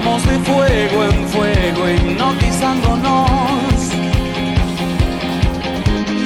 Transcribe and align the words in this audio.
Vamos 0.00 0.24
de 0.24 0.38
fuego 0.38 1.04
en 1.06 1.28
fuego, 1.28 1.90
hipnotizándonos. 1.90 3.90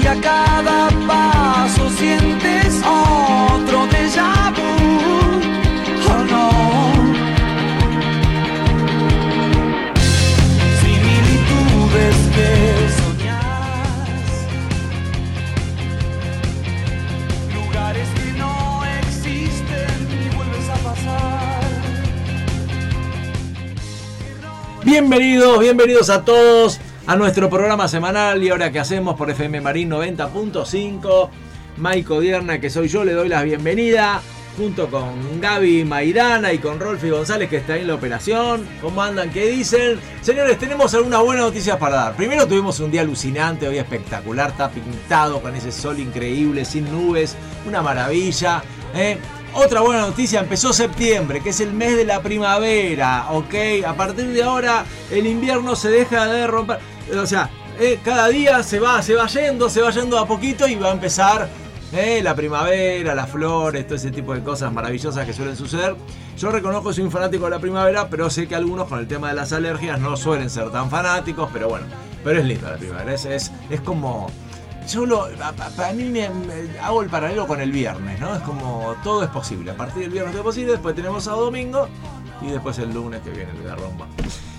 Y 0.03 0.07
a 0.07 0.15
cada 0.21 0.91
Bienvenidos, 24.93 25.59
bienvenidos 25.59 26.11
a 26.11 26.23
todos 26.23 26.79
a 27.07 27.17
nuestro 27.17 27.49
programa 27.49 27.89
semanal 27.89 28.45
y 28.45 28.51
ahora 28.51 28.71
que 28.71 28.79
hacemos 28.79 29.17
por 29.17 29.31
FM 29.31 29.63
Marín 29.63 29.89
90.5. 29.89 31.31
Maico 31.79 32.21
Dierna, 32.21 32.61
que 32.61 32.69
soy 32.69 32.89
yo, 32.89 33.03
le 33.03 33.15
doy 33.15 33.31
la 33.31 33.43
bienvenida 33.43 34.21
junto 34.59 34.89
con 34.89 35.41
Gaby 35.41 35.87
Maidana 35.87 36.53
y 36.53 36.59
con 36.59 36.79
Rolfi 36.79 37.09
González 37.09 37.49
que 37.49 37.57
está 37.57 37.79
en 37.79 37.87
la 37.87 37.95
operación. 37.95 38.67
¿Cómo 38.83 39.03
andan? 39.03 39.31
¿Qué 39.31 39.47
dicen? 39.47 39.99
Señores, 40.21 40.59
tenemos 40.59 40.93
algunas 40.93 41.23
buenas 41.23 41.47
noticias 41.47 41.79
para 41.79 41.97
dar. 41.97 42.15
Primero 42.15 42.47
tuvimos 42.47 42.79
un 42.81 42.91
día 42.91 43.01
alucinante, 43.01 43.67
hoy 43.67 43.79
espectacular, 43.79 44.51
está 44.51 44.69
pintado 44.69 45.41
con 45.41 45.57
ese 45.57 45.73
sol 45.73 46.01
increíble, 46.01 46.67
sin 46.67 46.93
nubes, 46.93 47.35
una 47.67 47.81
maravilla. 47.81 48.63
¿eh? 48.95 49.17
Otra 49.55 49.83
buena 49.83 50.01
noticia, 50.01 50.41
empezó 50.41 50.73
septiembre, 50.73 51.43
que 51.43 51.51
es 51.51 51.61
el 51.61 51.75
mes 51.75 51.95
de 51.95 52.07
la 52.07 52.23
primavera, 52.23 53.27
¿ok? 53.33 53.85
A 53.87 53.95
partir 53.95 54.29
de 54.29 54.43
ahora 54.43 54.87
el 55.11 55.27
invierno 55.27 55.77
se 55.77 55.91
deja 55.91 56.27
de 56.27 56.47
romper, 56.47 56.79
o 57.15 57.27
sea, 57.27 57.51
eh, 57.79 58.01
cada 58.03 58.29
día 58.29 58.63
se 58.63 58.81
va, 58.81 59.03
se 59.03 59.15
va 59.15 59.27
yendo, 59.27 59.69
se 59.69 59.83
va 59.83 59.91
yendo 59.91 60.19
a 60.19 60.27
poquito 60.27 60.67
y 60.67 60.77
va 60.77 60.89
a 60.89 60.93
empezar 60.93 61.51
eh, 61.93 62.21
la 62.23 62.35
primavera, 62.35 63.15
las 63.15 63.29
flores, 63.29 63.85
todo 63.87 63.97
ese 63.97 64.11
tipo 64.11 64.35
de 64.35 64.43
cosas 64.43 64.73
maravillosas 64.73 65.27
que 65.27 65.35
suelen 65.35 65.55
suceder. 65.55 65.97
Yo 66.39 66.51
reconozco 66.51 66.89
que 66.89 66.95
soy 66.95 67.05
un 67.05 67.11
fanático 67.11 67.45
de 67.45 67.51
la 67.51 67.59
primavera, 67.59 68.09
pero 68.09 68.31
sé 68.31 68.49
que 68.49 68.55
algunos 68.55 68.89
con 68.89 69.01
el 69.01 69.07
tema 69.07 69.29
de 69.29 69.35
las 69.35 69.53
alergias 69.53 70.01
no 70.01 70.17
suelen 70.17 70.49
ser 70.49 70.71
tan 70.71 70.89
fanáticos, 70.89 71.51
pero 71.53 71.69
bueno, 71.69 71.85
pero 72.25 72.41
es 72.41 72.47
lindo 72.47 72.71
la 72.71 72.79
primavera, 72.79 73.13
es, 73.13 73.27
es 73.69 73.81
como... 73.83 74.29
Yo 74.89 75.07
lo, 75.07 75.29
pa- 75.39 75.53
pa- 75.53 75.71
para 75.71 75.93
mí 75.93 76.05
me- 76.05 76.29
hago 76.81 77.03
el 77.03 77.09
paralelo 77.09 77.47
con 77.47 77.61
el 77.61 77.71
viernes, 77.71 78.19
¿no? 78.21 78.35
Es 78.35 78.43
como 78.43 78.95
todo 79.05 79.23
es 79.23 79.31
posible. 79.31 79.71
A 79.71 79.77
partir 79.77 80.03
del 80.03 80.11
viernes 80.11 80.33
todo 80.33 80.41
es 80.43 80.47
posible, 80.47 80.73
después 80.73 80.95
tenemos 80.95 81.27
a 81.29 81.33
domingo 81.33 81.89
y 82.41 82.47
después 82.51 82.79
el 82.79 82.93
lunes 82.93 83.21
que 83.23 83.31
viene 83.31 83.51
el 83.53 83.63
garromba. 83.63 84.07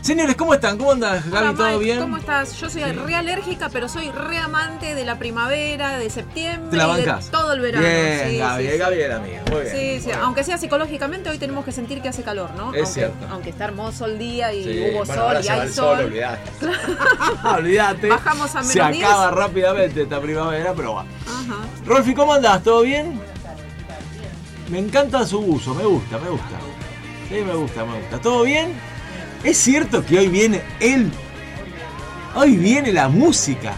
Señores, 0.02 0.36
¿cómo 0.36 0.54
están? 0.54 0.78
¿Cómo 0.78 0.92
andas, 0.92 1.26
Gaby? 1.30 1.38
Hola, 1.48 1.54
¿Todo 1.58 1.68
Mike, 1.72 1.84
bien? 1.86 2.00
¿Cómo 2.02 2.18
estás? 2.18 2.58
Yo 2.60 2.70
soy 2.70 2.84
Sí. 2.84 2.92
re 2.92 3.16
alérgica, 3.16 3.70
pero 3.70 3.88
soy 3.88 4.12
re 4.12 4.38
amante 4.38 4.96
de 4.96 5.06
la 5.06 5.18
primavera, 5.18 5.98
de 5.98 6.10
septiembre, 6.10 6.72
¿Te 6.72 6.76
la 6.78 7.00
y 7.00 7.06
de 7.06 7.14
todo 7.32 7.54
el 7.54 7.62
verano. 7.62 7.86
Bien, 7.88 8.22
sí, 8.30 8.38
Gaby, 8.38 8.66
sí, 8.66 8.72
sí. 8.72 8.78
Gaby 8.78 9.00
era 9.02 9.20
mía. 9.20 9.44
Muy 9.50 9.62
bien. 9.62 9.72
Sí, 9.74 9.80
sí, 9.80 9.96
muy 10.00 10.06
bien. 10.08 10.20
aunque 10.20 10.44
sea 10.44 10.58
psicológicamente, 10.58 11.30
hoy 11.30 11.38
tenemos 11.38 11.64
que 11.64 11.72
sentir 11.72 12.02
que 12.02 12.10
hace 12.10 12.22
calor, 12.22 12.50
¿no? 12.58 12.74
Es 12.74 12.80
aunque, 12.84 12.86
cierto. 12.86 13.28
Aunque 13.32 13.50
está 13.52 13.64
hermoso 13.64 14.06
el 14.06 14.20
día 14.20 14.52
y 14.52 14.64
Sí, 14.66 14.84
hubo 14.92 15.06
bueno, 15.06 15.14
sol 15.16 15.38
y 15.40 15.44
se 15.44 15.52
hay 15.54 15.60
el 15.62 15.74
sol. 15.74 16.00
olvidate. 16.00 16.52
olvidate. 17.58 18.08
Bajamos 18.10 18.56
a 18.58 18.64
Se 18.64 18.80
menos 18.80 18.92
10. 18.98 19.06
acaba 19.08 19.32
rápidamente 19.32 20.02
esta 20.02 20.20
primavera, 20.20 20.74
pero 20.76 20.96
va. 20.96 21.02
Ajá. 21.02 21.56
Rolfi, 21.86 22.14
¿cómo 22.14 22.34
andás? 22.34 22.62
¿Todo 22.62 22.82
bien? 22.82 23.22
Me 24.70 24.80
encanta 24.80 25.26
su 25.26 25.40
uso, 25.40 25.74
me 25.76 25.84
gusta, 25.86 26.18
me 26.18 26.30
gusta. 26.30 26.60
Sí, 27.34 27.42
me 27.42 27.56
gusta, 27.56 27.84
me 27.84 27.98
gusta. 27.98 28.22
¿Todo 28.22 28.44
bien? 28.44 28.74
Es 29.44 29.58
cierto 29.58 30.06
que 30.06 30.20
hoy 30.20 30.28
viene 30.28 30.62
él. 30.80 31.12
Hoy 32.36 32.58
viene 32.58 32.94
la 32.94 33.10
música. 33.10 33.74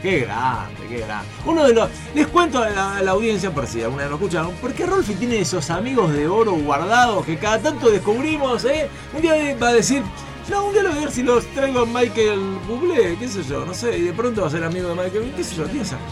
Qué 0.00 0.20
grande, 0.20 0.86
qué 0.88 0.98
grande. 0.98 1.26
Uno 1.44 1.64
de 1.64 1.74
los. 1.74 1.90
Les 2.14 2.28
cuento 2.28 2.62
a 2.62 2.70
la, 2.70 2.98
a 2.98 3.02
la 3.02 3.10
audiencia, 3.10 3.50
por 3.50 3.66
si 3.66 3.82
alguna 3.82 4.02
vez 4.02 4.10
lo 4.10 4.16
escucharon, 4.18 4.54
porque 4.60 4.86
Rolfi 4.86 5.14
tiene 5.14 5.40
esos 5.40 5.68
amigos 5.70 6.12
de 6.12 6.28
oro 6.28 6.52
guardados 6.52 7.26
que 7.26 7.36
cada 7.36 7.58
tanto 7.58 7.90
descubrimos, 7.90 8.64
¿eh? 8.64 8.88
Un 9.12 9.20
día 9.20 9.34
va 9.60 9.70
a 9.70 9.72
decir. 9.72 10.04
No, 10.48 10.66
un 10.66 10.72
día 10.72 10.84
lo 10.84 10.90
voy 10.90 10.98
a 10.98 11.00
ver 11.00 11.10
si 11.10 11.24
los 11.24 11.44
traigo 11.54 11.80
a 11.80 11.86
Michael 11.86 12.38
Bublé, 12.68 13.16
qué 13.18 13.26
sé 13.26 13.42
yo, 13.42 13.66
no 13.66 13.74
sé, 13.74 13.98
y 13.98 14.02
de 14.02 14.12
pronto 14.12 14.42
va 14.42 14.46
a 14.46 14.50
ser 14.50 14.62
amigo 14.62 14.90
de 14.90 14.94
Michael 14.94 15.32
qué 15.34 15.42
sé 15.42 15.56
yo, 15.56 15.64
¿quién 15.64 15.84
sabe? 15.84 16.02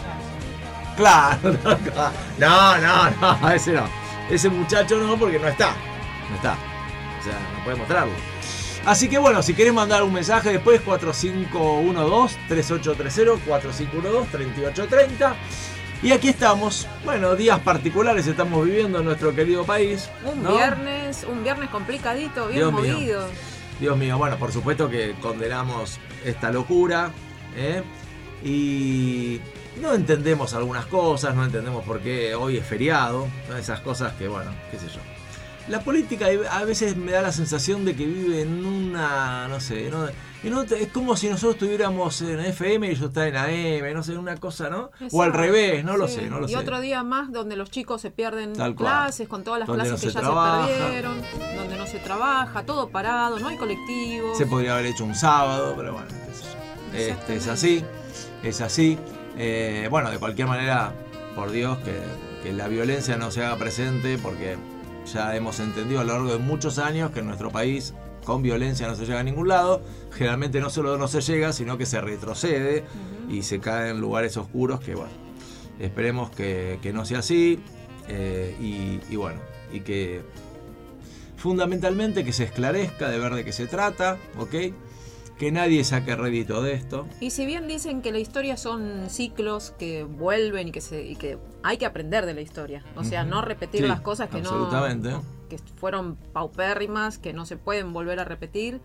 Claro, 0.97 1.39
no, 2.37 2.77
no, 2.79 3.09
no, 3.21 3.49
ese 3.49 3.71
no. 3.71 3.83
Ese 4.29 4.49
muchacho 4.49 4.97
no, 4.97 5.15
porque 5.15 5.39
no 5.39 5.47
está. 5.47 5.73
No 6.29 6.35
está. 6.35 6.57
O 7.19 7.23
sea, 7.23 7.33
no 7.57 7.63
puede 7.63 7.77
mostrarlo. 7.77 8.13
Así 8.85 9.09
que 9.09 9.17
bueno, 9.17 9.41
si 9.41 9.55
querés 9.55 9.73
mandar 9.73 10.03
un 10.03 10.13
mensaje 10.13 10.51
después, 10.51 10.79
4512-3830, 10.85 13.39
4512-3830. 13.47 15.33
Y 16.03 16.11
aquí 16.11 16.29
estamos. 16.29 16.87
Bueno, 17.03 17.35
días 17.35 17.59
particulares 17.61 18.27
estamos 18.27 18.63
viviendo 18.63 18.99
en 18.99 19.05
nuestro 19.05 19.33
querido 19.33 19.65
país. 19.65 20.07
Un 20.23 20.43
¿no? 20.43 20.53
viernes, 20.53 21.25
un 21.27 21.43
viernes 21.43 21.71
complicadito, 21.71 22.45
bien 22.47 22.59
Dios 22.59 22.71
mío. 22.73 22.93
movido. 22.93 23.27
Dios 23.79 23.97
mío, 23.97 24.19
bueno, 24.19 24.37
por 24.37 24.51
supuesto 24.51 24.87
que 24.87 25.15
condenamos 25.19 25.97
esta 26.23 26.51
locura. 26.51 27.09
¿eh? 27.57 27.81
Y 28.43 29.41
no 29.81 29.95
entendemos 29.95 30.53
algunas 30.53 30.85
cosas, 30.85 31.33
no 31.33 31.43
entendemos 31.43 31.83
por 31.83 32.01
qué 32.01 32.35
hoy 32.35 32.57
es 32.57 32.65
feriado. 32.65 33.27
¿no? 33.49 33.57
Esas 33.57 33.79
cosas 33.79 34.13
que, 34.13 34.27
bueno, 34.27 34.51
qué 34.69 34.77
sé 34.77 34.89
yo. 34.89 34.99
La 35.67 35.79
política 35.79 36.27
a 36.51 36.63
veces 36.63 36.95
me 36.95 37.11
da 37.11 37.23
la 37.23 37.31
sensación 37.31 37.85
de 37.85 37.95
que 37.95 38.05
vive 38.05 38.41
en 38.43 38.63
una, 38.65 39.47
no 39.47 39.59
sé, 39.59 39.89
¿no? 39.89 40.07
en 40.43 40.53
otra- 40.53 40.77
es 40.77 40.89
como 40.89 41.15
si 41.17 41.27
nosotros 41.27 41.55
estuviéramos 41.55 42.21
en 42.21 42.39
FM 42.39 42.85
y 42.85 42.91
ellos 42.91 43.05
están 43.07 43.29
en 43.29 43.35
AM, 43.35 43.93
no 43.95 44.03
sé, 44.03 44.15
una 44.15 44.37
cosa, 44.37 44.69
¿no? 44.69 44.91
O 45.11 45.23
al 45.23 45.33
revés, 45.33 45.83
no 45.83 45.97
lo 45.97 46.07
sé, 46.07 46.29
no 46.29 46.39
lo 46.39 46.45
y 46.45 46.51
sé. 46.51 46.57
otro 46.57 46.79
día 46.81 47.01
más 47.03 47.31
donde 47.31 47.55
los 47.55 47.71
chicos 47.71 47.99
se 47.99 48.11
pierden 48.11 48.53
clases 48.75 49.27
con 49.27 49.43
todas 49.43 49.59
las 49.59 49.67
Donde 49.67 49.85
clases 49.85 50.03
no 50.03 50.07
que 50.07 50.13
ya 50.13 50.19
trabaja. 50.21 50.67
se 50.67 50.73
perdieron, 50.75 51.21
donde 51.57 51.77
no 51.79 51.87
se 51.87 51.97
trabaja, 51.97 52.63
todo 52.63 52.89
parado, 52.89 53.39
no 53.39 53.47
hay 53.47 53.57
colectivos. 53.57 54.37
Se 54.37 54.45
podría 54.45 54.73
haber 54.75 54.85
hecho 54.85 55.03
un 55.03 55.15
sábado, 55.15 55.73
pero 55.75 55.93
bueno, 55.93 56.07
yo. 56.09 56.97
Este, 56.99 57.37
es 57.37 57.47
así, 57.47 57.83
es 58.43 58.61
así. 58.61 58.99
Eh, 59.35 59.87
bueno, 59.89 60.11
de 60.11 60.19
cualquier 60.19 60.47
manera, 60.47 60.93
por 61.35 61.49
Dios, 61.49 61.79
que, 61.79 61.99
que 62.43 62.53
la 62.53 62.67
violencia 62.67 63.17
no 63.17 63.31
se 63.31 63.43
haga 63.43 63.57
presente, 63.57 64.19
porque 64.19 64.57
ya 65.05 65.35
hemos 65.35 65.59
entendido 65.59 66.01
a 66.01 66.03
lo 66.03 66.13
largo 66.13 66.31
de 66.31 66.39
muchos 66.39 66.79
años 66.79 67.11
que 67.11 67.19
en 67.19 67.27
nuestro 67.27 67.51
país 67.51 67.93
con 68.25 68.41
violencia 68.41 68.87
no 68.87 68.95
se 68.95 69.05
llega 69.05 69.19
a 69.19 69.23
ningún 69.23 69.47
lado. 69.47 69.81
Generalmente 70.11 70.59
no 70.59 70.69
solo 70.69 70.97
no 70.97 71.07
se 71.07 71.21
llega, 71.21 71.53
sino 71.53 71.77
que 71.77 71.85
se 71.85 72.01
retrocede 72.01 72.83
y 73.29 73.43
se 73.43 73.59
cae 73.59 73.91
en 73.91 73.99
lugares 74.01 74.35
oscuros 74.37 74.79
que, 74.79 74.95
bueno, 74.95 75.11
esperemos 75.79 76.31
que, 76.31 76.79
que 76.81 76.91
no 76.91 77.05
sea 77.05 77.19
así. 77.19 77.59
eh, 78.07 78.55
y, 78.59 78.99
y 79.11 79.15
bueno, 79.15 79.39
y 79.71 79.81
que 79.81 80.21
fundamentalmente 81.37 82.23
que 82.23 82.33
se 82.33 82.43
esclarezca 82.45 83.09
de 83.09 83.19
ver 83.19 83.33
de 83.35 83.43
qué 83.45 83.51
se 83.51 83.67
trata, 83.67 84.17
¿ok? 84.39 84.55
Que 85.39 85.51
nadie 85.51 85.83
saque 85.83 86.15
rédito 86.15 86.61
de 86.61 86.73
esto. 86.73 87.05
Y 87.19 87.31
si 87.31 87.45
bien 87.45 87.67
dicen 87.67 88.01
que 88.01 88.11
la 88.13 88.19
historia 88.19 88.55
son 88.55 89.09
ciclos 89.09 89.71
que 89.77 90.03
vuelven 90.03 90.69
y 90.69 90.71
que 90.71 90.79
se 90.81 91.05
y 91.05 91.15
que 91.17 91.37
hay 91.61 91.77
que 91.77 91.85
aprender 91.85 92.25
de 92.25 92.33
la 92.33 92.41
historia, 92.41 92.83
o 92.95 93.03
sea, 93.03 93.23
no 93.25 93.41
repetir 93.41 93.81
Sí, 93.81 93.87
las 93.87 93.99
cosas 94.01 94.29
que 94.29 94.37
absolutamente. 94.37 95.09
no 95.11 95.23
que 95.49 95.57
fueron 95.75 96.15
paupérrimas, 96.33 97.17
que 97.17 97.33
no 97.33 97.45
se 97.45 97.57
pueden 97.57 97.91
volver 97.93 98.19
a 98.19 98.23
repetir 98.23 98.79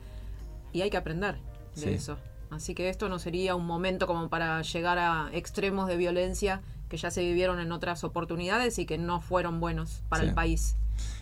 y 0.73 0.83
hay 0.83 0.91
que 0.91 0.97
aprender 0.97 1.37
de 1.77 1.81
Sí. 1.83 1.89
eso. 1.91 2.19
Así 2.51 2.75
que 2.75 2.89
esto 2.89 3.09
no 3.09 3.19
sería 3.21 3.55
un 3.55 3.65
momento 3.65 4.07
como 4.09 4.29
para 4.29 4.61
llegar 4.63 4.99
a 4.99 5.29
extremos 5.33 5.87
de 5.87 5.97
violencia 5.97 6.63
que 6.89 6.97
ya 6.97 7.13
se 7.13 7.23
vivieron 7.23 7.61
en 7.61 7.71
otras 7.71 8.03
oportunidades 8.03 8.79
y 8.81 8.87
que 8.87 8.99
no 8.99 9.21
fueron 9.21 9.61
buenos 9.61 10.03
para 10.09 10.25
Sí. 10.25 10.29
el 10.31 10.35
país. 10.35 10.77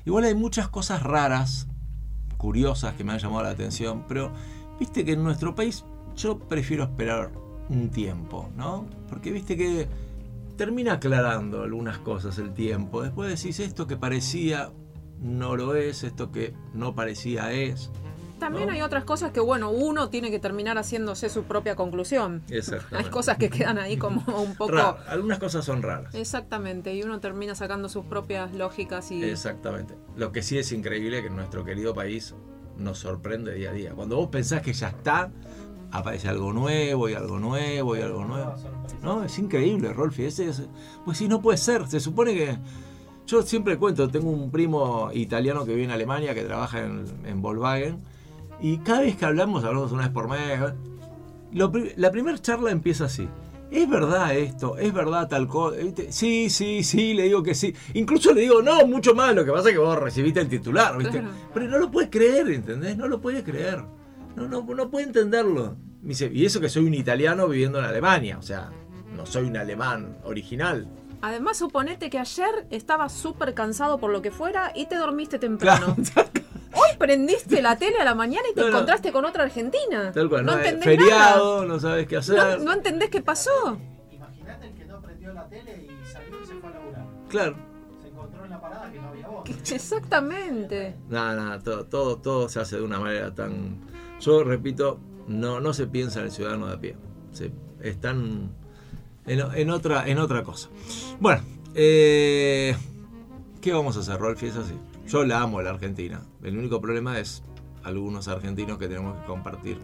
Igual 0.06 0.24
hay 0.24 0.34
muchas 0.34 0.68
cosas 0.68 1.02
raras, 1.02 1.66
curiosas 2.38 2.94
que 2.94 3.04
me 3.04 3.12
han 3.12 3.18
llamado 3.18 3.42
la 3.42 3.50
atención, 3.50 4.04
pero 4.08 4.32
viste 4.78 5.04
que 5.04 5.12
en 5.12 5.24
nuestro 5.24 5.54
país 5.54 5.84
yo 6.16 6.38
prefiero 6.38 6.84
esperar 6.84 7.30
un 7.68 7.90
tiempo, 7.90 8.50
¿no? 8.56 8.86
Porque 9.08 9.30
viste 9.30 9.56
que 9.56 9.88
termina 10.56 10.94
aclarando 10.94 11.62
algunas 11.62 11.98
cosas 11.98 12.38
el 12.38 12.52
tiempo. 12.52 13.02
Después 13.02 13.30
decís 13.30 13.60
esto 13.60 13.86
que 13.86 13.96
parecía 13.96 14.70
no 15.20 15.56
lo 15.56 15.74
es, 15.74 16.04
esto 16.04 16.30
que 16.30 16.54
no 16.74 16.94
parecía 16.94 17.52
es. 17.52 17.90
También 18.38 18.66
¿no? 18.68 18.72
hay 18.72 18.82
otras 18.82 19.04
cosas 19.04 19.32
que, 19.32 19.40
bueno, 19.40 19.70
uno 19.70 20.10
tiene 20.10 20.30
que 20.30 20.38
terminar 20.38 20.78
haciéndose 20.78 21.28
su 21.28 21.44
propia 21.44 21.74
conclusión. 21.74 22.42
Exactamente. 22.48 22.96
Hay 23.08 23.10
cosas 23.12 23.36
que 23.36 23.50
quedan 23.50 23.78
ahí 23.78 23.96
como 23.96 24.22
un 24.40 24.54
poco... 24.54 24.96
Algunas 25.08 25.40
cosas 25.40 25.64
son 25.64 25.82
raras. 25.82 26.14
Exactamente, 26.14 26.94
y 26.94 27.02
uno 27.02 27.18
termina 27.18 27.56
sacando 27.56 27.88
sus 27.88 28.04
propias 28.04 28.54
lógicas 28.54 29.10
y... 29.10 29.24
Exactamente. 29.24 29.96
Lo 30.16 30.30
que 30.30 30.42
sí 30.42 30.56
es 30.56 30.70
increíble 30.70 31.20
que 31.20 31.26
en 31.26 31.34
nuestro 31.36 31.64
querido 31.64 31.94
país 31.94 32.32
nos 32.78 32.98
sorprende 32.98 33.54
día 33.54 33.70
a 33.70 33.72
día. 33.72 33.92
Cuando 33.92 34.16
vos 34.16 34.28
pensás 34.28 34.62
que 34.62 34.72
ya 34.72 34.88
está, 34.88 35.30
aparece 35.90 36.28
algo 36.28 36.52
nuevo 36.52 37.08
y 37.08 37.14
algo 37.14 37.38
nuevo 37.38 37.96
y 37.96 38.00
algo 38.00 38.24
nuevo. 38.24 38.54
No, 39.02 39.24
es 39.24 39.38
increíble, 39.38 39.92
Rolfi. 39.92 40.24
Ese 40.24 40.48
es, 40.48 40.62
pues 41.04 41.18
sí, 41.18 41.28
no 41.28 41.40
puede 41.40 41.58
ser. 41.58 41.86
Se 41.86 42.00
supone 42.00 42.34
que. 42.34 42.58
Yo 43.26 43.42
siempre 43.42 43.76
cuento, 43.76 44.08
tengo 44.08 44.30
un 44.30 44.50
primo 44.50 45.10
italiano 45.12 45.66
que 45.66 45.72
vive 45.72 45.84
en 45.84 45.90
Alemania, 45.90 46.34
que 46.34 46.44
trabaja 46.44 46.82
en, 46.86 47.04
en 47.26 47.42
Volkswagen, 47.42 48.00
Y 48.58 48.78
cada 48.78 49.00
vez 49.00 49.16
que 49.16 49.26
hablamos, 49.26 49.64
hablamos 49.64 49.92
una 49.92 50.04
vez 50.04 50.12
por 50.12 50.30
mes. 50.30 50.58
la 51.52 52.10
primera 52.10 52.38
charla 52.38 52.70
empieza 52.70 53.04
así. 53.04 53.28
¿Es 53.70 53.88
verdad 53.88 54.34
esto? 54.34 54.78
¿Es 54.78 54.92
verdad 54.92 55.28
tal 55.28 55.46
cosa? 55.46 55.76
¿Viste? 55.76 56.10
Sí, 56.10 56.48
sí, 56.48 56.82
sí, 56.82 57.12
le 57.14 57.24
digo 57.24 57.42
que 57.42 57.54
sí. 57.54 57.74
Incluso 57.94 58.32
le 58.32 58.42
digo, 58.42 58.62
no, 58.62 58.86
mucho 58.86 59.14
más. 59.14 59.34
Lo 59.34 59.44
que 59.44 59.52
pasa 59.52 59.68
es 59.68 59.74
que 59.74 59.80
vos 59.80 59.98
recibiste 59.98 60.40
el 60.40 60.48
titular, 60.48 60.96
¿viste? 60.96 61.20
Claro. 61.20 61.34
Pero 61.52 61.66
no 61.68 61.78
lo 61.78 61.90
puede 61.90 62.08
creer, 62.08 62.48
¿entendés? 62.48 62.96
No 62.96 63.08
lo 63.08 63.20
puede 63.20 63.44
creer. 63.44 63.84
No, 64.36 64.48
no, 64.48 64.62
no 64.62 64.90
puede 64.90 65.06
entenderlo. 65.06 65.76
Me 66.00 66.10
dice, 66.10 66.30
y 66.32 66.46
eso 66.46 66.60
que 66.60 66.68
soy 66.68 66.86
un 66.86 66.94
italiano 66.94 67.46
viviendo 67.48 67.78
en 67.78 67.84
Alemania. 67.84 68.38
O 68.38 68.42
sea, 68.42 68.70
no 69.14 69.26
soy 69.26 69.46
un 69.46 69.56
alemán 69.56 70.18
original. 70.24 70.88
Además, 71.20 71.58
suponete 71.58 72.10
que 72.10 72.18
ayer 72.18 72.66
estabas 72.70 73.12
súper 73.12 73.52
cansado 73.52 73.98
por 73.98 74.12
lo 74.12 74.22
que 74.22 74.30
fuera 74.30 74.72
y 74.74 74.86
te 74.86 74.96
dormiste 74.96 75.38
temprano. 75.40 75.96
Claro, 76.14 76.30
Hoy 76.74 76.96
prendiste 76.98 77.62
la 77.62 77.76
tele 77.76 77.98
a 78.00 78.04
la 78.04 78.14
mañana 78.14 78.46
y 78.50 78.54
te 78.54 78.60
No, 78.60 78.66
no. 78.68 78.72
encontraste 78.74 79.12
con 79.12 79.24
otra 79.24 79.44
argentina. 79.44 80.12
tal 80.12 80.28
cual. 80.28 80.44
no 80.44 80.52
No, 80.52 80.58
entendés 80.58 80.84
feriado, 80.84 81.64
no 81.64 81.80
sabes 81.80 82.06
qué 82.06 82.16
hacer. 82.16 82.36
No, 82.36 82.64
no 82.64 82.72
entendés 82.72 83.08
qué 83.10 83.22
pasó. 83.22 83.78
Imagínate 84.10 84.66
el 84.68 84.74
que 84.74 84.84
no 84.84 85.00
prendió 85.00 85.32
la 85.32 85.48
tele 85.48 85.86
y 85.88 86.06
salió 86.06 86.42
y 86.42 86.46
se 86.46 86.54
fue 86.54 86.70
a 86.70 86.72
laburar. 86.74 87.06
Claro. 87.28 87.56
Se 88.02 88.08
encontró 88.08 88.44
en 88.44 88.50
la 88.50 88.60
parada 88.60 88.90
que 88.92 89.00
no 89.00 89.08
había 89.08 89.28
voz. 89.28 89.48
Exactamente. 89.72 90.96
Nada, 91.08 91.34
nada, 91.36 91.58
todo, 91.60 91.86
todo, 91.86 92.16
todo 92.18 92.48
se 92.48 92.60
hace 92.60 92.76
de 92.76 92.82
una 92.82 93.00
manera 93.00 93.34
tan. 93.34 93.80
Yo 94.20 94.44
repito, 94.44 95.00
no, 95.26 95.60
no 95.60 95.72
se 95.72 95.86
piensa 95.86 96.20
en 96.20 96.26
el 96.26 96.32
ciudadano 96.32 96.66
de 96.66 96.74
a 96.74 96.80
pie. 96.80 96.96
Se, 97.32 97.50
están 97.82 98.50
en, 99.26 99.40
en 99.54 99.70
otra, 99.70 100.06
en 100.08 100.18
otra 100.18 100.42
cosa. 100.42 100.68
Bueno, 101.20 101.42
eh, 101.74 102.74
¿qué 103.60 103.72
vamos 103.72 103.96
a 103.96 104.00
hacer, 104.00 104.18
Rolfi? 104.18 104.46
Es 104.46 104.56
así. 104.56 104.74
Yo 105.08 105.24
la 105.24 105.40
amo 105.40 105.58
a 105.58 105.62
la 105.62 105.70
Argentina. 105.70 106.22
El 106.42 106.58
único 106.58 106.80
problema 106.80 107.18
es 107.18 107.42
algunos 107.82 108.28
argentinos 108.28 108.78
que 108.78 108.88
tenemos 108.88 109.18
que 109.18 109.26
compartir, 109.26 109.78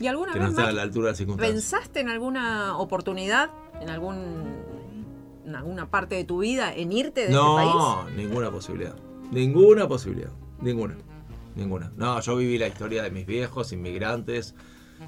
¿Y 0.00 0.06
alguna 0.06 0.32
que 0.32 0.38
no 0.38 0.44
vez 0.44 0.50
están 0.50 0.64
a 0.64 0.68
Mike, 0.68 0.76
la 0.76 0.82
altura 0.82 1.06
de 1.06 1.10
las 1.10 1.18
circunstancias. 1.18 1.54
pensaste 1.54 2.00
en 2.00 2.08
alguna 2.08 2.78
oportunidad, 2.78 3.50
en 3.80 3.90
algún 3.90 4.78
en 5.44 5.56
alguna 5.56 5.90
parte 5.90 6.14
de 6.14 6.24
tu 6.24 6.38
vida, 6.40 6.74
en 6.74 6.92
irte 6.92 7.22
de 7.22 7.26
este 7.28 7.38
país? 7.38 7.70
No, 7.74 8.08
ninguna 8.10 8.50
posibilidad. 8.50 8.94
Ninguna 9.32 9.88
posibilidad. 9.88 10.30
Ninguna. 10.60 10.96
Ninguna. 11.56 11.90
No, 11.96 12.20
yo 12.20 12.36
viví 12.36 12.58
la 12.58 12.68
historia 12.68 13.02
de 13.02 13.10
mis 13.10 13.26
viejos, 13.26 13.72
inmigrantes, 13.72 14.54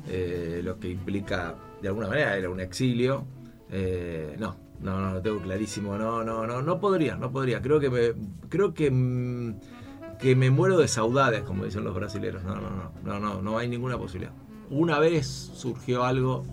eh, 0.08 0.60
lo 0.64 0.80
que 0.80 0.88
implica, 0.88 1.54
de 1.80 1.88
alguna 1.88 2.08
manera, 2.08 2.36
era 2.36 2.48
un 2.50 2.58
exilio. 2.58 3.24
Eh, 3.70 4.34
no, 4.38 4.56
no, 4.82 5.00
no, 5.00 5.14
lo 5.14 5.22
tengo 5.22 5.40
clarísimo. 5.40 5.96
No, 5.98 6.24
no, 6.24 6.46
no, 6.46 6.62
no 6.62 6.80
podría, 6.80 7.16
no 7.16 7.30
podría. 7.30 7.60
Creo 7.60 7.80
que 7.80 7.90
me, 7.90 8.14
creo 8.48 8.72
que, 8.74 8.90
mm, 8.90 9.54
que 10.18 10.36
me 10.36 10.50
muero 10.50 10.78
de 10.78 10.88
saudades, 10.88 11.42
como 11.42 11.64
dicen 11.64 11.84
los 11.84 11.94
brasileños. 11.94 12.42
No, 12.44 12.56
no, 12.56 12.70
no, 12.70 12.92
no, 13.04 13.20
no, 13.20 13.42
no 13.42 13.58
hay 13.58 13.68
ninguna 13.68 13.98
posibilidad. 13.98 14.32
Una 14.70 14.98
vez 14.98 15.26
surgió 15.26 16.04
algo 16.04 16.44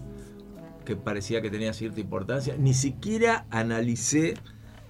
que 0.86 0.96
parecía 0.96 1.42
que 1.42 1.50
tenía 1.50 1.74
cierta 1.74 2.00
importancia. 2.00 2.56
Ni 2.58 2.74
siquiera 2.74 3.46
analicé 3.50 4.36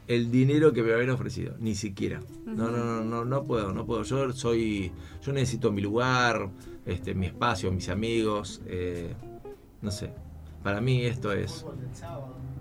el 0.08 0.32
dinero 0.32 0.72
que 0.74 0.82
me 0.84 0.94
habían 0.94 1.10
ofrecido. 1.10 1.56
Ni 1.60 1.76
siquiera. 1.76 2.22
No, 2.46 2.72
no, 2.72 2.78
no, 2.78 3.04
no, 3.04 3.26
no 3.26 3.44
puedo, 3.46 3.74
no 3.74 3.86
puedo. 3.86 4.04
Yo 4.04 4.32
soy. 4.32 4.92
Yo 5.22 5.34
necesito 5.34 5.72
mi 5.72 5.82
lugar, 5.82 6.50
este, 6.86 7.14
mi 7.14 7.28
espacio, 7.28 7.72
mis 7.72 7.90
amigos. 7.90 8.62
eh, 8.68 9.14
no 9.82 9.92
sé. 9.92 10.12
Para 10.64 10.82
mí 10.82 11.06
esto 11.06 11.32
es. 11.32 11.66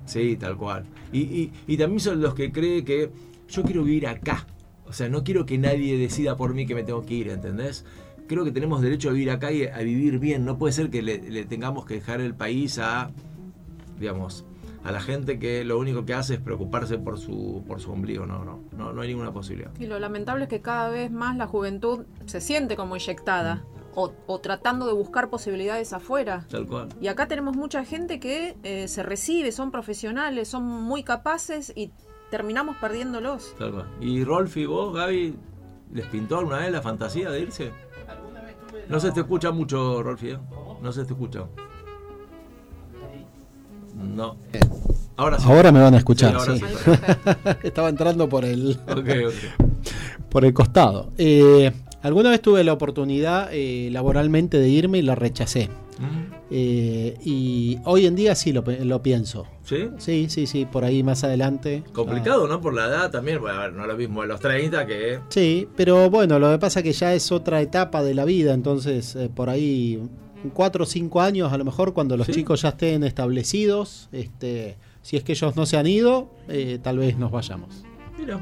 Sí, 0.07 0.37
tal 0.37 0.57
cual. 0.57 0.87
Y, 1.13 1.21
y, 1.21 1.53
y 1.67 1.77
también 1.77 2.01
son 2.01 2.21
los 2.23 2.35
que 2.35 2.51
creen 2.53 2.85
que 2.85 3.11
yo 3.49 3.63
quiero 3.63 3.83
vivir 3.85 4.07
acá. 4.07 4.47
O 4.87 4.93
sea, 4.93 5.09
no 5.09 5.25
quiero 5.25 5.45
que 5.47 5.59
nadie 5.59 5.99
decida 5.99 6.37
por 6.37 6.55
mí 6.55 6.67
que 6.67 6.75
me 6.75 6.85
tengo 6.85 7.05
que 7.05 7.15
ir, 7.15 7.29
¿entendés? 7.29 7.85
Creo 8.29 8.45
que 8.45 8.53
tenemos 8.53 8.83
derecho 8.83 9.11
a 9.11 9.13
vivir 9.13 9.31
acá 9.31 9.53
y 9.53 9.67
a 9.67 9.79
vivir 9.79 10.19
bien. 10.19 10.45
No 10.45 10.59
puede 10.59 10.73
ser 10.73 10.91
que 10.91 11.03
le, 11.03 11.19
le 11.19 11.45
tengamos 11.45 11.85
que 11.87 11.95
dejar 11.95 12.21
el 12.21 12.35
país 12.35 12.79
a, 12.79 13.11
digamos, 13.99 14.45
a 14.85 14.93
la 14.93 15.01
gente 15.01 15.41
que 15.41 15.65
lo 15.65 15.79
único 15.79 16.05
que 16.05 16.15
hace 16.15 16.35
es 16.35 16.41
preocuparse 16.41 16.99
por 16.99 17.19
su, 17.19 17.65
por 17.67 17.81
su 17.81 17.91
ombligo. 17.91 18.27
No, 18.27 18.45
no, 18.45 18.61
no, 18.77 18.93
no 18.93 19.03
hay 19.03 19.09
ninguna 19.09 19.33
posibilidad. 19.33 19.73
Y 19.81 19.87
lo 19.87 19.99
lamentable 19.99 20.45
es 20.45 20.49
que 20.49 20.61
cada 20.61 20.89
vez 20.89 21.11
más 21.11 21.37
la 21.37 21.49
juventud 21.49 22.05
se 22.27 22.41
siente 22.41 22.77
como 22.77 22.97
inyectada 22.97 23.65
o, 23.97 24.13
o 24.27 24.39
tratando 24.39 24.87
de 24.87 24.93
buscar 24.93 25.29
posibilidades 25.31 25.93
afuera. 25.93 26.47
Tal 26.49 26.67
cual. 26.67 26.89
Y 27.01 27.09
acá 27.09 27.27
tenemos 27.27 27.57
mucha 27.57 27.85
gente 27.85 28.21
que 28.21 28.57
eh, 28.63 28.87
se 28.87 29.03
recibe, 29.03 29.51
son 29.51 29.73
profesionales, 29.73 30.47
son 30.49 30.63
muy 30.65 31.03
capaces 31.03 31.73
y 31.75 31.91
terminamos 32.31 32.77
perdiéndolos. 32.77 33.55
Tal 33.59 33.73
cual. 33.73 33.89
¿Y 34.01 34.23
Rolfi, 34.23 34.67
vos, 34.67 34.95
Gaby, 34.95 35.35
les 35.93 36.07
pintó 36.07 36.39
alguna 36.39 36.59
vez 36.59 36.71
la 36.71 36.83
fantasía 36.83 37.31
de 37.31 37.41
irse? 37.41 37.73
Alguna 38.07 38.43
vez 38.43 38.55
tuve 38.69 38.85
No 38.89 39.01
se 39.01 39.11
te 39.13 39.21
escucha 39.21 39.51
mucho, 39.51 40.03
Rolfi. 40.03 40.31
¿eh? 40.31 40.39
No 40.83 40.93
se 40.93 41.05
te 41.05 41.13
escucha. 41.15 41.47
No. 43.95 44.37
Ahora 45.17 45.39
sí. 45.39 45.47
Ahora 45.51 45.73
me 45.73 45.81
van 45.81 45.95
a 45.95 45.99
escuchar, 45.99 46.39
Sí. 46.41 46.61
Estaba 47.63 47.89
entrando 47.89 48.29
por 48.29 48.45
el, 48.45 48.79
Ok, 48.89 49.09
ok. 49.29 49.69
por 50.29 50.45
el 50.45 50.53
costado. 50.53 51.13
Eh, 51.17 51.73
alguna 52.07 52.31
vez 52.31 52.41
tuve 52.41 52.63
la 52.65 52.73
oportunidad 52.73 53.49
eh, 53.53 53.89
laboralmente 53.93 54.59
de 54.59 54.69
irme 54.69 54.99
y 54.99 55.03
la 55.03 55.15
rechacé. 55.15 55.69
Mm, 55.99 56.37
Eh, 56.49 57.17
y 57.25 57.79
hoy 57.85 58.07
en 58.07 58.15
día 58.15 58.37
sí 58.37 58.53
lo, 58.53 58.63
lo 58.63 59.03
pienso. 59.03 59.47
¿Sí? 59.65 59.89
Sí, 59.99 60.27
sí, 60.29 60.47
sí, 60.47 60.65
por 60.65 60.85
ahí 60.85 61.03
más 61.03 61.25
adelante. 61.25 61.83
Complicado, 61.93 62.47
¿no? 62.47 62.61
Por 62.61 62.73
la 62.75 62.87
edad 62.87 63.11
también. 63.11 63.41
Bueno, 63.41 63.59
a 63.59 63.63
ver, 63.65 63.73
no 63.73 63.83
es 63.83 63.89
lo 63.89 63.97
mismo 63.97 64.23
de 64.23 64.29
los 64.29 64.39
30 64.41 64.87
que. 64.87 65.17
Ah, 65.17 65.23
sí, 65.29 65.67
pero 65.77 66.09
bueno, 66.09 66.39
lo 66.39 66.53
que 66.53 66.59
pasa 66.61 66.81
es 66.81 66.85
que 66.85 66.93
ya 66.93 67.15
es 67.15 67.33
otra 67.33 67.61
etapa 67.61 68.05
de 68.05 68.15
la 68.15 68.25
vida, 68.25 68.55
entonces 68.55 69.17
eh, 69.17 69.29
por 69.35 69.51
ahí 69.51 69.95
en 70.45 70.51
cuatro 70.51 70.85
o 70.85 70.87
cinco 70.87 71.21
años 71.21 71.53
a 71.53 71.59
lo 71.59 71.65
mejor 71.65 71.93
cuando 71.95 72.17
los 72.17 72.27
Sí. 72.29 72.35
chicos 72.35 72.63
ya 72.63 72.69
estén 72.69 73.03
establecidos, 73.03 74.09
este, 74.13 74.77
si 75.03 75.17
es 75.17 75.25
que 75.25 75.33
ellos 75.33 75.57
no 75.57 75.67
se 75.67 75.77
han 75.79 75.87
ido, 75.89 76.31
eh, 76.49 76.79
tal 76.81 76.99
vez 76.99 77.19
nos 77.19 77.33
vayamos. 77.33 77.83
Mira. 78.17 78.39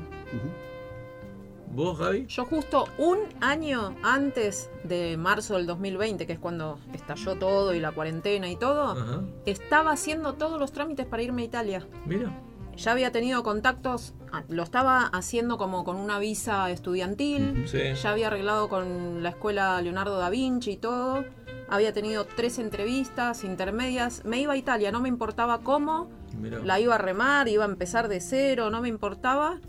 ¿Vos, 1.75 1.99
Javi? 1.99 2.27
Yo 2.29 2.45
justo 2.45 2.87
un 2.99 3.19
año 3.41 3.97
antes 4.03 4.71
de 4.85 5.17
marzo 5.17 5.57
del 5.57 5.67
2020, 5.67 6.25
que 6.27 6.35
es 6.35 6.39
cuando 6.39 6.79
estalló 6.93 7.35
todo 7.37 7.75
y 7.75 7.81
la 7.81 7.91
cuarentena 7.93 8.49
y 8.49 8.57
todo, 8.57 8.93
Ajá. 8.93 9.23
estaba 9.45 9.91
haciendo 9.91 10.35
todos 10.35 10.61
los 10.61 10.71
trámites 10.73 11.05
para 11.07 11.23
irme 11.23 11.43
a 11.43 11.45
Italia. 11.47 11.87
Mira. 12.07 12.31
Ya 12.77 12.93
había 12.93 13.13
tenido 13.13 13.43
contactos, 13.45 14.15
ah, 14.33 14.43
lo 14.49 14.63
estaba 14.65 15.07
haciendo 15.07 15.59
como 15.59 15.85
con 15.85 15.97
una 15.97 16.19
visa 16.19 16.71
estudiantil, 16.71 17.67
Sí. 17.69 17.79
ya 18.01 18.11
había 18.11 18.29
arreglado 18.29 18.69
con 18.69 19.23
la 19.23 19.29
escuela 19.31 19.81
Leonardo 19.81 20.19
da 20.19 20.29
Vinci 20.31 20.73
y 20.73 20.77
todo, 20.77 21.25
había 21.69 21.93
tenido 21.93 22.25
tres 22.25 22.59
entrevistas 22.59 23.45
intermedias, 23.45 24.25
me 24.25 24.41
iba 24.41 24.53
a 24.55 24.57
Italia, 24.57 24.91
no 24.93 25.01
me 25.01 25.09
importaba 25.09 25.61
cómo, 25.61 26.09
Mira. 26.41 26.59
la 26.65 26.79
iba 26.81 26.97
a 26.97 26.99
remar, 26.99 27.47
iba 27.49 27.65
a 27.65 27.69
empezar 27.69 28.09
de 28.09 28.21
cero, 28.21 28.71
no 28.71 28.81
me 28.81 28.89
importaba. 28.89 29.61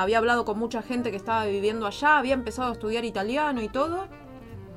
Había 0.00 0.16
hablado 0.16 0.46
con 0.46 0.58
mucha 0.58 0.80
gente 0.80 1.10
que 1.10 1.18
estaba 1.18 1.44
viviendo 1.44 1.86
allá, 1.86 2.16
había 2.16 2.32
empezado 2.32 2.70
a 2.70 2.72
estudiar 2.72 3.04
italiano 3.04 3.60
y 3.60 3.68
todo. 3.68 4.08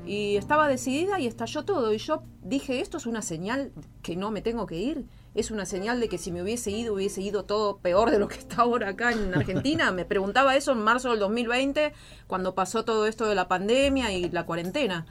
Y 0.05 0.35
estaba 0.35 0.67
decidida 0.67 1.17
y 1.19 1.27
estalló 1.27 1.63
todo. 1.63 1.93
Y 1.93 1.97
yo 1.97 2.23
dije, 2.41 2.81
esto 2.81 2.97
es 2.97 3.05
una 3.05 3.21
señal 3.21 3.71
que 4.01 4.17
no 4.17 4.31
me 4.31 4.41
tengo 4.41 4.65
que 4.65 4.75
ir. 4.75 5.05
Es 5.33 5.49
una 5.49 5.65
señal 5.65 6.01
de 6.01 6.09
que 6.09 6.17
si 6.17 6.33
me 6.33 6.41
hubiese 6.41 6.71
ido, 6.71 6.93
hubiese 6.93 7.21
ido 7.21 7.45
todo 7.45 7.77
peor 7.77 8.11
de 8.11 8.19
lo 8.19 8.27
que 8.27 8.35
está 8.35 8.63
ahora 8.63 8.89
acá 8.89 9.13
en 9.13 9.33
Argentina. 9.33 9.91
me 9.93 10.03
preguntaba 10.03 10.57
eso 10.57 10.73
en 10.73 10.79
marzo 10.79 11.11
del 11.11 11.19
2020, 11.19 11.93
cuando 12.27 12.53
pasó 12.53 12.83
todo 12.83 13.07
esto 13.07 13.25
de 13.25 13.35
la 13.35 13.47
pandemia 13.47 14.11
y 14.11 14.29
la 14.29 14.45
cuarentena. 14.45 15.05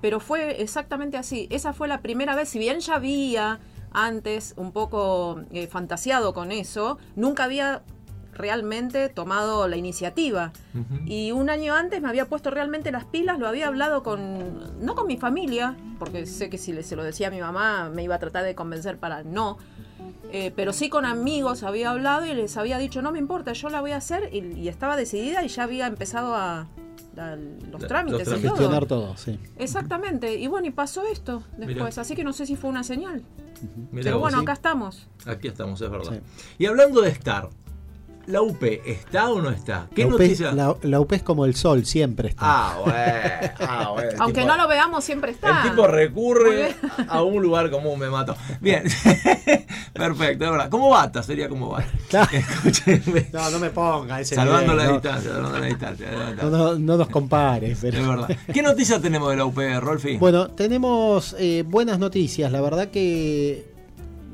Pero 0.00 0.18
fue 0.18 0.60
exactamente 0.60 1.16
así. 1.18 1.46
Esa 1.50 1.72
fue 1.72 1.86
la 1.86 2.02
primera 2.02 2.34
vez, 2.34 2.48
si 2.48 2.58
bien 2.58 2.80
ya 2.80 2.96
había 2.96 3.60
antes 3.92 4.54
un 4.56 4.72
poco 4.72 5.40
eh, 5.52 5.68
fantaseado 5.68 6.34
con 6.34 6.50
eso, 6.50 6.98
nunca 7.14 7.44
había 7.44 7.84
realmente 8.32 9.08
tomado 9.08 9.68
la 9.68 9.76
iniciativa. 9.76 10.52
Y 11.06 11.32
un 11.32 11.50
año 11.50 11.74
antes 11.74 12.00
me 12.00 12.08
había 12.08 12.26
puesto 12.26 12.50
realmente 12.50 12.90
las 12.90 13.04
pilas, 13.04 13.38
lo 13.38 13.46
había 13.46 13.68
hablado 13.68 14.02
con, 14.02 14.84
no 14.84 14.94
con 14.94 15.06
mi 15.06 15.16
familia, 15.16 15.76
porque 15.98 16.26
sé 16.26 16.48
que 16.50 16.58
si 16.58 16.72
le- 16.72 16.82
se 16.82 16.96
lo 16.96 17.04
decía 17.04 17.28
a 17.28 17.30
mi 17.30 17.40
mamá 17.40 17.90
me 17.94 18.02
iba 18.02 18.14
a 18.14 18.18
tratar 18.18 18.44
de 18.44 18.54
convencer 18.54 18.96
para 18.98 19.22
no, 19.22 19.58
eh, 20.32 20.50
pero 20.56 20.72
sí 20.72 20.88
con 20.88 21.04
amigos 21.04 21.62
había 21.62 21.90
hablado 21.90 22.24
y 22.24 22.32
les 22.34 22.56
había 22.56 22.78
dicho, 22.78 23.02
no 23.02 23.12
me 23.12 23.18
importa, 23.18 23.52
yo 23.52 23.68
la 23.68 23.80
voy 23.82 23.90
a 23.92 23.96
hacer 23.98 24.30
y, 24.32 24.38
y 24.58 24.68
estaba 24.68 24.96
decidida 24.96 25.44
y 25.44 25.48
ya 25.48 25.64
había 25.64 25.86
empezado 25.86 26.34
a... 26.34 26.60
a- 27.18 27.36
los 27.70 27.82
La- 27.82 27.88
trámites 27.88 28.26
los 28.28 28.38
y 28.38 28.42
todo. 28.42 28.56
Gestionar 28.56 28.86
todo, 28.86 29.16
sí. 29.18 29.38
Exactamente, 29.58 30.34
y 30.36 30.46
bueno, 30.46 30.66
y 30.66 30.70
pasó 30.70 31.02
esto 31.06 31.42
después, 31.58 31.76
Mirá. 31.94 32.00
así 32.02 32.14
que 32.14 32.24
no 32.24 32.32
sé 32.32 32.46
si 32.46 32.56
fue 32.56 32.70
una 32.70 32.82
señal. 32.82 33.22
Pero 33.92 34.18
bueno, 34.18 34.38
sí. 34.38 34.42
acá 34.44 34.54
estamos. 34.54 35.06
Aquí 35.26 35.46
estamos, 35.48 35.80
es 35.82 35.88
verdad. 35.90 36.14
Sí. 36.14 36.20
Y 36.58 36.66
hablando 36.66 37.00
de 37.02 37.10
estar, 37.10 37.48
¿La 38.26 38.40
UP 38.40 38.62
está 38.86 39.30
o 39.30 39.42
no 39.42 39.50
está? 39.50 39.88
¿Qué 39.94 40.02
la, 40.02 40.06
UP, 40.08 40.12
noticia? 40.12 40.52
la- 40.52 40.76
la 40.82 41.00
UP 41.00 41.12
es 41.12 41.22
como 41.24 41.44
el 41.44 41.56
sol, 41.56 41.84
siempre 41.84 42.28
está. 42.28 42.42
Ah, 42.44 42.76
bueno. 42.80 42.96
ah, 43.60 43.90
bueno, 43.92 44.10
Aunque 44.20 44.40
tipo- 44.42 44.46
no 44.52 44.56
lo 44.62 44.68
veamos, 44.68 45.02
siempre 45.04 45.32
está. 45.32 45.62
El 45.64 45.70
tipo 45.70 45.86
recurre 45.88 46.74
a 47.08 47.22
un 47.22 47.42
lugar 47.42 47.68
común, 47.70 47.98
me 47.98 48.08
mato. 48.08 48.36
Bien, 48.60 48.84
perfecto, 49.92 50.44
es 50.44 50.50
verdad. 50.50 50.68
¿Cómo 50.70 50.90
bata? 50.90 51.22
Sería 51.22 51.48
como 51.48 51.70
bata. 51.70 51.88
Claro. 52.08 52.30
Escúcheme. 52.36 53.26
No, 53.32 53.50
no 53.50 53.58
me 53.58 53.70
ponga 53.70 54.20
ese 54.20 54.34
Salvando 54.34 54.72
nivel, 54.72 54.76
la 54.76 54.84
no. 54.84 54.92
distancia, 54.92 55.32
salvando 55.32 55.58
la 55.58 55.66
distancia. 55.66 56.08
No, 56.42 56.50
no- 56.50 56.74
no 56.78 56.96
nos 56.96 57.08
compares. 57.08 57.78
pero- 57.80 57.98
Es 57.98 58.06
verdad. 58.06 58.28
¿Qué 58.52 58.62
noticias 58.62 59.00
tenemos 59.02 59.30
de 59.30 59.36
la 59.36 59.44
UP, 59.46 59.58
Rolfi? 59.80 60.16
Bueno, 60.18 60.48
tenemos 60.48 61.34
eh, 61.38 61.64
buenas 61.66 61.98
noticias. 61.98 62.50
La 62.52 62.60
verdad 62.60 62.88
que 62.88 63.66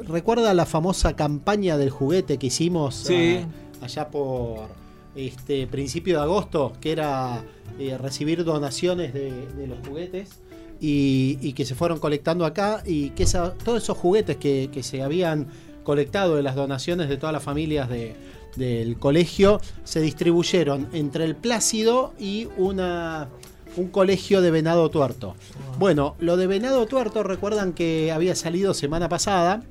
recuerda 0.06 0.52
la 0.54 0.66
famosa 0.66 1.16
campaña 1.16 1.76
del 1.76 1.90
juguete 1.90 2.38
que 2.38 2.46
hicimos 2.48 2.94
Sí. 2.94 3.40
ah, 3.42 3.48
allá 3.82 4.08
por 4.08 4.68
este 5.16 5.66
principio 5.66 6.18
de 6.18 6.22
agosto, 6.22 6.72
que 6.80 6.92
era 6.92 7.42
eh, 7.78 7.96
recibir 7.98 8.44
donaciones 8.44 9.12
de, 9.14 9.46
de 9.56 9.66
los 9.66 9.78
juguetes 9.86 10.40
y, 10.80 11.38
y 11.40 11.52
que 11.54 11.64
se 11.64 11.74
fueron 11.74 11.98
colectando 11.98 12.44
acá 12.44 12.82
y 12.86 13.10
que 13.10 13.24
esa- 13.24 13.52
todos 13.54 13.82
esos 13.82 13.96
juguetes 13.98 14.36
que, 14.36 14.70
que 14.72 14.82
se 14.82 15.02
habían 15.02 15.48
colectado 15.82 16.36
de 16.36 16.42
las 16.42 16.54
donaciones 16.54 17.08
de 17.08 17.16
todas 17.16 17.32
las 17.32 17.42
familias 17.42 17.88
de- 17.88 18.14
del 18.56 18.98
colegio 18.98 19.60
se 19.84 20.00
distribuyeron 20.00 20.88
entre 20.92 21.24
el 21.24 21.36
Plácido 21.36 22.12
y 22.18 22.48
una 22.56 23.28
un 23.76 23.88
colegio 23.88 24.40
de 24.40 24.50
Venado 24.50 24.88
Tuerto. 24.90 25.36
Bueno, 25.78 26.16
lo 26.18 26.36
de 26.36 26.48
Venado 26.48 26.86
Tuerto, 26.86 27.22
recuerdan 27.22 27.72
que 27.74 28.10
había 28.10 28.34
salido 28.34 28.74
semana 28.74 29.08
pasada. 29.08 29.62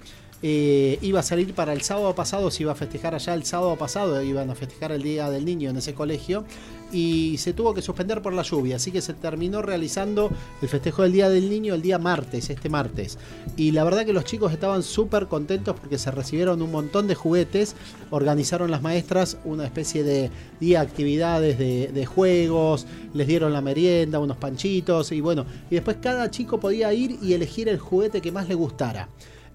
Eh, 0.44 1.00
iba 1.01 1.20
a 1.20 1.24
salir 1.24 1.53
para 1.56 1.74
el 1.74 1.82
sábado 1.82 2.13
pasado, 2.13 2.51
se 2.51 2.62
iba 2.63 2.72
a 2.72 2.75
festejar 2.75 3.15
allá 3.15 3.34
el 3.34 3.44
sábado 3.44 3.75
pasado, 3.75 4.22
iban 4.22 4.50
a 4.51 4.56
festejar 4.56 4.91
el 4.91 5.01
Día 5.01 5.32
del 5.32 5.46
Niño 5.46 5.72
en 5.72 5.77
ese 5.77 5.96
colegio 5.96 6.46
y 6.91 7.38
se 7.39 7.53
tuvo 7.53 7.74
que 7.74 7.82
suspender 7.82 8.22
por 8.22 8.34
la 8.34 8.44
lluvia, 8.44 8.75
así 8.75 8.91
que 8.91 9.01
se 9.01 9.13
terminó 9.13 9.62
realizando 9.62 10.29
el 10.62 10.70
festejo 10.70 11.01
del 11.01 11.12
Día 11.12 11.29
del 11.29 11.50
Niño 11.50 11.74
el 11.74 11.82
día 11.82 11.98
martes, 11.98 12.50
este 12.51 12.70
martes. 12.70 13.17
Y 13.58 13.72
la 13.72 13.84
verdad 13.84 14.06
que 14.06 14.13
los 14.13 14.25
chicos 14.25 14.53
estaban 14.53 14.84
súper 14.84 15.25
contentos 15.25 15.75
porque 15.79 15.98
se 15.98 16.12
recibieron 16.12 16.62
un 16.62 16.72
montón 16.72 17.08
de 17.08 17.15
juguetes, 17.15 17.75
organizaron 18.12 18.70
las 18.70 18.84
maestras 18.84 19.38
una 19.44 19.65
especie 19.65 20.03
de 20.03 20.29
día 20.60 20.79
de 20.79 20.86
actividades 20.86 21.58
de, 21.58 21.88
de 21.88 22.06
juegos, 22.06 22.86
les 23.13 23.27
dieron 23.27 23.53
la 23.53 23.62
merienda, 23.62 24.20
unos 24.20 24.38
panchitos 24.38 25.12
y 25.12 25.20
bueno, 25.20 25.46
y 25.72 25.75
después 25.75 25.98
cada 26.00 26.29
chico 26.29 26.60
podía 26.60 26.94
ir 26.94 27.17
y 27.22 27.34
elegir 27.34 27.67
el 27.70 27.79
juguete 27.79 28.22
que 28.22 28.32
más 28.32 28.48
le 28.48 28.53
gustara. 28.53 29.10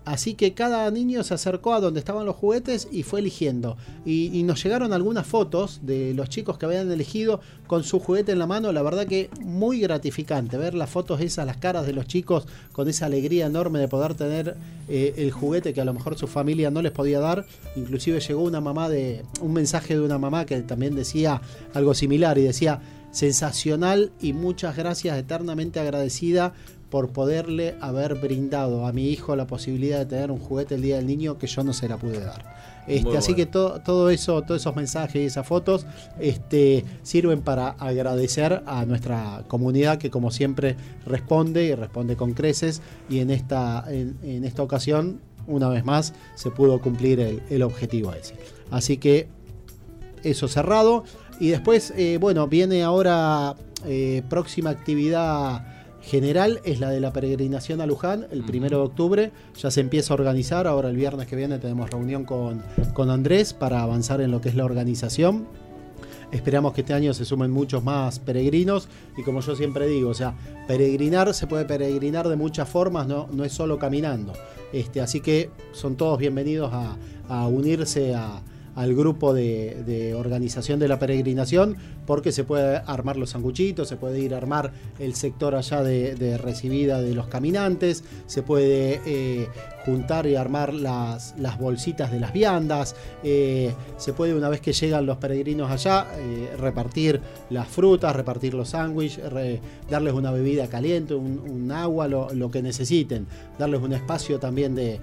Así 0.04 0.34
que 0.34 0.52
cada 0.52 0.90
niño 0.90 1.22
se 1.22 1.34
acercó 1.34 1.74
a 1.74 1.80
donde 1.80 2.00
estaban 2.00 2.26
los 2.26 2.34
juguetes 2.34 2.88
y 2.90 3.04
fue 3.04 3.20
eligiendo. 3.20 3.76
Y, 4.04 4.42
nos 4.42 4.62
llegaron 4.62 4.92
algunas 4.92 5.26
fotos 5.26 5.80
de 5.82 6.14
los 6.14 6.28
chicos 6.28 6.58
que 6.58 6.66
habían 6.66 6.90
elegido 6.90 7.40
con 7.68 7.84
su 7.84 8.00
juguete 8.00 8.32
en 8.32 8.40
la 8.40 8.46
mano. 8.46 8.72
La 8.72 8.82
verdad 8.82 9.06
que 9.06 9.30
muy 9.40 9.78
gratificante 9.78 10.56
ver 10.56 10.74
las 10.74 10.90
fotos 10.90 11.20
esas, 11.20 11.46
las 11.46 11.58
caras 11.58 11.86
de 11.86 11.92
los 11.92 12.06
chicos 12.06 12.48
con 12.72 12.88
esa 12.88 13.06
alegría 13.06 13.46
enorme 13.46 13.78
de 13.78 13.86
poder 13.86 14.14
tener 14.14 14.56
eh, 14.88 15.14
el 15.18 15.30
juguete 15.30 15.72
que 15.72 15.80
a 15.80 15.84
lo 15.84 15.94
mejor 15.94 16.18
su 16.18 16.26
familia 16.26 16.72
no 16.72 16.82
les 16.82 16.90
podía 16.90 17.20
dar. 17.20 17.46
Inclusive 17.76 18.18
llegó 18.18 18.42
una 18.42 18.60
mamá 18.60 18.88
de 18.88 19.24
un 19.40 19.52
mensaje 19.52 19.94
de 19.94 20.00
una 20.00 20.18
mamá 20.18 20.44
que 20.44 20.60
también 20.62 20.96
decía 20.96 21.40
algo 21.74 21.94
similar 21.94 22.36
y 22.38 22.42
decía 22.42 22.80
sensacional 23.12 24.10
y 24.20 24.32
muchas 24.32 24.76
gracias, 24.76 25.18
eternamente 25.18 25.78
agradecida 25.78 26.54
por 26.92 27.08
poderle 27.08 27.74
haber 27.80 28.16
brindado 28.16 28.86
a 28.86 28.92
mi 28.92 29.08
hijo 29.08 29.34
la 29.34 29.46
posibilidad 29.46 29.98
de 30.00 30.04
tener 30.04 30.30
un 30.30 30.38
juguete 30.38 30.74
el 30.74 30.82
día 30.82 30.96
del 30.96 31.06
niño 31.06 31.38
que 31.38 31.46
yo 31.46 31.64
no 31.64 31.72
se 31.72 31.88
la 31.88 31.96
pude 31.96 32.20
dar. 32.20 32.54
Este, 32.86 33.16
así 33.16 33.34
que 33.34 33.46
to- 33.46 33.80
todo 33.80 34.10
eso, 34.10 34.42
todos 34.42 34.60
esos 34.60 34.76
mensajes 34.76 35.22
y 35.22 35.24
esas 35.24 35.46
fotos 35.46 35.86
este, 36.20 36.84
sirven 37.02 37.40
para 37.40 37.68
agradecer 37.70 38.62
a 38.66 38.84
nuestra 38.84 39.44
comunidad 39.48 39.96
que 39.96 40.10
como 40.10 40.30
siempre 40.30 40.76
responde 41.06 41.64
y 41.64 41.74
responde 41.74 42.14
con 42.14 42.34
creces 42.34 42.82
y 43.08 43.20
en 43.20 43.30
esta, 43.30 43.84
en, 43.88 44.18
en 44.22 44.44
esta 44.44 44.62
ocasión, 44.62 45.18
una 45.46 45.70
vez 45.70 45.86
más, 45.86 46.12
se 46.34 46.50
pudo 46.50 46.78
cumplir 46.82 47.20
el, 47.20 47.42
el 47.48 47.62
objetivo 47.62 48.12
ese. 48.12 48.34
Así 48.70 48.98
que 48.98 49.28
eso 50.22 50.46
cerrado. 50.46 51.04
Y 51.40 51.48
después, 51.48 51.94
eh, 51.96 52.18
bueno, 52.20 52.48
viene 52.48 52.82
ahora 52.82 53.54
eh, 53.86 54.22
próxima 54.28 54.68
actividad 54.68 55.66
general, 56.02 56.60
es 56.64 56.80
la 56.80 56.90
de 56.90 57.00
la 57.00 57.12
peregrinación 57.12 57.80
a 57.80 57.86
Luján, 57.86 58.26
el 58.30 58.42
primero 58.44 58.78
de 58.78 58.84
octubre. 58.84 59.32
Ya 59.58 59.70
se 59.70 59.80
empieza 59.80 60.12
a 60.12 60.16
organizar, 60.16 60.66
ahora 60.66 60.88
el 60.90 60.96
viernes 60.96 61.26
que 61.26 61.36
viene 61.36 61.58
tenemos 61.58 61.90
reunión 61.90 62.24
con, 62.24 62.62
con 62.92 63.10
Andrés 63.10 63.54
para 63.54 63.82
avanzar 63.82 64.20
en 64.20 64.30
lo 64.30 64.40
que 64.40 64.48
es 64.48 64.54
la 64.54 64.64
organización. 64.64 65.46
Esperamos 66.32 66.72
que 66.72 66.80
este 66.80 66.94
año 66.94 67.12
se 67.12 67.26
sumen 67.26 67.50
muchos 67.50 67.84
más 67.84 68.18
peregrinos 68.18 68.88
y 69.18 69.22
como 69.22 69.40
yo 69.40 69.54
siempre 69.54 69.86
digo, 69.86 70.08
o 70.10 70.14
sea, 70.14 70.34
peregrinar 70.66 71.34
se 71.34 71.46
puede 71.46 71.66
peregrinar 71.66 72.26
de 72.28 72.36
muchas 72.36 72.68
formas, 72.68 73.06
no, 73.06 73.28
no 73.32 73.44
es 73.44 73.52
solo 73.52 73.78
caminando. 73.78 74.32
Este, 74.72 75.02
así 75.02 75.20
que 75.20 75.50
son 75.72 75.96
todos 75.96 76.18
bienvenidos 76.18 76.70
a, 76.72 76.96
a 77.28 77.46
unirse 77.48 78.14
a- 78.14 78.40
al 78.74 78.94
grupo 78.94 79.34
de, 79.34 80.14
organización 80.16 80.78
de 80.78 80.88
la 80.88 80.98
peregrinación 80.98 81.76
porque 82.06 82.32
se 82.32 82.44
puede 82.44 82.82
armar 82.86 83.16
los 83.16 83.30
sanguchitos, 83.30 83.88
se 83.88 83.96
puede 83.96 84.20
ir 84.20 84.34
a 84.34 84.38
armar 84.38 84.72
el 84.98 85.14
sector 85.14 85.54
allá 85.54 85.82
de, 85.82 86.38
recibida 86.38 87.00
de 87.00 87.14
los 87.14 87.26
caminantes, 87.28 88.04
se 88.26 88.42
puede 88.42 89.00
eh, 89.06 89.48
juntar 89.84 90.26
y 90.26 90.36
armar 90.36 90.74
las, 90.74 91.34
bolsitas 91.58 92.10
de 92.10 92.20
las 92.20 92.32
viandas, 92.32 92.96
eh, 93.22 93.72
se 93.98 94.12
puede 94.12 94.34
una 94.34 94.48
vez 94.48 94.60
que 94.60 94.72
llegan 94.72 95.06
los 95.06 95.18
peregrinos 95.18 95.70
allá 95.70 96.06
eh, 96.18 96.50
repartir 96.58 97.20
las 97.50 97.68
frutas, 97.68 98.14
repartir 98.16 98.54
los 98.54 98.70
sándwiches, 98.70 99.24
darles 99.90 100.14
una 100.14 100.32
bebida 100.32 100.66
caliente, 100.68 101.14
un, 101.14 101.70
agua, 101.72 102.08
lo, 102.08 102.50
que 102.50 102.62
necesiten, 102.62 103.26
darles 103.58 103.80
un 103.80 103.92
espacio 103.92 104.38
también 104.38 104.74
de- 104.74 105.00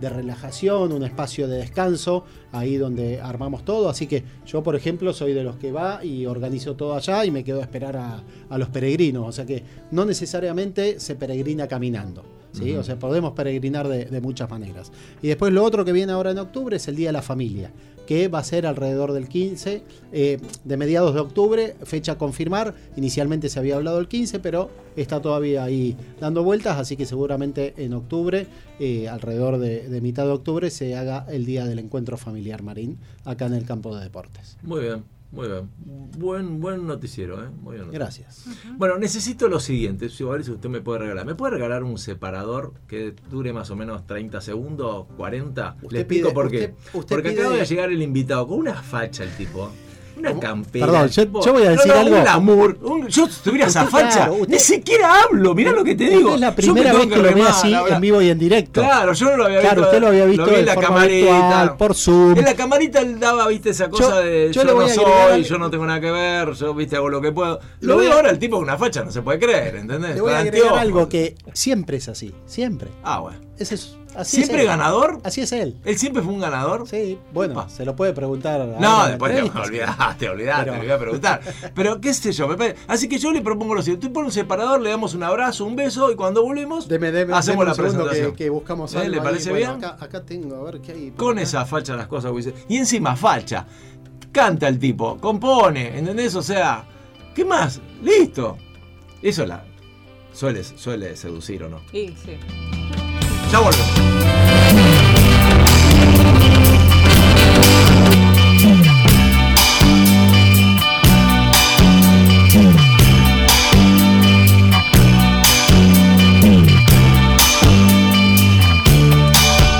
de 0.00 0.08
relajación, 0.08 0.92
un 0.92 1.04
espacio 1.04 1.46
de 1.48 1.58
descanso, 1.58 2.24
ahí 2.52 2.76
donde 2.76 3.20
armamos 3.20 3.64
todo. 3.64 3.88
Así 3.88 4.06
que 4.06 4.24
yo, 4.46 4.62
por 4.62 4.76
ejemplo, 4.76 5.12
soy 5.12 5.32
de 5.32 5.44
los 5.44 5.56
que 5.56 5.72
va 5.72 6.04
y 6.04 6.26
organizo 6.26 6.74
todo 6.76 6.94
allá 6.94 7.24
y 7.24 7.30
me 7.30 7.44
quedo 7.44 7.60
a 7.60 7.62
esperar 7.62 7.96
a, 7.96 8.22
a 8.48 8.58
los 8.58 8.68
peregrinos. 8.68 9.28
O 9.28 9.32
sea 9.32 9.46
que 9.46 9.62
no 9.90 10.04
necesariamente 10.04 11.00
se 11.00 11.14
peregrina 11.14 11.68
caminando. 11.68 12.24
¿sí? 12.52 12.74
O 12.74 12.82
sea, 12.82 12.98
podemos 12.98 13.32
peregrinar 13.32 13.88
de, 13.88 14.06
de 14.06 14.20
muchas 14.20 14.50
maneras. 14.50 14.90
Y 15.22 15.28
después 15.28 15.52
lo 15.52 15.62
otro 15.64 15.84
que 15.84 15.92
viene 15.92 16.12
ahora 16.12 16.30
en 16.30 16.38
octubre 16.38 16.76
es 16.76 16.88
el 16.88 16.96
Día 16.96 17.08
de 17.08 17.12
la 17.12 17.22
Familia, 17.22 17.70
que 18.06 18.28
va 18.28 18.40
a 18.40 18.44
ser 18.44 18.66
alrededor 18.66 19.12
del 19.12 19.28
15, 19.28 19.82
eh, 20.12 20.40
de 20.64 20.76
mediados 20.76 21.14
de 21.14 21.20
octubre, 21.20 21.76
fecha 21.84 22.18
confirmar. 22.18 22.74
Inicialmente 22.96 23.48
se 23.48 23.58
había 23.58 23.76
hablado 23.76 23.98
el 23.98 24.08
15, 24.08 24.40
pero 24.40 24.70
está 24.96 25.20
todavía 25.20 25.64
ahí 25.64 25.96
dando 26.20 26.42
vueltas, 26.42 26.78
así 26.78 26.96
que 26.96 27.06
seguramente 27.06 27.74
en 27.76 27.94
octubre, 27.94 28.46
eh, 28.78 29.08
alrededor 29.08 29.58
de, 29.58 29.88
de 29.88 30.00
mitad 30.00 30.24
de 30.24 30.32
octubre, 30.32 30.70
se 30.70 30.96
haga 30.96 31.26
el 31.30 31.44
Día 31.46 31.66
del 31.66 31.78
Encuentro 31.78 32.16
Familiar 32.16 32.62
Marín, 32.62 32.98
acá 33.24 33.46
en 33.46 33.54
el 33.54 33.64
campo 33.64 33.94
de 33.94 34.02
deportes. 34.02 34.56
Muy 34.62 34.80
bien, 34.80 35.04
muy 35.32 35.48
bien. 35.48 35.70
Buen, 36.18 36.60
buen 36.60 36.86
noticiero, 36.86 37.42
¿eh? 37.44 37.48
Muy 37.62 37.76
bien. 37.76 37.90
Gracias. 37.90 38.44
Bueno, 38.76 38.98
necesito 38.98 39.48
lo 39.48 39.60
siguiente, 39.60 40.08
si 40.08 40.24
a 40.24 40.28
ver 40.28 40.44
si 40.44 40.50
usted 40.50 40.68
me 40.68 40.80
puede 40.80 41.00
regalar. 41.00 41.24
¿Me 41.24 41.34
puede 41.34 41.52
regalar 41.54 41.84
un 41.84 41.98
separador 41.98 42.74
que 42.88 43.14
dure 43.30 43.52
más 43.52 43.70
o 43.70 43.76
menos 43.76 44.06
30 44.06 44.40
segundos, 44.40 45.06
40? 45.16 45.76
Usted 45.82 45.92
Le 45.92 46.00
explico 46.00 46.28
pide- 46.28 46.34
por 46.34 46.50
qué. 46.50 46.56
usted- 46.58 46.98
usted 46.98 47.14
Porque 47.16 47.30
pide- 47.30 47.40
acaba 47.42 47.56
de 47.56 47.64
llegar 47.64 47.90
el 47.92 48.02
invitado 48.02 48.46
con 48.48 48.58
una 48.58 48.74
facha 48.74 49.22
el 49.24 49.30
tipo. 49.36 49.70
Una 50.20 50.38
campera. 50.40 50.86
Perdón, 50.86 51.08
yo- 51.08 51.52
voy 51.52 51.62
a 51.64 51.70
decir 51.70 51.86
No, 51.88 51.94
no, 51.94 52.00
algo. 52.00 52.16
Un 52.16 52.22
glamour. 52.22 52.78
un- 52.82 53.08
yo 53.08 53.26
si 53.28 53.42
tuviera 53.42 53.66
esa 53.66 53.86
facha, 53.86 54.16
claro, 54.16 54.34
usted- 54.34 54.48
ni 54.48 54.58
siquiera 54.58 55.22
hablo. 55.22 55.54
Mirá 55.54 55.72
lo 55.72 55.82
que 55.84 55.94
te 55.94 56.08
digo. 56.10 56.34
Es 56.34 56.40
la 56.40 56.54
primera 56.54 56.92
me 56.92 56.98
vez 56.98 57.06
que 57.08 57.16
lo 57.16 57.34
ve 57.34 57.42
así 57.42 57.74
en 57.88 58.00
vivo 58.00 58.22
y 58.22 58.28
en 58.30 58.38
directo. 58.38 58.80
Claro, 58.82 59.12
yo 59.12 59.30
no 59.30 59.36
lo 59.36 59.44
había 59.46 59.60
Claro, 59.60 59.76
visto. 59.76 59.88
usted 59.88 60.00
lo 60.00 60.06
había 60.08 60.24
visto 60.26 60.46
vi 60.46 60.54
en 60.56 60.66
la 60.66 60.74
forma 60.74 60.88
camarita. 60.88 61.32
virtual, 61.32 61.76
por 61.76 61.94
Zoom. 61.94 62.38
En 62.38 62.44
la 62.44 62.54
camarita 62.54 63.00
él 63.00 63.18
daba, 63.20 63.48
viste, 63.48 63.70
esa 63.70 63.88
cosa 63.90 64.20
de 64.20 64.52
yo 64.52 64.62
yo, 64.62 64.74
no 64.74 64.88
soy, 64.88 65.04
agregar- 65.04 65.40
yo 65.40 65.58
no 65.58 65.70
tengo 65.70 65.86
nada 65.86 66.00
que 66.00 66.10
ver, 66.10 66.52
yo, 66.52 66.74
viste, 66.74 66.96
hago 66.96 67.08
lo 67.08 67.20
que 67.20 67.32
puedo. 67.32 67.60
Lo 67.80 67.96
veo 67.96 68.12
ahora, 68.12 68.30
el 68.30 68.38
tipo 68.38 68.56
con 68.56 68.64
una 68.64 68.76
facha, 68.78 69.02
no 69.04 69.10
se 69.10 69.22
puede 69.22 69.38
creer, 69.38 69.76
¿entendés? 69.76 70.14
Le 70.16 70.20
voy 70.20 70.32
a 70.32 70.38
agregar 70.40 70.74
algo 70.78 71.08
que 71.08 71.34
siempre 71.52 71.96
es 71.98 72.08
así, 72.08 72.34
siempre. 72.46 72.88
Ah, 73.02 73.20
bueno. 73.20 73.38
Ese 73.60 73.74
es, 73.74 73.96
así 74.16 74.36
¿Siempre 74.38 74.56
es 74.56 74.62
él. 74.62 74.66
ganador? 74.68 75.20
Así 75.22 75.42
es 75.42 75.52
él. 75.52 75.76
¿Él 75.84 75.98
siempre 75.98 76.22
fue 76.22 76.32
un 76.32 76.40
ganador? 76.40 76.88
Sí, 76.88 77.18
bueno, 77.32 77.68
se 77.68 77.84
lo 77.84 77.94
puede 77.94 78.12
preguntar. 78.14 78.60
en 78.62 78.80
No, 78.80 79.06
después 79.06 79.32
te 79.34 79.38
entrevista. 79.40 79.60
olvidaste, 79.68 80.28
olvidaste, 80.30 80.64
Pero- 80.64 80.72
me 80.76 80.82
voy 80.84 80.90
a 80.90 80.98
preguntar. 80.98 81.40
Pero 81.74 82.00
qué 82.00 82.14
sé 82.14 82.32
yo, 82.32 82.48
me 82.48 82.56
parece- 82.56 82.76
así 82.88 83.06
que 83.08 83.18
yo 83.18 83.30
le 83.30 83.42
propongo 83.42 83.74
lo 83.74 83.82
siguiente, 83.82 84.06
tú 84.06 84.12
pones 84.14 84.28
un 84.28 84.32
separador, 84.32 84.80
le 84.80 84.88
damos 84.90 85.12
un 85.14 85.22
abrazo, 85.22 85.66
un 85.66 85.76
beso 85.76 86.10
y 86.10 86.16
cuando 86.16 86.42
volvemos 86.42 86.88
Deme, 86.88 87.12
deme, 87.12 87.34
hacemos 87.34 87.60
deme 87.66 87.70
la 87.70 87.74
presentación. 87.76 88.30
Que, 88.32 88.44
que 88.44 88.50
buscamos 88.50 88.94
¿Eh? 88.94 88.98
algo 88.98 89.10
¿Le 89.10 89.16
ahí. 89.18 89.22
parece 89.24 89.50
Bueno, 89.50 89.74
bien? 89.76 89.84
Acá, 89.84 90.04
acá 90.04 90.22
tengo, 90.24 90.56
a 90.56 90.62
ver 90.70 90.80
qué 90.80 90.92
hay. 90.92 91.10
Con 91.10 91.32
acá. 91.36 91.42
esa 91.42 91.66
facha 91.66 91.94
las 91.94 92.06
cosas 92.06 92.34
dice. 92.34 92.54
Y 92.68 92.78
encima 92.78 93.14
facha. 93.14 93.66
Canta 94.32 94.68
el 94.68 94.78
tipo, 94.78 95.18
compone, 95.18 95.98
¿entendés? 95.98 96.34
O 96.34 96.42
sea, 96.42 96.84
¿qué 97.34 97.44
más? 97.44 97.78
Listo. 98.02 98.56
Eso 99.20 99.44
la 99.44 99.64
suele, 100.32 100.64
suele 100.64 101.14
seducir 101.16 101.62
o 101.64 101.68
no. 101.68 101.80
Sí, 101.90 102.14
sí. 102.24 102.38
Ya 103.52 103.58
volvemos. 103.58 103.90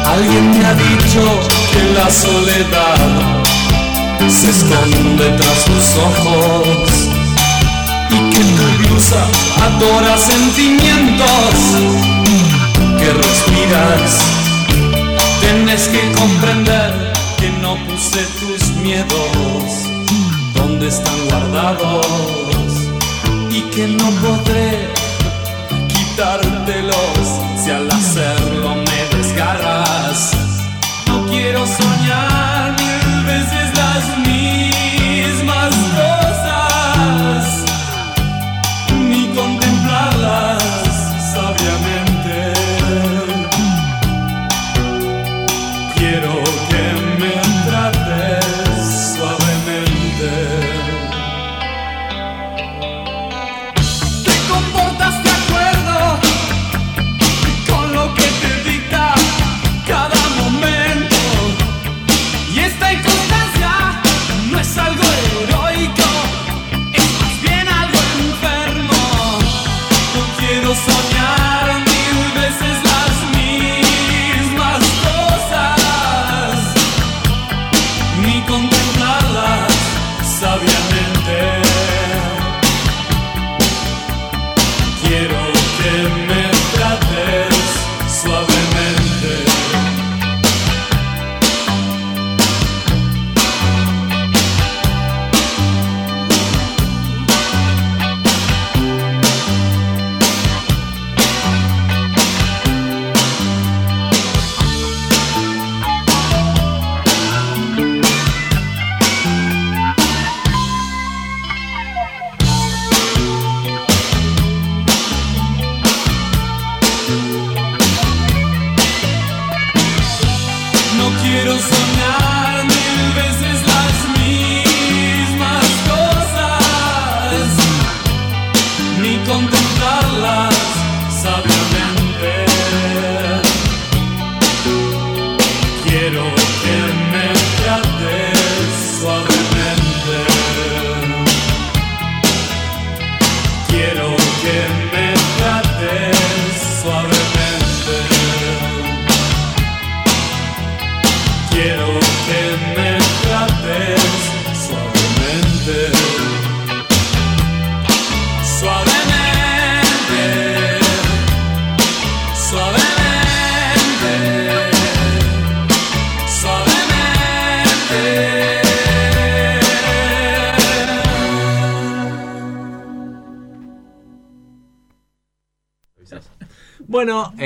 Alguien 0.05 0.50
me 0.50 0.67
ha 0.67 0.75
dicho 0.75 1.41
que 1.73 1.83
la 1.95 2.11
soledad 2.11 2.99
se 4.29 4.50
esconde 4.50 5.31
tras 5.37 5.65
tus 5.65 5.97
ojos 5.97 7.09
y 8.11 8.19
que 8.31 8.41
tu 8.41 8.67
blusa 8.89 9.25
adora 9.62 10.19
sentimientos 10.19 12.30
que 12.99 13.13
respiras. 13.13 14.21
Tienes 15.41 15.89
que 15.89 16.13
comprender 16.13 17.13
que 17.39 17.51
no 17.63 17.77
puse 17.87 18.23
tus 18.41 18.69
miedos 18.77 19.65
donde 20.55 20.89
están 20.89 21.19
guardados 21.29 22.07
y 23.51 23.63
que 23.75 23.87
no 23.89 24.11
podré 24.23 24.89
quitártelos 25.89 27.25
si 27.63 27.71
al 27.71 27.91
hacerlo 27.91 28.80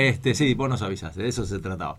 este, 0.09 0.33
sí, 0.35 0.53
vos 0.53 0.69
nos 0.69 0.81
avisaste, 0.81 1.21
de 1.23 1.29
eso 1.29 1.45
se 1.45 1.59
trataba. 1.59 1.97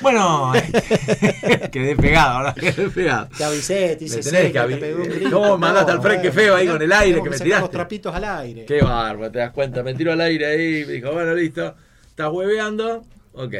Bueno, 0.00 0.52
este, 0.54 1.70
quedé 1.72 1.96
pegado, 1.96 2.38
ahora 2.38 2.54
quedé 2.58 2.88
pegado. 2.90 3.28
Te 3.36 3.44
avisé, 3.44 3.96
te 3.96 4.04
hice 4.04 4.20
que 4.20 4.76
te 4.76 4.94
un 4.94 5.02
grito. 5.04 5.30
¿Cómo 5.30 5.58
mandaste 5.58 5.92
al 5.92 6.02
Frank? 6.02 6.20
Qué 6.22 6.32
feo 6.32 6.56
ahí 6.56 6.66
con 6.66 6.80
el 6.80 6.92
aire 6.92 7.22
que 7.22 7.30
me 7.30 7.36
sacar 7.36 7.48
los 7.48 7.56
tiraste. 7.56 7.68
trapitos 7.68 8.14
al 8.14 8.24
aire. 8.24 8.64
Qué 8.64 8.80
bárbaro, 8.82 9.30
te 9.30 9.38
das 9.38 9.52
cuenta. 9.52 9.82
Me 9.82 9.94
tiró 9.94 10.12
al 10.12 10.20
aire 10.20 10.46
ahí, 10.46 10.84
me 10.86 10.92
dijo, 10.94 11.12
bueno, 11.12 11.34
listo. 11.34 11.74
¿Estás 12.08 12.30
hueveando? 12.32 13.04
Ok. 13.34 13.54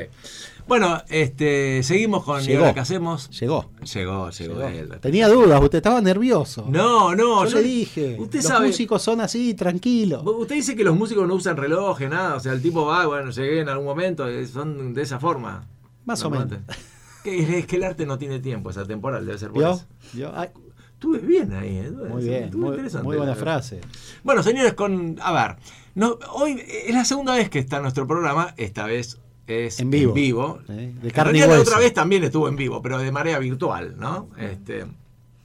Bueno, 0.66 1.03
este, 1.09 1.83
seguimos 1.83 2.25
con 2.25 2.40
¿y 2.42 2.46
Llegó. 2.46 2.61
ahora 2.61 2.75
qué 2.75 2.81
hacemos? 2.81 3.29
Llegó. 3.38 3.70
Llegó, 3.92 4.31
llegó. 4.31 4.61
Tenía 5.01 5.29
dudas, 5.29 5.61
usted 5.62 5.79
estaba 5.79 6.01
nervioso. 6.01 6.66
No, 6.68 7.14
no, 7.14 7.44
yo, 7.46 7.57
le 7.59 7.62
dije. 7.62 8.16
Usted 8.18 8.38
los 8.38 8.46
sabe. 8.46 8.66
músicos 8.68 9.03
son 9.03 9.20
así, 9.20 9.55
tranquilos. 9.55 10.23
Usted 10.25 10.55
dice 10.57 10.77
que 10.77 10.85
los 10.85 10.96
músicos 10.96 11.27
no 11.27 11.35
usan 11.35 11.57
reloj, 11.57 12.01
nada. 12.03 12.35
O 12.37 12.40
sea, 12.40 12.53
el 12.53 12.62
tipo 12.62 12.87
va, 12.87 13.07
bueno, 13.07 13.31
llegué 13.31 13.61
en 13.61 13.68
algún 13.68 13.87
momento, 13.87 14.29
eh, 14.29 14.46
son 14.46 14.94
de 14.94 15.03
esa 15.03 15.18
forma. 15.18 15.66
Más 16.05 16.20
o 16.25 16.31
Normalmente. 16.31 16.64
Que 17.23 17.59
es 17.59 17.66
que 17.66 17.77
el 17.77 17.85
arte 17.85 18.07
no 18.07 18.16
tiene 18.16 18.38
tiempo, 18.38 18.70
esa 18.70 18.87
temporal 18.87 19.27
debe 19.27 19.37
ser 19.38 19.51
por 19.51 19.62
eso. 19.62 19.85
¿Vio? 20.14 20.33
Ay, 20.35 20.49
Estuve 20.94 21.18
bien 21.18 21.53
ahí, 21.53 21.77
¿eh? 21.77 21.90
Muy 21.90 22.25
bien, 22.25 22.44
estuve 22.44 22.61
muy, 22.62 22.70
interesante. 22.70 23.07
muy 23.07 23.16
buena 23.18 23.33
la- 23.33 23.37
frase. 23.37 23.81
Bueno, 24.25 24.42
señores, 24.42 24.73
con. 24.73 25.16
A 25.20 25.31
ver. 25.33 25.57
No, 25.94 26.18
hoy 26.33 26.62
es 26.87 26.94
la 26.94 27.05
segunda 27.05 27.35
vez 27.35 27.51
que 27.51 27.59
está 27.59 27.81
nuestro 27.81 28.07
programa. 28.07 28.55
Esta 28.57 28.87
vez 28.87 29.18
es 29.46 29.81
En 29.81 29.90
vivo. 29.90 30.61
En 30.68 30.79
¿eh? 30.79 30.94
De 31.03 31.09
En 31.09 31.14
carne 31.14 31.38
y 31.38 31.40
la 31.40 31.48
hueso. 31.48 31.62
otra 31.62 31.79
vez 31.79 31.92
también 31.92 32.24
estuvo 32.24 32.48
en 32.48 32.57
vivo, 32.57 32.81
pero 32.83 32.98
de 32.98 33.11
manera 33.12 33.38
virtual, 33.38 33.96
¿no? 33.98 34.29
Este, 34.38 34.87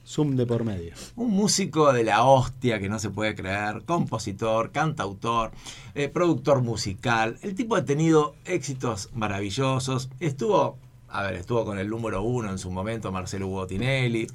Zoom 0.06 0.36
de 0.36 0.46
por 0.46 0.62
medio. 0.64 0.94
un 1.16 1.30
músico 1.32 1.92
de 1.92 2.04
la 2.04 2.24
hostia 2.24 2.78
que 2.78 2.88
no 2.88 2.98
se 3.00 3.10
puede 3.10 3.34
creer, 3.34 3.82
compositor, 3.84 4.70
cantautor, 4.70 5.50
eh, 5.94 6.08
productor 6.08 6.62
musical. 6.62 7.38
El 7.42 7.54
tipo 7.56 7.74
ha 7.74 7.84
tenido 7.84 8.36
éxitos 8.44 9.10
maravillosos. 9.14 10.08
Estuvo, 10.20 10.78
a 11.08 11.22
ver, 11.24 11.34
estuvo 11.34 11.64
con 11.64 11.78
el 11.78 11.88
número 11.88 12.22
uno 12.22 12.50
en 12.50 12.58
su 12.58 12.70
momento, 12.70 13.10
Marcelo 13.10 13.48
Botinelli. 13.48 14.28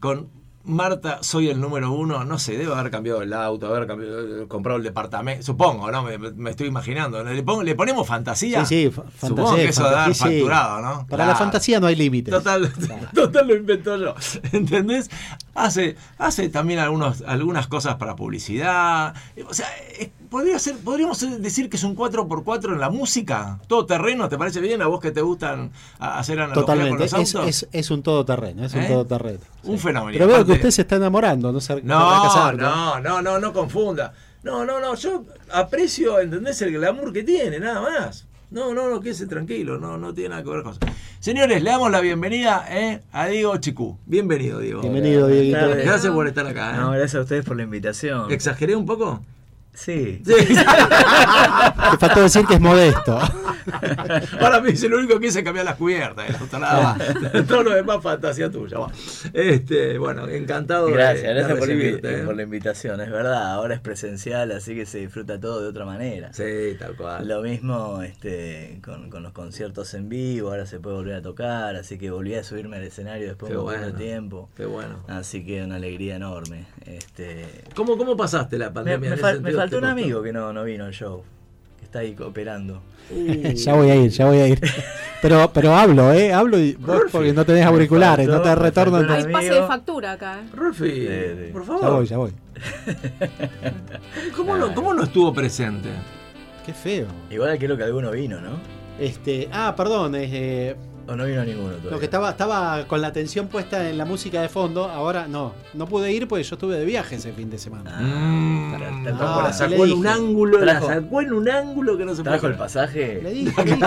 Con 0.00 0.28
Marta, 0.68 1.18
soy 1.22 1.48
el 1.48 1.60
número 1.60 1.90
uno, 1.92 2.24
no 2.24 2.38
sé, 2.38 2.56
debe 2.56 2.72
haber 2.74 2.90
cambiado 2.90 3.22
el 3.22 3.32
auto, 3.32 3.66
haber 3.66 3.86
cambiado, 3.86 4.46
comprado 4.48 4.76
el 4.78 4.84
departamento, 4.84 5.42
supongo, 5.44 5.90
¿no? 5.90 6.02
Me, 6.02 6.18
me 6.18 6.50
estoy 6.50 6.68
imaginando. 6.68 7.24
¿Le, 7.24 7.42
pon- 7.42 7.64
le 7.64 7.74
ponemos 7.74 8.06
fantasía? 8.06 8.64
Sí, 8.66 8.84
sí, 8.84 8.90
fa- 8.90 9.02
Supongo 9.20 9.46
fantasía, 9.48 9.64
que 9.64 9.70
eso 9.70 9.82
da 9.84 9.90
fantasía, 10.04 10.14
sí. 10.14 10.34
facturado, 10.34 10.80
¿no? 10.82 11.06
Para 11.08 11.26
la 11.26 11.34
fantasía 11.34 11.80
no 11.80 11.86
hay 11.86 11.96
límites. 11.96 12.32
Total, 12.32 12.70
total 13.14 13.48
lo 13.48 13.56
inventó 13.56 13.96
yo. 13.96 14.14
¿Entendés? 14.52 15.10
Hace, 15.54 15.96
hace 16.18 16.48
también 16.50 16.78
algunos, 16.80 17.22
algunas 17.22 17.66
cosas 17.66 17.96
para 17.96 18.14
publicidad. 18.14 19.14
O 19.48 19.54
sea, 19.54 19.66
eh, 19.98 20.12
podría 20.28 20.58
ser, 20.58 20.76
podríamos 20.76 21.20
decir 21.42 21.68
que 21.70 21.76
es 21.76 21.84
un 21.84 21.96
4x4 21.96 22.72
en 22.72 22.80
la 22.80 22.90
música. 22.90 23.58
Todo 23.66 23.86
terreno, 23.86 24.28
¿te 24.28 24.38
parece 24.38 24.60
bien? 24.60 24.82
A 24.82 24.86
vos 24.86 25.00
que 25.00 25.10
te 25.10 25.20
gustan 25.20 25.70
hacer 25.98 26.38
analogía 26.38 26.60
Totalmente. 26.62 26.90
con 27.08 27.20
los 27.20 27.28
Es, 27.28 27.34
autos. 27.34 27.48
es, 27.48 27.68
es 27.72 27.90
un 27.90 28.02
todoterreno, 28.02 28.64
es 28.64 28.74
un 28.74 28.82
¿Eh? 28.82 28.88
todoterreno. 28.88 29.40
Un 29.64 29.78
fenómeno. 29.78 30.12
Pero 30.18 30.26
veo 30.26 30.44
que 30.46 30.52
usted 30.52 30.70
se 30.70 30.82
está 30.82 30.96
enamorando, 30.96 31.52
no 31.52 31.60
se 31.60 31.68
se 31.68 31.74
va 31.74 31.80
a 31.80 31.82
No, 32.18 32.22
casar, 32.22 32.56
no, 32.56 33.00
no, 33.00 33.22
no, 33.22 33.38
no 33.38 33.52
confunda. 33.52 34.12
No, 34.42 34.64
no, 34.64 34.78
no, 34.80 34.94
yo 34.94 35.24
aprecio, 35.52 36.20
¿entendés? 36.20 36.62
El 36.62 36.72
glamour 36.72 37.12
que 37.12 37.22
tiene, 37.24 37.58
nada 37.58 37.80
más. 37.80 38.26
No, 38.50 38.72
no, 38.72 38.88
no, 38.88 39.00
quédese 39.00 39.26
tranquilo, 39.26 39.78
no, 39.78 39.98
no 39.98 40.14
tiene 40.14 40.30
nada 40.30 40.42
que 40.42 40.48
ver 40.48 40.62
con 40.62 40.72
eso. 40.72 40.80
Señores, 41.20 41.62
le 41.62 41.68
damos 41.70 41.90
la 41.90 42.00
bienvenida 42.00 42.64
eh, 42.70 43.02
a 43.12 43.26
Diego 43.26 43.56
Chicú. 43.58 43.98
Bienvenido, 44.06 44.60
Diego. 44.60 44.80
Bienvenido, 44.80 45.26
tardes. 45.52 45.84
Gracias 45.84 46.12
por 46.14 46.26
estar 46.28 46.46
acá. 46.46 46.74
¿eh? 46.74 46.78
No, 46.78 46.90
gracias 46.92 47.16
a 47.16 47.20
ustedes 47.22 47.44
por 47.44 47.56
la 47.56 47.64
invitación. 47.64 48.30
¿Exageré 48.32 48.74
un 48.74 48.86
poco? 48.86 49.22
Sí. 49.78 50.20
Te 50.24 51.96
faltó 51.98 52.22
decir 52.22 52.44
que 52.46 52.54
es 52.54 52.60
modesto. 52.60 53.18
Ahora 54.40 54.60
me 54.60 54.70
dice 54.70 54.88
lo 54.88 54.98
único 54.98 55.20
que 55.20 55.26
hice 55.28 55.40
es 55.40 55.44
cambiar 55.44 55.64
las 55.66 55.76
cubiertas. 55.76 56.28
el 56.28 56.36
auto, 56.36 56.58
nada 56.58 56.96
más. 56.96 57.46
Todo 57.46 57.62
lo 57.64 57.70
demás 57.74 58.02
fantasía 58.02 58.50
tuya. 58.50 58.78
va. 58.78 58.90
Este, 59.32 59.98
bueno, 59.98 60.26
encantado 60.28 60.86
de- 60.86 60.94
Gracias, 60.94 61.22
de, 61.22 61.34
gracias 61.34 61.58
por, 61.58 61.68
la 61.68 61.74
invi- 61.74 61.78
recibirte, 61.78 62.14
¿eh? 62.20 62.22
por 62.24 62.36
la 62.36 62.42
invitación. 62.42 63.00
Es 63.00 63.10
verdad, 63.10 63.52
ahora 63.52 63.74
es 63.74 63.80
presencial, 63.80 64.52
así 64.52 64.74
que 64.74 64.86
se 64.86 64.98
disfruta 64.98 65.38
todo 65.38 65.62
de 65.62 65.68
otra 65.68 65.84
manera. 65.84 66.32
Sí, 66.32 66.76
tal 66.78 66.96
cual. 66.96 67.28
Lo 67.28 67.42
mismo 67.42 68.02
este, 68.02 68.80
con, 68.84 69.10
con 69.10 69.22
los 69.22 69.32
conciertos 69.32 69.92
en 69.94 70.08
vivo, 70.08 70.48
ahora 70.50 70.66
se 70.66 70.80
puede 70.80 70.96
volver 70.96 71.16
a 71.16 71.22
tocar, 71.22 71.76
así 71.76 71.98
que 71.98 72.10
volví 72.10 72.34
a 72.34 72.42
subirme 72.44 72.78
al 72.78 72.84
escenario 72.84 73.28
después 73.28 73.50
de 73.52 73.58
un 73.58 73.64
poco 73.64 73.72
de 73.72 73.78
bueno. 73.84 73.96
tiempo. 73.98 74.50
Qué 74.56 74.64
bueno. 74.66 75.04
Así 75.08 75.44
que 75.44 75.62
una 75.62 75.76
alegría 75.76 76.16
enorme. 76.16 76.64
Este, 76.86 77.46
¿Cómo, 77.74 77.96
¿Cómo 77.98 78.16
pasaste 78.16 78.56
la 78.58 78.66
me, 78.68 78.72
pandemia? 78.72 78.98
me 79.00 79.06
en 79.08 79.12
ese 79.12 79.22
fal- 79.22 79.32
me 79.40 79.50
sentido? 79.50 79.58
Faltó 79.70 79.76
¿Te 79.80 79.84
un 79.84 79.90
amigo 79.90 80.22
que 80.22 80.32
no, 80.32 80.52
no 80.52 80.64
vino 80.64 80.84
al 80.84 80.92
show, 80.92 81.22
que 81.78 81.84
está 81.84 82.00
ahí 82.00 82.12
cooperando. 82.14 82.82
Ya 83.54 83.74
voy 83.74 83.90
a 83.90 83.96
ir, 83.96 84.10
ya 84.10 84.26
voy 84.26 84.38
a 84.38 84.48
ir. 84.48 84.60
Pero, 85.20 85.50
pero 85.52 85.74
hablo, 85.74 86.12
¿eh? 86.12 86.32
Hablo 86.32 86.60
y 86.60 86.74
vos 86.74 87.02
porque 87.10 87.32
no 87.32 87.44
tenés 87.44 87.66
auriculares, 87.66 88.28
no 88.28 88.40
te 88.40 88.54
retorno. 88.54 88.98
Hay 88.98 89.24
pase 89.24 89.48
amigo. 89.48 89.54
de 89.62 89.66
factura 89.66 90.12
acá. 90.12 90.38
¿eh? 90.38 90.48
Rolfi, 90.54 90.88
Sí, 90.90 91.06
sí. 91.08 91.52
por 91.52 91.62
Ya 91.62 91.66
favor. 91.66 91.92
voy, 91.96 92.06
ya 92.06 92.16
voy. 92.18 92.30
¿Cómo, 94.36 94.56
no, 94.56 94.72
¿Cómo 94.74 94.94
no 94.94 95.02
estuvo 95.02 95.32
presente? 95.34 95.88
Qué 96.64 96.72
feo. 96.72 97.06
Igual 97.30 97.58
creo 97.58 97.76
que 97.76 97.82
alguno 97.82 98.12
vino, 98.12 98.40
¿no? 98.40 98.60
Este, 99.00 99.48
ah, 99.52 99.74
perdón, 99.76 100.14
es, 100.14 100.30
eh, 100.32 100.76
O 101.08 101.16
no 101.16 101.24
vino 101.24 101.42
ninguno 101.42 101.70
todavía. 101.70 101.90
lo 101.90 101.98
que 101.98 102.04
estaba, 102.04 102.30
estaba 102.30 102.84
con 102.86 103.00
la 103.00 103.06
atención 103.08 103.48
puesta 103.48 103.88
en 103.88 103.96
la 103.96 104.04
música 104.04 104.42
de 104.42 104.50
fondo, 104.50 104.84
ahora 104.84 105.26
no, 105.26 105.54
no 105.72 105.86
pude 105.86 106.12
ir 106.12 106.28
porque 106.28 106.44
yo 106.44 106.54
estuve 106.56 106.76
de 106.78 106.84
viaje 106.84 107.16
ese 107.16 107.32
fin 107.32 107.48
de 107.48 107.56
semana. 107.58 107.90
Ah, 107.96 108.00
Mm. 108.78 109.06
Ah, 109.20 109.40
la 109.44 109.52
sacó 109.52 109.84
en 109.86 109.92
un 109.92 110.06
ángulo, 110.06 110.58
la 110.60 110.72
Trajo- 110.80 110.86
sacó 110.88 111.20
en 111.22 111.32
un 111.32 111.48
ángulo 111.48 111.96
que 111.96 112.04
no 112.04 112.14
se 112.14 112.22
¿Trajo 112.22 112.40
puede 112.40 112.52
el 112.52 112.58
pasaje? 112.58 113.20
Le 113.22 113.30
dije, 113.32 113.64
le 113.64 113.74
dije. 113.74 113.80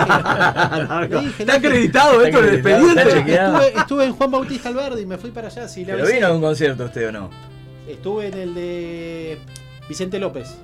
No, 0.88 1.00
Le 1.02 1.08
no. 1.08 1.20
dije, 1.22 1.42
Está 1.44 1.54
acreditado 1.54 2.22
esto 2.24 2.38
en 2.40 2.44
el 2.48 2.54
expediente. 2.54 3.02
Estuve, 3.02 3.68
estuve 3.78 4.04
en 4.06 4.12
Juan 4.12 4.30
Bautista 4.30 4.68
Alberdi 4.68 5.02
y 5.02 5.06
me 5.06 5.16
fui 5.18 5.30
para 5.30 5.46
allá. 5.48 5.68
Sí, 5.68 5.80
le 5.84 5.92
¿Pero 5.92 5.98
avisé. 6.04 6.14
vino 6.16 6.26
a 6.26 6.32
un 6.34 6.40
concierto 6.40 6.84
usted 6.84 7.08
o 7.08 7.12
no? 7.12 7.30
Estuve 7.88 8.26
en 8.28 8.34
el 8.34 8.54
de 8.54 9.38
Vicente 9.88 10.18
López, 10.18 10.56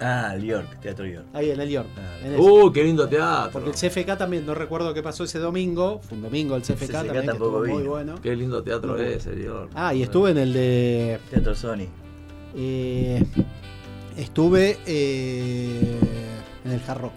Ah, 0.00 0.32
el 0.34 0.42
York, 0.44 0.78
Teatro 0.80 1.04
York. 1.06 1.26
ahí 1.34 1.50
en 1.50 1.60
el 1.60 1.68
York. 1.68 1.88
Ah. 1.98 2.26
en. 2.26 2.40
Uh, 2.40 2.72
qué 2.72 2.82
lindo 2.84 3.06
teatro. 3.08 3.50
Porque 3.52 3.70
el 3.70 3.74
CFK 3.74 4.16
también, 4.16 4.46
no 4.46 4.54
recuerdo 4.54 4.94
qué 4.94 5.02
pasó 5.02 5.24
ese 5.24 5.38
domingo. 5.38 6.00
Fue 6.02 6.16
un 6.16 6.22
domingo 6.22 6.56
el 6.56 6.62
CFK, 6.62 6.78
CFK 6.78 6.92
también, 6.92 7.20
que 7.20 7.26
tampoco 7.26 7.64
estuvo 7.64 7.78
muy 7.78 7.88
bueno. 7.88 8.14
Qué 8.22 8.34
lindo 8.34 8.62
teatro 8.62 8.96
es, 8.98 9.22
señor. 9.24 9.68
Ah, 9.74 9.92
y 9.92 10.02
estuve 10.02 10.30
en 10.30 10.38
el 10.38 10.52
de. 10.52 11.20
Teatro 11.30 11.54
Sony. 11.54 11.86
eh, 12.56 13.22
estuve 14.16 14.78
eh, 14.86 15.98
en 16.64 16.72
el 16.72 16.80
Hard 16.86 17.00
Rock. 17.02 17.12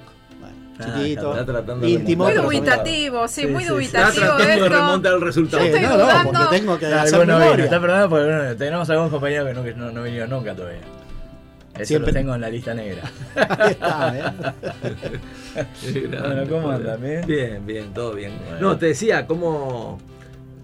Ah, 0.79 0.85
chiquito. 0.97 1.31
Está 1.31 1.45
tratando 1.45 1.87
íntimo, 1.87 2.23
Muy 2.25 2.33
dubitativo, 2.33 3.27
sí, 3.27 3.41
Sí, 3.41 3.47
muy 3.47 3.63
sí, 3.63 3.69
sí. 3.69 3.85
Está 3.85 4.09
dubitativo 4.11 4.35
tratando 4.35 4.63
de 4.63 4.69
remontar 4.69 5.13
el 5.13 5.21
resultado. 5.21 5.63
Sí, 5.63 5.69
estoy 5.69 5.83
no, 5.83 5.97
no, 5.97 6.23
porque 6.23 6.57
tengo 6.57 6.79
que 6.79 6.87
memoria. 6.87 7.65
está 7.65 7.79
perdonado 7.79 8.09
porque 8.09 8.25
bueno, 8.25 8.55
tenemos 8.57 8.89
algunos 8.89 9.11
compañeros 9.11 9.47
que 9.47 9.53
no, 9.53 9.63
que 9.63 9.73
no, 9.75 9.91
no 9.91 10.03
vinieron 10.03 10.31
nunca 10.31 10.55
todavía. 10.55 10.81
Eso 11.75 11.85
Siempre- 11.85 12.11
lo 12.11 12.19
tengo 12.19 12.35
en 12.35 12.41
la 12.41 12.49
lista 12.49 12.73
negra. 12.73 13.01
Ahí 13.35 13.71
está, 13.71 14.17
¿eh? 14.17 14.23
Bueno, 16.19 16.43
¿cómo 16.49 16.69
andan? 16.71 17.01
¿Bien? 17.01 17.25
Bien, 17.25 17.65
bien, 17.65 17.93
todo 17.93 18.13
bien. 18.13 18.33
Bueno. 18.47 18.59
No, 18.69 18.77
te 18.77 18.87
decía, 18.87 19.25
¿cómo, 19.25 19.99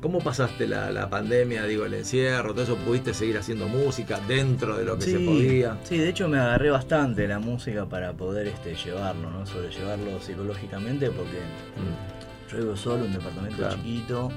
cómo 0.02 0.20
pasaste 0.20 0.68
la, 0.68 0.92
la 0.92 1.10
pandemia, 1.10 1.66
digo, 1.66 1.86
el 1.86 1.94
encierro, 1.96 2.54
todo 2.54 2.64
eso? 2.64 2.76
¿Pudiste 2.78 3.14
seguir 3.14 3.38
haciendo 3.38 3.68
música 3.68 4.20
dentro 4.28 4.78
de 4.78 4.86
lo 4.86 4.98
que 4.98 5.06
se 5.06 5.20
podía? 5.20 5.78
sí, 5.84 5.98
de 5.98 6.10
hecho 6.10 6.28
me 6.28 6.38
agarré 6.40 6.70
bastante 6.70 7.28
la 7.28 7.40
música 7.40 7.86
para 7.86 8.14
poder 8.14 8.48
este, 8.48 8.76
llevarlo, 8.76 9.30
¿no? 9.32 9.46
sobrellevarlo 9.46 10.20
psicológicamente 10.22 11.10
porque 11.10 11.40
Mm, 11.78 12.52
yo 12.52 12.58
vivo 12.58 12.76
solo, 12.76 13.06
un 13.06 13.14
departamento 13.14 13.58
Claro. 13.58 13.76
chiquito 13.76 14.32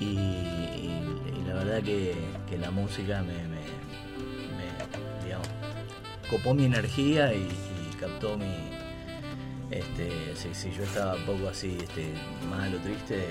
y, 0.00 0.04
y- 0.04 1.02
y 1.40 1.48
la 1.48 1.54
verdad 1.54 1.82
que, 1.82 2.14
que 2.48 2.58
la 2.58 2.70
música 2.70 3.22
me, 3.22 3.57
copó 6.30 6.54
mi 6.54 6.64
energía 6.64 7.32
y, 7.34 7.48
captó 7.98 8.38
mi... 8.38 8.70
Este, 9.70 10.10
si, 10.36 10.70
yo 10.70 10.84
estaba 10.84 11.16
un 11.16 11.26
poco 11.26 11.48
así 11.48 11.76
este, 11.82 12.12
mal 12.48 12.74
o 12.74 12.78
triste, 12.78 13.24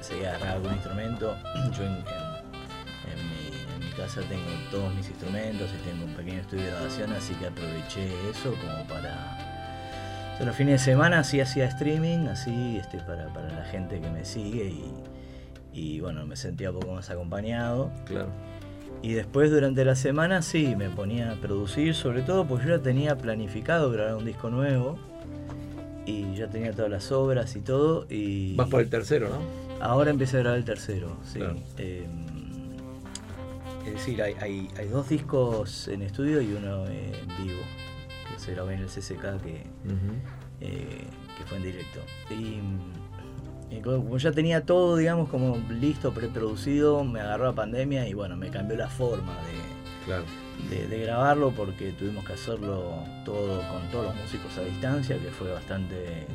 seguía 0.00 0.30
agarraba 0.30 0.54
algún 0.54 0.72
instrumento. 0.72 1.36
Yo 1.76 1.84
en, 1.84 1.92
mi, 1.92 2.04
en 3.74 3.80
mi 3.80 3.90
casa 3.94 4.22
tengo 4.22 4.42
todos 4.70 4.92
mis 4.94 5.08
instrumentos 5.08 5.70
y 5.74 5.88
tengo 5.88 6.06
un 6.06 6.14
pequeño 6.14 6.40
estudio 6.40 6.64
de 6.64 6.70
grabación, 6.70 7.12
así 7.12 7.34
que 7.34 7.46
aproveché 7.46 8.08
eso 8.30 8.54
como 8.54 8.84
para 8.88 9.46
los 10.44 10.54
fines 10.54 10.84
de 10.84 10.92
semana 10.92 11.24
sí 11.24 11.40
hacía 11.40 11.64
streaming, 11.64 12.26
así 12.26 12.76
este, 12.78 12.98
para, 12.98 13.28
para 13.32 13.48
la 13.48 13.64
gente 13.64 14.00
que 14.00 14.08
me 14.10 14.24
sigue 14.24 14.64
y, 14.64 14.92
y, 15.72 16.00
bueno, 16.00 16.26
me 16.26 16.36
sentía 16.36 16.70
un 16.70 16.80
poco 16.80 16.94
más 16.94 17.08
acompañado. 17.08 17.90
Claro. 18.04 18.28
Y 19.06 19.12
después 19.14 19.52
durante 19.52 19.84
la 19.84 19.94
semana 19.94 20.42
sí, 20.42 20.74
me 20.76 20.90
ponía 20.90 21.30
a 21.30 21.34
producir, 21.36 21.94
sobre 21.94 22.22
todo 22.22 22.44
porque 22.44 22.66
yo 22.66 22.76
ya 22.76 22.82
tenía 22.82 23.16
planificado 23.16 23.90
grabar 23.92 24.16
un 24.16 24.24
disco 24.24 24.50
nuevo 24.50 24.98
y 26.06 26.34
ya 26.34 26.48
tenía 26.48 26.72
todas 26.72 26.90
las 26.90 27.12
obras 27.12 27.54
y 27.54 27.60
todo. 27.60 28.06
Y 28.10 28.56
Vas 28.56 28.68
por 28.68 28.80
el 28.80 28.90
tercero, 28.90 29.28
¿no? 29.28 29.38
Ahora 29.80 30.10
empecé 30.10 30.38
a 30.38 30.40
grabar 30.40 30.58
el 30.58 30.64
tercero, 30.64 31.18
sí. 31.22 31.38
Claro. 31.38 31.56
Eh, 31.78 32.04
es 33.86 33.92
decir, 33.92 34.20
hay, 34.22 34.34
hay- 34.40 34.68
hay 34.76 34.88
dos 34.88 35.08
discos 35.08 35.86
en 35.86 36.02
estudio 36.02 36.40
y 36.42 36.52
uno 36.54 36.86
eh, 36.88 37.12
en 37.22 37.46
vivo, 37.46 37.60
que 38.32 38.40
se 38.40 38.52
grabó 38.54 38.70
en 38.72 38.80
el 38.80 38.88
CCK 38.88 39.40
que, 39.40 39.66
eh, 40.60 41.04
que 41.38 41.44
fue 41.46 41.58
en 41.58 41.62
directo. 41.62 42.00
Y 42.30 42.58
como 43.82 44.16
ya 44.18 44.32
tenía 44.32 44.64
todo, 44.64 44.96
digamos, 44.96 45.28
como 45.28 45.56
listo, 45.70 46.12
preproducido, 46.12 47.04
me 47.04 47.20
agarró 47.20 47.46
la 47.46 47.52
pandemia 47.52 48.08
y 48.08 48.14
bueno, 48.14 48.36
me 48.36 48.50
cambió 48.50 48.76
la 48.76 48.88
forma 48.88 49.32
de, 49.42 50.04
Claro. 50.06 50.24
de, 50.70 50.86
de 50.86 51.00
grabarlo 51.02 51.50
porque 51.50 51.90
tuvimos 51.92 52.24
que 52.24 52.34
hacerlo 52.34 52.94
todo 53.24 53.60
con 53.68 53.82
todos 53.90 54.06
los 54.06 54.16
músicos 54.16 54.56
a 54.58 54.62
distancia, 54.62 55.18
que 55.18 55.30
fue 55.30 55.50
bastante 55.50 56.26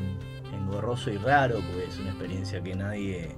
engorroso 0.53 1.09
y 1.09 1.17
raro, 1.17 1.55
porque 1.55 1.85
es 1.87 1.97
una 1.99 2.09
experiencia 2.09 2.61
que 2.61 2.75
nadie 2.75 3.29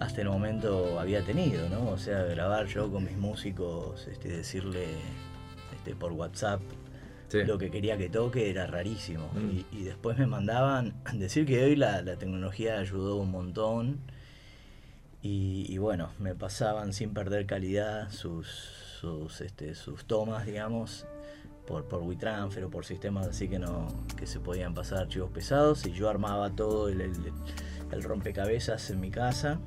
hasta 0.00 0.22
el 0.22 0.28
momento 0.28 0.98
había 0.98 1.22
tenido, 1.22 1.68
¿no? 1.68 1.90
O 1.90 1.98
sea, 1.98 2.22
grabar 2.22 2.66
yo 2.66 2.90
con 2.90 3.04
mis 3.04 3.16
músicos, 3.16 4.06
este, 4.06 4.28
decirle 4.28 4.86
este, 5.74 5.94
por 5.94 6.12
WhatsApp 6.12 6.60
Sí. 7.28 7.44
lo 7.44 7.58
que 7.58 7.70
quería 7.70 7.96
que 7.98 8.08
toque 8.08 8.50
era 8.50 8.66
rarísimo. 8.66 9.28
Mm. 9.34 9.50
Y, 9.50 9.66
y 9.80 9.84
después 9.84 10.18
me 10.18 10.26
mandaban 10.26 10.94
decir 11.14 11.46
que 11.46 11.62
hoy 11.64 11.76
la, 11.76 12.02
la 12.02 12.16
tecnología 12.16 12.78
ayudó 12.78 13.16
un 13.16 13.30
montón. 13.30 13.98
Y, 15.22 15.66
y 15.68 15.78
bueno, 15.78 16.10
me 16.18 16.34
pasaban 16.34 16.92
sin 16.92 17.12
perder 17.12 17.44
calidad 17.46 18.10
sus, 18.10 18.46
sus, 19.00 19.40
este, 19.40 19.74
sus 19.74 20.04
tomas, 20.04 20.46
digamos, 20.46 21.06
por, 21.66 21.84
por 21.86 22.02
WeTransfer 22.02 22.64
o 22.64 22.70
por 22.70 22.84
sistemas 22.86 23.26
así 23.26 23.48
que 23.48 23.58
no 23.58 23.88
que 24.16 24.26
se 24.28 24.38
podían 24.40 24.74
pasar 24.74 24.98
archivos 24.98 25.30
pesados. 25.30 25.84
Y 25.86 25.92
yo 25.92 26.08
armaba 26.08 26.50
todo 26.50 26.88
el, 26.88 27.00
el- 27.00 27.32
el 27.90 28.02
rompecabezas 28.02 28.90
en 28.90 29.00
mi 29.00 29.10
casa. 29.10 29.58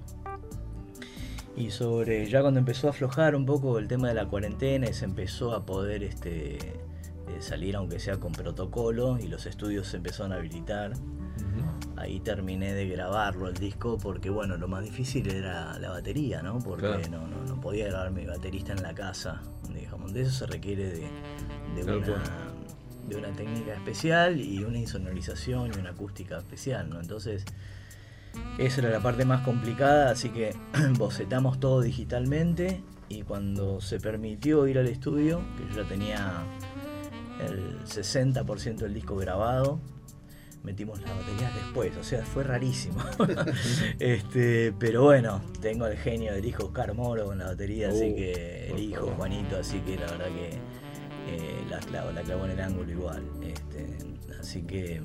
Y 1.58 1.72
sobre, 1.72 2.28
ya 2.30 2.42
cuando 2.42 2.60
empezó 2.60 2.88
a 2.88 2.92
aflojar 2.92 3.36
un 3.36 3.46
poco 3.46 3.78
el 3.78 3.88
tema 3.88 4.08
de 4.08 4.14
la 4.14 4.26
cuarentena 4.28 4.88
y 4.90 4.94
se 4.94 5.06
empezó 5.06 5.54
a 5.54 5.66
poder 5.66 6.04
este, 6.04 6.58
eh, 7.38 7.42
salir 7.42 7.76
aunque 7.76 8.00
sea 8.00 8.18
con 8.20 8.32
protocolo 8.32 9.18
y 9.20 9.28
los 9.28 9.46
estudios 9.46 9.88
se 9.88 9.98
empezaron 9.98 10.32
a 10.34 10.36
habilitar, 10.36 10.94
ahí 11.98 12.20
terminé 12.20 12.74
de 12.74 12.88
grabarlo 12.88 13.48
el 13.48 13.54
disco 13.56 13.98
porque 14.02 14.30
bueno, 14.30 14.58
lo 14.58 14.68
más 14.68 14.84
difícil 14.84 15.30
era 15.30 15.78
la 15.80 15.90
batería, 15.92 16.42
¿no? 16.42 16.60
Porque 16.60 16.88
Claro. 16.88 17.10
no, 17.10 17.28
no, 17.28 17.44
no 17.46 17.62
podía 17.62 17.88
grabar 17.88 18.12
mi 18.12 18.26
baterista 18.26 18.74
en 18.74 18.82
la 18.82 18.94
casa, 18.96 19.42
digamos. 19.74 20.14
De 20.14 20.22
eso 20.22 20.32
se 20.32 20.46
requiere 20.48 20.90
de, 20.90 21.84
una, 21.84 22.18
de 23.08 23.16
una 23.16 23.32
técnica 23.34 23.74
especial 23.74 24.40
y 24.42 24.64
una 24.64 24.80
insonorización 24.80 25.72
y 25.76 25.80
una 25.80 25.92
acústica 25.92 26.38
especial, 26.38 26.90
¿no? 26.90 27.00
Entonces, 27.00 27.46
esa 28.58 28.82
era 28.82 28.90
la 28.90 29.00
parte 29.02 29.26
más 29.26 29.42
complicada, 29.42 30.10
así 30.12 30.30
que 30.30 30.56
bocetamos 30.98 31.60
todo 31.60 31.82
digitalmente 31.82 32.82
y 33.10 33.24
cuando 33.24 33.82
se 33.82 34.00
permitió 34.00 34.66
ir 34.68 34.80
al 34.80 34.88
estudio, 34.88 35.42
que 35.58 35.76
yo 35.76 35.84
ya 35.84 35.88
tenía 35.90 36.32
el 37.48 37.80
60% 37.86 38.78
del 38.78 38.94
disco 38.94 39.16
grabado, 39.16 39.80
metimos 40.64 41.02
las 41.02 41.12
baterías 41.16 41.56
después, 41.56 41.96
o 41.98 42.04
sea, 42.04 42.24
fue 42.24 42.44
rarísimo. 42.44 43.00
este, 44.00 44.74
pero 44.78 45.04
bueno, 45.04 45.42
tengo 45.62 45.88
el 45.88 45.98
genio 45.98 46.34
del 46.34 46.46
hijo 46.46 46.66
Oscar 46.66 46.94
Moro 46.94 47.26
con 47.26 47.40
la 47.40 47.46
batería, 47.46 47.90
así 47.90 48.12
Uh, 48.12 48.16
que 48.16 48.68
el 48.72 48.80
hijo. 48.80 49.08
Juanito, 49.18 49.58
así 49.58 49.80
que 49.80 49.96
la 49.98 50.06
verdad 50.08 50.28
que 50.28 50.50
eh, 51.28 51.66
la, 51.70 51.80
clavó 51.80 52.46
en 52.46 52.52
el 52.52 52.62
ángulo 52.62 52.92
igual. 52.92 53.24
Este, 53.42 53.98
así 54.40 54.62
que 54.64 55.02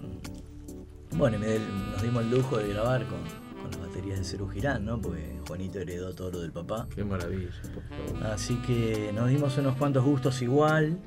bueno, 1.14 1.38
me 1.38 1.58
nos 1.92 2.02
dimos 2.02 2.24
el 2.24 2.30
lujo 2.30 2.58
de 2.58 2.68
grabar 2.68 3.06
con, 3.06 3.20
con 3.62 3.70
las 3.70 3.88
baterías 3.88 4.18
de 4.18 4.24
Cerú 4.24 4.48
Girán, 4.48 4.84
¿no? 4.84 5.00
Porque 5.00 5.38
Juanito 5.46 5.78
heredó 5.78 6.14
todo 6.14 6.30
lo 6.32 6.40
del 6.40 6.52
papá. 6.52 6.86
Qué 6.94 7.04
maravilla, 7.04 7.50
por 7.72 7.82
favor. 7.84 8.26
Así 8.32 8.56
que 8.56 9.12
nos 9.14 9.28
dimos 9.28 9.56
unos 9.56 9.76
cuantos 9.76 10.04
gustos 10.04 10.42
igual. 10.42 10.98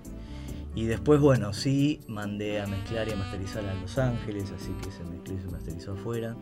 Y 0.80 0.86
después, 0.86 1.20
bueno, 1.20 1.52
sí, 1.52 2.00
mandé 2.08 2.62
a 2.62 2.66
mezclar 2.66 3.06
y 3.10 3.12
a 3.12 3.18
masterizar 3.18 3.66
a 3.66 3.74
Los 3.74 3.98
Ángeles, 3.98 4.46
así 4.56 4.72
que 4.82 4.90
se 4.90 5.04
mezcló 5.04 5.36
y 5.36 5.42
se 5.42 5.48
masterizó 5.50 5.92
afuera. 5.92 6.38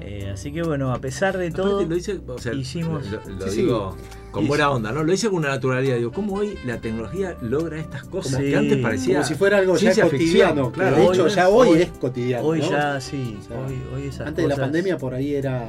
Eh, 0.00 0.30
así 0.32 0.50
que 0.50 0.62
bueno, 0.62 0.94
a 0.94 0.98
pesar 0.98 1.36
de 1.36 1.50
todo, 1.50 1.74
Aparte 1.74 1.90
lo 1.90 1.96
hice, 1.96 2.20
o 2.26 2.38
sea, 2.38 2.54
hicimos- 2.54 3.06
lo, 3.10 3.20
lo 3.38 3.48
Sí, 3.48 3.60
digo 3.62 3.94
con 4.30 4.46
buena 4.48 4.70
onda, 4.70 4.92
¿no? 4.92 5.04
Lo 5.04 5.12
hice 5.12 5.28
con 5.28 5.40
una 5.40 5.50
naturalidad. 5.50 5.96
Digo, 5.96 6.10
¿cómo 6.10 6.36
hoy 6.36 6.58
la 6.64 6.78
tecnología 6.80 7.36
logra 7.42 7.78
estas 7.78 8.04
cosas 8.04 8.40
Sí. 8.40 8.48
que 8.50 8.56
antes 8.56 8.78
parecía 8.78 9.14
Como 9.16 9.26
si 9.28 9.34
fuera 9.34 9.58
algo 9.58 9.76
ya 9.76 9.94
cotidiano. 10.02 10.72
Claro, 10.72 10.96
de 10.96 11.04
hecho, 11.04 11.24
hoy- 11.24 11.30
ya 11.30 11.48
hoy, 11.50 11.68
hoy- 11.68 11.82
es 11.82 11.90
cotidiano. 11.90 12.44
hoy 12.46 12.60
¿no? 12.60 12.70
ya 12.70 12.98
sí, 13.00 13.36
O 13.38 13.42
sea, 13.46 13.58
hoy, 13.60 13.82
hoy 13.94 14.02
esas 14.06 14.26
Antes 14.28 14.42
de 14.42 14.48
la 14.48 14.56
pandemia 14.56 14.96
por 14.96 15.12
ahí 15.14 15.34
era. 15.34 15.68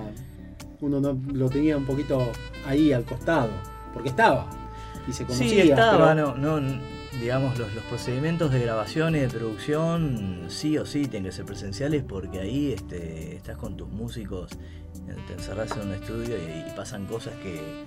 Uno 0.79 1.01
no 1.01 1.17
lo 1.33 1.49
tenía 1.49 1.75
un 1.75 1.85
poquito 1.85 2.25
ahí 2.65 2.93
al 2.93 3.03
costado. 3.03 3.49
Porque 3.93 4.07
estaba. 4.09 4.49
Y 5.07 5.11
se 5.11 5.25
conocía. 5.25 5.49
Sí, 5.63 5.69
estaba, 5.69 6.13
pero- 6.15 6.35
no, 6.37 6.59
no, 6.61 6.79
digamos, 7.19 7.57
los, 7.57 7.73
los 7.73 7.83
procedimientos 7.85 8.51
de 8.51 8.59
grabación 8.59 9.15
y 9.15 9.19
de 9.19 9.29
producción 9.29 10.45
sí 10.49 10.77
o 10.77 10.85
sí 10.85 11.07
tienen 11.07 11.29
que 11.29 11.35
ser 11.35 11.45
presenciales 11.45 12.03
porque 12.03 12.39
ahí 12.39 12.73
este, 12.73 13.35
estás 13.35 13.57
con 13.57 13.77
tus 13.77 13.89
músicos, 13.89 14.51
eh, 14.53 15.15
te 15.27 15.33
encerrás 15.33 15.71
en 15.77 15.87
un 15.87 15.93
estudio 15.93 16.35
y, 16.37 16.69
y 16.69 16.73
pasan 16.75 17.05
cosas 17.05 17.33
que, 17.35 17.85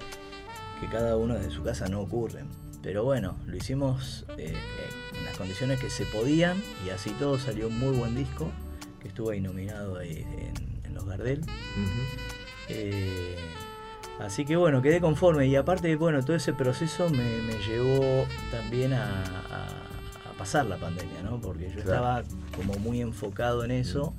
que 0.80 0.86
cada 0.88 1.16
uno 1.16 1.34
desde 1.34 1.50
su 1.50 1.62
casa 1.62 1.88
no 1.88 2.00
ocurren. 2.00 2.48
Pero 2.82 3.02
bueno, 3.04 3.36
lo 3.46 3.56
hicimos 3.56 4.24
eh, 4.38 4.52
eh, 4.54 5.18
en 5.18 5.24
las 5.24 5.36
condiciones 5.36 5.80
que 5.80 5.90
se 5.90 6.04
podían 6.04 6.62
y 6.86 6.90
así 6.90 7.10
todo 7.10 7.38
salió 7.38 7.68
un 7.68 7.78
muy 7.78 7.96
buen 7.96 8.14
disco 8.14 8.50
que 9.00 9.08
estuvo 9.08 9.30
ahí 9.30 9.40
nominado 9.40 9.98
ahí 9.98 10.24
en, 10.38 10.84
en 10.84 10.94
los 10.94 11.04
Gardel. 11.04 11.40
Eh, 12.68 13.36
así 14.20 14.44
que 14.44 14.56
bueno, 14.56 14.82
quedé 14.82 15.00
conforme 15.00 15.46
y 15.46 15.56
aparte, 15.56 15.94
bueno, 15.96 16.22
todo 16.24 16.36
ese 16.36 16.52
proceso 16.52 17.08
me, 17.10 17.42
me 17.42 17.54
llevó 17.66 18.26
también 18.50 18.92
a, 18.92 19.22
a- 19.50 20.30
a 20.30 20.32
pasar 20.38 20.66
la 20.66 20.76
pandemia, 20.76 21.22
¿no? 21.22 21.40
Porque 21.40 21.64
yo 21.68 21.82
Claro. 21.82 21.90
estaba 21.90 22.22
como 22.56 22.74
muy 22.78 23.00
enfocado 23.00 23.64
en 23.64 23.70
eso, 23.70 24.14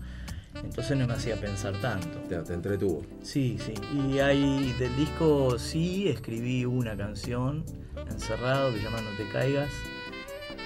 entonces 0.63 0.97
no 0.97 1.05
me 1.07 1.13
hacía 1.13 1.35
pensar 1.39 1.73
tanto. 1.81 2.17
Te, 2.27 2.37
te 2.39 2.53
entretuvo. 2.53 3.03
Sí, 3.21 3.57
sí. 3.63 3.73
Y 3.95 4.19
ahí 4.19 4.73
del 4.79 4.95
disco 4.95 5.59
sí 5.59 6.07
escribí 6.07 6.65
una 6.65 6.95
canción, 6.97 7.63
Encerrado, 8.09 8.71
que 8.71 8.77
se 8.77 8.83
llama 8.85 9.01
No 9.01 9.09
te 9.17 9.27
caigas, 9.31 9.69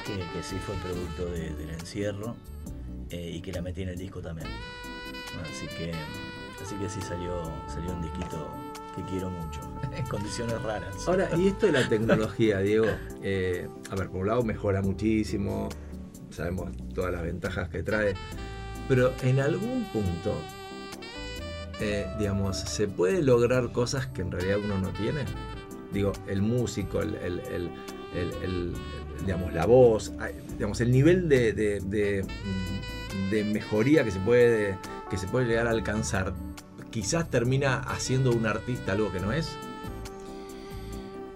que, 0.05 0.13
que 0.13 0.43
sí 0.43 0.55
fue 0.65 0.75
producto 0.75 1.25
de- 1.25 1.49
del 1.55 1.69
encierro 1.71 2.35
eh, 3.09 3.31
y 3.35 3.41
que 3.41 3.51
la 3.51 3.61
metí 3.61 3.81
en 3.81 3.89
el 3.89 3.97
disco 3.97 4.21
también. 4.21 4.47
Así 5.41 5.67
que, 5.77 5.91
así 6.63 6.75
que 6.75 6.89
sí 6.89 7.01
salió, 7.01 7.51
salió 7.67 7.91
un 7.93 8.01
disquito 8.01 8.49
que 8.95 9.01
quiero 9.03 9.29
mucho, 9.29 9.59
en 9.95 10.05
condiciones 10.07 10.61
raras. 10.61 11.07
Ahora, 11.07 11.29
y 11.37 11.47
esto 11.47 11.65
de 11.67 11.71
la 11.73 11.87
tecnología, 11.89 12.59
Diego, 12.59 12.87
eh, 13.23 13.67
a 13.89 13.95
ver, 13.95 14.09
por 14.09 14.21
un 14.21 14.27
lado 14.27 14.43
mejora 14.43 14.81
muchísimo, 14.81 15.69
sabemos 16.29 16.71
todas 16.93 17.11
las 17.11 17.23
ventajas 17.23 17.69
que 17.69 17.83
trae, 17.83 18.13
pero 18.87 19.13
en 19.23 19.39
algún 19.39 19.83
punto, 19.93 20.33
eh, 21.79 22.07
digamos, 22.19 22.57
¿se 22.59 22.87
puede 22.87 23.21
lograr 23.23 23.71
cosas 23.71 24.07
que 24.07 24.21
en 24.21 24.31
realidad 24.31 24.57
uno 24.63 24.77
no 24.77 24.89
tiene? 24.89 25.21
Digo, 25.91 26.13
el 26.27 26.41
músico, 26.41 27.01
el, 27.01 27.15
el- 27.15 27.41
el- 28.43 28.73
digamos, 29.25 29.53
la 29.53 29.65
voz, 29.65 30.11
digamos, 30.53 30.81
el 30.81 30.91
nivel 30.91 31.29
de, 31.29 31.53
de- 31.53 31.79
de- 31.81 32.25
de 33.29 33.43
mejoría 33.45 34.03
que 34.03 34.11
se, 34.11 34.19
puede, 34.19 34.77
que 35.09 35.17
se 35.17 35.27
puede 35.27 35.47
llegar 35.47 35.67
a 35.67 35.71
alcanzar, 35.71 36.33
quizás 36.91 37.29
termina 37.29 37.79
haciendo 37.79 38.31
un 38.31 38.45
artista 38.45 38.91
algo 38.91 39.11
que 39.11 39.19
no 39.19 39.31
es. 39.31 39.55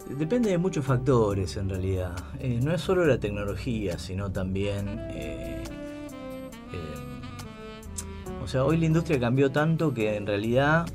Depende 0.09 0.51
de 0.51 0.57
muchos 0.59 0.85
factores 0.85 1.57
en 1.57 1.67
realidad. 1.69 2.15
Eh, 2.39 2.59
no 2.63 2.71
es 2.73 2.81
solo 2.81 3.05
la 3.05 3.17
tecnología, 3.19 3.97
sino 3.97 4.31
también... 4.31 4.87
eh, 5.09 5.63
eh, 6.73 8.43
o 8.43 8.47
sea, 8.47 8.63
hoy 8.63 8.77
la 8.77 8.85
industria 8.85 9.19
cambió 9.19 9.51
tanto 9.51 9.91
que 9.93 10.15
en 10.15 10.27
realidad 10.27 10.85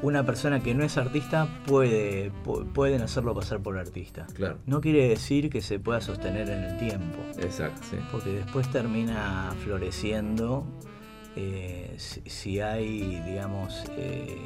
una 0.00 0.24
persona 0.24 0.60
que 0.60 0.74
no 0.74 0.82
es 0.82 0.96
artista 0.96 1.46
puede 1.66 2.32
pu- 2.44 2.64
pueden 2.72 3.02
hacerlo 3.02 3.34
pasar 3.34 3.60
por 3.60 3.76
artista. 3.78 4.26
Claro. 4.34 4.58
No 4.66 4.80
quiere 4.80 5.08
decir 5.08 5.50
que 5.50 5.60
se 5.60 5.78
pueda 5.78 6.00
sostener 6.00 6.48
en 6.48 6.64
el 6.64 6.78
tiempo, 6.78 7.18
Exacto, 7.38 7.82
sí. 7.90 7.96
porque 8.10 8.30
después 8.30 8.70
termina 8.70 9.52
floreciendo 9.62 10.64
eh, 11.38 11.94
si, 11.98 12.20
si 12.26 12.60
hay, 12.60 13.22
digamos, 13.24 13.84
eh, 13.96 14.36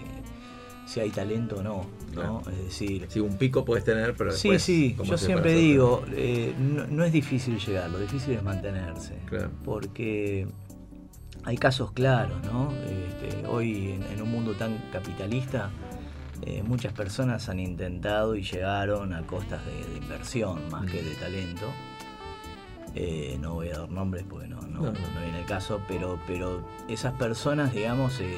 si 0.86 1.00
hay 1.00 1.08
talento 1.08 1.56
o 1.56 1.62
no, 1.62 1.86
¿no? 2.14 2.42
Claro. 2.42 2.42
Es 2.50 2.64
decir, 2.64 3.06
Sí, 3.08 3.20
un 3.20 3.38
pico 3.38 3.64
puedes 3.64 3.82
tener, 3.84 4.14
pero 4.14 4.30
sí, 4.32 4.50
después, 4.50 4.62
sí, 4.62 4.94
¿cómo 4.96 5.10
yo 5.10 5.16
siempre 5.16 5.54
digo, 5.54 6.04
eh, 6.12 6.54
no, 6.58 6.86
no 6.86 7.04
es 7.04 7.12
difícil 7.12 7.58
llegar, 7.58 7.88
lo 7.88 7.98
difícil 7.98 8.34
es 8.34 8.42
mantenerse? 8.42 9.16
Claro. 9.26 9.50
porque 9.64 10.46
hay 11.44 11.56
casos 11.56 11.92
claros, 11.92 12.44
¿no? 12.44 12.70
Este, 12.72 13.46
hoy 13.46 13.92
en, 13.92 14.02
en 14.02 14.22
un 14.22 14.30
mundo 14.30 14.52
tan 14.52 14.76
capitalista, 14.92 15.70
eh, 16.42 16.62
muchas 16.62 16.92
personas 16.92 17.48
han 17.48 17.58
intentado 17.58 18.34
y 18.34 18.42
llegaron 18.42 19.14
a 19.14 19.22
costas 19.26 19.64
de, 19.64 19.92
de 19.92 19.96
inversión 19.98 20.68
más 20.70 20.90
que 20.90 21.02
de 21.02 21.14
talento. 21.14 21.66
Eh, 22.94 23.38
no 23.40 23.54
voy 23.54 23.68
a 23.70 23.78
dar 23.78 23.90
nombres 23.90 24.24
porque 24.28 24.48
no, 24.48 24.60
no, 24.62 24.80
No, 24.80 24.92
viene 25.22 25.40
el 25.40 25.46
caso, 25.46 25.80
pero, 25.88 26.18
pero 26.26 26.62
esas 26.88 27.14
personas, 27.14 27.72
digamos, 27.72 28.20
eh, 28.20 28.34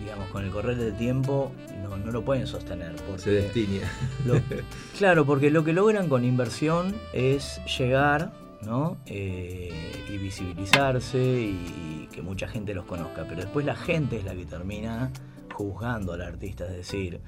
digamos, 0.00 0.28
con 0.30 0.44
el 0.44 0.50
correr 0.50 0.76
del 0.76 0.96
tiempo 0.96 1.52
no, 1.82 1.96
no 1.96 2.10
lo 2.10 2.24
pueden 2.24 2.46
sostener. 2.46 2.96
Porque 3.06 3.22
Se 3.22 3.30
destiñe. 3.30 3.80
lo- 4.24 4.40
claro, 4.98 5.24
porque 5.26 5.50
lo 5.50 5.62
que 5.64 5.72
logran 5.72 6.08
con 6.08 6.24
inversión 6.24 6.94
es 7.12 7.60
llegar 7.78 8.32
¿no? 8.62 8.96
Eh, 9.06 9.70
y 10.12 10.16
visibilizarse 10.18 11.18
y, 11.18 12.08
que 12.12 12.22
mucha 12.22 12.48
gente 12.48 12.74
los 12.74 12.84
conozca. 12.86 13.24
Pero 13.28 13.42
después 13.42 13.64
la 13.66 13.76
gente 13.76 14.16
es 14.16 14.24
la 14.24 14.34
que 14.34 14.46
termina 14.46 15.10
juzgando 15.54 16.14
al 16.14 16.22
artista. 16.22 16.64
Es 16.66 16.72
decir, 16.76 17.20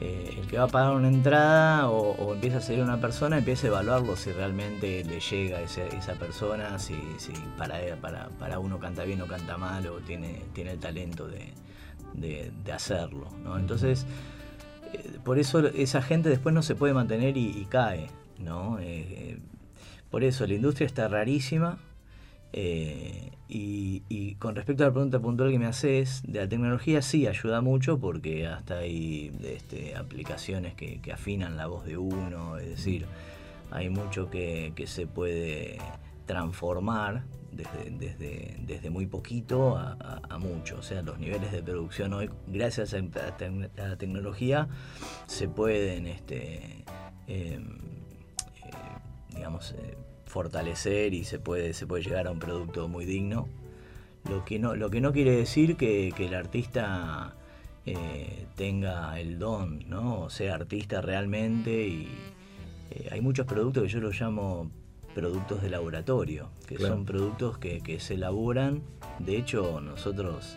eh, 0.00 0.34
el 0.38 0.46
que 0.46 0.56
va 0.58 0.64
a 0.64 0.68
pagar 0.68 0.94
una 0.94 1.08
entrada 1.08 1.88
o, 1.88 2.12
o 2.12 2.34
empieza 2.34 2.58
a 2.58 2.60
seguir 2.60 2.82
una 2.82 3.00
persona 3.00 3.38
empieza 3.38 3.66
a 3.66 3.70
evaluarlo 3.70 4.16
si 4.16 4.32
realmente 4.32 5.04
le 5.04 5.20
llega 5.20 5.58
a 5.58 5.60
ese- 5.62 5.94
esa 5.96 6.14
persona, 6.14 6.78
si, 6.78 6.94
si 7.18 7.32
para, 7.56 7.78
para, 8.00 8.28
para 8.38 8.58
uno 8.58 8.78
canta 8.78 9.04
bien 9.04 9.20
o 9.22 9.26
canta 9.26 9.56
mal 9.58 9.86
o 9.88 9.98
tiene, 10.00 10.42
tiene 10.54 10.72
el 10.72 10.78
talento 10.78 11.28
de, 11.28 11.52
de- 12.14 12.50
de 12.64 12.72
hacerlo. 12.72 13.28
¿no? 13.44 13.58
Entonces, 13.58 14.06
eh, 14.92 15.18
por 15.24 15.38
eso 15.38 15.60
esa 15.68 16.02
gente 16.02 16.28
después 16.28 16.54
no 16.54 16.62
se 16.62 16.74
puede 16.74 16.94
mantener 16.94 17.36
y, 17.36 17.48
y 17.50 17.64
cae. 17.66 18.08
¿no? 18.38 18.78
Eh, 18.80 18.84
eh, 18.86 19.38
por 20.10 20.24
eso 20.24 20.46
la 20.46 20.54
industria 20.54 20.86
está 20.86 21.06
rarísima. 21.08 21.78
Eh, 22.52 23.30
y, 23.48 24.34
con 24.38 24.56
respecto 24.56 24.82
a 24.82 24.86
la 24.86 24.92
pregunta 24.92 25.20
puntual 25.20 25.50
que 25.50 25.58
me 25.58 25.66
haces, 25.66 26.22
de 26.26 26.40
la 26.40 26.48
tecnología 26.48 27.02
sí 27.02 27.26
ayuda 27.26 27.60
mucho 27.60 27.98
porque 27.98 28.46
hasta 28.46 28.78
hay 28.78 29.30
este, 29.44 29.94
aplicaciones 29.94 30.74
que, 30.74 31.00
afinan 31.12 31.56
la 31.56 31.66
voz 31.66 31.84
de 31.84 31.98
uno, 31.98 32.56
es 32.56 32.68
decir, 32.68 33.06
hay 33.70 33.90
mucho 33.90 34.30
que, 34.30 34.72
se 34.86 35.06
puede 35.06 35.78
transformar 36.26 37.24
desde, 37.52 37.90
desde, 37.90 38.56
desde 38.66 38.90
muy 38.90 39.06
poquito 39.06 39.76
a, 39.76 39.96
a- 40.28 40.38
mucho. 40.38 40.78
O 40.78 40.82
sea, 40.82 41.02
los 41.02 41.18
niveles 41.18 41.52
de 41.52 41.62
producción 41.62 42.14
hoy, 42.14 42.30
gracias 42.46 42.94
a 42.94 43.00
la 43.76 43.96
tecnología, 43.96 44.68
se 45.26 45.48
pueden, 45.48 46.06
este, 46.06 46.84
eh, 47.26 47.60
eh, 47.60 47.60
digamos, 49.34 49.72
eh, 49.72 49.96
fortalecer 50.32 51.12
y 51.12 51.24
se 51.24 51.38
puede, 51.38 51.74
se 51.74 51.86
puede 51.86 52.02
llegar 52.02 52.26
a 52.26 52.30
un 52.30 52.38
producto 52.38 52.88
muy 52.88 53.04
digno. 53.04 53.48
Lo 54.30 54.44
que 54.46 54.58
no, 54.58 54.74
lo 54.74 54.88
que 54.88 55.00
no 55.02 55.12
quiere 55.12 55.32
decir 55.36 55.76
que, 55.76 56.12
que 56.16 56.26
el 56.26 56.34
artista 56.34 57.34
eh, 57.84 58.46
tenga 58.56 59.18
el 59.20 59.38
don, 59.38 59.86
¿no? 59.90 60.20
O 60.20 60.30
sea, 60.30 60.54
artista 60.54 61.02
realmente 61.02 61.86
y 61.86 62.08
eh, 62.90 63.08
hay 63.12 63.20
muchos 63.20 63.46
productos 63.46 63.82
que 63.82 63.88
yo 63.90 64.00
los 64.00 64.18
llamo 64.18 64.70
productos 65.14 65.60
de 65.60 65.68
laboratorio, 65.68 66.48
que 66.66 66.76
Claro. 66.76 66.94
son 66.94 67.04
productos 67.04 67.58
que, 67.58 67.82
que 67.82 68.00
se 68.00 68.14
elaboran. 68.14 68.82
De 69.18 69.36
hecho, 69.36 69.80
nosotros, 69.82 70.56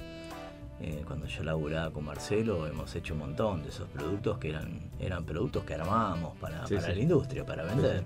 eh, 0.80 1.04
cuando 1.06 1.26
yo 1.26 1.44
laburaba 1.44 1.92
con 1.92 2.06
Marcelo, 2.06 2.66
hemos 2.68 2.96
hecho 2.96 3.14
un 3.14 3.20
montón 3.20 3.64
de 3.64 3.70
esos 3.70 3.90
productos 3.90 4.38
que 4.38 4.50
eran, 4.52 4.92
eran 5.00 5.26
productos 5.26 5.66
que 5.66 5.74
armábamos 5.74 6.38
para, 6.38 6.66
Sí, 6.68 6.76
para 6.76 6.88
sí. 6.88 6.96
la 6.96 7.02
industria, 7.02 7.46
para 7.46 7.64
vender. 7.64 8.06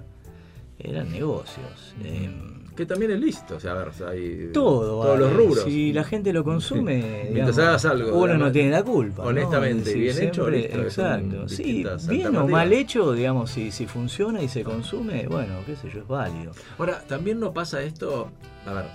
Eran 0.79 1.11
negocios. 1.11 1.93
eh, 2.03 2.29
Que 2.75 2.85
también 2.85 3.11
es 3.11 3.19
listo, 3.19 3.57
o 3.57 3.59
sea, 3.59 3.71
a 3.73 3.75
ver, 3.75 3.89
hay 4.07 4.51
todo, 4.53 5.01
todos 5.03 5.19
los 5.19 5.33
rubros. 5.33 5.63
Si 5.65 5.91
la 5.91 6.05
gente 6.05 6.31
lo 6.31 6.45
consume, 6.45 7.27
Mientras 7.33 7.57
digamos, 7.57 7.59
hagas 7.59 7.85
algo, 7.85 8.17
uno 8.17 8.37
no 8.37 8.49
tiene 8.51 8.71
la 8.71 8.83
culpa. 8.83 9.23
¿no? 9.23 9.29
honestamente, 9.29 9.79
Es 9.79 9.85
decir, 9.85 10.01
bien 10.01 10.21
hecho, 10.29 10.49
listo, 10.49 10.77
Exacto. 10.81 11.49
Sí, 11.49 11.85
bien 12.07 12.35
o 12.37 12.47
mal 12.47 12.71
hecho, 12.71 13.11
digamos, 13.11 13.51
si, 13.51 13.71
si 13.71 13.85
funciona 13.85 14.41
y 14.41 14.47
se 14.47 14.63
consume, 14.63 15.27
bueno, 15.27 15.55
qué 15.65 15.75
sé 15.75 15.89
yo, 15.93 15.99
es 15.99 16.07
válido. 16.07 16.53
Ahora, 16.77 17.03
también 17.05 17.39
no 17.41 17.51
pasa 17.51 17.81
esto, 17.81 18.29
a 18.65 18.71
ver, 18.73 18.85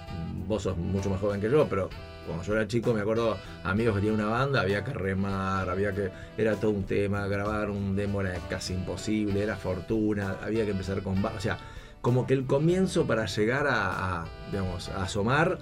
vos 0.48 0.62
sos 0.62 0.78
mucho 0.78 1.10
más 1.10 1.20
joven 1.20 1.40
que 1.42 1.50
yo, 1.50 1.66
pero 1.68 1.90
Cuando 2.26 2.42
yo 2.42 2.54
era 2.54 2.66
chico 2.66 2.94
me 2.94 3.02
acuerdo 3.02 3.36
amigos 3.64 3.96
que 3.96 4.00
tenían 4.00 4.18
una 4.18 4.30
banda, 4.30 4.62
había 4.62 4.82
que 4.82 4.94
remar, 4.94 5.68
había 5.68 5.92
que. 5.92 6.08
Era 6.38 6.54
todo 6.56 6.70
un 6.70 6.84
tema, 6.84 7.26
grabar 7.26 7.68
un 7.68 7.94
demo 7.94 8.22
era 8.22 8.32
casi 8.48 8.72
imposible, 8.72 9.42
era 9.42 9.56
fortuna, 9.56 10.36
había 10.42 10.64
que 10.64 10.70
empezar 10.70 11.02
con. 11.02 11.22
O 11.22 11.38
sea, 11.40 11.58
como 12.04 12.26
que 12.26 12.34
el 12.34 12.44
comienzo 12.44 13.06
para 13.06 13.24
llegar 13.24 13.66
a, 13.66 14.26
digamos, 14.52 14.90
a 14.90 15.04
asomar 15.04 15.58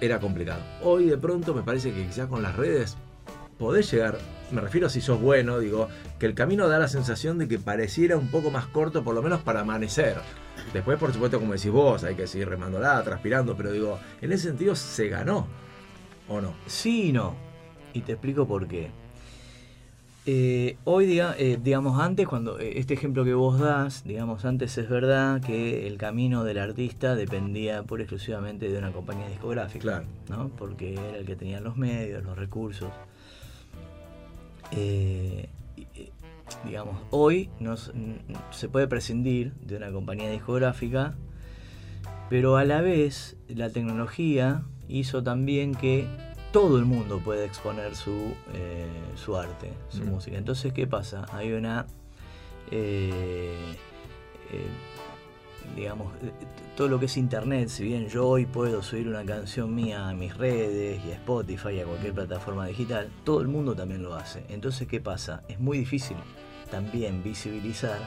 era 0.00 0.18
complicado. 0.18 0.60
Hoy 0.82 1.04
de 1.04 1.16
pronto 1.16 1.54
me 1.54 1.62
parece 1.62 1.92
que 1.92 2.04
quizás 2.04 2.26
con 2.26 2.42
las 2.42 2.56
redes 2.56 2.96
podés 3.56 3.88
llegar, 3.92 4.18
me 4.50 4.60
refiero 4.60 4.88
a 4.88 4.90
si 4.90 5.00
sos 5.00 5.20
bueno, 5.20 5.60
digo, 5.60 5.86
que 6.18 6.26
el 6.26 6.34
camino 6.34 6.66
da 6.66 6.80
la 6.80 6.88
sensación 6.88 7.38
de 7.38 7.46
que 7.46 7.60
pareciera 7.60 8.16
un 8.16 8.32
poco 8.32 8.50
más 8.50 8.66
corto, 8.66 9.04
por 9.04 9.14
lo 9.14 9.22
menos 9.22 9.42
para 9.42 9.60
amanecer. 9.60 10.16
Después, 10.74 10.98
por 10.98 11.12
supuesto, 11.12 11.38
como 11.38 11.52
decís 11.52 11.70
vos, 11.70 12.02
hay 12.02 12.16
que 12.16 12.26
seguir 12.26 12.48
remándola, 12.48 13.00
transpirando, 13.04 13.56
pero 13.56 13.70
digo, 13.70 14.00
en 14.20 14.32
ese 14.32 14.48
sentido 14.48 14.74
se 14.74 15.06
ganó, 15.06 15.46
¿o 16.28 16.40
no? 16.40 16.54
Sí 16.66 17.10
y 17.10 17.12
no. 17.12 17.36
Y 17.92 18.00
te 18.00 18.14
explico 18.14 18.44
por 18.44 18.66
qué. 18.66 18.90
Eh, 20.28 20.76
hoy, 20.82 21.06
diga- 21.06 21.36
eh, 21.38 21.56
digamos, 21.62 22.00
antes, 22.00 22.26
cuando 22.26 22.58
eh, 22.58 22.80
este 22.80 22.94
ejemplo 22.94 23.24
que 23.24 23.32
vos 23.34 23.60
das, 23.60 24.02
digamos, 24.04 24.44
antes 24.44 24.76
es 24.76 24.88
verdad 24.88 25.40
que 25.40 25.86
el 25.86 25.98
camino 25.98 26.42
del 26.42 26.58
artista 26.58 27.14
dependía 27.14 27.84
por 27.84 28.00
exclusivamente 28.00 28.68
de 28.68 28.76
una 28.76 28.90
compañía 28.90 29.28
discográfica. 29.28 29.82
Claro. 29.82 30.06
¿no? 30.28 30.48
Porque 30.48 30.94
era 30.94 31.18
el 31.18 31.26
que 31.26 31.36
tenía 31.36 31.60
los 31.60 31.76
medios, 31.76 32.24
los 32.24 32.36
recursos. 32.36 32.90
Eh, 34.72 35.48
y, 35.76 35.86
digamos, 36.64 36.96
hoy 37.10 37.48
no 37.60 37.74
s- 37.74 37.92
n- 37.94 38.18
se 38.50 38.68
puede 38.68 38.88
prescindir 38.88 39.52
de 39.64 39.76
una 39.76 39.92
compañía 39.92 40.28
discográfica, 40.28 41.14
pero 42.28 42.56
a 42.56 42.64
la 42.64 42.80
vez 42.80 43.36
la 43.46 43.70
tecnología 43.70 44.64
hizo 44.88 45.22
también 45.22 45.72
que 45.76 46.04
todo 46.52 46.78
el 46.78 46.84
mundo 46.84 47.18
pueda 47.20 47.44
exponer 47.44 47.94
su, 47.96 48.32
eh, 48.54 48.86
su 49.16 49.36
arte, 49.36 49.72
su 49.88 50.02
Mm. 50.04 50.08
música. 50.08 50.36
Entonces, 50.38 50.72
¿qué 50.72 50.86
pasa? 50.86 51.26
Hay 51.32 51.52
una... 51.52 51.86
eh, 52.70 53.54
eh, 54.52 54.66
digamos, 55.76 56.14
eh, 56.22 56.30
todo 56.76 56.88
lo 56.88 56.98
que 57.00 57.06
es 57.06 57.16
internet, 57.16 57.68
si 57.68 57.84
bien 57.84 58.08
yo 58.08 58.26
hoy 58.28 58.46
puedo 58.46 58.82
subir 58.82 59.08
una 59.08 59.24
canción 59.24 59.74
mía 59.74 60.08
a 60.08 60.14
mis 60.14 60.36
redes 60.36 61.00
y 61.04 61.10
a 61.10 61.14
Spotify 61.14 61.70
y 61.70 61.80
a 61.80 61.84
cualquier 61.84 62.12
plataforma 62.14 62.66
digital, 62.66 63.10
todo 63.24 63.40
el 63.40 63.48
mundo 63.48 63.74
también 63.74 64.02
lo 64.02 64.14
hace. 64.14 64.44
Entonces, 64.48 64.86
¿qué 64.88 65.00
pasa? 65.00 65.42
Es 65.48 65.58
muy 65.58 65.78
difícil 65.78 66.16
también 66.70 67.22
visibilizar 67.22 67.98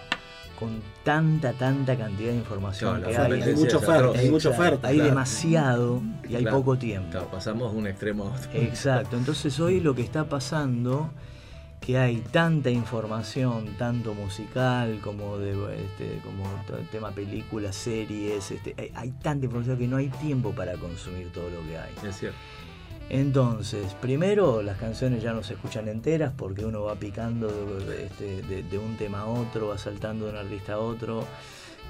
con 0.59 0.81
tanta, 1.03 1.53
tanta 1.53 1.95
cantidad 1.97 2.31
de 2.31 2.37
información 2.37 3.01
Claro, 3.01 3.29
que 3.29 3.35
hay. 3.35 3.41
Hay 3.41 3.55
mucha 3.55 3.77
oferta, 3.77 4.19
hay 4.19 4.29
mucha 4.29 4.49
oferta. 4.49 4.87
Hay 4.87 4.95
claro. 4.95 5.09
demasiado 5.09 6.01
y 6.27 6.35
hay 6.35 6.41
Claro. 6.41 6.57
poco 6.57 6.77
tiempo. 6.77 7.11
Claro, 7.11 7.27
pasamos 7.31 7.71
de 7.71 7.77
un 7.79 7.87
extremo 7.87 8.25
a 8.25 8.27
otro. 8.27 8.51
Exacto, 8.53 9.17
entonces 9.17 9.59
hoy 9.59 9.79
lo 9.79 9.95
que 9.95 10.01
está 10.01 10.25
pasando 10.25 11.09
que 11.79 11.97
hay 11.97 12.17
tanta 12.17 12.69
información, 12.69 13.75
tanto 13.77 14.13
musical 14.13 14.99
como 15.01 15.37
de 15.37 15.51
este, 15.51 16.19
como 16.23 16.43
tema 16.91 17.11
películas, 17.11 17.75
series, 17.75 18.51
este, 18.51 18.75
hay, 18.77 18.91
hay 18.95 19.11
tanta 19.11 19.45
información 19.45 19.77
que 19.77 19.87
no 19.87 19.97
hay 19.97 20.09
tiempo 20.09 20.51
para 20.51 20.73
consumir 20.73 21.31
todo 21.31 21.49
lo 21.49 21.65
que 21.67 21.77
hay. 21.77 22.09
Es 22.09 22.17
cierto. 22.17 22.37
Entonces, 23.09 23.95
primero 24.01 24.61
las 24.61 24.77
canciones 24.77 25.23
ya 25.23 25.33
no 25.33 25.41
se 25.43 25.53
escuchan 25.53 25.87
enteras 25.87 26.31
porque 26.37 26.63
uno 26.65 26.83
va 26.83 26.95
picando 26.95 27.47
de, 27.79 28.05
este, 28.05 28.41
de- 28.43 28.63
de 28.63 28.77
un 28.77 28.97
tema 28.97 29.21
a 29.21 29.25
otro, 29.25 29.69
va 29.69 29.77
saltando 29.77 30.25
de 30.25 30.31
un 30.31 30.37
artista 30.37 30.73
a 30.73 30.79
otro. 30.79 31.25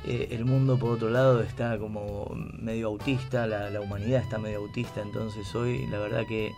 Eh, 0.05 0.29
el 0.32 0.45
mundo 0.45 0.77
por 0.79 0.91
otro 0.91 1.10
lado 1.10 1.41
está 1.41 1.77
como 1.77 2.34
medio 2.58 2.88
autista, 2.88 3.45
la, 3.47 3.69
la 3.69 3.82
humanidad 3.82 4.21
está 4.21 4.38
medio 4.38 4.60
autista, 4.60 5.01
entonces 5.01 5.53
hoy 5.53 5.86
la 5.88 5.99
verdad 5.99 6.25
que 6.25 6.53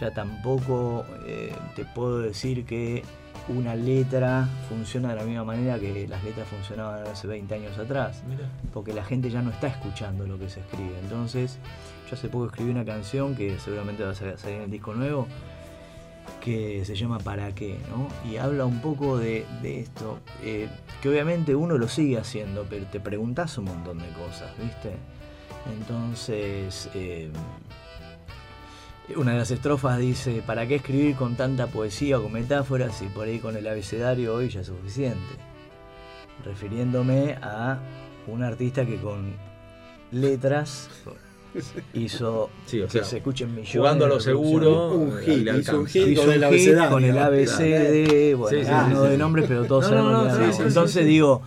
ya 0.00 0.10
tampoco 0.14 1.04
eh, 1.26 1.52
te 1.74 1.84
puedo 1.84 2.20
decir 2.20 2.64
que 2.64 3.02
una 3.48 3.74
letra 3.76 4.48
funciona 4.70 5.10
de 5.10 5.16
la 5.16 5.24
misma 5.24 5.44
manera 5.44 5.78
que 5.78 6.08
las 6.08 6.24
letras 6.24 6.48
funcionaban 6.48 7.06
hace 7.06 7.26
20 7.26 7.54
años 7.54 7.78
atrás 7.78 8.22
Mira. 8.26 8.48
porque 8.72 8.94
la 8.94 9.04
gente 9.04 9.28
ya 9.30 9.42
no 9.42 9.50
está 9.50 9.66
escuchando 9.66 10.26
lo 10.26 10.38
que 10.38 10.48
se 10.48 10.60
escribe. 10.60 10.98
Entonces, 11.02 11.58
yo 12.08 12.14
hace 12.14 12.28
poco 12.28 12.46
escribí 12.46 12.70
una 12.70 12.84
canción 12.84 13.34
que 13.34 13.58
seguramente 13.58 14.04
va 14.04 14.10
a 14.10 14.14
sa- 14.14 14.36
salir 14.36 14.56
en 14.56 14.62
el 14.64 14.70
disco 14.70 14.94
nuevo, 14.94 15.26
que 16.40 16.84
se 16.84 16.94
llama 16.94 17.18
¿Para 17.18 17.54
qué? 17.54 17.78
¿no? 17.90 18.08
Y 18.30 18.36
habla 18.36 18.64
un 18.64 18.80
poco 18.80 19.18
de, 19.18 19.44
de 19.62 19.80
esto, 19.80 20.18
eh, 20.42 20.68
que 21.02 21.08
obviamente 21.08 21.54
uno 21.54 21.76
lo 21.78 21.88
sigue 21.88 22.18
haciendo, 22.18 22.66
pero 22.68 22.86
te 22.86 23.00
preguntas 23.00 23.56
un 23.58 23.64
montón 23.66 23.98
de 23.98 24.08
cosas, 24.10 24.50
¿viste? 24.58 24.92
Entonces, 25.80 26.88
eh, 26.94 27.30
una 29.16 29.32
de 29.32 29.38
las 29.38 29.50
estrofas 29.50 29.98
dice, 29.98 30.42
¿para 30.46 30.66
qué 30.66 30.76
escribir 30.76 31.16
con 31.16 31.36
tanta 31.36 31.66
poesía 31.68 32.18
o 32.18 32.22
con 32.24 32.32
metáforas 32.32 32.96
si 32.96 33.06
por 33.06 33.26
ahí 33.26 33.38
con 33.38 33.56
el 33.56 33.66
abecedario 33.66 34.34
hoy 34.34 34.48
ya 34.48 34.60
es 34.60 34.66
suficiente? 34.68 35.34
Refiriéndome 36.44 37.36
a 37.42 37.78
un 38.26 38.42
artista 38.42 38.84
que 38.84 38.96
con 39.00 39.32
letras 40.12 40.88
hizo 41.94 42.50
Sí, 42.66 42.80
o 42.80 42.84
que 42.86 42.90
sea, 42.92 43.04
se 43.04 43.16
escuchen 43.18 43.48
millones. 43.50 43.72
Jugando 43.76 44.04
a 44.04 44.08
lo 44.08 44.20
seguro, 44.20 44.90
Un 44.92 45.18
eh, 45.18 45.22
hit, 45.24 45.48
hizo 45.60 45.80
un 45.80 45.86
hit. 45.86 46.06
Hizo 46.08 46.20
con 46.22 46.28
un 46.30 46.42
el 46.44 46.58
hit 46.58 46.76
con 46.90 47.04
el. 47.04 47.18
ABCD, 47.18 48.34
bueno, 48.36 48.58
Sí, 48.58 48.64
sí, 48.64 48.70
sí, 48.70 48.92
no 48.94 49.04
sí. 49.04 49.10
de 49.10 49.18
nombres, 49.18 49.44
pero 49.48 49.64
todos 49.64 49.84
No, 49.84 49.88
sabemos 49.90 50.38
no, 50.38 50.52
sí, 50.52 50.62
Entonces 50.62 51.02
sí. 51.02 51.08
digo, 51.08 51.42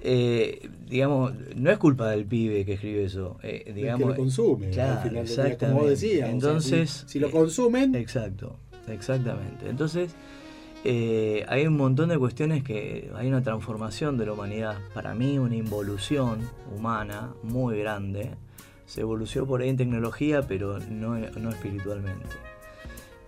eh, 0.00 0.68
digamos, 0.88 1.32
no 1.56 1.70
es 1.70 1.78
culpa 1.78 2.10
del 2.10 2.24
pibe 2.26 2.64
que 2.64 2.74
escribe 2.74 3.04
eso. 3.04 3.38
eh, 3.42 3.72
digamos, 3.74 4.00
que 4.02 4.08
lo 4.10 4.16
consume, 4.16 4.70
claro, 4.70 4.92
al 5.00 5.08
final 5.08 5.26
del 5.26 5.36
día, 5.46 5.58
como 5.58 5.74
vos 5.80 5.88
decías. 5.90 6.14
o 6.14 6.20
sea, 6.22 6.30
Entonces, 6.30 6.90
si, 7.06 7.12
si 7.12 7.18
lo 7.20 7.28
eh, 7.28 7.30
consumen, 7.30 7.94
Exacto, 7.94 8.56
exactamente. 8.88 9.68
Entonces, 9.68 10.10
eh, 10.84 11.44
hay 11.48 11.66
un 11.68 11.76
montón 11.76 12.08
de 12.08 12.18
cuestiones 12.18 12.64
que 12.64 13.10
hay 13.14 13.28
una 13.28 13.42
transformación 13.42 14.18
de 14.18 14.26
la 14.26 14.32
humanidad. 14.32 14.78
Para 14.94 15.14
mí, 15.14 15.38
una 15.38 15.54
involución 15.54 16.40
humana 16.76 17.30
muy 17.44 17.78
grande. 17.78 18.30
Se 18.92 19.00
evolucionó 19.00 19.46
por 19.46 19.62
ahí 19.62 19.70
en 19.70 19.78
tecnología, 19.78 20.46
pero 20.46 20.78
no, 20.78 21.18
no 21.18 21.48
espiritualmente. 21.48 22.26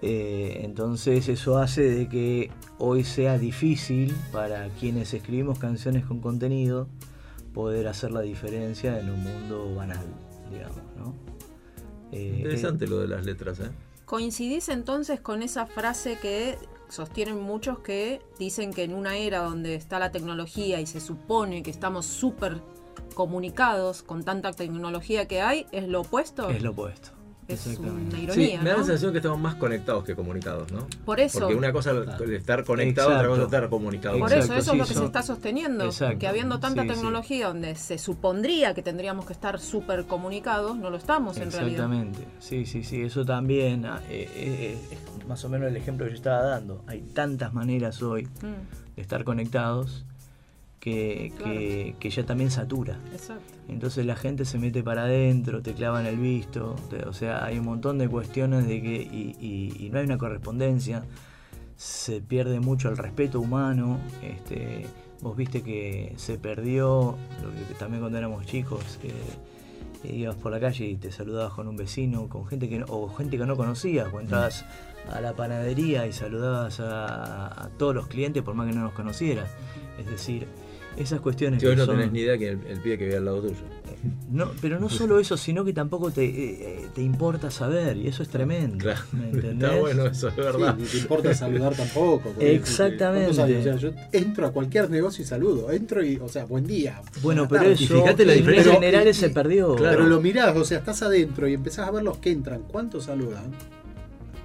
Eh, 0.02 0.60
entonces 0.62 1.26
eso 1.30 1.56
hace 1.56 1.80
de 1.84 2.06
que 2.06 2.50
hoy 2.76 3.02
sea 3.02 3.38
difícil 3.38 4.14
para 4.30 4.68
quienes 4.78 5.14
escribimos 5.14 5.58
canciones 5.58 6.04
con 6.04 6.20
contenido 6.20 6.86
poder 7.54 7.88
hacer 7.88 8.10
la 8.10 8.20
diferencia 8.20 9.00
en 9.00 9.08
un 9.08 9.22
mundo 9.22 9.74
banal, 9.74 10.04
digamos, 10.52 10.82
¿no? 10.98 11.14
Eh, 12.12 12.34
Interesante 12.40 12.86
lo 12.86 12.98
de 12.98 13.08
las 13.08 13.24
letras, 13.24 13.60
¿eh? 13.60 13.70
¿Coincidís 14.04 14.68
entonces 14.68 15.20
con 15.20 15.42
esa 15.42 15.64
frase 15.64 16.18
que 16.20 16.58
sostienen 16.90 17.40
muchos 17.40 17.78
que 17.78 18.20
dicen 18.38 18.74
que 18.74 18.82
en 18.82 18.92
una 18.92 19.16
era 19.16 19.38
donde 19.38 19.76
está 19.76 19.98
la 19.98 20.12
tecnología 20.12 20.82
y 20.82 20.86
se 20.86 21.00
supone 21.00 21.62
que 21.62 21.70
estamos 21.70 22.04
súper 22.04 22.60
comunicados 23.14 24.02
con 24.02 24.24
tanta 24.24 24.52
tecnología 24.52 25.26
que 25.26 25.40
hay, 25.40 25.66
es 25.72 25.88
lo 25.88 26.02
opuesto? 26.02 26.50
Es 26.50 26.62
lo 26.62 26.70
opuesto. 26.72 27.10
Es 27.46 27.66
una 27.78 28.18
ironía, 28.18 28.32
sí, 28.32 28.40
me 28.62 28.70
da 28.70 28.72
¿no? 28.72 28.78
la 28.78 28.84
sensación 28.86 29.12
que 29.12 29.18
estamos 29.18 29.38
más 29.38 29.56
conectados 29.56 30.02
que 30.04 30.14
comunicados, 30.16 30.72
¿no? 30.72 30.86
Por 31.04 31.20
eso. 31.20 31.40
Porque 31.40 31.54
una 31.54 31.72
cosa 31.74 31.92
es 31.92 32.30
estar 32.30 32.64
conectado, 32.64 33.08
otra 33.08 33.18
cosa 33.28 33.32
es 33.32 33.38
Exacto. 33.44 33.56
estar 33.56 33.68
comunicado. 33.68 34.18
Por 34.18 34.32
Exacto, 34.32 34.54
eso, 34.54 34.62
eso 34.62 34.70
sí, 34.72 34.76
es 34.76 34.78
lo 34.80 34.86
que 34.88 34.94
son- 34.94 35.02
se 35.02 35.06
está 35.08 35.22
sosteniendo. 35.22 35.84
Exacto, 35.84 36.18
Que 36.20 36.26
habiendo 36.26 36.58
tanta 36.58 36.84
sí, 36.84 36.88
sí. 36.88 36.94
tecnología 36.94 37.48
donde 37.48 37.74
se 37.74 37.98
supondría 37.98 38.72
que 38.72 38.82
tendríamos 38.82 39.26
que 39.26 39.34
estar 39.34 39.60
súper 39.60 40.06
comunicados, 40.06 40.78
no 40.78 40.88
lo 40.88 40.96
estamos 40.96 41.36
en 41.36 41.52
realidad. 41.52 41.84
Exactamente, 41.84 42.26
sí, 42.38 42.64
sí, 42.64 42.82
sí, 42.82 43.02
eso 43.02 43.26
también 43.26 43.84
ah, 43.84 44.00
eh, 44.08 44.26
eh, 44.34 44.78
eh, 44.90 44.98
es 45.20 45.26
más 45.28 45.44
o 45.44 45.50
menos 45.50 45.68
el 45.68 45.76
ejemplo 45.76 46.06
que 46.06 46.12
yo 46.12 46.16
estaba 46.16 46.40
dando. 46.44 46.82
Hay 46.86 47.02
tantas 47.02 47.52
maneras 47.52 48.00
hoy 48.00 48.24
Mm, 48.40 48.94
de 48.96 49.02
estar 49.02 49.22
conectados 49.22 50.06
que, 50.84 51.32
que- 51.42 51.96
que 51.98 52.10
ya 52.10 52.26
también 52.26 52.50
satura. 52.50 52.98
exacto. 53.12 53.42
Entonces 53.68 54.04
la 54.04 54.14
gente 54.16 54.44
se 54.44 54.58
mete 54.58 54.82
para 54.82 55.04
adentro, 55.04 55.62
te 55.62 55.72
clavan 55.72 56.04
el 56.04 56.16
visto, 56.18 56.76
te- 56.90 57.04
o 57.08 57.14
sea, 57.14 57.42
hay 57.44 57.58
un 57.58 57.64
montón 57.64 57.96
de 57.96 58.06
cuestiones 58.08 58.66
de 58.68 58.82
que 58.82 58.96
y, 59.02 59.34
y- 59.40 59.86
y 59.86 59.90
no 59.90 59.98
hay 59.98 60.04
una 60.04 60.18
correspondencia, 60.18 61.02
se 61.76 62.20
pierde 62.20 62.60
mucho 62.60 62.90
el 62.90 62.98
respeto 62.98 63.40
humano, 63.40 63.98
este, 64.22 64.86
vos 65.22 65.34
viste 65.36 65.62
que 65.62 66.12
se 66.16 66.36
perdió, 66.38 67.16
lo 67.42 67.50
que 67.50 67.74
también 67.78 68.00
cuando 68.02 68.18
éramos 68.18 68.44
chicos, 68.44 68.98
que, 69.00 69.12
que 70.02 70.14
ibas 70.14 70.36
por 70.36 70.52
la 70.52 70.60
calle 70.60 70.84
y 70.84 70.96
te 70.96 71.10
saludabas 71.10 71.54
con 71.54 71.66
un 71.66 71.76
vecino, 71.76 72.28
con 72.28 72.46
gente 72.46 72.68
que 72.68 72.78
no, 72.80 72.86
o 72.90 73.08
gente 73.08 73.38
que 73.38 73.46
no 73.46 73.56
conocías, 73.56 74.12
o 74.12 74.20
entrabas 74.20 74.66
a 75.10 75.20
la 75.22 75.32
panadería 75.32 76.06
y 76.06 76.12
saludabas 76.12 76.78
a, 76.80 77.64
a 77.64 77.68
todos 77.78 77.94
los 77.94 78.06
clientes 78.06 78.42
por 78.42 78.54
más 78.54 78.68
que 78.68 78.74
no 78.76 78.84
los 78.84 78.92
conocieras. 78.92 79.50
Es 79.98 80.06
decir, 80.06 80.46
esas 80.96 81.20
cuestiones 81.20 81.62
hoy 81.62 81.70
que 81.70 81.76
no 81.76 81.84
son- 81.86 81.96
tenés 81.96 82.12
ni 82.12 82.20
idea 82.20 82.38
que 82.38 82.48
el, 82.50 82.58
el 82.68 82.80
pibe 82.80 82.98
que 82.98 83.04
vive 83.04 83.16
al 83.16 83.24
lado 83.24 83.42
tuyo. 83.42 83.54
No, 84.30 84.50
pero 84.60 84.78
no 84.78 84.90
solo 84.90 85.18
eso, 85.18 85.36
sino 85.38 85.64
que 85.64 85.72
tampoco 85.72 86.10
te, 86.10 86.24
eh, 86.24 86.30
eh, 86.60 86.86
te 86.94 87.00
importa 87.02 87.50
saber, 87.50 87.96
y 87.96 88.06
eso 88.08 88.22
es 88.22 88.28
tremendo. 88.28 88.76
Claro. 88.78 89.00
¿Me 89.12 89.24
entendés? 89.30 89.70
Está 89.70 89.80
bueno 89.80 90.06
eso, 90.06 90.28
es 90.28 90.34
Sí, 90.34 90.40
verdad. 90.40 90.76
ni 90.78 90.84
te 90.84 90.98
importa 90.98 91.34
saludar 91.34 91.74
tampoco. 91.74 92.34
Exactamente. 92.38 93.30
O 93.30 93.34
sea, 93.34 93.46
yo 93.76 93.90
entro 94.12 94.46
a 94.46 94.52
cualquier 94.52 94.90
negocio 94.90 95.24
y 95.24 95.26
saludo. 95.26 95.70
Entro 95.70 96.04
y, 96.04 96.16
o 96.16 96.28
sea, 96.28 96.44
buen 96.44 96.66
día. 96.66 97.00
Bueno, 97.22 97.48
pero 97.48 97.62
tardes. 97.62 97.80
eso 97.80 97.94
fíjate 98.02 98.26
la 98.26 98.32
en 98.32 98.38
diferencia. 98.40 98.72
líneas 98.72 98.80
generales 98.80 99.16
Y- 99.16 99.20
se 99.20 99.30
perdió. 99.30 99.74
Claro. 99.76 99.96
Pero 99.98 100.08
lo 100.08 100.20
mirás, 100.20 100.54
o 100.56 100.64
sea, 100.64 100.78
estás 100.78 101.00
adentro 101.02 101.48
y 101.48 101.54
empezás 101.54 101.88
a 101.88 101.90
ver 101.90 102.02
los 102.02 102.18
que 102.18 102.30
entran. 102.30 102.62
¿Cuántos 102.68 103.04
saludan? 103.04 103.52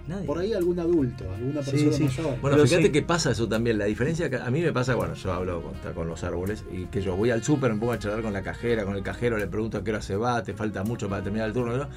Nadie. 0.10 0.26
Por 0.26 0.40
ahí 0.40 0.54
algún 0.54 0.80
adulto, 0.80 1.24
alguna 1.32 1.62
persona 1.62 1.92
sí. 1.94 2.04
mayor. 2.04 2.26
Bueno, 2.42 2.58
Pero 2.58 2.64
fíjate 2.68 2.86
sí. 2.88 2.92
que 2.92 3.02
pasa 3.04 3.32
eso 3.32 3.48
también. 3.48 3.78
La 3.78 3.86
diferencia 3.86 4.30
que 4.30 4.38
a 4.38 4.50
mí 4.50 4.60
me 4.62 4.74
pasa, 4.74 4.96
bueno, 4.96 5.14
yo 5.14 5.32
hablo 5.32 5.62
con, 5.62 5.94
con 5.94 6.08
los 6.08 6.24
árboles 6.24 6.66
y 6.72 6.86
que 6.88 7.02
yo 7.02 7.16
voy 7.16 7.30
al 7.30 7.44
súper, 7.44 7.72
me 7.74 7.80
pongo 7.80 7.92
a 7.94 8.00
charlar 8.00 8.22
con 8.24 8.34
la 8.34 8.42
cajera, 8.42 8.84
con 8.86 8.96
el 8.96 9.04
cajero, 9.04 9.38
le 9.38 9.48
pregunto 9.48 9.78
a 9.78 9.84
qué 9.84 9.92
hora 9.92 10.02
se 10.02 10.16
va, 10.16 10.42
te 10.44 10.54
falta 10.54 10.84
mucho 10.84 11.08
para 11.08 11.24
terminar 11.24 11.48
el 11.48 11.54
turno. 11.54 11.78
¿no? 11.78 11.88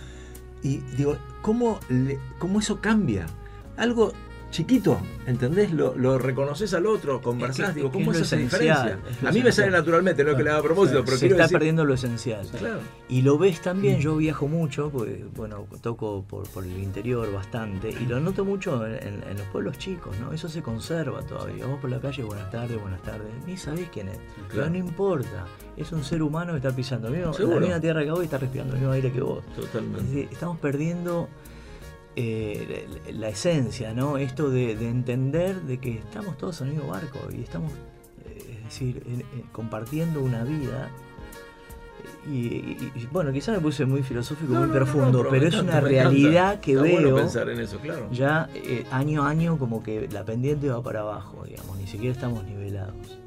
Y 0.62 0.76
digo, 0.96 1.16
¿cómo, 1.40 1.80
le- 1.88 2.18
¿cómo 2.38 2.60
eso 2.60 2.80
cambia? 2.80 3.26
Algo 3.76 4.12
chiquito, 4.53 5.00
¿entendés? 5.26 5.72
Lo, 5.72 5.96
lo 5.96 6.18
reconoces 6.18 6.72
al 6.74 6.86
otro, 6.86 7.20
conversás, 7.20 7.70
Es 7.70 7.74
que- 7.74 7.80
digo, 7.80 7.90
¿cómo 7.90 8.12
es 8.12 8.18
es 8.20 8.26
esa 8.28 8.36
esencial, 8.36 8.61
diferencia? 9.00 9.18
es 9.22 9.26
A 9.28 9.32
mí 9.32 9.42
me 9.42 9.50
sale 9.50 9.70
naturalmente, 9.72 10.22
no 10.22 10.30
es 10.30 10.36
que 10.36 10.42
le 10.44 10.50
haga 10.50 10.59
a 10.61 10.62
propósito, 10.62 11.03
pero 11.05 11.16
se 11.16 11.26
está 11.26 11.42
decir... 11.42 11.57
perdiendo 11.59 11.84
lo 11.84 11.94
esencial. 11.94 12.46
Claro. 12.59 12.78
Y 13.09 13.22
lo 13.22 13.38
ves 13.38 13.61
también, 13.62 13.98
yo 13.98 14.14
viajo 14.16 14.46
mucho, 14.46 14.90
porque 14.90 15.24
bueno, 15.34 15.66
toco 15.80 16.22
por, 16.28 16.46
por 16.50 16.64
el 16.64 16.78
interior 16.78 17.32
bastante, 17.32 17.90
y 17.90 18.07
lo 18.07 18.20
noto 18.20 18.44
mucho 18.44 18.86
en, 18.86 18.92
en- 18.94 19.22
en 19.28 19.36
los 19.38 19.46
pueblos 19.48 19.78
chicos, 19.78 20.14
¿no? 20.20 20.32
Eso 20.32 20.48
se 20.48 20.62
conserva 20.62 21.22
todavía. 21.22 21.66
Vos 21.66 21.80
por 21.80 21.90
la 21.90 21.98
calle, 22.00 22.22
buenas 22.22 22.50
tardes, 22.50 22.80
buenas 22.80 23.03
tardes, 23.03 23.26
ni 23.46 23.57
sabés 23.57 23.88
quién 23.92 24.09
es. 24.09 24.18
Pero 24.36 24.48
Claro. 24.50 24.70
no 24.70 24.76
importa, 24.76 25.46
es 25.78 25.90
un 25.92 26.05
ser 26.05 26.22
humano 26.22 26.53
que 26.53 26.59
está 26.59 26.70
pisando 26.76 27.09
el 27.09 27.14
mismo- 27.16 27.32
la 27.38 27.59
misma 27.61 27.80
tierra 27.80 28.05
que 28.05 28.11
vos 28.11 28.20
y 28.20 28.24
está 28.24 28.36
respirando 28.38 28.74
el 28.74 28.80
mismo 28.80 28.92
aire 28.92 29.11
que 29.11 29.20
vos. 29.22 29.42
Es 29.50 29.57
Totalmente. 29.64 30.03
decir, 30.05 30.28
estamos 30.30 30.59
perdiendo 30.59 31.28
eh, 32.16 32.86
la, 33.06 33.12
la 33.12 33.28
esencia, 33.28 33.94
¿no? 33.94 34.18
Esto 34.18 34.50
de, 34.50 34.76
de 34.76 34.88
entender 34.88 35.62
de 35.62 35.78
que 35.78 35.98
estamos 35.98 36.36
todos 36.38 36.60
en 36.60 36.68
el 36.68 36.74
mismo 36.74 36.90
barco 36.90 37.18
y 37.34 37.42
estamos, 37.42 37.72
eh, 38.26 38.56
es 38.58 38.64
decir, 38.64 39.02
en- 39.06 39.20
en- 39.20 39.46
compartiendo 39.52 40.20
una 40.20 40.44
vida. 40.44 40.90
Y, 42.26 42.30
y- 42.36 42.92
y, 42.94 43.08
bueno, 43.10 43.32
quizás 43.32 43.56
me 43.56 43.60
puse 43.60 43.84
muy 43.84 44.02
filosófico, 44.02 44.52
No, 44.52 44.60
muy 44.60 44.68
no, 44.68 44.74
no, 44.74 44.80
no, 44.80 44.84
profundo, 44.86 45.26
pero, 45.28 45.48
es 45.48 45.54
una 45.56 45.80
realidad 45.80 46.60
que 46.60 46.72
Está 46.72 46.82
veo 46.84 46.92
bueno 47.00 47.16
pensar 47.16 47.48
en 47.48 47.58
eso, 47.60 47.78
claro. 47.78 48.08
ya 48.12 48.48
eh, 48.54 48.84
año 48.92 49.24
a 49.24 49.28
año 49.30 49.58
como 49.58 49.82
que 49.82 50.08
la 50.08 50.24
pendiente 50.24 50.68
va 50.68 50.80
para 50.82 51.00
abajo, 51.00 51.42
digamos, 51.44 51.76
ni 51.78 51.86
siquiera 51.88 52.12
estamos 52.14 52.44
nivelados. 52.44 53.18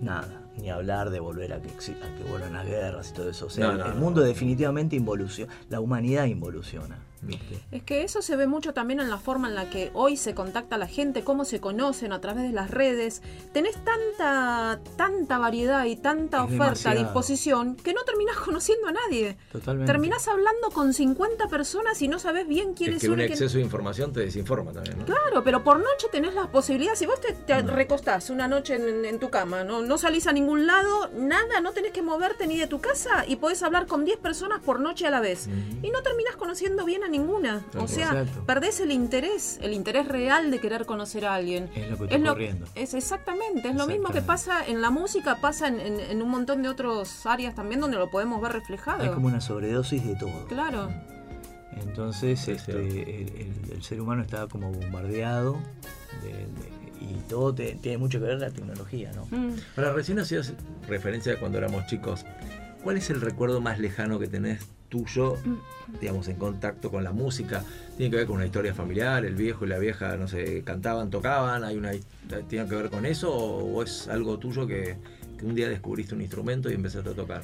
Nada, 0.00 0.42
ni 0.60 0.70
hablar 0.70 1.10
de 1.10 1.20
volver 1.20 1.52
a 1.52 1.60
que, 1.62 1.68
a 1.68 1.72
que 2.16 2.24
vuelvan 2.28 2.52
las 2.54 2.66
guerras 2.66 3.10
y 3.10 3.14
todo 3.14 3.30
eso. 3.30 3.46
O 3.46 3.50
sea, 3.50 3.68
No, 3.68 3.76
no, 3.78 3.84
el 3.86 3.94
no. 3.94 4.00
mundo 4.00 4.22
definitivamente 4.22 4.96
involuciona, 4.96 5.52
la 5.70 5.80
humanidad 5.80 6.24
involuciona. 6.26 6.98
¿Viste? 7.26 7.60
Es 7.72 7.82
que 7.82 8.02
eso 8.04 8.22
se 8.22 8.36
ve 8.36 8.46
mucho 8.46 8.72
también 8.74 9.00
en 9.00 9.10
la 9.10 9.18
forma 9.18 9.48
en 9.48 9.54
la 9.54 9.70
que 9.70 9.90
hoy 9.94 10.16
se 10.16 10.34
contacta 10.34 10.76
a 10.76 10.78
la 10.78 10.86
gente, 10.86 11.22
cómo 11.24 11.44
se 11.44 11.60
conocen 11.60 12.12
a 12.12 12.20
través 12.20 12.44
de 12.44 12.52
las 12.52 12.70
redes. 12.70 13.22
Tenés 13.52 13.76
tanta, 14.18 14.80
tanta 14.96 15.38
variedad 15.38 15.84
y 15.84 15.96
tanta 15.96 16.38
Es 16.38 16.44
oferta 16.44 16.62
a 16.64 16.64
demasiado. 16.94 16.98
disposición 17.04 17.76
que 17.76 17.94
no 17.94 18.02
terminás 18.04 18.36
conociendo 18.44 18.88
a 18.88 18.92
nadie. 18.92 19.36
Totalmente. 19.52 19.90
Terminás 19.90 20.28
hablando 20.28 20.70
con 20.72 20.92
50 20.94 21.48
personas 21.48 22.00
y 22.02 22.08
no 22.08 22.18
sabes 22.18 22.46
bien 22.46 22.74
quién 22.74 22.90
Es 22.90 22.96
es, 22.96 23.02
que 23.02 23.10
un 23.10 23.20
exceso 23.20 23.56
de 23.56 23.62
información 23.64 24.12
te 24.12 24.20
desinforma 24.20 24.72
también, 24.72 24.98
¿no? 24.98 25.04
Claro, 25.04 25.42
pero 25.44 25.64
por 25.64 25.78
noche 25.78 26.06
tenés 26.12 26.34
la 26.34 26.50
posibilidad, 26.50 26.94
si 26.94 27.06
vos 27.06 27.20
te, 27.20 27.32
te 27.32 27.54
Mm. 27.62 27.68
recostás 27.68 28.30
una 28.30 28.48
noche 28.48 28.74
en, 28.74 29.04
en 29.04 29.18
tu 29.18 29.30
cama, 29.30 29.64
¿no? 29.64 29.80
no 29.82 29.96
salís 29.96 30.26
a 30.26 30.32
ningún 30.32 30.66
lado, 30.66 31.08
nada, 31.16 31.60
no 31.60 31.72
tenés 31.72 31.92
que 31.92 32.02
moverte 32.02 32.46
ni 32.46 32.58
de 32.58 32.66
tu 32.66 32.80
casa 32.80 33.24
y 33.26 33.36
podés 33.36 33.62
hablar 33.62 33.86
con 33.86 34.04
10 34.04 34.18
personas 34.18 34.60
por 34.60 34.80
noche 34.80 35.06
a 35.06 35.10
la 35.10 35.20
vez. 35.20 35.46
Ujú. 35.46 35.86
Y 35.86 35.90
no 35.90 36.02
terminás 36.02 36.36
conociendo 36.36 36.84
bien 36.84 37.04
a 37.04 37.08
ninguna. 37.18 37.64
O 37.78 37.86
sea, 37.88 38.08
Exacto. 38.10 38.44
perdés 38.44 38.80
el 38.80 38.90
interés, 38.92 39.58
el 39.62 39.72
interés 39.72 40.06
real 40.08 40.50
de 40.50 40.60
querer 40.60 40.84
conocer 40.86 41.24
a 41.26 41.34
alguien. 41.34 41.70
Es 41.74 41.90
lo 41.90 41.98
que 41.98 42.14
está 42.14 42.30
ocurriendo. 42.30 42.66
es 42.74 42.94
exactamente, 42.94 43.68
es 43.68 43.74
lo 43.76 43.86
mismo 43.86 44.10
que 44.10 44.22
pasa 44.22 44.66
en 44.66 44.80
la 44.80 44.90
música, 44.90 45.36
pasa 45.40 45.68
en, 45.68 45.80
en- 45.80 46.00
en 46.00 46.22
un 46.22 46.28
montón 46.30 46.62
de 46.62 46.68
otras 46.68 47.24
áreas 47.26 47.54
también 47.54 47.80
donde 47.80 47.96
lo 47.96 48.10
podemos 48.10 48.40
ver 48.42 48.52
reflejado. 48.52 49.02
Hay 49.02 49.10
como 49.10 49.26
una 49.28 49.40
sobredosis 49.40 50.04
de 50.06 50.14
todo. 50.16 50.46
Claro. 50.48 50.90
Entonces 51.76 52.40
Sí, 52.40 52.52
este, 52.52 52.72
el, 52.72 52.78
el- 52.98 53.72
el 53.72 53.82
ser 53.82 54.00
humano 54.00 54.22
está 54.22 54.46
como 54.46 54.72
bombardeado 54.72 55.58
de- 56.22 56.28
de- 56.32 56.74
y 57.00 57.14
todo 57.28 57.54
te- 57.54 57.74
tiene 57.74 57.98
mucho 57.98 58.18
que 58.20 58.26
ver 58.26 58.38
la 58.38 58.50
tecnología, 58.50 59.10
¿no? 59.14 59.26
Mm. 59.36 59.54
Ahora, 59.76 59.92
recién 59.92 60.18
hacías 60.18 60.54
referencia 60.88 61.34
a 61.34 61.36
cuando 61.38 61.58
éramos 61.58 61.86
chicos. 61.86 62.24
¿Cuál 62.82 62.96
es 62.98 63.10
el 63.10 63.20
recuerdo 63.20 63.60
más 63.60 63.78
lejano 63.78 64.18
que 64.18 64.26
tenés 64.26 64.60
tuyo, 64.98 65.36
digamos, 66.00 66.28
en 66.28 66.36
contacto 66.36 66.88
con 66.90 67.02
la 67.02 67.10
música? 67.10 67.64
¿Tiene 67.96 68.10
que 68.12 68.16
ver 68.18 68.26
con 68.26 68.36
una 68.36 68.46
historia 68.46 68.72
familiar? 68.74 69.24
¿El 69.24 69.34
viejo 69.34 69.64
y 69.64 69.68
la 69.68 69.78
vieja, 69.78 70.16
no 70.16 70.28
sé, 70.28 70.62
cantaban, 70.62 71.10
tocaban? 71.10 71.64
¿Hay 71.64 71.76
una, 71.76 71.90
¿Tiene 72.48 72.68
que 72.68 72.76
ver 72.76 72.90
con 72.90 73.04
eso? 73.04 73.32
¿O, 73.34 73.74
o 73.78 73.82
es 73.82 74.06
algo 74.06 74.38
tuyo 74.38 74.66
que, 74.68 74.96
que 75.36 75.44
un 75.46 75.54
día 75.56 75.68
descubriste 75.68 76.14
un 76.14 76.20
instrumento 76.20 76.70
y 76.70 76.74
empezaste 76.74 77.10
a 77.10 77.14
tocar? 77.14 77.42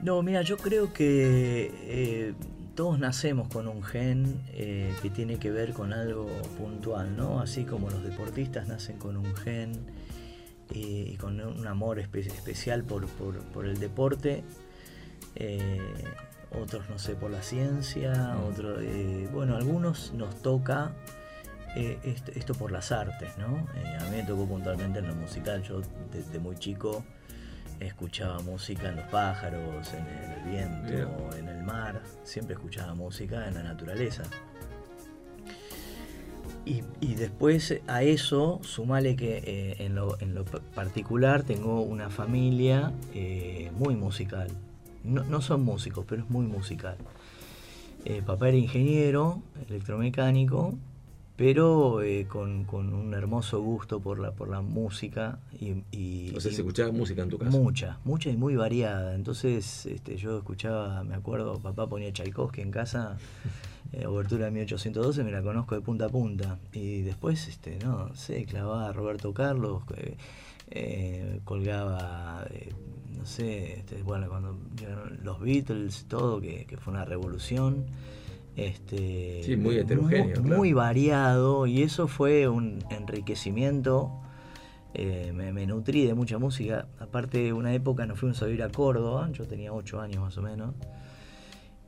No, 0.00 0.22
mira, 0.22 0.42
yo 0.42 0.58
creo 0.58 0.92
que 0.92 1.72
eh, 1.84 2.34
todos 2.76 2.98
nacemos 2.98 3.48
con 3.48 3.66
un 3.68 3.82
gen 3.82 4.34
eh, 4.52 4.92
que 5.02 5.08
tiene 5.08 5.38
que 5.38 5.50
ver 5.50 5.72
con 5.72 5.94
algo 5.94 6.26
puntual, 6.58 7.16
¿no? 7.16 7.40
Así 7.40 7.64
como 7.64 7.88
los 7.90 8.04
deportistas 8.04 8.68
nacen 8.68 8.98
con 8.98 9.16
un 9.16 9.34
gen 9.34 9.72
eh, 10.74 11.10
y 11.14 11.16
con 11.16 11.40
un 11.40 11.66
amor 11.66 11.98
espe- 11.98 12.26
especial 12.26 12.84
por, 12.84 13.06
por- 13.06 13.38
por 13.54 13.64
el 13.66 13.78
deporte, 13.80 14.44
eh, 15.36 16.04
otros, 16.60 16.88
no 16.88 16.98
sé, 16.98 17.14
por 17.14 17.30
la 17.30 17.42
ciencia, 17.42 18.12
Mm. 18.34 18.44
otros, 18.48 18.78
eh, 18.82 19.28
bueno, 19.32 19.56
algunos 19.56 20.12
nos 20.14 20.42
toca 20.42 20.92
eh, 21.76 21.98
esto, 22.02 22.32
esto 22.34 22.54
por 22.54 22.72
las 22.72 22.90
artes, 22.92 23.36
¿no? 23.38 23.66
A 24.00 24.04
mí 24.10 24.16
me 24.16 24.22
tocó 24.24 24.46
puntualmente 24.46 25.00
en 25.00 25.06
lo 25.08 25.14
musical, 25.14 25.62
yo 25.62 25.82
desde 26.10 26.38
muy 26.38 26.56
chico 26.56 27.04
escuchaba 27.78 28.40
música 28.40 28.88
en 28.88 28.96
los 28.96 29.04
pájaros, 29.06 29.92
en 29.92 30.06
el, 30.06 30.24
en 30.24 30.30
el 30.32 30.50
viento, 30.50 31.36
en 31.36 31.48
el 31.48 31.62
mar, 31.62 32.00
siempre 32.24 32.54
escuchaba 32.54 32.94
música 32.94 33.46
en 33.46 33.54
la 33.54 33.62
naturaleza. 33.62 34.22
Y, 36.64 36.82
y 37.00 37.14
después 37.14 37.80
a 37.86 38.02
eso, 38.02 38.60
sumale 38.62 39.14
que 39.16 39.38
eh, 39.38 39.76
en, 39.84 39.94
lo, 39.94 40.20
en 40.20 40.34
lo 40.34 40.44
particular 40.44 41.42
tengo 41.42 41.82
una 41.82 42.10
familia 42.10 42.92
eh, 43.14 43.70
muy 43.76 43.94
musical. 43.94 44.48
No, 45.04 45.24
no 45.24 45.40
son 45.40 45.62
músicos, 45.64 46.04
pero 46.08 46.22
es 46.22 46.30
muy 46.30 46.46
musical. 46.46 46.96
Eh, 48.04 48.22
papá 48.24 48.48
era 48.48 48.56
ingeniero 48.56 49.42
electromecánico, 49.68 50.74
pero 51.36 52.02
eh, 52.02 52.26
con, 52.28 52.64
con 52.64 52.92
un 52.94 53.14
hermoso 53.14 53.60
gusto 53.60 54.00
por 54.00 54.18
la, 54.18 54.32
por 54.32 54.48
la 54.48 54.60
música 54.60 55.38
y, 55.60 55.82
y- 55.96 56.32
O 56.34 56.40
sea, 56.40 56.50
y- 56.50 56.54
se 56.54 56.60
escuchaba 56.62 56.90
música 56.92 57.22
en 57.22 57.28
tu 57.28 57.38
casa. 57.38 57.50
Mucha, 57.50 57.98
mucha 58.04 58.30
y 58.30 58.36
muy 58.36 58.56
variada. 58.56 59.14
Entonces 59.14 59.86
este, 59.86 60.16
yo 60.16 60.38
escuchaba, 60.38 61.02
me 61.04 61.14
acuerdo, 61.14 61.58
papá 61.58 61.86
ponía 61.88 62.12
Tchaikovsky 62.12 62.60
en 62.60 62.70
casa, 62.70 63.16
eh, 63.92 64.06
Obertura 64.06 64.46
de 64.46 64.50
1812, 64.52 65.22
me 65.24 65.30
la 65.30 65.42
conozco 65.42 65.74
de 65.74 65.80
punta 65.80 66.06
a 66.06 66.08
punta. 66.08 66.58
Y 66.72 67.02
después, 67.02 67.46
este, 67.48 67.78
no 67.84 68.14
sé, 68.16 68.44
clavaba 68.44 68.88
a 68.88 68.92
Roberto 68.92 69.32
Carlos, 69.32 69.82
eh, 70.70 71.40
colgaba, 71.44 72.46
no 73.16 73.24
sé, 73.26 73.78
este, 73.80 74.02
bueno, 74.02 74.28
cuando 74.28 74.58
llegaron 74.78 75.18
los 75.22 75.40
Beatles, 75.40 76.06
todo, 76.08 76.40
que, 76.40 76.64
que 76.66 76.76
fue 76.76 76.92
una 76.92 77.04
revolución. 77.04 77.86
Este, 78.56 79.42
Sí, 79.44 79.56
muy 79.56 79.76
heterogéneo, 79.78 80.24
Muy, 80.24 80.32
claro. 80.42 80.56
muy 80.58 80.72
variado 80.72 81.66
y 81.68 81.82
eso 81.82 82.08
fue 82.08 82.48
un 82.48 82.80
enriquecimiento 82.90 84.10
eh, 84.94 85.32
me, 85.34 85.52
me 85.52 85.64
nutrí 85.66 86.06
de 86.06 86.14
mucha 86.14 86.38
música. 86.38 86.88
Aparte, 86.98 87.52
una 87.52 87.72
época 87.74 88.04
nos 88.06 88.18
fuimos 88.18 88.42
a 88.42 88.46
vivir 88.46 88.62
a 88.64 88.68
Córdoba, 88.70 89.28
yo 89.32 89.46
tenía 89.46 89.72
8 89.72 90.00
años 90.00 90.22
más 90.22 90.36
o 90.38 90.42
menos. 90.42 90.74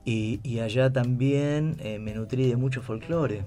Y, 0.04 0.38
y 0.44 0.60
allá 0.60 0.92
también 0.92 1.76
eh, 1.80 1.98
me 1.98 2.14
nutrí 2.14 2.46
de 2.48 2.56
mucho 2.56 2.82
folclore. 2.82 3.42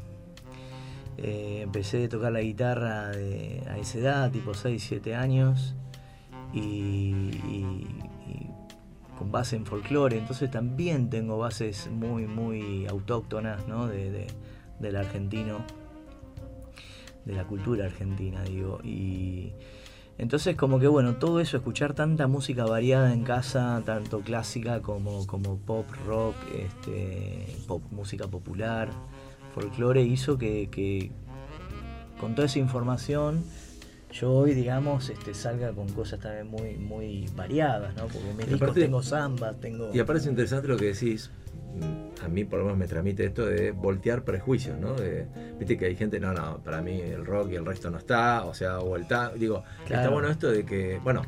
Eh, 1.17 1.61
empecé 1.63 2.05
a 2.05 2.09
tocar 2.09 2.31
la 2.33 2.41
guitarra 2.41 3.09
de- 3.09 3.63
a 3.69 3.77
esa 3.77 3.99
edad, 3.99 4.31
tipo 4.31 4.53
6, 4.53 4.83
7 4.85 5.15
años. 5.15 5.75
Y, 6.53 7.31
con 9.17 9.31
base 9.31 9.55
en 9.55 9.65
folclore. 9.65 10.17
Entonces 10.17 10.49
también 10.49 11.09
tengo 11.09 11.37
bases 11.37 11.89
muy, 11.91 12.25
muy 12.25 12.85
autóctonas 12.87 13.67
¿no? 13.67 13.87
de, 13.87 14.11
de- 14.11 14.27
del 14.79 14.95
argentino 14.95 15.59
de 17.25 17.33
la 17.33 17.45
cultura 17.45 17.85
argentina, 17.85 18.43
digo. 18.43 18.79
Y 18.83 19.53
entonces 20.17 20.55
como 20.55 20.79
que 20.79 20.87
bueno, 20.87 21.15
todo 21.15 21.39
eso, 21.39 21.57
escuchar 21.57 21.93
tanta 21.93 22.27
música 22.27 22.65
variada 22.65 23.13
en 23.13 23.23
casa, 23.23 23.81
tanto 23.85 24.21
clásica 24.21 24.81
como, 24.81 25.25
como 25.27 25.57
pop, 25.57 25.85
rock, 26.05 26.35
este, 26.57 27.45
música 27.91 28.27
popular, 28.27 28.89
folclore, 29.53 30.03
hizo 30.03 30.37
que 30.37 31.11
con 32.19 32.35
toda 32.35 32.47
esa 32.47 32.59
información 32.59 33.43
yo 34.13 34.31
hoy, 34.31 34.53
digamos, 34.53 35.09
este, 35.09 35.33
salga 35.33 35.71
con 35.73 35.87
cosas 35.89 36.19
también 36.19 36.47
muy, 36.47 36.75
muy 36.77 37.27
variadas, 37.35 37.95
¿no? 37.95 38.03
Porque 38.03 38.29
en 38.29 38.37
mis 38.37 38.45
discos 38.47 38.61
aparte- 38.61 38.81
tengo 38.81 39.01
samba, 39.03 39.53
tengo... 39.53 39.89
Y 39.93 39.99
aparte 39.99 40.21
es 40.21 40.27
interesante 40.27 40.67
lo 40.67 40.77
que 40.77 40.85
decís. 40.93 41.31
A 42.23 42.27
mí 42.27 42.45
por 42.45 42.59
lo 42.59 42.65
menos 42.65 42.77
me 42.77 42.87
transmite 42.87 43.25
esto 43.25 43.45
de 43.47 43.71
voltear 43.71 44.23
prejuicios, 44.23 44.77
¿no? 44.79 44.93
De- 44.93 45.25
Viste 45.57 45.77
que 45.77 45.85
hay 45.85 45.95
gente, 45.95 46.19
no, 46.19 46.31
no, 46.33 46.59
para 46.63 46.81
mí 46.81 47.01
el 47.01 47.25
rock 47.25 47.51
y 47.51 47.55
el 47.55 47.65
resto 47.65 47.89
no 47.89 47.97
está, 47.97 48.45
o 48.45 48.53
sea, 48.53 48.77
vuelta. 48.77 49.31
Digo, 49.35 49.63
está 49.83 50.09
bueno 50.09 50.27
esto 50.29 50.51
de 50.51 50.63
que, 50.65 50.99
bueno, 51.03 51.23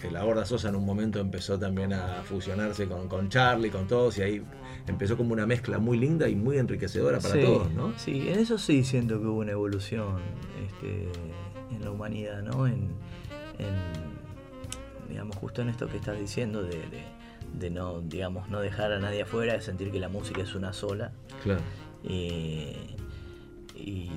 que 0.00 0.10
la 0.10 0.22
Gorda 0.22 0.44
Sosa 0.44 0.68
en 0.68 0.76
un 0.76 0.84
momento 0.84 1.18
empezó 1.20 1.58
también 1.58 1.92
a 1.94 2.22
fusionarse 2.24 2.86
con, 2.86 3.08
con 3.08 3.28
Charlie, 3.30 3.70
con 3.70 3.86
todos, 3.86 4.18
y 4.18 4.22
ahí 4.22 4.42
empezó 4.86 5.16
como 5.16 5.32
una 5.32 5.46
mezcla 5.46 5.78
muy 5.78 5.98
linda 5.98 6.28
y 6.28 6.34
muy 6.36 6.58
enriquecedora 6.58 7.18
para 7.18 7.34
sí, 7.34 7.42
todos, 7.42 7.72
¿no? 7.72 7.98
Sí, 7.98 8.28
en 8.28 8.38
eso 8.38 8.58
sí 8.58 8.84
siento 8.84 9.18
que 9.20 9.26
hubo 9.26 9.38
una 9.40 9.52
evolución 9.52 10.20
este, 10.66 11.08
en 11.70 11.84
la 11.84 11.90
humanidad, 11.90 12.42
¿no? 12.42 12.66
En, 12.66 12.88
en, 13.58 13.74
digamos, 15.08 15.36
justo 15.36 15.62
en 15.62 15.68
esto 15.70 15.86
que 15.88 15.96
estás 15.96 16.18
diciendo 16.18 16.62
de, 16.62 16.76
de- 16.76 17.20
de 17.58 17.68
no, 17.68 18.00
digamos, 18.00 18.48
no 18.48 18.60
dejar 18.60 18.92
a 18.92 19.00
nadie 19.00 19.22
afuera, 19.22 19.54
de 19.54 19.60
sentir 19.60 19.90
que 19.90 19.98
la 19.98 20.08
música 20.08 20.40
es 20.42 20.54
una 20.54 20.72
sola. 20.72 21.10
Claro. 21.42 21.60
Eh, 22.04 22.76
y, 23.74 24.08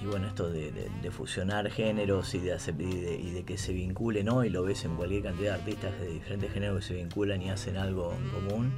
y 0.00 0.06
bueno, 0.06 0.28
esto 0.28 0.50
de, 0.50 0.88
fusionar 1.10 1.68
géneros 1.70 2.32
y 2.34 2.38
de, 2.38 2.52
hacer- 2.52 2.80
y 2.80 2.94
de, 3.00 3.16
y 3.16 3.30
de 3.32 3.42
que 3.44 3.58
se 3.58 3.72
vinculen, 3.72 4.26
¿no? 4.26 4.44
Y 4.44 4.50
lo 4.50 4.62
ves 4.62 4.84
en 4.84 4.94
cualquier 4.94 5.22
cantidad 5.24 5.54
de 5.54 5.60
artistas 5.62 5.98
de 6.00 6.08
diferentes 6.08 6.52
géneros 6.52 6.76
que 6.80 6.82
se 6.82 6.94
vinculan 6.94 7.42
y 7.42 7.50
hacen 7.50 7.76
algo 7.76 8.12
en 8.12 8.28
común. 8.48 8.72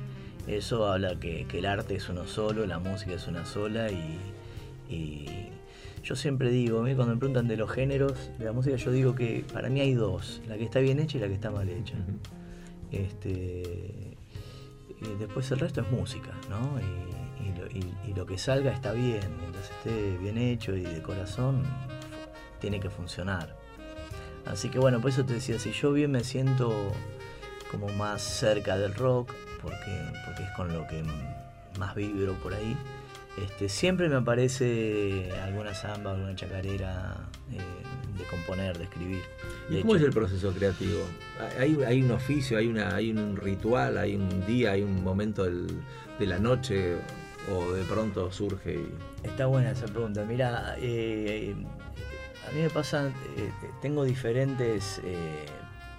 Eso 0.46 0.86
habla 0.86 1.18
que, 1.20 1.44
que 1.46 1.58
el 1.58 1.66
arte 1.66 1.96
es 1.96 2.08
uno 2.08 2.26
solo, 2.26 2.64
la 2.66 2.78
música 2.78 3.12
es 3.14 3.26
una 3.26 3.44
sola 3.44 3.90
y, 3.90 4.18
y 4.88 5.45
yo 6.06 6.14
siempre 6.14 6.50
digo, 6.50 6.78
a 6.78 6.82
mí 6.84 6.94
cuando 6.94 7.14
me 7.14 7.18
preguntan 7.18 7.48
de 7.48 7.56
los 7.56 7.68
géneros 7.70 8.30
de 8.38 8.44
la 8.44 8.52
música, 8.52 8.76
yo 8.76 8.92
digo 8.92 9.14
que 9.16 9.44
para 9.52 9.68
mí 9.68 9.80
hay 9.80 9.92
dos, 9.94 10.40
la 10.46 10.56
que 10.56 10.62
está 10.64 10.78
bien 10.78 11.00
hecha 11.00 11.18
y 11.18 11.20
la 11.20 11.26
que 11.26 11.34
está 11.34 11.50
mal 11.50 11.68
hecha. 11.68 11.96
Este, 12.92 14.16
y 15.02 15.14
después 15.18 15.50
el 15.50 15.58
resto 15.58 15.80
es 15.80 15.90
música, 15.90 16.30
¿no? 16.48 16.78
Y, 16.80 17.48
y 17.48 17.58
lo, 17.58 17.66
y- 17.66 18.10
y 18.10 18.14
lo 18.14 18.24
que 18.24 18.38
salga 18.38 18.72
está 18.72 18.92
bien, 18.92 19.20
mientras 19.40 19.68
esté 19.70 20.16
bien 20.18 20.38
hecho 20.38 20.76
y 20.76 20.82
de 20.82 21.02
corazón, 21.02 21.64
tiene 22.60 22.78
que 22.80 22.88
funcionar. 22.88 23.56
Así 24.46 24.68
que 24.68 24.78
bueno, 24.78 25.00
por 25.00 25.10
eso 25.10 25.24
te 25.24 25.34
decía, 25.34 25.58
si 25.58 25.72
yo 25.72 25.92
bien 25.92 26.12
me 26.12 26.22
siento 26.22 26.72
como 27.70 27.88
más 27.88 28.22
cerca 28.22 28.78
del 28.78 28.94
rock, 28.94 29.32
porque, 29.60 30.02
porque 30.24 30.44
es 30.44 30.50
con 30.56 30.72
lo 30.72 30.86
que 30.86 31.02
más 31.80 31.94
vibro 31.96 32.34
por 32.34 32.54
ahí, 32.54 32.76
este, 33.44 33.68
siempre 33.68 34.08
me 34.08 34.16
aparece 34.16 35.30
alguna 35.42 35.74
samba, 35.74 36.12
alguna 36.12 36.34
chacarera 36.34 37.28
eh, 37.52 37.58
de 38.18 38.24
componer, 38.24 38.76
de 38.78 38.84
escribir. 38.84 39.22
¿Y 39.68 39.80
cómo 39.80 39.96
es 39.96 40.02
el 40.02 40.10
proceso 40.12 40.52
creativo? 40.52 41.00
¿Hay, 41.58 41.78
hay 41.86 42.02
un 42.02 42.12
oficio, 42.12 42.56
hay, 42.58 42.66
una, 42.68 42.94
hay 42.94 43.10
un 43.10 43.36
ritual, 43.36 43.98
hay 43.98 44.14
un 44.14 44.46
día, 44.46 44.72
hay 44.72 44.82
un 44.82 45.02
momento 45.04 45.44
del- 45.44 45.80
de 46.18 46.26
la 46.26 46.38
noche 46.38 46.96
o 47.52 47.72
de 47.72 47.82
pronto 47.84 48.32
surge 48.32 48.74
y... 48.74 49.26
Está 49.26 49.46
buena 49.46 49.70
esa 49.72 49.86
pregunta. 49.86 50.24
Mira, 50.24 50.76
eh, 50.78 51.54
a 52.48 52.52
mí 52.54 52.62
me 52.62 52.70
pasa, 52.70 53.08
eh, 53.36 53.50
tengo 53.82 54.04
diferentes 54.04 55.00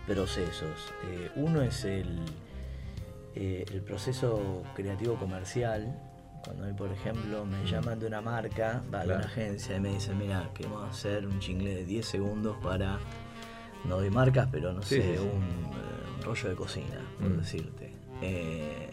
procesos. 0.07 0.91
Uno 1.35 1.61
es 1.61 1.83
el, 1.85 2.19
el 3.35 3.81
proceso 3.81 4.63
creativo 4.75 5.15
comercial. 5.15 6.01
Cuando 6.47 6.63
a 6.63 6.67
mí, 6.67 6.73
por 6.73 6.89
ejemplo, 6.91 7.45
me 7.45 7.63
llaman 7.69 7.99
de 7.99 8.07
una 8.07 8.21
marca, 8.21 8.81
va, 8.93 8.99
de 8.99 9.05
Claro. 9.05 9.19
una 9.19 9.25
agencia 9.25 9.75
y 9.75 9.79
me 9.81 9.89
dicen, 9.89 10.17
mira, 10.17 10.49
queremos 10.53 10.89
hacer 10.89 11.27
un 11.27 11.39
chingle 11.39 11.75
de 11.75 11.83
10 11.85 12.05
segundos 12.05 12.55
para, 12.63 12.99
no 13.83 13.97
doy 13.97 14.09
marcas, 14.09 14.47
pero 14.51 14.71
no 14.71 14.81
Sí, 14.81 14.95
sé, 14.95 15.17
sí. 15.17 15.19
Un, 15.19 15.27
eh, 15.27 16.15
un 16.17 16.23
rollo 16.23 16.49
de 16.49 16.55
cocina, 16.55 17.01
por 17.19 17.29
Mm. 17.29 17.37
decirte. 17.37 17.91
Eh, 18.21 18.89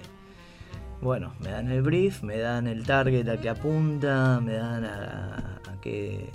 bueno, 1.01 1.33
me 1.41 1.51
dan 1.51 1.71
el 1.71 1.83
brief, 1.83 2.23
me 2.25 2.39
dan 2.39 2.67
el 2.67 2.85
target 2.85 3.29
a 3.29 3.41
que 3.41 3.49
apunta, 3.51 4.41
me 4.41 4.55
dan 4.55 4.85
a, 4.85 5.61
a 5.69 5.81
qué, 5.81 6.31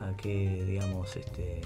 a 0.00 0.16
qué, 0.16 0.64
digamos, 0.66 1.14
este, 1.16 1.60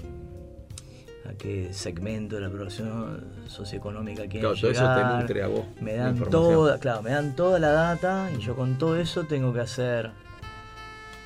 a 1.25 1.33
qué 1.33 1.73
segmento 1.73 2.35
de 2.35 2.41
la 2.41 2.49
producción 2.49 3.25
socioeconómica 3.47 4.23
quieren 4.23 4.41
Claro, 4.41 4.55
todo 4.55 4.71
eso 4.71 4.81
te 4.81 4.95
llegar. 4.95 5.21
nutre 5.21 5.43
a 5.43 5.47
vos. 5.47 5.65
Me 5.81 5.95
dan 5.95 6.17
toda, 6.29 6.79
claro, 6.79 7.01
me 7.01 7.11
dan 7.11 7.35
toda 7.35 7.59
la 7.59 7.69
data 7.71 8.29
y 8.35 8.39
yo 8.39 8.55
con 8.55 8.77
todo 8.77 8.95
eso 8.97 9.25
tengo 9.25 9.53
que 9.53 9.59
hacer 9.59 10.11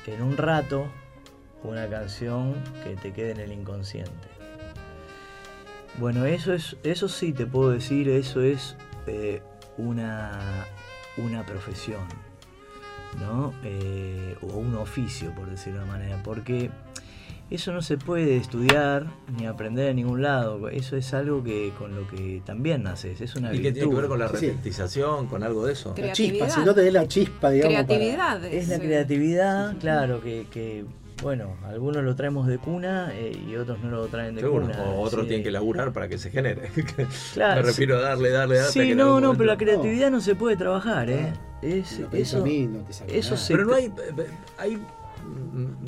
en 0.06 0.22
un 0.22 0.36
rato 0.36 0.86
una 1.62 1.88
canción 1.88 2.54
que 2.82 2.96
te 2.96 3.12
quede 3.12 3.30
en 3.32 3.40
el 3.40 3.52
inconsciente. 3.52 4.28
Bueno, 5.98 6.24
eso 6.24 6.52
es, 6.52 6.76
eso 6.82 7.08
sí 7.08 7.32
te 7.32 7.46
puedo 7.46 7.70
decir, 7.70 8.08
eso 8.08 8.42
es 8.42 8.76
eh, 9.06 9.40
una, 9.78 10.66
una 11.16 11.46
profesión, 11.46 12.02
¿no? 13.20 13.54
Eh, 13.62 14.36
o 14.42 14.46
un 14.58 14.74
oficio, 14.74 15.30
por 15.34 15.48
decirlo 15.48 15.78
de 15.78 15.84
una 15.84 15.92
manera, 15.94 16.20
porque 16.22 16.70
eso 17.50 17.72
no 17.72 17.82
se 17.82 17.98
puede 17.98 18.36
estudiar 18.36 19.06
ni 19.38 19.46
aprender 19.46 19.88
en 19.90 19.96
ningún 19.96 20.22
lado. 20.22 20.68
Eso 20.68 20.96
es 20.96 21.12
algo 21.14 21.44
que 21.44 21.72
con 21.78 21.94
lo 21.94 22.06
que 22.08 22.42
también 22.44 22.82
naces, 22.82 23.20
es 23.20 23.36
una 23.36 23.54
¿Y 23.54 23.60
qué 23.62 23.70
tiene 23.72 23.88
que 23.90 23.94
ver 23.96 24.06
con 24.08 24.18
la 24.18 24.28
sí. 24.30 24.48
repetización, 24.48 25.26
con 25.26 25.42
algo 25.42 25.66
de 25.66 25.74
eso? 25.74 25.94
La 25.96 26.12
chispa, 26.12 26.48
si 26.50 26.60
no 26.60 26.74
tenés 26.74 26.92
la 26.92 27.06
chispa, 27.06 27.50
digamos. 27.50 27.74
para- 27.76 27.86
Creatividad. 27.86 28.44
Es 28.46 28.68
la 28.68 28.76
eh, 28.76 28.80
creatividad, 28.80 29.76
claro, 29.78 30.20
que, 30.22 30.46
que, 30.50 30.84
bueno, 31.22 31.56
algunos 31.64 32.02
lo 32.02 32.16
traemos 32.16 32.46
de 32.48 32.58
cuna 32.58 33.10
eh, 33.14 33.38
y 33.48 33.54
otros 33.56 33.78
no 33.80 33.90
lo 33.90 34.06
traen 34.08 34.34
de 34.34 34.40
Seguro, 34.40 34.66
cuna. 34.66 34.82
o 34.82 35.00
otros 35.02 35.22
sí. 35.22 35.28
tienen 35.28 35.44
que 35.44 35.50
laburar 35.52 35.92
para 35.92 36.08
que 36.08 36.18
se 36.18 36.30
genere. 36.30 36.70
Claro, 37.34 37.60
Me 37.60 37.66
refiero 37.68 37.98
a 37.98 38.00
darle, 38.00 38.30
darle, 38.30 38.56
darle. 38.56 38.72
Sí, 38.72 38.94
no, 38.94 39.04
no, 39.04 39.10
momento- 39.14 39.34
pero 39.38 39.46
la 39.52 39.56
creatividad 39.58 40.10
no 40.10 40.20
se 40.20 40.34
puede 40.34 40.56
trabajar, 40.56 41.08
¿eh? 41.10 41.32
Es, 41.62 42.00
No 42.00 42.08
eso, 42.12 42.38
a 42.38 42.44
mí, 42.44 42.66
no 42.66 42.80
te 42.80 42.92
eso 43.18 43.30
nada. 43.34 43.42
se- 43.46 43.54
Pero 43.54 43.66
no 43.66 43.74
hay, 43.74 43.84
eh, 43.86 43.90
hay, 44.58 44.76
mm, 44.76 44.86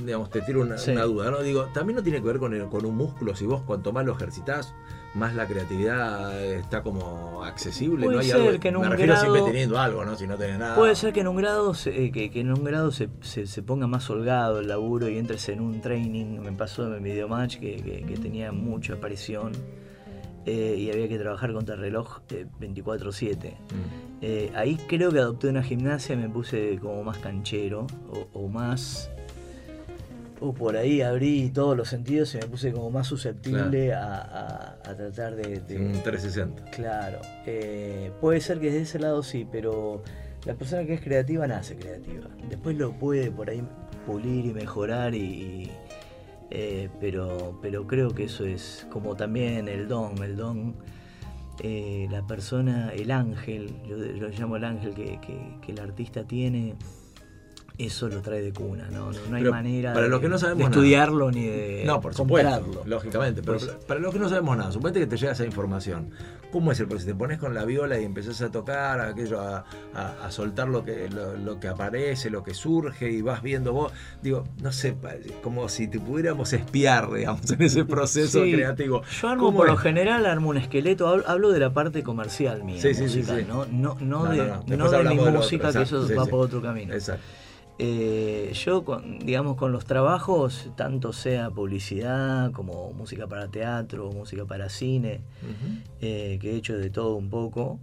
digamos, 0.05 0.31
te 0.31 0.41
tiro 0.43 0.63
una, 0.63 0.79
Sí. 0.79 0.91
una 0.93 1.03
duda, 1.05 1.31
¿no? 1.31 1.43
Digo, 1.43 1.67
también 1.75 1.97
no 1.97 2.03
tiene 2.03 2.21
que 2.21 2.27
ver 2.27 2.39
con, 2.39 2.55
el- 2.55 2.67
con 2.69 2.85
un 2.87 2.97
músculo, 2.97 3.35
si 3.35 3.47
vos 3.47 3.63
cuanto 3.63 3.93
más 3.93 4.05
lo 4.05 4.13
ejercitás, 4.13 4.75
más 5.15 5.35
la 5.35 5.47
creatividad 5.47 6.39
está 6.45 6.83
como 6.83 7.43
accesible, 7.45 8.05
Puede 8.05 8.17
no 8.17 8.21
hay 8.23 8.29
ser 8.29 8.37
algo, 8.49 8.61
que 8.61 8.69
en 8.69 8.75
me 8.75 8.81
un 8.81 8.91
refiero 8.91 9.13
grado- 9.15 9.25
siempre 9.33 9.53
teniendo 9.53 9.79
algo, 9.79 10.05
¿no? 10.05 10.15
Si 10.17 10.27
no 10.27 10.37
tenés 10.37 10.59
nada. 10.59 10.75
Puede 10.77 10.95
ser 10.95 11.13
que 11.13 11.21
en 11.21 11.29
un 11.29 11.37
grado 11.37 11.73
se, 11.75 12.05
eh, 12.07 12.13
que, 12.13 12.31
que 12.31 12.41
en 12.41 12.53
un 12.53 12.63
grado 12.65 12.91
se, 12.93 13.09
se- 13.23 13.47
se 13.47 13.63
ponga 13.63 13.87
más 13.87 14.09
holgado 14.11 14.61
el 14.61 14.69
laburo 14.69 15.09
y 15.09 15.17
entres 15.17 15.49
en 15.49 15.61
un 15.61 15.81
training. 15.81 16.41
Me 16.41 16.53
pasó 16.53 16.85
en 16.95 17.03
mi 17.03 17.11
videomatch 17.11 17.57
que, 17.59 17.77
que, 17.77 18.03
que 18.03 18.17
tenía 18.19 18.53
mucha 18.53 18.95
aparición 18.95 19.53
eh, 20.45 20.77
y 20.79 20.91
había 20.91 21.09
que 21.09 21.19
trabajar 21.19 21.53
contra 21.53 21.75
el 21.77 21.81
reloj 21.81 22.19
eh, 22.31 22.47
24/7. 22.61 23.53
Mm. 23.53 23.57
Eh, 24.23 24.53
ahí 24.55 24.77
creo 24.89 25.11
que 25.11 25.19
adopté 25.19 25.49
una 25.49 25.63
gimnasia 25.63 26.15
y 26.15 26.19
me 26.19 26.29
puse 26.29 26.79
como 26.81 27.03
más 27.05 27.19
canchero 27.19 27.87
o, 28.11 28.29
o 28.45 28.49
más... 28.49 29.11
O 30.41 30.53
por 30.53 30.77
ahí 30.77 31.01
abrí 31.01 31.49
todos 31.51 31.77
los 31.77 31.89
sentidos 31.89 32.35
y 32.35 32.39
me 32.39 32.47
puse 32.47 32.71
como 32.73 32.91
más 32.91 33.07
susceptible 33.07 33.95
a, 33.95 34.17
a- 34.17 34.77
a 34.85 34.95
tratar 34.97 35.35
de, 35.37 35.61
de- 35.61 35.77
Un 35.79 36.03
360. 36.03 36.65
Claro, 36.73 37.21
eh, 37.47 38.11
puede 38.21 38.41
ser 38.41 38.59
que 38.61 38.67
desde 38.67 38.83
ese 38.83 38.99
lado 38.99 39.23
sí, 39.23 39.47
pero 39.51 40.03
la 40.45 40.55
persona 40.55 40.85
que 40.85 40.95
es 40.95 41.01
creativa 41.01 41.47
nace 41.47 41.75
creativa. 41.77 42.27
Después 42.51 42.77
lo 42.77 42.93
puede 42.93 43.31
por 43.31 43.49
ahí 43.49 43.63
pulir 44.07 44.45
y 44.47 44.53
mejorar 44.53 45.15
y, 45.15 45.19
y, 45.19 45.71
eh, 46.51 46.91
pero, 47.01 47.59
pero 47.63 47.87
creo 47.87 48.11
que 48.11 48.25
eso 48.25 48.45
es 48.45 48.87
como 48.91 49.17
también 49.17 49.69
el 49.69 49.89
don, 49.89 50.23
el 50.23 50.37
don, 50.37 50.77
eh, 51.63 52.07
la 52.11 52.27
persona, 52.27 52.93
el 52.93 53.11
ángel, 53.11 53.75
yo 53.89 53.97
lo 53.97 54.29
llamo 54.29 54.57
el 54.57 54.65
ángel 54.65 54.93
que, 54.95 55.19
que- 55.21 55.57
que 55.65 55.73
el 55.73 55.81
artista 55.81 56.25
tiene, 56.25 56.75
eso 57.79 58.09
lo 58.09 58.21
trae 58.23 58.41
de 58.43 58.53
cuna, 58.53 58.89
no, 58.91 59.13
no, 59.13 59.19
no 59.29 59.37
hay 59.37 59.43
Pero 59.43 59.51
manera 59.53 59.93
para 59.93 60.05
de, 60.05 60.11
los 60.11 60.21
que 60.21 60.29
no 60.29 60.39
sabemos 60.39 60.59
de 60.59 60.65
nada. 60.65 60.77
estudiarlo 60.77 61.31
ni 61.31 61.47
de 61.47 61.83
No, 61.87 62.01
por 62.01 62.15
supuesto, 62.15 62.51
comprarlo. 62.51 62.83
lógicamente. 62.87 63.43
Pero 63.43 63.59
Pues- 63.59 63.71
para 63.87 64.01
los 64.01 64.13
que 64.13 64.19
no 64.19 64.29
sabemos 64.29 64.57
nada, 64.57 64.73
suponete 64.73 65.01
que 65.01 65.07
te 65.07 65.17
llega 65.17 65.33
esa 65.33 65.45
información. 65.45 66.11
¿Cómo 66.53 66.73
es 66.73 66.81
el 66.81 66.87
proceso? 66.87 67.09
Te 67.11 67.15
pones 67.15 67.39
con 67.39 67.53
la 67.55 67.65
viola 67.65 68.01
y 68.01 68.05
empezás 68.05 68.41
a 68.41 68.51
tocar, 68.51 69.01
a 69.01 69.09
aquello, 69.09 69.41
a, 69.41 69.65
a- 69.95 70.25
a 70.27 70.31
soltar 70.31 70.69
lo 70.69 70.85
que, 70.85 71.11
lo, 71.11 71.37
lo 71.37 71.61
que 71.61 71.69
aparece, 71.69 72.31
lo 72.31 72.43
que 72.43 72.55
surge, 72.55 73.11
y 73.11 73.21
vas 73.21 73.43
viendo 73.43 73.73
vos. 73.75 73.93
Digo, 74.23 74.45
no 74.63 74.73
sé, 74.73 74.97
como 75.43 75.69
si 75.69 75.89
te 75.89 76.01
pudiéramos 76.01 76.53
espiar, 76.55 77.13
digamos, 77.13 77.51
en 77.51 77.61
ese 77.63 77.85
proceso 77.85 78.43
Sí, 78.43 78.53
creativo. 78.53 79.03
Yo 79.21 79.29
armo 79.29 79.45
¿Cómo 79.47 79.59
por 79.59 79.67
lo 79.69 79.77
general 79.77 80.25
armo 80.25 80.49
un 80.51 80.57
esqueleto, 80.57 81.09
hablo, 81.09 81.25
hablo 81.27 81.51
de 81.51 81.59
la 81.61 81.75
parte 81.75 82.03
comercial 82.03 82.65
mía, 82.65 82.81
Sí, 82.81 82.95
sí, 82.95 83.09
sí, 83.09 83.19
musical, 83.19 83.41
sí. 83.41 83.47
¿no? 83.49 83.67
No, 83.67 83.97
no, 84.01 84.25
No, 84.25 84.31
de, 84.31 84.77
no, 84.77 84.91
de 84.91 85.05
mi 85.05 85.17
música, 85.17 85.69
otro, 85.69 85.81
que 85.81 85.85
eso 85.85 86.03
exacto, 86.03 86.17
va 86.23 86.27
por 86.27 86.41
otro 86.41 86.63
camino. 86.63 86.95
Exacto. 86.95 87.23
Eh, 87.79 88.53
yo, 88.55 88.85
con, 88.85 89.19
digamos, 89.19 89.57
con 89.57 89.71
los 89.73 89.85
trabajos, 89.85 90.71
tanto 90.77 91.13
sea 91.13 91.51
publicidad 91.51 92.51
como 92.53 92.93
música 92.93 93.27
para 93.27 93.49
teatro, 93.49 94.11
música 94.13 94.47
para 94.47 94.69
cine, 94.71 95.21
eh, 96.01 96.39
que 96.41 96.53
he 96.53 96.57
hecho 96.57 96.77
de 96.79 96.91
todo 96.91 97.17
un 97.17 97.29
poco, 97.31 97.79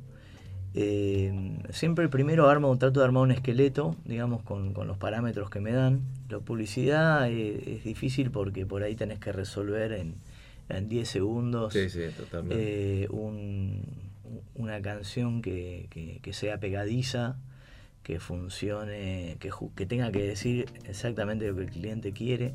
Eh, 0.76 1.32
siempre 1.70 2.10
primero 2.10 2.50
armo, 2.50 2.76
trato 2.80 3.00
de 3.00 3.06
armar 3.06 3.22
un 3.22 3.32
esqueleto, 3.32 3.96
digamos, 4.06 4.42
con, 4.42 4.74
con 4.74 4.88
los 4.88 4.98
parámetros 4.98 5.52
que 5.52 5.60
me 5.60 5.72
dan. 5.72 6.02
La 6.30 6.40
publicidad 6.40 7.30
eh, 7.30 7.76
es 7.78 7.84
difícil 7.84 8.32
porque 8.32 8.66
por 8.66 8.82
ahí 8.82 8.96
tenés 8.96 9.20
que 9.20 9.32
resolver 9.32 9.92
en, 9.92 10.16
en 10.70 10.90
10 10.90 11.10
segundos 11.10 11.74
Sí, 11.74 11.90
sí, 11.92 12.00
totalmente. 12.18 13.08
un- 13.12 13.84
una 14.56 14.82
canción 14.82 15.44
que, 15.44 15.86
que- 15.92 16.18
que 16.24 16.34
sea 16.34 16.60
pegadiza, 16.60 17.36
que 18.04 18.20
funcione, 18.20 19.38
que, 19.40 19.86
tenga 19.86 20.12
que 20.12 20.24
decir 20.24 20.66
exactamente 20.86 21.48
lo 21.48 21.56
que 21.56 21.62
el 21.64 21.70
cliente 21.72 22.12
quiere, 22.12 22.54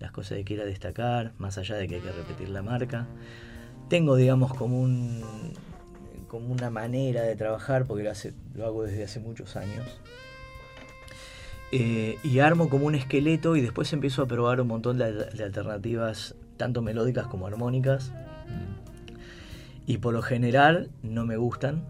las 0.00 0.10
cosas 0.10 0.38
que 0.38 0.44
quiera 0.44 0.64
destacar, 0.64 1.32
más 1.38 1.56
allá 1.58 1.76
de 1.76 1.86
que 1.88 1.94
hay 1.96 2.00
que 2.00 2.10
repetir 2.12 2.48
la 2.48 2.62
marca. 2.62 3.06
Tengo, 3.88 4.16
digamos, 4.16 4.52
como 4.54 4.80
un 4.80 5.22
como 6.28 6.50
una 6.50 6.70
manera 6.70 7.22
de 7.22 7.36
trabajar, 7.36 7.84
porque 7.84 8.02
lo, 8.04 8.10
hace- 8.10 8.32
lo 8.54 8.64
hago 8.64 8.84
desde 8.84 9.04
hace 9.04 9.20
muchos 9.20 9.54
años. 9.54 10.00
Eh, 11.72 12.16
y 12.24 12.38
armo 12.38 12.68
como 12.70 12.86
un 12.86 12.94
esqueleto 12.94 13.54
y 13.54 13.60
después 13.60 13.92
empiezo 13.92 14.22
a 14.22 14.26
probar 14.26 14.60
un 14.60 14.68
montón 14.68 14.96
de, 14.98 15.04
al- 15.04 15.30
de 15.36 15.44
alternativas, 15.44 16.34
tanto 16.56 16.80
melódicas 16.82 17.26
como 17.26 17.46
armónicas. 17.46 18.12
Y 19.86 19.98
por 19.98 20.14
lo 20.14 20.22
general 20.22 20.90
no 21.02 21.26
me 21.26 21.36
gustan. 21.36 21.84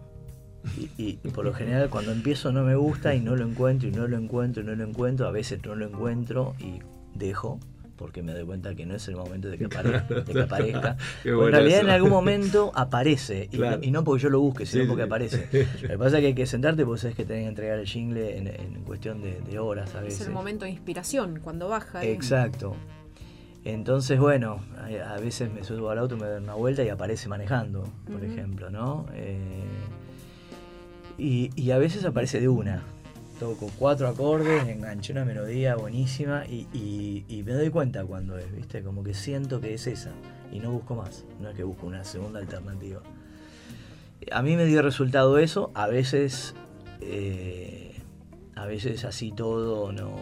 Y, 0.77 0.89
y- 1.01 1.19
y 1.23 1.29
por 1.29 1.43
lo 1.45 1.53
general 1.53 1.89
cuando 1.89 2.11
empiezo 2.11 2.51
no 2.51 2.63
me 2.63 2.75
gusta 2.75 3.13
y 3.15 3.19
no 3.21 3.35
lo 3.35 3.45
encuentro 3.45 3.87
y 3.89 3.91
no 3.91 4.07
lo 4.07 4.17
encuentro 4.17 4.63
y 4.63 4.65
no 4.65 4.75
lo 4.75 4.83
encuentro. 4.83 5.27
A 5.27 5.31
veces 5.31 5.59
no 5.65 5.75
lo 5.75 5.85
encuentro 5.87 6.55
y 6.59 6.79
dejo 7.17 7.59
porque 7.97 8.23
me 8.23 8.33
doy 8.33 8.43
cuenta 8.43 8.73
que 8.73 8.85
no 8.85 8.95
es 8.95 9.07
el 9.07 9.15
momento 9.15 9.49
de 9.49 9.57
que, 9.57 9.65
apare- 9.69 10.05
de 10.07 10.33
que 10.33 10.41
aparezca. 10.41 10.97
En 11.23 11.37
realidad 11.51 11.77
eso. 11.79 11.87
en 11.87 11.93
algún 11.93 12.09
momento 12.09 12.71
aparece. 12.75 13.47
Y, 13.51 13.57
Claro. 13.57 13.79
y 13.83 13.91
no 13.91 14.03
porque 14.03 14.23
yo 14.23 14.29
lo 14.29 14.39
busque, 14.41 14.65
sino 14.65 14.83
Sí, 14.83 14.87
porque 14.89 15.03
sí. 15.03 15.05
aparece. 15.05 15.47
Lo 15.83 15.87
que 15.89 15.97
pasa 15.97 16.17
es 16.17 16.21
que 16.21 16.27
hay 16.27 16.33
que 16.33 16.45
sentarte 16.47 16.85
porque 16.85 17.01
sabes 17.01 17.15
que 17.15 17.23
tenés 17.23 17.43
que 17.43 17.49
entregar 17.49 17.77
el 17.79 17.85
jingle 17.85 18.37
en, 18.37 18.47
en 18.47 18.83
cuestión 18.83 19.21
de, 19.21 19.39
de 19.41 19.59
horas 19.59 19.93
a 19.95 19.99
Es 19.99 20.05
veces. 20.05 20.27
el 20.27 20.33
momento 20.33 20.65
de 20.65 20.71
inspiración, 20.71 21.39
cuando 21.43 21.69
baja. 21.69 22.03
¿eh? 22.03 22.11
Exacto. 22.11 22.75
Entonces, 23.63 24.19
bueno, 24.19 24.59
a, 25.07 25.17
veces 25.19 25.49
me 25.53 25.63
subo 25.63 25.89
al 25.89 25.99
auto, 25.99 26.17
me 26.17 26.25
doy 26.27 26.43
una 26.43 26.55
vuelta 26.55 26.83
y 26.83 26.89
aparece 26.89 27.29
manejando, 27.29 27.87
por 28.11 28.21
ejemplo, 28.25 28.69
¿no? 28.69 29.05
Eh, 29.13 29.63
y, 31.17 31.71
a 31.71 31.77
veces 31.77 32.05
aparece 32.05 32.39
de 32.39 32.47
una. 32.47 32.83
Toco 33.39 33.69
cuatro 33.77 34.07
acordes, 34.07 34.67
enganché 34.67 35.11
una 35.11 35.25
melodía 35.25 35.75
buenísima 35.75 36.45
y 36.47 37.43
me 37.45 37.53
doy 37.53 37.69
cuenta 37.69 38.05
cuando 38.05 38.37
es, 38.37 38.51
¿viste? 38.55 38.83
Como 38.83 39.03
que 39.03 39.13
siento 39.13 39.59
que 39.59 39.73
es 39.73 39.87
esa 39.87 40.11
y 40.53 40.59
no 40.59 40.71
busco 40.71 40.95
más. 40.95 41.25
No 41.41 41.49
es 41.49 41.55
que 41.55 41.63
busco 41.63 41.87
una 41.87 42.03
segunda 42.03 42.39
alternativa. 42.39 43.01
A 44.31 44.41
mí 44.41 44.55
me 44.55 44.65
dio 44.65 44.81
resultado 44.81 45.37
eso, 45.39 45.71
a 45.73 45.87
veces, 45.87 46.53
eh, 47.01 47.95
a 48.55 48.65
veces 48.65 49.03
así 49.03 49.31
todo, 49.31 49.91
no, 49.91 50.15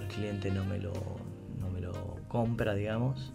el 0.00 0.08
cliente 0.08 0.50
no 0.50 0.64
me 0.64 0.78
lo, 0.78 0.92
no 1.58 1.70
me 1.70 1.80
lo 1.80 2.18
compra, 2.28 2.74
digamos. 2.74 3.32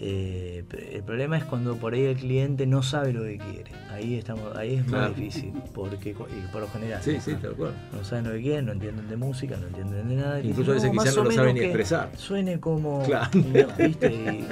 Eh, 0.00 0.64
el 0.92 1.02
problema 1.02 1.36
es 1.38 1.44
cuando 1.44 1.76
por 1.76 1.92
ahí 1.94 2.04
el 2.04 2.16
cliente 2.16 2.66
no 2.66 2.82
sabe 2.84 3.12
lo 3.12 3.22
que 3.24 3.38
quiere. 3.38 3.70
Ahí 3.90 4.14
estamos, 4.14 4.56
ahí 4.56 4.76
es 4.76 4.84
Claro. 4.84 5.08
más 5.08 5.16
difícil, 5.16 5.52
porque 5.74 6.14
por 6.14 6.60
lo 6.60 6.68
general 6.68 7.02
Sí, 7.02 7.18
sí, 7.20 7.34
tal 7.34 7.54
cual. 7.56 7.72
no 7.92 8.04
saben 8.04 8.26
lo 8.26 8.30
que 8.32 8.42
quieren, 8.42 8.66
no 8.66 8.72
entienden 8.72 9.08
de 9.08 9.16
música, 9.16 9.56
no 9.56 9.66
entienden 9.66 10.08
de 10.08 10.14
nada. 10.14 10.40
Incluso 10.40 10.70
a 10.70 10.74
veces 10.74 10.92
"No, 10.92 11.02
quizás 11.02 11.16
no 11.16 11.24
lo 11.24 11.30
saben 11.32 11.54
ni 11.56 11.60
expresar". 11.62 12.10
Suene 12.16 12.60
como. 12.60 13.02
Claro. 13.06 13.28
no, 13.34 13.84
¿viste? 13.86 14.06
Y, 14.14 14.46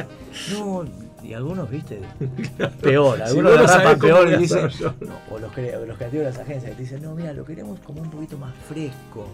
no, 0.53 0.85
y 1.23 1.33
algunos, 1.35 1.71
¿viste? 1.71 2.01
Peor, 2.83 3.23
algunos 3.23 3.55
no 3.57 3.69
sabés 3.69 3.85
rapan 3.85 3.99
peor 4.01 4.29
y 4.33 4.37
dicen. 4.39 4.69
no, 5.01 5.15
o 5.31 5.39
los, 5.39 5.43
los 5.43 5.53
creativos 5.97 6.11
de 6.13 6.25
las 6.25 6.39
agencias 6.39 6.71
que 6.73 6.77
te 6.77 6.83
dicen, 6.83 7.03
no, 7.03 7.15
mira, 7.15 7.33
lo 7.33 7.45
queremos 7.45 7.79
como 7.81 8.03
un 8.03 8.11
poquito 8.11 8.37
más 8.37 8.53
fresco. 8.69 9.29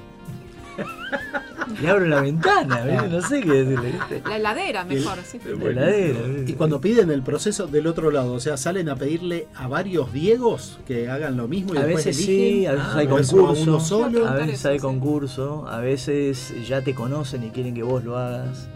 Y 1.82 1.86
abro 1.86 2.06
la 2.06 2.20
ventana, 2.20 2.82
¿viste? 2.84 3.08
no 3.08 3.20
sé 3.22 3.40
qué 3.40 3.52
decirle, 3.64 3.92
¿viste? 3.92 4.22
La 4.28 4.36
heladera, 4.36 4.84
mejor. 4.84 5.18
sí. 5.24 5.38
La 5.44 5.70
heladera, 5.70 6.20
¿viste? 6.22 6.52
Y 6.52 6.54
cuando 6.54 6.80
piden 6.80 7.10
el 7.10 7.22
proceso 7.22 7.66
del 7.66 7.86
otro 7.86 8.10
lado, 8.10 8.32
o 8.34 8.40
sea, 8.40 8.56
salen 8.56 8.88
a 8.88 8.96
pedirle 8.96 9.46
a 9.54 9.68
varios 9.68 10.12
Diegos 10.12 10.78
que 10.86 11.08
hagan 11.08 11.36
lo 11.36 11.48
mismo 11.48 11.74
y 11.74 11.78
A 11.78 11.84
después 11.84 12.04
veces 12.06 12.28
eligen. 12.28 12.52
sí, 12.60 12.66
a 12.66 12.72
veces 12.72 12.86
Ah, 12.90 12.98
hay 12.98 13.06
concurso, 13.06 13.62
uno 13.62 13.80
solo. 13.80 14.26
a 14.28 14.34
veces 14.34 14.66
hay 14.66 14.78
concurso, 14.78 15.66
a 15.68 15.78
veces 15.80 16.52
ya 16.68 16.82
te 16.82 16.94
conocen 16.94 17.44
y 17.44 17.50
quieren 17.50 17.74
que 17.74 17.82
vos 17.82 18.04
lo 18.04 18.16
hagas. 18.18 18.68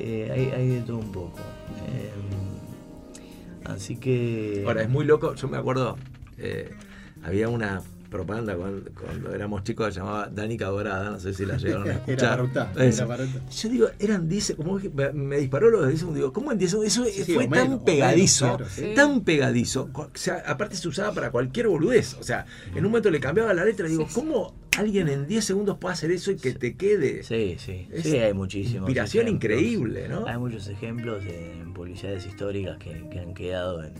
Eh, 0.00 0.30
hay, 0.32 0.60
hay 0.60 0.68
de 0.68 0.80
todo 0.80 0.98
un 0.98 1.12
poco. 1.12 1.38
Eh, 1.88 2.10
así 3.66 3.96
que. 3.96 4.64
Ahora, 4.66 4.82
es 4.82 4.88
muy 4.88 5.04
loco. 5.04 5.34
Yo 5.34 5.48
me 5.48 5.56
acuerdo, 5.56 5.96
eh, 6.38 6.70
había 7.22 7.48
una 7.48 7.82
propaganda 8.14 8.56
cuando, 8.56 8.90
cuando 8.98 9.34
éramos 9.34 9.64
chicos 9.64 9.88
que 9.88 9.92
se 9.94 9.98
llamaba 10.00 10.28
Danica 10.32 10.66
Dorada. 10.68 11.10
No 11.10 11.20
sé 11.20 11.34
si 11.34 11.44
la 11.44 11.56
llegaron 11.56 11.88
a 11.88 11.92
Era 11.92 11.94
escuchar. 12.06 12.48
para 12.52 12.82
era 12.84 13.06
para 13.06 13.24
untar. 13.24 13.50
Yo 13.50 13.68
digo, 13.68 13.86
eran 13.98 14.28
10, 14.28 14.54
como 14.56 14.78
me, 14.94 15.12
me 15.12 15.36
disparó 15.38 15.70
lo 15.70 15.82
de 15.82 15.88
10 15.88 15.98
segundos. 15.98 16.16
Digo, 16.20 16.32
¿cómo 16.32 16.52
en 16.52 16.58
10 16.58 16.70
segundos? 16.70 16.92
Eso 16.96 17.04
Sí, 17.24 17.34
fue 17.34 17.48
tan 17.48 17.68
menos, 17.68 17.82
pegadizo, 17.82 18.44
menos, 18.46 18.58
claro, 18.58 18.70
sí. 18.88 18.94
tan 18.94 19.20
pegadizo. 19.22 19.90
O 19.92 20.10
sea, 20.14 20.42
aparte 20.46 20.76
se 20.76 20.88
usaba 20.88 21.12
para 21.12 21.30
cualquier 21.30 21.68
boludez. 21.68 22.14
O 22.14 22.22
sea, 22.22 22.46
en 22.74 22.78
un 22.84 22.90
momento 22.90 23.10
le 23.10 23.20
cambiaba 23.20 23.52
la 23.52 23.64
letra 23.64 23.86
y 23.86 23.90
digo, 23.90 24.04
Sí, 24.04 24.14
sí. 24.14 24.20
¿cómo 24.20 24.54
alguien 24.78 25.08
en 25.08 25.26
10 25.26 25.44
segundos 25.44 25.78
puede 25.78 25.92
hacer 25.94 26.10
eso 26.10 26.30
y 26.30 26.36
que 26.36 26.52
te 26.54 26.76
quede? 26.76 27.22
Sí, 27.22 27.56
sí, 27.58 27.88
Es 27.92 28.02
sí, 28.04 28.16
hay 28.16 28.32
muchísimos. 28.32 28.88
inspiración 28.88 29.26
ejemplos. 29.26 29.52
increíble, 29.52 30.08
¿no? 30.08 30.26
Hay 30.26 30.38
muchos 30.38 30.68
ejemplos 30.68 31.24
de 31.24 31.52
en 31.60 31.74
publicidades 31.74 32.26
históricas 32.26 32.78
que, 32.78 33.08
que 33.10 33.18
han 33.18 33.34
quedado 33.34 33.82
en 33.82 33.92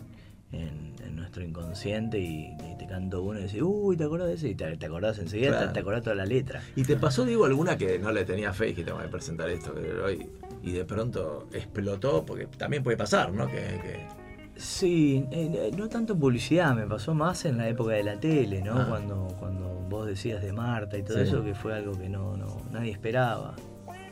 nuestro 1.15 1.43
inconsciente 1.45 2.19
y, 2.19 2.57
y 2.71 2.77
te 2.79 2.87
canto 2.87 3.23
uno 3.23 3.39
y 3.41 3.45
dices, 3.45 3.63
uy, 3.63 3.97
¿te 3.97 4.05
acordás 4.05 4.29
de 4.29 4.35
ese? 4.35 4.49
Y 4.51 4.55
te, 4.55 4.77
te 4.77 4.87
acordás 4.87 5.19
enseguida, 5.19 5.51
Claro. 5.51 5.67
te, 5.69 5.73
te 5.75 5.81
acordás 5.81 6.03
toda 6.03 6.17
la 6.17 6.27
letra. 6.27 6.63
¿Y 6.77 6.83
te 6.85 6.97
pasó, 6.97 7.25
digo, 7.25 7.45
alguna 7.45 7.77
que 7.79 7.99
no 7.99 8.13
le 8.13 8.25
tenía 8.25 8.53
fe 8.53 8.71
y 8.71 8.75
que 8.75 8.85
te 8.85 8.93
voy 8.93 9.05
a 9.05 9.11
presentar 9.11 9.49
esto 9.51 9.75
que 9.75 9.91
hoy 9.93 10.27
y 10.63 10.73
de 10.73 10.85
pronto 10.85 11.49
explotó? 11.53 12.25
Porque 12.27 12.47
también 12.47 12.83
puede 12.83 12.97
pasar, 12.97 13.33
¿no? 13.33 13.47
Que, 13.47 13.55
que- 13.57 14.25
Sí, 14.57 15.27
eh, 15.33 15.51
eh, 15.53 15.71
no 15.77 15.89
tanto 15.89 16.13
en 16.13 16.21
publicidad, 16.21 16.77
me 16.77 16.87
pasó 16.87 17.13
más 17.13 17.45
en 17.45 17.59
la 17.59 17.69
época 17.69 17.95
de 17.95 18.05
la 18.05 18.21
tele, 18.21 18.63
¿no? 18.63 18.75
Ah. 18.79 18.87
Cuando, 18.89 19.27
cuando 19.41 19.69
vos 19.89 20.07
decías 20.07 20.41
de 20.43 20.53
Marta 20.53 20.97
y 20.97 21.03
todo 21.03 21.17
Sí. 21.19 21.25
eso, 21.25 21.43
que 21.43 21.55
fue 21.57 21.75
algo 21.75 21.99
que 21.99 22.09
no, 22.09 22.37
no 22.37 22.63
nadie 22.71 22.93
esperaba. 22.93 23.57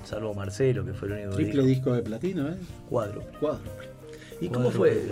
Salvo 0.02 0.34
Marcelo, 0.34 0.84
que 0.84 0.94
fue 0.94 1.06
el 1.06 1.14
único 1.14 1.30
que 1.36 1.44
Triple 1.44 1.62
disco 1.64 1.92
de 1.92 2.02
platino, 2.02 2.48
¿eh? 2.48 2.56
Cuadro. 2.88 3.22
Cuadro. 3.38 3.62
¿Y 4.44 4.48
cómo 4.48 4.70
fue? 4.70 5.06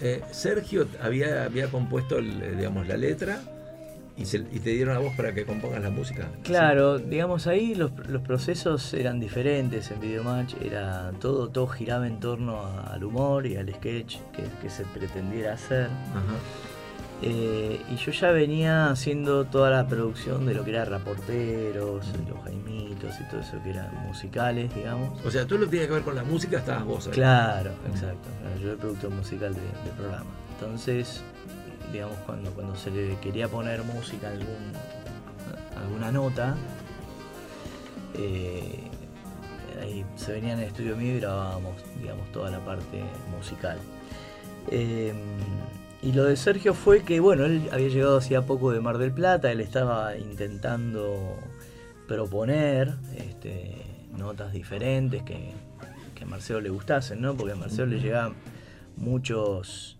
Eh, 0.00 0.22
Sergio 0.30 0.86
había, 1.02 1.44
había 1.44 1.68
compuesto, 1.68 2.18
el, 2.18 2.42
eh, 2.42 2.54
digamos, 2.56 2.86
la 2.88 2.96
letra 2.96 3.40
y, 4.16 4.24
se- 4.26 4.38
y 4.38 4.58
te 4.58 4.70
dieron 4.70 4.96
a 4.96 4.98
vos 5.00 5.12
para 5.16 5.32
que 5.34 5.44
compongas 5.44 5.82
la 5.82 5.90
música. 5.90 6.28
Claro, 6.42 6.98
digamos 6.98 7.46
ahí 7.46 7.74
los, 7.74 7.90
los 8.08 8.22
procesos 8.22 8.92
eran 8.94 9.20
diferentes 9.20 9.90
en 9.90 10.00
Videomatch, 10.00 10.54
era 10.62 11.12
todo, 11.20 11.48
todo 11.48 11.66
giraba 11.66 12.06
en 12.06 12.20
torno 12.20 12.60
a- 12.60 12.92
al 12.94 13.04
humor 13.04 13.46
y 13.46 13.56
al 13.56 13.68
sketch 13.74 14.16
que, 14.34 14.42
que 14.62 14.70
se 14.70 14.84
pretendiera 14.84 15.54
hacer. 15.54 15.86
Ajá. 15.86 16.36
Eh, 17.22 17.82
y 17.90 17.96
yo 17.96 18.12
ya 18.12 18.30
venía 18.30 18.88
haciendo 18.90 19.44
toda 19.44 19.68
la 19.70 19.86
producción 19.86 20.46
de 20.46 20.54
lo 20.54 20.64
que 20.64 20.70
era 20.70 20.86
Raporteros, 20.86 22.06
los 22.28 22.44
Jaimitos 22.44 23.14
y 23.20 23.24
todo 23.30 23.40
eso 23.40 23.62
que 23.62 23.70
eran 23.70 23.90
musicales, 24.06 24.74
digamos. 24.74 25.22
O 25.24 25.30
sea, 25.30 25.46
todo 25.46 25.58
lo 25.58 25.64
que 25.66 25.72
tiene 25.72 25.86
que 25.86 25.92
ver 25.92 26.02
con 26.02 26.14
la 26.14 26.24
música 26.24 26.58
estabas 26.58 26.84
vos 26.84 27.06
ahí. 27.08 27.12
Claro, 27.12 27.72
exacto. 27.92 28.28
Yo 28.58 28.62
era 28.64 28.72
el 28.72 28.78
productor 28.78 29.10
musical 29.10 29.54
de- 29.54 29.60
del 29.60 29.96
programa. 29.98 30.30
Entonces, 30.58 31.22
digamos, 31.92 32.16
cuando, 32.24 32.50
cuando 32.52 32.74
se 32.74 32.90
le 32.90 33.16
quería 33.18 33.48
poner 33.48 33.82
música 33.84 34.28
a 34.28 34.30
algún, 34.32 34.72
a 35.76 35.80
alguna 35.80 36.10
nota, 36.12 36.56
eh, 38.14 38.80
ahí 39.82 40.04
se 40.16 40.32
venían 40.32 40.52
en 40.58 40.60
el 40.60 40.68
estudio 40.68 40.96
mío 40.96 41.16
y 41.16 41.20
grabábamos, 41.20 41.74
digamos, 42.00 42.30
toda 42.32 42.50
la 42.50 42.60
parte 42.64 43.02
musical. 43.36 43.78
Eh, 44.70 45.12
y 46.02 46.12
lo 46.12 46.24
de 46.24 46.36
Sergio 46.36 46.72
fue 46.72 47.02
que, 47.02 47.20
bueno, 47.20 47.44
él 47.44 47.68
había 47.72 47.88
llegado 47.88 48.18
hacía 48.18 48.42
poco 48.42 48.72
de 48.72 48.80
Mar 48.80 48.98
del 48.98 49.12
Plata, 49.12 49.52
él 49.52 49.60
estaba 49.60 50.16
intentando 50.16 51.36
proponer 52.08 52.94
este, 53.16 53.74
notas 54.16 54.52
diferentes 54.52 55.22
que, 55.22 55.52
que 56.14 56.24
a 56.24 56.26
Marcelo 56.26 56.60
le 56.60 56.70
gustasen, 56.70 57.20
¿no? 57.20 57.36
Porque 57.36 57.52
a 57.52 57.56
Marcelo 57.56 57.86
le 57.86 58.00
llegaban 58.00 58.34
muchos, 58.96 59.98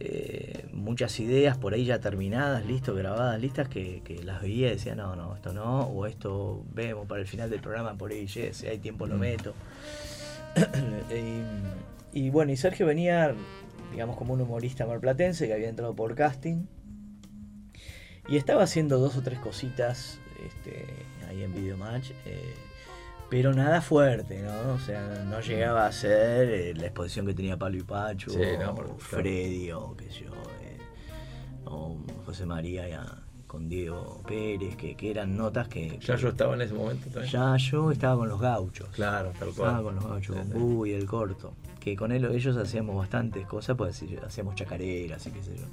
eh, 0.00 0.66
muchas 0.72 1.20
ideas 1.20 1.58
por 1.58 1.74
ahí 1.74 1.84
ya 1.84 2.00
terminadas, 2.00 2.64
listas, 2.64 2.94
grabadas, 2.94 3.38
listas, 3.38 3.68
que, 3.68 4.00
que 4.02 4.22
las 4.22 4.40
veía 4.40 4.68
y 4.68 4.70
decía, 4.70 4.94
no, 4.94 5.14
no, 5.14 5.34
esto 5.34 5.52
no, 5.52 5.82
o 5.82 6.06
esto 6.06 6.64
vemos 6.72 7.06
para 7.06 7.20
el 7.20 7.26
final 7.26 7.50
del 7.50 7.60
programa 7.60 7.94
por 7.94 8.12
ahí, 8.12 8.28
si 8.28 8.66
hay 8.66 8.78
tiempo 8.78 9.06
lo 9.06 9.18
meto. 9.18 9.54
y, 12.12 12.18
y 12.18 12.30
bueno, 12.30 12.52
y 12.52 12.56
Sergio 12.56 12.86
venía, 12.86 13.34
digamos, 13.94 14.16
como 14.16 14.34
un 14.34 14.40
humorista 14.42 14.84
marplatense 14.86 15.46
que 15.46 15.54
había 15.54 15.68
entrado 15.68 15.94
por 15.94 16.14
casting. 16.14 16.66
Y 18.28 18.36
estaba 18.36 18.62
haciendo 18.64 18.98
dos 18.98 19.16
o 19.16 19.22
tres 19.22 19.38
cositas 19.38 20.18
este, 20.46 20.84
ahí 21.28 21.42
en 21.42 21.54
Videomatch. 21.54 22.10
eh, 22.26 22.54
pero 23.30 23.52
nada 23.52 23.80
fuerte, 23.80 24.42
¿no? 24.42 24.74
O 24.74 24.78
sea, 24.78 25.24
no 25.28 25.40
llegaba 25.40 25.86
a 25.86 25.92
ser 25.92 26.48
eh, 26.50 26.74
la 26.74 26.84
exposición 26.86 27.26
que 27.26 27.34
tenía 27.34 27.56
Pablo 27.56 27.78
y 27.78 27.82
Pacho, 27.82 28.30
Sí, 28.30 28.38
no, 28.60 28.72
o 28.72 28.98
Freddy, 28.98 29.72
o 29.72 29.96
qué 29.96 30.04
sé 30.10 30.24
yo. 30.24 30.32
eh, 30.62 30.78
o 31.64 31.98
José 32.26 32.46
María 32.46 32.86
ya 32.88 33.23
con 33.54 33.68
Diego 33.68 34.20
Pérez, 34.26 34.74
que, 34.76 34.96
que 34.96 35.10
eran 35.12 35.36
notas 35.36 35.68
que... 35.68 35.98
Ya 36.04 36.16
yo 36.16 36.28
estaba 36.30 36.54
en 36.54 36.62
ese 36.62 36.74
momento 36.74 37.04
también. 37.08 37.32
ya 37.32 37.56
yo 37.56 37.92
estaba 37.92 38.16
con 38.16 38.28
los 38.28 38.40
gauchos. 38.40 38.88
Claro, 38.88 39.30
tal 39.38 39.48
Estaba 39.50 39.70
cual. 39.80 39.84
con 39.84 39.94
los 39.94 40.04
gauchos, 40.04 40.36
Sí, 40.44 40.52
con 40.52 40.86
y 40.88 40.90
el 40.92 41.06
corto. 41.06 41.54
Que 41.78 41.94
con 41.94 42.10
él, 42.10 42.24
ellos 42.24 42.56
hacíamos 42.56 42.96
bastantes 42.96 43.46
cosas, 43.46 43.76
pues 43.76 44.02
hacíamos 44.26 44.54
chacareras 44.56 45.24
y 45.26 45.30
qué 45.30 45.42
sé 45.42 45.56
yo. 45.56 45.66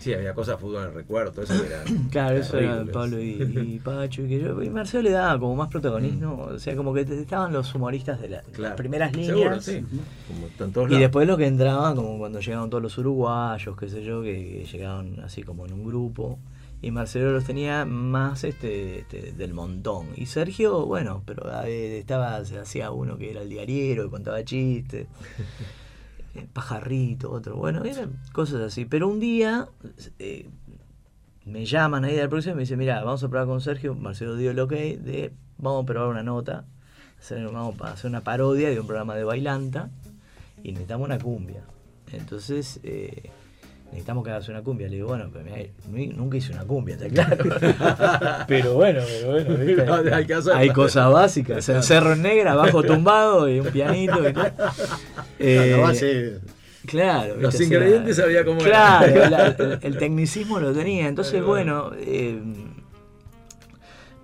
Sí, 0.00 0.14
había 0.14 0.32
cosas 0.32 0.60
fútbol 0.60 0.82
en 0.82 0.88
el 0.90 0.94
recuerdo, 0.94 1.42
eso 1.42 1.54
era. 1.64 1.82
Claro, 2.10 2.36
eso 2.36 2.56
era. 2.58 2.84
Pablo 2.92 3.20
y, 3.20 3.30
y 3.42 3.80
Pacho 3.84 4.22
y 4.22 4.28
que 4.28 4.40
yo. 4.40 4.62
Y 4.62 4.70
Marcelo 4.70 5.02
le 5.02 5.10
daba 5.10 5.38
como 5.40 5.56
más 5.56 5.68
protagonismo. 5.68 6.44
O 6.52 6.58
sea, 6.58 6.76
como 6.76 6.92
que 6.94 7.00
estaban 7.00 7.52
los 7.52 7.74
humoristas 7.74 8.20
de 8.20 8.28
la- 8.28 8.42
las 8.58 8.74
primeras 8.74 9.12
líneas. 9.16 9.64
Seguro, 9.64 9.90
sí. 9.90 9.98
Como 10.28 10.46
están 10.46 10.72
todos 10.72 10.92
Y 10.92 10.98
después 10.98 11.26
lo 11.26 11.36
que 11.36 11.46
entraba, 11.48 11.94
como 11.96 12.16
cuando 12.18 12.38
llegaban 12.40 12.70
todos 12.70 12.82
los 12.82 12.96
uruguayos, 12.98 13.76
qué 13.76 13.88
sé 13.88 14.04
yo, 14.04 14.22
que, 14.22 14.34
que 14.34 14.66
llegaban 14.70 15.18
así 15.20 15.42
como 15.42 15.66
en 15.66 15.72
un 15.72 15.84
grupo. 15.84 16.38
Y 16.80 16.90
Marcelo 16.92 17.32
los 17.32 17.44
tenía 17.44 17.84
más 17.84 18.44
este, 18.44 19.00
este, 19.00 19.32
del 19.32 19.52
montón. 19.52 20.08
Y 20.16 20.26
Sergio, 20.26 20.86
bueno, 20.86 21.22
pero 21.26 21.50
estaba, 21.62 22.44
se 22.44 22.58
hacía 22.58 22.92
uno 22.92 23.18
que 23.18 23.30
era 23.32 23.42
el 23.42 23.48
diariero, 23.48 24.04
que 24.04 24.10
contaba 24.10 24.44
chistes. 24.44 25.06
Eh, 26.34 26.46
Pajarrito, 26.52 27.30
otro, 27.32 27.56
bueno, 27.56 27.84
eran 27.84 28.20
cosas 28.32 28.60
así. 28.60 28.84
Pero 28.84 29.08
un 29.08 29.18
día 29.18 29.66
eh, 30.18 30.46
me 31.46 31.64
llaman 31.64 32.04
ahí 32.04 32.14
de 32.14 32.22
la 32.22 32.28
producción 32.28 32.52
y 32.52 32.56
me 32.56 32.62
dicen, 32.62 32.78
mira, 32.78 33.02
vamos 33.02 33.24
a 33.24 33.28
probar 33.28 33.46
con 33.46 33.62
Sergio, 33.62 33.94
Marcelo 33.94 34.36
dio 34.36 34.50
el 34.50 34.60
ok 34.60 34.72
de, 34.72 35.32
vamos 35.56 35.84
a 35.84 35.86
probar 35.86 36.08
una 36.08 36.22
nota, 36.22 36.66
hacer, 37.18 37.42
vamos 37.46 37.80
a 37.80 37.92
hacer 37.92 38.10
una 38.10 38.20
parodia 38.20 38.68
de 38.68 38.78
un 38.78 38.86
programa 38.86 39.14
de 39.14 39.24
bailanta 39.24 39.90
y 40.62 40.72
necesitamos 40.72 41.06
una 41.06 41.18
cumbia. 41.18 41.62
Entonces, 42.12 42.80
eh, 42.82 43.30
necesitamos 43.90 44.24
que 44.24 44.30
hagas 44.30 44.48
una 44.48 44.62
cumbia. 44.62 44.88
Le 44.88 44.96
digo, 44.96 45.08
bueno, 45.08 45.28
pero 45.32 45.44
mirá, 45.44 45.56
nu- 45.88 46.16
nunca 46.16 46.36
hice 46.36 46.52
una 46.52 46.64
cumbia, 46.64 46.96
está 46.96 47.08
claro. 47.08 47.44
pero 48.48 48.74
bueno, 48.74 49.00
pero 49.06 49.30
bueno, 49.32 49.54
¿viste? 49.56 49.84
No, 49.84 49.94
hay 49.94 50.26
hay 50.54 50.70
cosas 50.70 51.12
básicas. 51.12 51.68
El 51.68 51.82
cerro 51.82 52.12
en 52.12 52.22
negra, 52.22 52.52
abajo 52.52 52.82
tumbado 52.82 53.48
y 53.48 53.60
un 53.60 53.66
pianito 53.68 54.28
y 54.28 54.32
tal. 54.32 54.54
Eh, 55.38 55.72
la 55.76 55.82
base. 55.82 56.38
Claro. 56.86 57.36
Los 57.36 57.52
¿viste? 57.52 57.64
O 57.64 57.68
sea, 57.68 57.78
ingredientes 57.78 58.16
sabía 58.16 58.44
cómo 58.44 58.60
era. 58.60 58.70
Claro, 59.00 59.30
la- 59.30 59.78
el, 59.82 59.98
tecnicismo 59.98 60.58
lo 60.60 60.72
tenía. 60.72 61.06
Entonces, 61.08 61.42
bueno, 61.44 61.90
eh, 61.98 62.40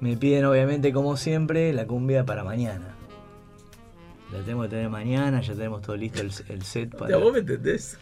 me 0.01 0.17
piden 0.17 0.45
obviamente, 0.45 0.93
como 0.93 1.17
siempre, 1.17 1.73
la 1.73 1.87
cumbia 1.87 2.25
para 2.25 2.45
mañana. 2.45 2.94
La 4.37 4.41
tengo 4.45 4.63
que 4.63 4.69
tener 4.69 4.89
mañana, 4.91 5.41
ya 5.41 5.55
tenemos 5.55 5.81
todo 5.83 5.97
listo 5.97 6.21
el, 6.21 6.33
el 6.49 6.63
set 6.65 6.97
para... 6.97 7.17
¿Vos 7.19 7.33
me 7.33 7.39
entendés? 7.39 7.97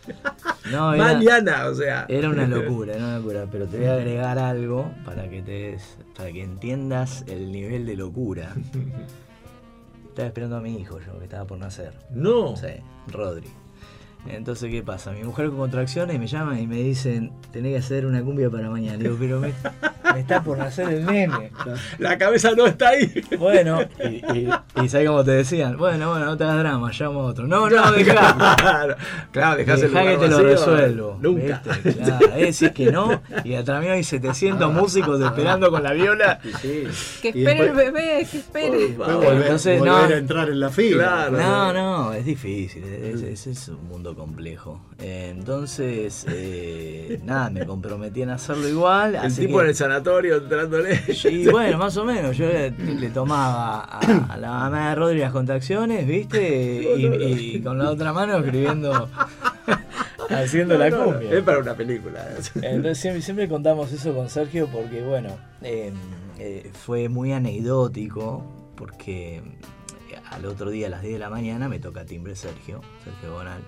No, 0.70 0.94
era, 0.94 1.04
Mañana, 1.04 1.66
o 1.66 1.74
sea. 1.74 2.06
era 2.08 2.30
una 2.30 2.46
locura, 2.48 2.94
era 2.94 3.04
una 3.04 3.18
locura, 3.18 3.46
pero 3.52 3.66
te 3.66 3.76
voy 3.76 3.86
a 3.86 3.94
agregar 3.94 4.38
algo 4.38 4.90
para 5.04 5.28
que 5.28 5.42
te 5.42 5.52
des- 5.52 5.98
para 6.16 6.32
que 6.32 6.42
entiendas 6.42 7.24
el 7.28 7.52
nivel 7.52 7.84
de 7.86 7.96
locura. 7.96 8.54
Estaba 10.08 10.28
esperando 10.28 10.56
a 10.56 10.60
mi 10.60 10.76
hijo 10.78 10.98
yo, 11.00 11.18
que 11.18 11.24
estaba 11.24 11.44
por 11.46 11.58
nacer. 11.58 11.92
No. 12.10 12.54
Sí, 12.56 12.66
Rodri. 13.08 13.48
Entonces, 14.28 14.70
¿qué 14.70 14.82
pasa? 14.84 15.10
Mi 15.10 15.24
mujer 15.24 15.48
con 15.48 15.58
contracciones 15.58 16.18
me 16.18 16.26
llaman 16.28 16.58
y 16.60 16.66
me 16.68 16.76
dicen, 16.76 17.32
tenés 17.50 17.72
que 17.72 17.78
hacer 17.78 18.06
una 18.06 18.22
cumbia 18.22 18.48
para 18.48 18.70
mañana. 18.70 18.96
Digo, 18.96 19.16
pero 19.18 19.40
me, 19.40 19.52
me 20.14 20.20
está 20.20 20.42
por 20.42 20.58
nacer 20.58 20.88
el 20.90 21.04
nene. 21.06 21.50
La 21.98 22.16
cabeza 22.16 22.52
no 22.56 22.66
está 22.66 22.90
ahí. 22.90 23.12
Bueno, 23.36 23.80
y, 24.08 24.38
y, 24.38 24.48
y 24.84 24.88
¿sabés 24.88 25.08
cómo 25.08 25.24
te 25.24 25.32
decían? 25.32 25.76
Bueno, 25.76 26.10
bueno, 26.10 26.26
no 26.26 26.36
te 26.36 26.44
hagas 26.44 26.58
drama, 26.58 26.90
llamo 26.96 27.20
a 27.20 27.24
otro. 27.24 27.48
No, 27.48 27.68
no, 27.68 27.90
dejá. 27.92 28.36
Claro, 28.56 28.96
claro 29.32 29.56
dejás 29.56 29.82
el 29.82 29.90
Dejá 29.92 30.04
que 30.04 30.14
lugar 30.14 30.20
te 30.20 30.28
lo 30.28 30.36
vacío, 30.36 30.48
resuelvo. 30.76 31.18
Nunca. 31.20 31.62
¿viste? 31.82 32.02
Claro, 32.04 32.26
es 32.36 32.40
decir 32.46 32.72
que 32.72 32.92
no, 32.92 33.22
y 33.44 33.54
atrás 33.54 33.82
mío 33.82 33.92
hay 33.92 34.04
700 34.04 34.72
músicos 34.72 35.20
esperando 35.20 35.68
con 35.70 35.82
la 35.82 35.92
viola. 35.94 36.38
Sí. 36.60 36.84
Que 37.20 37.28
espere 37.30 37.64
después- 37.64 37.68
el 37.70 37.74
bebé, 37.92 38.26
que 38.30 38.38
espere. 38.38 38.86
Volver, 38.96 39.32
Entonces, 39.42 39.78
volver 39.80 40.08
no. 40.08 40.14
a 40.14 40.16
entrar 40.18 40.48
en 40.48 40.60
la 40.60 40.70
fila. 40.70 41.26
Claro. 41.28 41.36
No, 41.38 41.72
no, 41.72 42.12
es 42.12 42.24
difícil, 42.24 42.84
es, 42.84 43.20
es- 43.22 43.46
es 43.48 43.68
un 43.68 43.88
mundo 43.88 44.11
complejo. 44.16 44.80
Eh, 44.98 45.32
Entonces, 45.36 46.26
eh, 46.28 47.20
nada, 47.24 47.50
me 47.50 47.66
comprometí 47.66 48.22
en 48.22 48.30
hacerlo 48.30 48.68
igual. 48.68 49.14
El 49.14 49.20
así 49.22 49.42
tipo 49.46 49.58
que- 49.58 49.64
en 49.64 49.68
el 49.70 49.74
sanatorio 49.76 50.36
entrándole. 50.36 51.00
Y 51.30 51.46
bueno, 51.50 51.78
más 51.78 51.96
o 51.96 52.04
menos, 52.04 52.36
yo 52.36 52.46
le, 52.46 52.70
le 52.70 53.10
tomaba 53.10 53.80
a, 53.84 53.98
a 54.34 54.36
la 54.36 54.48
mamá 54.50 54.90
de 54.90 54.94
Rodri 54.94 55.18
las 55.20 55.32
contracciones, 55.32 56.06
¿viste? 56.06 56.82
Y, 57.02 57.56
y 57.56 57.60
con 57.62 57.78
la 57.78 57.90
otra 57.90 58.12
mano 58.12 58.38
escribiendo, 58.38 59.08
haciendo 60.30 60.76
la 60.78 60.90
No, 60.90 61.04
cumbia. 61.04 61.32
Es 61.32 61.42
para 61.42 61.58
una 61.58 61.74
película. 61.74 62.26
Entonces 62.56 62.98
siempre, 62.98 63.22
siempre 63.22 63.48
contamos 63.48 63.92
eso 63.92 64.14
con 64.14 64.28
Sergio 64.28 64.68
porque, 64.72 65.02
bueno, 65.02 65.30
eh, 65.62 65.92
eh, 66.38 66.70
fue 66.72 67.08
muy 67.08 67.32
anecdótico 67.32 68.44
porque 68.76 69.36
eh, 69.38 69.42
al 70.30 70.44
otro 70.46 70.70
día 70.70 70.86
a 70.88 70.90
las 70.90 71.02
10 71.02 71.14
de 71.14 71.18
la 71.18 71.30
mañana 71.30 71.68
me 71.68 71.78
toca 71.78 72.04
timbre 72.04 72.34
Sergio, 72.36 72.80
Sergio 73.04 73.32
Bonal, 73.32 73.60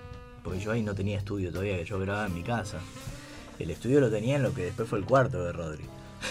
porque 0.45 0.59
yo 0.61 0.71
ahí 0.71 0.81
no 0.83 0.93
tenía 0.95 1.17
estudio 1.17 1.49
todavía, 1.51 1.75
que 1.77 1.83
yo 1.85 1.99
grababa 1.99 2.27
en 2.27 2.33
mi 2.35 2.43
casa. 2.43 2.77
El 3.59 3.69
estudio 3.71 3.99
lo 3.99 4.09
tenía 4.09 4.37
en 4.37 4.43
lo 4.43 4.53
que 4.53 4.63
después 4.65 4.87
fue 4.87 4.99
el 4.99 5.05
cuarto 5.05 5.43
de 5.43 5.51
Rodri. 5.51 5.83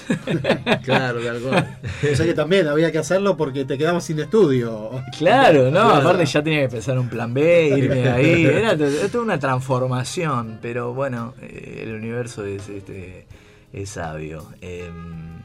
Claro, 0.84 1.20
tal 1.20 1.40
cual. 1.40 1.78
O 2.12 2.16
sea 2.16 2.26
que 2.26 2.34
también 2.34 2.66
había 2.66 2.90
que 2.90 2.98
hacerlo 2.98 3.36
porque 3.36 3.64
te 3.64 3.76
quedabas 3.78 4.04
sin 4.04 4.18
estudio. 4.18 4.90
Claro, 5.18 5.64
no, 5.64 5.70
Claro. 5.70 5.94
aparte 5.96 6.24
ya 6.26 6.42
tenía 6.42 6.60
que 6.62 6.68
pensar 6.68 6.98
un 6.98 7.08
plan 7.08 7.32
B, 7.34 7.68
irme 7.76 7.96
de 7.96 8.10
ahí, 8.10 8.44
era, 8.46 8.72
era 8.72 9.08
toda 9.10 9.22
una 9.24 9.38
transformación, 9.38 10.58
pero 10.62 10.94
bueno, 10.94 11.34
eh, 11.42 11.82
el 11.84 11.94
universo 11.94 12.44
es, 12.44 12.68
este, 12.68 13.26
es 13.72 13.90
sabio. 13.90 14.46
Em, 14.60 15.42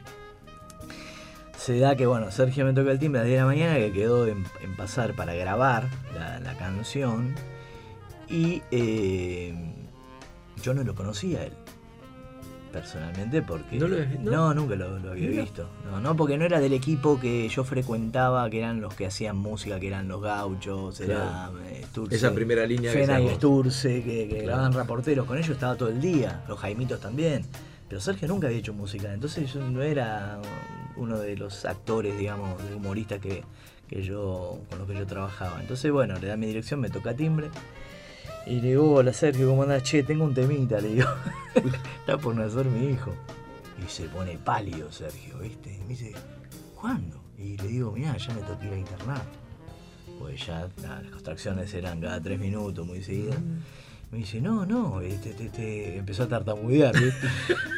se 1.56 1.78
da 1.78 1.94
que, 1.96 2.06
bueno, 2.06 2.30
Sergio 2.30 2.64
me 2.64 2.72
toca 2.72 2.90
el 2.90 2.98
timbre 2.98 3.20
a 3.20 3.22
las 3.22 3.28
10 3.28 3.36
de 3.38 3.42
la 3.42 3.46
mañana, 3.46 3.74
que 3.76 3.92
quedó 3.92 4.26
en, 4.26 4.44
en 4.62 4.76
pasar 4.76 5.14
para 5.14 5.34
grabar 5.34 5.88
la, 6.14 6.40
la 6.40 6.56
canción, 6.56 7.34
y 8.30 8.62
em, 8.70 9.72
yo 10.62 10.72
no 10.74 10.82
lo 10.84 10.94
conocía 10.94 11.40
a 11.40 11.44
él. 11.44 11.52
Personalmente, 12.72 13.42
porque. 13.42 13.76
¿No 13.78 13.88
lo 13.88 13.96
habías 13.96 14.10
visto? 14.12 14.30
No, 14.30 14.54
nunca 14.54 14.76
lo, 14.76 14.96
lo 15.00 15.10
había 15.10 15.28
Mira. 15.28 15.42
visto. 15.42 15.68
No, 15.90 15.98
no, 16.00 16.14
porque 16.16 16.38
no 16.38 16.44
era 16.44 16.60
del 16.60 16.72
equipo 16.72 17.18
que 17.18 17.48
yo 17.48 17.64
frecuentaba, 17.64 18.48
que 18.48 18.58
eran 18.58 18.80
los 18.80 18.94
que 18.94 19.06
hacían 19.06 19.36
música, 19.38 19.80
que 19.80 19.88
eran 19.88 20.06
los 20.06 20.22
gauchos, 20.22 21.00
era 21.00 21.50
eh, 21.66 21.82
Sturce, 21.90 22.14
Esa 22.14 22.32
primera 22.32 22.64
línea 22.66 22.92
que 22.92 22.98
Fena 23.00 23.20
y. 23.20 23.28
Sturce, 23.30 24.04
que, 24.04 24.28
que 24.28 24.34
Claro. 24.34 24.44
grababan 24.46 24.72
reporteros. 24.72 25.26
Con 25.26 25.36
ellos 25.36 25.50
estaba 25.50 25.74
todo 25.74 25.88
el 25.88 26.00
día, 26.00 26.44
los 26.46 26.60
Jaimitos 26.60 27.00
también. 27.00 27.42
Pero 27.88 28.00
Sergio 28.00 28.28
nunca 28.28 28.46
había 28.46 28.60
hecho 28.60 28.72
música, 28.72 29.12
entonces 29.12 29.52
yo 29.52 29.68
no 29.68 29.82
era 29.82 30.38
uno 30.96 31.18
de 31.18 31.36
los 31.36 31.64
actores, 31.64 32.16
digamos, 32.16 32.62
de 32.68 32.76
humoristas 32.76 33.18
que, 33.18 33.42
que 33.88 34.02
yo, 34.04 34.60
con 34.70 34.78
los 34.78 34.86
que 34.88 34.94
yo 34.94 35.04
trabajaba. 35.08 35.60
Entonces, 35.60 35.90
bueno, 35.90 36.16
le 36.20 36.28
da 36.28 36.36
mi 36.36 36.46
dirección, 36.46 36.78
me 36.78 36.88
toca 36.88 37.14
timbre. 37.16 37.48
Y 38.46 38.60
le 38.60 38.68
digo, 38.68 38.92
hola 38.92 39.12
Sergio, 39.12 39.48
¿cómo 39.48 39.62
andás? 39.62 39.82
Che, 39.82 40.02
tengo 40.02 40.24
un 40.24 40.34
temita, 40.34 40.80
le 40.80 40.88
digo. 40.88 41.08
Está 42.00 42.18
por 42.18 42.34
nacer 42.34 42.66
mi 42.66 42.90
hijo. 42.90 43.12
Y 43.84 43.88
se 43.88 44.04
pone 44.08 44.38
pálido 44.38 44.90
Sergio, 44.90 45.38
¿viste? 45.38 45.74
Y 45.74 45.80
me 45.80 45.88
dice, 45.88 46.12
¿cuándo? 46.74 47.20
Y 47.38 47.56
le 47.58 47.68
digo, 47.68 47.92
mirá, 47.92 48.16
ya 48.16 48.34
me 48.34 48.40
toca 48.42 48.64
ir 48.66 48.72
a 48.72 48.78
internar. 48.78 49.22
Pues 50.18 50.46
ya 50.46 50.68
las 50.82 51.10
contracciones 51.10 51.72
eran 51.74 52.00
cada 52.00 52.20
tres 52.20 52.38
minutos, 52.38 52.86
muy 52.86 53.02
seguidas. 53.02 53.38
Me 54.10 54.18
dice, 54.18 54.40
no, 54.40 54.66
no, 54.66 55.00
este, 55.00 55.30
este, 55.30 55.46
este", 55.46 55.96
empezó 55.98 56.24
a 56.24 56.28
tartamudear, 56.28 56.92
¿viste? 56.98 57.28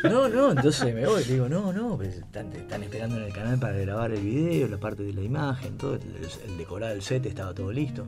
no, 0.04 0.28
no, 0.28 0.52
entonces 0.52 0.94
me 0.94 1.06
voy, 1.06 1.24
le 1.24 1.32
digo, 1.34 1.48
no, 1.48 1.72
no, 1.74 1.96
pues 1.96 2.16
están, 2.16 2.50
están 2.54 2.82
esperando 2.82 3.18
en 3.18 3.24
el 3.24 3.32
canal 3.34 3.58
para 3.58 3.76
grabar 3.76 4.12
el 4.12 4.22
video, 4.22 4.66
la 4.66 4.78
parte 4.78 5.02
de 5.02 5.12
la 5.12 5.20
imagen, 5.20 5.76
todo, 5.76 5.96
el 5.96 6.56
decorado 6.56 6.94
del 6.94 7.02
set 7.02 7.26
estaba 7.26 7.52
todo 7.52 7.70
listo. 7.70 8.06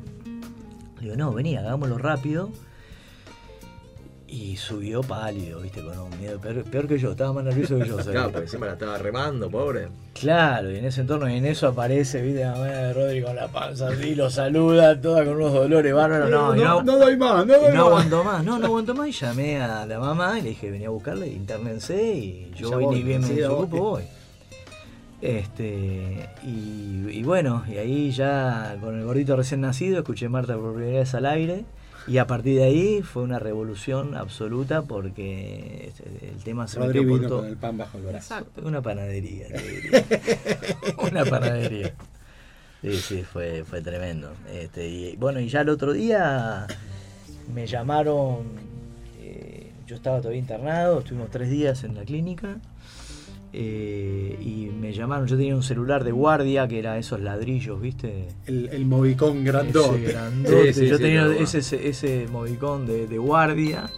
Digo, 1.04 1.16
no, 1.16 1.34
vení, 1.34 1.54
hagámoslo 1.54 1.98
rápido. 1.98 2.48
Y 4.26 4.56
subió 4.56 5.02
pálido, 5.02 5.60
viste, 5.60 5.82
con 5.84 5.98
un 5.98 6.18
miedo 6.18 6.40
peor, 6.40 6.64
peor 6.64 6.88
que 6.88 6.98
yo, 6.98 7.10
estaba 7.10 7.34
más 7.34 7.44
nervioso 7.44 7.78
que 7.78 7.86
yo. 7.86 7.98
¿sabes? 7.98 8.06
Claro, 8.12 8.32
porque 8.32 8.44
encima 8.46 8.66
la 8.66 8.72
estaba 8.72 8.96
remando, 8.96 9.50
pobre. 9.50 9.88
Claro, 10.18 10.72
y 10.72 10.78
en 10.78 10.86
ese 10.86 11.02
entorno, 11.02 11.28
y 11.28 11.36
en 11.36 11.44
eso 11.44 11.68
aparece, 11.68 12.22
viste, 12.22 12.40
la 12.40 12.52
mamá 12.52 12.66
de 12.68 12.92
Rodri 12.94 13.22
con 13.22 13.36
la 13.36 13.48
panza 13.48 13.88
así, 13.88 14.14
lo 14.14 14.30
saluda, 14.30 14.98
toda 14.98 15.26
con 15.26 15.36
unos 15.36 15.52
dolores 15.52 15.94
bárbaros. 15.94 16.30
No, 16.30 16.56
y 16.56 16.60
no, 16.60 16.82
no 16.82 16.98
doy 16.98 17.18
más, 17.18 17.46
no 17.46 17.58
doy 17.58 17.74
no 17.74 17.84
más. 17.84 17.86
aguantó 17.86 18.24
más, 18.24 18.44
no, 18.44 18.58
no 18.58 18.66
aguantó 18.66 18.94
más 18.94 19.08
y 19.08 19.12
llamé 19.12 19.60
a 19.60 19.84
la 19.84 19.98
mamá 19.98 20.38
y 20.38 20.42
le 20.42 20.48
dije, 20.48 20.70
venía 20.70 20.88
a 20.88 20.90
buscarle, 20.90 21.28
internense 21.28 22.02
y 22.02 22.50
yo 22.56 22.70
voy 22.70 22.86
ni 22.86 23.02
bien 23.02 23.20
me 23.20 23.28
desocupo, 23.28 23.76
voy. 23.76 24.02
Este, 25.24 26.28
y, 26.42 27.08
y 27.10 27.22
bueno, 27.22 27.64
y 27.66 27.78
ahí 27.78 28.10
ya 28.10 28.76
con 28.82 28.98
el 28.98 29.06
gordito 29.06 29.36
recién 29.36 29.62
nacido 29.62 30.00
escuché 30.00 30.28
Marta 30.28 30.54
por 30.54 30.74
primera 30.74 30.98
vez 30.98 31.14
al 31.14 31.24
aire 31.24 31.64
y 32.06 32.18
a 32.18 32.26
partir 32.26 32.58
de 32.58 32.64
ahí 32.64 33.00
fue 33.00 33.22
una 33.22 33.38
revolución 33.38 34.16
absoluta 34.16 34.82
porque 34.82 35.86
este, 35.88 36.28
el 36.28 36.44
tema 36.44 36.68
se 36.68 36.78
Rodri 36.78 37.00
metió 37.00 37.18
por 37.18 37.28
todo. 37.28 37.38
con 37.38 37.48
el 37.48 37.56
pan 37.56 37.78
bajo 37.78 37.96
el 37.96 38.04
brazo. 38.04 38.18
Exacto. 38.18 38.60
Una 38.66 38.82
panadería, 38.82 39.48
te 39.48 39.62
diría. 39.62 40.04
Una 41.10 41.24
panadería. 41.24 41.94
Sí, 42.82 42.96
sí, 42.98 43.22
fue, 43.22 43.64
fue 43.64 43.80
tremendo. 43.80 44.30
Este, 44.52 44.86
y 44.86 45.16
bueno, 45.16 45.40
y 45.40 45.48
ya 45.48 45.62
el 45.62 45.70
otro 45.70 45.94
día 45.94 46.66
me 47.54 47.66
llamaron, 47.66 48.42
eh, 49.22 49.72
yo 49.86 49.96
estaba 49.96 50.18
todavía 50.18 50.40
internado, 50.40 50.98
estuvimos 50.98 51.30
tres 51.30 51.48
días 51.48 51.82
en 51.84 51.94
la 51.94 52.02
clínica. 52.02 52.58
Eh, 53.56 54.36
y 54.40 54.66
me 54.66 54.92
llamaron, 54.92 55.26
yo 55.28 55.36
tenía 55.36 55.54
un 55.54 55.62
celular 55.62 56.02
de 56.02 56.10
guardia 56.12 56.66
que 56.66 56.78
era 56.80 56.98
esos 56.98 57.20
ladrillos, 57.20 57.80
¿viste? 57.80 58.26
El, 58.46 58.68
el 58.72 58.84
Movicón 58.84 59.38
Ese 59.38 59.44
grandote. 59.44 60.00
grandote. 60.02 60.72
Sí, 60.74 60.80
sí, 60.80 60.86
yo 60.88 60.96
sí, 60.96 61.02
tenía 61.02 61.26
ese, 61.38 61.58
ese, 61.58 61.88
ese 61.88 62.26
movicón 62.30 62.84
de, 62.86 63.06
de 63.06 63.18
guardia 63.18 63.88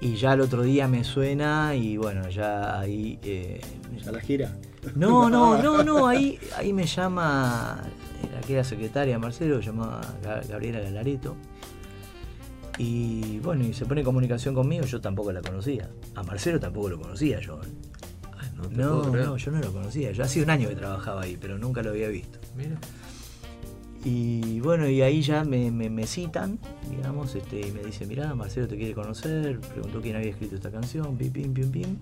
y 0.00 0.14
ya 0.14 0.34
el 0.34 0.40
otro 0.40 0.62
día 0.62 0.86
me 0.88 1.02
suena 1.04 1.74
y 1.74 1.96
bueno, 1.96 2.28
ya 2.30 2.78
ahí... 2.78 3.18
eh, 3.24 3.60
A 4.06 4.12
la 4.12 4.20
gira. 4.20 4.56
no, 4.94 5.28
no, 5.28 5.58
no, 5.62 5.82
no, 5.82 6.06
ahí, 6.06 6.38
ahí 6.56 6.72
me 6.72 6.86
llama 6.86 7.82
la 8.32 8.40
que 8.42 8.52
era 8.54 8.64
secretaria 8.64 9.18
Marcelo, 9.18 9.60
llamaba 9.60 10.00
Ga- 10.22 10.46
Gabriela 10.48 10.80
Galareto. 10.80 11.36
Y 12.78 13.40
bueno, 13.40 13.64
y 13.64 13.74
se 13.74 13.84
pone 13.84 14.00
en 14.00 14.04
comunicación 14.06 14.54
conmigo, 14.54 14.86
yo 14.86 15.00
tampoco 15.00 15.32
la 15.32 15.42
conocía. 15.42 15.90
A 16.14 16.22
Marcelo 16.22 16.58
tampoco 16.58 16.88
lo 16.88 16.98
conocía 17.00 17.38
yo. 17.40 17.60
No, 18.62 18.68
te 18.68 18.74
No, 18.76 18.88
puedo 19.00 19.12
creer. 19.12 19.26
no, 19.26 19.36
yo 19.36 19.50
no 19.52 19.58
lo 19.60 19.72
conocía. 19.72 20.12
Yo 20.12 20.24
hacía 20.24 20.42
un 20.42 20.50
año 20.50 20.68
que 20.68 20.76
trabajaba 20.76 21.22
ahí, 21.22 21.36
pero 21.40 21.58
nunca 21.58 21.82
lo 21.82 21.90
había 21.90 22.08
visto. 22.08 22.38
Mira. 22.56 22.76
Y 24.02 24.60
bueno, 24.60 24.88
y 24.88 25.02
ahí 25.02 25.20
ya 25.20 25.44
me, 25.44 25.70
me- 25.70 25.90
me 25.90 26.06
citan, 26.06 26.58
digamos, 26.90 27.34
este, 27.34 27.60
y 27.60 27.70
me 27.70 27.82
dice, 27.82 28.06
mirá, 28.06 28.34
Marcelo 28.34 28.66
te 28.66 28.78
quiere 28.78 28.94
conocer, 28.94 29.60
preguntó 29.60 30.00
quién 30.00 30.16
había 30.16 30.30
escrito 30.30 30.54
esta 30.54 30.70
canción, 30.70 31.18
pim, 31.18 31.30
pim, 31.30 31.52
pim, 31.52 31.70
pim. 31.70 31.96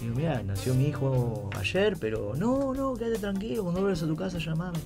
Y 0.00 0.04
digo, 0.04 0.16
mirá, 0.16 0.42
nació 0.42 0.74
mi 0.74 0.86
hijo 0.86 1.50
ayer, 1.58 1.98
pero 2.00 2.32
no, 2.36 2.72
no, 2.72 2.94
quédate 2.94 3.18
tranquilo, 3.18 3.64
cuando 3.64 3.82
vuelvas 3.82 4.02
a 4.02 4.06
tu 4.06 4.16
casa 4.16 4.38
llamame. 4.38 4.78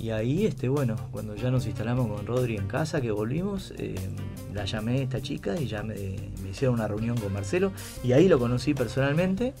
Y 0.00 0.10
ahí, 0.10 0.46
este, 0.46 0.68
bueno, 0.68 0.96
cuando 1.12 1.36
ya 1.36 1.52
nos 1.52 1.64
instalamos 1.66 2.08
con 2.08 2.26
Rodri 2.26 2.56
en 2.56 2.66
casa, 2.66 3.00
que 3.00 3.12
volvimos, 3.12 3.72
eh, 3.78 3.94
la 4.52 4.64
llamé 4.64 4.98
a 4.98 5.02
esta 5.04 5.22
chica 5.22 5.56
y 5.60 5.68
ya 5.68 5.84
me, 5.84 5.94
me 6.42 6.48
hicieron 6.50 6.74
una 6.74 6.88
reunión 6.88 7.16
con 7.16 7.32
Marcelo, 7.32 7.70
y 8.02 8.10
ahí 8.10 8.26
lo 8.26 8.40
conocí 8.40 8.74
personalmente. 8.74 9.54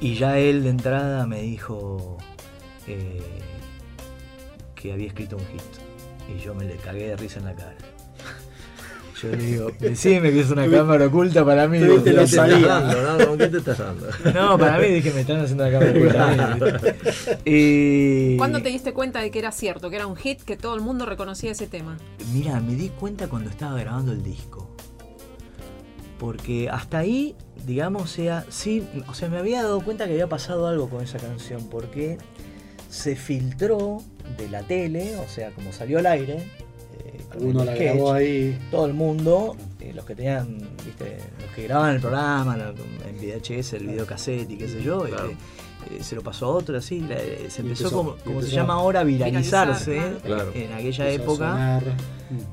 Y 0.00 0.14
ya 0.14 0.38
él 0.38 0.62
de 0.62 0.70
entrada 0.70 1.26
me 1.26 1.40
dijo 1.42 2.18
eh, 2.86 3.20
que 4.74 4.92
había 4.92 5.06
escrito 5.06 5.36
un 5.36 5.46
hit. 5.46 5.62
Y 6.36 6.40
yo 6.42 6.54
me 6.54 6.64
le 6.64 6.76
cagué 6.76 7.08
de 7.08 7.16
risa 7.16 7.38
en 7.38 7.46
la 7.46 7.54
cara. 7.54 7.76
Yo 9.22 9.30
le 9.30 9.36
digo, 9.38 9.70
decime 9.80 10.30
que 10.30 10.40
es 10.40 10.50
una 10.50 10.68
cámara 10.68 11.06
oculta 11.06 11.44
para 11.44 11.66
mí. 11.66 11.78
Tuviste 11.78 12.10
¿Qué 12.10 12.12
lo 12.12 12.18
te 12.18 12.24
estás 12.24 12.50
sabía. 12.50 12.66
dando? 12.66 13.18
no? 13.18 13.26
¿Con 13.26 13.38
¿Qué 13.38 13.48
te 13.48 13.58
estás 13.58 13.78
dando? 13.78 14.06
No, 14.34 14.58
para 14.58 14.78
mí 14.78 14.88
dije, 14.88 15.10
me 15.12 15.20
están 15.22 15.40
haciendo 15.40 15.64
una 15.64 15.72
cámara 15.72 15.98
oculta. 15.98 16.52
a 16.52 16.54
mí, 16.54 16.60
¿viste? 16.72 17.38
Y... 17.46 18.36
¿Cuándo 18.36 18.60
te 18.60 18.68
diste 18.68 18.92
cuenta 18.92 19.20
de 19.20 19.30
que 19.30 19.38
era 19.38 19.52
cierto, 19.52 19.88
que 19.88 19.96
era 19.96 20.06
un 20.06 20.16
hit, 20.16 20.42
que 20.42 20.56
todo 20.58 20.74
el 20.74 20.82
mundo 20.82 21.06
reconocía 21.06 21.52
ese 21.52 21.66
tema? 21.66 21.96
Mira, 22.34 22.60
me 22.60 22.74
di 22.74 22.90
cuenta 22.90 23.28
cuando 23.28 23.48
estaba 23.48 23.78
grabando 23.80 24.12
el 24.12 24.22
disco. 24.22 24.68
Porque 26.18 26.68
hasta 26.68 26.98
ahí, 26.98 27.34
digamos, 27.64 28.10
sea, 28.10 28.44
sí, 28.50 28.86
o 29.08 29.14
sea, 29.14 29.28
me 29.28 29.38
había 29.38 29.62
dado 29.62 29.80
cuenta 29.82 30.06
que 30.06 30.12
había 30.12 30.28
pasado 30.28 30.66
algo 30.66 30.88
con 30.88 31.02
esa 31.02 31.18
canción, 31.18 31.66
porque 31.68 32.18
se 32.90 33.16
filtró 33.16 34.02
de 34.36 34.48
la 34.48 34.62
tele, 34.62 35.16
o 35.16 35.28
sea, 35.28 35.50
como 35.52 35.72
salió 35.72 35.98
al 35.98 36.06
aire, 36.06 36.36
eh, 37.04 37.18
Uno 37.40 37.64
la 37.64 37.74
sketch, 37.74 37.92
grabó 37.94 38.12
ahí. 38.12 38.58
todo 38.70 38.86
el 38.86 38.94
mundo, 38.94 39.56
eh, 39.80 39.92
los 39.94 40.04
que 40.04 40.14
tenían, 40.14 40.58
viste, 40.84 41.18
los 41.40 41.50
que 41.54 41.62
grababan 41.64 41.94
el 41.96 42.00
programa, 42.00 42.56
en 43.08 43.16
VHS, 43.18 43.74
el 43.76 43.86
videocassette 43.88 44.50
y 44.50 44.56
qué 44.58 44.68
sé 44.68 44.82
yo, 44.82 45.02
Claro. 45.04 45.30
eh, 45.30 45.36
eh, 45.90 46.02
se 46.02 46.14
lo 46.16 46.22
pasó 46.22 46.46
a 46.46 46.48
otro, 46.50 46.76
así, 46.78 47.00
la- 47.00 47.14
eh, 47.16 47.46
se 47.50 47.62
empezó, 47.62 47.84
empezó- 47.84 48.16
como, 48.24 48.42
se 48.42 48.50
llama 48.50 48.74
a 48.74 48.76
ahora, 48.76 49.04
viralizarse 49.04 49.90
viralizar, 49.92 50.22
claro. 50.22 50.50
en 50.54 50.72
aquella 50.72 51.10
Empezó 51.10 51.22
época 51.32 51.80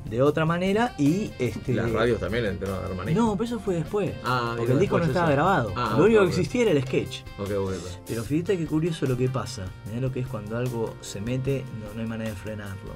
de 0.05 0.21
otra 0.21 0.45
manera 0.45 0.93
y 0.99 1.31
este 1.39 1.73
Las 1.73 1.91
radios 1.91 2.19
también 2.19 2.43
le 2.43 2.49
entraron 2.51 2.77
a 2.77 2.81
dar 2.88 2.95
manija. 2.95 3.19
no 3.19 3.31
pero 3.34 3.45
eso 3.45 3.59
fue 3.59 3.75
después 3.75 4.11
Ah, 4.23 4.53
porque 4.55 4.71
el 4.73 4.79
disco 4.79 4.99
no 4.99 5.05
estaba 5.05 5.25
eso. 5.27 5.34
grabado 5.34 5.73
Ah, 5.75 5.95
lo 5.97 6.03
único 6.05 6.21
que 6.21 6.27
existía 6.27 6.61
era 6.61 6.71
el 6.71 6.81
sketch 6.84 7.21
bueno. 7.38 7.71
pero 8.07 8.23
fíjate 8.23 8.55
qué 8.57 8.67
curioso 8.67 9.07
lo 9.07 9.17
que 9.17 9.29
pasa 9.29 9.65
mirá 9.88 9.99
lo 9.99 10.11
que 10.11 10.19
es 10.19 10.27
cuando 10.27 10.57
algo 10.57 10.93
se 11.01 11.21
mete 11.21 11.63
no, 11.79 11.95
no 11.95 12.01
hay 12.01 12.07
manera 12.07 12.29
de 12.29 12.36
frenarlo 12.36 12.91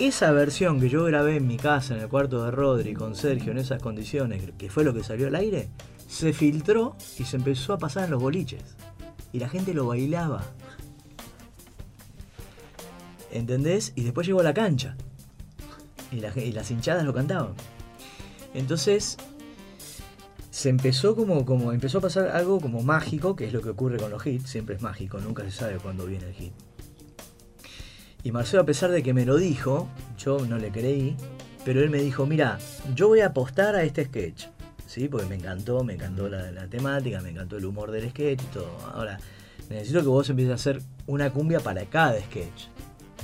esa 0.00 0.32
versión 0.32 0.80
que 0.80 0.88
yo 0.88 1.04
grabé 1.04 1.36
en 1.36 1.46
mi 1.46 1.56
casa 1.56 1.94
en 1.94 2.00
el 2.00 2.08
cuarto 2.08 2.44
de 2.44 2.50
Rodri 2.50 2.92
con 2.92 3.14
Sergio 3.14 3.52
en 3.52 3.58
esas 3.58 3.80
condiciones 3.80 4.42
que 4.58 4.68
fue 4.68 4.82
lo 4.82 4.92
que 4.92 5.04
salió 5.04 5.28
al 5.28 5.36
aire 5.36 5.68
se 6.08 6.32
filtró 6.32 6.96
y 7.18 7.24
se 7.24 7.36
empezó 7.36 7.72
a 7.74 7.78
pasar 7.78 8.04
en 8.06 8.10
los 8.10 8.20
boliches 8.20 8.62
y 9.32 9.38
la 9.38 9.48
gente 9.48 9.74
lo 9.74 9.86
bailaba 9.86 10.44
¿entendés? 13.30 13.92
y 13.94 14.04
después 14.04 14.26
llegó 14.26 14.40
a 14.40 14.44
la 14.44 14.54
cancha 14.54 14.96
y, 16.10 16.16
y 16.40 16.52
las 16.52 16.70
hinchadas 16.70 17.04
lo 17.04 17.12
cantaban. 17.12 17.54
Entonces 18.54 19.16
se 20.50 20.70
empezó 20.70 21.14
como, 21.14 21.44
como 21.44 21.72
empezó 21.72 21.98
a 21.98 22.00
pasar 22.00 22.28
algo 22.28 22.60
como 22.60 22.82
mágico, 22.82 23.36
que 23.36 23.46
es 23.46 23.52
lo 23.52 23.60
que 23.60 23.68
ocurre 23.68 23.98
con 23.98 24.10
los 24.10 24.26
hits, 24.26 24.48
siempre 24.48 24.76
es 24.76 24.80
mágico, 24.80 25.18
nunca 25.18 25.44
se 25.44 25.50
sabe 25.50 25.76
cuándo 25.76 26.06
viene 26.06 26.28
el 26.28 26.32
hit. 26.32 26.52
Y 28.22 28.32
Marcelo, 28.32 28.62
a 28.62 28.66
pesar 28.66 28.90
de 28.90 29.02
que 29.02 29.12
me 29.12 29.26
lo 29.26 29.36
dijo, 29.36 29.88
yo 30.16 30.46
no 30.46 30.56
le 30.56 30.70
creí, 30.70 31.14
pero 31.64 31.82
él 31.82 31.90
me 31.90 31.98
dijo, 31.98 32.24
mira, 32.24 32.58
yo 32.94 33.08
voy 33.08 33.20
a 33.20 33.26
apostar 33.26 33.76
a 33.76 33.82
este 33.82 34.06
sketch. 34.06 34.46
¿Sí? 34.86 35.08
Porque 35.08 35.26
me 35.26 35.34
encantó, 35.34 35.82
me 35.82 35.94
encantó 35.94 36.28
la, 36.28 36.50
la 36.52 36.66
temática, 36.68 37.20
me 37.20 37.30
encantó 37.30 37.56
el 37.56 37.64
humor 37.64 37.90
del 37.90 38.10
sketch 38.10 38.42
y 38.42 38.46
todo. 38.46 38.70
Ahora, 38.94 39.18
necesito 39.68 40.00
que 40.00 40.08
vos 40.08 40.28
empieces 40.30 40.52
a 40.52 40.54
hacer 40.54 40.82
una 41.06 41.30
cumbia 41.30 41.60
para 41.60 41.84
cada 41.86 42.20
sketch. 42.20 42.68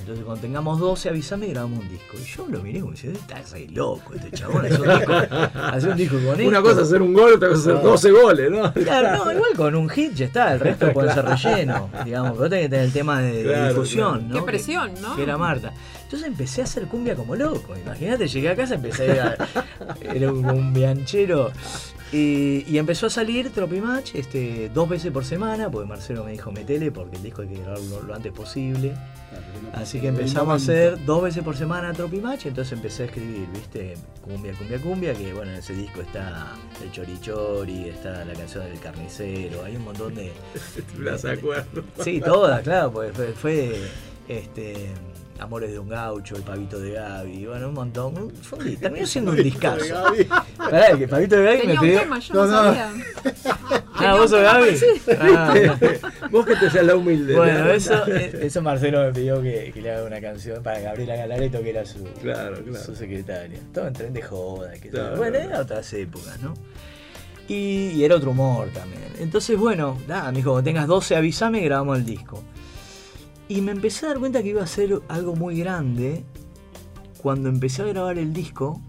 Entonces 0.02 0.24
cuando 0.24 0.42
tengamos 0.42 0.80
12 0.80 1.08
avísame 1.10 1.46
y 1.46 1.50
grabamos 1.52 1.78
un 1.80 1.88
disco. 1.88 2.16
Y 2.20 2.24
yo 2.24 2.46
lo 2.48 2.60
miré 2.60 2.80
como 2.80 2.90
diciendo, 2.92 3.18
está 3.20 3.40
re 3.52 3.68
loco 3.68 4.14
este 4.14 4.30
chabón, 4.32 4.66
hace 4.66 4.76
un 4.80 4.88
disco, 4.98 5.12
hace 5.54 5.88
un 5.88 5.96
disco 5.96 6.16
con 6.16 6.26
Una 6.34 6.42
esto". 6.58 6.62
cosa 6.62 6.80
es 6.80 6.86
hacer 6.88 7.02
un 7.02 7.14
gol, 7.14 7.32
otra 7.34 7.48
cosa 7.50 7.60
es 7.70 7.76
hacer 7.76 7.82
12 7.82 8.10
goles, 8.10 8.50
¿no? 8.50 8.72
Claro, 8.74 9.24
no, 9.24 9.32
igual 9.32 9.50
con 9.56 9.74
un 9.76 9.88
hit 9.88 10.12
ya 10.14 10.26
está, 10.26 10.52
el 10.54 10.60
resto 10.60 10.92
puede 10.92 11.14
ser 11.14 11.24
relleno, 11.24 11.88
digamos, 12.04 12.32
pero 12.36 12.50
tenés 12.50 12.64
que 12.64 12.70
tener 12.70 12.84
el 12.86 12.92
tema 12.92 13.20
de, 13.20 13.68
difusión, 13.68 14.18
claro. 14.18 14.28
¿no? 14.28 14.34
Qué 14.34 14.42
presión, 14.42 14.90
¿no? 15.00 15.14
Que 15.16 15.22
era 15.22 15.38
Marta. 15.38 15.72
Entonces 16.02 16.28
empecé 16.28 16.60
a 16.60 16.64
hacer 16.64 16.84
cumbia 16.88 17.14
como 17.14 17.34
loco. 17.36 17.74
Imagínate, 17.74 18.26
llegué 18.28 18.50
a 18.50 18.56
casa, 18.56 18.74
empecé 18.74 19.04
a 19.04 19.14
ir 19.14 19.20
a- 19.20 20.12
Era 20.14 20.30
un, 20.30 20.44
un 20.44 20.72
bianchero. 20.74 21.50
Y, 22.12 22.64
y 22.68 22.76
empezó 22.76 23.06
a 23.06 23.10
salir 23.10 23.50
Tropimatch 23.50 24.14
este, 24.14 24.68
dos 24.68 24.86
veces 24.86 25.10
por 25.10 25.24
semana, 25.24 25.70
porque 25.70 25.88
Marcelo 25.88 26.24
me 26.24 26.32
dijo 26.32 26.52
metele 26.52 26.90
porque 26.92 27.16
el 27.16 27.22
disco 27.22 27.40
hay 27.40 27.48
que 27.48 27.62
grabarlo 27.62 28.02
lo 28.02 28.14
antes 28.14 28.32
posible. 28.32 28.94
Así 29.72 29.98
que 29.98 30.08
empezamos 30.08 30.52
a 30.52 30.56
hacer 30.56 31.02
dos 31.06 31.22
veces 31.22 31.42
por 31.42 31.56
semana 31.56 31.94
Tropimatch, 31.94 32.46
entonces 32.46 32.74
empecé 32.74 33.04
a 33.04 33.06
escribir, 33.06 33.48
¿viste? 33.54 33.94
Cumbia, 34.20 34.52
cumbia, 34.52 34.78
cumbia, 34.78 35.14
que 35.14 35.32
bueno, 35.32 35.52
en 35.52 35.58
ese 35.58 35.72
disco 35.72 36.02
está 36.02 36.52
el 36.82 36.92
chorichori, 36.92 37.88
está 37.88 38.24
la 38.26 38.34
canción 38.34 38.64
del 38.64 38.78
carnicero, 38.78 39.64
hay 39.64 39.76
un 39.76 39.84
montón 39.84 40.14
de... 40.14 40.32
Las 40.98 41.24
acuerdo. 41.24 41.82
Sí, 42.04 42.20
todas, 42.20 42.60
claro, 42.62 42.92
porque 42.92 43.12
fue, 43.12 43.32
fue, 43.32 43.76
este, 44.28 44.90
Amores 45.42 45.72
de 45.72 45.78
un 45.78 45.88
gaucho, 45.88 46.36
El 46.36 46.42
pavito 46.42 46.78
de 46.78 46.92
Gaby, 46.92 47.46
bueno, 47.46 47.68
un 47.68 47.74
montón. 47.74 48.14
Un 48.52 48.76
terminó 48.76 49.06
siendo 49.06 49.32
un 49.32 49.36
discazo. 49.42 50.04
Pará, 50.56 50.96
que 50.96 51.08
pavito 51.08 51.36
de 51.36 51.44
Gaby 51.44 51.66
me 51.66 51.72
un 51.74 51.80
pidió... 51.80 52.00
tema, 52.00 52.18
yo 52.20 52.34
No, 52.34 52.46
no, 52.46 52.52
no. 52.64 52.74
sabía. 52.74 52.90
Ah, 54.04 54.14
vos 54.16 54.30
sos 54.30 54.42
Gaby. 54.42 54.76
Ah, 55.20 55.54
Vos 56.30 56.44
que 56.46 56.56
te 56.56 56.70
seas 56.70 56.84
la 56.86 56.96
humilde. 56.96 57.36
bueno, 57.36 57.66
¿no? 57.66 57.70
eso, 57.70 58.04
eh, 58.08 58.36
eso 58.42 58.60
Marcelo 58.62 59.00
me 59.04 59.12
pidió 59.12 59.40
que, 59.40 59.70
que 59.72 59.80
le 59.80 59.92
haga 59.92 60.04
una 60.06 60.20
canción 60.20 60.60
para 60.62 60.80
Gabriela 60.80 61.14
Galareto, 61.14 61.62
que 61.62 61.70
era 61.70 61.84
su, 61.86 62.02
Claro, 62.20 62.56
claro. 62.64 62.84
su 62.84 62.96
secretaria. 62.96 63.60
Todo 63.72 63.86
en 63.86 63.92
tren 63.92 64.12
de 64.12 64.22
joda. 64.22 64.72
Que 64.72 64.88
Claro, 64.88 65.16
bueno, 65.18 65.34
claro. 65.34 65.48
era 65.50 65.60
otras 65.60 65.92
épocas, 65.92 66.40
¿no? 66.40 66.54
Y, 67.48 67.90
y 67.94 68.04
era 68.04 68.16
otro 68.16 68.30
humor 68.30 68.68
también. 68.72 69.02
Entonces, 69.20 69.56
bueno, 69.58 69.98
nada, 70.08 70.30
me 70.32 70.38
dijo, 70.38 70.50
cuando 70.52 70.64
tengas 70.68 70.86
12 70.88 71.14
avísame 71.16 71.60
y 71.60 71.64
grabamos 71.64 71.98
el 71.98 72.04
disco. 72.06 72.42
Y 73.52 73.60
me 73.60 73.72
empecé 73.72 74.06
a 74.06 74.08
dar 74.08 74.18
cuenta 74.18 74.42
que 74.42 74.48
iba 74.48 74.62
a 74.62 74.66
ser 74.66 75.02
algo 75.08 75.36
muy 75.36 75.58
grande 75.58 76.24
cuando 77.18 77.50
empecé 77.50 77.82
a 77.82 77.84
grabar 77.84 78.16
el 78.16 78.32
disco. 78.32 78.80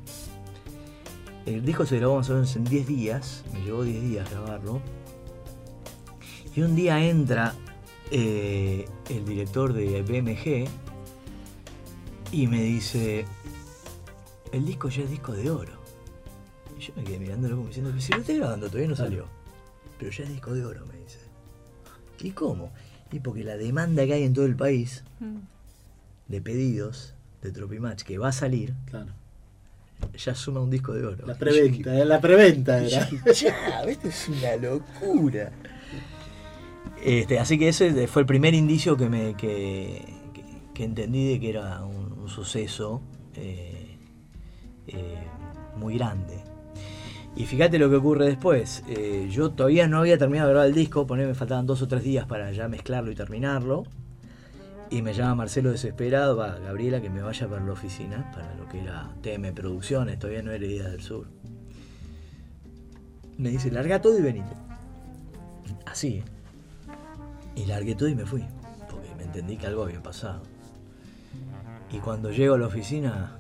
El 1.45 1.65
disco 1.65 1.85
se 1.85 1.97
grabó 1.97 2.15
más 2.15 2.29
o 2.29 2.35
menos 2.35 2.55
en 2.55 2.63
10 2.63 2.87
días, 2.87 3.43
me 3.51 3.59
llevó 3.59 3.83
10 3.83 4.01
días 4.01 4.31
grabarlo. 4.31 4.81
Y 6.55 6.61
un 6.61 6.77
día 6.77 7.03
entra 7.03 7.53
eh, 8.09 8.87
el 9.09 9.25
director 9.25 9.73
de 9.73 10.01
BMG 10.01 10.69
y 12.31 12.47
me 12.47 12.63
dice, 12.63 13.25
el 14.53 14.65
disco 14.65 14.87
ya 14.87 15.03
es 15.03 15.09
disco 15.09 15.33
de 15.33 15.51
oro. 15.51 15.73
Y 16.79 16.83
yo 16.83 16.93
me 16.95 17.03
quedé 17.03 17.19
mirándolo 17.19 17.57
como 17.57 17.67
diciendo, 17.67 17.91
si 17.99 18.13
lo 18.13 18.19
estoy 18.19 18.37
grabando 18.37 18.67
todavía 18.67 18.87
no 18.87 18.95
salió. 18.95 19.25
Pero 19.99 20.09
ya 20.09 20.23
es 20.23 20.29
disco 20.29 20.53
de 20.53 20.65
oro, 20.65 20.85
me 20.85 20.99
dice. 20.99 21.19
¿Y 22.21 22.31
cómo? 22.31 22.71
Y 23.13 23.19
porque 23.19 23.43
la 23.45 23.55
demanda 23.55 24.05
que 24.05 24.13
hay 24.13 24.23
en 24.23 24.33
todo 24.33 24.45
el 24.45 24.55
país 24.57 25.03
Mm. 25.21 25.37
de 26.27 26.41
pedidos 26.41 27.13
de 27.41 27.51
Tropimatch 27.51 28.03
que 28.03 28.17
va 28.17 28.29
a 28.29 28.31
salir, 28.33 28.73
Claro. 28.89 29.11
ya 30.17 30.33
suma 30.35 30.59
un 30.61 30.69
disco 30.69 30.93
de 30.93 31.05
oro. 31.05 31.25
La 31.27 31.33
yo 31.33 31.39
preventa, 31.39 31.95
eh, 31.97 32.05
la 32.05 32.19
preventa 32.19 32.83
era. 32.83 33.07
ya, 33.33 33.83
esto 33.87 34.07
es 34.09 34.27
una 34.29 34.55
locura. 34.57 35.51
Este, 37.03 37.37
así 37.39 37.57
que 37.59 37.67
ese 37.69 38.07
fue 38.07 38.21
el 38.21 38.25
primer 38.25 38.53
indicio 38.53 38.95
que 38.97 39.09
me 39.09 39.35
que, 39.35 40.03
que- 40.33 40.43
que 40.73 40.83
entendí 40.85 41.33
de 41.33 41.39
que 41.39 41.49
era 41.49 41.83
un, 41.85 42.13
un 42.13 42.29
suceso 42.29 43.01
eh, 43.35 43.97
eh, 44.87 45.17
muy 45.77 45.97
grande. 45.97 46.42
Y 47.35 47.45
fíjate 47.45 47.79
lo 47.79 47.89
que 47.89 47.95
ocurre 47.95 48.25
después. 48.27 48.83
Eh, 48.87 49.27
yo 49.31 49.51
todavía 49.51 49.87
no 49.87 49.99
había 49.99 50.17
terminado 50.17 50.49
de 50.49 50.53
grabar 50.53 50.69
el 50.69 50.75
disco, 50.75 51.07
poner 51.07 51.27
me 51.27 51.33
faltaban 51.33 51.65
dos 51.65 51.81
o 51.81 51.87
tres 51.87 52.03
días 52.03 52.27
para 52.27 52.51
ya 52.51 52.67
mezclarlo 52.67 53.11
y 53.11 53.15
terminarlo. 53.15 53.83
Y 54.91 55.01
me 55.01 55.13
llama 55.13 55.33
Marcelo 55.35 55.71
desesperado, 55.71 56.37
va, 56.37 56.59
Gabriela, 56.59 57.01
que 57.01 57.09
me 57.09 57.23
vaya 57.23 57.47
para 57.47 57.65
la 57.65 57.71
oficina, 57.71 58.29
para 58.31 58.53
lo 58.55 58.67
que 58.67 58.81
era 58.81 59.09
TM 59.23 59.51
Producciones, 59.53 60.19
todavía 60.19 60.43
no 60.43 60.51
era 60.51 60.63
Idea 60.63 60.89
del 60.89 61.01
Sur. 61.01 61.27
Me 63.37 63.49
dice, 63.49 63.71
larga 63.71 63.99
todo 63.99 64.19
y 64.19 64.21
venite. 64.21 64.55
Así, 65.87 66.17
¿eh? 66.17 66.23
Y 67.55 67.65
largué 67.65 67.95
todo 67.95 68.09
y 68.09 68.15
me 68.15 68.25
fui, 68.25 68.43
porque 68.89 69.15
me 69.15 69.23
entendí 69.23 69.57
que 69.57 69.65
algo 69.65 69.83
había 69.83 70.03
pasado. 70.03 70.43
Y 71.91 71.97
cuando 71.97 72.31
llego 72.31 72.53
a 72.55 72.57
la 72.59 72.67
oficina 72.67 73.39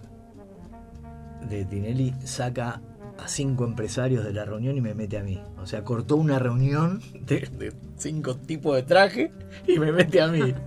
de 1.47 1.65
Tinelli, 1.65 2.15
saca 2.23 2.81
a 3.17 3.27
cinco 3.27 3.65
empresarios 3.65 4.23
de 4.23 4.33
la 4.33 4.45
reunión 4.45 4.75
y 4.77 4.81
me 4.81 4.93
mete 4.93 5.17
a 5.17 5.23
mí. 5.23 5.41
O 5.57 5.65
sea, 5.65 5.83
cortó 5.83 6.15
una 6.15 6.39
reunión 6.39 7.01
de, 7.13 7.49
de 7.57 7.73
cinco 7.97 8.37
tipos 8.37 8.75
de 8.75 8.83
traje 8.83 9.31
y 9.67 9.79
me 9.79 9.91
mete 9.91 10.21
a 10.21 10.27
mí. 10.27 10.53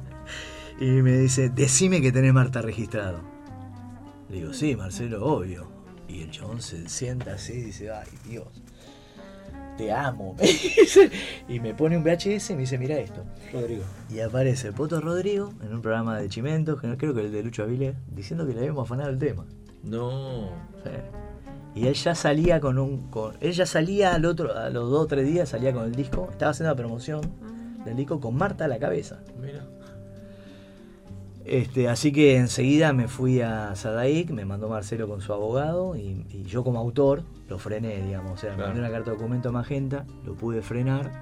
Y 0.78 0.84
me 0.84 1.16
dice, 1.16 1.48
decime 1.48 2.02
que 2.02 2.12
tenés 2.12 2.34
Marta 2.34 2.60
registrado. 2.60 3.20
Le 4.28 4.36
digo, 4.36 4.52
sí, 4.52 4.76
Marcelo, 4.76 5.24
obvio. 5.24 5.68
Y 6.06 6.20
el 6.20 6.30
chabón 6.30 6.60
se 6.60 6.86
sienta 6.88 7.32
así 7.32 7.54
y 7.54 7.62
dice, 7.62 7.90
ay, 7.90 8.08
Dios, 8.28 8.48
te 9.78 9.90
amo. 9.90 10.34
me 10.38 10.46
dice. 10.46 11.10
y 11.48 11.60
me 11.60 11.74
pone 11.74 11.96
un 11.96 12.04
VHS 12.04 12.50
y 12.50 12.54
me 12.54 12.60
dice, 12.60 12.76
mira 12.78 12.98
esto. 12.98 13.24
Rodrigo. 13.52 13.84
Y 14.10 14.20
aparece 14.20 14.68
el 14.68 14.74
Poto 14.74 15.00
Rodrigo 15.00 15.54
en 15.62 15.72
un 15.72 15.80
programa 15.80 16.18
de 16.18 16.28
Chimentos, 16.28 16.78
que 16.78 16.88
no 16.88 16.98
creo 16.98 17.14
que 17.14 17.22
el 17.22 17.32
de 17.32 17.42
Lucho 17.42 17.62
Avilés, 17.62 17.96
diciendo 18.08 18.46
que 18.46 18.52
le 18.52 18.60
habíamos 18.60 18.84
afanado 18.84 19.08
el 19.08 19.18
tema. 19.18 19.46
No. 19.82 20.50
Sí. 20.84 20.90
Y 21.76 21.86
él 21.86 21.94
ya 21.94 22.14
salía 22.14 22.58
con 22.58 22.78
un. 22.78 23.10
Con, 23.10 23.34
él 23.40 23.52
ya 23.52 23.66
salía 23.66 24.14
al 24.14 24.24
otro, 24.24 24.56
a 24.56 24.70
los 24.70 24.90
dos 24.90 25.04
o 25.04 25.06
tres 25.06 25.26
días 25.26 25.50
salía 25.50 25.72
con 25.72 25.84
el 25.84 25.94
disco. 25.94 26.28
Estaba 26.32 26.50
haciendo 26.52 26.70
la 26.72 26.76
promoción 26.76 27.20
del 27.84 27.96
disco 27.96 28.18
con 28.18 28.34
Marta 28.34 28.64
a 28.64 28.68
la 28.68 28.78
cabeza. 28.78 29.20
Mira. 29.40 29.64
Este, 31.44 31.88
así 31.88 32.10
que 32.12 32.36
enseguida 32.38 32.92
me 32.92 33.06
fui 33.06 33.40
a 33.40 33.76
Sadaic, 33.76 34.30
me 34.30 34.44
mandó 34.44 34.68
Marcelo 34.68 35.06
con 35.06 35.20
su 35.20 35.32
abogado 35.32 35.94
y, 35.96 36.26
y 36.30 36.42
yo 36.44 36.64
como 36.64 36.80
autor 36.80 37.22
lo 37.48 37.58
frené, 37.58 38.02
digamos. 38.02 38.32
O 38.32 38.36
sea, 38.38 38.56
me 38.56 38.64
mandé 38.64 38.80
una 38.80 38.90
carta 38.90 39.10
de 39.12 39.16
documento 39.16 39.50
a 39.50 39.52
Magenta, 39.52 40.06
lo 40.24 40.34
pude 40.34 40.62
frenar. 40.62 41.12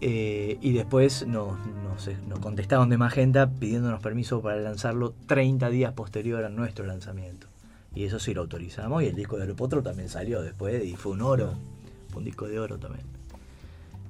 eh, 0.00 0.58
y 0.60 0.72
después 0.72 1.26
nos, 1.26 1.58
nos, 1.84 2.08
nos 2.28 2.38
contestaron 2.40 2.88
de 2.88 2.96
Magenta 2.98 3.50
pidiéndonos 3.50 4.00
permiso 4.00 4.40
para 4.42 4.56
lanzarlo 4.56 5.14
30 5.26 5.68
días 5.70 5.92
posterior 5.92 6.44
a 6.44 6.48
nuestro 6.48 6.86
lanzamiento. 6.86 7.48
Y 7.94 8.04
eso 8.04 8.18
sí 8.18 8.32
lo 8.34 8.40
autorizamos 8.42 9.02
y 9.02 9.06
el 9.06 9.14
disco 9.14 9.36
de 9.36 9.42
Aeropotro 9.42 9.82
también 9.82 10.08
salió 10.08 10.40
después 10.42 10.82
y 10.84 10.96
fue 10.96 11.12
un 11.12 11.22
oro, 11.22 11.54
fue 12.08 12.18
un 12.20 12.24
disco 12.24 12.48
de 12.48 12.58
oro 12.58 12.78
también. 12.78 13.04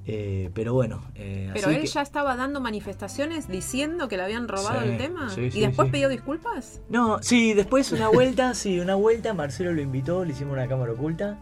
Eh, 0.05 0.49
pero 0.53 0.73
bueno, 0.73 1.01
eh, 1.15 1.49
Pero 1.53 1.67
así 1.67 1.75
él 1.75 1.81
que- 1.83 1.87
ya 1.87 2.01
estaba 2.01 2.35
dando 2.35 2.59
manifestaciones 2.59 3.47
diciendo 3.47 4.09
que 4.09 4.17
le 4.17 4.23
habían 4.23 4.49
robado 4.49 4.81
Sí, 4.81 4.89
el 4.89 4.97
tema. 4.97 5.29
sí, 5.29 5.41
¿Y 5.43 5.51
sí, 5.51 5.59
después 5.61 5.89
pidió 5.91 6.09
disculpas? 6.09 6.81
No, 6.89 7.23
sí, 7.23 7.53
después 7.53 7.91
una 7.93 8.09
vuelta, 8.09 8.53
sí, 8.53 8.79
una 8.81 8.95
vuelta, 8.95 9.33
Marcelo 9.33 9.71
lo 9.71 9.81
invitó, 9.81 10.25
le 10.25 10.33
hicimos 10.33 10.53
una 10.53 10.67
cámara 10.67 10.91
oculta 10.91 11.37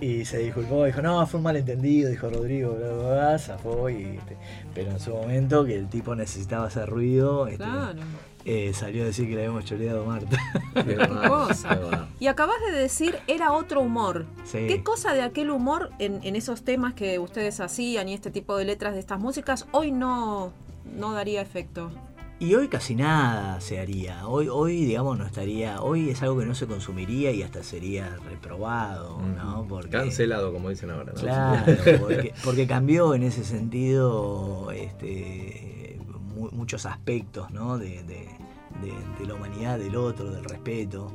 y 0.00 0.24
se 0.24 0.38
disculpó, 0.38 0.84
dijo, 0.84 1.02
no, 1.02 1.26
fue 1.26 1.38
un 1.38 1.44
malentendido, 1.44 2.08
dijo 2.10 2.30
Rodrigo, 2.30 2.74
bla, 2.76 2.92
bla, 2.92 3.08
bla, 3.14 3.38
zafó 3.40 3.90
y, 3.90 4.02
este, 4.04 4.36
pero 4.72 4.92
en 4.92 5.00
su 5.00 5.10
momento 5.10 5.64
que 5.64 5.76
el 5.76 5.88
tipo 5.88 6.14
necesitaba 6.14 6.66
hacer 6.68 6.88
ruido, 6.88 7.48
este, 7.48 7.64
Claro. 7.64 8.00
Eh, 8.50 8.72
salió 8.72 9.02
a 9.02 9.04
decir 9.06 9.28
que 9.28 9.34
le 9.34 9.42
habíamos 9.42 9.66
choreado 9.66 10.04
a 10.04 10.06
Marta. 10.06 10.38
Qué 10.72 10.96
cosa. 11.28 12.08
Y 12.18 12.28
acabas 12.28 12.56
de 12.64 12.78
decir, 12.78 13.18
era 13.26 13.52
otro 13.52 13.82
humor. 13.82 14.24
Sí. 14.44 14.66
¿Qué 14.66 14.82
cosa 14.82 15.12
de 15.12 15.20
aquel 15.20 15.50
humor 15.50 15.90
en, 15.98 16.20
en 16.22 16.34
esos 16.34 16.62
temas 16.62 16.94
que 16.94 17.18
ustedes 17.18 17.60
hacían 17.60 18.08
y 18.08 18.14
este 18.14 18.30
tipo 18.30 18.56
de 18.56 18.64
letras 18.64 18.94
de 18.94 19.00
estas 19.00 19.20
músicas 19.20 19.66
hoy 19.70 19.92
no, 19.92 20.54
no 20.96 21.12
daría 21.12 21.42
efecto? 21.42 21.90
Y 22.40 22.54
hoy 22.54 22.68
casi 22.68 22.94
nada 22.94 23.60
se 23.60 23.80
haría. 23.80 24.26
Hoy, 24.26 24.48
hoy, 24.48 24.86
digamos, 24.86 25.18
no 25.18 25.26
estaría. 25.26 25.82
Hoy 25.82 26.08
es 26.08 26.22
algo 26.22 26.38
que 26.38 26.46
no 26.46 26.54
se 26.54 26.66
consumiría 26.66 27.32
y 27.32 27.42
hasta 27.42 27.62
sería 27.62 28.16
reprobado, 28.30 29.20
¿no? 29.36 29.66
Porque, 29.68 29.90
Cancelado, 29.90 30.54
como 30.54 30.70
dicen 30.70 30.90
ahora. 30.90 31.12
¿no? 31.14 31.20
Claro, 31.20 31.66
porque, 32.00 32.32
porque 32.42 32.66
cambió 32.66 33.14
en 33.14 33.24
ese 33.24 33.44
sentido 33.44 34.70
este, 34.70 35.77
mu- 36.38 36.50
muchos 36.52 36.86
aspectos, 36.86 37.50
¿no? 37.50 37.78
De, 37.78 38.02
de- 38.04 38.28
de- 38.82 39.18
de 39.20 39.26
la 39.26 39.34
humanidad 39.34 39.78
del 39.78 39.96
otro, 39.96 40.30
del 40.30 40.44
respeto. 40.44 41.10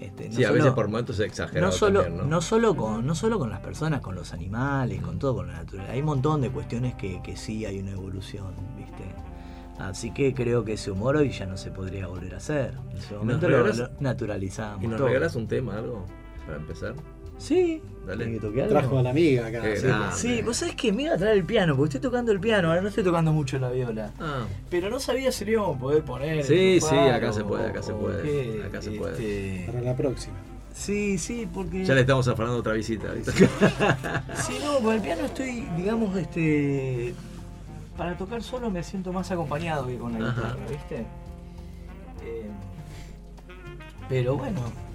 Este, 0.00 0.28
no 0.28 0.36
Sí, 0.36 0.44
a 0.44 0.48
solo- 0.48 0.58
veces 0.58 0.72
por 0.74 0.88
momentos 0.88 1.18
es 1.20 1.26
exagerado 1.26 1.66
no 1.66 1.72
solo, 1.72 2.02
también, 2.02 2.22
¿no? 2.24 2.28
no 2.30 2.40
solo 2.42 2.76
con, 2.76 3.06
no 3.06 3.14
solo 3.14 3.38
con 3.38 3.48
las 3.50 3.60
personas, 3.60 4.00
con 4.02 4.14
los 4.14 4.32
animales, 4.34 5.00
con 5.00 5.18
todo, 5.18 5.36
con 5.36 5.48
la 5.48 5.54
naturaleza. 5.54 5.92
Hay 5.92 6.00
un 6.00 6.06
montón 6.06 6.40
de 6.42 6.50
cuestiones 6.50 6.94
que, 6.96 7.22
que 7.22 7.36
sí 7.36 7.64
hay 7.64 7.78
una 7.80 7.92
evolución, 7.92 8.54
¿viste? 8.76 9.04
Así 9.78 10.10
que 10.12 10.32
creo 10.34 10.64
que 10.64 10.74
ese 10.74 10.90
humor 10.90 11.16
hoy 11.16 11.30
ya 11.30 11.46
no 11.46 11.56
se 11.56 11.70
podría 11.70 12.06
volver 12.06 12.34
a 12.34 12.38
hacer. 12.38 12.78
En 12.90 12.96
ese 12.98 13.14
momento 13.16 13.48
lo, 13.48 13.64
naturalizamos. 14.00 14.82
¿Y 14.84 14.86
nos 14.86 14.96
todo. 14.98 15.08
regalas 15.08 15.34
un 15.36 15.48
tema, 15.48 15.76
algo? 15.76 16.04
Para 16.46 16.58
empezar. 16.58 16.94
Sí, 17.38 17.82
Dale. 18.06 18.24
¿Querés 18.24 18.40
que 18.40 18.46
toque 18.46 18.62
algo? 18.62 18.72
Trajo 18.78 18.98
a 18.98 19.02
la 19.02 19.10
amiga 19.10 19.46
acá. 19.48 19.62
Sí. 20.12 20.40
vos 20.42 20.56
sabés 20.56 20.76
que 20.76 20.92
me 20.92 21.02
iba 21.04 21.14
a 21.14 21.18
traer 21.18 21.36
el 21.38 21.44
piano, 21.44 21.74
porque 21.76 21.96
estoy 21.96 22.00
tocando 22.08 22.30
el 22.30 22.38
piano, 22.38 22.68
ahora 22.68 22.80
no 22.80 22.88
estoy 22.88 23.02
tocando 23.02 23.32
mucho 23.32 23.58
la 23.58 23.68
viola. 23.70 24.12
Ah, 24.20 24.44
Pero 24.70 24.88
no 24.90 25.00
sabía 25.00 25.32
si 25.32 25.44
lo 25.44 25.50
íbamos 25.50 25.76
a 25.76 25.80
poder 25.80 26.04
poner. 26.04 26.44
Sí, 26.44 26.80
sí, 26.80 26.94
acá 26.94 27.32
se 27.32 27.42
puede, 27.42 27.66
acá 27.66 27.82
se 27.82 27.92
puede, 27.92 28.22
qué, 28.22 28.62
acá 28.64 28.80
se 28.80 28.92
puede. 28.92 29.12
este, 29.12 29.66
Para 29.72 29.80
la 29.84 29.96
próxima. 29.96 30.36
Sí, 30.72 31.18
sí, 31.18 31.48
porque. 31.52 31.84
ya 31.84 31.94
le 31.94 32.02
estamos 32.02 32.28
afanando 32.28 32.58
otra 32.58 32.74
visita. 32.74 33.12
¿viste? 33.12 33.32
Sí, 33.32 34.58
no, 34.62 34.78
con 34.78 34.94
el 34.94 35.00
piano 35.00 35.24
estoy, 35.24 35.66
digamos, 35.76 36.16
este. 36.16 37.12
Para 37.96 38.16
tocar 38.16 38.42
solo 38.42 38.70
me 38.70 38.82
siento 38.84 39.12
más 39.12 39.30
acompañado 39.30 39.86
que 39.86 39.96
con 39.96 40.12
la 40.12 40.28
Ajá. 40.28 40.42
guitarra, 40.42 40.66
¿viste? 40.70 40.96
Eh, 42.24 42.46
pero 44.08 44.36
bueno. 44.36 44.85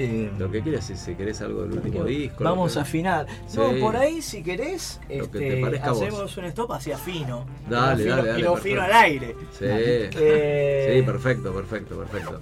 Eh, 0.00 0.30
Lo 0.38 0.50
que 0.50 0.62
quieras, 0.62 0.84
si, 0.86 0.96
si 0.96 1.14
querés 1.14 1.40
algo 1.42 1.62
del 1.62 1.72
último 1.72 2.04
disco. 2.04 2.44
Vamos 2.44 2.72
que- 2.74 2.78
a 2.78 2.82
afinar. 2.82 3.26
Sí. 3.46 3.58
No, 3.58 3.72
por 3.80 3.96
ahí 3.96 4.22
si 4.22 4.42
querés, 4.42 5.00
este, 5.08 5.62
hacemos 5.82 6.36
un 6.36 6.44
stop 6.46 6.72
hacia 6.72 6.96
fino. 6.96 7.44
Dale, 7.68 8.02
Y 8.02 8.06
lo 8.06 8.16
dale, 8.16 8.28
dale, 8.28 8.40
Y 8.40 8.42
lo 8.42 8.52
perfecto. 8.54 8.68
fino 8.68 8.82
al 8.82 8.92
aire. 8.92 9.36
Sí, 9.52 9.64
Eh, 9.64 10.94
sí, 10.96 11.02
perfecto, 11.02 11.52
perfecto, 11.52 11.96
perfecto. 11.98 12.40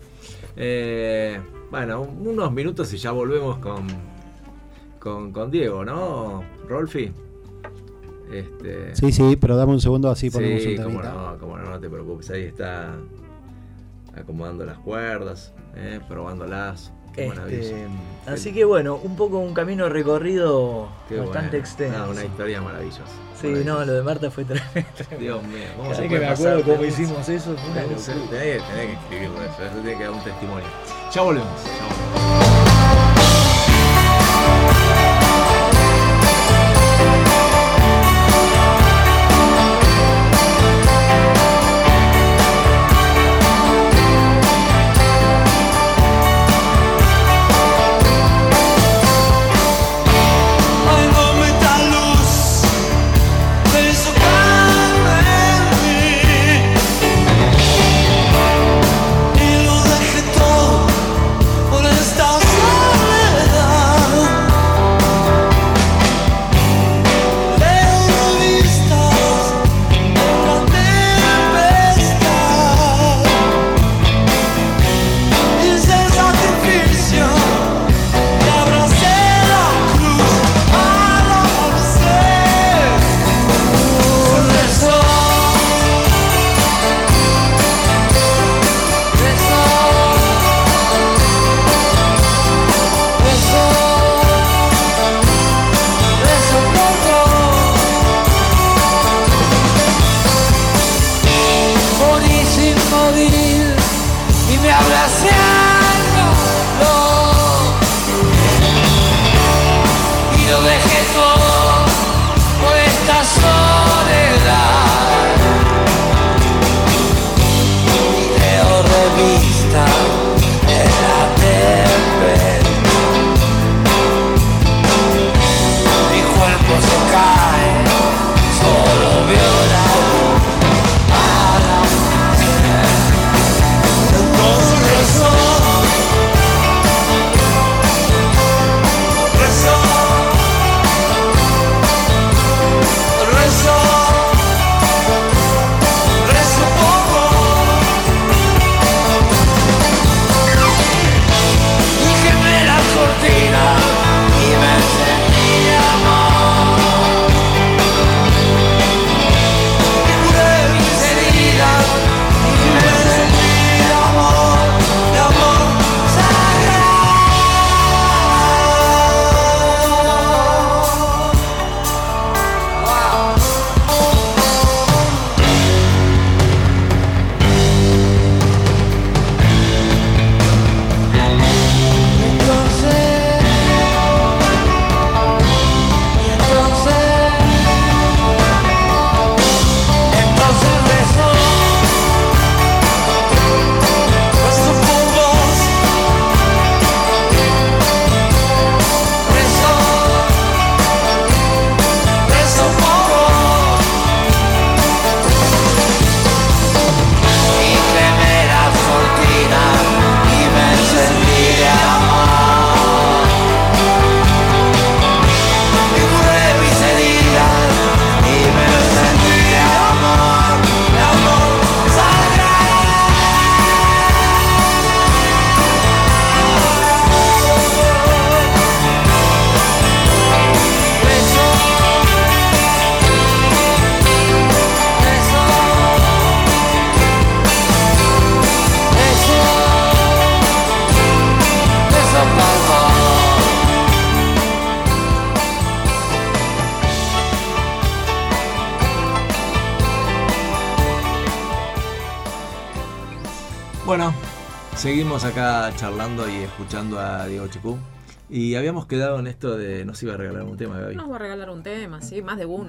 Eh, 0.56 1.40
bueno, 1.70 2.02
un- 2.02 2.28
unos 2.28 2.52
minutos 2.52 2.92
y 2.92 2.98
ya 2.98 3.10
volvemos 3.12 3.58
con, 3.58 3.86
con, 4.98 5.32
con 5.32 5.50
Diego, 5.50 5.84
¿no, 5.84 6.44
Rolfi? 6.68 7.12
Este, 8.32 8.94
Sí, 8.96 9.12
sí, 9.12 9.36
pero 9.40 9.56
dame 9.56 9.72
un 9.72 9.80
segundo 9.80 10.10
así 10.10 10.30
ponemos 10.30 10.62
sí, 10.62 10.76
un 10.76 10.82
cómo 10.84 11.02
no, 11.02 11.36
cómo 11.38 11.56
no, 11.58 11.70
no 11.70 11.78
te 11.80 11.88
preocupes. 11.88 12.28
Ahí 12.30 12.42
está 12.42 12.96
acomodando 14.16 14.64
las 14.64 14.78
cuerdas, 14.78 15.52
eh, 15.76 16.00
probándolas. 16.08 16.92
Qué. 17.16 17.60
Este, 17.60 17.86
así 18.26 18.52
que 18.52 18.64
bueno, 18.64 18.96
un 19.02 19.16
poco 19.16 19.38
un 19.38 19.54
camino 19.54 19.88
recorrido 19.88 20.88
Qué 21.08 21.16
bastante 21.16 21.48
bueno. 21.48 21.58
extenso. 21.58 22.10
Una 22.10 22.24
historia 22.24 22.60
maravillosa. 22.60 23.02
Sí, 23.40 23.48
no, 23.64 23.84
lo 23.84 23.92
de 23.92 24.02
Marta 24.02 24.30
fue 24.30 24.44
tremendo. 24.44 24.88
Dios 25.18 25.42
mío, 25.44 25.66
¿cómo 25.76 25.90
Así 25.90 26.02
se 26.02 26.08
que 26.08 26.18
me 26.18 26.26
acuerdo 26.26 26.62
cómo 26.62 26.84
hicimos 26.84 27.28
eso. 27.28 27.56
Fue 27.56 27.70
una 27.70 27.82
Tenés 27.82 28.06
tenés 28.06 28.62
que 28.66 28.92
escribirlo 28.92 29.42
eso, 29.42 29.64
eso 29.64 29.80
tiene 29.82 29.98
que 29.98 30.04
dar 30.04 30.12
un 30.12 30.24
testimonio. 30.24 30.66
Ya 31.14 31.22
volvemos. 31.22 31.64
ya 31.64 31.84
volvemos. 31.84 32.45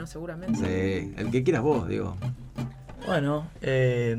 Seguramente. 0.08 0.58
Sí, 0.58 1.14
el 1.18 1.32
que 1.32 1.44
quieras 1.44 1.62
vos, 1.62 1.88
Diego. 1.88 2.16
Bueno, 3.08 3.48
eh, 3.62 4.18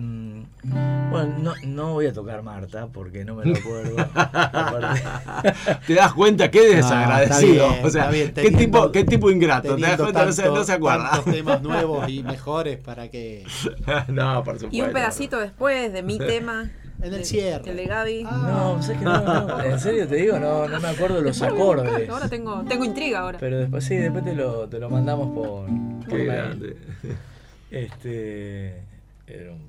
bueno 1.10 1.34
no, 1.38 1.54
no 1.66 1.92
voy 1.92 2.06
a 2.06 2.12
tocar 2.14 2.42
Marta 2.42 2.86
porque 2.86 3.22
no 3.22 3.34
me 3.34 3.44
lo 3.44 3.54
acuerdo. 3.54 3.96
Te 5.86 5.94
das 5.94 6.14
cuenta 6.14 6.50
qué 6.50 6.76
desagradecido. 6.76 7.68
bien, 7.68 7.84
o 7.84 7.90
sea, 7.90 8.10
bien, 8.10 8.32
qué, 8.32 8.50
tipo, 8.50 8.90
qué 8.90 9.04
tipo 9.04 9.30
ingrato. 9.30 9.76
Te 9.76 9.82
das 9.82 10.00
cuenta, 10.00 10.24
no 10.24 10.32
se, 10.32 10.46
no 10.46 10.64
se 10.64 10.72
acuerda. 10.72 11.22
temas 11.22 11.60
nuevos 11.60 12.08
y 12.08 12.22
mejores 12.24 12.78
para 12.78 13.10
que. 13.10 13.44
no, 14.08 14.42
por 14.42 14.54
supuesto. 14.54 14.76
Y 14.76 14.80
un 14.80 14.92
pedacito 14.92 15.38
después 15.38 15.92
de 15.92 16.02
mi 16.02 16.16
tema. 16.16 16.70
En 17.00 17.04
el 17.04 17.18
de- 17.20 17.24
cierre. 17.24 17.70
El 17.70 17.76
de 17.76 17.84
Gaby. 17.86 18.24
No, 18.24 18.82
¿sabes 18.82 18.98
que 18.98 19.04
no, 19.04 19.20
no, 19.46 19.60
en 19.64 19.78
serio 19.80 20.06
te 20.08 20.16
digo, 20.16 20.38
no, 20.38 20.66
no 20.68 20.80
me 20.80 20.88
acuerdo 20.88 21.20
los 21.20 21.38
Después 21.38 21.52
acordes. 21.52 22.08
Ahora 22.08 22.28
tengo, 22.28 22.64
tengo 22.68 22.84
intriga 22.84 23.20
ahora. 23.20 23.38
Pero 23.38 23.58
después 23.58 23.84
sí, 23.84 23.96
después 23.96 24.24
te 24.24 24.34
lo, 24.34 24.68
te 24.68 24.78
lo 24.78 24.90
mandamos 24.90 25.28
por, 25.34 25.66
por 26.06 26.16
Qué 26.18 26.24
grande. 26.24 26.76
Este. 27.70 28.74
Era 29.26 29.52
un. 29.52 29.68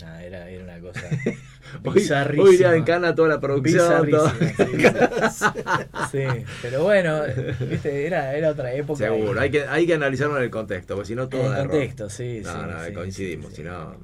Nada, 0.00 0.22
era, 0.24 0.48
era 0.48 0.64
una 0.64 0.80
cosa. 0.80 1.00
Hoy, 1.84 1.92
bizarrísima. 1.94 2.48
hoy 2.48 2.56
día 2.56 2.74
encana 2.74 3.14
toda 3.14 3.28
la 3.28 3.38
producción. 3.40 4.10
todo. 4.10 4.28
Sí, 4.30 4.36
sí. 6.10 6.24
pero 6.62 6.82
bueno, 6.82 7.20
viste, 7.68 8.06
era, 8.06 8.34
era 8.34 8.50
otra 8.50 8.72
época. 8.72 8.98
Seguro, 9.04 9.36
y- 9.38 9.44
hay 9.44 9.50
que, 9.50 9.64
hay 9.66 9.86
que 9.86 9.94
analizarlo 9.94 10.38
en 10.38 10.44
el 10.44 10.50
contexto, 10.50 10.94
porque 10.96 11.08
si 11.08 11.14
no 11.14 11.28
todo 11.28 11.42
En 11.42 11.46
el 11.48 11.52
error. 11.52 11.70
contexto, 11.70 12.08
sí, 12.10 12.40
No, 12.42 12.50
sí, 12.50 12.58
no, 12.66 12.84
sí, 12.86 12.92
coincidimos, 12.94 13.50
sí, 13.50 13.56
si 13.56 13.62
sí. 13.62 13.68
no. 13.68 13.94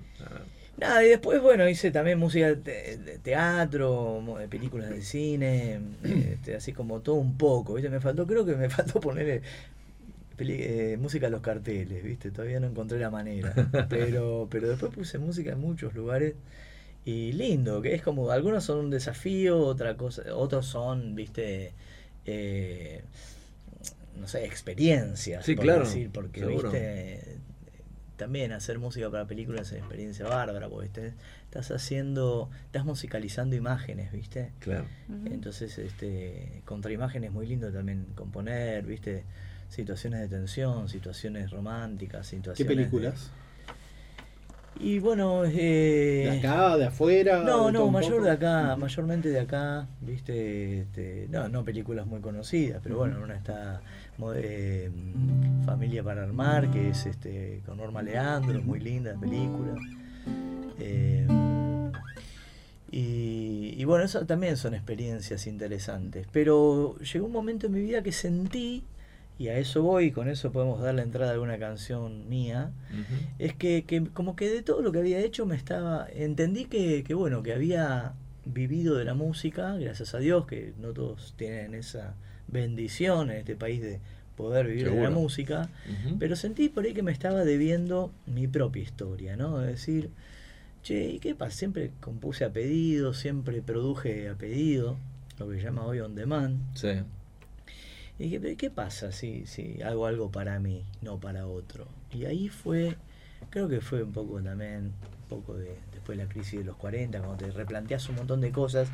Nada, 0.78 1.04
y 1.04 1.08
después, 1.08 1.40
bueno, 1.40 1.68
hice 1.68 1.90
también 1.90 2.18
música 2.18 2.48
de 2.54 2.98
de 2.98 3.18
teatro, 3.18 4.22
de 4.38 4.48
películas 4.48 4.90
de 4.90 5.02
cine, 5.02 5.80
este, 6.04 6.56
así 6.56 6.72
como 6.72 7.00
todo 7.00 7.16
un 7.16 7.38
poco, 7.38 7.74
¿viste? 7.74 7.88
Me 7.88 8.00
faltó, 8.00 8.26
creo 8.26 8.44
que 8.44 8.56
me 8.56 8.68
faltó 8.70 9.00
poner 9.00 9.42
música 10.98 11.28
a 11.28 11.30
los 11.30 11.40
carteles, 11.40 12.04
¿viste? 12.04 12.30
Todavía 12.30 12.60
no 12.60 12.66
encontré 12.66 12.98
la 12.98 13.10
manera. 13.10 13.54
Pero, 13.88 14.48
pero 14.50 14.68
después 14.68 14.92
puse 14.92 15.18
música 15.18 15.52
en 15.52 15.60
muchos 15.60 15.94
lugares 15.94 16.34
y 17.06 17.32
lindo, 17.32 17.80
que 17.82 17.94
es 17.94 18.02
como, 18.02 18.30
algunos 18.30 18.64
son 18.64 18.78
un 18.78 18.90
desafío, 18.90 19.58
otra 19.60 19.96
cosa, 19.96 20.22
otros 20.34 20.66
son, 20.66 21.14
¿viste? 21.14 21.72
Eh, 22.26 23.02
no 24.20 24.26
sé, 24.26 24.44
experiencias. 24.44 25.44
Sí, 25.44 25.54
por 25.54 25.64
claro, 25.64 25.84
decir, 25.84 26.10
porque, 26.12 26.40
seguro. 26.40 26.70
¿viste? 26.70 27.36
También 28.16 28.52
hacer 28.52 28.78
música 28.78 29.10
para 29.10 29.26
películas 29.26 29.66
es 29.68 29.72
una 29.72 29.78
experiencia 29.80 30.26
bárbara, 30.26 30.68
porque 30.68 31.12
estás 31.44 31.70
haciendo, 31.70 32.50
estás 32.66 32.84
musicalizando 32.84 33.56
imágenes, 33.56 34.10
¿viste? 34.12 34.52
Claro. 34.60 34.86
Entonces, 35.26 35.78
este, 35.78 36.62
contra 36.64 36.90
imágenes 36.92 37.28
es 37.28 37.34
muy 37.34 37.46
lindo 37.46 37.70
también 37.70 38.06
componer, 38.14 38.84
¿viste? 38.84 39.24
Situaciones 39.68 40.20
de 40.20 40.28
tensión, 40.28 40.88
situaciones 40.88 41.50
románticas, 41.50 42.28
¿Qué 42.30 42.36
situaciones. 42.36 42.68
de- 42.68 42.76
películas? 42.76 43.30
Y 44.78 44.99
bueno, 44.99 45.42
eh, 45.46 46.28
¿De 46.30 46.38
acá, 46.38 46.76
de 46.76 46.84
afuera? 46.84 47.42
no, 47.42 47.66
de 47.66 47.72
no, 47.72 47.91
mayor 47.91 48.12
poco? 48.16 48.24
de 48.24 48.30
acá, 48.30 48.76
mayormente 48.76 49.30
de 49.30 49.41
acá, 49.41 49.86
viste, 50.03 50.82
este, 50.82 51.26
no, 51.30 51.49
no 51.49 51.64
películas 51.64 52.07
muy 52.07 52.20
conocidas, 52.20 52.80
pero 52.82 52.99
bueno, 52.99 53.16
Ujú. 53.16 53.24
una 53.24 53.36
está 53.36 53.80
eh, 54.34 54.91
Familia 55.64 56.03
para 56.03 56.22
Armar, 56.22 56.71
que 56.71 56.91
es 56.91 57.07
este 57.07 57.63
con 57.67 57.79
Norma 57.79 58.03
Leandro, 58.03 58.61
muy 58.63 58.80
linda 58.80 59.13
la 59.13 59.21
película. 59.21 59.75
Eh, 60.79 61.26
y, 62.91 63.75
y 63.76 63.84
bueno, 63.84 64.05
eso 64.05 64.25
también 64.26 64.57
son 64.57 64.75
experiencias 64.75 65.47
interesantes. 65.47 66.26
Pero 66.33 66.99
llegó 66.99 67.26
un 67.26 67.33
momento 67.33 67.67
en 67.67 67.72
mi 67.72 67.80
vida 67.80 68.03
que 68.03 68.13
sentí, 68.13 68.84
y 69.38 69.49
a 69.49 69.59
eso 69.59 69.83
voy, 69.83 70.13
con 70.13 70.29
eso 70.29 70.51
podemos 70.51 70.80
dar 70.80 70.95
la 70.95 71.03
entrada 71.03 71.30
a 71.30 71.34
alguna 71.34 71.59
canción 71.59 72.29
mía, 72.29 72.71
es 73.38 73.55
que, 73.55 73.84
que 73.84 74.05
como 74.07 74.34
que 74.34 74.49
de 74.49 74.63
todo 74.63 74.80
lo 74.80 74.93
que 74.93 74.99
había 74.99 75.18
hecho 75.18 75.45
me 75.45 75.57
estaba 75.57 76.07
entendí 76.14 76.64
que, 76.64 77.05
que 77.05 77.13
bueno 77.13 77.43
que 77.43 77.53
había 77.53 78.14
vivido 78.47 78.97
de 78.97 79.05
la 79.05 79.13
música 79.13 79.76
gracias 79.76 80.14
a 80.14 80.18
Dios 80.18 80.47
que 80.47 80.72
no 80.80 80.93
todos 80.93 81.34
tienen 81.37 81.75
esa 81.75 82.14
bendición 82.48 83.30
en 83.30 83.38
este 83.38 83.56
país 83.56 83.80
de 83.82 83.98
poder 84.36 84.66
vivir 84.66 84.90
de 84.90 85.02
la 85.02 85.10
música 85.10 85.68
pero 86.18 86.36
sentí 86.36 86.68
por 86.68 86.84
ahí 86.84 86.92
que 86.94 87.02
me 87.02 87.12
estaba 87.12 87.44
debiendo 87.44 88.10
mi 88.26 88.46
propia 88.46 88.82
historia 88.82 89.36
no 89.36 89.60
es 89.62 89.68
decir 89.68 90.10
che 90.82 91.08
¿y 91.10 91.18
qué 91.18 91.34
pasa? 91.34 91.56
siempre 91.56 91.90
compuse 92.00 92.44
a 92.44 92.50
pedido 92.52 93.14
siempre 93.14 93.62
produje 93.62 94.28
a 94.28 94.34
pedido 94.34 94.96
lo 95.38 95.48
que 95.48 95.56
se 95.56 95.62
llama 95.64 95.84
hoy 95.86 96.00
on 96.00 96.14
demand 96.14 96.58
Sí. 96.76 96.88
y 98.18 98.24
dije, 98.24 98.40
pero 98.40 98.56
¿qué 98.56 98.70
pasa 98.70 99.12
si, 99.12 99.46
si 99.46 99.82
hago 99.82 100.06
algo 100.06 100.30
para 100.30 100.58
mí, 100.60 100.82
no 101.02 101.18
para 101.20 101.46
otro? 101.46 101.86
Y 102.10 102.24
ahí 102.24 102.48
fue, 102.48 102.96
creo 103.50 103.68
que 103.68 103.82
fue 103.82 104.02
un 104.02 104.12
poco 104.12 104.40
también, 104.40 104.84
un 104.84 105.28
poco 105.28 105.54
de, 105.54 105.76
después 105.92 106.16
de 106.16 106.24
la 106.24 106.30
crisis 106.30 106.60
de 106.60 106.64
los 106.64 106.76
40, 106.76 107.18
cuando 107.18 107.36
te 107.44 107.50
replanteas 107.50 108.08
un 108.08 108.14
montón 108.16 108.40
de 108.40 108.50
cosas 108.52 108.88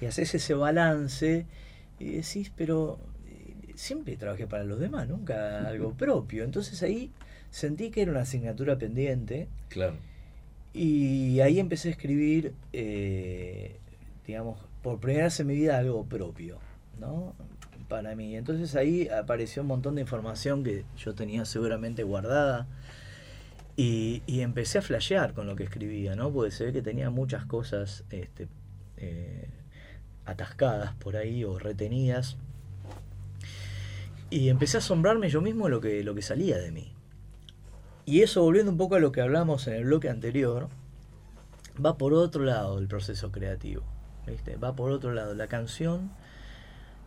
y 0.00 0.06
haces 0.06 0.32
ese 0.36 0.54
balance 0.54 1.46
y 1.98 2.12
decís, 2.12 2.52
pero 2.56 2.98
eh, 3.26 3.72
siempre 3.74 4.16
trabajé 4.16 4.46
para 4.46 4.64
los 4.64 4.78
demás, 4.78 5.08
nunca 5.08 5.66
algo 5.66 5.92
propio. 5.96 6.44
Entonces 6.44 6.82
ahí 6.82 7.10
sentí 7.50 7.90
que 7.90 8.02
era 8.02 8.10
una 8.12 8.20
asignatura 8.22 8.76
pendiente 8.78 9.48
Claro. 9.68 9.94
y 10.74 11.40
ahí 11.40 11.58
empecé 11.60 11.88
a 11.88 11.90
escribir, 11.92 12.54
eh, 12.72 13.76
digamos, 14.26 14.58
por 14.82 15.00
primera 15.00 15.24
vez 15.24 15.40
en 15.40 15.46
mi 15.46 15.54
vida 15.54 15.78
algo 15.78 16.04
propio, 16.04 16.58
¿no? 17.00 17.34
Para 17.88 18.14
mí. 18.14 18.36
Entonces 18.36 18.74
ahí 18.76 19.08
apareció 19.08 19.62
un 19.62 19.68
montón 19.68 19.94
de 19.94 20.02
información 20.02 20.62
que 20.62 20.84
yo 20.98 21.14
tenía 21.14 21.44
seguramente 21.46 22.02
guardada. 22.02 22.66
Y, 23.76 24.22
y 24.26 24.40
empecé 24.40 24.78
a 24.78 24.82
flashear 24.82 25.34
con 25.34 25.46
lo 25.46 25.54
que 25.54 25.62
escribía, 25.62 26.16
¿no? 26.16 26.32
Porque 26.32 26.50
se 26.50 26.64
ve 26.64 26.72
que 26.72 26.82
tenía 26.82 27.10
muchas 27.10 27.46
cosas 27.46 28.02
este, 28.10 28.48
eh, 28.96 29.46
atascadas 30.28 30.94
por 30.94 31.16
ahí 31.16 31.44
o 31.44 31.58
retenidas. 31.58 32.36
Y 34.30 34.50
empecé 34.50 34.76
a 34.76 34.80
asombrarme 34.80 35.30
yo 35.30 35.40
mismo 35.40 35.68
lo 35.68 35.80
que, 35.80 36.04
lo 36.04 36.14
que 36.14 36.22
salía 36.22 36.58
de 36.58 36.70
mí. 36.70 36.92
Y 38.04 38.22
eso, 38.22 38.42
volviendo 38.42 38.70
un 38.70 38.78
poco 38.78 38.94
a 38.94 39.00
lo 39.00 39.12
que 39.12 39.20
hablamos 39.20 39.66
en 39.66 39.74
el 39.74 39.84
bloque 39.84 40.08
anterior, 40.08 40.68
va 41.84 41.96
por 41.96 42.12
otro 42.12 42.44
lado 42.44 42.76
del 42.76 42.88
proceso 42.88 43.32
creativo. 43.32 43.82
¿viste? 44.26 44.56
Va 44.56 44.74
por 44.74 44.90
otro 44.90 45.12
lado. 45.12 45.34
La 45.34 45.46
canción 45.46 46.10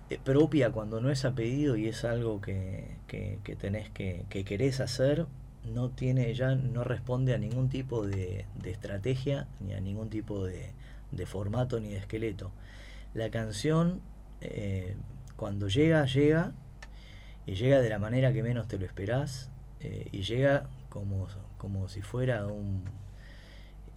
eh, 0.10 0.20
propia 0.24 0.72
cuando 0.72 1.02
no 1.02 1.10
es 1.10 1.26
a 1.26 1.34
pedido 1.36 1.76
y 1.78 1.88
es 1.88 2.04
algo 2.04 2.42
que, 2.42 2.98
que, 3.08 3.40
que 3.44 3.56
tenés 3.56 3.90
que, 3.92 4.26
que 4.30 4.44
querés 4.44 4.80
hacer, 4.80 5.28
no 5.66 5.90
tiene 5.90 6.34
ya, 6.34 6.56
no 6.56 6.84
responde 6.84 7.34
a 7.34 7.38
ningún 7.38 7.70
tipo 7.70 8.06
de, 8.08 8.46
de 8.62 8.72
estrategia, 8.72 9.48
ni 9.60 9.74
a 9.74 9.80
ningún 9.80 10.10
tipo 10.10 10.44
de, 10.44 10.72
de 11.12 11.26
formato 11.26 11.80
ni 11.80 11.90
de 11.90 11.98
esqueleto. 11.98 12.52
La 13.14 13.30
canción, 13.30 14.02
eh, 14.42 14.96
cuando 15.36 15.68
llega, 15.68 16.06
llega, 16.06 16.54
y 17.46 17.56
llega 17.56 17.80
de 17.82 17.90
la 17.90 18.00
manera 18.00 18.32
que 18.34 18.44
menos 18.44 18.68
te 18.68 18.78
lo 18.78 18.86
esperás, 18.86 19.50
eh, 19.80 20.08
y 20.12 20.22
llega 20.22 20.70
como, 20.90 21.28
como 21.58 21.90
si 21.90 22.02
fuera 22.02 22.46
un... 22.48 22.84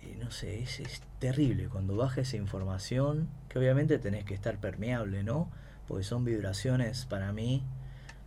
eh, 0.02 0.16
no 0.20 0.30
sé, 0.30 0.62
es, 0.62 0.80
es 0.80 1.02
terrible 1.18 1.68
cuando 1.68 1.96
baja 1.96 2.22
esa 2.22 2.36
información, 2.36 3.28
que 3.48 3.58
obviamente 3.58 3.98
tenés 3.98 4.24
que 4.24 4.34
estar 4.34 4.58
permeable, 4.58 5.22
¿no? 5.22 5.50
Porque 5.86 6.04
son 6.04 6.24
vibraciones 6.24 7.04
para 7.06 7.32
mí 7.32 7.62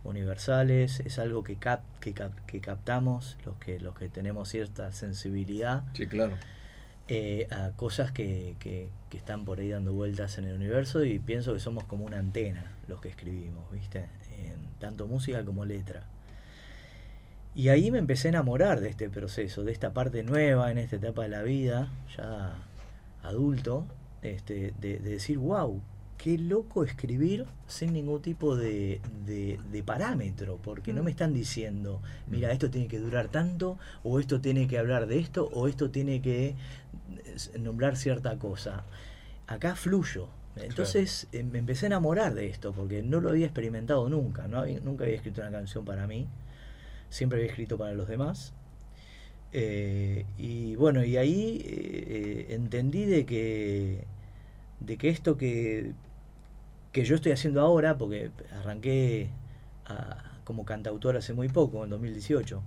universales, 0.04 1.00
es 1.00 1.18
algo 1.18 1.42
que, 1.42 1.56
cap, 1.56 1.82
que, 2.00 2.14
cap, 2.14 2.32
que 2.46 2.60
captamos 2.60 3.36
los 3.44 3.56
que, 3.56 3.80
los 3.80 3.94
que 3.96 4.08
tenemos 4.08 4.48
cierta 4.48 4.90
sensibilidad 4.92 5.82
Sí, 5.92 6.06
claro. 6.06 6.36
Eh, 7.08 7.48
a 7.50 7.70
cosas 7.70 8.12
que, 8.12 8.54
que, 8.58 8.88
que 9.08 9.16
están 9.16 9.44
por 9.44 9.60
ahí 9.60 9.70
dando 9.70 9.92
vueltas 9.92 10.38
en 10.38 10.44
el 10.44 10.54
universo 10.54 11.04
y 11.04 11.18
pienso 11.18 11.54
que 11.54 11.60
somos 11.60 11.84
como 11.84 12.04
una 12.04 12.18
antena 12.18 12.76
los 12.86 13.00
que 13.00 13.08
escribimos, 13.08 13.70
¿viste? 13.72 14.06
En 14.38 14.56
tanto 14.78 15.06
música 15.06 15.44
como 15.44 15.64
letra. 15.64 16.04
Y 17.54 17.70
ahí 17.70 17.90
me 17.90 17.98
empecé 17.98 18.28
a 18.28 18.30
enamorar 18.30 18.80
de 18.80 18.88
este 18.88 19.08
proceso, 19.08 19.64
de 19.64 19.72
esta 19.72 19.92
parte 19.92 20.22
nueva 20.22 20.70
en 20.70 20.78
esta 20.78 20.96
etapa 20.96 21.22
de 21.22 21.28
la 21.28 21.42
vida, 21.42 21.88
ya 22.16 22.54
adulto, 23.22 23.86
este, 24.22 24.74
de, 24.80 24.98
de 24.98 25.10
decir, 25.10 25.38
wow, 25.38 25.80
qué 26.18 26.36
loco 26.36 26.84
escribir 26.84 27.46
sin 27.68 27.92
ningún 27.92 28.20
tipo 28.20 28.56
de, 28.56 29.00
de, 29.24 29.58
de 29.70 29.82
parámetro, 29.82 30.58
porque 30.62 30.92
no 30.92 31.02
me 31.02 31.10
están 31.10 31.32
diciendo, 31.32 32.02
mira, 32.26 32.52
esto 32.52 32.70
tiene 32.70 32.88
que 32.88 32.98
durar 32.98 33.28
tanto, 33.28 33.78
o 34.02 34.18
esto 34.18 34.40
tiene 34.40 34.66
que 34.66 34.78
hablar 34.78 35.06
de 35.06 35.20
esto, 35.20 35.48
o 35.52 35.68
esto 35.68 35.90
tiene 35.90 36.20
que 36.20 36.54
nombrar 37.58 37.96
cierta 37.96 38.36
cosa. 38.38 38.84
Acá 39.46 39.74
fluyo. 39.76 40.28
Entonces 40.66 41.28
eh, 41.32 41.44
me 41.44 41.58
empecé 41.60 41.86
a 41.86 41.88
enamorar 41.88 42.34
de 42.34 42.46
esto, 42.46 42.72
porque 42.72 43.02
no 43.02 43.20
lo 43.20 43.30
había 43.30 43.46
experimentado 43.46 44.08
nunca, 44.08 44.48
no 44.48 44.58
había- 44.58 44.80
nunca 44.80 45.04
había 45.04 45.16
escrito 45.16 45.40
una 45.40 45.50
canción 45.52 45.84
para 45.84 46.06
mí, 46.06 46.26
siempre 47.10 47.38
había 47.38 47.50
escrito 47.50 47.78
para 47.78 47.94
los 47.94 48.08
demás. 48.08 48.52
Eh, 49.52 50.26
y 50.36 50.74
bueno, 50.76 51.04
y 51.04 51.16
ahí 51.16 51.62
eh, 51.64 52.46
entendí 52.50 53.06
de 53.06 53.24
que 53.24 54.04
de 54.80 54.96
que 54.98 55.08
esto 55.08 55.36
que, 55.36 55.92
que 56.92 57.04
yo 57.04 57.14
estoy 57.16 57.32
haciendo 57.32 57.60
ahora, 57.60 57.96
porque 57.98 58.30
arranqué 58.60 59.28
a- 59.86 60.24
como 60.44 60.64
cantautor 60.64 61.16
hace 61.16 61.32
muy 61.34 61.48
poco, 61.48 61.84
en 61.84 61.90
2018, 61.90 62.58
eh, 62.58 62.62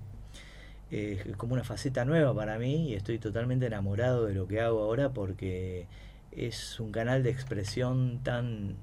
es 0.91 1.35
como 1.37 1.53
una 1.53 1.63
faceta 1.63 2.05
nueva 2.05 2.33
para 2.35 2.59
mí 2.59 2.89
y 2.89 2.95
estoy 2.95 3.17
totalmente 3.17 3.65
enamorado 3.65 4.25
de 4.25 4.33
lo 4.33 4.47
que 4.47 4.59
hago 4.59 4.83
ahora 4.83 5.09
porque 5.09 5.87
es 6.31 6.79
un 6.79 6.91
canal 6.91 7.23
de 7.23 7.29
expresión 7.29 8.19
tan, 8.23 8.75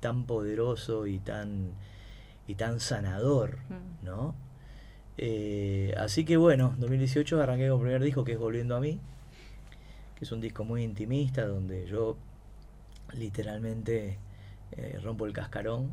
tan 0.00 0.24
poderoso 0.24 1.06
y 1.06 1.18
tan, 1.18 1.70
y 2.46 2.54
tan 2.54 2.80
sanador, 2.80 3.58
Mm. 3.68 4.04
¿no? 4.04 4.34
Eh, 5.16 5.94
así 5.96 6.24
que 6.24 6.36
bueno, 6.36 6.74
2018 6.78 7.40
arranqué 7.40 7.68
con 7.68 7.78
el 7.78 7.82
primer 7.82 8.02
disco 8.02 8.24
que 8.24 8.32
es 8.32 8.38
Volviendo 8.38 8.76
a 8.76 8.80
mí, 8.80 8.98
que 10.16 10.24
es 10.24 10.32
un 10.32 10.40
disco 10.40 10.64
muy 10.64 10.82
intimista 10.82 11.46
donde 11.46 11.86
yo 11.86 12.16
literalmente 13.12 14.18
eh, 14.72 14.98
rompo 15.02 15.26
el 15.26 15.32
cascarón, 15.32 15.92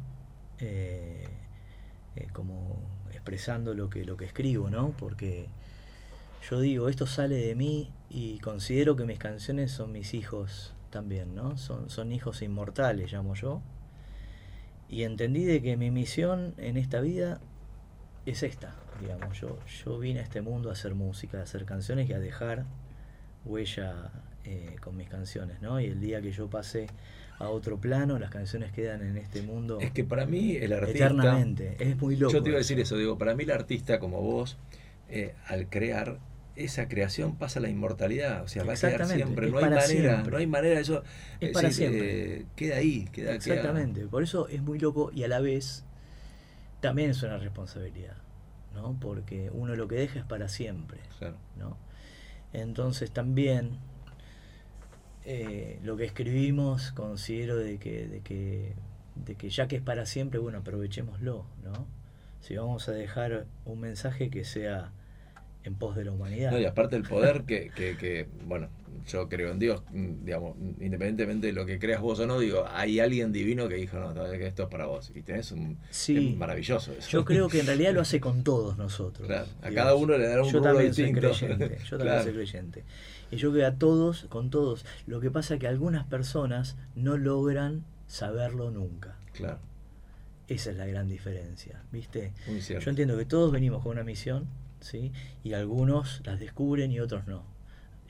eh, 0.60 1.24
eh, 2.16 2.28
como 2.34 2.78
expresando 3.12 3.74
lo 3.74 3.90
que, 3.90 4.06
lo 4.06 4.18
que 4.18 4.26
escribo, 4.26 4.70
¿no? 4.70 4.92
Porque 4.98 5.48
yo 6.50 6.60
digo, 6.60 6.90
esto 6.90 7.06
sale 7.06 7.36
de 7.36 7.56
mí 7.56 7.92
y 8.10 8.40
considero 8.40 8.96
que 8.96 9.06
mis 9.06 9.20
canciones 9.20 9.72
son 9.72 9.92
mis 9.92 10.14
hijos 10.14 10.74
también, 10.90 11.36
¿no? 11.36 11.58
Son, 11.58 11.90
son 11.90 12.12
hijos 12.12 12.42
inmortales, 12.42 13.12
llamo 13.12 13.36
yo. 13.36 13.62
Y 14.90 15.04
entendí 15.04 15.46
de 15.46 15.62
que 15.62 15.78
mi 15.78 15.90
misión 15.90 16.54
en 16.58 16.78
esta 16.78 17.00
vida 17.00 17.40
es 18.26 18.44
esta, 18.44 18.76
digamos. 19.00 19.40
Yo, 19.40 19.58
yo 19.84 20.00
vine 20.00 20.20
a 20.20 20.24
este 20.24 20.42
mundo 20.42 20.70
a 20.70 20.74
hacer 20.74 20.96
música, 20.96 21.40
a 21.40 21.44
hacer 21.44 21.66
canciones 21.66 22.10
y 22.10 22.14
a 22.14 22.20
dejar 22.20 22.66
huella 23.46 24.12
eh, 24.44 24.76
con 24.82 24.98
mis 24.98 25.08
canciones, 25.08 25.62
¿no? 25.62 25.80
Y 25.80 25.86
el 25.86 26.00
día 26.00 26.22
que 26.22 26.32
yo 26.32 26.50
pase 26.50 26.88
a 27.40 27.50
otro 27.50 27.80
plano, 27.80 28.20
las 28.20 28.30
canciones 28.30 28.72
quedan 28.72 29.02
en 29.02 29.18
este 29.18 29.42
mundo 29.42 29.80
Es 29.80 29.92
que 29.92 30.04
para 30.04 30.26
mí 30.26 30.56
el 30.56 30.74
artista... 30.74 31.06
eternamente. 31.06 31.78
Es 31.80 31.98
muy 31.98 32.16
loco. 32.16 32.34
Yo 32.34 32.44
te 32.44 32.50
iba 32.50 32.58
a 32.58 32.60
decir 32.60 32.80
eso, 32.80 32.98
digo, 32.98 33.18
para 33.18 33.36
mí 33.36 33.44
el 33.44 33.52
artista 33.52 34.00
como 34.00 34.22
vos, 34.22 34.58
eh, 35.10 35.36
al 35.48 35.70
crear, 35.70 36.20
esa 36.64 36.88
creación 36.88 37.36
pasa 37.36 37.60
a 37.60 37.62
la 37.62 37.70
inmortalidad, 37.70 38.44
o 38.44 38.48
sea, 38.48 38.64
va 38.64 38.74
a 38.74 38.76
quedar 38.76 39.06
siempre, 39.08 39.50
no 39.50 39.58
hay 39.58 39.64
manera, 39.64 39.82
siempre. 39.82 40.32
no 40.32 40.38
hay 40.38 40.48
manera 40.48 40.76
de 40.76 40.82
eso. 40.82 41.04
Es 41.40 41.52
para 41.52 41.72
siempre. 41.72 42.36
eh, 42.42 42.46
queda 42.56 42.78
ahí, 42.78 43.06
queda, 43.12 43.26
queda- 43.28 43.36
Exactamente, 43.36 44.08
por 44.08 44.24
eso 44.24 44.48
es 44.48 44.62
muy 44.62 44.80
loco 44.80 45.12
y 45.14 45.24
a 45.24 45.28
la 45.28 45.40
vez 45.40 45.84
también 46.80 47.12
es 47.12 47.22
una 47.24 47.38
responsabilidad, 47.38 48.18
¿no? 48.74 48.98
Porque 49.00 49.50
uno 49.54 49.76
lo 49.76 49.88
que 49.88 49.96
deja 49.96 50.20
es 50.20 50.26
para 50.26 50.48
siempre, 50.50 51.00
Claro. 51.20 51.38
¿no? 51.58 51.78
Entonces 52.54 53.12
también 53.12 53.78
eh, 55.24 55.80
lo 55.84 55.98
que 55.98 56.06
escribimos 56.06 56.92
considero 56.92 57.56
de 57.58 57.78
que, 57.78 58.08
de 58.08 58.22
que 58.22 58.74
de 59.16 59.36
que 59.36 59.50
ya 59.50 59.68
que 59.68 59.76
es 59.76 59.82
para 59.82 60.06
siempre, 60.06 60.40
bueno, 60.40 60.60
aprovechémoslo, 60.60 61.46
¿no? 61.64 61.86
Si 62.40 62.56
vamos 62.56 62.88
a 62.90 62.94
dejar 62.94 63.46
un 63.66 63.80
mensaje 63.82 64.30
que 64.32 64.44
sea 64.46 64.92
en 65.64 65.76
pos 65.76 65.96
de 65.96 66.06
la 66.06 66.12
humanidad. 66.12 66.52
No, 66.52 66.60
y 66.60 66.66
aparte 66.66 66.96
el 66.96 67.04
poder 67.04 67.44
que, 67.44 67.70
que, 67.76 67.98
que, 67.98 68.28
bueno, 68.46 68.70
yo 69.08 69.28
creo 69.30 69.52
en 69.52 69.60
Dios, 69.60 69.82
digamos, 69.92 70.56
independientemente 70.80 71.48
de 71.48 71.54
lo 71.54 71.66
que 71.66 71.80
creas 71.80 72.02
vos 72.02 72.20
o 72.20 72.28
no, 72.28 72.40
digo, 72.40 72.66
hay 72.70 73.00
alguien 73.00 73.32
divino 73.32 73.68
que 73.68 73.76
dijo, 73.76 74.00
no, 74.00 74.26
esto 74.26 74.64
es 74.64 74.70
para 74.70 74.86
vos. 74.86 75.12
Y 75.16 75.22
tenés 75.24 75.52
un... 75.52 75.78
Sí. 75.90 76.30
es 76.32 76.38
maravilloso 76.38 76.94
eso. 76.94 77.10
Yo 77.10 77.26
creo 77.26 77.48
que 77.50 77.60
en 77.62 77.66
realidad 77.68 77.94
lo 77.94 78.02
hace 78.02 78.20
con 78.22 78.44
todos 78.44 78.78
nosotros. 78.78 79.28
Claro, 79.28 79.46
a 79.62 79.70
digamos. 79.70 79.76
cada 79.76 79.96
uno 79.96 80.18
le 80.18 80.28
dará 80.28 80.44
un 80.44 80.52
Yo 80.52 80.62
también 80.62 80.94
soy 80.94 81.12
creyente, 81.14 81.78
yo 81.86 81.98
también 81.98 82.00
Claro. 82.00 82.24
soy 82.24 82.34
creyente. 82.34 82.84
Y 83.32 83.38
yo 83.38 83.52
creo 83.52 83.62
que 83.62 83.66
a 83.66 83.76
todos, 83.78 84.26
con 84.30 84.50
todos, 84.50 84.86
lo 85.08 85.20
que 85.20 85.32
pasa 85.32 85.56
es 85.56 85.60
que 85.60 85.68
algunas 85.68 86.06
personas 86.06 86.76
no 86.96 87.18
logran 87.18 87.84
saberlo 88.08 88.72
nunca. 88.72 89.16
Claro, 89.34 89.60
Esa 90.48 90.72
es 90.72 90.78
la 90.78 90.86
gran 90.86 91.08
diferencia, 91.08 91.82
¿viste? 91.92 92.34
muy 92.48 92.62
cierto. 92.62 92.84
Yo 92.86 92.90
entiendo 92.90 93.18
que 93.18 93.24
todos 93.26 93.52
venimos 93.54 93.82
con 93.84 93.94
una 93.94 94.04
misión, 94.04 94.48
Y 95.44 95.54
algunos 95.54 96.22
las 96.26 96.40
descubren 96.40 96.92
y 96.92 97.00
otros 97.00 97.28
no. 97.28 97.44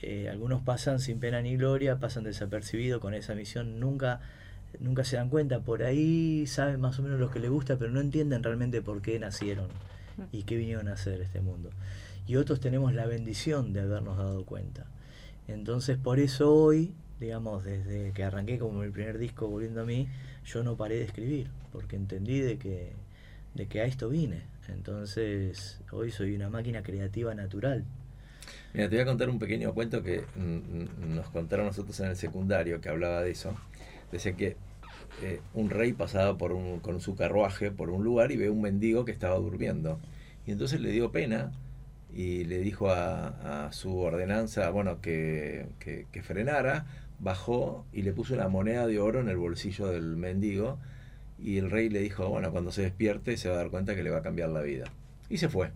Eh, 0.02 0.30
algunos 0.30 0.62
pasan 0.62 1.00
sin 1.00 1.20
pena 1.20 1.42
ni 1.42 1.58
gloria, 1.58 2.00
pasan 2.00 2.24
desapercibidos 2.24 3.00
con 3.02 3.14
esa 3.14 3.36
misión, 3.36 3.80
nunca, 3.80 4.20
nunca 4.80 5.04
se 5.04 5.18
dan 5.18 5.30
cuenta. 5.30 5.60
Por 5.60 5.84
ahí 5.84 6.48
saben 6.48 6.82
más 6.82 6.98
o 7.00 7.04
menos 7.04 7.20
lo 7.20 7.30
que 7.30 7.40
les 7.40 7.52
gusta, 7.52 7.78
pero 7.78 7.92
no 7.92 8.02
entienden 8.02 8.44
realmente 8.44 8.82
por 8.82 9.02
qué 9.02 9.20
nacieron 9.20 9.68
y 10.32 10.44
qué 10.44 10.56
vinieron 10.56 10.88
a 10.88 10.94
hacer 10.94 11.22
este 11.22 11.42
mundo. 11.42 11.70
Y 12.28 12.36
otros 12.38 12.60
tenemos 12.60 12.94
la 12.94 13.06
bendición 13.06 13.74
de 13.74 13.82
habernos 13.82 14.18
dado 14.18 14.46
cuenta. 14.46 14.86
Entonces, 15.48 15.98
por 15.98 16.20
eso 16.20 16.54
hoy, 16.54 16.94
digamos, 17.20 17.64
desde 17.64 18.12
que 18.14 18.24
arranqué 18.24 18.58
como 18.58 18.84
el 18.84 18.92
primer 18.92 19.18
disco 19.18 19.48
volviendo 19.48 19.82
a 19.82 19.86
mí, 19.86 20.08
yo 20.46 20.64
no 20.64 20.78
paré 20.78 20.96
de 20.96 21.04
escribir, 21.04 21.48
porque 21.72 21.96
entendí 21.96 22.40
de 22.40 22.58
que, 22.58 22.94
de 23.54 23.68
que 23.68 23.82
a 23.82 23.86
esto 23.86 24.10
vine. 24.10 24.42
Entonces, 24.74 25.80
hoy 25.92 26.12
soy 26.12 26.36
una 26.36 26.50
máquina 26.50 26.84
creativa 26.84 27.34
natural. 27.36 27.84
Mira, 28.74 28.90
te 28.90 28.96
voy 28.96 29.04
a 29.04 29.06
contar 29.06 29.30
un 29.30 29.40
pequeño 29.40 29.74
cuento 29.74 30.02
que 30.02 30.24
nos 30.36 31.30
contaron 31.30 31.66
nosotros 31.68 32.00
en 32.00 32.08
el 32.08 32.16
secundario, 32.16 32.80
que 32.82 32.90
hablaba 32.90 33.22
de 33.22 33.32
eso. 33.32 33.54
Decía 34.12 34.34
que 34.34 34.56
eh, 35.22 35.42
un 35.54 35.70
rey 35.70 35.94
pasaba 35.94 36.38
por 36.38 36.54
un, 36.54 36.80
con 36.80 37.02
su 37.02 37.16
carruaje 37.16 37.72
por 37.72 37.90
un 37.90 38.04
lugar 38.04 38.32
y 38.32 38.38
ve 38.38 38.50
un 38.50 38.62
mendigo 38.62 39.06
que 39.06 39.12
estaba 39.12 39.36
durmiendo. 39.36 40.00
Y 40.48 40.52
entonces 40.52 40.80
le 40.82 40.92
dio 40.92 41.12
pena 41.12 41.52
y 42.14 42.46
le 42.46 42.60
dijo 42.60 42.90
a, 42.90 43.70
su 43.72 43.98
ordenanza, 44.00 44.70
bueno, 44.70 45.00
que- 45.02 45.68
que 45.80 46.24
frenara, 46.24 46.86
bajó 47.20 47.86
y 47.94 48.02
le 48.02 48.14
puso 48.14 48.34
una 48.34 48.48
moneda 48.48 48.88
de 48.88 49.00
oro 49.00 49.20
en 49.20 49.30
el 49.30 49.38
bolsillo 49.38 49.88
del 49.88 50.16
mendigo. 50.18 50.80
Y 51.44 51.58
el 51.58 51.72
rey 51.72 51.90
le 51.90 52.02
dijo, 52.02 52.30
bueno, 52.30 52.52
cuando 52.52 52.72
se 52.72 52.84
despierte 52.84 53.36
se 53.38 53.50
va 53.50 53.56
a 53.56 53.58
dar 53.58 53.70
cuenta 53.70 53.96
que 53.96 54.04
le 54.04 54.12
va 54.12 54.20
a 54.20 54.24
cambiar 54.24 54.50
la 54.50 54.62
vida. 54.62 54.86
Y 55.30 55.38
se 55.38 55.50
fue. 55.50 55.72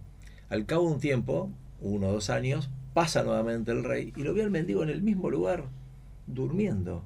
Al 0.50 0.66
cabo 0.66 0.88
de 0.88 0.94
un 0.94 1.00
tiempo, 1.00 1.50
uno 1.82 2.08
o 2.08 2.12
dos 2.14 2.30
años, 2.30 2.70
pasa 2.94 3.24
nuevamente 3.24 3.72
el 3.72 3.84
rey 3.84 4.14
y 4.16 4.24
lo 4.24 4.34
ve 4.34 4.44
al 4.44 4.52
mendigo 4.52 4.84
en 4.84 4.90
el 4.90 5.02
mismo 5.02 5.30
lugar, 5.30 5.66
durmiendo. 6.28 7.04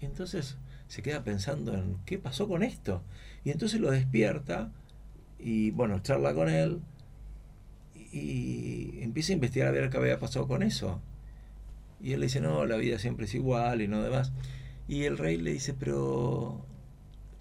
Y 0.00 0.04
entonces 0.04 0.56
se 0.88 1.02
queda 1.02 1.24
pensando 1.24 1.74
en 1.74 1.96
qué 2.04 2.18
pasó 2.18 2.48
con 2.48 2.62
esto. 2.62 3.02
Y 3.44 3.50
entonces 3.50 3.80
lo 3.80 3.90
despierta 3.90 4.70
y 5.38 5.70
bueno, 5.70 6.00
charla 6.00 6.34
con 6.34 6.48
él 6.48 6.80
y 8.12 9.00
empieza 9.02 9.32
a 9.32 9.34
investigar 9.34 9.68
a 9.68 9.72
ver 9.72 9.88
qué 9.90 9.96
había 9.96 10.18
pasado 10.18 10.46
con 10.46 10.62
eso. 10.62 11.00
Y 12.00 12.12
él 12.12 12.20
le 12.20 12.26
dice, 12.26 12.40
no, 12.40 12.66
la 12.66 12.76
vida 12.76 12.98
siempre 12.98 13.24
es 13.24 13.34
igual 13.34 13.80
y 13.80 13.88
no 13.88 14.02
demás. 14.02 14.32
Y 14.86 15.04
el 15.04 15.18
rey 15.18 15.38
le 15.38 15.52
dice, 15.52 15.72
pero 15.72 16.64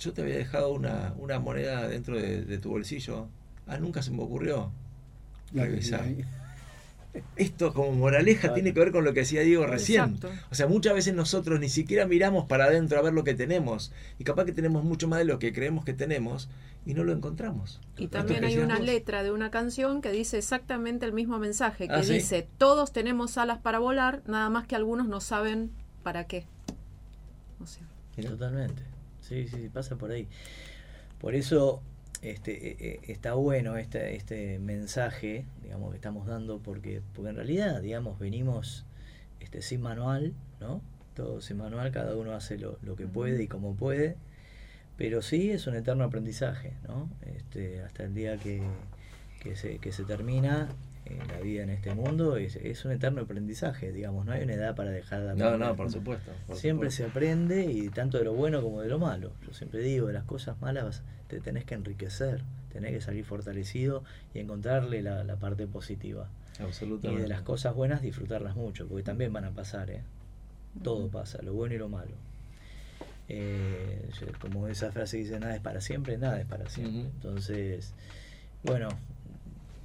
yo 0.02 0.14
te 0.14 0.22
había 0.22 0.36
dejado 0.36 0.74
una, 0.74 1.14
una 1.18 1.40
moneda 1.40 1.88
dentro 1.88 2.18
de, 2.20 2.44
de 2.44 2.58
tu 2.58 2.70
bolsillo. 2.72 3.28
Ah, 3.68 3.78
nunca 3.78 4.02
se 4.02 4.12
me 4.12 4.22
ocurrió 4.24 4.72
revisar. 5.54 6.04
Esto 7.36 7.74
como 7.74 7.92
moraleja 7.92 8.40
Claro. 8.42 8.54
tiene 8.54 8.74
que 8.74 8.80
ver 8.80 8.92
con 8.94 9.04
lo 9.04 9.14
que 9.14 9.20
decía 9.22 9.42
Diego 9.42 9.66
recién. 9.68 10.16
Exacto. 10.16 10.30
O 10.50 10.56
sea, 10.56 10.68
muchas 10.68 10.94
veces 10.94 11.14
nosotros 11.14 11.60
ni 11.60 11.68
siquiera 11.68 12.06
miramos 12.06 12.46
para 12.46 12.66
adentro 12.66 12.98
a 12.98 13.02
ver 13.02 13.12
lo 13.14 13.26
que 13.26 13.34
tenemos. 13.34 13.92
Y 14.18 14.24
capaz 14.24 14.46
que 14.46 14.54
tenemos 14.54 14.84
mucho 14.86 15.10
más 15.10 15.20
de 15.20 15.26
lo 15.26 15.38
que 15.38 15.52
creemos 15.52 15.84
que 15.84 15.94
tenemos 15.94 16.48
y 16.86 16.94
no 16.94 17.04
lo 17.04 17.12
encontramos. 17.12 17.82
Y 17.98 18.08
también 18.08 18.46
hay 18.46 18.58
una 18.60 18.78
vos. 18.78 18.86
letra 18.86 19.24
de 19.24 19.32
una 19.32 19.52
canción 19.52 20.02
que 20.02 20.10
dice 20.12 20.38
exactamente 20.38 21.06
el 21.06 21.12
mismo 21.12 21.38
mensaje, 21.38 21.88
que 21.90 21.94
Ah, 21.96 22.04
¿sí? 22.04 22.14
dice, 22.14 22.48
todos 22.58 22.94
tenemos 22.94 23.38
alas 23.38 23.58
para 23.60 23.80
volar, 23.80 24.24
nada 24.26 24.50
más 24.50 24.66
que 24.66 24.76
algunos 24.78 25.08
no 25.08 25.20
saben 25.20 25.70
para 26.04 26.24
qué. 26.28 26.46
O 27.62 27.66
sea, 27.68 27.84
Totalmente. 28.22 28.84
Sí, 29.32 29.48
sí, 29.48 29.70
pasa 29.74 29.96
por 29.96 30.12
ahí. 30.12 30.28
Por 31.22 31.36
eso 31.36 31.82
este, 32.22 32.52
eh, 32.52 32.76
eh, 32.80 33.00
está 33.08 33.34
bueno 33.36 33.78
este, 33.78 34.18
este 34.18 34.60
mensaje, 34.60 35.46
digamos, 35.64 35.92
que 35.92 35.96
estamos 35.96 36.28
dando, 36.28 36.60
porque, 36.60 37.02
porque 37.14 37.30
en 37.30 37.38
realidad, 37.38 37.82
digamos, 37.82 38.20
venimos 38.20 38.86
este, 39.40 39.62
sin 39.62 39.82
manual, 39.82 40.34
¿no? 40.60 40.82
Todo 41.16 41.40
sin 41.40 41.60
manual, 41.60 41.92
cada 41.94 42.18
uno 42.18 42.34
hace 42.34 42.58
lo, 42.58 42.78
lo 42.82 42.98
que 42.98 43.08
puede 43.08 43.42
y 43.44 43.48
como 43.48 43.74
puede, 43.74 44.18
pero 44.98 45.22
sí 45.22 45.50
es 45.50 45.66
un 45.66 45.76
eterno 45.76 46.04
aprendizaje, 46.04 46.74
¿no? 46.86 47.10
Este, 47.22 47.84
hasta 47.84 48.04
el 48.04 48.14
día 48.14 48.36
que, 48.36 48.62
que, 49.40 49.56
se, 49.56 49.78
que 49.78 49.94
se 49.94 50.04
termina 50.04 50.68
la 51.28 51.40
vida 51.40 51.64
en 51.64 51.70
este 51.70 51.94
mundo, 51.94 52.38
es, 52.38 52.56
es 52.56 52.86
un 52.86 52.92
eterno 52.92 53.22
aprendizaje, 53.22 53.92
digamos, 53.92 54.26
no 54.26 54.32
hay 54.34 54.44
una 54.44 54.54
edad 54.54 54.76
para 54.76 54.92
dejar 54.92 55.22
de 55.22 55.36
No, 55.36 55.46
aprender. 55.46 55.60
no, 55.70 55.76
por 55.76 55.92
supuesto. 55.92 56.32
por 56.48 56.56
Siempre 56.56 56.92
supuesto. 56.92 57.04
se 57.04 57.10
aprende 57.20 57.66
y 57.66 57.90
tanto 57.90 58.18
de 58.18 58.24
lo 58.26 58.34
bueno 58.34 58.62
como 58.62 58.82
de 58.82 58.90
lo 58.90 59.00
malo. 59.00 59.32
Yo 59.46 59.54
siempre 59.54 59.80
digo, 59.82 60.08
de 60.08 60.14
las 60.14 60.24
cosas 60.26 60.60
malas 60.62 61.04
te 61.28 61.40
tenés 61.40 61.66
que 61.66 61.76
enriquecer, 61.76 62.42
tenés 62.72 62.92
que 62.92 63.02
salir 63.02 63.26
fortalecido 63.26 64.04
y 64.34 64.40
encontrarle 64.40 65.02
la, 65.02 65.24
la 65.24 65.36
parte 65.38 65.68
positiva. 65.68 66.30
Y 66.60 66.64
Absolutamente. 66.64 67.24
de 67.24 67.28
las 67.30 67.42
cosas 67.42 67.74
buenas 67.76 68.02
disfrutarlas 68.02 68.56
mucho, 68.56 68.88
porque 68.88 69.04
también 69.04 69.32
van 69.34 69.46
a 69.46 69.52
pasar, 69.52 69.90
¿eh? 69.90 70.02
Todo 70.84 71.08
pasa, 71.10 71.42
lo 71.42 71.54
bueno 71.54 71.76
y 71.76 71.78
lo 71.78 71.90
malo. 71.90 72.16
Eh, 73.30 74.10
como 74.42 74.68
esa 74.68 74.92
frase 74.92 75.18
dice, 75.18 75.40
nada 75.40 75.56
es 75.56 75.62
para 75.62 75.80
siempre, 75.82 76.18
nada 76.18 76.40
es 76.40 76.46
para 76.46 76.68
siempre. 76.70 77.02
Entonces, 77.04 77.94
bueno, 78.64 78.90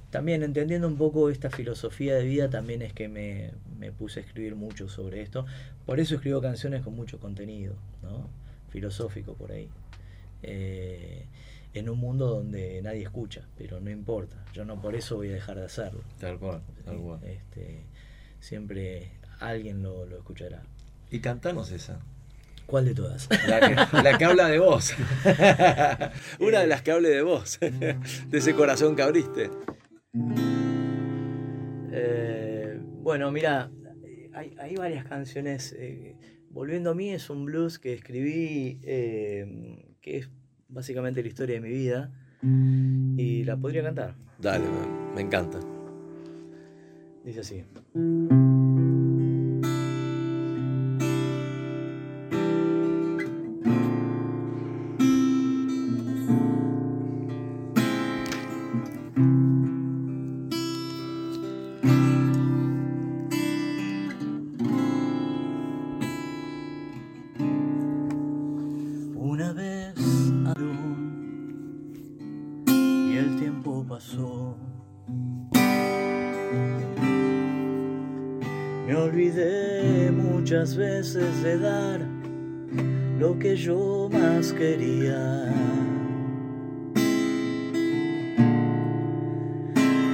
también 0.09 0.43
entendiendo 0.43 0.87
un 0.87 0.97
poco 0.97 1.29
esta 1.29 1.49
filosofía 1.49 2.15
de 2.15 2.23
vida, 2.23 2.49
también 2.49 2.81
es 2.81 2.93
que 2.93 3.07
me, 3.07 3.51
me 3.77 3.91
puse 3.91 4.19
a 4.19 4.23
escribir 4.23 4.55
mucho 4.55 4.89
sobre 4.89 5.21
esto. 5.21 5.45
Por 5.85 5.99
eso 5.99 6.15
escribo 6.15 6.41
canciones 6.41 6.81
con 6.81 6.95
mucho 6.95 7.19
contenido, 7.19 7.75
¿no? 8.01 8.29
filosófico 8.69 9.33
por 9.33 9.51
ahí. 9.51 9.69
Eh, 10.43 11.25
en 11.73 11.89
un 11.89 11.99
mundo 11.99 12.27
donde 12.27 12.81
nadie 12.81 13.03
escucha, 13.03 13.47
pero 13.57 13.79
no 13.79 13.89
importa. 13.89 14.43
Yo 14.53 14.65
no 14.65 14.81
por 14.81 14.95
eso 14.95 15.17
voy 15.17 15.29
a 15.29 15.33
dejar 15.33 15.57
de 15.57 15.65
hacerlo. 15.65 16.01
Tal 16.19 16.39
cual, 16.39 16.61
tal 16.85 16.97
cual. 16.97 17.23
Este, 17.23 17.85
siempre 18.39 19.11
alguien 19.39 19.83
lo, 19.83 20.05
lo 20.05 20.17
escuchará. 20.17 20.63
Y 21.11 21.19
cantanos 21.19 21.71
esa. 21.71 21.99
¿Cuál 22.65 22.85
de 22.85 22.95
todas? 22.95 23.29
La 23.47 23.59
que, 23.61 23.97
la 24.03 24.17
que 24.17 24.25
habla 24.25 24.47
de 24.47 24.59
vos. 24.59 24.93
Una 26.39 26.59
de 26.59 26.67
las 26.67 26.81
que 26.81 26.91
hable 26.91 27.09
de 27.09 27.21
vos. 27.21 27.59
De 27.61 27.97
ese 28.37 28.53
corazón 28.53 28.95
que 28.95 29.03
abriste. 29.03 29.49
Eh, 31.91 32.79
bueno, 33.01 33.31
mira, 33.31 33.71
hay, 34.33 34.55
hay 34.59 34.75
varias 34.75 35.05
canciones. 35.05 35.75
eh, 35.77 36.15
Volviendo 36.49 36.91
a 36.91 36.95
mí 36.95 37.11
es 37.11 37.29
un 37.29 37.45
blues 37.45 37.77
que 37.77 37.93
escribí, 37.93 38.79
eh, 38.83 39.95
que 40.01 40.17
es 40.17 40.29
básicamente 40.69 41.21
la 41.21 41.27
historia 41.27 41.55
de 41.55 41.61
mi 41.61 41.69
vida. 41.69 42.11
Y 42.41 43.43
la 43.43 43.57
podría 43.57 43.83
cantar. 43.83 44.15
Dale, 44.39 44.65
me, 44.65 45.15
me 45.15 45.21
encanta. 45.21 45.59
Dice 47.25 47.39
así. 47.41 47.63
De 81.17 81.57
dar 81.57 81.99
lo 83.19 83.39
que 83.39 83.55
yo 83.55 84.07
más 84.11 84.53
quería. 84.53 85.51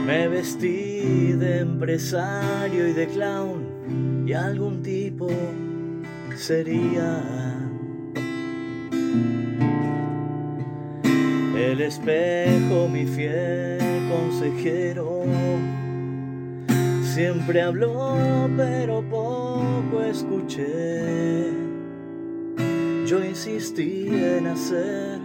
Me 0.05 0.27
vestí 0.29 1.33
de 1.33 1.59
empresario 1.59 2.87
y 2.87 2.93
de 2.93 3.07
clown 3.07 4.25
y 4.25 4.31
algún 4.31 4.81
tipo 4.81 5.27
sería. 6.37 7.21
El 11.57 11.81
espejo, 11.81 12.87
mi 12.87 13.05
fiel 13.05 13.79
consejero, 14.09 15.23
siempre 17.13 17.61
habló, 17.61 18.49
pero 18.55 19.01
poco 19.53 20.01
escuché. 20.03 21.51
Yo 23.05 23.23
insistí 23.23 24.07
en 24.07 24.47
hacer 24.47 25.19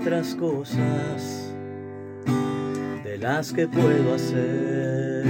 otras 0.00 0.34
cosas 0.34 1.54
de 3.04 3.18
las 3.18 3.52
que 3.52 3.68
puedo 3.68 4.14
hacer. 4.14 5.24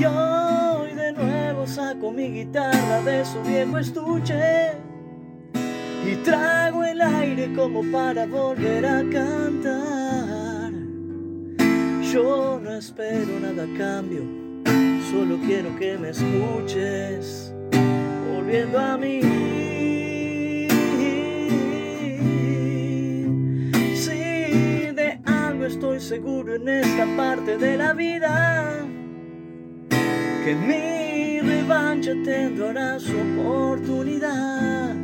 Y 0.00 0.04
hoy 0.04 0.94
de 0.94 1.12
nuevo 1.12 1.66
saco 1.66 2.10
mi 2.10 2.28
guitarra 2.28 3.02
de 3.02 3.24
su 3.24 3.40
viejo 3.42 3.78
estuche 3.78 4.72
y 6.10 6.16
trago 6.24 6.84
el 6.84 7.00
aire 7.00 7.52
como 7.54 7.82
para 7.92 8.26
volver 8.26 8.86
a 8.86 9.02
cantar. 9.10 10.72
Yo 12.12 12.58
no 12.62 12.72
espero 12.72 13.38
nada 13.40 13.64
a 13.64 13.78
cambio, 13.78 14.22
solo 15.10 15.38
quiero 15.46 15.74
que 15.78 15.96
me 15.96 16.10
escuches, 16.10 17.52
volviendo 18.30 18.78
a 18.78 18.98
mí. 18.98 19.20
Sí, 23.94 24.92
de 24.94 25.20
algo 25.24 25.64
estoy 25.64 26.00
seguro 26.00 26.56
en 26.56 26.68
esta 26.68 27.06
parte 27.16 27.56
de 27.56 27.76
la 27.76 27.94
vida, 27.94 28.86
que 30.44 30.54
mi 30.54 31.40
revancha 31.40 32.12
tendrá 32.24 32.98
su 32.98 33.14
oportunidad. 33.18 34.94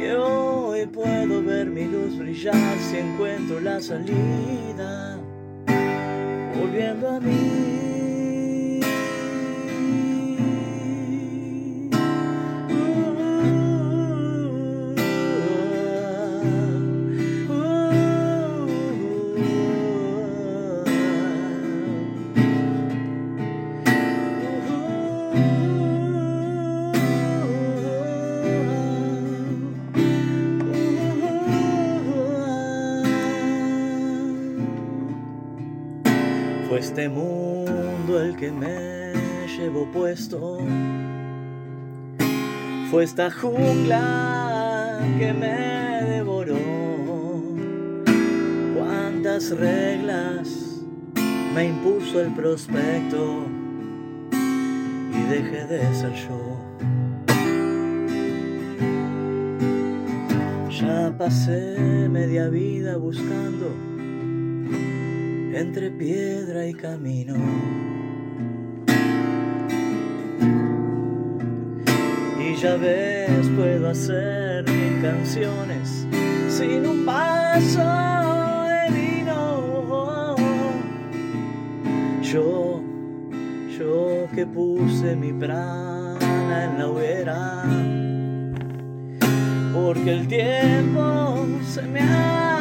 Y 0.00 0.10
hoy 0.10 0.86
puedo 0.86 1.42
ver 1.42 1.66
mi 1.66 1.84
luz 1.86 2.18
brillar 2.18 2.78
si 2.78 2.98
encuentro 2.98 3.60
la 3.60 3.80
salida, 3.80 5.18
volviendo 6.58 7.08
a 7.08 7.20
mí. 7.20 7.87
Este 36.88 37.06
mundo 37.10 38.18
el 38.18 38.34
que 38.34 38.50
me 38.50 39.12
llevó 39.58 39.84
puesto. 39.92 40.58
Fue 42.90 43.04
esta 43.04 43.30
jungla 43.30 44.98
que 45.18 45.34
me 45.34 46.02
devoró. 46.08 46.56
Cuántas 48.74 49.50
reglas 49.50 50.80
me 51.54 51.66
impuso 51.66 52.22
el 52.22 52.32
prospecto 52.34 53.44
y 54.32 55.22
dejé 55.30 55.66
de 55.66 55.94
ser 55.94 56.14
yo. 56.14 56.56
Ya 60.70 61.14
pasé 61.18 62.08
media 62.08 62.48
vida 62.48 62.96
buscando 62.96 63.87
entre 65.58 65.90
piedra 65.90 66.66
y 66.66 66.72
camino. 66.72 67.34
Y 72.38 72.54
ya 72.54 72.76
ves, 72.76 73.48
puedo 73.56 73.90
hacer 73.90 74.64
mil 74.70 75.02
canciones 75.02 76.06
sin 76.48 76.86
un 76.86 77.04
vaso 77.04 77.82
de 78.68 78.90
vino. 78.94 80.36
Yo, 82.22 82.80
yo 83.76 84.28
que 84.34 84.46
puse 84.46 85.16
mi 85.16 85.32
prana 85.32 86.64
en 86.64 86.78
la 86.78 86.88
hoguera, 86.88 87.64
porque 89.74 90.12
el 90.12 90.28
tiempo 90.28 91.46
se 91.66 91.82
me 91.82 92.00
apoderó 92.00 92.57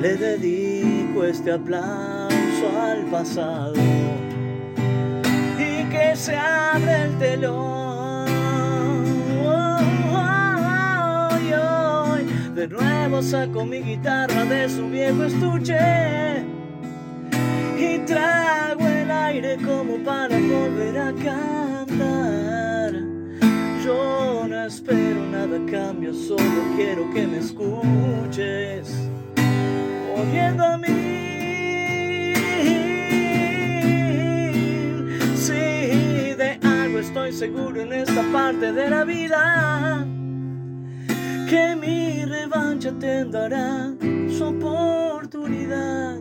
le 0.00 0.16
dedico 0.16 1.24
este 1.24 1.52
aplauso 1.52 2.80
al 2.80 3.04
pasado 3.10 3.74
y 5.58 5.84
que 5.90 6.16
se 6.16 6.34
abre 6.36 7.02
el 7.02 7.18
telón. 7.18 8.28
Y 11.42 11.52
hoy 11.52 12.24
de 12.54 12.68
nuevo 12.68 13.22
saco 13.22 13.66
mi 13.66 13.82
guitarra 13.82 14.44
de 14.46 14.70
su 14.70 14.88
viejo 14.88 15.24
estuche 15.24 16.46
y 17.78 17.98
trago 18.06 18.86
el 18.86 19.10
aire 19.10 19.58
como 19.58 19.98
para 20.02 20.38
volver 20.38 20.98
a 20.98 21.12
cantar. 21.12 22.94
Yo 23.84 24.46
no 24.48 24.64
espero 24.64 25.26
nada 25.26 25.58
cambio, 25.70 26.14
solo 26.14 26.74
quiero 26.76 27.10
que 27.12 27.26
me 27.26 27.38
escuches 27.38 29.10
volviendo 30.20 30.64
a 30.64 30.76
mí. 30.76 32.34
Sí, 35.36 36.34
de 36.42 36.58
algo 36.62 36.98
estoy 36.98 37.32
seguro 37.32 37.80
en 37.80 37.92
esta 37.92 38.22
parte 38.32 38.72
de 38.72 38.90
la 38.90 39.04
vida, 39.04 40.06
que 41.48 41.76
mi 41.76 42.24
revancha 42.24 42.92
tendrá 42.98 43.92
su 44.36 44.44
oportunidad. 44.44 46.18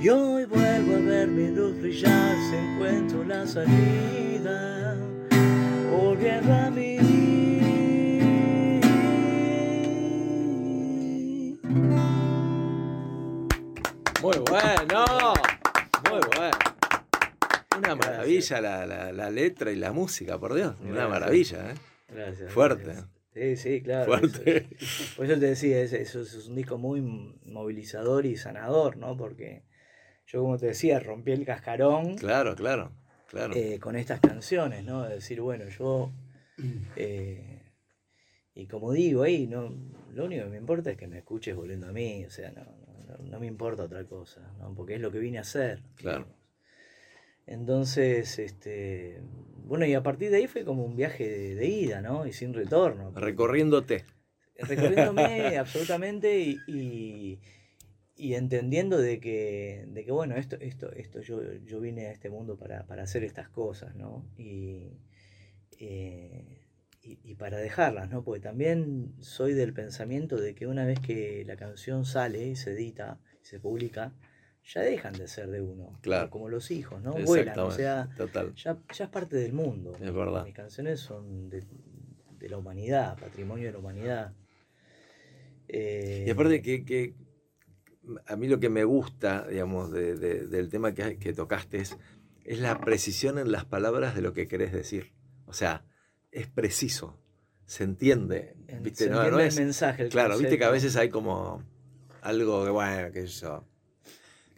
Y 0.00 0.08
hoy 0.08 0.44
vuelvo 0.46 0.96
a 0.96 1.00
ver 1.10 1.28
mi 1.28 1.48
luz 1.48 1.80
brillar, 1.80 2.36
se 2.50 2.58
encuentro 2.58 3.24
la 3.24 3.46
salida, 3.46 4.96
volviendo 5.90 6.52
a 6.52 6.70
mí. 6.70 6.91
Muy 14.22 14.38
bueno, 14.38 15.04
muy 16.10 16.20
bueno. 16.36 16.58
Una 17.78 17.96
maravilla 17.96 18.60
la, 18.60 18.86
la- 18.86 19.12
la 19.12 19.30
letra 19.30 19.72
y 19.72 19.76
la 19.76 19.92
música, 19.92 20.38
por 20.38 20.54
Dios. 20.54 20.76
Una 20.80 21.08
maravilla, 21.08 21.72
¿eh? 21.72 21.74
Gracias. 22.08 22.52
Fuerte. 22.52 22.84
gracias. 22.84 23.06
Sí, 23.34 23.56
sí, 23.56 23.82
claro. 23.82 24.06
Fuerte. 24.06 24.68
eso- 24.78 25.16
por 25.16 25.26
eso 25.26 25.34
te 25.40 25.46
decía, 25.46 25.80
es, 25.80 25.92
eso 25.92 26.20
es 26.22 26.46
un 26.46 26.54
disco 26.54 26.78
muy 26.78 27.00
movilizador 27.44 28.26
y 28.26 28.36
sanador, 28.36 28.96
¿no? 28.96 29.16
Porque 29.16 29.62
yo, 30.26 30.42
como 30.42 30.58
te 30.58 30.66
decía, 30.66 31.00
rompí 31.00 31.32
el 31.32 31.44
cascarón 31.44 32.16
Claro, 32.16 32.54
claro, 32.54 32.92
claro. 33.28 33.54
eh, 33.56 33.78
con 33.80 33.96
estas 33.96 34.20
canciones, 34.20 34.84
¿no? 34.84 35.02
De 35.02 35.14
decir, 35.16 35.40
bueno, 35.40 35.64
yo. 35.68 36.12
eh, 36.96 37.62
y 38.54 38.66
como 38.66 38.92
digo 38.92 39.22
ahí, 39.22 39.46
no, 39.46 39.74
lo 40.12 40.26
único 40.26 40.44
que 40.44 40.50
me 40.50 40.58
importa 40.58 40.90
es 40.90 40.96
que 40.98 41.06
me 41.08 41.18
escuches 41.18 41.56
volviendo 41.56 41.88
a 41.88 41.92
mí, 41.92 42.24
o 42.26 42.30
sea, 42.30 42.50
no, 42.52 42.62
no, 43.18 43.40
me 43.40 43.46
importa 43.46 43.84
otra 43.84 44.04
cosa, 44.04 44.40
¿no? 44.58 44.74
Porque 44.74 44.94
es 44.94 45.00
lo 45.00 45.10
que 45.10 45.18
vine 45.18 45.38
a 45.38 45.42
hacer. 45.42 45.82
Claro. 45.96 46.26
Entonces, 47.46 48.38
este. 48.38 49.20
Bueno, 49.64 49.86
y 49.86 49.94
a 49.94 50.02
partir 50.02 50.30
de 50.30 50.38
ahí 50.38 50.46
fue 50.46 50.64
como 50.64 50.84
un 50.84 50.96
viaje 50.96 51.28
de, 51.28 51.54
de 51.54 51.66
ida, 51.66 52.00
¿no? 52.00 52.26
Y 52.26 52.32
sin 52.32 52.54
retorno. 52.54 53.12
Recorriéndote. 53.12 54.04
recorriéndome 54.58 55.56
absolutamente 55.58 56.38
y, 56.40 56.58
y, 56.66 57.40
y 58.16 58.34
entendiendo 58.34 58.98
de 58.98 59.18
que, 59.20 59.84
de 59.88 60.04
que 60.04 60.12
bueno, 60.12 60.36
esto, 60.36 60.56
esto, 60.60 60.92
esto 60.92 61.20
yo, 61.20 61.40
yo 61.64 61.80
vine 61.80 62.06
a 62.06 62.12
este 62.12 62.30
mundo 62.30 62.56
para, 62.56 62.86
para 62.86 63.02
hacer 63.02 63.24
estas 63.24 63.48
cosas, 63.48 63.94
¿no? 63.96 64.24
Y, 64.36 64.90
eh, 65.78 66.61
y, 67.02 67.18
y 67.24 67.34
para 67.34 67.58
dejarlas, 67.58 68.10
¿no? 68.10 68.22
Porque 68.22 68.40
también 68.40 69.14
soy 69.20 69.54
del 69.54 69.72
pensamiento 69.72 70.36
de 70.36 70.54
que 70.54 70.66
una 70.66 70.84
vez 70.84 71.00
que 71.00 71.44
la 71.46 71.56
canción 71.56 72.04
sale 72.04 72.46
y 72.46 72.56
se 72.56 72.72
edita, 72.72 73.18
y 73.42 73.44
se 73.46 73.58
publica, 73.58 74.12
ya 74.64 74.80
dejan 74.82 75.12
de 75.14 75.26
ser 75.26 75.50
de 75.50 75.60
uno. 75.60 75.98
Claro. 76.02 76.30
Como 76.30 76.48
los 76.48 76.70
hijos, 76.70 77.02
¿no? 77.02 77.12
Vuelan, 77.14 77.58
o 77.58 77.70
sea, 77.72 78.08
Total. 78.16 78.54
ya, 78.54 78.78
ya 78.94 79.04
es 79.04 79.10
parte 79.10 79.36
del 79.36 79.52
mundo. 79.52 79.92
Es 80.00 80.14
verdad. 80.14 80.44
Mis 80.44 80.54
canciones 80.54 81.00
son 81.00 81.50
de, 81.50 81.64
de 82.38 82.48
la 82.48 82.58
humanidad, 82.58 83.18
patrimonio 83.18 83.66
de 83.66 83.72
la 83.72 83.78
humanidad. 83.78 84.32
Eh, 85.68 86.24
Y 86.26 86.30
aparte 86.30 86.62
que, 86.62 86.84
que 86.84 87.14
a 88.26 88.36
mí 88.36 88.46
lo 88.48 88.60
que 88.60 88.68
me 88.68 88.84
gusta, 88.84 89.46
digamos, 89.48 89.90
de- 89.92 90.14
de- 90.16 90.46
del 90.46 90.68
tema 90.68 90.92
que, 90.94 91.18
que 91.18 91.32
tocaste 91.32 91.78
es, 91.78 91.96
es 92.44 92.60
la 92.60 92.78
precisión 92.80 93.38
en 93.38 93.50
las 93.52 93.64
palabras 93.64 94.14
de 94.14 94.22
lo 94.22 94.32
que 94.32 94.48
querés 94.48 94.72
decir. 94.72 95.12
O 95.46 95.52
sea, 95.52 95.84
es 96.32 96.48
preciso, 96.48 97.16
se 97.66 97.84
entiende. 97.84 98.56
en- 98.66 98.82
¿viste? 98.82 99.04
se 99.04 99.10
No, 99.10 99.16
no 99.18 99.22
entiende 99.24 99.46
es- 99.46 99.56
el 99.58 99.64
mensaje. 99.66 100.02
el 100.04 100.08
claro, 100.08 100.36
viste 100.38 100.58
que 100.58 100.64
a 100.64 100.70
veces 100.70 100.96
hay 100.96 101.08
como 101.10 101.62
algo 102.22 102.64
que, 102.64 102.70
bueno, 102.70 103.12
qué 103.12 103.26
sé 103.28 103.42
yo, 103.42 103.64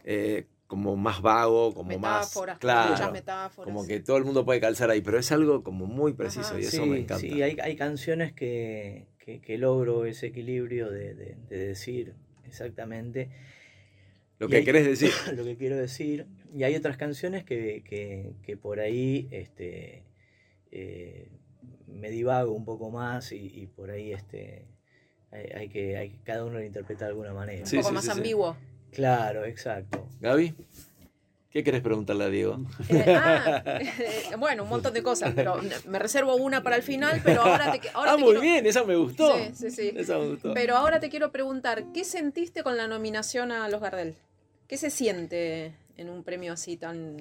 eh, 0.03 0.47
como 0.67 0.95
más 0.95 1.21
vago, 1.21 1.73
como 1.73 1.89
Metáforas, 1.89 2.55
más... 2.55 2.59
Claro, 2.59 2.91
muchas 2.91 3.11
metáforas. 3.11 3.65
como 3.71 3.85
que 3.87 3.99
todo 3.99 4.17
el 4.17 4.23
mundo 4.25 4.43
puede 4.45 4.59
calzar 4.59 4.89
ahí, 4.89 5.01
pero 5.01 5.19
es 5.19 5.31
algo 5.31 5.63
como 5.63 5.85
muy 5.85 6.13
preciso 6.13 6.47
Ajá. 6.49 6.59
y 6.59 6.63
eso 6.63 6.83
sí, 6.83 6.89
me 6.89 6.97
encanta. 6.99 7.19
Sí, 7.19 7.41
hay, 7.43 7.57
hay 7.61 7.75
canciones 7.75 8.33
que, 8.33 9.07
que- 9.19 9.41
que 9.41 9.57
logro 9.57 10.05
ese 10.05 10.27
equilibrio 10.27 10.89
de, 10.89 11.13
de- 11.13 11.37
de 11.49 11.57
decir 11.67 12.15
exactamente 12.45 13.29
Lo 14.39 14.47
Y 14.47 14.49
que 14.49 14.55
hay- 14.57 14.65
querés 14.65 14.85
decir. 14.85 15.11
lo 15.37 15.43
que 15.45 15.55
quiero 15.55 15.77
decir. 15.77 16.27
Y 16.53 16.63
hay 16.63 16.75
otras 16.75 16.97
canciones 16.97 17.43
que, 17.45 17.83
que- 17.87 18.33
que 18.43 18.57
por 18.57 18.79
ahí 18.81 19.27
este, 19.31 20.03
eh, 20.71 21.29
me 21.87 22.09
divago 22.09 22.51
un 22.53 22.65
poco 22.65 22.89
más 22.89 23.31
y, 23.31 23.37
y 23.53 23.67
por 23.67 23.89
ahí 23.91 24.11
este, 24.13 24.65
hay, 25.31 25.45
hay 25.55 25.69
que, 25.69 25.97
hay, 25.97 26.09
que- 26.09 26.19
cada 26.23 26.43
uno 26.45 26.59
lo 26.59 26.63
interpreta 26.63 27.05
de 27.05 27.11
alguna 27.11 27.33
manera. 27.33 27.63
un 27.63 27.69
poco 27.71 27.87
sí, 27.89 27.93
más 27.93 28.03
sí, 28.03 28.11
sí. 28.11 28.17
ambiguo. 28.17 28.55
Claro, 28.91 29.43
exacto. 29.45 30.07
Gaby, 30.21 30.53
¿qué 31.51 31.63
querés 31.63 31.81
preguntarle 31.81 32.23
a 32.23 32.29
Diego? 32.29 32.59
Eh, 32.89 33.05
ah, 33.17 33.63
eh, 33.81 34.35
bueno, 34.37 34.63
un 34.63 34.69
montón 34.69 34.93
de 34.93 35.03
cosas, 35.03 35.33
pero 35.35 35.59
me 35.87 35.99
reservo 35.99 36.35
una 36.35 36.63
para 36.63 36.77
el 36.77 36.83
final, 36.83 37.21
pero 37.23 37.41
ahora 37.41 37.71
te, 37.73 37.89
ahora 37.93 38.11
ah, 38.13 38.15
te 38.15 38.21
muy 38.21 38.31
quiero... 38.31 38.41
bien, 38.41 38.65
esa 38.65 38.83
me 38.85 38.95
gustó. 38.95 39.37
Sí, 39.37 39.51
sí, 39.53 39.71
sí. 39.71 39.93
Esa 39.95 40.17
me 40.17 40.29
gustó. 40.29 40.53
Pero 40.53 40.77
ahora 40.77 40.99
te 40.99 41.09
quiero 41.09 41.31
preguntar, 41.31 41.91
¿qué 41.93 42.03
sentiste 42.05 42.63
con 42.63 42.77
la 42.77 42.87
nominación 42.87 43.51
a 43.51 43.67
los 43.69 43.81
Gardel? 43.81 44.15
¿Qué 44.67 44.77
se 44.77 44.89
siente 44.89 45.73
en 45.97 46.09
un 46.09 46.23
premio 46.23 46.53
así 46.53 46.77
tan 46.77 47.17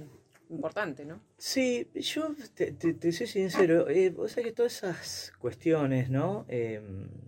importante, 0.54 1.04
no? 1.04 1.20
Sí, 1.38 1.88
yo 1.94 2.34
te, 2.54 2.72
te- 2.72 2.94
te 2.94 3.12
soy 3.12 3.26
sincero, 3.26 3.88
eh, 3.88 4.14
o 4.16 4.28
sea 4.28 4.42
que 4.42 4.52
todas 4.52 4.72
esas 4.76 5.32
cuestiones, 5.38 6.10
¿no? 6.10 6.44
Eh, 6.48 6.80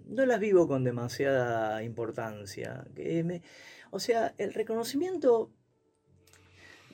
no 0.06 0.24
las 0.26 0.40
vivo 0.40 0.66
con 0.68 0.84
demasiada 0.84 1.82
importancia. 1.82 2.84
Me- 2.96 3.42
o 3.90 3.98
sea, 4.00 4.34
el 4.38 4.52
reconocimiento, 4.54 5.50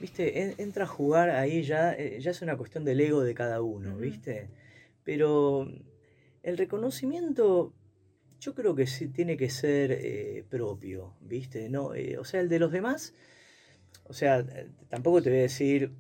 viste, 0.01 0.43
en- 0.43 0.55
entra 0.59 0.85
a 0.85 0.87
jugar 0.87 1.31
ahí 1.31 1.63
ya, 1.63 1.93
eh, 1.95 2.19
ya 2.21 2.31
es 2.33 2.43
una 2.43 2.57
cuestión 2.57 2.85
del 2.85 3.01
ego 3.01 3.23
de 3.23 3.35
cada 3.35 3.63
uno, 3.63 3.97
viste. 3.97 4.49
Pero 5.05 5.69
el 6.43 6.59
reconocimiento, 6.59 7.73
yo 8.41 8.55
creo 8.55 8.75
que 8.75 8.87
sí 8.87 9.09
tiene 9.09 9.37
que 9.37 9.51
ser 9.51 9.93
eh, 9.93 10.45
propio, 10.49 11.15
viste, 11.21 11.69
no, 11.69 11.95
Eh, 11.95 12.19
o 12.19 12.25
sea, 12.25 12.41
el 12.41 12.49
de 12.49 12.59
los 12.59 12.73
demás. 12.73 13.15
O 14.05 14.15
sea, 14.15 14.45
tampoco 14.89 15.23
te 15.23 15.31
voy 15.31 15.41
a 15.41 15.43
decir, 15.43 15.93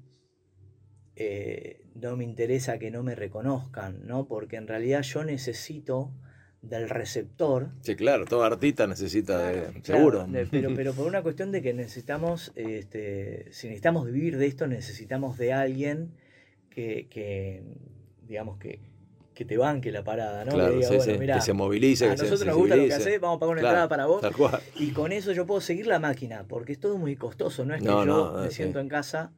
eh, 1.16 1.84
no 1.94 2.16
me 2.16 2.24
interesa 2.24 2.78
que 2.78 2.90
no 2.90 3.02
me 3.02 3.14
reconozcan, 3.14 4.06
¿no? 4.06 4.26
Porque 4.26 4.56
en 4.56 4.66
realidad 4.66 5.02
yo 5.02 5.24
necesito 5.24 6.10
del 6.62 6.89
receptor. 6.89 7.70
Sí, 7.82 7.97
claro, 7.97 8.24
todo 8.24 8.44
artista 8.44 8.86
necesita 8.86 9.39
de. 9.39 9.80
Claro, 9.82 9.84
seguro. 9.84 10.26
de- 10.26 10.47
pero, 10.47 10.74
pero 10.74 10.93
por 10.94 11.06
una 11.06 11.22
cuestión 11.22 11.51
de 11.52 11.62
que 11.62 11.74
necesitamos, 11.74 12.52
este, 12.55 13.47
si 13.52 13.66
necesitamos 13.68 14.06
vivir 14.06 14.36
de 14.39 14.47
esto, 14.47 14.66
necesitamos 14.66 15.36
de 15.39 15.52
alguien 15.52 16.12
que, 16.70 17.09
que, 17.10 17.62
digamos, 18.26 18.59
que, 18.59 18.78
que 19.34 19.44
te 19.44 19.56
banque 19.56 19.90
la 19.93 20.05
parada, 20.05 20.44
¿no? 20.44 20.52
Claro, 20.52 20.70
que 20.70 20.76
diga, 20.76 20.89
sí, 20.89 20.97
bueno, 20.97 21.12
sí, 21.12 21.18
mirá, 21.18 21.34
que 21.36 21.40
se 21.40 21.52
movilice, 21.52 22.06
a 22.06 22.09
se 22.09 22.16
nosotros 22.16 22.47
nos 22.47 22.56
gusta 22.56 22.76
lo 22.76 22.86
que 22.86 22.94
haces, 22.94 23.20
vamos 23.20 23.36
a 23.36 23.40
pagar 23.40 23.52
una 23.52 23.60
Claro, 23.60 23.76
entrada 23.76 23.89
para 23.89 24.06
vos. 24.06 24.22
Tal 24.22 24.32
cual. 24.36 24.60
Y 24.78 24.93
con 24.93 25.12
eso 25.12 25.32
yo 25.32 25.47
puedo 25.47 25.60
seguir 25.60 25.86
la 25.86 25.98
máquina, 25.98 26.44
porque 26.48 26.72
es 26.72 26.80
todo 26.80 26.98
muy 26.98 27.16
costoso, 27.16 27.64
no 27.64 27.74
es 27.74 27.82
que 27.82 27.89
No, 27.89 28.05
yo 28.05 28.06
no, 28.06 28.39
me 28.43 28.51
siento 28.51 28.80
en 28.80 28.89
casa 28.89 29.32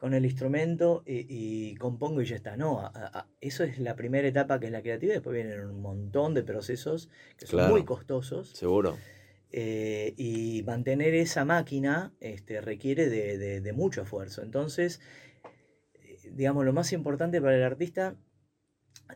con 0.00 0.14
el 0.14 0.24
instrumento 0.24 1.02
y, 1.04 1.26
y 1.28 1.74
compongo 1.74 2.22
y 2.22 2.24
ya 2.24 2.34
está. 2.36 2.56
No, 2.56 2.80
a- 2.80 2.90
a- 2.94 3.26
eso 3.42 3.64
es 3.64 3.78
la 3.78 3.96
primera 3.96 4.26
etapa 4.26 4.58
que 4.58 4.64
es 4.66 4.72
la 4.72 4.80
creativa, 4.80 5.12
después 5.12 5.34
vienen 5.34 5.60
un 5.60 5.82
montón 5.82 6.32
de 6.32 6.42
procesos 6.42 7.10
que 7.36 7.46
son 7.46 7.58
Claro. 7.58 7.72
muy 7.74 7.84
costosos. 7.84 8.50
Seguro. 8.50 8.96
eh, 9.52 10.14
y 10.16 10.62
mantener 10.64 11.12
esa 11.14 11.44
máquina 11.44 12.12
este, 12.20 12.60
requiere 12.60 13.08
de, 13.10 13.36
de- 13.36 13.60
de 13.60 13.72
mucho 13.72 14.02
esfuerzo. 14.02 14.42
Entonces, 14.42 15.00
eh, 16.02 16.30
digamos, 16.32 16.64
lo 16.64 16.72
más 16.72 16.92
importante 16.92 17.40
para 17.42 17.56
el 17.56 17.62
artista, 17.64 18.14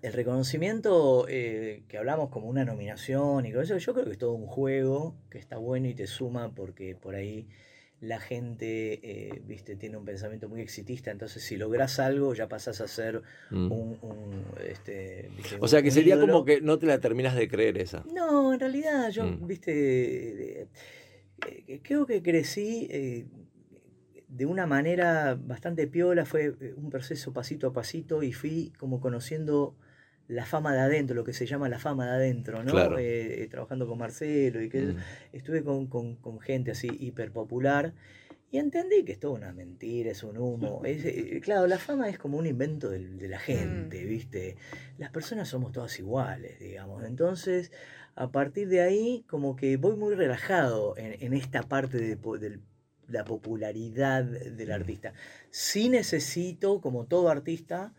el 0.03 0.13
reconocimiento 0.13 1.27
eh, 1.29 1.85
que 1.89 1.99
hablamos 1.99 2.31
como 2.31 2.49
una 2.49 2.65
nominación 2.65 3.47
y 3.47 3.53
con 3.53 3.63
eso, 3.63 3.79
yo 3.79 3.93
creo 3.95 4.05
que 4.07 4.11
es 4.13 4.19
todo 4.19 4.33
un 4.33 4.47
juego 4.49 5.15
que 5.31 5.39
está 5.39 5.57
bueno 5.57 5.87
y 5.89 5.95
te 5.95 6.09
suma 6.09 6.53
porque 6.55 6.97
por 6.97 7.15
ahí 7.15 7.47
la 8.05 8.21
gente, 8.21 9.01
eh, 9.03 9.43
viste, 9.47 9.77
tiene 9.77 9.97
un 9.97 10.05
pensamiento 10.05 10.49
muy 10.49 10.61
exitista, 10.61 11.11
entonces 11.11 11.43
si 11.43 11.57
logras 11.57 11.99
algo 11.99 12.35
ya 12.35 12.49
pasás 12.49 12.81
a 12.81 12.89
ser 12.89 13.23
Mm. 13.51 13.73
un, 13.73 13.99
un, 14.03 14.45
este, 14.69 15.31
viste, 15.37 15.57
O 15.61 15.67
sea 15.69 15.83
que 15.83 15.91
sería 15.91 16.15
ídolo. 16.17 16.33
como 16.33 16.45
que 16.45 16.61
no 16.61 16.79
te 16.79 16.87
la 16.87 17.01
terminas 17.01 17.35
de 17.35 17.49
creer 17.49 17.79
esa. 17.79 18.05
No, 18.13 18.53
en 18.53 18.61
realidad 18.61 19.11
yo, 19.11 19.25
Mm. 19.25 19.47
viste, 19.47 20.63
eh, 20.63 20.67
eh, 21.69 21.81
creo 21.83 22.07
que 22.07 22.23
crecí 22.23 22.87
eh, 22.91 23.27
de 24.29 24.47
una 24.47 24.67
manera 24.67 25.35
bastante 25.41 25.87
piola, 25.87 26.25
fue 26.25 26.51
un 26.77 26.91
proceso 26.91 27.33
pasito 27.33 27.69
a 27.69 27.73
pasito 27.73 28.23
y 28.23 28.33
fui 28.33 28.73
como 28.79 29.01
conociendo 29.01 29.77
la 30.29 30.47
fama 30.47 30.73
de 30.73 30.81
adentro, 30.81 31.15
lo 31.15 31.25
que 31.25 31.33
se 31.35 31.47
llama 31.47 31.69
la 31.69 31.79
fama 31.79 32.07
de 32.07 32.13
adentro, 32.13 32.63
¿no? 32.63 32.73
Claro. 32.73 32.99
Eh, 32.99 33.43
eh, 33.43 33.49
trabajando 33.49 33.87
con 33.87 33.99
Marcelo 33.99 34.63
y 34.63 34.69
que 34.71 34.81
Mm. 34.83 34.97
estuve 35.33 35.63
con, 35.63 35.87
con- 35.87 36.17
con 36.17 36.41
gente 36.41 36.71
así 36.71 36.89
hiper 36.99 37.31
popular 37.31 37.93
y 38.51 38.59
entendí 38.59 39.05
que 39.05 39.13
es 39.13 39.21
toda 39.21 39.35
una 39.35 39.53
mentira, 39.53 40.11
es 40.11 40.23
un 40.23 40.39
humo. 40.39 40.81
Es, 40.85 41.05
eh, 41.05 41.41
claro, 41.43 41.67
la 41.67 41.79
fama 41.79 42.09
es 42.09 42.19
como 42.19 42.39
un 42.39 42.47
invento 42.47 42.89
del- 42.89 43.19
de 43.19 43.29
la 43.29 43.39
gente, 43.39 44.05
Mm. 44.05 44.09
¿viste? 44.09 44.57
Las 44.99 45.11
personas 45.11 45.49
somos 45.49 45.73
todas 45.73 45.99
iguales, 45.99 46.59
digamos. 46.59 47.05
Entonces, 47.05 47.71
a 48.15 48.31
partir 48.31 48.69
de 48.69 48.81
ahí, 48.81 49.25
como 49.29 49.57
que 49.57 49.77
voy 49.77 49.97
muy 49.97 50.15
relajado 50.15 50.97
en, 50.97 51.17
en 51.23 51.35
esta 51.35 51.65
parte 51.65 51.99
de, 51.99 52.17
del- 52.39 52.61
la 53.09 53.25
popularidad 53.27 54.25
del 54.25 54.69
Mm. 54.69 54.73
artista. 54.73 55.13
Sí 55.51 55.91
necesito, 55.91 56.81
como 56.81 57.05
todo 57.05 57.29
artista, 57.29 57.93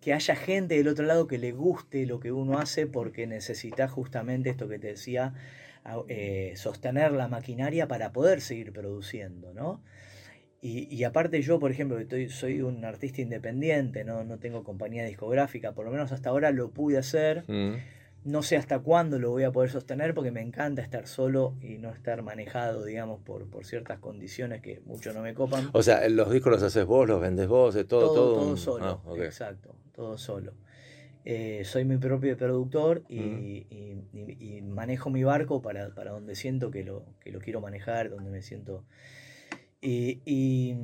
que 0.00 0.14
haya 0.14 0.36
gente 0.36 0.76
del 0.76 0.88
otro 0.88 1.04
lado 1.06 1.26
que 1.26 1.38
le 1.38 1.52
guste 1.52 2.06
lo 2.06 2.20
que 2.20 2.30
uno 2.32 2.58
hace 2.58 2.86
porque 2.86 3.26
necesita 3.26 3.88
justamente 3.88 4.50
esto 4.50 4.68
que 4.68 4.78
te 4.78 4.88
decía, 4.88 5.34
eh, 6.08 6.52
sostener 6.56 7.12
la 7.12 7.28
maquinaria 7.28 7.88
para 7.88 8.12
poder 8.12 8.40
seguir 8.40 8.72
produciendo, 8.72 9.52
¿no? 9.54 9.82
Y, 10.60 10.92
y 10.94 11.04
aparte 11.04 11.40
yo, 11.40 11.58
por 11.60 11.70
ejemplo, 11.70 11.98
estoy, 11.98 12.28
soy 12.28 12.62
un 12.62 12.84
artista 12.84 13.20
independiente, 13.22 14.04
¿no? 14.04 14.24
no 14.24 14.38
tengo 14.38 14.64
compañía 14.64 15.04
discográfica, 15.04 15.72
por 15.72 15.84
lo 15.84 15.92
menos 15.92 16.10
hasta 16.12 16.30
ahora 16.30 16.50
lo 16.50 16.70
pude 16.70 16.98
hacer. 16.98 17.44
Mm. 17.46 17.74
No 18.24 18.42
sé 18.42 18.56
hasta 18.56 18.80
cuándo 18.80 19.20
lo 19.20 19.30
voy 19.30 19.44
a 19.44 19.52
poder 19.52 19.70
sostener 19.70 20.12
porque 20.14 20.32
me 20.32 20.42
encanta 20.42 20.82
estar 20.82 21.06
solo 21.06 21.54
y 21.62 21.78
no 21.78 21.90
estar 21.90 22.22
manejado, 22.22 22.84
digamos, 22.84 23.20
por, 23.20 23.46
por 23.48 23.64
ciertas 23.64 24.00
condiciones 24.00 24.60
que 24.60 24.80
mucho 24.84 25.12
no 25.12 25.22
me 25.22 25.32
copan. 25.32 25.70
O 25.72 25.82
sea, 25.84 26.06
los 26.08 26.30
discos 26.32 26.52
los 26.52 26.62
haces 26.64 26.84
vos, 26.84 27.08
los 27.08 27.20
vendes 27.20 27.46
vos, 27.46 27.76
es 27.76 27.86
todo, 27.86 28.00
todo, 28.00 28.14
todo, 28.14 28.34
todo 28.34 28.50
un- 28.50 28.56
solo, 28.58 29.02
Ah, 29.06 29.12
exacto, 29.24 29.76
todo 29.98 30.16
solo. 30.16 30.52
Eh, 31.24 31.62
soy 31.64 31.84
mi 31.84 31.96
propio 31.98 32.36
productor 32.36 33.02
y, 33.08 33.20
Ujú. 33.20 33.36
y- 33.42 33.66
y- 34.12 34.58
y 34.58 34.62
manejo 34.62 35.10
mi 35.10 35.24
barco 35.24 35.60
para, 35.60 35.92
para 35.92 36.12
donde 36.12 36.36
siento 36.36 36.70
que 36.70 36.84
lo, 36.84 37.04
que 37.20 37.32
lo 37.32 37.40
quiero 37.40 37.60
manejar, 37.60 38.08
donde 38.08 38.30
me 38.30 38.40
siento... 38.40 38.84
Y, 39.80 40.74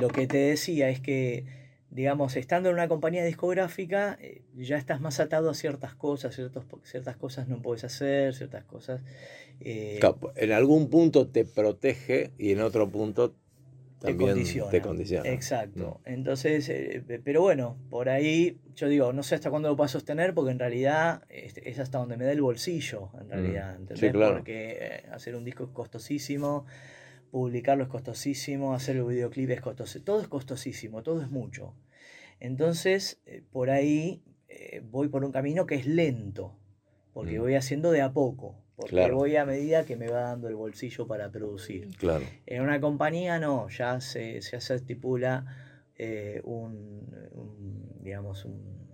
lo 0.00 0.08
que 0.08 0.26
te 0.26 0.38
decía 0.38 0.88
es 0.88 1.00
que, 1.00 1.46
digamos, 1.90 2.36
estando 2.36 2.68
en 2.68 2.74
una 2.74 2.88
compañía 2.88 3.24
discográfica, 3.24 4.18
eh, 4.20 4.42
ya 4.56 4.76
estás 4.78 5.00
más 5.00 5.18
atado 5.20 5.48
a 5.50 5.54
ciertas 5.54 5.94
cosas, 5.94 6.34
ciertos, 6.34 6.64
ciertas 6.82 7.16
cosas 7.16 7.46
no 7.48 7.62
puedes 7.62 7.84
hacer, 7.84 8.34
ciertas 8.34 8.64
cosas... 8.64 9.00
eh, 9.60 10.00
En 10.36 10.52
algún 10.52 10.90
punto 10.90 11.28
te 11.28 11.44
protege 11.44 12.32
y 12.36 12.50
en 12.50 12.60
otro 12.62 12.88
punto 12.88 13.34
te 14.00 14.16
condiciona. 14.16 14.70
te 14.70 14.80
condiciona. 14.80 15.28
Exacto. 15.30 16.00
Entonces, 16.04 16.68
eh, 16.68 17.02
pe- 17.06 17.18
pero 17.18 17.42
bueno, 17.42 17.76
por 17.90 18.08
ahí 18.08 18.58
yo 18.74 18.88
digo, 18.88 19.12
no 19.12 19.22
sé 19.22 19.34
hasta 19.34 19.50
cuándo 19.50 19.68
lo 19.68 19.76
puedo 19.76 19.88
sostener 19.88 20.34
porque 20.34 20.50
en 20.52 20.58
realidad 20.58 21.22
este, 21.28 21.68
es 21.70 21.78
hasta 21.78 21.98
donde 21.98 22.16
me 22.16 22.24
da 22.24 22.32
el 22.32 22.42
bolsillo, 22.42 23.10
en 23.20 23.28
realidad. 23.30 23.74
Mm. 23.74 23.80
¿entendés? 23.82 24.00
Sí, 24.00 24.10
claro. 24.12 24.34
Porque 24.36 24.76
eh, 24.80 25.06
hacer 25.12 25.34
un 25.34 25.44
disco 25.44 25.64
es 25.64 25.70
costosísimo, 25.70 26.66
publicarlo 27.30 27.84
es 27.84 27.90
costosísimo, 27.90 28.74
hacer 28.74 28.96
el 28.96 29.04
videoclip 29.04 29.50
es 29.50 29.60
costosísimo, 29.60 30.04
todo 30.04 30.20
es 30.20 30.28
costosísimo, 30.28 31.02
todo 31.02 31.22
es 31.22 31.30
mucho. 31.30 31.74
Entonces, 32.40 33.20
eh, 33.26 33.42
por 33.50 33.70
ahí 33.70 34.22
eh, 34.48 34.82
voy 34.90 35.08
por 35.08 35.24
un 35.24 35.32
camino 35.32 35.66
que 35.66 35.74
es 35.74 35.86
lento, 35.86 36.54
porque 37.12 37.38
Mm. 37.38 37.42
voy 37.42 37.54
haciendo 37.54 37.90
de 37.90 38.02
a 38.02 38.12
poco, 38.12 38.56
porque 38.76 38.90
Claro. 38.90 39.16
voy 39.16 39.34
a 39.36 39.44
medida 39.46 39.84
que 39.86 39.96
me 39.96 40.08
va 40.08 40.20
dando 40.20 40.48
el 40.48 40.54
bolsillo 40.54 41.06
para 41.06 41.30
producir. 41.30 41.88
Claro. 41.96 42.24
En 42.46 42.62
una 42.62 42.80
compañía 42.80 43.38
no, 43.38 43.68
ya 43.70 44.00
se, 44.00 44.40
ya 44.40 44.60
se 44.60 44.74
estipula 44.74 45.46
eh, 45.98 46.40
un, 46.44 47.08
un, 47.32 48.02
digamos, 48.02 48.44
un- 48.44 48.86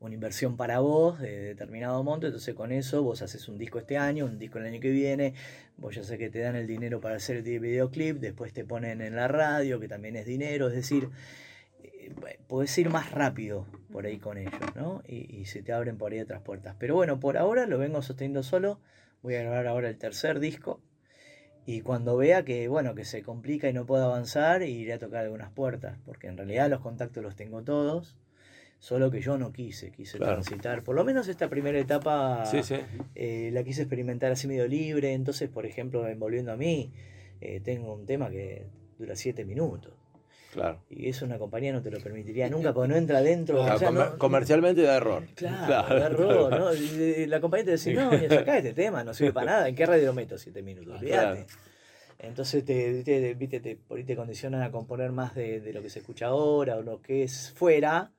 una 0.00 0.12
inversión 0.14 0.56
para 0.58 0.80
vos 0.80 1.18
de 1.18 1.40
determinado 1.40 2.02
monto, 2.04 2.26
entonces 2.26 2.54
con 2.54 2.72
eso 2.72 3.02
vos 3.02 3.22
haces 3.22 3.48
un 3.48 3.56
disco 3.56 3.78
este 3.78 3.96
año, 3.96 4.26
un 4.26 4.38
disco 4.38 4.58
el 4.58 4.66
año 4.66 4.78
que 4.78 4.90
viene, 4.90 5.32
vos 5.78 5.94
ya 5.94 6.02
sé 6.04 6.18
que 6.18 6.28
te 6.28 6.40
dan 6.40 6.56
el 6.56 6.66
dinero 6.66 7.00
para 7.00 7.16
hacer 7.16 7.36
el 7.38 7.42
videoclip, 7.42 8.18
después 8.18 8.52
te 8.52 8.64
ponen 8.66 9.00
en 9.00 9.16
la 9.16 9.28
radio, 9.28 9.80
que 9.80 9.88
también 9.88 10.16
es 10.16 10.26
dinero, 10.26 10.68
es 10.68 10.74
decir, 10.74 11.08
podés 12.48 12.76
ir 12.78 12.90
más 12.90 13.12
rápido 13.12 13.66
por 13.92 14.06
ahí 14.06 14.18
con 14.18 14.38
ellos, 14.38 14.54
¿no? 14.74 15.02
Y, 15.06 15.40
y 15.40 15.46
se 15.46 15.62
te 15.62 15.72
abren 15.72 15.98
por 15.98 16.12
ahí 16.12 16.20
otras 16.20 16.42
puertas. 16.42 16.74
Pero 16.78 16.94
bueno, 16.94 17.20
por 17.20 17.36
ahora 17.36 17.66
lo 17.66 17.78
vengo 17.78 18.02
sosteniendo 18.02 18.42
solo, 18.42 18.80
voy 19.22 19.34
a 19.36 19.40
grabar 19.42 19.66
ahora 19.66 19.88
el 19.88 19.96
tercer 19.98 20.40
disco, 20.40 20.80
y 21.66 21.80
cuando 21.80 22.16
vea 22.16 22.44
que, 22.44 22.68
bueno, 22.68 22.94
que 22.94 23.04
se 23.06 23.22
complica 23.22 23.68
y 23.70 23.72
no 23.72 23.86
puedo 23.86 24.04
avanzar, 24.04 24.62
iré 24.62 24.92
a 24.92 24.98
tocar 24.98 25.22
algunas 25.24 25.50
puertas, 25.50 25.98
porque 26.04 26.26
en 26.26 26.36
realidad 26.36 26.68
los 26.68 26.80
contactos 26.80 27.22
los 27.22 27.36
tengo 27.36 27.62
todos, 27.62 28.16
solo 28.80 29.10
que 29.10 29.22
yo 29.22 29.38
no 29.38 29.50
quise, 29.52 29.90
quise 29.90 30.18
Claro. 30.18 30.34
transitar, 30.34 30.82
por 30.82 30.94
lo 30.94 31.04
menos 31.04 31.26
esta 31.28 31.48
primera 31.48 31.78
etapa 31.78 32.44
Sí, 32.44 32.62
sí. 32.62 32.76
eh, 33.14 33.48
la 33.52 33.64
quise 33.64 33.82
experimentar 33.82 34.30
así 34.30 34.46
medio 34.46 34.68
libre, 34.68 35.14
entonces, 35.14 35.48
por 35.48 35.64
ejemplo, 35.64 36.06
en 36.06 36.18
Volviendo 36.18 36.52
a 36.52 36.56
mí, 36.56 36.92
eh, 37.40 37.60
tengo 37.60 37.94
un 37.94 38.04
tema 38.04 38.28
que 38.28 38.66
dura 38.98 39.16
siete 39.16 39.46
minutos. 39.46 39.94
Claro. 40.54 40.80
Y 40.88 41.08
eso 41.08 41.24
una 41.26 41.36
compañía 41.38 41.72
no 41.72 41.82
te 41.82 41.90
lo 41.90 41.98
permitiría 42.00 42.48
nunca, 42.48 42.72
porque 42.72 42.88
no 42.88 42.96
entra 42.96 43.20
dentro. 43.20 43.62
Ah, 43.64 43.74
o 43.74 43.78
sea, 43.78 43.88
comer- 43.88 44.10
no- 44.12 44.18
comercialmente 44.18 44.82
da 44.82 44.96
error. 44.96 45.24
Claro, 45.34 45.94
da 45.98 46.06
error, 46.06 46.50
¿no? 46.58 46.72
Y, 46.74 47.22
y 47.22 47.26
la 47.26 47.40
compañía 47.40 47.64
te 47.66 47.70
dice, 47.72 47.92
no, 47.92 48.10
mira, 48.12 48.28
sacá 48.36 48.56
este 48.58 48.72
tema, 48.72 49.02
no 49.04 49.12
sirve 49.12 49.32
para 49.32 49.50
nada. 49.50 49.68
¿En 49.68 49.74
qué 49.74 49.84
radio 49.84 50.06
lo 50.06 50.14
meto? 50.14 50.38
Siete 50.38 50.62
minutos, 50.62 50.98
olvídate. 51.00 51.46
Entonces 52.20 52.64
te, 52.64 53.02
te, 53.02 53.34
viste, 53.34 53.60
te, 53.60 53.76
por 53.76 53.98
ahí 53.98 54.04
te 54.04 54.16
condicionan 54.16 54.62
a 54.62 54.70
componer 54.70 55.12
más 55.12 55.34
de, 55.34 55.60
de 55.60 55.72
lo 55.72 55.82
que 55.82 55.90
se 55.90 55.98
escucha 55.98 56.26
ahora 56.26 56.76
o 56.76 56.82
lo 56.82 57.02
que 57.02 57.24
es 57.24 57.52
fuera. 57.54 58.12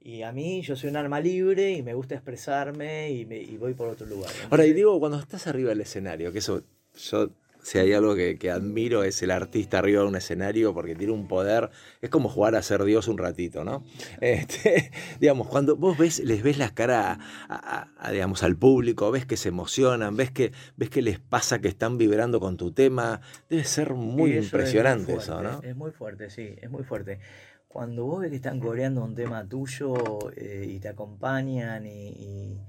Y 0.00 0.22
a 0.22 0.32
mí, 0.32 0.62
yo 0.62 0.76
soy 0.76 0.90
un 0.90 0.96
alma 0.96 1.20
libre 1.20 1.72
y 1.72 1.82
me 1.82 1.92
gusta 1.94 2.14
expresarme 2.14 3.10
y, 3.10 3.26
me, 3.26 3.38
y 3.38 3.56
voy 3.56 3.74
por 3.74 3.88
otro 3.88 4.06
lugar. 4.06 4.30
Ahora, 4.50 4.64
y 4.64 4.72
digo, 4.72 4.98
cuando 4.98 5.18
estás 5.18 5.46
arriba 5.46 5.70
del 5.70 5.80
escenario, 5.80 6.32
que 6.32 6.38
eso, 6.38 6.62
yo, 6.96 7.28
si 7.66 7.78
hay 7.80 7.92
algo 7.94 8.14
que, 8.14 8.38
que 8.38 8.48
admiro 8.52 9.02
es 9.02 9.20
el 9.24 9.32
artista 9.32 9.80
arriba 9.80 10.02
de 10.02 10.06
un 10.06 10.14
escenario 10.14 10.72
porque 10.72 10.94
tiene 10.94 11.12
un 11.12 11.26
poder, 11.26 11.70
es 12.00 12.10
como 12.10 12.28
jugar 12.28 12.54
a 12.54 12.62
ser 12.62 12.84
Dios 12.84 13.08
un 13.08 13.18
ratito, 13.18 13.64
¿no? 13.64 13.82
Este, 14.20 14.92
digamos, 15.18 15.48
cuando 15.48 15.74
vos 15.74 15.98
ves, 15.98 16.20
les 16.20 16.44
ves 16.44 16.58
la 16.58 16.72
cara 16.74 17.10
a, 17.12 17.18
a- 17.48 17.88
a, 17.98 18.12
digamos, 18.12 18.44
al 18.44 18.56
público, 18.56 19.10
ves 19.10 19.26
que 19.26 19.36
se 19.36 19.48
emocionan, 19.48 20.16
ves 20.16 20.30
que, 20.30 20.52
ves 20.76 20.90
que 20.90 21.02
les 21.02 21.18
pasa 21.18 21.60
que 21.60 21.66
están 21.66 21.98
vibrando 21.98 22.38
con 22.38 22.56
tu 22.56 22.70
tema, 22.70 23.20
debe 23.50 23.64
ser 23.64 23.94
muy 23.94 24.30
eso 24.30 24.38
es 24.38 24.44
impresionante 24.44 25.12
muy 25.14 25.20
eso, 25.22 25.32
fuerte, 25.40 25.62
¿no? 25.64 25.68
Es 25.70 25.76
muy 25.76 25.90
fuerte, 25.90 26.30
sí, 26.30 26.54
es 26.62 26.70
muy 26.70 26.84
fuerte. 26.84 27.18
Cuando 27.66 28.04
vos 28.06 28.20
ves 28.20 28.30
que 28.30 28.36
están 28.36 28.60
coreando 28.60 29.02
un 29.04 29.16
tema 29.16 29.44
tuyo 29.44 29.94
eh, 30.36 30.66
y 30.68 30.78
te 30.78 30.88
acompañan 30.88 31.84
y, 31.84 32.08
y, 32.10 32.60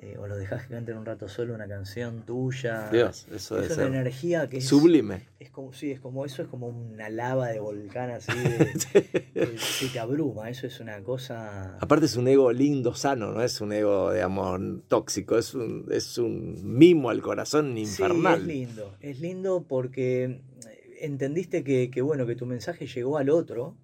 eh, 0.00 0.16
o 0.16 0.28
los 0.28 0.38
dejás 0.38 0.62
que 0.62 0.74
canten 0.74 0.96
un 0.96 1.04
rato 1.04 1.26
solo 1.28 1.54
una 1.54 1.66
canción 1.66 2.22
tuya. 2.22 2.88
Dios, 2.92 3.26
eso 3.34 3.56
debe 3.56 3.66
es 3.66 3.76
una 3.78 3.86
energía 3.86 4.48
que 4.48 4.58
es, 4.58 4.64
sublime. 4.64 5.26
es 5.40 5.50
como, 5.50 5.72
sí, 5.72 5.90
es 5.90 5.98
como 5.98 6.24
eso, 6.24 6.40
es 6.40 6.46
como 6.46 6.68
una 6.68 7.10
lava 7.10 7.48
de 7.48 7.58
volcán 7.58 8.10
así 8.10 8.30
de, 8.38 8.74
que, 8.92 9.02
que 9.34 9.86
te 9.92 9.98
abruma, 9.98 10.50
eso 10.50 10.68
es 10.68 10.78
una 10.78 11.02
cosa. 11.02 11.76
Aparte 11.80 12.06
es 12.06 12.14
un 12.14 12.28
ego 12.28 12.52
lindo, 12.52 12.94
sano, 12.94 13.32
no 13.32 13.42
es 13.42 13.60
un 13.60 13.72
ego, 13.72 14.12
digamos, 14.12 14.60
tóxico, 14.86 15.36
es 15.36 15.54
un, 15.54 15.86
es 15.90 16.16
un 16.16 16.78
mimo 16.78 17.10
al 17.10 17.20
corazón 17.20 17.76
infernal. 17.76 18.36
Sí, 18.36 18.42
es 18.42 18.46
lindo, 18.46 18.96
es 19.00 19.20
lindo 19.20 19.64
porque 19.66 20.42
entendiste 21.00 21.64
que, 21.64 21.90
que, 21.90 22.02
bueno, 22.02 22.24
que 22.24 22.36
tu 22.36 22.46
mensaje 22.46 22.86
llegó 22.86 23.18
al 23.18 23.30
otro 23.30 23.76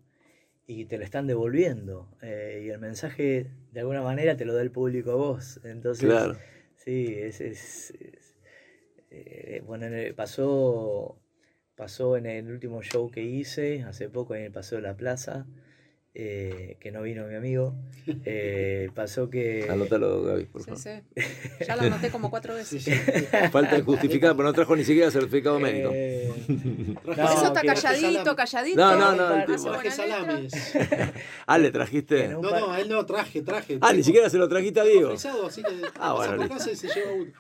y 0.67 0.87
te 0.87 0.97
lo 0.99 1.05
están 1.05 1.27
devolviendo. 1.27 2.09
eh, 2.23 2.63
y 2.67 2.71
el 2.71 2.79
mensaje, 2.79 3.47
de 3.73 3.81
alguna 3.81 4.03
manera, 4.03 4.37
te 4.37 4.45
lo 4.45 4.55
da 4.55 4.63
el 4.63 4.71
público 4.71 5.11
a 5.13 5.15
vos. 5.17 5.61
Entonces, 5.65 6.09
Claro. 6.09 6.39
sí, 6.77 7.15
es, 7.19 7.41
es- 7.41 7.91
es- 8.01 8.35
eh, 9.11 9.63
bueno, 9.67 9.87
en 9.87 9.95
el- 9.95 10.15
pasó, 10.15 11.19
pasó 11.77 12.17
en 12.17 12.27
el 12.27 12.51
último 12.51 12.83
show 12.83 13.11
que 13.11 13.23
hice, 13.23 13.83
hace 13.83 14.09
poco 14.09 14.35
en 14.35 14.43
el 14.45 14.53
Paseo 14.53 14.77
de 14.79 14.83
la 14.83 14.97
Plaza, 14.97 15.47
eh, 16.15 16.77
que 16.81 16.91
no 16.93 17.03
vino 17.03 17.27
mi 17.27 17.35
amigo. 17.35 17.75
eh, 18.25 18.89
pasó 18.95 19.29
que... 19.31 19.67
Anótalo, 19.69 20.23
Gaby, 20.23 20.45
por 20.45 20.63
Sí, 20.63 20.71
favor. 20.71 20.81
sí. 20.81 21.25
Ya 21.67 21.77
lo 21.77 21.83
anoté 21.83 22.11
como 22.11 22.31
cuatro 22.31 22.55
veces. 22.55 22.85
Falta 23.51 23.77
de 23.77 23.83
justificado, 23.83 24.37
pero 24.37 24.49
no 24.49 24.53
trajo 24.55 24.77
ni 24.77 24.85
siquiera 24.85 25.11
certificado 25.11 25.59
médico. 25.59 25.91
Eh, 25.93 26.31
Por 27.05 27.17
No, 27.19 27.25
eso 27.33 27.47
está 27.47 27.63
calladito, 27.63 28.37
calladito. 28.37 28.77
No, 28.81 28.97
no, 28.97 29.15
no, 29.15 29.45
Traje 29.45 29.91
salames. 29.91 30.53
Ah, 31.47 31.59
le 31.59 31.71
trajiste. 31.71 32.29
No, 32.29 32.43
no, 32.43 32.71
a 32.73 32.81
él 32.81 32.89
no 32.89 33.05
traje, 33.07 33.43
traje. 33.43 33.79
Ah, 33.81 33.93
ni 33.93 34.03
siquiera 34.03 34.29
se 34.31 34.39
lo 34.39 34.49
trajiste 34.49 34.81
a 34.81 34.85
Diego. 34.85 35.09
frisado, 35.11 35.47
así 35.47 35.63
que 35.63 35.71
Ah, 35.99 36.13
bueno, 36.15 36.59
se 36.59 36.75
lleva 36.75 37.13
uno. 37.13 37.33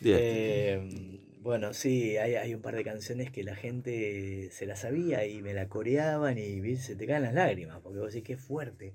Bien. 0.00 1.15
Eh, 1.46 1.48
bueno, 1.48 1.72
sí, 1.72 2.16
hay, 2.16 2.34
hay 2.34 2.54
un 2.54 2.60
par 2.62 2.74
de 2.74 2.84
canciones 2.84 3.30
que 3.30 3.44
la 3.44 3.54
gente 3.54 4.48
se 4.52 4.66
las 4.66 4.80
sabía 4.80 5.26
y 5.26 5.42
me 5.42 5.54
la 5.54 5.68
coreaban 5.68 6.38
y 6.38 6.76
se 6.76 6.96
te 6.96 7.06
caen 7.06 7.22
las 7.22 7.34
lágrimas, 7.34 7.80
porque 7.82 7.98
vos 8.00 8.12
decís 8.12 8.26
que 8.26 8.32
es 8.34 8.40
fuerte. 8.40 8.94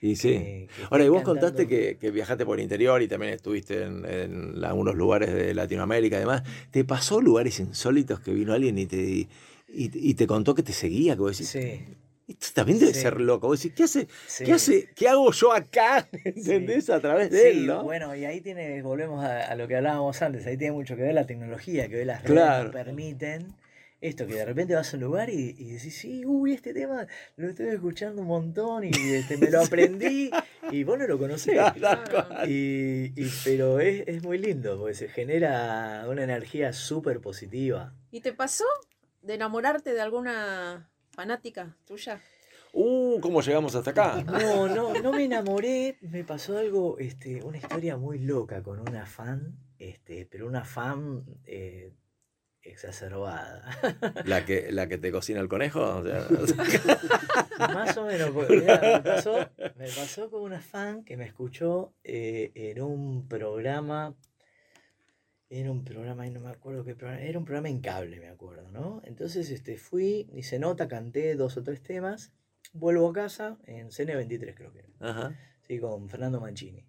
Y 0.00 0.16
sí. 0.16 0.28
que- 0.32 0.68
que 0.74 0.82
Ahora, 0.90 1.04
y 1.04 1.08
vos 1.08 1.22
contaste 1.22 1.66
que, 1.66 1.96
que 1.98 2.10
viajaste 2.10 2.44
por 2.44 2.58
el 2.58 2.64
interior 2.64 3.00
y 3.00 3.08
también 3.08 3.32
estuviste 3.32 3.84
en, 3.84 4.04
en 4.04 4.64
algunos 4.64 4.94
lugares 4.96 5.32
de 5.32 5.54
Latinoamérica 5.54 6.16
y 6.16 6.20
demás. 6.20 6.42
¿Te 6.70 6.84
pasó 6.84 7.20
lugares 7.20 7.58
insólitos 7.60 8.20
que 8.20 8.32
vino 8.34 8.52
alguien 8.52 8.76
y 8.78 8.86
te, 8.86 8.96
y, 9.02 9.28
y 9.68 10.14
te 10.14 10.26
contó 10.26 10.54
que 10.54 10.62
te 10.62 10.72
seguía? 10.72 11.14
Que 11.14 11.20
vos 11.20 11.38
decís, 11.38 11.48
Sí, 11.50 11.80
esto 12.28 12.46
también 12.54 12.78
debe 12.78 12.94
Sí. 12.94 13.00
ser 13.00 13.20
loco. 13.20 13.48
Vos 13.48 13.60
decís, 13.62 13.74
¿qué 13.76 13.84
hace? 13.84 14.08
sí. 14.26 14.44
¿Qué 14.44 14.52
hace? 14.52 14.88
¿Qué 14.94 15.08
hago 15.08 15.30
yo 15.32 15.52
acá? 15.52 16.08
¿Entendés? 16.24 16.90
A 16.90 17.00
través 17.00 17.30
de 17.30 17.50
él, 17.50 17.60
Sí, 17.60 17.66
¿no? 17.66 17.82
bueno, 17.84 18.14
y 18.14 18.24
ahí 18.24 18.40
tiene, 18.40 18.80
volvemos 18.82 19.24
a, 19.24 19.44
a 19.46 19.54
lo 19.56 19.68
que 19.68 19.76
hablábamos 19.76 20.20
antes, 20.22 20.46
ahí 20.46 20.56
tiene 20.56 20.72
mucho 20.72 20.96
que 20.96 21.02
ver 21.02 21.14
la 21.14 21.26
tecnología, 21.26 21.88
que 21.88 21.96
hoy 21.98 22.04
las 22.04 22.22
redes 22.22 22.32
Claro. 22.34 22.70
permiten 22.70 23.54
esto, 24.00 24.26
que 24.26 24.34
de 24.34 24.44
repente 24.44 24.74
vas 24.74 24.92
a 24.92 24.96
un 24.98 25.02
lugar 25.04 25.30
y, 25.30 25.54
y 25.58 25.70
decís, 25.70 25.96
sí, 25.96 26.26
uy, 26.26 26.52
este 26.52 26.74
tema 26.74 27.06
lo 27.36 27.48
estoy 27.48 27.68
escuchando 27.68 28.20
un 28.20 28.28
montón 28.28 28.84
y 28.84 28.90
este, 28.90 29.38
me 29.38 29.50
lo 29.50 29.62
aprendí 29.62 30.30
y 30.70 30.84
vos 30.84 30.98
no 30.98 31.06
lo 31.06 31.18
conocés. 31.18 31.58
Claro. 31.74 32.44
Y, 32.46 33.12
y- 33.16 33.30
pero 33.44 33.80
es, 33.80 34.04
es 34.06 34.22
muy 34.22 34.36
lindo, 34.36 34.78
porque 34.78 34.94
se 34.94 35.08
genera 35.08 36.04
una 36.08 36.22
energía 36.24 36.74
súper 36.74 37.20
positiva. 37.20 37.94
¿Y 38.10 38.20
te 38.20 38.34
pasó 38.34 38.64
de 39.22 39.34
enamorarte 39.34 39.94
de 39.94 40.00
alguna 40.02 40.90
fanática 41.14 41.76
tuya? 41.86 42.20
Uh, 42.72 43.20
¿cómo 43.20 43.40
llegamos 43.40 43.74
hasta 43.76 43.90
acá? 43.90 44.24
No, 44.24 44.66
no, 44.66 44.94
no 44.94 45.12
me 45.12 45.24
enamoré. 45.24 45.96
Me 46.00 46.24
pasó 46.24 46.58
algo, 46.58 46.98
este, 46.98 47.42
una 47.44 47.58
historia 47.58 47.96
muy 47.96 48.18
loca 48.18 48.62
con 48.64 48.80
una 48.80 49.06
fan, 49.06 49.56
este, 49.78 50.26
pero 50.26 50.48
una 50.48 50.64
fan 50.64 51.24
eh, 51.46 51.92
exacerbada. 52.62 53.70
¿La 54.24 54.44
que, 54.44 54.72
la 54.72 54.88
que 54.88 54.98
te 54.98 55.12
cocina 55.12 55.40
el 55.40 55.48
conejo? 55.48 55.80
O 55.80 56.04
sea, 56.04 56.26
Más 57.72 57.96
o 57.96 58.06
menos, 58.06 58.30
porque, 58.30 58.56
mira, 58.56 58.80
me, 58.80 59.00
pasó, 59.00 59.48
me 59.76 59.86
pasó 59.86 60.28
con 60.28 60.42
una 60.42 60.60
fan 60.60 61.04
que 61.04 61.16
me 61.16 61.26
escuchó 61.26 61.94
eh, 62.02 62.50
en 62.56 62.82
un 62.82 63.28
programa. 63.28 64.16
Era 65.54 65.70
un 65.70 65.84
programa, 65.84 66.26
y 66.26 66.30
no 66.30 66.40
me 66.40 66.50
acuerdo 66.50 66.84
qué 66.84 66.96
programa, 66.96 67.22
era 67.22 67.38
un 67.38 67.44
programa 67.44 67.68
en 67.68 67.80
cable, 67.80 68.18
me 68.18 68.26
acuerdo, 68.26 68.72
¿no? 68.72 69.00
Entonces 69.04 69.50
este, 69.50 69.76
fui, 69.76 70.28
hice 70.32 70.58
nota, 70.58 70.88
canté 70.88 71.36
dos 71.36 71.56
o 71.56 71.62
tres 71.62 71.80
temas, 71.80 72.32
vuelvo 72.72 73.08
a 73.08 73.12
casa, 73.12 73.56
en 73.66 73.90
CN23 73.90 74.52
creo 74.56 74.72
que 74.72 74.80
era, 74.80 74.88
Ajá. 74.98 75.38
sí, 75.60 75.78
con 75.78 76.08
Fernando 76.08 76.40
Mancini. 76.40 76.84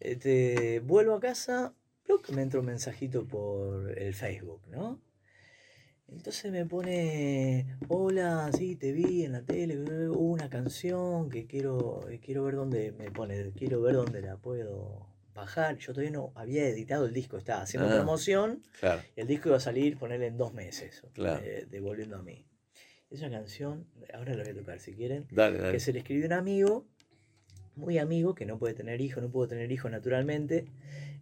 Este, 0.00 0.80
vuelvo 0.80 1.16
a 1.16 1.20
casa, 1.20 1.74
¡pluc! 2.02 2.30
me 2.30 2.40
entra 2.40 2.60
un 2.60 2.66
mensajito 2.66 3.28
por 3.28 3.98
el 3.98 4.14
Facebook, 4.14 4.62
¿no? 4.68 5.02
Entonces 6.08 6.50
me 6.50 6.64
pone, 6.64 7.76
hola, 7.88 8.50
sí, 8.56 8.74
te 8.74 8.92
vi 8.92 9.26
en 9.26 9.32
la 9.32 9.42
tele, 9.42 9.76
hubo 10.08 10.32
una 10.32 10.48
canción 10.48 11.28
que 11.28 11.46
quiero, 11.46 12.00
quiero 12.22 12.44
ver 12.44 12.54
dónde, 12.54 12.92
me 12.92 13.10
pone, 13.10 13.52
quiero 13.52 13.82
ver 13.82 13.96
dónde 13.96 14.22
la 14.22 14.38
puedo 14.38 15.07
bajar. 15.38 15.76
Yo 15.78 15.92
todavía 15.92 16.10
no 16.12 16.32
había 16.34 16.68
editado 16.68 17.06
el 17.06 17.12
disco, 17.12 17.36
estaba 17.38 17.62
haciendo 17.62 17.88
Ah. 17.88 17.94
promoción, 17.94 18.62
Claro. 18.80 19.02
y 19.16 19.20
el 19.20 19.26
disco 19.26 19.48
iba 19.48 19.56
a 19.56 19.60
salir, 19.60 19.96
ponerle 19.98 20.26
en 20.26 20.36
dos 20.36 20.52
meses, 20.54 21.02
Claro. 21.14 21.40
eh, 21.44 21.66
devolviendo 21.70 22.16
a 22.16 22.22
mí. 22.22 22.44
Esa 23.10 23.30
canción, 23.30 23.86
ahora 24.12 24.34
la 24.34 24.42
voy 24.44 24.52
a 24.52 24.56
tocar 24.56 24.80
si 24.80 24.92
quieren, 24.94 25.26
Dale, 25.30 25.56
que 25.56 25.62
dale. 25.62 25.80
se 25.80 25.92
le 25.94 26.00
escribió 26.00 26.26
un 26.26 26.32
amigo, 26.34 26.86
muy 27.74 27.96
amigo, 27.98 28.34
que 28.34 28.44
no 28.44 28.58
puede 28.58 28.74
tener 28.74 29.00
hijos, 29.00 29.22
no 29.22 29.30
pudo 29.30 29.48
tener 29.48 29.70
hijos 29.72 29.90
naturalmente. 29.90 30.66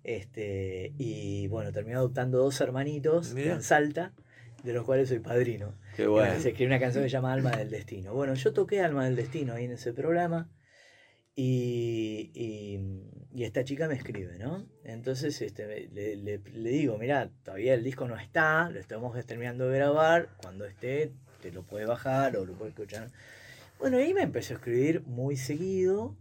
Este, 0.03 0.93
y 0.99 1.47
bueno, 1.49 1.73
terminó 1.73 1.99
adoptando 1.99 2.39
dos 2.39 2.61
hermanitos 2.61 3.35
Mirá. 3.35 3.55
en 3.55 3.63
Salta, 3.63 4.13
de 4.63 4.73
los 4.73 4.85
cuales 4.85 5.09
soy 5.09 5.19
padrino. 5.19 5.75
Qué 5.97 6.07
bueno. 6.07 6.33
Se 6.41 6.49
escribió 6.51 6.69
una 6.69 6.81
canción 6.81 7.05
que 7.05 7.11
se 7.11 7.13
llama 7.13 7.33
Alma 7.33 7.51
del 7.57 7.71
Destino. 7.71 8.15
Bueno, 8.15 8.35
yo 8.35 8.53
toqué 8.53 8.81
Alma 8.81 9.05
del 9.05 9.17
Destino 9.17 9.55
ahí 9.55 9.65
en 9.65 9.73
ese 9.73 9.93
programa. 9.93 10.49
Y, 11.39 12.31
y- 12.35 12.81
y 13.35 13.45
esta 13.45 13.63
chica 13.63 13.87
me 13.89 13.95
escribe, 13.95 14.39
¿no? 14.39 14.67
Entonces 14.85 15.41
este, 15.43 15.87
le, 15.93 16.17
le- 16.17 16.39
le 16.39 16.71
digo, 16.71 16.97
mira, 16.97 17.31
todavía 17.45 17.75
el 17.75 17.85
disco 17.85 18.09
no 18.09 18.17
está, 18.17 18.71
lo 18.71 18.81
estamos 18.81 19.15
terminando 19.27 19.69
de 19.69 19.77
grabar, 19.79 20.31
cuando 20.39 20.65
esté 20.65 21.13
te 21.43 21.53
lo 21.53 21.63
puedes 21.63 21.87
bajar 21.87 22.39
o 22.39 22.47
lo 22.47 22.55
puedes 22.55 22.73
escuchar. 22.73 23.11
Bueno, 23.79 23.99
ahí 23.99 24.15
me 24.15 24.23
empezó 24.23 24.55
a 24.55 24.57
escribir 24.57 25.03
muy 25.03 25.37
seguido, 25.37 26.17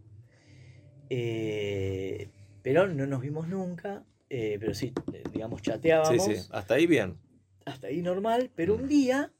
eh, 1.09 2.27
pero 2.61 2.87
no 2.87 3.05
nos 3.07 3.21
vimos 3.21 3.47
nunca, 3.47 4.03
eh, 4.29 4.57
pero 4.59 4.73
sí, 4.73 4.93
eh, 5.13 5.23
digamos, 5.31 5.61
Sí, 5.61 5.67
chateábamos, 5.71 6.25
sí. 6.25 6.47
Hasta 6.51 6.73
ahí 6.75 6.87
bien. 6.87 7.17
hasta 7.65 7.87
ahí 7.87 8.01
normal, 8.01 8.51
pero 8.55 8.75
Mm. 8.77 8.81
un 8.81 8.87
día 8.89 9.31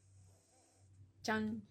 Chan. 1.22 1.62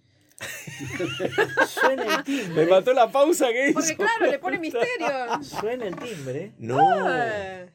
Suena 1.67 2.17
el 2.17 2.25
timbre. 2.25 2.65
Me 2.65 2.71
mató 2.71 2.93
la 2.93 3.11
pausa 3.11 3.49
que 3.53 3.71
hizo. 3.71 3.75
Porque 3.81 3.97
claro, 3.97 4.27
le 4.31 4.39
pone 4.39 4.59
misterio. 4.59 5.07
Suena 5.43 5.87
el 5.87 5.97
timbre. 5.97 6.53
No. 6.59 6.79
Ah. 6.81 7.67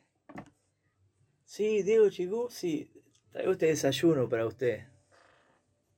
Sí, 1.46 1.84
Diego 1.84 2.10
Chicú, 2.10 2.48
sí. 2.50 2.92
Traigo 3.32 3.52
este 3.54 3.68
desayuno 3.68 4.28
para 4.30 4.46
usted. 4.46 4.86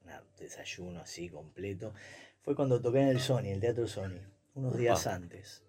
Un 0.05 0.11
desayuno 0.39 1.01
así 1.01 1.29
completo. 1.29 1.93
Fue 2.41 2.55
cuando 2.55 2.81
toqué 2.81 3.01
en 3.01 3.09
el 3.09 3.19
Sony, 3.19 3.47
el 3.47 3.59
Teatro 3.59 3.87
Sony. 3.87 4.19
Unos 4.55 4.77
días 4.77 5.07
antes. 5.07 5.63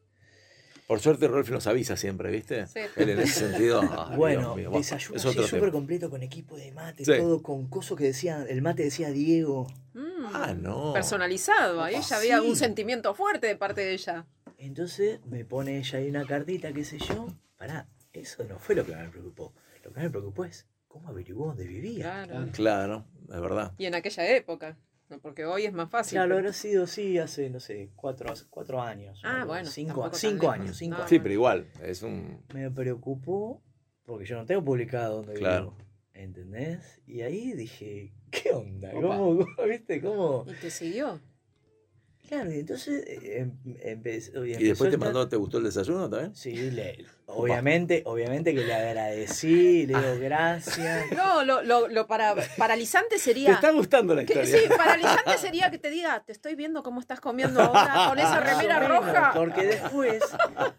Por 0.86 1.01
suerte 1.01 1.28
Rolf 1.28 1.48
nos 1.51 1.66
avisa 1.66 1.97
siempre, 1.97 2.31
¿viste? 2.31 2.66
Sí. 2.66 2.81
Él 2.97 3.10
en 3.10 3.20
ese 3.20 3.48
sentido. 3.48 3.81
ay, 3.82 4.16
bueno, 4.16 4.55
mío, 4.56 4.70
desayuno 4.73 5.19
súper 5.19 5.70
completo 5.70 6.10
con 6.10 6.23
equipo 6.23 6.56
de 6.56 6.73
mate, 6.73 7.05
Sí. 7.05 7.12
todo 7.19 7.43
con 7.43 7.69
coso 7.69 7.97
que 7.97 8.05
decía, 8.05 8.44
el 8.48 8.60
mate 8.62 8.82
decía 8.82 9.10
Diego. 9.10 9.69
Mm. 9.94 10.12
Ah, 10.32 10.55
no. 10.55 10.93
Personalizado. 10.93 11.82
Ahí 11.82 11.94
Ah, 11.97 12.01
ya 12.01 12.16
había 12.16 12.43
un 12.43 12.57
sentimiento 12.57 13.15
fuerte 13.15 13.47
de 13.47 13.57
parte 13.57 13.81
de 13.82 13.93
ella. 13.93 14.27
Entonces 14.59 15.24
me 15.27 15.44
pone 15.44 15.78
ella 15.78 15.99
ahí 15.99 16.09
una 16.09 16.24
cartita, 16.27 16.73
qué 16.73 16.85
sé 16.85 16.99
yo. 16.99 17.28
Pará, 17.57 17.89
eso 18.12 18.44
no 18.44 18.59
fue 18.59 18.74
lo 18.74 18.85
que 18.86 18.94
me 18.94 19.09
preocupó. 19.09 19.53
Lo 19.85 19.93
que 19.93 20.01
me 20.01 20.11
preocupó 20.11 20.44
es 20.44 20.66
cómo 20.89 21.09
averiguó 21.09 21.47
dónde 21.49 21.66
vivía. 21.66 22.24
Claro. 22.27 22.49
Claro, 22.53 23.05
es 23.32 23.40
verdad. 23.40 23.73
Y 23.78 23.86
en 23.86 23.94
aquella 23.94 24.28
época. 24.36 24.77
¿no? 25.09 25.19
Porque 25.20 25.44
hoy 25.44 25.65
es 25.66 25.73
más 25.73 25.90
fácil. 25.90 26.16
Claro, 26.16 26.28
pero- 26.31 26.39
habrá 26.39 26.53
sido, 26.53 26.86
sí, 26.86 27.19
hace, 27.19 27.51
no 27.51 27.61
sé, 27.61 27.90
cuatro, 27.97 28.32
cuatro 28.51 28.81
años. 28.81 29.20
Ah, 29.24 29.44
bueno, 29.47 29.69
Cinco, 29.69 30.09
cinco 30.15 30.51
años, 30.51 30.77
cinco 30.77 30.93
No, 30.93 30.97
años. 31.01 31.11
Sí, 31.11 31.19
pero 31.19 31.35
igual, 31.35 31.66
es 31.82 32.03
un. 32.03 32.43
Me 32.55 32.70
preocupó 32.70 33.62
porque 34.05 34.24
yo 34.24 34.36
no 34.36 34.47
tengo 34.47 34.65
publicado 34.65 35.16
dónde 35.16 35.35
Claro. 35.35 35.73
vivo. 35.73 35.77
¿Entendés? 36.15 37.01
Y 37.07 37.23
ahí 37.23 37.53
dije, 37.53 38.12
¿qué 38.33 38.51
onda? 38.51 38.91
¿Cómo, 38.93 39.09
cómo, 39.47 39.69
viste? 39.69 40.01
¿Cómo? 40.01 40.45
Y 40.49 40.55
te 40.55 40.71
siguió. 40.71 41.21
Claro, 42.29 42.51
y 42.51 42.61
entonces 42.61 43.05
em- 43.07 43.59
empezó. 43.83 44.43
Y 44.47 44.55
después 44.55 44.91
te 44.91 44.97
mandó, 44.97 45.29
¿te 45.29 45.37
gustó 45.37 45.59
el 45.59 45.65
desayuno 45.65 46.09
también? 46.09 46.35
Sí, 46.35 46.71
le- 46.71 47.05
obviamente, 47.27 48.03
obviamente 48.07 48.55
que 48.55 48.65
le 48.65 48.73
agradecí, 48.73 49.87
le 49.87 49.95
Ah. 49.97 50.01
digo 50.01 50.19
gracias. 50.19 51.13
No, 51.15 51.45
lo, 51.45 51.63
lo, 51.63 51.89
lo 51.89 52.07
para, 52.07 52.35
paralizante 52.57 53.17
¿Te 53.17 53.21
sería. 53.21 53.53
está 53.53 53.71
gustando 53.73 54.15
la 54.15 54.25
que- 54.25 54.33
historia? 54.33 54.59
sí, 54.63 54.69
paralizante 54.79 55.37
sería 55.37 55.71
que 55.71 55.79
te 55.79 55.91
diga, 55.91 56.25
te 56.25 56.33
estoy 56.33 56.55
viendo 56.55 56.83
cómo 56.83 57.01
estás 57.01 57.21
comiendo 57.21 57.61
ahora 57.61 58.07
con 58.09 58.19
esa 58.19 58.41
remera 58.41 58.81
roja. 58.89 59.33
Porque 59.35 59.67
después, 59.67 60.23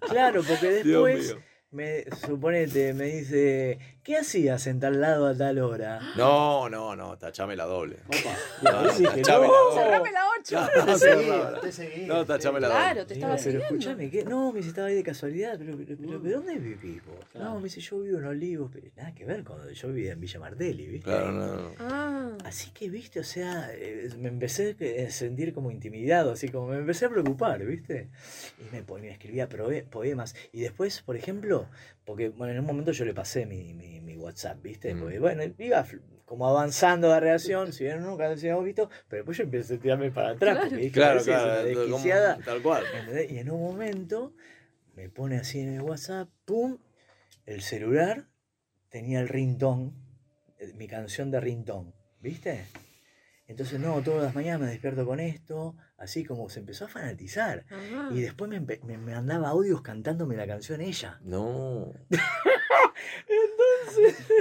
claro, 0.10 0.42
porque 0.48 0.82
Dios 0.82 1.06
después, 1.06 1.28
mío. 1.36 1.44
me, 1.70 2.04
suponete, 2.26 2.94
me 2.96 3.06
dice, 3.06 3.78
¿qué 4.04 4.18
hacías 4.18 4.68
en 4.68 4.80
tal 4.80 5.00
lado 5.02 5.28
a 5.28 5.36
tal 5.36 5.60
hora? 5.60 6.00
No, 6.18 6.70
no, 6.70 6.96
no, 6.96 7.18
tachame 7.18 7.56
la 7.56 7.66
doble. 7.66 7.98
Opa. 8.08 8.36
No, 8.64 8.82
no, 8.84 8.90
tachame 8.90 9.48
no. 9.48 9.54
la 9.54 9.60
doble. 9.60 9.82
Cerrame 9.84 10.12
la 10.12 10.22
8. 10.40 10.56
No, 10.56 10.68
Te 10.68 10.98
cerrame 10.98 10.98
seguí, 11.00 11.30
la- 11.30 11.60
te 11.62 11.72
seguí. 11.72 12.06
No, 12.06 12.26
tachame 12.26 12.60
la 12.60 12.68
doble. 12.68 12.82
Claro, 12.82 13.06
te 13.08 13.14
estaba 13.14 13.36
pero 13.44 13.60
escúchame, 13.60 14.10
¿qué? 14.10 14.24
No, 14.26 14.52
me 14.52 14.58
dice, 14.60 14.70
estaba 14.70 14.88
ahí 14.88 14.96
de 14.96 15.04
casualidad, 15.04 15.56
pero, 15.58 15.78
pero, 15.78 15.98
pero, 16.00 16.20
¿de 16.20 16.32
dónde 16.32 16.56
vivís 16.56 17.06
vos? 17.06 17.16
Claro. 17.32 17.50
No, 17.52 17.58
me 17.58 17.64
dice, 17.64 17.82
yo 17.82 18.00
vivo 18.00 18.18
en 18.20 18.26
Olivos, 18.26 18.70
pero 18.74 18.88
nada 18.96 19.14
que 19.14 19.26
ver 19.26 19.44
con 19.44 19.68
yo 19.70 19.88
vivía 19.90 20.14
en 20.14 20.20
Villa 20.20 20.40
Martelli, 20.40 20.88
¿viste? 20.88 21.06
Claro, 21.06 21.32
no, 21.32 21.56
no. 21.56 21.72
Ah. 21.80 22.32
Así 22.46 22.72
que, 22.72 22.90
viste, 22.90 23.20
o 23.20 23.24
sea, 23.24 23.70
eh, 23.74 24.10
me 24.18 24.30
empecé 24.30 24.76
a 25.08 25.12
sentir 25.12 25.54
como 25.54 25.72
intimidado, 25.72 26.32
así 26.32 26.50
como 26.50 26.68
me 26.68 26.78
empecé 26.78 27.06
a 27.06 27.10
preocupar, 27.10 27.64
viste. 27.64 28.10
Y 28.60 28.74
me, 28.76 28.84
ponía- 28.84 29.12
escribía 29.12 29.48
poemas. 29.90 30.36
Y 30.52 30.62
después, 30.62 31.02
por 31.02 31.16
ejemplo, 31.16 31.68
porque, 32.06 32.30
bueno, 32.30 32.54
en 32.54 32.60
un 32.60 32.66
momento 32.66 32.92
yo 32.92 33.06
le 33.06 33.14
pasé 33.14 33.46
mi, 33.46 33.74
mi, 33.74 34.00
mi 34.02 34.18
WhatsApp, 34.18 34.62
viste. 34.62 34.94
Mm. 34.94 35.00
Porque, 35.00 35.20
bueno, 35.20 35.44
iba 35.58 35.86
como 36.26 36.48
avanzando 36.48 37.10
la 37.10 37.20
reacción, 37.20 37.72
si 37.74 37.84
bien 37.84 38.02
nunca 38.02 38.26
lo 38.28 38.34
habíamos 38.34 38.66
visto, 38.66 38.90
pero 39.08 39.22
después 39.22 39.38
yo 39.38 39.44
empecé 39.44 39.76
a 39.76 39.80
tirarme 39.80 40.12
para 40.12 40.30
atrás, 40.32 40.56
Claro. 40.56 40.62
porque 40.70 40.76
dije, 40.78 40.92
Claro, 40.92 41.20
"Esa 41.20 41.32
es 41.32 41.38
una 41.44 41.54
claro, 41.54 41.74
como- 41.74 41.86
desquiciada". 41.88 42.38
tal 42.44 42.62
cual. 42.62 42.84
¿Entendés? 43.00 43.32
Y 43.32 43.38
en 43.40 43.52
un 43.52 43.62
momento 43.62 44.34
me 44.96 45.10
pone 45.10 45.38
así 45.38 45.60
en 45.60 45.74
el 45.76 45.82
WhatsApp, 45.82 46.30
pum, 46.46 46.78
el 47.46 47.62
celular 47.62 48.28
tenía 48.90 49.20
el 49.20 49.28
ringtone, 49.28 49.92
eh, 50.60 50.72
mi 50.76 50.88
canción 50.88 51.30
de 51.32 51.40
ringtone, 51.40 51.94
¿viste? 52.20 52.66
Entonces, 53.48 53.80
no, 53.80 54.02
todas 54.02 54.24
las 54.24 54.34
mañanas 54.36 54.62
me 54.62 54.68
despierto 54.68 55.06
con 55.06 55.20
esto, 55.20 55.76
así 56.04 56.24
como 56.24 56.50
se 56.50 56.60
empezó 56.60 56.86
a 56.86 56.88
fanatizar. 56.88 57.66
Ajá. 57.70 58.10
Y 58.12 58.22
después 58.22 58.50
me, 58.50 58.60
me, 58.60 58.98
mandaba 58.98 59.50
audios 59.50 59.82
cantándome 59.82 60.36
la 60.36 60.46
canción 60.46 60.82
ella. 60.82 61.20
No. 61.24 61.94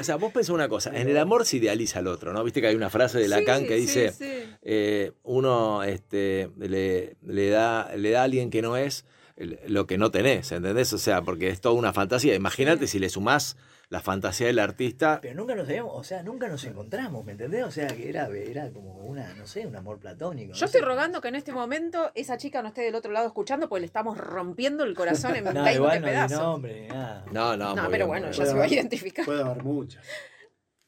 O 0.00 0.04
sea, 0.04 0.16
vos 0.16 0.32
pensás 0.32 0.50
una 0.50 0.68
cosa, 0.68 0.90
en 0.96 1.08
el 1.08 1.18
amor 1.18 1.44
se 1.44 1.58
idealiza 1.58 1.98
al 1.98 2.06
otro, 2.06 2.32
¿no? 2.32 2.42
Viste 2.42 2.60
que 2.60 2.68
hay 2.68 2.74
una 2.74 2.90
frase 2.90 3.18
de 3.18 3.28
Lacan 3.28 3.60
Sí, 3.60 3.66
que 3.66 3.74
dice, 3.76 4.12
sí. 4.12 4.24
eh, 4.62 5.12
uno 5.22 5.82
este, 5.82 6.50
le, 6.58 7.16
le 7.22 7.50
da, 7.50 7.94
le 7.96 8.10
da 8.10 8.20
a 8.20 8.24
alguien 8.24 8.50
que 8.50 8.62
no 8.62 8.76
es 8.76 9.04
lo 9.66 9.86
que 9.86 9.98
no 9.98 10.10
tenés, 10.10 10.52
¿entendés? 10.52 10.92
O 10.92 10.98
sea, 10.98 11.22
porque 11.22 11.48
es 11.48 11.60
toda 11.60 11.74
una 11.74 11.92
fantasía. 11.92 12.34
Imagínate 12.34 12.86
si 12.86 12.98
le 12.98 13.08
sumás 13.08 13.56
la 13.92 14.00
fantasía 14.00 14.46
del 14.46 14.58
artista. 14.58 15.18
Pero 15.20 15.34
nunca 15.34 15.54
nos 15.54 15.68
habíamos, 15.68 15.92
o 15.94 16.02
sea, 16.02 16.22
nunca 16.22 16.48
nos 16.48 16.64
encontramos, 16.64 17.26
¿me 17.26 17.32
entendés? 17.32 17.62
O 17.64 17.70
sea, 17.70 17.88
que 17.88 18.08
era, 18.08 18.26
era 18.28 18.70
como 18.70 18.94
una, 18.94 19.34
no 19.34 19.46
sé, 19.46 19.66
un 19.66 19.76
amor 19.76 19.98
platónico. 19.98 20.54
Yo 20.54 20.60
no 20.60 20.64
estoy 20.64 20.80
sé. 20.80 20.86
rogando 20.86 21.20
que 21.20 21.28
en 21.28 21.34
este 21.34 21.52
momento 21.52 22.10
esa 22.14 22.38
chica 22.38 22.62
no 22.62 22.68
esté 22.68 22.80
del 22.80 22.94
otro 22.94 23.12
lado 23.12 23.26
escuchando 23.26 23.68
porque 23.68 23.80
le 23.80 23.86
estamos 23.86 24.16
rompiendo 24.16 24.84
el 24.84 24.94
corazón 24.94 25.36
en 25.36 25.44
No, 25.52 25.52
20 25.62 25.74
igual 25.74 26.00
no 26.00 26.06
di 26.06 26.10
pedazos. 26.10 26.38
nombre 26.38 26.80
ni 26.80 26.88
nada. 26.88 27.24
No, 27.32 27.54
no, 27.54 27.74
No, 27.76 27.82
pero 27.90 28.06
bien, 28.06 28.08
bueno, 28.08 28.30
ya 28.30 28.46
se 28.46 28.54
va 28.54 28.64
a 28.64 28.68
identificar. 28.68 29.26
Puede 29.26 29.42
haber 29.42 29.62
muchas. 29.62 30.02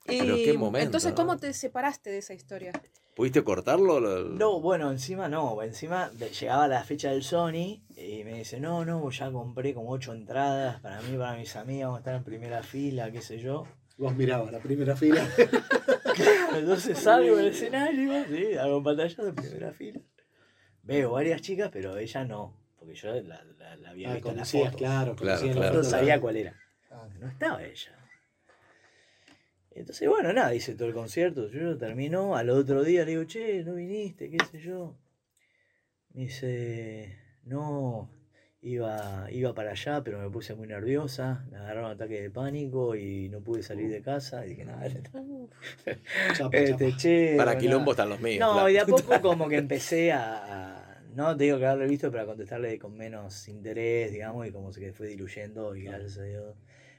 Pero 0.07 0.37
qué 0.37 0.55
momento, 0.57 0.87
entonces, 0.87 1.11
¿no? 1.11 1.17
¿cómo 1.17 1.37
te 1.37 1.53
separaste 1.53 2.09
de 2.09 2.19
esa 2.19 2.33
historia? 2.33 2.73
¿Pudiste 3.15 3.45
cortarlo? 3.45 4.01
Lo- 4.01 4.25
No, 4.31 4.61
bueno, 4.61 4.91
encima 4.91 5.29
no, 5.29 5.63
encima 5.63 6.11
llegaba 6.13 6.67
la 6.67 6.83
fecha 6.83 7.11
del 7.11 7.23
Sony 7.23 7.81
y 7.97 8.23
me 8.25 8.35
dice, 8.39 8.59
no, 8.59 8.85
no, 8.85 9.09
ya 9.11 9.31
compré 9.31 9.73
como 9.73 9.91
ocho 9.91 10.13
entradas 10.13 10.81
para 10.81 11.01
mí, 11.03 11.17
para 11.17 11.37
mis 11.37 11.55
amigas, 11.55 11.85
vamos 11.87 11.99
a 11.99 12.01
estar 12.01 12.15
en 12.17 12.25
primera 12.25 12.63
fila, 12.63 13.11
qué 13.13 13.21
sé 13.23 13.39
yo. 13.39 13.67
Vos 13.99 14.15
mirabas 14.17 14.51
la 14.51 14.59
primera 14.59 14.97
fila. 14.97 15.25
Entonces 16.57 16.99
salgo 16.99 17.37
del 17.37 17.49
escenario, 17.49 18.25
sí, 18.27 18.57
hago 18.57 18.83
pantalla 18.83 19.25
de 19.25 19.33
primera 19.33 19.73
fila. 19.73 20.01
veo 20.83 21.13
varias 21.13 21.41
chicas, 21.41 21.71
pero 21.73 21.97
ella 21.97 22.25
no, 22.25 22.57
porque 22.79 22.95
yo 22.95 23.15
la, 23.15 23.43
la- 23.45 23.77
la 23.77 23.91
había 23.91 24.11
Ah, 24.11 24.15
visto 24.15 24.31
en 24.31 24.37
las 24.39 24.51
fotos. 24.51 24.75
claro, 24.77 25.15
Claro, 25.17 25.53
claro. 25.53 25.77
No 25.77 25.85
sabía 25.85 26.21
cuál 26.21 26.37
era. 26.37 26.55
Ah. 26.91 27.07
No 27.21 27.29
estaba 27.29 27.63
ella. 27.63 27.93
Entonces, 29.75 30.09
bueno, 30.09 30.33
nada, 30.33 30.55
hice 30.55 30.75
todo 30.75 30.89
el 30.89 30.95
concierto. 30.95 31.49
Yo 31.49 31.61
lo 31.61 31.77
terminó. 31.79 32.37
Al 32.37 32.51
otro 32.51 32.85
día 32.85 33.05
le 33.05 33.13
digo, 33.13 33.25
che, 33.25 33.65
no 33.65 33.75
viniste, 33.75 34.31
qué 34.31 34.39
sé 34.51 34.61
yo. 34.61 34.97
Me 36.13 36.23
dice, 36.23 37.19
no, 37.43 38.09
iba, 38.61 39.27
iba 39.33 39.53
para 39.53 39.73
allá, 39.73 40.03
pero 40.05 40.21
me 40.21 40.31
puse 40.31 40.55
muy 40.55 40.69
nerviosa. 40.69 41.45
Me 41.51 41.59
agarraron 41.59 41.87
un 41.87 41.91
ataque 41.93 42.23
de 42.23 42.31
pánico 42.31 42.95
y 42.95 43.29
no 43.29 43.41
pude 43.41 43.63
salir 43.65 43.91
de 43.91 44.01
casa. 44.01 44.47
Y 44.47 44.51
dije, 44.51 44.65
nada, 44.65 44.89
Chapa, 46.37 46.57
este, 46.57 46.87
chapa. 46.87 46.97
che. 46.97 47.35
Para 47.37 47.53
bueno, 47.53 47.61
quilombo 47.61 47.91
están 47.91 48.09
los 48.09 48.21
míos. 48.21 48.41
no, 48.41 48.53
claro. 48.53 48.69
y 48.69 48.73
de 48.75 48.81
a 48.81 48.87
poco 48.87 49.21
como 49.23 49.49
que 49.49 49.57
empecé 49.57 50.13
a, 50.13 51.03
no 51.15 51.37
te 51.37 51.45
digo 51.45 51.59
que 51.59 51.67
haberle 51.67 51.89
visto, 51.89 52.11
pero 52.11 52.23
a 52.23 52.27
contestarle 52.27 52.79
con 52.79 52.97
menos 52.97 53.49
interés, 53.49 54.13
digamos, 54.13 54.47
y 54.47 54.51
como 54.51 54.73
se 54.73 54.81
que 54.81 54.93
fue 54.93 55.09
diluyendo 55.09 55.75
y 55.77 55.85
gracias 55.85 56.19
a 56.19 56.23
Dios. 56.23 56.57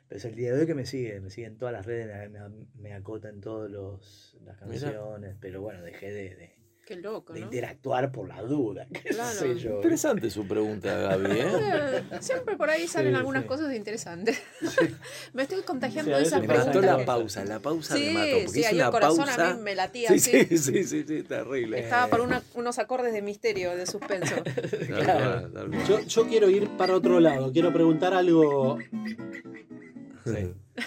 Pero 0.08 0.20
es 0.20 0.26
el 0.26 0.36
día 0.36 0.54
de 0.54 0.62
hoy 0.62 0.68
que 0.68 0.76
me 0.76 0.86
sigue, 0.86 1.20
me 1.20 1.30
sigue 1.32 1.48
en 1.48 1.58
todas 1.58 1.74
las 1.74 1.86
redes, 1.86 2.30
me, 2.32 2.40
me, 2.40 2.66
me 2.76 2.94
acota 2.94 3.30
en 3.30 3.42
todas 3.42 3.72
las 3.72 4.58
canciones, 4.58 5.36
pero 5.40 5.62
bueno, 5.62 5.82
dejé 5.82 6.12
de, 6.12 6.36
de- 6.36 6.56
Qué 6.86 6.98
loco, 6.98 7.34
de 7.34 7.40
¿no? 7.40 7.46
interactuar 7.48 8.12
por 8.12 8.28
la 8.28 8.44
duda, 8.44 8.86
qué 8.94 9.10
Claro. 9.10 9.40
sé 9.40 9.56
yo. 9.58 9.78
Interesante 9.78 10.30
su 10.30 10.48
pregunta, 10.48 10.96
Gaby, 10.96 11.32
¿eh? 11.32 11.46
Eh, 11.74 12.04
Siempre 12.22 12.56
por 12.58 12.70
ahí 12.70 12.88
salen 12.88 13.14
Sí, 13.14 13.18
algunas 13.18 13.42
sí. 13.42 13.48
cosas 13.48 13.74
interesantes. 13.76 14.40
me 15.34 15.42
estoy 15.42 15.64
contagiando 15.64 16.12
Sí, 16.12 16.12
de 16.12 16.18
veces 16.20 16.28
esas 16.34 16.42
Me 16.42 16.48
me 16.48 16.54
mató 16.64 16.82
la 16.82 17.04
pausa, 17.04 17.44
la 17.44 17.60
pausa 17.60 17.96
Sí, 17.96 18.04
me 18.06 18.14
mató. 18.14 18.32
Porque 18.38 18.50
sí, 18.50 18.60
es 18.60 18.68
ahí 18.68 18.76
una 18.76 18.86
el 18.86 18.92
corazón 18.92 19.26
pausa. 19.26 19.50
a 19.50 19.54
mí 19.56 19.62
me 19.64 19.74
latía 19.74 20.10
Sí, 20.10 20.14
así. 20.16 20.46
sí, 20.46 20.58
sí, 20.60 20.84
sí, 20.84 21.04
sí, 21.08 21.24
terrible. 21.24 21.80
Estaba 21.80 22.08
por 22.08 22.22
una- 22.22 22.44
unos 22.54 22.78
acordes 22.78 23.14
de 23.14 23.24
misterio, 23.24 23.76
de 23.76 23.88
suspenso. 23.88 24.36
Claro. 24.86 25.50
Yo, 25.88 26.02
yo 26.02 26.28
quiero 26.28 26.52
ir 26.52 26.70
para 26.78 26.94
otro 26.96 27.20
lado, 27.20 27.52
quiero 27.52 27.74
preguntar 27.74 28.14
algo. 28.14 28.78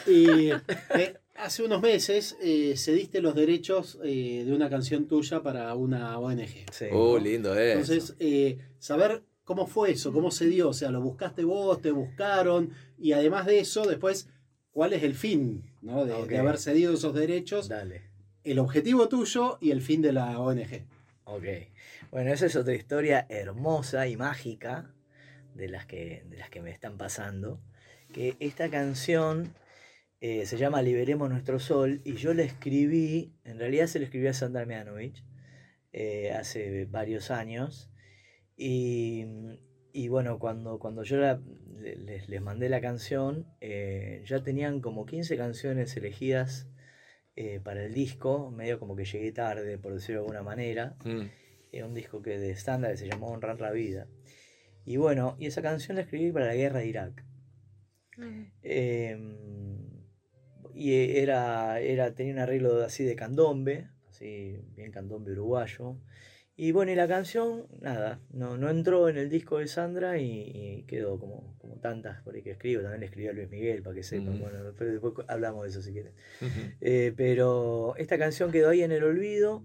Y 0.07 0.51
eh, 0.51 1.15
hace 1.39 1.63
unos 1.63 1.81
meses 1.81 2.37
eh, 2.43 2.75
cediste 2.77 3.21
los 3.21 3.35
derechos 3.35 3.99
eh, 4.05 4.45
de 4.45 4.53
una 4.53 4.69
canción 4.69 5.07
tuya 5.07 5.43
para 5.43 5.75
una 5.75 6.19
ONG. 6.19 6.67
Sí. 6.73 6.87
Oh, 6.93 7.19
lindo, 7.19 7.57
¿eh? 7.59 7.73
Entonces, 7.73 8.17
eh, 8.19 8.59
saber 8.79 9.23
cómo 9.45 9.67
fue 9.67 9.93
eso, 9.93 10.13
cómo 10.13 10.31
se 10.31 10.47
dio, 10.47 10.69
o 10.69 10.73
sea, 10.75 10.91
lo 10.91 11.01
buscaste 11.01 11.45
vos, 11.45 11.81
te 11.81 11.91
buscaron, 11.91 12.73
y 12.99 13.13
además 13.13 13.47
de 13.47 13.61
eso, 13.61 13.87
después, 13.87 14.29
¿cuál 14.73 14.93
es 14.93 15.03
el 15.03 15.15
fin 15.15 15.65
¿no? 15.81 16.05
de 16.05 16.39
haber 16.39 16.59
cedido 16.59 16.95
esos 16.95 17.15
derechos? 17.15 17.69
Dale. 17.69 18.03
El 18.45 18.59
objetivo 18.59 19.09
tuyo 19.09 19.59
y 19.61 19.71
el 19.71 19.81
fin 19.81 20.03
de 20.03 20.13
la 20.13 20.39
ONG. 20.39 20.85
Ok. 21.25 21.45
Bueno, 22.11 22.33
esa 22.33 22.47
es 22.47 22.57
otra 22.57 22.75
historia 22.75 23.27
hermosa 23.29 24.09
y 24.09 24.17
mágica 24.17 24.91
de 25.55 25.69
las 25.69 25.87
que, 25.87 26.25
de 26.29 26.39
las 26.39 26.49
que 26.51 26.63
me 26.63 26.71
están 26.71 26.97
pasando. 26.97 27.61
Que 28.13 28.37
esta 28.41 28.69
canción 28.71 29.55
eh, 30.21 30.47
se 30.47 30.57
llama 30.57 30.83
Liberemos 30.83 31.29
Nuestro 31.31 31.59
Sol 31.61 32.01
y 32.05 32.15
yo 32.15 32.35
la 32.35 32.43
escribí, 32.43 33.35
en 33.45 33.59
realidad 33.59 33.87
se 33.87 33.99
la 33.99 34.07
escribí 34.07 34.27
a 34.27 34.33
Sandra 34.33 34.65
Mianovich 34.65 35.23
eh, 35.93 36.33
hace 36.33 36.87
varios 36.87 37.31
años. 37.31 37.91
Y, 38.57 39.25
y 39.93 40.09
bueno, 40.09 40.39
cuando, 40.39 40.79
cuando 40.79 41.03
yo 41.05 41.19
la- 41.19 41.41
le- 41.79 41.97
les, 41.97 42.29
les 42.29 42.43
mandé 42.43 42.69
la 42.69 42.81
canción, 42.81 43.47
eh, 43.61 44.23
ya 44.27 44.43
tenían 44.43 44.81
como 44.81 45.07
15 45.07 45.37
canciones 45.37 45.97
elegidas 45.97 46.67
eh, 47.37 47.61
para 47.63 47.85
el 47.85 47.95
disco, 47.95 48.51
medio 48.51 48.81
como 48.81 48.97
que 48.97 49.05
llegué 49.05 49.31
tarde, 49.31 49.79
por 49.79 49.95
decirlo 49.95 50.23
de 50.23 50.27
alguna 50.27 50.43
manera. 50.43 50.97
Mm. 51.05 51.85
Un 51.85 51.95
disco 51.95 52.23
que 52.23 52.39
de 52.39 52.51
estándar 52.51 52.97
se 52.97 53.07
llamó 53.07 53.29
Honrar 53.29 53.61
la 53.61 53.71
Vida. 53.71 54.09
Y 54.85 54.97
bueno, 54.97 55.37
y 55.39 55.47
esa 55.47 55.63
canción 55.63 55.97
la 55.97 56.03
escribí 56.03 56.33
para 56.33 56.47
la 56.47 56.55
guerra 56.55 56.81
de 56.81 56.87
Irak. 56.89 57.25
Eh, 58.63 59.17
y 60.75 60.95
era, 61.19 61.81
era, 61.81 62.15
tenía 62.15 62.35
un 62.35 62.39
arreglo 62.39 62.83
así 62.85 63.05
de 63.05 63.17
candombe, 63.17 63.89
así 64.09 64.59
bien 64.77 64.93
candombe 64.93 65.33
uruguayo. 65.33 65.97
Y 66.57 66.73
bueno, 66.73 66.91
y 66.91 66.97
la 66.97 67.07
canción, 67.07 67.67
nada, 67.81 68.21
no, 68.31 68.57
no 68.57 68.69
entró 68.69 69.09
en 69.09 69.17
el 69.17 69.29
disco 69.29 69.59
de 69.59 69.69
Sandra 69.69 70.19
y, 70.19 70.51
y 70.53 70.83
quedó 70.89 71.19
como, 71.19 71.57
como 71.59 71.77
tantas 71.77 72.21
por 72.23 72.35
ahí 72.35 72.43
que 72.43 72.51
escribo. 72.51 72.83
También 72.83 73.01
le 73.01 73.07
escribí 73.07 73.29
a 73.29 73.33
Luis 73.33 73.49
Miguel 73.49 73.83
para 73.83 73.95
que 73.95 74.03
sepan. 74.03 74.35
Ujú. 74.35 74.43
Bueno, 74.43 74.65
después, 74.65 74.91
después 74.91 75.15
hablamos 75.29 75.63
de 75.63 75.71
eso 75.71 75.83
si 75.83 75.93
quieres. 75.93 76.15
Ujú. 76.41 76.73
Eh, 76.81 77.13
pero 77.17 77.95
esta 77.97 78.19
canción 78.19 78.51
quedó 78.51 78.71
ahí 78.71 78.83
en 78.83 78.91
el 78.91 79.05
olvido. 79.05 79.63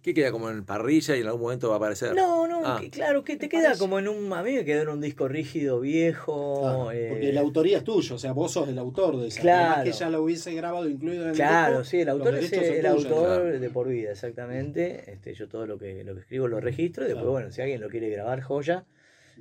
¿Qué 0.00 0.14
queda 0.14 0.30
como 0.32 0.48
en 0.50 0.64
parrilla 0.64 1.16
y 1.16 1.20
en 1.20 1.26
algún 1.26 1.42
momento 1.42 1.68
va 1.68 1.74
a 1.74 1.76
aparecer? 1.78 2.14
No, 2.14 2.46
no, 2.46 2.62
Ah. 2.64 2.78
que- 2.80 2.90
claro, 2.90 3.24
que 3.24 3.36
te 3.36 3.48
queda 3.48 3.62
parece. 3.64 3.80
como 3.80 3.98
en 3.98 4.08
un. 4.08 4.32
A 4.32 4.42
mí 4.42 4.52
me 4.52 4.64
quedó 4.64 4.82
en 4.82 4.88
un 4.88 5.00
disco 5.00 5.28
rígido, 5.28 5.80
viejo. 5.80 6.60
Claro, 6.62 6.92
eh, 6.92 7.08
porque 7.10 7.32
la 7.32 7.40
autoría 7.40 7.78
es 7.78 7.84
tuya, 7.84 8.14
o 8.14 8.18
sea, 8.18 8.32
vos 8.32 8.52
sos 8.52 8.68
el 8.68 8.78
autor 8.78 9.18
de 9.18 9.28
esa. 9.28 9.40
Claro. 9.40 9.64
Además 9.76 9.84
que 9.84 9.90
ella 9.90 10.10
lo 10.10 10.22
hubiese 10.22 10.54
grabado 10.54 10.88
incluido 10.88 11.24
en 11.24 11.28
el 11.30 11.34
Claro, 11.36 11.78
disco, 11.78 11.84
sí, 11.90 12.00
el 12.00 12.08
autor 12.08 12.34
es 12.36 12.52
el 12.52 12.86
autor 12.86 13.42
Claro. 13.42 13.60
de 13.60 13.70
por 13.70 13.88
vida, 13.88 14.10
exactamente. 14.12 15.10
Este, 15.12 15.34
yo 15.34 15.48
todo 15.48 15.66
lo 15.66 15.78
que, 15.78 16.04
lo 16.04 16.14
que 16.14 16.20
escribo 16.20 16.48
lo 16.48 16.60
registro 16.60 17.04
y 17.04 17.08
después, 17.08 17.22
Claro. 17.22 17.32
bueno, 17.32 17.50
si 17.50 17.60
alguien 17.62 17.80
lo 17.80 17.88
quiere 17.88 18.08
grabar, 18.10 18.40
joya. 18.42 18.84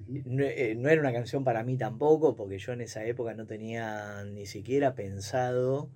No, 0.08 0.44
eh, 0.46 0.74
no 0.78 0.88
era 0.90 1.02
una 1.02 1.12
canción 1.12 1.44
para 1.44 1.64
mí 1.64 1.78
tampoco, 1.78 2.36
porque 2.36 2.58
yo 2.60 2.72
en 2.72 2.80
esa 2.82 3.04
época 3.06 3.34
no 3.34 3.46
tenía 3.46 4.24
ni 4.24 4.46
siquiera 4.46 4.96
pensado 4.96 5.90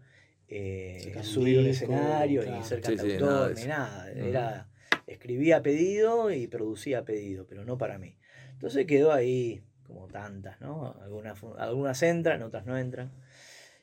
eh, 0.48 1.16
subir 1.24 1.60
un 1.60 1.66
escenario, 1.66 2.42
claro. 2.44 2.58
ni 2.58 2.64
ser 2.64 2.86
Sí, 2.86 2.92
sí, 2.92 2.98
cantautor, 2.98 3.30
nada 3.30 3.48
de 3.50 3.56
ni 3.56 3.68
nada. 3.68 4.12
Era, 4.12 4.70
escribía 5.08 5.58
a 5.58 5.62
pedido 5.62 6.32
y 6.32 6.48
producía 6.48 7.00
a 7.00 7.06
pedido, 7.06 7.46
pero 7.48 7.66
no 7.66 7.78
para 7.78 7.98
mí. 7.98 8.18
Entonces 8.54 8.86
quedó 8.86 9.12
ahí 9.12 9.64
como 9.86 10.08
tantas, 10.08 10.60
¿no? 10.62 10.96
Algunas, 11.02 11.42
algunas 11.58 12.02
entran, 12.04 12.42
otras 12.44 12.66
no 12.66 12.78
entran. 12.78 13.12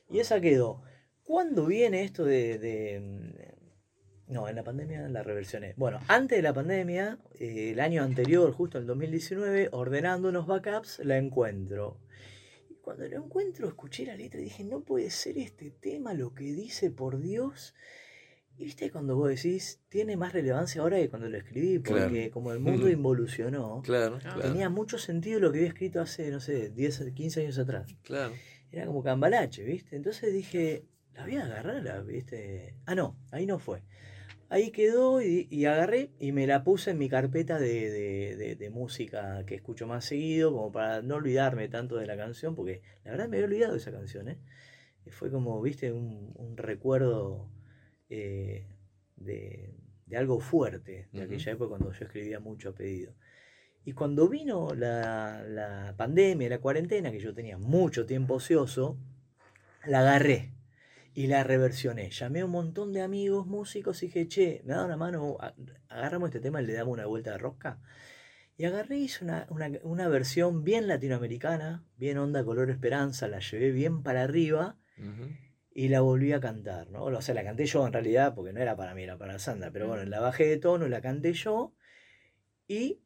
Y 0.09 0.19
esa 0.19 0.41
quedó. 0.41 0.81
¿Cuándo 1.23 1.65
viene 1.65 2.03
esto 2.03 2.25
de, 2.25 2.59
de, 2.59 2.99
mm, 2.99 4.33
No, 4.33 4.49
en 4.49 4.55
la 4.55 4.63
pandemia 4.63 5.07
la 5.07 5.23
reversioné. 5.23 5.73
Bueno, 5.77 5.99
antes 6.07 6.37
de 6.37 6.41
la 6.41 6.53
pandemia, 6.53 7.19
eh, 7.39 7.71
el 7.71 7.79
año 7.79 8.03
anterior, 8.03 8.51
justo 8.51 8.77
en 8.77 8.87
2019, 8.87 9.69
ordenando 9.71 10.29
unos 10.29 10.47
backups, 10.47 10.99
la 10.99 11.17
encuentro. 11.17 11.97
Cuando 12.83 13.07
la 13.07 13.15
encuentro, 13.15 13.65
escuché 13.69 14.05
la 14.05 14.15
letra 14.17 14.41
y 14.41 14.43
dije, 14.43 14.63
no 14.65 14.81
puede 14.81 15.09
ser 15.09 15.37
este 15.37 15.71
tema 15.71 16.13
lo 16.13 16.33
que 16.33 16.43
dice, 16.43 16.91
por 16.91 17.21
Dios. 17.21 17.73
Y 18.57 18.65
viste 18.65 18.91
cuando 18.91 19.15
vos 19.15 19.29
decís, 19.29 19.79
tiene 19.87 20.17
más 20.17 20.33
relevancia 20.33 20.81
ahora 20.81 20.97
que 20.97 21.09
cuando 21.09 21.29
lo 21.29 21.37
escribí, 21.37 21.79
Claro. 21.81 22.03
porque 22.03 22.29
como 22.29 22.51
el 22.51 22.59
mundo 22.59 22.89
involucionó, 22.89 23.81
Claro, 23.83 24.17
Ah. 24.17 24.19
claro. 24.35 24.41
tenía 24.41 24.69
mucho 24.69 24.97
sentido 24.97 25.39
lo 25.39 25.51
que 25.53 25.59
había 25.59 25.69
escrito 25.69 26.01
hace, 26.01 26.29
no 26.29 26.41
sé, 26.41 26.71
10, 26.71 27.11
15 27.15 27.39
años 27.41 27.57
atrás. 27.57 27.87
Claro. 28.03 28.33
Era 28.69 28.85
como 28.85 29.01
cambalache, 29.01 29.63
¿viste? 29.63 29.95
Entonces 29.95 30.33
dije, 30.33 30.83
la 31.15 31.23
voy 31.23 31.37
a 31.37 31.45
agarrar, 31.45 32.05
¿viste? 32.05 32.75
Ah, 32.85 32.95
no, 32.95 33.15
ahí 33.31 33.45
no 33.45 33.59
fue. 33.59 33.81
Ahí 34.53 34.71
quedó 34.71 35.21
y, 35.21 35.47
y 35.49 35.65
agarré 35.65 36.11
y 36.19 36.31
me 36.31 36.45
la 36.47 36.63
puse 36.63 36.91
en 36.91 36.99
mi 36.99 37.09
carpeta 37.09 37.59
de, 37.59 37.89
de- 37.91 38.35
de- 38.37 38.55
de 38.55 38.69
música 38.69 39.43
que 39.47 39.55
escucho 39.55 39.87
más 39.87 40.05
seguido, 40.05 40.51
como 40.53 40.71
para 40.71 41.01
no 41.01 41.15
olvidarme 41.15 41.67
tanto 41.69 41.95
de 41.97 42.05
la 42.07 42.15
canción, 42.17 42.55
porque 42.55 42.81
la 43.03 43.11
verdad 43.11 43.29
me 43.29 43.37
había 43.37 43.47
olvidado 43.47 43.73
de 43.73 43.79
esa 43.79 43.91
canción, 43.91 44.27
¿eh? 44.29 44.37
Fue 45.11 45.31
como, 45.31 45.61
viste, 45.61 45.91
un, 45.91 46.31
un 46.35 46.57
recuerdo 46.57 47.49
eh, 48.09 48.67
de, 49.17 49.73
algo 50.15 50.39
fuerte 50.39 51.07
de 51.13 51.23
aquella 51.23 51.51
época 51.53 51.69
cuando 51.69 51.91
yo 51.91 52.05
escribía 52.05 52.39
mucho 52.39 52.69
a 52.69 52.75
pedido. 52.75 53.13
Y 53.85 53.93
cuando 53.93 54.29
vino 54.29 54.73
la, 54.75 55.43
la 55.47 55.95
pandemia, 55.97 56.49
la 56.49 56.59
cuarentena, 56.59 57.11
que 57.11 57.19
yo 57.19 57.33
tenía 57.33 57.57
mucho 57.57 58.05
tiempo 58.05 58.35
ocioso, 58.35 58.97
la 59.85 60.01
agarré 60.01 60.52
y 61.13 61.27
la 61.27 61.43
reversioné. 61.43 62.09
Llamé 62.09 62.41
a 62.41 62.45
un 62.45 62.51
montón 62.51 62.93
de 62.93 63.01
amigos 63.01 63.45
músicos 63.45 64.01
y 64.03 64.07
dije, 64.07 64.27
che, 64.27 64.61
me 64.65 64.73
da 64.73 64.85
una 64.85 64.97
mano, 64.97 65.37
agarramos 65.89 66.29
este 66.29 66.39
tema 66.39 66.61
y 66.61 66.65
le 66.65 66.73
damos 66.73 66.93
una 66.93 67.05
vuelta 67.05 67.31
de 67.31 67.37
rosca. 67.37 67.79
Y 68.57 68.65
agarré 68.65 68.97
hice 68.97 69.23
una, 69.23 69.47
una, 69.49 69.71
una 69.83 70.07
versión 70.07 70.63
bien 70.63 70.87
latinoamericana, 70.87 71.83
bien 71.97 72.17
onda 72.17 72.43
color 72.43 72.69
esperanza, 72.69 73.27
la 73.27 73.39
llevé 73.39 73.71
bien 73.71 74.03
para 74.03 74.23
arriba 74.23 74.77
y 75.73 75.87
la 75.89 76.01
volví 76.01 76.33
a 76.33 76.39
cantar, 76.39 76.89
¿no? 76.89 77.05
O 77.05 77.21
sea, 77.21 77.33
la 77.33 77.43
canté 77.43 77.65
yo 77.65 77.85
en 77.85 77.93
realidad, 77.93 78.35
porque 78.35 78.53
no 78.53 78.59
era 78.59 78.75
para 78.75 78.93
mí, 78.93 79.03
era 79.03 79.17
para 79.17 79.39
Sandra, 79.39 79.71
pero 79.71 79.87
bueno, 79.87 80.05
la 80.05 80.19
bajé 80.19 80.45
de 80.45 80.57
tono, 80.57 80.87
la 80.87 81.01
canté 81.01 81.33
yo 81.33 81.73
y 82.67 83.01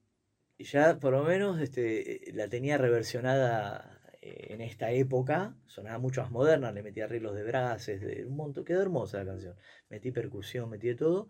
ya 0.60 1.00
por 1.00 1.14
lo 1.14 1.24
menos 1.24 1.62
este, 1.62 2.32
la 2.34 2.50
tenía 2.50 2.78
reversionada 2.78 3.97
eh, 4.28 4.54
en 4.54 4.60
esta 4.60 4.92
época, 4.92 5.56
sonaba 5.68 6.00
mucho 6.00 6.22
más 6.22 6.32
moderna, 6.32 6.74
le 6.74 6.84
metí 6.84 7.00
arreglos 7.00 7.34
de 7.34 7.44
brases, 7.44 8.02
de 8.02 8.26
un 8.26 8.36
montón, 8.36 8.66
quedó 8.66 8.82
hermosa 8.82 9.20
la 9.20 9.26
canción, 9.26 9.56
metí 9.90 10.12
percusión, 10.12 10.70
metí 10.70 10.88
de 10.88 10.96
todo, 10.96 11.30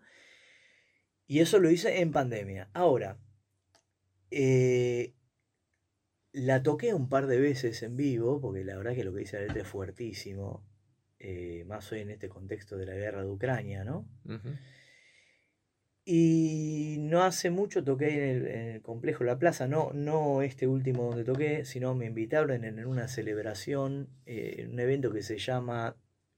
y 1.28 1.38
eso 1.38 1.60
lo 1.60 1.70
hice 1.70 2.00
en 2.00 2.10
pandemia. 2.10 2.70
Ahora, 2.72 3.18
eh, 4.32 5.14
la 6.32 6.64
toqué 6.64 6.92
un 6.92 7.08
par 7.08 7.28
de 7.28 7.38
veces 7.38 7.84
en 7.84 7.96
vivo, 7.96 8.40
porque 8.40 8.64
la 8.64 8.76
verdad 8.76 8.94
que 8.96 9.04
lo 9.04 9.12
que 9.12 9.20
dice 9.20 9.36
la 9.36 9.46
letra 9.46 9.62
es 9.62 9.68
fuertísimo, 9.68 10.66
eh, 11.20 11.64
más 11.68 11.92
hoy 11.92 12.00
en 12.00 12.10
este 12.10 12.28
contexto 12.28 12.76
de 12.76 12.86
la 12.86 12.94
guerra 12.94 13.22
de 13.22 13.30
Ucrania, 13.30 13.84
¿no? 13.84 14.08
Ujú. 14.24 14.56
Y 16.10 16.96
no 17.00 17.22
hace 17.22 17.50
mucho 17.50 17.84
toqué 17.84 18.14
en 18.14 18.36
el, 18.36 18.46
en 18.46 18.68
el 18.68 18.80
complejo 18.80 19.24
La 19.24 19.38
Plaza, 19.38 19.68
no, 19.68 19.90
no 19.92 20.40
este 20.40 20.66
último 20.66 21.04
donde 21.04 21.22
toqué, 21.22 21.66
sino 21.66 21.94
me 21.94 22.06
invitaron 22.06 22.64
en, 22.64 22.64
en 22.64 22.86
una 22.86 23.08
celebración, 23.08 24.08
eh, 24.24 24.54
en 24.60 24.72
un 24.72 24.80
evento 24.80 25.12
que 25.12 25.20
se 25.20 25.36
llama 25.36 25.96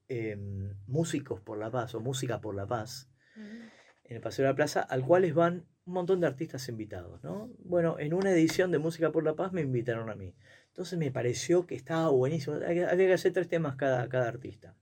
em, 0.08 0.74
Músicos 0.88 1.40
por 1.40 1.56
la 1.56 1.70
Paz 1.70 1.94
o 1.94 2.00
Música 2.00 2.40
por 2.40 2.56
la 2.56 2.66
Paz, 2.66 3.12
en 3.36 4.16
el 4.16 4.20
Paseo 4.20 4.42
de 4.42 4.50
la 4.50 4.56
Plaza, 4.56 4.80
al 4.80 5.06
cual 5.06 5.32
van 5.34 5.66
un 5.84 5.92
montón 5.92 6.20
de 6.20 6.26
artistas 6.26 6.68
invitados, 6.68 7.22
¿no? 7.22 7.52
Bueno, 7.60 7.96
en 8.00 8.12
una 8.12 8.32
edición 8.32 8.72
de 8.72 8.80
Música 8.80 9.12
por 9.12 9.22
la 9.22 9.36
Paz 9.36 9.52
me 9.52 9.60
invitaron 9.60 10.10
a 10.10 10.16
mí. 10.16 10.34
Entonces 10.66 10.98
me 10.98 11.12
pareció 11.12 11.68
que 11.68 11.76
estaba 11.76 12.08
buenísimo. 12.08 12.56
Había 12.56 12.88
que 12.96 13.12
hacer 13.12 13.32
tres 13.32 13.46
temas 13.46 13.76
cada, 13.76 14.08
cada 14.08 14.26
artista. 14.26 14.74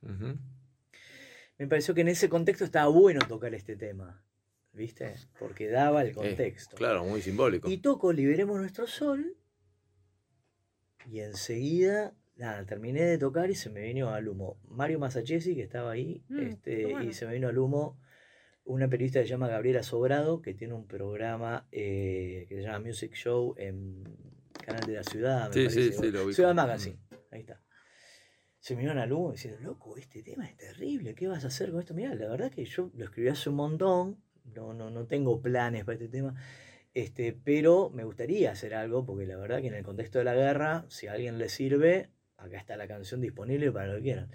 Me 1.58 1.66
pareció 1.66 1.92
que 1.92 2.00
en 2.00 2.08
ese 2.08 2.30
contexto 2.30 2.64
estaba 2.64 2.88
bueno 2.88 3.20
tocar 3.28 3.54
este 3.54 3.76
tema, 3.76 4.24
¿viste? 4.78 5.14
Porque 5.38 5.68
daba 5.68 6.00
el 6.02 6.08
Eh, 6.08 6.12
contexto. 6.14 6.74
claro, 6.76 7.04
muy 7.04 7.20
simbólico. 7.20 7.68
Y 7.68 7.76
toco 7.78 8.12
Liberemos 8.12 8.56
Nuestro 8.58 8.86
Sol. 8.86 9.36
Y 11.10 11.20
enseguida, 11.20 12.14
nada, 12.36 12.64
terminé 12.66 13.02
de 13.02 13.18
tocar 13.18 13.50
y 13.50 13.54
se 13.54 13.70
me 13.70 13.82
vino 13.82 14.10
al 14.10 14.28
humo. 14.28 14.58
Mario 14.68 14.98
Masachesi, 14.98 15.54
que 15.54 15.62
estaba 15.62 15.90
ahí, 15.92 16.22
Mm, 16.28 16.38
este, 16.40 16.86
bueno. 16.86 17.02
y 17.10 17.12
se 17.12 17.26
me 17.26 17.34
vino 17.34 17.48
al 17.48 17.58
humo 17.58 18.00
una 18.64 18.88
periodista 18.88 19.20
que 19.20 19.26
se 19.26 19.30
llama 19.30 19.48
Gabriela 19.48 19.82
Sobrado, 19.82 20.42
que 20.42 20.52
tiene 20.54 20.74
un 20.74 20.86
programa 20.86 21.66
eh, 21.72 22.44
que 22.48 22.56
se 22.56 22.62
llama 22.62 22.80
Music 22.80 23.14
Show 23.14 23.54
en 23.56 24.04
Canal 24.64 24.84
de 24.86 24.92
la 24.94 25.02
Ciudad. 25.04 25.48
me 25.48 25.54
Sí, 25.54 25.60
sí, 25.70 25.76
parece. 25.90 25.92
sí, 26.02 26.10
lo 26.12 26.18
ubico. 26.24 26.32
Ciudad 26.34 26.54
Magazine, 26.54 26.98
ahí 27.30 27.40
está. 27.40 27.62
Se 28.60 28.74
me 28.74 28.82
vino 28.82 28.92
al 29.00 29.10
humo 29.12 29.32
diciendo, 29.32 29.58
loco, 29.62 29.96
este 29.96 30.22
tema 30.22 30.46
es 30.46 30.56
terrible, 30.58 31.14
¿qué 31.14 31.26
vas 31.28 31.44
a 31.44 31.46
hacer 31.46 31.70
con 31.70 31.80
esto? 31.80 31.94
Mirá, 31.94 32.14
la 32.14 32.28
verdad 32.28 32.50
que 32.50 32.64
yo 32.66 32.90
lo 32.94 33.04
escribí 33.04 33.28
hace 33.28 33.48
un 33.48 33.56
montón, 33.56 34.22
no, 34.54 34.74
no, 34.74 34.90
no 34.90 35.06
tengo 35.06 35.40
planes 35.40 35.84
para 35.84 35.94
este 35.94 36.08
tema. 36.08 36.34
Este, 36.94 37.32
pero 37.32 37.90
me 37.90 38.04
gustaría 38.04 38.50
hacer 38.50 38.74
algo, 38.74 39.04
porque 39.06 39.26
la 39.26 39.36
verdad 39.36 39.60
que 39.60 39.68
en 39.68 39.74
el 39.74 39.84
contexto 39.84 40.18
de 40.18 40.24
la 40.24 40.34
guerra, 40.34 40.84
si 40.88 41.06
a 41.06 41.12
alguien 41.12 41.38
le 41.38 41.48
sirve, 41.48 42.10
acá 42.36 42.58
está 42.58 42.76
la 42.76 42.88
canción 42.88 43.20
disponible 43.20 43.70
para 43.70 43.86
lo 43.86 43.96
que 43.96 44.02
quieran. 44.02 44.30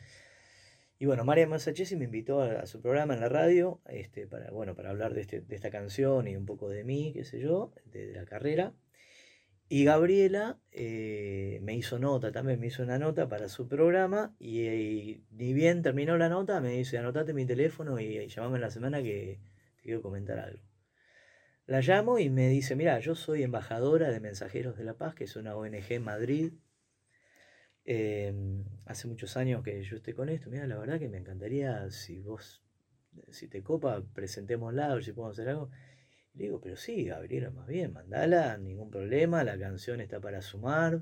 Y 1.00 1.06
bueno, 1.06 1.26
María 1.26 1.48
Masachesi 1.48 1.98
me 1.98 2.06
invitó 2.06 2.42
a, 2.42 2.66
su 2.66 2.82
programa 2.82 3.16
en 3.16 3.20
la 3.20 3.28
radio, 3.28 3.82
este, 3.90 4.28
para, 4.28 4.52
bueno, 4.52 4.76
para 4.76 4.92
hablar 4.92 5.14
de, 5.14 5.22
este, 5.22 5.42
de 5.42 5.56
esta 5.56 5.70
canción 5.72 6.28
y 6.28 6.38
un 6.38 6.46
poco 6.46 6.70
de 6.70 6.84
mí, 6.84 7.12
qué 7.14 7.26
sé 7.26 7.40
yo, 7.42 7.74
de, 7.86 8.14
la 8.14 8.26
carrera. 8.26 8.74
Y 9.68 9.86
Gabriela 9.86 10.60
eh, 10.72 11.60
me 11.64 11.76
hizo 11.76 12.00
nota, 12.00 12.32
también 12.32 12.60
me 12.60 12.68
hizo 12.68 12.84
una 12.84 13.00
nota 13.00 13.28
para 13.28 13.50
su 13.50 13.68
programa, 13.68 14.36
y, 14.40 15.24
ni 15.32 15.54
bien 15.54 15.82
terminó 15.82 16.18
la 16.18 16.30
nota, 16.30 16.62
me 16.62 16.70
dice, 16.70 16.98
anotate 16.98 17.34
mi 17.34 17.46
teléfono 17.46 18.00
y, 18.00 18.20
y 18.20 18.28
llamame 18.28 18.60
la 18.60 18.70
semana 18.70 19.04
que 19.04 19.40
quiero 19.84 20.02
comentar 20.02 20.40
algo. 20.40 20.64
La 21.66 21.82
llamo 21.82 22.20
y 22.20 22.30
me 22.30 22.50
dice, 22.50 22.76
mira, 22.76 23.00
yo 23.00 23.16
soy 23.16 23.44
embajadora 23.44 24.10
de 24.10 24.20
Mensajeros 24.20 24.78
de 24.78 24.84
la 24.84 24.98
Paz, 24.98 25.16
que 25.16 25.26
es 25.26 25.36
una 25.36 25.56
ONG 25.56 25.92
en 25.92 26.04
Madrid. 26.04 26.54
Eh, 27.86 28.34
hace 28.86 29.08
muchos 29.08 29.38
años 29.38 29.64
que 29.64 29.82
yo 29.84 29.96
estoy 29.96 30.14
con 30.14 30.30
esto. 30.30 30.50
Mira, 30.50 30.68
la 30.68 30.78
verdad 30.78 31.00
que 31.00 31.08
me 31.08 31.18
encantaría, 31.18 31.90
si 31.90 32.22
vos, 32.22 32.64
si 33.30 33.48
te 33.48 33.64
copa, 33.64 34.04
presentémosla, 34.14 34.94
ver 34.94 35.04
si 35.04 35.14
podemos 35.14 35.38
hacer 35.38 35.50
algo. 35.50 35.70
Y 36.34 36.40
le 36.40 36.44
digo, 36.46 36.60
pero 36.60 36.76
sí, 36.76 37.06
Gabriela, 37.06 37.52
más 37.52 37.68
bien, 37.68 37.94
mandala, 37.94 38.58
ningún 38.58 38.90
problema, 38.90 39.44
la 39.44 39.58
canción 39.58 40.02
está 40.02 40.20
para 40.20 40.42
sumar. 40.42 41.02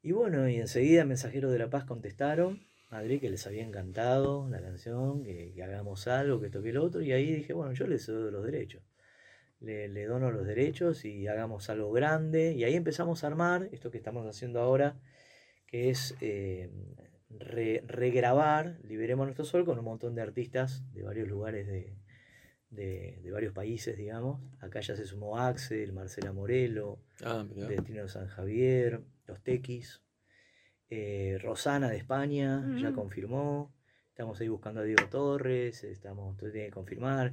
Y 0.00 0.12
bueno, 0.12 0.48
y 0.48 0.56
enseguida 0.56 1.04
Mensajeros 1.04 1.52
de 1.52 1.58
la 1.58 1.68
Paz 1.68 1.84
contestaron, 1.84 2.62
Madrid, 2.90 3.20
que 3.20 3.28
les 3.30 3.46
había 3.46 3.64
encantado 3.66 4.48
la 4.48 4.60
canción, 4.60 5.22
que, 5.22 5.52
que 5.54 5.62
hagamos 5.62 6.06
algo, 6.08 6.40
que 6.40 6.46
esto 6.46 6.62
que 6.62 6.72
lo 6.72 6.82
otro. 6.84 7.02
Y 7.02 7.12
ahí 7.12 7.32
dije, 7.32 7.52
bueno, 7.52 7.72
yo 7.72 7.86
les 7.86 8.06
doy 8.06 8.30
los 8.32 8.44
derechos 8.44 8.82
le, 9.60 9.88
le 9.88 10.06
dono 10.06 10.30
los 10.30 10.46
derechos 10.46 11.04
y 11.04 11.26
hagamos 11.26 11.68
algo 11.68 11.90
grande. 11.90 12.52
Y 12.52 12.62
ahí 12.64 12.74
empezamos 12.74 13.24
a 13.24 13.26
armar 13.26 13.68
esto 13.72 13.90
que 13.90 13.98
estamos 13.98 14.24
haciendo 14.26 14.60
ahora, 14.60 14.96
que 15.66 15.90
es 15.90 16.14
eh, 16.20 16.70
re- 17.28 17.82
regrabar 17.86 18.78
Liberemos 18.84 19.26
Nuestro 19.26 19.44
Sol 19.44 19.64
con 19.64 19.76
un 19.78 19.84
montón 19.84 20.14
de 20.14 20.22
artistas 20.22 20.84
de 20.94 21.02
varios 21.02 21.26
lugares 21.28 21.66
de, 21.66 21.92
de- 22.70 23.18
de 23.20 23.30
varios 23.32 23.52
países, 23.52 23.96
digamos. 23.96 24.40
Acá 24.60 24.78
ya 24.80 24.94
se 24.94 25.04
sumó 25.06 25.38
Axel, 25.38 25.92
Marcela 25.92 26.32
Morelo, 26.32 27.00
Ah. 27.24 27.44
Destino 27.68 28.02
de 28.02 28.08
San 28.08 28.28
Javier, 28.28 29.00
Los 29.26 29.42
Tequis, 29.42 30.00
eh, 30.90 31.38
Rosana 31.42 31.88
de 31.88 31.96
España, 31.96 32.64
ya 32.80 32.92
confirmó. 32.92 33.72
Estamos 34.08 34.40
ahí 34.40 34.48
buscando 34.48 34.80
a 34.80 34.84
Diego 34.84 35.06
Torres, 35.08 35.84
estamos, 35.84 36.36
todo 36.36 36.50
tiene 36.50 36.66
que 36.68 36.72
confirmar. 36.72 37.32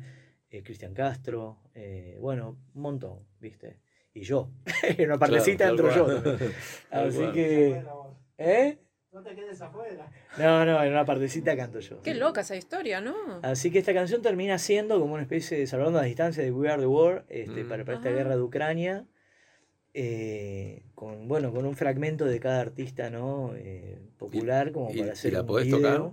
eh, 0.50 0.62
Cristian 0.64 0.94
Castro, 0.94 1.58
eh, 1.74 2.18
bueno, 2.20 2.58
un 2.76 2.82
montón, 2.82 3.20
¿viste? 3.40 3.80
Y 4.14 4.22
yo, 4.22 4.50
en 4.84 5.08
una 5.08 5.18
partecita 5.18 5.70
Claro, 5.70 5.90
entro 5.90 6.08
yo 6.08 6.22
también. 6.22 6.52
Así 6.92 7.32
que. 7.34 7.84
¿eh? 8.38 8.78
No 9.12 9.24
te 9.24 9.34
quedes 9.34 9.62
afuera. 9.62 10.10
No, 10.38 10.66
no, 10.66 10.84
en 10.84 10.92
una 10.92 11.06
partecita 11.06 11.56
canto 11.56 11.80
yo. 11.80 12.02
Qué 12.02 12.14
loca 12.14 12.42
esa 12.42 12.56
historia, 12.58 13.00
¿no? 13.02 13.16
Así 13.44 13.72
que 13.72 13.80
esta 13.80 13.94
canción 13.94 14.22
termina 14.22 14.58
siendo 14.58 15.00
como 15.00 15.14
una 15.14 15.24
especie 15.24 15.58
de 15.58 15.68
salvando 15.68 16.00
la 16.00 16.06
distancia 16.06 16.44
de 16.44 16.52
We 16.52 16.70
Are 16.70 16.82
the 16.82 16.88
War 16.88 17.26
este, 17.30 17.64
Mm. 17.64 17.70
para, 17.70 17.86
para 17.86 17.98
esta 17.98 18.10
guerra 18.12 18.36
de 18.36 18.42
Ucrania. 18.42 19.06
Eh, 19.98 20.84
con, 20.94 21.28
bueno, 21.30 21.54
con 21.54 21.66
un 21.66 21.74
fragmento 21.76 22.26
de 22.26 22.40
cada 22.42 22.60
artista 22.60 23.10
¿no? 23.10 23.54
Eh, 23.56 23.98
popular 24.18 24.74
como 24.74 24.92
y- 24.92 24.96
para 24.98 25.08
y 25.08 25.10
hacer 25.12 25.32
la 25.34 25.42
un 25.42 25.48
podés 25.48 25.68
video. 25.68 25.78
tocar? 25.80 26.12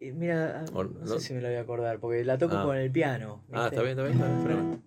Eh, 0.00 0.12
mira, 0.12 0.60
ah, 0.60 0.64
no, 0.72 0.82
no- 0.84 1.06
sé 1.06 1.20
si 1.20 1.32
me 1.34 1.40
lo 1.42 1.46
voy 1.48 1.56
a 1.58 1.60
acordar, 1.60 2.00
porque 2.00 2.24
la 2.24 2.38
toco 2.38 2.56
Ah. 2.56 2.64
con 2.64 2.76
el 2.76 2.90
piano. 2.90 3.44
Ah, 3.52 3.68
¿viste? 3.70 3.76
está 3.76 3.82
bien, 3.82 3.98
está 3.98 4.02
bien, 4.04 4.38
está 4.38 4.48
bien. 4.48 4.82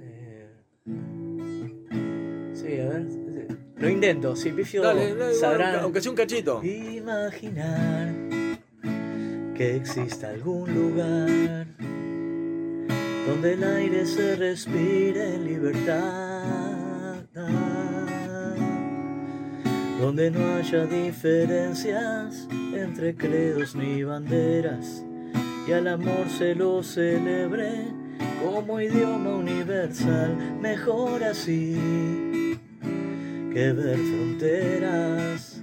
Eh, 0.00 0.48
sí, 2.54 2.80
a 2.80 2.88
ver. 2.88 3.06
Lo 3.76 3.88
intento, 3.90 4.34
si 4.34 4.50
pifio 4.50 4.82
Dale, 4.82 5.14
dale, 5.14 5.34
sabrán. 5.34 5.70
bueno, 5.72 5.82
aunque 5.84 6.00
sea 6.00 6.10
un 6.10 6.16
cachito. 6.16 6.62
Imaginar 6.64 8.14
que 9.54 9.76
exista 9.76 10.30
algún 10.30 10.72
lugar 10.74 11.66
donde 13.26 13.54
el 13.54 13.64
aire 13.64 14.06
se 14.06 14.36
respire 14.36 15.34
en 15.36 15.44
libertad, 15.44 17.24
donde 20.00 20.30
no 20.30 20.56
haya 20.56 20.84
diferencias 20.86 22.46
entre 22.74 23.14
credos 23.14 23.74
ni 23.74 24.02
banderas 24.02 25.04
y 25.66 25.72
al 25.72 25.88
amor 25.88 26.28
se 26.28 26.54
lo 26.54 26.82
celebre 26.82 27.86
como 28.42 28.78
idioma 28.80 29.36
universal, 29.36 30.36
mejor 30.60 31.24
así 31.24 31.74
que 33.52 33.72
ver 33.72 33.96
fronteras 33.96 35.62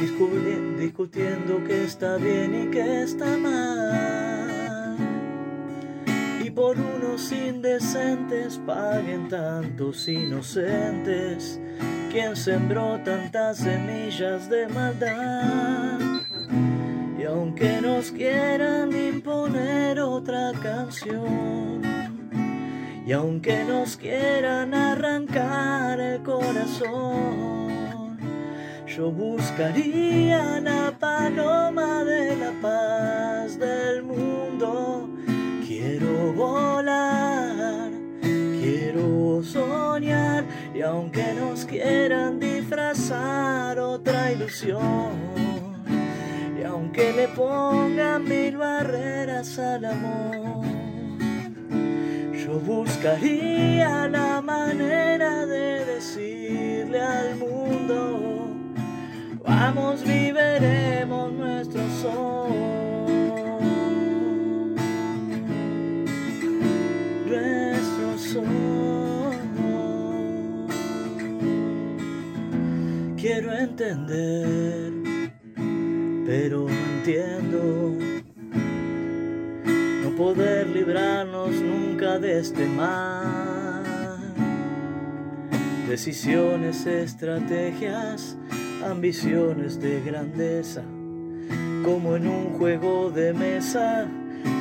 discu- 0.00 0.76
discutiendo 0.76 1.64
qué 1.66 1.84
está 1.84 2.18
bien 2.18 2.64
y 2.64 2.70
qué 2.70 3.02
está 3.04 3.38
mal. 3.38 4.31
Por 6.54 6.76
unos 6.78 7.32
indecentes 7.32 8.60
paguen 8.66 9.28
tantos 9.28 10.06
inocentes, 10.06 11.58
quien 12.10 12.36
sembró 12.36 13.00
tantas 13.02 13.56
semillas 13.56 14.50
de 14.50 14.68
maldad. 14.68 15.98
Y 17.18 17.24
aunque 17.24 17.80
nos 17.80 18.10
quieran 18.10 18.92
imponer 18.94 19.98
otra 20.00 20.52
canción, 20.62 21.80
y 23.06 23.12
aunque 23.12 23.64
nos 23.64 23.96
quieran 23.96 24.74
arrancar 24.74 25.98
el 26.00 26.22
corazón, 26.22 27.72
yo 28.86 29.10
buscaría 29.10 30.60
la 30.60 30.92
paloma 31.00 32.04
de 32.04 32.36
la 32.36 32.52
paz 32.60 33.58
del 33.58 34.02
mundo. 34.02 35.01
Volar, 36.42 37.92
quiero 38.60 39.44
soñar, 39.44 40.44
y 40.74 40.82
aunque 40.82 41.34
nos 41.34 41.64
quieran 41.64 42.40
disfrazar 42.40 43.78
otra 43.78 44.32
ilusión, 44.32 45.12
y 46.60 46.64
aunque 46.64 47.12
le 47.12 47.28
pongan 47.28 48.24
mil 48.24 48.56
barreras 48.56 49.56
al 49.60 49.84
amor. 49.84 50.66
Yo 52.44 52.58
buscaría 52.58 54.08
la 54.08 54.42
manera 54.42 55.46
de 55.46 55.84
decirle 55.84 57.00
al 57.00 57.36
mundo, 57.36 58.48
vamos, 59.44 60.02
viveremos 60.02 61.32
nuestro 61.34 61.82
sol. 62.02 63.01
Quiero 73.16 73.52
entender, 73.52 74.92
pero 76.26 76.68
no 76.68 76.96
entiendo. 76.96 78.12
Poder 80.16 80.68
librarnos 80.68 81.50
nunca 81.50 82.18
de 82.20 82.38
este 82.38 82.64
mal. 82.66 83.82
Decisiones, 85.88 86.86
estrategias, 86.86 88.36
ambiciones 88.88 89.80
de 89.80 90.00
grandeza, 90.02 90.82
como 91.84 92.14
en 92.14 92.28
un 92.28 92.52
juego 92.52 93.10
de 93.10 93.32
mesa, 93.32 94.06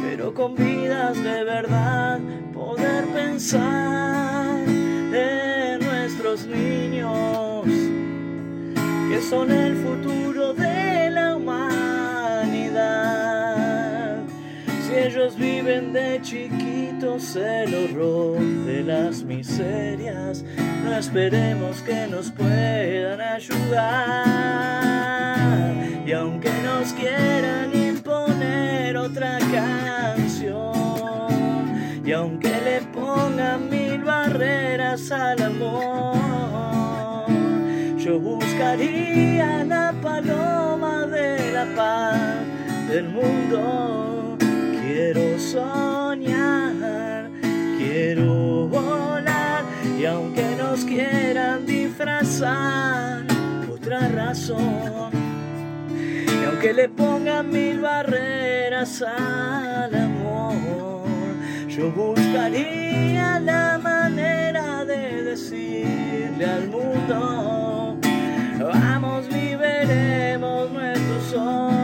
pero 0.04 0.34
con 0.34 0.56
vidas 0.56 1.22
de 1.24 1.44
verdad, 1.44 2.20
poder 2.54 3.06
pensar 3.08 4.58
en 4.68 5.80
nuestros 5.80 6.46
niños, 6.46 7.66
que 9.10 9.22
son 9.22 9.52
el 9.52 9.76
futuro 9.76 10.54
de 10.54 11.10
la 11.10 11.36
humanidad. 11.36 11.82
Si 14.88 14.94
ellos 14.96 15.38
viven 15.38 15.94
de 15.94 16.20
chiquitos 16.22 17.36
el 17.36 17.74
horror 17.74 18.40
de 18.66 18.84
las 18.84 19.24
miserias, 19.24 20.44
no 20.84 20.96
esperemos 20.98 21.82
que 21.82 22.08
nos 22.08 22.32
puedan 22.32 23.22
ayudar. 23.22 24.52
Y 26.06 26.12
aunque 26.12 26.52
nos 26.64 26.94
quieran 26.94 27.74
otra 29.02 29.40
canción, 29.52 30.72
y 32.06 32.12
aunque 32.12 32.50
le 32.50 32.82
pongan 32.94 33.70
mil 33.70 34.04
barreras 34.04 35.12
al 35.12 35.42
amor, 35.42 36.16
yo 37.98 38.20
buscaría 38.20 39.64
la 39.64 39.94
paloma 40.02 41.08
de 41.08 41.52
la 41.52 41.66
paz 41.76 42.46
del 42.90 43.10
mundo. 43.10 44.38
Quiero 44.82 45.40
soñar, 45.40 47.30
quiero 47.80 48.68
volar, 48.68 49.64
y 50.00 50.06
aunque 50.06 50.46
nos 50.58 50.86
quieran 50.86 51.66
disfrazar 51.66 53.24
otra 53.72 54.08
razón, 54.10 55.21
y 56.42 56.44
aunque 56.44 56.74
le 56.74 56.90
pongan 56.90 57.50
mil 57.50 57.82
barreras 57.82 59.04
al 59.04 59.94
amor, 59.94 60.96
yo 61.68 61.92
buscaría 61.92 63.40
la 63.40 63.78
manera 63.78 64.84
de 64.86 65.24
decirle 65.24 66.46
al 66.46 66.68
mundo, 66.68 67.98
vamos, 68.60 69.28
liberemos 69.30 70.72
nuestro 70.72 71.22
sol, 71.30 71.81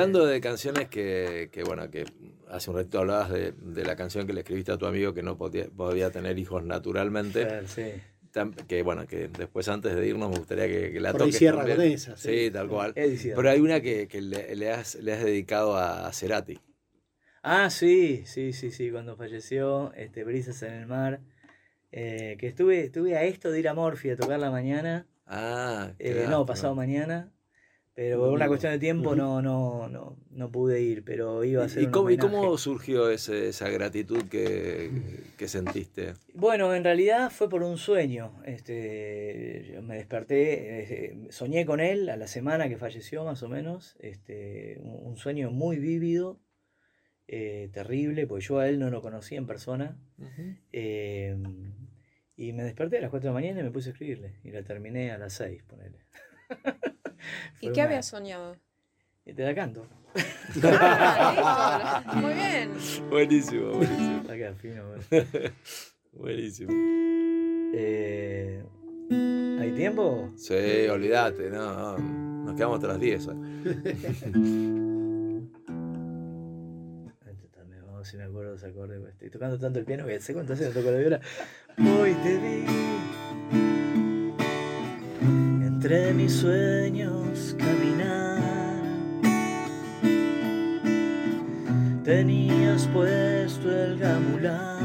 hablando 0.00 0.26
de 0.26 0.40
canciones 0.40 0.88
que, 0.88 1.48
que, 1.52 1.62
bueno, 1.64 1.90
que 1.90 2.04
hace 2.48 2.70
un 2.70 2.76
ratito 2.76 2.98
hablabas 3.00 3.30
de, 3.30 3.52
de 3.52 3.84
la 3.84 3.96
canción 3.96 4.26
que 4.26 4.32
le 4.32 4.40
escribiste 4.40 4.72
a 4.72 4.78
tu 4.78 4.86
amigo 4.86 5.12
que 5.14 5.22
no 5.22 5.36
podía, 5.36 5.66
podía 5.68 6.10
tener 6.10 6.38
hijos 6.38 6.64
naturalmente, 6.64 7.46
Claro, 7.46 7.66
sí. 7.68 7.92
que 8.66 8.82
bueno, 8.82 9.06
que 9.06 9.28
después 9.28 9.68
antes 9.68 9.94
de 9.94 10.06
irnos 10.06 10.30
me 10.30 10.36
gustaría 10.38 10.66
que, 10.66 10.92
que 10.92 11.00
la 11.00 11.12
Por 11.12 11.22
ahí 11.22 11.26
toques 11.28 11.38
cierra 11.38 11.58
también. 11.58 11.76
con 11.76 11.86
esa, 11.86 12.16
Sí, 12.16 12.44
sí. 12.46 12.50
tal 12.50 12.68
cual. 12.68 12.92
Pero 12.94 13.50
hay 13.50 13.60
una 13.60 13.80
que, 13.80 14.06
que 14.08 14.20
le, 14.20 14.54
le 14.56 14.70
has, 14.70 14.94
le 14.96 15.12
has 15.12 15.24
dedicado 15.24 15.76
a 15.76 16.12
Cerati. 16.12 16.58
Ah, 17.42 17.70
sí, 17.70 18.22
sí, 18.26 18.52
sí, 18.52 18.70
sí, 18.70 18.90
cuando 18.90 19.16
falleció, 19.16 19.92
este, 19.94 20.24
Brisas 20.24 20.62
en 20.62 20.72
el 20.74 20.86
Mar, 20.86 21.20
eh, 21.92 22.36
que 22.38 22.46
estuve, 22.48 22.80
estuve 22.84 23.16
a 23.16 23.22
esto 23.24 23.50
de 23.50 23.60
ir 23.60 23.68
a 23.68 23.74
Morphy 23.74 24.10
a 24.10 24.16
tocar 24.16 24.38
la 24.40 24.50
mañana, 24.50 25.06
Ah, 25.26 25.92
qué 25.98 26.24
eh, 26.24 26.26
no, 26.28 26.44
pasado 26.46 26.74
mañana, 26.74 27.30
pero 27.98 28.20
por 28.20 28.28
una 28.28 28.46
cuestión 28.46 28.70
de 28.70 28.78
tiempo 28.78 29.16
no, 29.16 29.42
no, 29.42 29.88
no, 29.88 30.16
no 30.30 30.52
pude 30.52 30.80
ir, 30.80 31.02
pero 31.02 31.42
iba 31.42 31.64
a 31.64 31.68
ser 31.68 31.82
¿Y 31.82 31.86
un 31.86 31.90
cómo, 31.90 32.10
y 32.10 32.16
cómo 32.16 32.56
surgió 32.56 33.10
ese- 33.10 33.48
esa 33.48 33.68
gratitud 33.70 34.22
que, 34.28 34.88
que 35.36 35.48
sentiste? 35.48 36.14
Bueno, 36.32 36.72
en 36.76 36.84
realidad 36.84 37.28
fue 37.32 37.48
por 37.48 37.64
un 37.64 37.76
sueño. 37.76 38.40
Este, 38.44 39.72
yo 39.74 39.82
me 39.82 39.96
desperté, 39.96 41.08
eh, 41.08 41.26
soñé 41.30 41.66
con 41.66 41.80
él 41.80 42.08
a 42.08 42.16
la 42.16 42.28
semana 42.28 42.68
que 42.68 42.76
falleció 42.76 43.24
más 43.24 43.42
o 43.42 43.48
menos. 43.48 43.96
Este, 43.98 44.78
un, 44.80 45.16
sueño 45.16 45.50
muy 45.50 45.80
vívido, 45.80 46.40
eh, 47.26 47.68
terrible, 47.72 48.28
porque 48.28 48.44
yo 48.44 48.60
a 48.60 48.68
él 48.68 48.78
no 48.78 48.90
lo 48.90 49.02
conocía 49.02 49.38
en 49.38 49.48
persona. 49.48 50.00
Eh, 50.70 51.36
y 52.36 52.52
me 52.52 52.62
desperté 52.62 52.98
a 52.98 53.00
las 53.00 53.10
4 53.10 53.30
de 53.30 53.34
la 53.34 53.40
mañana 53.40 53.58
y 53.58 53.64
me 53.64 53.72
puse 53.72 53.88
a 53.88 53.92
escribirle. 53.92 54.36
Y 54.44 54.52
la 54.52 54.62
terminé 54.62 55.10
a 55.10 55.18
las 55.18 55.32
6, 55.32 55.64
ponele. 55.64 55.98
¿Y 57.60 57.66
qué 57.72 57.80
una- 57.80 57.84
habías 57.84 58.06
soñado? 58.06 58.56
Y 59.26 59.32
te 59.34 59.44
la 59.44 59.54
canto. 59.54 59.86
Ah, 60.62 62.02
listo. 62.04 62.16
Muy 62.20 62.32
bien. 62.34 62.70
Buenísimo, 63.10 63.72
buenísimo. 63.72 64.20
Está 64.22 64.34
queda 64.36 64.54
fino, 64.54 64.82
bueno. 64.88 65.04
buenísimo. 66.12 66.72
Eh, 67.74 68.64
¿Hay 69.60 69.72
tiempo? 69.72 70.32
Sí, 70.36 70.54
olvídate, 70.90 71.50
no, 71.50 71.98
no, 71.98 72.44
nos 72.46 72.54
quedamos 72.56 72.80
tras 72.80 72.98
10. 72.98 73.26
hoy. 73.28 73.36
Este 77.26 77.48
también, 77.50 77.82
Vamos 77.82 77.94
a 77.94 77.98
ver 77.98 78.06
si 78.06 78.16
me 78.16 78.24
acuerdo 78.24 78.50
de 78.52 78.56
ese 78.56 78.66
acorde. 78.68 78.96
porque 78.98 79.12
Estoy 79.12 79.30
tocando 79.30 79.58
tanto 79.58 79.78
el 79.78 79.84
piano 79.84 80.06
que 80.06 80.20
sé 80.20 80.32
cuántas 80.32 80.58
veces 80.58 80.74
toco 80.74 80.90
la 80.90 80.98
viola. 80.98 81.20
Hoy 81.78 82.14
te 82.22 82.38
vi 82.38 82.64
entre 85.88 86.12
mis 86.12 86.32
sueños 86.34 87.56
caminar. 87.58 88.82
Tenías 92.04 92.86
puesto 92.88 93.74
el 93.74 93.98
gamulán. 93.98 94.76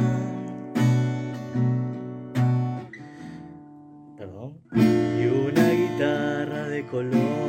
Perdón. 4.18 4.62
Y 4.74 5.26
una 5.26 5.70
guitarra 5.72 6.70
de 6.70 6.86
color. 6.86 7.44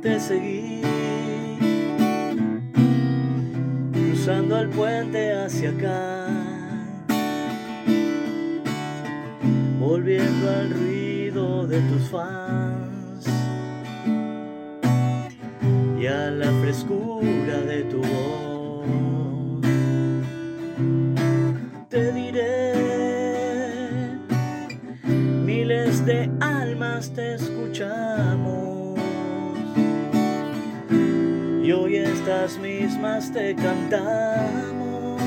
te 0.00 0.20
seguí 0.20 0.82
cruzando 3.92 4.60
el 4.60 4.68
puente 4.68 5.32
hacia 5.32 5.70
acá 5.70 6.23
volviendo 9.84 10.50
al 10.50 10.70
ruido 10.70 11.66
de 11.66 11.78
tus 11.80 12.08
fans 12.08 13.26
y 16.00 16.06
a 16.06 16.30
la 16.30 16.50
frescura 16.62 17.60
de 17.60 17.84
tu 17.84 17.98
voz. 17.98 19.60
Te 21.90 22.12
diré 22.12 22.72
miles 25.44 26.04
de 26.06 26.30
almas 26.40 27.12
te 27.12 27.34
escuchamos 27.34 28.98
y 31.62 31.72
hoy 31.72 31.96
estas 31.96 32.58
mismas 32.58 33.30
te 33.32 33.54
cantamos 33.54 35.20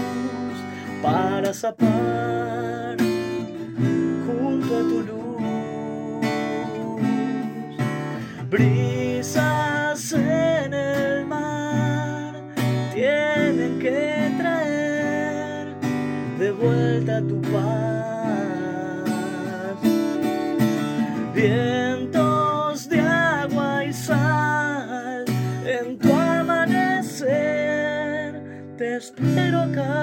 para 1.03 1.53
zapar 1.53 3.16
Brisas 8.49 10.13
en 10.13 10.73
el 10.73 11.25
mar 11.25 12.33
tienen 12.93 13.77
que 13.79 14.31
traer 14.37 15.75
de 16.39 16.51
vuelta 16.51 17.21
tu 17.21 17.41
paz. 17.41 19.07
Vientos 21.35 22.87
de 22.87 23.01
agua 23.01 23.83
y 23.85 23.91
sal 23.93 25.25
en 25.65 25.97
tu 25.99 26.13
amanecer 26.13 27.67
te 28.77 28.97
espero 28.97 29.61
acá. 29.61 29.93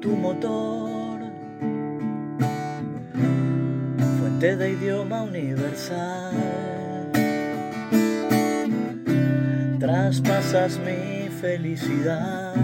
Tu 0.00 0.10
motor, 0.16 0.69
fuente 4.40 4.56
de 4.56 4.70
idioma 4.70 5.22
universal. 5.22 6.32
Traspasas 9.78 10.78
mi 10.78 11.28
felicidad. 11.28 12.54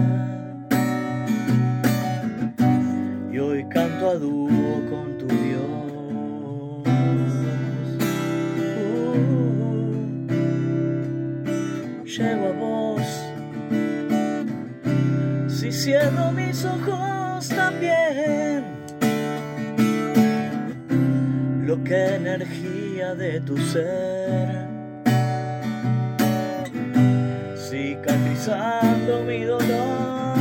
Y 3.31 3.37
hoy 3.37 3.63
canto 3.69 4.09
a 4.09 4.15
dúo 4.15 4.81
con 4.89 5.17
tu 5.19 5.27
Dios. 5.27 6.87
Uh, 11.59 12.05
llego 12.05 12.47
a 12.47 12.51
vos. 12.53 13.01
Si 15.47 15.71
cierro 15.71 16.31
mis 16.31 16.65
ojos 16.65 17.49
también. 17.49 18.66
Lo 21.67 21.83
que 21.83 22.15
energía 22.15 23.13
de 23.13 23.41
tu 23.41 23.57
ser. 23.57 24.67
Cicatrizando 27.57 29.25
mi 29.25 29.43
dolor. 29.43 30.31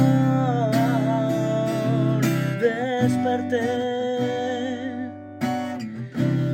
Desperté 2.60 3.58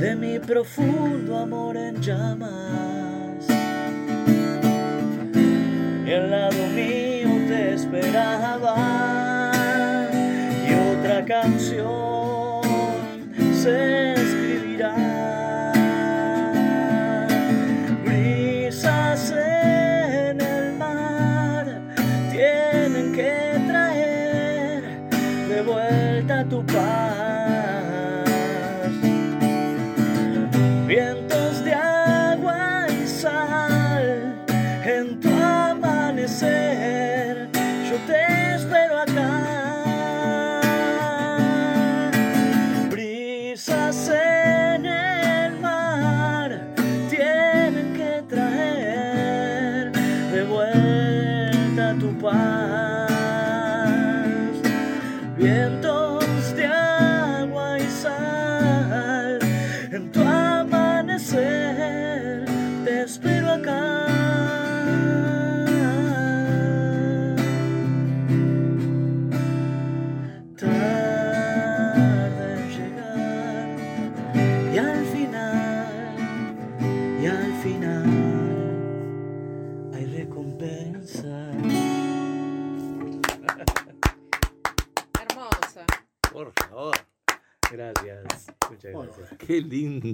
de 0.00 0.16
mi 0.16 0.38
profundo 0.38 1.36
amor 1.36 1.76
en 1.76 2.00
llamas. 2.00 3.44
Y 6.06 6.12
al 6.14 6.30
lado 6.30 6.66
mío 6.74 7.28
te 7.46 7.74
esperaba 7.74 9.52
y 10.66 10.72
otra 10.96 11.22
canción 11.26 12.62
se 13.62 14.11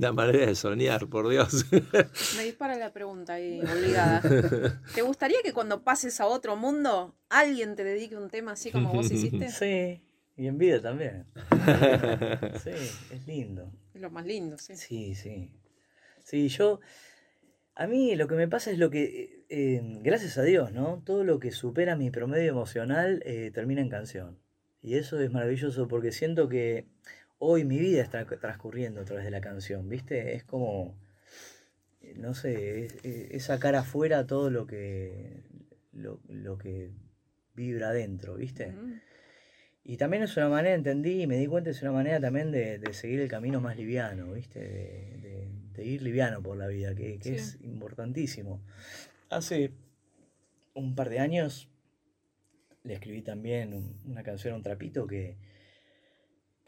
linda 0.09 0.23
manera 0.23 0.47
de 0.47 0.55
soñar, 0.55 1.09
por 1.09 1.29
Dios. 1.29 1.67
Me 2.37 2.45
dispara 2.45 2.77
la 2.77 2.93
pregunta 2.93 3.35
ahí, 3.35 3.61
obligada. 3.61 4.23
¿Te 4.95 5.03
gustaría 5.03 5.39
que 5.43 5.53
cuando 5.53 5.83
pases 5.83 6.21
a 6.21 6.27
otro 6.27 6.57
mundo 6.57 7.15
alguien 7.29 7.77
te 7.77 7.85
dedique 7.85 8.17
un 8.17 8.31
tema 8.31 8.53
así 8.53 8.71
como 8.71 8.93
vos 8.93 9.11
hiciste? 9.11 9.49
Sí, 9.59 10.03
y 10.37 10.47
en 10.47 10.59
vida 10.59 10.81
también. 10.81 11.27
Sí, 12.63 12.71
es 12.71 13.27
lindo. 13.27 13.71
Es 13.95 14.01
lo 14.01 14.11
más 14.11 14.27
lindo, 14.27 14.59
sí. 14.59 14.77
Sí, 14.77 15.15
sí. 15.15 15.51
Sí, 16.25 16.49
yo. 16.49 16.81
A 17.75 17.87
mí 17.87 18.17
lo 18.17 18.27
que 18.27 18.35
me 18.35 18.49
pasa 18.49 18.71
es 18.71 18.79
lo 18.79 18.91
que. 18.91 19.45
eh, 19.49 19.81
gracias 20.03 20.37
a 20.39 20.43
Dios, 20.43 20.73
¿no? 20.73 21.03
Todo 21.05 21.25
lo 21.25 21.39
que 21.39 21.53
supera 21.53 21.97
mi 21.97 22.11
promedio 22.11 22.51
emocional 22.51 23.23
eh, 23.25 23.51
termina 23.53 23.81
en 23.81 23.89
canción. 23.89 24.39
Y 24.81 24.95
eso 24.95 25.21
es 25.21 25.31
maravilloso 25.31 25.89
porque 25.89 26.13
siento 26.13 26.49
que 26.49 26.87
hoy 27.39 27.65
mi 27.65 27.79
vida 27.79 28.03
está 28.03 28.25
transcurriendo 28.27 29.01
a 29.01 29.05
través 29.05 29.25
de 29.25 29.31
la 29.31 29.41
canción, 29.41 29.89
¿viste? 29.89 30.35
Es 30.35 30.45
como. 30.45 30.95
eh, 32.03 32.15
No 32.17 32.35
sé, 32.35 32.87
es, 32.87 32.95
es- 33.05 33.31
es 33.31 33.45
sacar 33.45 33.75
afuera 33.75 34.27
todo 34.27 34.51
lo 34.51 34.67
que. 34.67 35.43
Lo, 35.93 36.21
lo 36.29 36.59
que 36.59 36.91
vibra 37.55 37.89
adentro, 37.89 38.37
¿viste? 38.37 38.73
Y 39.85 39.97
también 39.97 40.23
es 40.23 40.37
una 40.37 40.49
manera, 40.49 40.75
entendí 40.75 41.23
y 41.23 41.27
me 41.27 41.37
di 41.39 41.47
cuenta, 41.47 41.71
es 41.71 41.81
una 41.83 41.93
manera 41.93 42.21
también 42.21 42.53
de, 42.53 42.79
de 42.79 42.93
seguir 42.93 43.21
el 43.21 43.29
camino 43.29 43.61
más 43.61 43.77
liviano, 43.77 44.33
¿viste? 44.33 44.61
De, 44.61 45.19
de- 45.23 45.49
de 45.73 45.85
ir 45.85 46.03
liviano 46.03 46.43
por 46.43 46.57
la 46.57 46.67
vida, 46.67 46.95
que, 46.95 47.19
que 47.19 47.31
Sí. 47.31 47.35
es 47.37 47.59
importantísimo. 47.63 48.61
Hace 49.31 49.73
un 50.75 50.95
par 50.95 51.09
de 51.09 51.19
años 51.21 51.69
le 52.85 52.95
escribí 52.95 53.23
también 53.23 53.73
un- 53.75 53.97
una 54.07 54.23
canción 54.23 54.55
a 54.55 54.57
un 54.57 54.63
trapito 54.63 55.07
que 55.07 55.37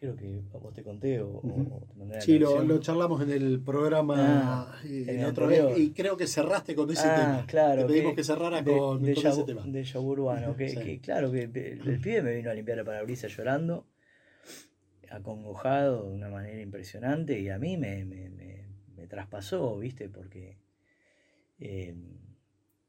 creo 0.00 0.16
que 0.16 0.40
vos 0.58 0.72
te 0.72 0.82
conté 0.82 1.20
o, 1.20 1.28
o- 1.28 1.46
Ujú. 1.46 1.74
o 1.74 1.86
te 1.86 1.94
mandé 1.94 2.14
la 2.14 2.20
Sí, 2.22 2.38
lo, 2.38 2.78
charlamos 2.80 3.20
en 3.22 3.30
el 3.30 3.60
programa 3.60 4.14
Ah, 4.72 4.80
eh, 4.84 5.04
en 5.06 5.16
la 5.18 5.22
el 5.24 5.28
otra 5.30 5.46
vez 5.46 5.78
y 5.78 5.92
creo 5.92 6.16
que 6.16 6.26
cerraste 6.26 6.74
con 6.74 6.90
ese 6.90 7.06
Ah, 7.06 7.14
tema. 7.14 7.46
claro. 7.46 7.82
Te 7.86 7.92
pedimos 7.92 8.14
que, 8.14 8.24
cerraras 8.24 8.64
de- 8.64 8.76
con, 8.78 9.02
de 9.02 9.14
con 9.14 9.22
Yabu- 9.24 9.32
ese 9.32 9.44
tema. 9.44 9.62
De 9.66 9.84
Yabu 9.84 10.08
Urbano, 10.12 10.56
que, 10.56 10.68
Sí. 10.70 10.80
que 10.80 11.00
claro, 11.00 11.30
que 11.30 11.42
el, 11.42 12.00
pibe 12.00 12.22
me 12.22 12.34
vino 12.34 12.50
a 12.50 12.54
limpiar 12.54 12.78
el 12.78 12.84
parabrisas 12.86 13.30
llorando, 13.36 13.86
acongojado 15.10 16.08
de 16.08 16.14
una 16.14 16.28
manera 16.30 16.60
impresionante 16.62 17.38
y 17.38 17.48
a 17.50 17.58
mí 17.58 17.76
me, 17.76 18.04
me, 18.06 18.30
me- 18.30 18.68
me 18.96 19.06
traspasó, 19.06 19.76
¿viste? 19.78 20.08
Porque 20.08 20.56
eh, 21.58 21.94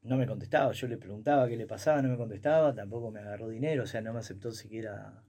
no 0.04 0.16
me 0.18 0.26
contestaba, 0.28 0.72
yo 0.72 0.88
le 0.88 0.98
preguntaba 0.98 1.48
qué 1.50 1.58
le 1.58 1.68
pasaba, 1.68 2.02
no 2.02 2.08
me 2.10 2.18
contestaba, 2.18 2.74
tampoco 2.74 3.12
me 3.12 3.20
agarró 3.20 3.50
dinero, 3.50 3.84
o 3.84 3.88
sea, 3.88 4.02
no 4.02 4.14
me 4.14 4.20
aceptó 4.20 4.52
siquiera 4.52 5.24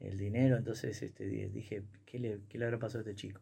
el 0.00 0.18
dinero, 0.18 0.56
entonces 0.56 1.02
este, 1.02 1.24
di- 1.26 1.46
dije, 1.48 1.84
¿qué 2.06 2.18
le, 2.18 2.40
qué 2.48 2.58
le 2.58 2.64
habrá 2.66 2.78
pasado 2.78 3.00
a 3.00 3.02
este 3.10 3.14
chico? 3.16 3.40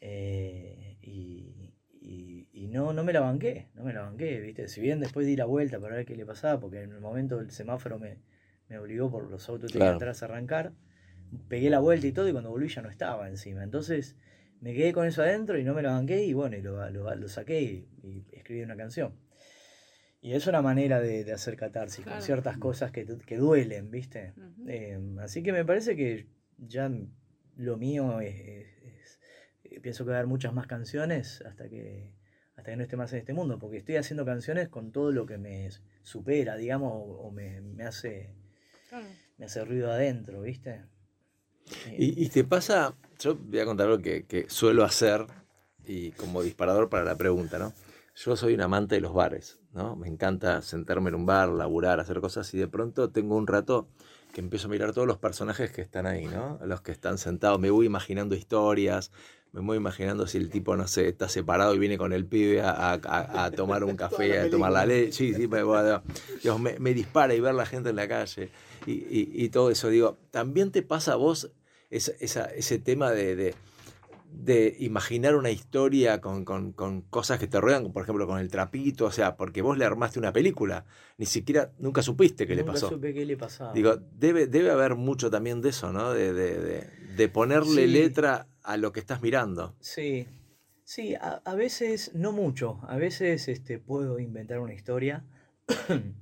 Eh, 0.00 0.96
y, 1.02 1.72
y- 2.00 2.48
y 2.52 2.68
no, 2.68 2.92
no 2.92 3.04
me 3.04 3.12
la 3.12 3.20
banqué, 3.20 3.68
no 3.74 3.84
me 3.84 3.92
la 3.92 4.02
banqué, 4.02 4.40
¿viste? 4.40 4.68
Si 4.68 4.80
bien 4.80 5.00
después 5.00 5.26
di 5.26 5.36
la 5.36 5.46
vuelta 5.46 5.80
para 5.80 5.96
ver 5.96 6.06
qué 6.06 6.16
le 6.16 6.26
pasaba, 6.26 6.60
porque 6.60 6.82
en 6.82 6.92
el 6.92 7.00
momento 7.00 7.40
el 7.40 7.50
semáforo 7.50 7.98
me, 7.98 8.18
me 8.68 8.78
obligó 8.78 9.10
por 9.10 9.30
los 9.30 9.48
autos 9.48 9.72
que 9.72 9.78
Claro. 9.78 9.96
atrás 9.96 10.22
a 10.22 10.26
arrancar, 10.26 10.72
pegué 11.48 11.70
la 11.70 11.80
vuelta 11.80 12.06
y 12.06 12.12
todo, 12.12 12.28
y 12.28 12.32
cuando 12.32 12.50
volví 12.50 12.68
ya 12.68 12.82
no 12.82 12.90
estaba 12.90 13.28
encima. 13.28 13.62
Entonces 13.64 14.16
me 14.60 14.74
quedé 14.74 14.92
con 14.92 15.06
eso 15.06 15.22
adentro 15.22 15.58
y 15.58 15.64
no 15.64 15.74
me 15.74 15.82
la 15.82 15.92
banqué, 15.92 16.24
y 16.24 16.32
bueno, 16.34 16.56
y 16.56 16.62
lo, 16.62 16.90
lo- 16.90 17.14
lo 17.14 17.28
saqué 17.28 17.62
y, 17.62 17.88
y 18.02 18.26
escribí 18.32 18.62
una 18.62 18.76
canción. 18.76 19.14
Y 20.24 20.32
es 20.32 20.46
una 20.46 20.62
manera 20.62 21.00
de, 21.02 21.22
de 21.22 21.32
hacer 21.34 21.54
catarsis 21.54 22.02
Claro. 22.02 22.16
con 22.18 22.24
ciertas 22.24 22.56
cosas 22.56 22.90
que, 22.90 23.04
que 23.26 23.36
duelen, 23.36 23.90
¿viste? 23.90 24.32
Eh, 24.66 24.98
así 25.20 25.42
que 25.42 25.52
me 25.52 25.66
parece 25.66 25.94
que 25.96 26.26
ya 26.56 26.90
lo 27.56 27.76
mío 27.76 28.20
es, 28.20 28.34
es- 28.40 28.82
es- 28.82 29.20
eh, 29.64 29.80
pienso 29.80 30.04
que 30.06 30.12
va 30.12 30.16
a 30.16 30.20
haber 30.20 30.26
muchas 30.28 30.54
más 30.54 30.66
canciones 30.66 31.42
hasta 31.42 31.68
que 31.68 32.10
hasta 32.56 32.70
que 32.70 32.76
no 32.76 32.84
esté 32.84 32.96
más 32.96 33.12
en 33.12 33.18
este 33.18 33.34
mundo, 33.34 33.58
porque 33.58 33.76
estoy 33.76 33.96
haciendo 33.96 34.24
canciones 34.24 34.68
con 34.70 34.92
todo 34.92 35.10
lo 35.12 35.26
que 35.26 35.36
me 35.38 35.68
supera, 36.02 36.56
digamos, 36.56 36.92
o, 36.94 37.26
o 37.26 37.30
me, 37.30 37.60
me 37.60 37.84
hace 37.84 38.30
Claro. 38.88 39.04
me 39.36 39.44
hace 39.44 39.62
ruido 39.64 39.90
adentro, 39.92 40.40
¿viste? 40.40 40.84
Eh, 41.86 41.96
Y, 41.98 42.24
y 42.24 42.28
te 42.30 42.44
pasa, 42.44 42.94
yo 43.18 43.34
voy 43.36 43.58
a 43.58 43.66
contar 43.66 43.88
lo 43.88 43.98
que, 43.98 44.24
que 44.24 44.48
suelo 44.48 44.84
hacer 44.84 45.26
y 45.84 46.12
como 46.12 46.42
disparador 46.42 46.88
para 46.88 47.04
la 47.04 47.14
pregunta, 47.16 47.58
¿no? 47.58 47.74
Yo 48.16 48.36
soy 48.36 48.54
un 48.54 48.60
amante 48.60 48.94
de 48.94 49.00
los 49.00 49.12
bares, 49.12 49.58
¿no? 49.72 49.96
Me 49.96 50.08
encanta 50.08 50.62
sentarme 50.62 51.08
en 51.08 51.16
un 51.16 51.26
bar, 51.26 51.48
laburar, 51.48 51.98
hacer 52.00 52.20
cosas 52.20 52.52
y 52.54 52.58
de 52.58 52.68
pronto 52.68 53.10
tengo 53.10 53.36
un 53.36 53.46
rato 53.46 53.88
que 54.32 54.40
empiezo 54.40 54.68
a 54.68 54.70
mirar 54.70 54.92
todos 54.92 55.06
los 55.06 55.18
personajes 55.18 55.70
que 55.72 55.80
están 55.82 56.06
ahí, 56.06 56.26
¿no? 56.28 56.58
Los 56.64 56.80
que 56.80 56.92
están 56.92 57.18
sentados, 57.18 57.58
me 57.60 57.70
voy 57.70 57.86
imaginando 57.86 58.34
historias, 58.36 59.10
me 59.52 59.60
voy 59.60 59.76
imaginando 59.76 60.26
si 60.26 60.38
el 60.38 60.48
tipo, 60.50 60.76
no 60.76 60.86
sé, 60.88 61.08
está 61.08 61.28
separado 61.28 61.74
y 61.74 61.78
viene 61.78 61.98
con 61.98 62.12
el 62.12 62.24
pibe 62.26 62.60
a, 62.62 62.70
a- 62.92 63.44
a 63.44 63.50
tomar 63.56 63.82
un 63.84 63.96
café, 63.96 64.38
a 64.38 64.50
tomar 64.50 64.72
la 64.72 64.86
leche. 64.86 65.12
Sí, 65.12 65.34
sí, 65.34 65.48
me, 65.48 65.62
me, 66.58 66.78
me 66.78 66.94
dispara 66.94 67.34
y 67.34 67.40
ver 67.40 67.54
la 67.54 67.66
gente 67.66 67.90
en 67.90 67.96
la 67.96 68.06
calle 68.08 68.48
y, 68.86 68.92
y- 68.92 69.30
y 69.44 69.48
todo 69.50 69.70
eso. 69.70 69.88
Digo, 69.88 70.18
¿también 70.30 70.70
te 70.72 70.82
pasa 70.82 71.12
a 71.12 71.16
vos 71.16 71.50
esa- 71.90 72.12
esa- 72.20 72.46
ese 72.46 72.78
tema 72.78 73.10
de, 73.12 73.34
de- 73.36 73.54
de 74.36 74.76
imaginar 74.80 75.36
una 75.36 75.50
historia 75.50 76.20
con, 76.20 76.44
con- 76.44 76.72
con 76.72 77.02
cosas 77.02 77.38
que 77.38 77.46
te 77.46 77.60
rodean, 77.60 77.92
por 77.92 78.02
ejemplo, 78.02 78.26
con 78.26 78.38
el 78.40 78.48
trapito? 78.50 79.06
O 79.06 79.10
sea, 79.12 79.36
porque 79.36 79.62
vos 79.62 79.78
le 79.78 79.84
armaste 79.84 80.18
una 80.18 80.32
película, 80.32 80.84
ni 81.18 81.26
siquiera, 81.26 81.72
nunca 81.78 82.02
supiste 82.02 82.46
qué 82.46 82.54
le 82.54 82.62
Nunca 82.62 82.72
pasó. 82.74 82.88
supe 82.90 83.14
qué 83.14 83.24
le 83.24 83.36
pasaba. 83.36 83.72
Digo, 83.72 83.96
debe, 84.18 84.46
debe 84.46 84.70
haber 84.70 84.96
mucho 84.96 85.30
también 85.30 85.60
de 85.62 85.70
eso, 85.70 85.92
¿no? 85.92 86.12
De, 86.12 86.32
de- 86.32 86.60
de- 86.60 86.86
de 87.16 87.28
ponerle 87.28 87.86
Sí. 87.86 87.92
letra 87.92 88.46
a 88.62 88.76
lo 88.76 88.92
que 88.92 89.00
estás 89.00 89.22
mirando. 89.22 89.74
Sí, 89.80 90.26
sí, 90.84 91.14
a, 91.14 91.40
a 91.44 91.54
veces, 91.54 92.10
no 92.14 92.32
mucho, 92.32 92.80
a 92.88 92.96
veces 92.96 93.46
este, 93.48 93.78
puedo 93.78 94.18
inventar 94.18 94.58
una 94.58 94.74
historia. 94.74 95.24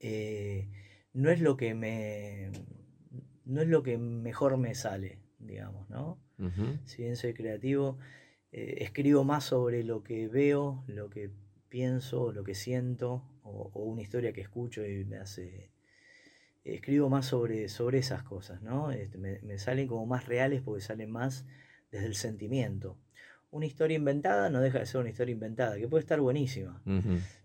Eh, 0.00 0.68
no 1.14 1.30
es 1.30 1.40
lo 1.40 1.56
que 1.56 1.74
me. 1.74 2.52
No 3.44 3.62
es 3.62 3.68
lo 3.68 3.82
que 3.82 3.96
mejor 3.98 4.56
me 4.58 4.74
sale, 4.74 5.18
digamos, 5.38 5.88
¿no? 5.88 6.18
Si 6.84 7.02
bien 7.02 7.16
soy 7.16 7.32
creativo, 7.34 7.98
eh, 8.52 8.78
escribo 8.80 9.24
más 9.24 9.44
sobre 9.44 9.82
lo 9.84 10.02
que 10.02 10.28
veo, 10.28 10.84
lo 10.86 11.08
que 11.10 11.30
pienso, 11.68 12.32
lo 12.32 12.44
que 12.44 12.54
siento, 12.54 13.24
o, 13.42 13.70
o 13.72 13.84
una 13.84 14.02
historia 14.02 14.32
que 14.32 14.42
escucho 14.42 14.84
y 14.86 15.04
me 15.04 15.18
hace. 15.18 15.70
Escribo 16.64 17.08
más 17.08 17.26
sobre, 17.26 17.68
sobre 17.68 17.98
esas 17.98 18.22
cosas, 18.24 18.60
¿no? 18.60 18.90
Este, 18.90 19.18
me, 19.18 19.38
me 19.42 19.56
salen 19.58 19.86
como 19.86 20.04
más 20.04 20.26
reales 20.26 20.62
porque 20.62 20.80
salen 20.80 21.10
más 21.10 21.46
desde 21.92 22.06
el 22.06 22.16
sentimiento. 22.16 22.98
Una 23.52 23.66
historia 23.66 23.96
inventada 23.96 24.50
no 24.50 24.60
deja 24.60 24.80
de 24.80 24.86
ser 24.86 25.00
una 25.00 25.10
historia 25.10 25.32
inventada, 25.32 25.78
que 25.78 25.86
puede 25.86 26.02
estar 26.02 26.20
buenísima, 26.20 26.82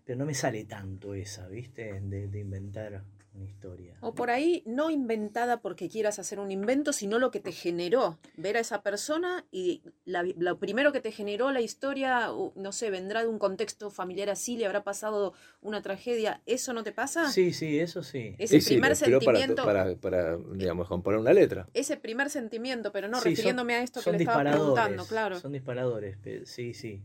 pero 0.04 0.18
no 0.18 0.26
me 0.26 0.34
sale 0.34 0.64
tanto 0.64 1.14
esa, 1.14 1.46
¿viste? 1.48 2.00
De, 2.00 2.26
de 2.26 2.40
inventar 2.40 3.04
una 3.34 3.44
historia. 3.46 3.96
O 4.00 4.14
por 4.14 4.30
ahí 4.30 4.62
no 4.66 4.90
inventada 4.90 5.60
porque 5.60 5.88
quieras 5.88 6.18
hacer 6.18 6.38
un 6.38 6.50
invento, 6.50 6.92
sino 6.92 7.18
lo 7.18 7.30
que 7.30 7.40
te 7.40 7.52
generó. 7.52 8.18
Ver 8.36 8.56
a 8.56 8.60
esa 8.60 8.82
persona 8.82 9.46
y 9.50 9.82
la- 10.04 10.22
lo 10.22 10.58
primero 10.58 10.92
que 10.92 11.00
te 11.00 11.12
generó 11.12 11.50
la 11.50 11.60
historia, 11.60 12.28
no 12.56 12.72
sé, 12.72 12.90
vendrá 12.90 13.22
de 13.22 13.28
un 13.28 13.38
contexto 13.38 13.90
familiar 13.90 14.28
así, 14.30 14.56
le 14.56 14.66
habrá 14.66 14.84
pasado 14.84 15.32
una 15.60 15.80
tragedia. 15.82 16.42
¿Eso 16.46 16.72
no 16.72 16.82
te 16.84 16.92
pasa? 16.92 17.30
Sí, 17.30 17.52
sí, 17.52 17.78
eso 17.78 18.02
sí. 18.02 18.34
Ese 18.38 18.60
sí, 18.60 18.74
primer 18.74 18.90
inspiró 18.92 19.20
para- 19.20 19.38
sentimiento. 19.38 19.64
Para, 19.64 19.96
para, 19.96 20.36
digamos, 20.54 20.88
componer 20.88 21.18
una 21.20 21.32
letra. 21.32 21.66
Ese 21.72 21.96
primer 21.96 22.28
sentimiento, 22.28 22.92
pero 22.92 23.08
no 23.08 23.16
Sí, 23.18 23.22
son- 23.22 23.30
refiriéndome 23.32 23.74
a 23.74 23.82
esto 23.82 24.00
que 24.02 24.12
le 24.12 24.18
estaba 24.18 24.42
preguntando, 24.42 25.06
claro. 25.06 25.38
Son 25.40 25.52
disparadores, 25.52 26.18
sí, 26.44 26.74
sí. 26.74 27.02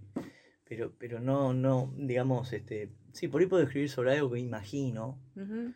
Pero, 0.68 0.92
pero 0.98 1.22
no, 1.22 1.54
no, 1.54 1.94
digamos, 1.96 2.52
este, 2.52 2.90
sí, 3.14 3.30
por 3.30 3.40
ahí 3.40 3.48
puedo 3.48 3.64
escribir 3.64 3.90
sobre 3.90 4.12
algo 4.16 4.32
que 4.32 4.40
imagino, 4.40 5.18
Ujú. 5.38 5.74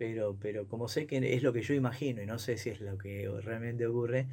Pero, 0.00 0.34
pero 0.40 0.66
como 0.66 0.88
sé 0.88 1.06
que 1.06 1.18
es 1.34 1.42
lo 1.42 1.52
que 1.52 1.60
yo 1.60 1.74
imagino 1.74 2.22
y 2.22 2.26
no 2.26 2.38
sé 2.38 2.56
si 2.56 2.70
es 2.70 2.80
lo 2.80 2.96
que 2.96 3.30
realmente 3.42 3.86
ocurre, 3.86 4.28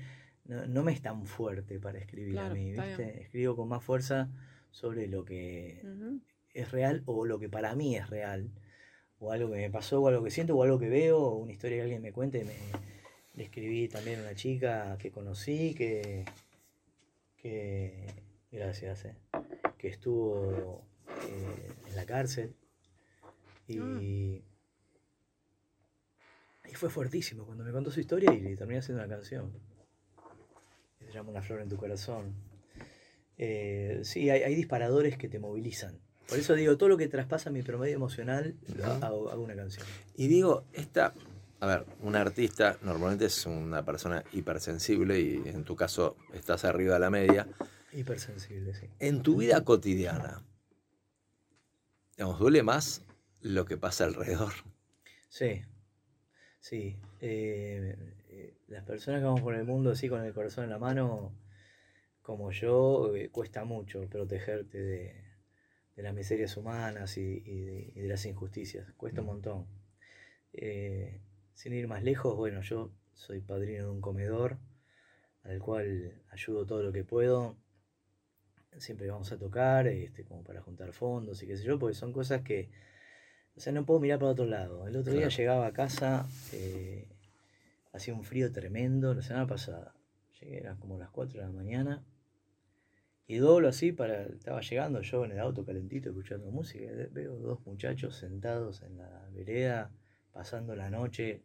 no, 0.45 0.65
no 0.65 0.81
me 0.81 0.93
es 0.93 1.01
tan 1.01 1.25
fuerte 1.25 1.77
para 1.77 1.99
escribir 1.99 2.35
Claro, 2.35 2.51
a 2.51 2.53
mí, 2.53 2.71
¿viste? 2.71 3.23
Escribo 3.23 3.57
con 3.57 3.67
más 3.67 3.83
fuerza 3.83 4.29
sobre 4.71 5.07
lo 5.07 5.25
que 5.25 5.81
es 6.53 6.71
real 6.71 7.03
o 7.05 7.25
lo 7.25 7.37
que 7.37 7.49
para 7.49 7.75
mí 7.75 7.97
es 7.97 8.09
real, 8.09 8.49
o 9.19 9.33
algo 9.33 9.51
que 9.51 9.57
me 9.57 9.69
pasó, 9.69 10.01
o 10.01 10.07
algo 10.07 10.23
que 10.23 10.31
siento, 10.31 10.55
o 10.55 10.63
algo 10.63 10.79
que 10.79 10.87
veo, 10.87 11.19
o 11.19 11.35
una 11.35 11.51
historia 11.51 11.79
que 11.79 11.83
alguien 11.83 12.01
me 12.01 12.13
cuente. 12.13 12.45
Me, 12.45 12.53
le 13.35 13.43
escribí 13.43 13.89
también 13.89 14.21
a 14.21 14.23
una 14.23 14.35
chica 14.35 14.95
que 14.97 15.11
conocí, 15.11 15.73
que, 15.73 16.23
que 17.35 18.05
gracias, 18.53 19.03
eh, 19.03 19.15
que 19.77 19.89
estuvo 19.89 20.85
eh, 21.27 21.71
en 21.89 21.95
la 21.97 22.05
cárcel. 22.05 22.55
Y, 23.67 23.79
Ah. 23.79 24.56
Y 26.69 26.75
fue 26.75 26.89
fuertísimo 26.89 27.45
cuando 27.45 27.63
me 27.63 27.71
contó 27.71 27.91
su 27.91 27.99
historia 27.99 28.33
y 28.33 28.41
le 28.41 28.55
terminé 28.55 28.79
haciendo 28.79 29.03
una 29.03 29.13
canción. 29.13 29.51
que 30.99 31.05
Se 31.05 31.13
llama 31.13 31.31
Una 31.31 31.41
flor 31.41 31.61
en 31.61 31.69
tu 31.69 31.77
corazón. 31.77 32.35
Eh, 33.37 34.01
sí, 34.03 34.29
hay, 34.29 34.43
hay 34.43 34.55
disparadores 34.55 35.17
que 35.17 35.29
te 35.29 35.39
movilizan. 35.39 35.99
Por 36.27 36.39
eso 36.39 36.55
digo, 36.55 36.77
todo 36.77 36.89
lo 36.89 36.97
que 36.97 37.07
traspasa 37.07 37.49
mi 37.49 37.61
promedio 37.61 37.95
emocional, 37.95 38.55
hago, 39.01 39.29
hago 39.29 39.43
una 39.43 39.55
canción. 39.55 39.85
Y 40.15 40.27
digo, 40.27 40.65
esta, 40.73 41.13
a 41.61 41.67
ver, 41.67 41.85
un 42.01 42.15
artista 42.17 42.77
normalmente 42.81 43.25
es 43.25 43.45
una 43.45 43.85
persona 43.85 44.23
hipersensible 44.33 45.19
y 45.21 45.41
en 45.45 45.63
tu 45.63 45.75
caso 45.75 46.17
estás 46.33 46.65
arriba 46.65 46.95
de 46.95 46.99
la 46.99 47.09
media. 47.09 47.47
Hipersensible, 47.93 48.73
sí. 48.73 48.87
En 48.99 49.23
tu 49.23 49.37
vida 49.37 49.63
cotidiana, 49.63 50.43
digamos, 52.17 52.39
¿duele 52.39 52.61
más 52.61 53.03
lo 53.39 53.65
que 53.65 53.77
pasa 53.77 54.03
alrededor? 54.03 54.51
Sí, 55.29 55.61
sí. 56.67 56.97
Eh, 57.21 57.95
eh, 58.29 58.57
las 58.67 58.83
personas 58.83 59.21
que 59.21 59.25
vamos 59.25 59.41
por 59.41 59.55
el 59.55 59.63
mundo 59.63 59.91
así 59.91 60.09
con 60.09 60.23
el 60.23 60.33
corazón 60.33 60.65
en 60.65 60.69
la 60.69 60.79
mano, 60.79 61.31
como 62.21 62.51
yo, 62.51 63.15
eh, 63.15 63.29
cuesta 63.29 63.63
mucho 63.63 64.01
protegerte 64.09 64.77
de, 64.77 65.15
de 65.95 66.03
las 66.03 66.13
miserias 66.13 66.57
humanas 66.57 67.17
y, 67.17 67.41
y 67.45 67.61
de, 67.61 67.93
y 67.95 68.01
de 68.01 68.07
las 68.09 68.25
injusticias. 68.25 68.91
Cuesta 68.97 69.21
un 69.21 69.27
montón. 69.27 69.65
Eh, 70.51 71.21
sin 71.53 71.73
ir 71.73 71.87
más 71.87 72.03
lejos, 72.03 72.35
bueno, 72.35 72.61
yo 72.61 72.91
soy 73.13 73.39
padrino 73.41 73.85
de 73.85 73.89
un 73.91 74.01
comedor 74.01 74.57
al 75.43 75.59
cual 75.59 76.21
ayudo 76.29 76.65
todo 76.65 76.83
lo 76.83 76.91
que 76.91 77.05
puedo. 77.05 77.55
Siempre 78.77 79.07
vamos 79.09 79.31
a 79.31 79.37
tocar, 79.39 79.87
este, 79.87 80.25
como 80.25 80.43
para 80.43 80.61
juntar 80.61 80.91
fondos 80.91 81.41
y 81.41 81.47
qué 81.47 81.55
sé 81.55 81.63
yo, 81.63 81.79
porque 81.79 81.95
son 81.95 82.11
cosas 82.11 82.41
que, 82.41 82.69
o 83.57 83.59
sea, 83.59 83.73
no 83.73 83.85
puedo 83.85 83.99
mirar 83.99 84.19
para 84.19 84.31
otro 84.31 84.45
lado. 84.45 84.87
El 84.87 84.95
otro 84.95 85.13
día 85.13 85.29
llegaba 85.29 85.65
a 85.67 85.73
casa, 85.73 86.27
eh, 86.53 87.07
hacía 87.91 88.13
un 88.13 88.23
frío 88.23 88.51
tremendo, 88.51 89.13
la 89.13 89.21
semana 89.23 89.47
pasada. 89.47 89.93
Llegué, 90.39 90.59
eran 90.59 90.77
como 90.77 90.97
las 90.99 91.09
4 91.09 91.39
de 91.41 91.45
la 91.47 91.51
mañana. 91.51 92.03
Y 93.25 93.37
doblo 93.37 93.67
así 93.67 93.91
para. 93.91 94.23
Estaba 94.23 94.61
llegando 94.61 95.01
yo 95.01 95.25
en 95.25 95.31
el 95.31 95.39
auto 95.39 95.65
calentito 95.65 96.09
escuchando 96.09 96.49
música. 96.51 96.85
y 96.85 97.07
Veo 97.11 97.35
dos 97.37 97.65
muchachos 97.65 98.15
sentados 98.15 98.83
en 98.83 98.97
la 98.97 99.27
vereda, 99.33 99.91
pasando 100.31 100.75
la 100.75 100.89
noche 100.89 101.41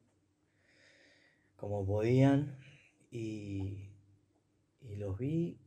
como 1.57 1.85
podían. 1.87 2.57
Y, 3.11 3.91
y 4.81 4.97
los 4.97 5.19
vi 5.19 5.59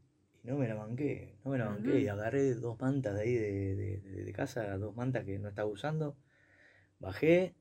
y 0.44 0.48
no 0.48 0.58
me 0.58 0.68
la 0.68 0.76
banqué. 0.76 1.36
No 1.44 1.52
me 1.52 1.58
la 1.58 1.66
banqué. 1.66 2.00
Y 2.02 2.08
agarré 2.08 2.54
dos 2.56 2.80
mantas 2.80 3.16
de 3.16 3.22
ahí 3.22 3.34
de, 3.34 3.76
de- 3.76 3.98
de- 4.00 4.24
de 4.24 4.32
casa, 4.34 4.78
dos 4.78 4.96
mantas 4.96 5.26
que 5.26 5.38
no 5.40 5.50
estaba 5.50 5.70
usando. 5.70 6.16
Bajé 7.00 7.56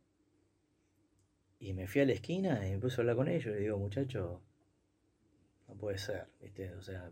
y 1.58 1.72
me 1.72 1.86
fui 1.86 2.00
a 2.02 2.06
la 2.06 2.12
esquina 2.12 2.66
y 2.66 2.72
me 2.72 2.78
puse 2.78 2.96
a 2.96 3.02
hablar 3.02 3.16
con 3.16 3.28
ellos. 3.28 3.54
Le 3.54 3.60
digo, 3.60 3.78
muchachos, 3.78 4.40
no 5.68 5.74
puede 5.76 5.98
ser, 5.98 6.26
¿viste? 6.40 6.74
O 6.74 6.82
sea, 6.82 7.10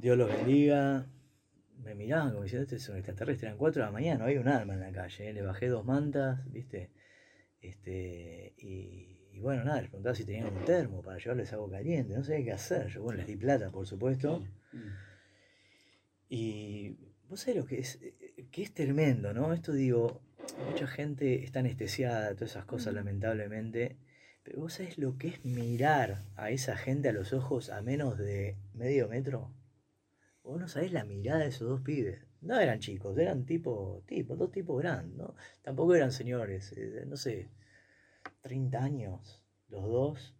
Dios 0.00 0.16
los 0.16 0.28
bendiga. 0.28 1.06
Me 1.78 1.94
miraban 1.94 2.30
como 2.32 2.42
diciendo, 2.42 2.64
este 2.64 2.76
es 2.76 2.88
un 2.88 2.96
extraterrestre. 2.96 3.48
Eran 3.48 3.58
4 3.58 3.80
de 3.80 3.86
la 3.86 3.92
mañana, 3.92 4.18
no 4.18 4.24
había 4.24 4.40
un 4.40 4.48
alma 4.48 4.74
en 4.74 4.80
la 4.80 4.92
calle. 4.92 5.30
¿eh? 5.30 5.32
Le 5.32 5.42
bajé 5.42 5.68
dos 5.68 5.84
mantas, 5.84 6.44
¿viste? 6.50 6.90
Este, 7.60 8.54
y, 8.58 9.20
y 9.32 9.40
bueno, 9.40 9.64
nada, 9.64 9.80
les 9.80 9.88
preguntaba 9.88 10.14
si 10.14 10.24
tenían 10.24 10.54
un 10.54 10.64
termo 10.64 11.02
para 11.02 11.18
llevarles 11.18 11.52
agua 11.52 11.70
caliente. 11.70 12.14
No 12.14 12.22
sabía 12.24 12.44
qué 12.44 12.52
hacer. 12.52 12.88
Yo, 12.88 13.02
bueno, 13.02 13.18
les 13.18 13.26
di 13.26 13.36
plata, 13.36 13.70
por 13.70 13.86
supuesto. 13.86 14.44
Y 16.28 16.96
vos 17.28 17.40
sabés 17.40 17.56
lo 17.56 17.64
que 17.64 17.78
es, 17.78 17.98
que 18.48 18.62
es 18.62 18.72
tremendo, 18.72 19.32
¿no? 19.34 19.52
Esto 19.52 19.72
digo, 19.72 20.20
mucha 20.68 20.86
gente 20.86 21.44
está 21.44 21.60
anestesiada, 21.60 22.34
todas 22.34 22.52
esas 22.52 22.64
cosas, 22.64 22.88
Ujú. 22.88 22.96
lamentablemente. 22.96 23.96
Pero 24.42 24.60
vos 24.60 24.74
sabés 24.74 24.98
lo 24.98 25.18
que 25.18 25.28
es 25.28 25.44
mirar 25.44 26.24
a 26.36 26.50
esa 26.50 26.76
gente 26.76 27.08
a 27.08 27.12
los 27.12 27.32
ojos 27.32 27.70
a 27.70 27.82
menos 27.82 28.18
de 28.18 28.56
medio 28.72 29.08
metro. 29.08 29.52
Vos 30.42 30.58
no 30.58 30.68
sabés 30.68 30.92
la 30.92 31.04
mirada 31.04 31.40
de 31.40 31.48
esos 31.48 31.68
dos 31.68 31.82
pibes. 31.82 32.26
No 32.40 32.58
eran 32.58 32.78
chicos, 32.78 33.18
eran 33.18 33.44
tipo, 33.44 34.02
tipo, 34.06 34.36
dos 34.36 34.50
tipos 34.50 34.80
grandes, 34.80 35.16
¿no? 35.16 35.34
Tampoco 35.62 35.94
eran 35.94 36.10
señores, 36.10 36.72
eh, 36.76 37.04
no 37.06 37.16
sé, 37.16 37.50
30 38.40 38.82
años, 38.82 39.44
los 39.68 39.84
dos. 39.84 40.34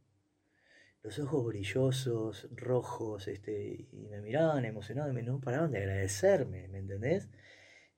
Los 1.03 1.19
ojos 1.19 1.47
brillosos, 1.47 2.49
rojos, 2.53 3.29
este, 3.29 3.89
y 3.91 4.09
me 4.11 4.21
miraban 4.21 4.65
emocionados 4.65 5.13
y 5.13 5.15
me 5.15 5.23
no 5.23 5.41
paraban 5.41 5.71
de 5.71 5.79
agradecerme, 5.79 6.69
¿me 6.69 6.79
entendés? 6.79 7.29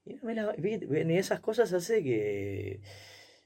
Y, 0.05 0.15
no 0.15 0.23
me 0.25 0.35
la- 0.35 0.55
y 0.59 1.17
esas 1.17 1.41
cosas 1.41 1.73
hace 1.73 2.03
que... 2.03 2.81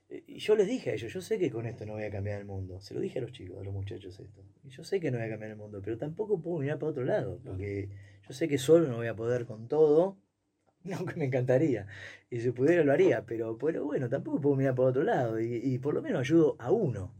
Y 0.09 0.39
yo 0.39 0.55
les 0.55 0.69
dije 0.69 0.91
a 0.91 0.95
ellos, 0.95 1.13
yo 1.13 1.21
sé 1.21 1.37
que 1.39 1.51
con 1.51 1.67
esto 1.67 1.85
no 1.85 1.95
voy 1.95 2.05
a 2.05 2.11
cambiar 2.11 2.39
el 2.39 2.45
mundo. 2.47 2.81
Se 2.81 2.95
lo 2.95 3.01
dije 3.01 3.19
a 3.19 3.23
los 3.23 3.33
chicos, 3.33 3.59
a 3.61 3.65
los 3.65 3.75
muchachos 3.75 4.19
esto. 4.21 4.41
Y 4.65 4.69
yo 4.71 4.85
sé 4.85 5.01
que 5.01 5.11
no 5.11 5.19
voy 5.19 5.27
a 5.27 5.31
cambiar 5.31 5.51
el 5.51 5.57
mundo, 5.57 5.81
pero 5.85 5.99
tampoco 5.99 6.41
puedo 6.41 6.59
mirar 6.61 6.79
para 6.79 6.91
otro 6.91 7.05
lado, 7.05 7.41
porque 7.45 7.89
yo 8.27 8.33
sé 8.33 8.47
que 8.47 8.57
solo 8.57 8.87
no 8.87 8.97
voy 8.97 9.09
a 9.09 9.17
poder 9.17 9.47
con 9.47 9.69
todo. 9.69 10.17
No, 10.85 11.05
que 11.05 11.17
me 11.17 11.25
encantaría. 11.25 11.89
Y 12.31 12.39
si 12.39 12.53
pudiera 12.53 12.85
lo 12.85 12.93
haría, 12.93 13.27
pero, 13.27 13.59
pero 13.59 13.85
bueno, 13.85 14.09
tampoco 14.09 14.41
puedo 14.41 14.55
mirar 14.55 14.77
por 14.77 14.87
otro 14.87 15.03
lado. 15.03 15.41
Y, 15.41 15.57
y 15.57 15.79
por 15.79 15.93
lo 15.95 16.01
menos 16.01 16.21
ayudo 16.21 16.55
a 16.61 16.71
uno, 16.71 17.13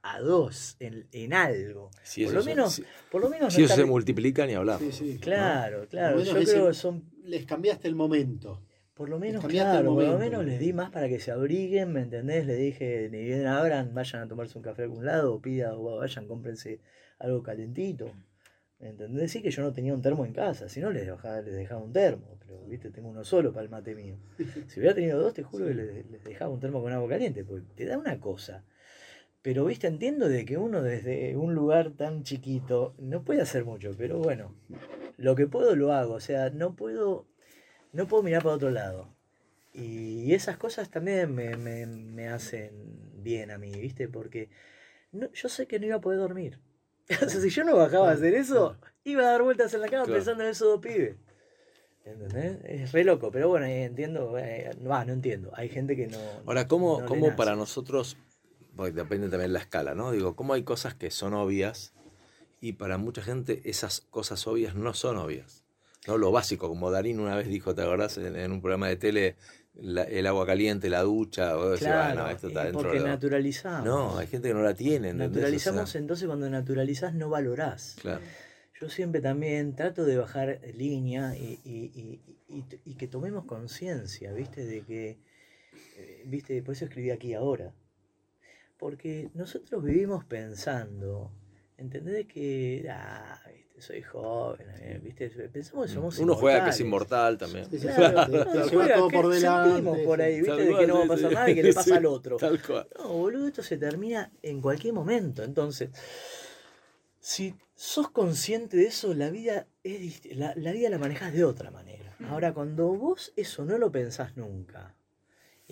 a 0.00 0.20
dos, 0.20 0.76
en, 0.80 1.06
en 1.12 1.34
algo. 1.34 1.90
Si 2.02 2.24
por, 2.24 2.32
lo 2.32 2.42
se- 2.42 2.48
menos, 2.48 2.72
si- 2.76 2.84
por 3.10 3.20
lo 3.20 3.28
menos 3.28 3.52
Si 3.52 3.60
no 3.60 3.66
eso 3.66 3.74
se 3.76 3.84
multiplica, 3.84 4.46
ni 4.46 4.54
hablar. 4.54 4.78
Sí, 4.78 4.90
sí. 4.90 5.18
Claro, 5.20 5.86
claro. 5.86 6.16
Yo 6.22 6.30
creo 6.32 6.36
que 6.36 6.42
ese- 6.70 6.72
son 6.80 7.10
Les 7.24 7.44
cambiaste 7.44 7.88
el 7.88 7.94
momento. 7.94 8.62
Por 9.00 9.08
lo 9.08 9.18
menos, 9.18 9.42
claro, 9.46 9.94
por 9.94 10.04
lo 10.04 10.18
menos 10.18 10.44
les 10.44 10.60
di 10.60 10.74
más 10.74 10.90
para 10.90 11.08
que 11.08 11.20
se 11.20 11.30
abriguen, 11.30 11.90
¿me 11.90 12.02
entendés? 12.02 12.44
Les 12.44 12.58
dije, 12.58 13.08
ni 13.10 13.24
bien 13.24 13.46
abran, 13.46 13.94
vayan 13.94 14.24
a 14.24 14.28
tomarse 14.28 14.58
un 14.58 14.62
café 14.62 14.82
a 14.82 14.84
algún 14.84 15.06
lado, 15.06 15.32
o 15.32 15.40
pida, 15.40 15.74
o 15.74 15.96
vayan, 15.96 16.28
cómprense 16.28 16.80
algo 17.18 17.42
calentito. 17.42 18.12
¿Me 18.78 18.90
entendés? 18.90 19.30
Sí 19.30 19.40
que 19.40 19.50
yo 19.50 19.62
no 19.62 19.72
tenía 19.72 19.94
un 19.94 20.02
termo 20.02 20.26
en 20.26 20.34
casa, 20.34 20.68
si 20.68 20.80
no 20.80 20.90
les 20.90 21.06
dejaba, 21.06 21.40
les 21.40 21.54
dejaba 21.54 21.82
un 21.82 21.94
termo, 21.94 22.36
pero 22.40 22.62
viste, 22.66 22.90
tengo 22.90 23.08
uno 23.08 23.24
solo 23.24 23.54
para 23.54 23.64
el 23.64 23.70
mate 23.70 23.94
mío. 23.94 24.18
Si 24.68 24.80
hubiera 24.80 24.94
tenido 24.94 25.18
dos, 25.18 25.32
te 25.32 25.44
juro 25.44 25.64
que 25.64 25.72
les, 25.72 26.10
les 26.10 26.22
dejaba 26.22 26.52
un 26.52 26.60
termo 26.60 26.82
con 26.82 26.92
agua 26.92 27.08
caliente, 27.08 27.42
porque 27.42 27.64
te 27.74 27.86
da 27.86 27.96
una 27.96 28.20
cosa. 28.20 28.66
Pero, 29.40 29.64
viste, 29.64 29.86
entiendo 29.86 30.28
de 30.28 30.44
que 30.44 30.58
uno 30.58 30.82
desde 30.82 31.38
un 31.38 31.54
lugar 31.54 31.92
tan 31.92 32.22
chiquito 32.22 32.94
no 32.98 33.22
puede 33.22 33.40
hacer 33.40 33.64
mucho, 33.64 33.94
pero 33.96 34.18
bueno, 34.18 34.54
lo 35.16 35.34
que 35.36 35.46
puedo 35.46 35.74
lo 35.74 35.94
hago, 35.94 36.12
o 36.12 36.20
sea, 36.20 36.50
no 36.50 36.76
puedo, 36.76 37.29
no 37.92 38.06
puedo 38.08 38.22
mirar 38.22 38.42
para 38.42 38.54
otro 38.56 38.70
lado. 38.70 39.08
Y 39.72 40.34
esas 40.34 40.56
cosas 40.56 40.90
también 40.90 41.34
me, 41.34 41.56
me, 41.56 41.86
me 41.86 42.28
hacen 42.28 42.72
bien 43.22 43.50
a 43.50 43.58
mí, 43.58 43.72
¿viste? 43.72 44.08
Porque 44.08 44.48
no- 45.12 45.30
yo 45.32 45.48
sé 45.48 45.66
que 45.66 45.78
no 45.78 45.86
iba 45.86 45.96
a 45.96 46.00
poder 46.00 46.18
dormir. 46.18 46.58
O 47.26 47.28
sea, 47.28 47.40
si 47.40 47.50
yo 47.50 47.64
no 47.64 47.76
bajaba 47.76 48.10
a 48.10 48.14
hacer 48.14 48.34
eso, 48.34 48.76
iba 49.04 49.22
a 49.22 49.32
dar 49.32 49.42
vueltas 49.42 49.72
en 49.74 49.80
la 49.80 49.88
cama 49.88 50.04
Claro. 50.04 50.18
pensando 50.18 50.44
en 50.44 50.50
esos 50.50 50.68
dos 50.68 50.80
pibes. 50.80 51.16
¿Entendés? 52.04 52.58
Es 52.64 52.92
re 52.92 53.04
loco, 53.04 53.30
pero 53.30 53.48
bueno, 53.48 53.66
eh, 53.66 53.84
entiendo, 53.84 54.36
eh, 54.38 54.70
no, 54.80 55.04
no 55.04 55.12
entiendo. 55.12 55.50
Hay 55.54 55.68
gente 55.68 55.96
que 55.96 56.06
no. 56.06 56.18
Ahora, 56.46 56.66
¿cómo, 56.66 57.00
no 57.00 57.06
cómo 57.06 57.36
para 57.36 57.56
nosotros, 57.56 58.16
porque 58.74 58.92
depende 58.92 59.28
también 59.28 59.50
de 59.50 59.54
la 59.54 59.60
escala, 59.60 59.94
¿no? 59.94 60.10
Digo, 60.10 60.34
¿cómo 60.34 60.54
hay 60.54 60.62
cosas 60.62 60.94
que 60.94 61.10
son 61.10 61.34
obvias 61.34 61.92
y 62.60 62.72
para 62.72 62.96
mucha 62.96 63.22
gente 63.22 63.60
esas 63.64 64.00
cosas 64.00 64.46
obvias 64.46 64.74
no 64.74 64.94
son 64.94 65.18
obvias? 65.18 65.59
¿No? 66.06 66.16
Lo 66.18 66.32
básico, 66.32 66.68
como 66.68 66.90
Darín 66.90 67.20
una 67.20 67.36
vez 67.36 67.46
dijo, 67.48 67.74
¿te 67.74 67.82
acordás? 67.82 68.16
En, 68.18 68.34
en 68.36 68.52
un 68.52 68.60
programa 68.62 68.88
de 68.88 68.96
tele, 68.96 69.36
la- 69.74 70.04
el 70.04 70.26
agua 70.26 70.46
caliente, 70.46 70.88
la 70.88 71.02
ducha, 71.02 71.58
o 71.58 71.74
Claro, 71.76 72.14
bueno, 72.22 72.30
esto 72.30 72.48
está 72.48 72.62
eh, 72.62 72.64
dentro 72.66 72.82
porque 72.82 72.98
de 72.98 73.04
lo- 73.04 73.08
naturalizamos. 73.08 73.84
No, 73.84 74.16
hay 74.18 74.26
gente 74.26 74.48
que 74.48 74.54
no 74.54 74.62
la 74.62 74.74
tiene, 74.74 75.10
¿entendés? 75.10 75.28
O 75.28 75.32
sea, 75.34 75.42
Naturalizamos, 75.42 75.94
entonces 75.96 76.26
cuando 76.26 76.48
naturalizás 76.50 77.14
no 77.14 77.28
valorás. 77.28 77.96
claro. 78.00 78.20
Yo 78.80 78.88
siempre 78.88 79.20
también 79.20 79.76
trato 79.76 80.06
de 80.06 80.16
bajar 80.16 80.58
línea 80.74 81.36
y, 81.36 81.60
y- 81.66 82.20
y- 82.86 82.94
que 82.94 83.06
tomemos 83.06 83.44
conciencia, 83.44 84.32
¿viste? 84.32 84.64
De 84.64 84.80
que, 84.82 85.18
eh, 85.98 86.22
¿viste? 86.24 86.62
Por 86.62 86.74
eso 86.74 86.86
escribí 86.86 87.10
aquí 87.10 87.34
ahora. 87.34 87.74
Porque 88.78 89.28
nosotros 89.34 89.84
vivimos 89.84 90.24
pensando, 90.24 91.30
¿entendés? 91.76 92.26
Que, 92.26 92.86
ah, 92.90 93.38
¿viste? 93.54 93.69
Soy 93.80 94.02
joven, 94.02 94.66
eh, 94.80 95.00
¿viste? 95.02 95.28
Pensamos 95.48 95.86
que 95.86 95.92
somos 95.92 96.18
Uno 96.18 96.34
juega 96.34 96.64
que 96.64 96.70
es 96.70 96.80
inmortal 96.80 97.38
también. 97.38 97.66
Sí, 97.70 97.78
sí. 97.78 97.88
Claro, 97.88 98.30
te 98.30 98.62
juega 98.74 98.94
todo 98.94 99.08
por 99.08 99.28
delante, 99.28 99.70
sentimos 99.70 99.98
por 100.00 100.22
ahí. 100.22 100.40
¿viste? 100.40 100.64
De 100.64 100.76
que 100.76 100.86
no 100.86 100.98
va 100.98 101.04
a 101.04 101.08
pasar 101.08 101.28
sí. 101.28 101.34
nada 101.34 101.50
y 101.50 101.54
que 101.54 101.62
le 101.62 101.72
pasa 101.74 101.90
Sí, 101.90 101.92
al 101.92 102.06
otro. 102.06 102.36
Tal 102.36 102.62
cual. 102.62 102.88
No, 102.98 103.08
boludo, 103.08 103.46
esto 103.48 103.62
se 103.62 103.76
termina 103.76 104.30
en 104.42 104.60
cualquier 104.60 104.94
momento. 104.94 105.42
Entonces, 105.42 105.90
si 107.18 107.54
sos 107.74 108.10
consciente 108.10 108.76
de 108.76 108.86
eso, 108.86 109.14
la 109.14 109.30
vida 109.30 109.66
es 109.84 110.24
la, 110.36 110.54
la 110.56 110.72
vida 110.72 110.90
la 110.90 110.98
manejas 110.98 111.32
de 111.32 111.44
otra 111.44 111.70
manera. 111.70 112.16
Ahora, 112.28 112.52
cuando 112.52 112.88
vos 112.88 113.32
eso 113.36 113.64
no 113.64 113.78
lo 113.78 113.90
pensás 113.90 114.36
nunca, 114.36 114.94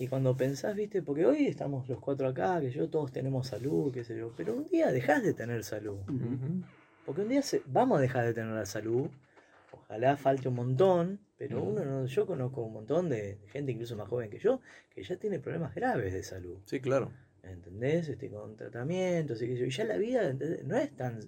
y 0.00 0.06
cuando 0.06 0.36
pensás, 0.36 0.76
viste, 0.76 1.02
porque 1.02 1.26
hoy 1.26 1.46
estamos 1.46 1.88
los 1.88 1.98
cuatro 1.98 2.28
acá, 2.28 2.60
que 2.60 2.70
yo 2.70 2.88
todos 2.88 3.10
tenemos 3.10 3.48
salud, 3.48 3.92
qué 3.92 4.04
sé 4.04 4.16
yo, 4.16 4.32
pero 4.36 4.54
un 4.54 4.64
día 4.64 4.92
dejás 4.92 5.24
de 5.24 5.34
tener 5.34 5.64
salud. 5.64 5.98
Ujú. 6.08 6.62
Porque 7.08 7.22
un 7.22 7.30
día 7.30 7.40
se- 7.40 7.62
vamos 7.64 7.96
a 7.96 8.02
dejar 8.02 8.26
de 8.26 8.34
tener 8.34 8.52
la 8.52 8.66
salud. 8.66 9.08
Ojalá 9.72 10.18
falte 10.18 10.48
un 10.48 10.56
montón, 10.56 11.20
pero 11.38 11.62
uno 11.62 11.82
no, 11.82 12.04
yo 12.04 12.26
conozco 12.26 12.60
un 12.60 12.74
montón 12.74 13.08
de 13.08 13.38
gente 13.46 13.72
incluso 13.72 13.96
más 13.96 14.08
joven 14.08 14.28
que 14.28 14.38
yo 14.38 14.60
que 14.90 15.02
ya 15.02 15.16
tiene 15.16 15.38
problemas 15.38 15.74
graves 15.74 16.12
de 16.12 16.22
salud. 16.22 16.58
Sí, 16.66 16.80
claro. 16.80 17.10
¿entendés? 17.42 18.10
Este, 18.10 18.28
con 18.28 18.56
tratamientos 18.56 19.40
y 19.40 19.70
ya 19.70 19.84
la 19.84 19.96
vida 19.96 20.28
¿entendés? 20.28 20.62
no 20.66 20.76
es 20.76 20.94
tan... 20.94 21.20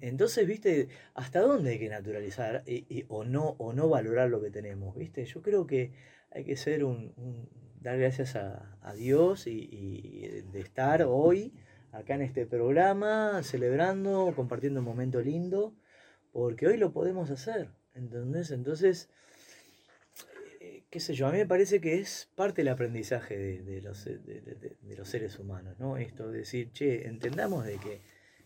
Entonces, 0.00 0.46
viste, 0.46 0.88
¿hasta 1.12 1.40
dónde 1.42 1.72
hay 1.72 1.78
que 1.78 1.90
naturalizar 1.90 2.62
y, 2.66 2.86
y- 2.88 3.04
o, 3.08 3.24
no, 3.24 3.56
o 3.58 3.74
no 3.74 3.90
valorar 3.90 4.30
lo 4.30 4.40
que 4.40 4.50
tenemos? 4.50 4.96
¿Viste? 4.96 5.22
Yo 5.26 5.42
creo 5.42 5.66
que 5.66 5.92
hay 6.30 6.44
que 6.44 6.56
ser 6.56 6.82
un, 6.82 7.12
un- 7.18 7.46
dar 7.82 7.98
gracias 7.98 8.36
a, 8.36 8.78
a 8.80 8.94
Dios 8.94 9.46
y, 9.46 9.68
y 9.70 10.28
de 10.50 10.60
estar 10.60 11.02
hoy 11.02 11.52
acá 11.92 12.14
en 12.14 12.22
este 12.22 12.46
programa, 12.46 13.42
celebrando, 13.42 14.32
compartiendo 14.36 14.80
un 14.80 14.86
momento 14.86 15.20
lindo, 15.20 15.74
porque 16.32 16.66
hoy 16.66 16.76
lo 16.76 16.92
podemos 16.92 17.30
hacer, 17.30 17.70
¿entendés? 17.94 18.50
Entonces, 18.50 19.08
eh, 20.60 20.84
qué 20.90 21.00
sé 21.00 21.14
yo, 21.14 21.26
a 21.26 21.32
mí 21.32 21.38
me 21.38 21.46
parece 21.46 21.80
que 21.80 22.00
es 22.00 22.28
parte 22.34 22.62
del 22.62 22.68
aprendizaje 22.68 23.36
de, 23.38 23.62
de 23.62 23.82
los, 23.82 24.04
de- 24.04 24.18
de- 24.18 24.40
de- 24.54 24.76
de 24.80 24.96
los 24.96 25.08
seres 25.08 25.38
humanos, 25.38 25.78
¿no? 25.78 25.96
Esto 25.96 26.30
de 26.30 26.38
decir, 26.40 26.72
che, 26.72 27.06
entendamos 27.06 27.64
de 27.64 27.78
que 27.78 28.00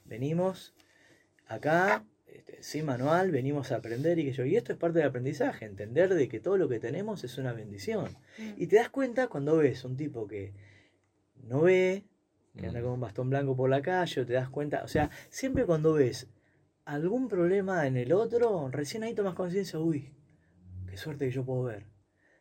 venimos 0.04 0.74
acá, 1.46 2.04
este, 2.26 2.62
sin 2.62 2.84
manual, 2.86 3.30
venimos 3.30 3.72
a 3.72 3.76
aprender 3.76 4.18
y 4.18 4.24
que 4.26 4.32
yo, 4.32 4.44
y 4.44 4.56
esto 4.56 4.72
es 4.72 4.78
parte 4.78 5.00
del 5.00 5.08
aprendizaje, 5.08 5.64
entender 5.66 6.14
de 6.14 6.28
que 6.28 6.40
todo 6.40 6.56
lo 6.56 6.68
que 6.68 6.80
tenemos 6.80 7.24
es 7.24 7.36
una 7.38 7.52
bendición. 7.52 8.16
Y 8.56 8.68
te 8.68 8.76
das 8.76 8.88
cuenta 8.88 9.28
cuando 9.28 9.56
ves 9.58 9.84
un 9.84 9.96
tipo 9.96 10.26
que 10.26 10.52
no 11.44 11.62
ve, 11.62 12.04
que 12.58 12.66
anda 12.66 12.80
Mm. 12.80 12.84
con 12.84 12.92
un 12.92 13.00
bastón 13.00 13.30
blanco 13.30 13.56
por 13.56 13.70
la 13.70 13.80
calle, 13.82 14.20
o 14.20 14.26
te 14.26 14.34
das 14.34 14.48
cuenta, 14.50 14.82
o 14.84 14.88
sea, 14.88 15.10
siempre 15.30 15.64
cuando 15.64 15.94
ves 15.94 16.28
algún 16.84 17.28
problema 17.28 17.86
en 17.86 17.96
el 17.96 18.12
otro, 18.12 18.68
recién 18.70 19.02
ahí 19.04 19.14
tomas 19.14 19.34
conciencia, 19.34 19.78
uy, 19.78 20.12
qué 20.90 20.96
suerte 20.96 21.26
que 21.26 21.30
yo 21.32 21.44
puedo 21.44 21.64
ver. 21.64 21.86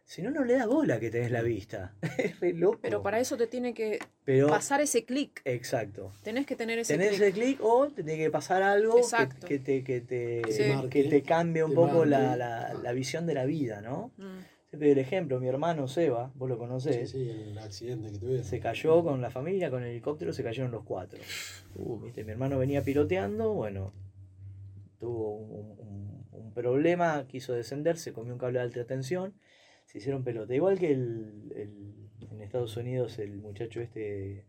Si 0.04 0.22
no, 0.22 0.30
no 0.30 0.44
le 0.44 0.56
das 0.56 0.68
bola 0.68 1.00
que 1.00 1.10
tenés 1.10 1.32
la 1.32 1.42
vista. 1.42 1.94
es 2.18 2.38
re 2.42 2.52
loco. 2.52 2.80
Pero 2.82 3.02
para 3.02 3.20
eso 3.22 3.38
te 3.38 3.48
tiene 3.48 3.74
que 3.74 4.00
Pero- 4.26 4.48
pasar 4.48 4.82
ese 4.82 5.06
clic. 5.06 5.42
Exacto. 5.46 6.12
Tenés 6.22 6.46
que 6.46 6.58
tener 6.58 6.80
ese 6.80 6.94
Tenés 6.98 7.12
clic. 7.12 7.22
ese 7.22 7.32
clic 7.32 7.60
o 7.64 7.88
te 7.88 8.04
tiene 8.04 8.22
que 8.22 8.30
pasar 8.30 8.62
algo 8.62 8.96
que, 8.96 9.00
Exacto. 9.02 9.48
que 9.48 9.60
te, 9.60 9.84
que, 9.86 10.02
te, 10.02 10.42
Sí. 10.52 10.90
que 10.90 11.06
te 11.06 11.22
cambie 11.22 11.64
un 11.64 11.70
Te 11.72 11.76
poco 11.78 12.04
la, 12.04 12.36
la- 12.36 12.74
la 12.74 12.92
visión 12.92 13.26
de 13.26 13.36
la 13.36 13.46
vida, 13.46 13.80
¿no? 13.80 14.12
Mm. 14.18 14.40
Siempre 14.72 14.94
el 14.94 15.00
ejemplo, 15.00 15.38
mi 15.42 15.50
hermano 15.50 15.86
Seba, 15.90 16.32
vos 16.34 16.48
lo 16.48 16.58
conocés, 16.58 17.10
sí, 17.12 17.30
el 17.30 17.58
accidente 17.58 18.10
que 18.14 18.20
tuvieron. 18.20 18.46
se 18.46 18.62
cayó 18.62 19.04
con 19.04 19.22
la 19.22 19.30
familia, 19.30 19.70
con 19.70 19.84
el 19.84 19.90
helicóptero, 19.90 20.32
se 20.32 20.44
cayeron 20.46 20.72
los 20.72 20.86
cuatro. 20.86 21.20
Uh, 21.76 22.00
¿Viste? 22.00 22.24
Mi 22.24 22.32
hermano 22.32 22.58
venía 22.58 22.82
piloteando, 22.82 23.52
bueno, 23.52 23.92
tuvo 24.98 25.36
un, 25.36 25.78
un- 25.78 26.26
un 26.32 26.54
problema, 26.54 27.28
quiso 27.28 27.52
descender, 27.52 27.98
se 27.98 28.14
comió 28.14 28.32
un 28.32 28.40
cable 28.40 28.60
de 28.60 28.64
alta 28.64 28.86
tensión, 28.86 29.34
se 29.88 29.98
hicieron 29.98 30.24
pelota. 30.24 30.56
Igual 30.56 30.80
que 30.80 30.94
el, 30.94 31.52
el- 31.54 31.94
en 32.32 32.40
Estados 32.42 32.78
Unidos 32.78 33.20
el 33.20 33.40
muchacho 33.42 33.82
este, 33.82 34.46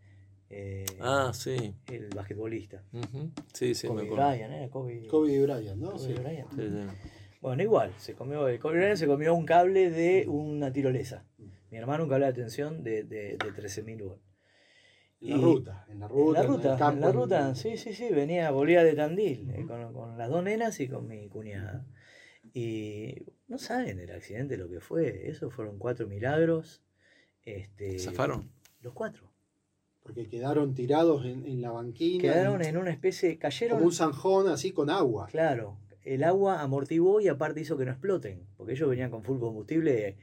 eh, 0.51 0.85
Ah, 1.01 1.33
sí. 1.35 1.75
el 1.91 2.11
basquetbolista. 2.15 2.85
Ujú. 2.93 3.33
Sí, 3.55 3.75
sí, 3.75 3.89
me 3.89 3.95
Kobe 3.95 4.05
acuerdo. 4.05 4.31
Bryant, 4.31 4.55
¿eh? 4.55 4.69
Kobe, 4.71 5.07
Kobe 5.09 5.43
Bryant, 5.43 5.81
¿no? 5.81 5.91
Kobe 5.95 5.99
Sí. 5.99 6.13
Bryant. 6.13 6.49
Sí, 6.53 6.63
sí. 6.69 7.09
Bueno, 7.43 7.63
igual, 7.63 7.93
se 7.99 8.15
comió, 8.15 8.49
el 8.49 8.59
Bryant 8.59 8.97
se 8.97 9.07
comió 9.07 9.35
un 9.35 9.45
cable 9.45 9.91
de 9.91 10.27
una 10.29 10.73
tirolesa. 10.73 11.25
Mi 11.71 11.77
hermano 11.77 12.05
un 12.05 12.09
cable 12.11 12.27
de 12.27 12.33
tensión 12.33 12.83
de, 12.85 13.03
de, 13.03 13.37
de 13.37 13.37
13.000 13.37 14.03
volts. 14.03 14.23
En 15.21 15.31
la 15.31 15.37
ruta, 15.37 15.87
en 15.89 15.99
la 16.01 16.09
ruta. 16.09 16.29
En 16.29 16.35
la 16.35 16.43
ruta, 16.55 16.77
campo, 16.79 16.95
en 16.95 17.01
la 17.01 17.07
en- 17.09 17.13
ruta, 17.15 17.55
sí, 17.55 17.77
sí, 17.77 17.93
sí, 17.95 18.09
venía, 18.11 18.51
volvía 18.51 18.83
de 18.85 18.95
Tandil, 18.95 19.51
eh, 19.51 19.65
con, 19.67 19.93
con 19.93 20.17
las 20.19 20.29
dos 20.31 20.43
nenas 20.43 20.79
y 20.81 20.89
con 20.89 21.07
mi 21.09 21.29
cuñada. 21.29 21.85
Y 22.55 23.25
no 23.49 23.59
saben 23.59 23.99
el 23.99 24.11
accidente, 24.13 24.57
lo 24.57 24.69
que 24.69 24.81
fue, 24.81 25.29
eso 25.29 25.51
fueron 25.51 25.79
cuatro 25.79 26.07
milagros. 26.09 26.83
Este, 27.45 27.99
¿Zafaron? 27.99 28.51
Los 28.83 28.93
cuatro. 28.95 29.31
Porque 30.03 30.29
quedaron 30.29 30.75
tirados 30.75 31.25
en, 31.25 31.45
en 31.47 31.61
la 31.61 31.71
banquina. 31.71 32.21
Quedaron 32.23 32.63
en- 32.63 32.69
en 32.71 32.77
una 32.77 32.91
especie, 32.91 33.37
cayeron, 33.39 33.79
como 33.79 33.87
un 33.89 33.93
zanjón 33.95 34.49
así 34.49 34.73
con 34.73 34.91
agua. 34.91 35.27
claro, 35.29 35.79
el 36.05 36.25
agua 36.25 36.61
amortiguó 36.61 37.21
y 37.21 37.29
aparte 37.29 37.61
hizo 37.61 37.77
que 37.77 37.85
no 37.85 37.93
exploten, 37.93 38.47
porque 38.57 38.73
ellos 38.73 38.89
venían 38.89 39.11
con 39.11 39.23
full 39.23 39.39
combustible, 39.39 40.17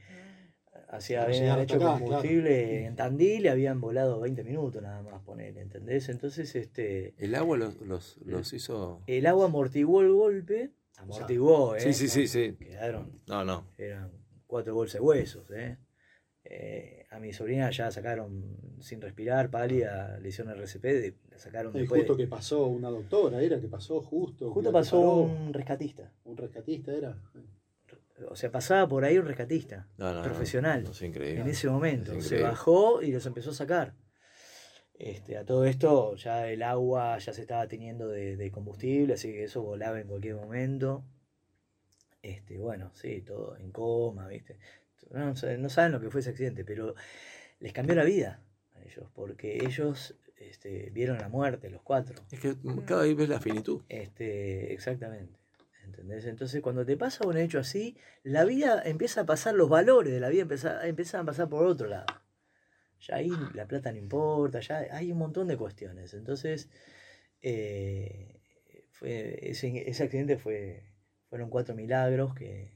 hacía, 0.88 1.20
Para 1.20 1.32
habían 1.34 1.60
hecho 1.60 1.76
acá, 1.76 1.98
combustible 1.98 2.84
en 2.86 2.96
Tandil 2.96 3.44
y 3.44 3.48
habían 3.48 3.80
volado 3.80 4.20
20 4.20 4.44
minutos 4.44 4.82
nada 4.82 5.02
más, 5.02 5.22
poner, 5.22 5.56
¿entendés? 5.58 6.08
Entonces, 6.08 6.54
este... 6.54 7.14
El 7.18 7.34
agua 7.34 7.56
los, 7.56 7.80
los, 7.80 8.18
los 8.24 8.52
hizo. 8.52 9.02
El 9.06 9.26
agua 9.26 9.46
amortiguó 9.46 10.02
el 10.02 10.12
golpe. 10.12 10.70
Amortiguó, 10.96 11.76
¿eh? 11.76 11.80
Sí, 11.80 11.94
sí, 11.94 12.08
sí, 12.08 12.26
sí. 12.28 12.56
Quedaron, 12.58 13.20
No, 13.26 13.44
no. 13.44 13.66
eran 13.78 14.10
cuatro 14.46 14.74
bolsas 14.74 15.00
de 15.00 15.06
huesos, 15.06 15.50
¿eh? 15.52 15.78
Eh, 16.44 17.06
a 17.10 17.18
mi 17.20 17.32
sobrina 17.32 17.70
ya 17.70 17.90
sacaron 17.90 18.56
sin 18.80 19.00
respirar, 19.00 19.50
pálida, 19.50 20.18
le 20.18 20.28
hicieron 20.30 20.52
RCP, 20.54 20.82
de- 20.84 21.14
sacaron 21.40 21.74
Eh, 21.76 21.80
después. 21.80 22.00
justo 22.02 22.16
que 22.16 22.26
pasó 22.26 22.66
una 22.66 22.88
doctora, 22.90 23.42
era 23.42 23.60
que 23.60 23.68
pasó 23.68 24.00
justo. 24.02 24.50
justo 24.52 24.70
pasó 24.72 24.96
paró. 24.98 25.12
un 25.22 25.52
rescatista. 25.52 26.12
un 26.24 26.36
rescatista, 26.36 26.92
era. 26.92 27.16
o 28.28 28.36
sea, 28.36 28.50
pasaba 28.52 28.86
por 28.88 29.04
ahí 29.04 29.16
un 29.18 29.26
rescatista 29.26 29.88
No, 29.96 30.10
no, 30.12 30.18
no, 30.18 30.22
profesional 30.22 30.84
no, 30.84 30.90
es 30.90 31.02
increíble. 31.02 31.40
en 31.40 31.48
ese 31.48 31.68
momento. 31.68 32.12
Es 32.12 32.26
Se 32.26 32.42
bajó 32.42 33.02
y 33.02 33.10
los 33.12 33.24
empezó 33.26 33.50
a 33.50 33.54
sacar. 33.54 33.94
Este, 34.94 35.38
a 35.38 35.46
todo 35.46 35.64
esto 35.64 36.14
ya 36.16 36.46
el 36.48 36.62
agua 36.62 37.16
ya 37.18 37.32
se 37.32 37.40
estaba 37.40 37.66
teniendo 37.66 38.06
de, 38.08 38.36
de 38.36 38.50
combustible, 38.50 39.14
así 39.14 39.32
que 39.32 39.44
eso 39.44 39.62
volaba 39.62 39.98
en 39.98 40.06
cualquier 40.06 40.34
momento. 40.36 41.02
Este, 42.22 42.58
bueno, 42.58 42.90
sí, 42.94 43.22
todo 43.22 43.56
en 43.56 43.70
coma, 43.72 44.28
¿viste? 44.28 44.58
No, 45.10 45.32
no 45.32 45.68
saben 45.70 45.92
lo 45.92 46.00
que 46.00 46.10
fue 46.10 46.20
ese 46.20 46.30
accidente, 46.30 46.66
pero 46.66 46.94
les 47.60 47.72
cambió 47.72 47.94
la 47.96 48.04
vida 48.04 48.42
a 48.76 48.82
ellos, 48.84 49.06
porque 49.14 49.64
ellos 49.64 50.14
este, 50.40 50.90
vieron 50.90 51.18
la 51.18 51.28
muerte, 51.28 51.70
los 51.70 51.82
cuatro. 51.82 52.16
Es 52.32 52.40
que 52.40 52.54
cada 52.86 53.02
vez 53.02 53.16
ves 53.16 53.28
la 53.28 53.40
finitud. 53.40 53.82
Este, 53.88 54.72
exactamente. 54.72 55.38
¿Entendés? 55.84 56.24
Entonces, 56.26 56.60
cuando 56.62 56.84
te 56.84 56.96
pasa 56.96 57.26
un 57.26 57.36
hecho 57.36 57.58
así, 57.58 57.96
la 58.22 58.44
vida 58.44 58.82
empieza 58.84 59.22
a 59.22 59.26
pasar, 59.26 59.54
los 59.54 59.68
valores 59.68 60.12
de 60.12 60.20
la 60.20 60.28
vida 60.28 60.42
empieza- 60.42 60.86
empiezan 60.86 61.22
a 61.22 61.24
pasar 61.26 61.48
por 61.48 61.64
otro 61.66 61.86
lado. 61.88 62.06
Ya 63.00 63.16
ahí 63.16 63.30
la 63.54 63.66
plata 63.66 63.90
no 63.92 63.98
importa, 63.98 64.60
ya 64.60 64.86
hay 64.92 65.10
un 65.12 65.18
montón 65.18 65.48
de 65.48 65.56
cuestiones. 65.56 66.12
Entonces, 66.14 66.68
eh, 67.42 68.40
fue, 68.90 69.50
ese, 69.50 69.88
ese 69.88 70.02
accidente 70.04 70.36
fue, 70.36 70.84
fueron 71.28 71.48
cuatro 71.50 71.74
milagros 71.74 72.34
que, 72.34 72.72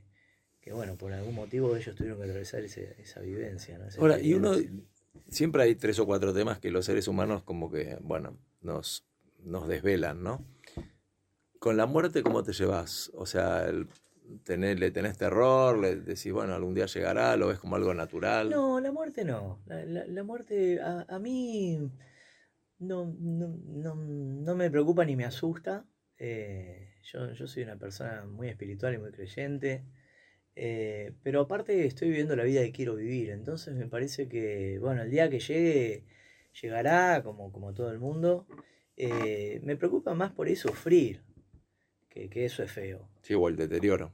que, 0.60 0.72
bueno, 0.72 0.96
por 0.96 1.12
algún 1.12 1.34
motivo 1.34 1.76
ellos 1.76 1.94
tuvieron 1.94 2.18
que 2.18 2.24
atravesar 2.24 2.62
ese- 2.64 2.96
esa 3.00 3.20
vivencia. 3.20 3.78
¿no? 3.78 3.86
Esa 3.86 4.00
Ahora, 4.00 4.18
y 4.18 4.34
uno. 4.34 4.52
Siempre 5.28 5.62
hay 5.62 5.74
tres 5.74 5.98
o 5.98 6.06
cuatro 6.06 6.32
temas 6.32 6.58
que 6.58 6.70
los 6.70 6.84
seres 6.84 7.08
humanos 7.08 7.42
como 7.42 7.70
que, 7.70 7.98
bueno, 8.00 8.38
nos, 8.60 9.06
nos 9.42 9.68
desvelan, 9.68 10.22
¿no? 10.22 10.44
Con 11.58 11.76
la 11.76 11.86
muerte, 11.86 12.22
¿cómo 12.22 12.42
te 12.42 12.52
llevas? 12.52 13.10
O 13.14 13.26
sea, 13.26 13.66
el, 13.66 13.88
le 14.46 14.90
tenés 14.90 15.18
terror, 15.18 15.78
le 15.78 15.96
decís, 15.96 16.32
bueno, 16.32 16.54
algún 16.54 16.74
día 16.74 16.86
llegará, 16.86 17.36
lo 17.36 17.48
ves 17.48 17.58
como 17.58 17.76
algo 17.76 17.94
natural. 17.94 18.50
No, 18.50 18.80
la 18.80 18.92
muerte 18.92 19.24
no. 19.24 19.60
La, 19.66 20.24
muerte 20.24 20.80
a, 20.80 21.06
a 21.08 21.18
mí 21.18 21.78
no, 22.78 23.14
no, 23.18 23.56
no, 23.66 23.94
no 23.94 24.54
me 24.54 24.70
preocupa 24.70 25.04
ni 25.04 25.16
me 25.16 25.24
asusta. 25.24 25.86
Eh, 26.18 26.94
yo, 27.02 27.32
yo 27.32 27.46
soy 27.46 27.62
una 27.62 27.76
persona 27.76 28.24
muy 28.26 28.48
espiritual 28.48 28.94
y 28.94 28.98
muy 28.98 29.12
creyente. 29.12 29.84
Eh, 30.56 31.12
pero 31.22 31.40
aparte 31.42 31.84
estoy 31.86 32.08
viviendo 32.08 32.36
la 32.36 32.44
vida 32.44 32.62
que 32.62 32.72
quiero 32.72 32.94
vivir. 32.96 33.30
Entonces 33.30 33.74
me 33.74 33.86
parece 33.86 34.28
que, 34.28 34.78
bueno, 34.80 35.02
el 35.02 35.10
día 35.10 35.28
que 35.30 35.40
llegue, 35.40 36.04
llegará 36.62 37.22
como, 37.22 37.52
como 37.52 37.72
todo 37.74 37.90
el 37.90 37.98
mundo. 37.98 38.46
Eh, 38.96 39.60
me 39.64 39.76
preocupa 39.76 40.14
más 40.14 40.32
por 40.32 40.46
ahí 40.46 40.54
sufrir, 40.56 41.22
que, 42.08 42.28
que 42.30 42.44
eso 42.44 42.62
es 42.62 42.70
feo. 42.70 43.08
Sí, 43.22 43.34
o 43.34 43.48
el 43.48 43.56
deterioro. 43.56 44.12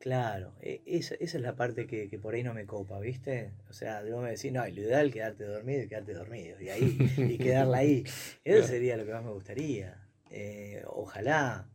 Claro, 0.00 0.54
e- 0.62 0.80
esa, 0.86 1.14
esa 1.16 1.36
es 1.36 1.42
la 1.42 1.54
parte 1.56 1.86
que, 1.86 2.08
que 2.08 2.18
por 2.18 2.34
ahí 2.34 2.42
no 2.42 2.54
me 2.54 2.64
copa, 2.66 2.98
¿viste? 2.98 3.52
O 3.68 3.74
sea, 3.74 4.02
debo 4.02 4.22
decir, 4.22 4.50
no, 4.50 4.62
lo 4.66 4.68
ideal 4.80 5.08
es 5.08 5.12
quedarte 5.12 5.44
dormido 5.44 5.82
y 5.84 5.88
quedarte 5.88 6.14
dormido, 6.14 6.58
y 6.60 6.70
ahí, 6.70 6.96
y 7.28 7.36
quedarla 7.38 7.78
ahí. 7.78 8.02
Eso 8.44 8.56
Claro. 8.58 8.66
sería 8.66 8.96
lo 8.96 9.04
que 9.04 9.12
más 9.12 9.22
me 9.24 9.30
gustaría. 9.32 10.02
Eh, 10.30 10.82
ojalá. 10.86 11.68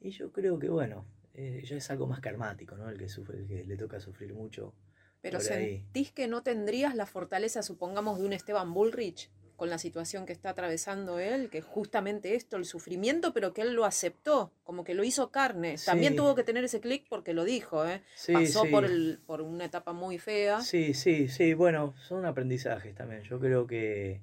Y 0.00 0.10
yo 0.10 0.32
creo 0.32 0.58
que, 0.58 0.68
bueno, 0.68 1.06
eh, 1.40 1.62
ya 1.64 1.76
es 1.76 1.88
algo 1.88 2.08
más 2.08 2.18
karmático, 2.18 2.76
¿no? 2.76 2.88
El 2.88 2.98
que 2.98 3.08
sufre, 3.08 3.38
el 3.38 3.46
que 3.46 3.62
le 3.62 3.76
toca 3.76 4.00
sufrir 4.00 4.34
mucho. 4.34 4.74
Pero 5.20 5.38
ahí. 5.38 5.44
¿sentís 5.44 6.10
que 6.10 6.26
no 6.26 6.42
tendrías 6.42 6.96
la 6.96 7.06
fortaleza, 7.06 7.62
supongamos, 7.62 8.18
de 8.18 8.26
un 8.26 8.32
Esteban 8.32 8.74
Bullrich 8.74 9.30
con 9.54 9.70
la 9.70 9.78
situación 9.78 10.26
que 10.26 10.32
está 10.32 10.50
atravesando 10.50 11.20
él, 11.20 11.48
que 11.48 11.62
justamente 11.62 12.34
esto, 12.34 12.56
el 12.56 12.64
sufrimiento, 12.64 13.32
pero 13.32 13.54
que 13.54 13.62
él 13.62 13.74
lo 13.74 13.84
aceptó, 13.84 14.52
como 14.64 14.82
que 14.82 14.94
lo 14.94 15.04
hizo 15.04 15.30
carne. 15.30 15.76
También 15.84 16.16
tuvo 16.16 16.34
que 16.34 16.42
tener 16.42 16.64
ese 16.64 16.80
clic 16.80 17.06
porque 17.08 17.34
lo 17.34 17.44
dijo, 17.44 17.86
¿eh? 17.86 18.02
Sí, 18.16 18.32
Pasó 18.32 18.64
sí. 18.64 18.70
Por, 18.70 18.84
el, 18.84 19.20
por 19.24 19.40
una 19.40 19.64
etapa 19.64 19.92
muy 19.92 20.18
fea. 20.18 20.60
Sí, 20.60 20.92
sí, 20.92 21.28
sí, 21.28 21.54
bueno, 21.54 21.94
son 22.08 22.26
aprendizajes 22.26 22.96
también. 22.96 23.22
Yo 23.22 23.38
creo 23.38 23.68
que, 23.68 24.22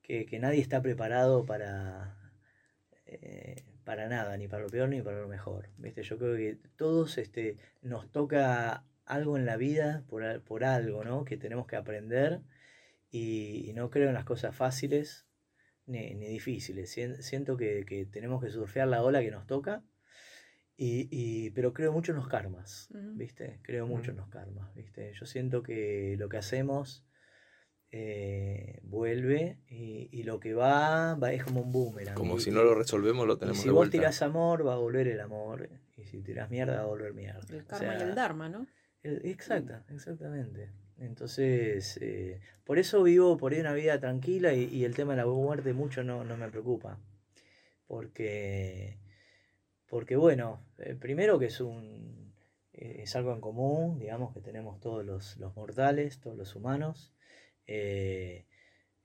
que, 0.00 0.24
que 0.24 0.38
nadie 0.38 0.62
está 0.62 0.80
preparado 0.80 1.44
para, 1.44 2.32
eh, 3.04 3.64
para 3.88 4.06
nada, 4.06 4.36
ni 4.36 4.48
para 4.48 4.64
lo 4.64 4.68
peor 4.68 4.90
ni 4.90 5.00
para 5.00 5.18
lo 5.18 5.28
mejor. 5.28 5.70
¿Viste? 5.78 6.02
Yo 6.02 6.18
creo 6.18 6.36
que 6.36 6.58
todos 6.76 7.16
este, 7.16 7.56
nos 7.80 8.12
toca 8.12 8.84
algo 9.06 9.38
en 9.38 9.46
la 9.46 9.56
vida 9.56 10.04
por, 10.10 10.42
por 10.42 10.62
algo, 10.64 11.04
¿no? 11.04 11.24
Que 11.24 11.38
tenemos 11.38 11.66
que 11.66 11.76
aprender 11.76 12.42
y, 13.10 13.64
y 13.66 13.72
no 13.72 13.88
creo 13.88 14.08
en 14.08 14.14
las 14.14 14.26
cosas 14.26 14.54
fáciles 14.54 15.26
ni, 15.86 16.14
ni 16.14 16.26
difíciles. 16.28 16.90
Sien- 16.94 17.22
Siento 17.22 17.56
que, 17.56 17.86
que 17.86 18.04
tenemos 18.04 18.44
que 18.44 18.50
surfear 18.50 18.88
la 18.88 19.02
ola 19.02 19.22
que 19.22 19.30
nos 19.30 19.46
toca. 19.46 19.82
Y, 20.76 21.08
y- 21.10 21.48
pero 21.52 21.72
creo 21.72 21.90
mucho 21.90 22.12
en 22.12 22.16
los 22.18 22.28
karmas. 22.28 22.88
¿viste? 23.16 23.58
Creo 23.62 23.86
mucho 23.86 24.10
en 24.10 24.18
los 24.18 24.28
karmas, 24.28 24.74
¿viste? 24.74 25.14
Yo 25.14 25.24
siento 25.24 25.62
que 25.62 26.14
lo 26.18 26.28
que 26.28 26.36
hacemos 26.36 27.06
eh, 27.90 28.80
vuelve 28.82 29.58
y, 29.68 30.08
y 30.12 30.22
lo 30.24 30.40
que 30.40 30.54
va, 30.54 31.14
va 31.14 31.32
es 31.32 31.44
como 31.44 31.62
un 31.62 31.72
boomerang. 31.72 32.14
Como 32.14 32.36
Y- 32.36 32.40
si 32.40 32.50
no 32.50 32.62
lo 32.62 32.74
resolvemos, 32.74 33.26
lo 33.26 33.34
y 33.34 33.38
tenemos 33.38 33.58
si 33.60 33.68
de 33.68 33.72
vos 33.72 33.90
tirás 33.90 34.22
amor, 34.22 34.66
va 34.66 34.74
a 34.74 34.78
volver 34.78 35.08
el 35.08 35.20
amor. 35.20 35.68
Y 35.96 36.04
si 36.04 36.20
tirás 36.22 36.50
mierda, 36.50 36.76
va 36.76 36.82
a 36.82 36.86
volver 36.86 37.14
mierda. 37.14 37.40
El 37.50 37.62
O 37.62 37.66
karma 37.66 37.96
y 37.98 38.02
el 38.02 38.14
dharma, 38.14 38.48
¿no? 38.48 38.66
el- 39.02 39.24
exacta, 39.26 39.84
exactamente. 39.90 40.70
Entonces, 40.98 41.96
eh, 42.02 42.40
por 42.64 42.78
eso 42.78 43.02
vivo 43.04 43.36
por 43.38 43.52
ahí 43.52 43.60
una 43.60 43.72
vida 43.72 43.98
tranquila 44.00 44.52
y, 44.52 44.64
y 44.64 44.84
el 44.84 44.94
tema 44.94 45.12
de 45.14 45.18
la 45.22 45.26
muerte 45.26 45.72
mucho 45.72 46.02
no, 46.04 46.24
no 46.24 46.36
me 46.36 46.48
preocupa. 46.48 46.98
Porque, 47.86 48.98
porque 49.88 50.16
bueno, 50.16 50.60
eh, 50.78 50.94
primero 50.94 51.38
que 51.38 51.46
es 51.46 51.60
un 51.60 52.18
es 52.72 53.16
algo 53.16 53.32
en 53.32 53.40
común, 53.40 53.98
digamos, 53.98 54.32
que 54.32 54.40
tenemos 54.40 54.78
todos 54.78 55.04
los, 55.04 55.36
los 55.38 55.56
mortales, 55.56 56.20
todos 56.20 56.36
los 56.36 56.54
humanos. 56.54 57.12
Eh, 57.68 58.46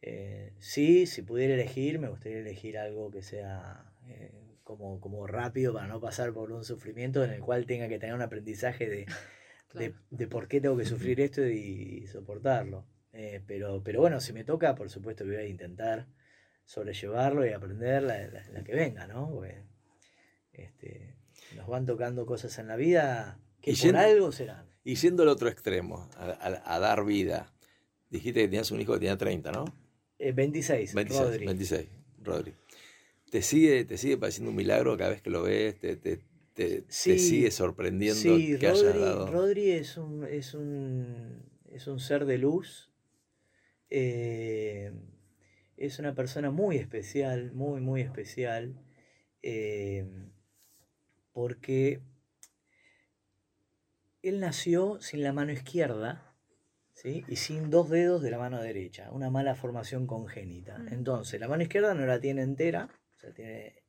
eh, 0.01 0.53
sí, 0.59 1.05
si 1.05 1.21
pudiera 1.21 1.53
elegir, 1.53 1.99
me 1.99 2.09
gustaría 2.09 2.39
elegir 2.39 2.77
algo 2.77 3.11
que 3.11 3.21
sea 3.21 3.93
eh, 4.07 4.57
como, 4.63 4.99
como 4.99 5.27
rápido 5.27 5.73
para 5.73 5.87
no 5.87 5.99
pasar 6.01 6.33
por 6.33 6.51
un 6.51 6.63
sufrimiento 6.65 7.23
en 7.23 7.31
el 7.31 7.41
cual 7.41 7.65
tenga 7.65 7.87
que 7.87 7.99
tener 7.99 8.15
un 8.15 8.21
aprendizaje 8.21 8.89
de, 8.89 8.97
de, 9.75 9.91
Claro. 9.91 9.95
de 10.09 10.27
por 10.27 10.47
qué 10.47 10.59
tengo 10.61 10.77
que 10.77 10.85
sufrir 10.85 11.19
esto 11.21 11.45
y, 11.47 12.07
soportarlo. 12.07 12.85
Eh, 13.11 13.41
pero, 13.45 13.83
pero 13.83 14.01
bueno, 14.01 14.19
si 14.19 14.33
me 14.33 14.43
toca, 14.43 14.75
por 14.75 14.89
supuesto 14.89 15.23
que 15.23 15.31
voy 15.31 15.39
a 15.39 15.47
intentar 15.47 16.07
sobrellevarlo 16.65 17.45
y 17.45 17.51
aprender 17.53 18.01
la, 18.03 18.27
la- 18.27 18.43
la 18.51 18.63
que 18.63 18.73
venga, 18.73 19.05
¿no? 19.07 19.29
Porque, 19.29 19.61
este, 20.53 21.15
nos 21.55 21.67
van 21.67 21.85
tocando 21.85 22.25
cosas 22.25 22.57
en 22.59 22.67
la 22.67 22.75
vida 22.75 23.39
que 23.61 23.71
Y 23.71 23.75
por 23.75 23.83
yendo- 23.83 23.99
algo 23.99 24.31
serán. 24.31 24.65
Y 24.83 24.95
yendo 24.95 25.23
al 25.23 25.29
otro 25.29 25.47
extremo, 25.49 26.09
a, 26.17 26.25
a- 26.31 26.75
a 26.75 26.79
dar 26.79 27.05
vida. 27.05 27.52
Dijiste 28.13 28.41
que 28.41 28.47
tenías 28.47 28.71
un 28.71 28.79
hijo 28.81 28.93
que 28.93 28.99
tenía 28.99 29.17
30, 29.17 29.51
¿no? 29.51 29.65
Eh, 30.19 30.31
26, 30.31 30.93
26, 30.95 31.19
Rodri. 31.25 31.45
26, 31.47 31.87
Rodri. 32.23 32.53
¿Te 33.31 33.41
sigue, 33.41 33.85
¿Te 33.85 33.97
sigue 33.97 34.17
pareciendo 34.17 34.51
un 34.51 34.55
milagro 34.57 34.97
cada 34.97 35.09
vez 35.11 35.21
que 35.21 35.29
lo 35.31 35.43
ves? 35.43 35.79
¿Te, 35.79 35.95
te, 35.97 36.19
te- 36.53 36.81
te 36.83 37.17
sigue 37.17 37.51
sorprendiendo 37.51 38.21
Sí, 38.21 38.57
que 38.59 38.67
hayas 38.67 38.83
Rodri, 38.83 38.99
dado? 39.01 39.31
Rodri 39.31 39.71
es 39.71 39.97
un, 39.97 40.23
es 40.25 40.53
un, 40.53 41.43
es 41.71 41.87
un 41.87 41.99
ser 41.99 42.25
de 42.25 42.37
luz. 42.37 42.91
Eh, 43.89 44.91
es 45.77 45.99
una 45.99 46.13
persona 46.15 46.51
muy 46.51 46.77
especial, 46.77 47.51
muy, 47.53 47.81
muy 47.81 48.01
especial. 48.01 48.75
eh, 49.41 50.05
porque 51.33 52.01
él 54.23 54.39
nació 54.39 54.99
sin 55.01 55.21
la 55.21 55.33
mano 55.33 55.51
izquierda 55.51 56.32
¿sí? 56.93 57.23
y 57.27 57.35
sin 57.35 57.69
dos 57.69 57.89
dedos 57.89 58.21
de 58.21 58.31
la 58.31 58.37
mano 58.37 58.61
derecha, 58.61 59.11
una 59.11 59.29
mala 59.29 59.55
formación 59.55 60.07
congénita. 60.07 60.77
Mm. 60.79 60.93
Entonces, 60.93 61.39
la 61.39 61.47
mano 61.47 61.63
izquierda 61.63 61.93
no 61.93 62.05
la 62.05 62.19
tiene 62.19 62.41
entera, 62.43 62.89
o 63.15 63.19
sea, 63.19 63.33
tiene 63.33 63.83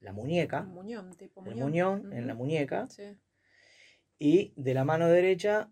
la 0.00 0.12
muñeca, 0.12 0.62
muñón, 0.62 1.16
tipo 1.16 1.44
el 1.44 1.54
muñón. 1.56 1.68
muñón 2.00 2.12
en 2.12 2.26
la 2.26 2.34
muñeca, 2.34 2.88
Sí. 2.88 3.16
y 4.18 4.52
de 4.56 4.74
la 4.74 4.84
mano 4.84 5.08
derecha 5.08 5.70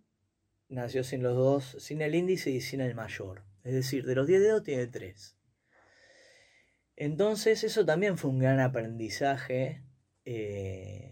nació 0.68 1.02
sin 1.04 1.22
los 1.22 1.36
dos, 1.36 1.76
sin 1.80 2.00
el 2.00 2.14
índice 2.14 2.50
y 2.50 2.60
sin 2.60 2.80
el 2.80 2.94
mayor. 2.94 3.44
Es 3.64 3.74
decir, 3.74 4.06
de 4.06 4.14
los 4.14 4.26
10 4.26 4.40
dedos 4.40 4.62
tiene 4.62 4.86
3. 4.86 5.36
Entonces 6.96 7.64
eso 7.64 7.84
también 7.84 8.18
fue 8.18 8.30
un 8.30 8.38
gran 8.38 8.60
aprendizaje 8.60 9.82
eh, 10.24 11.09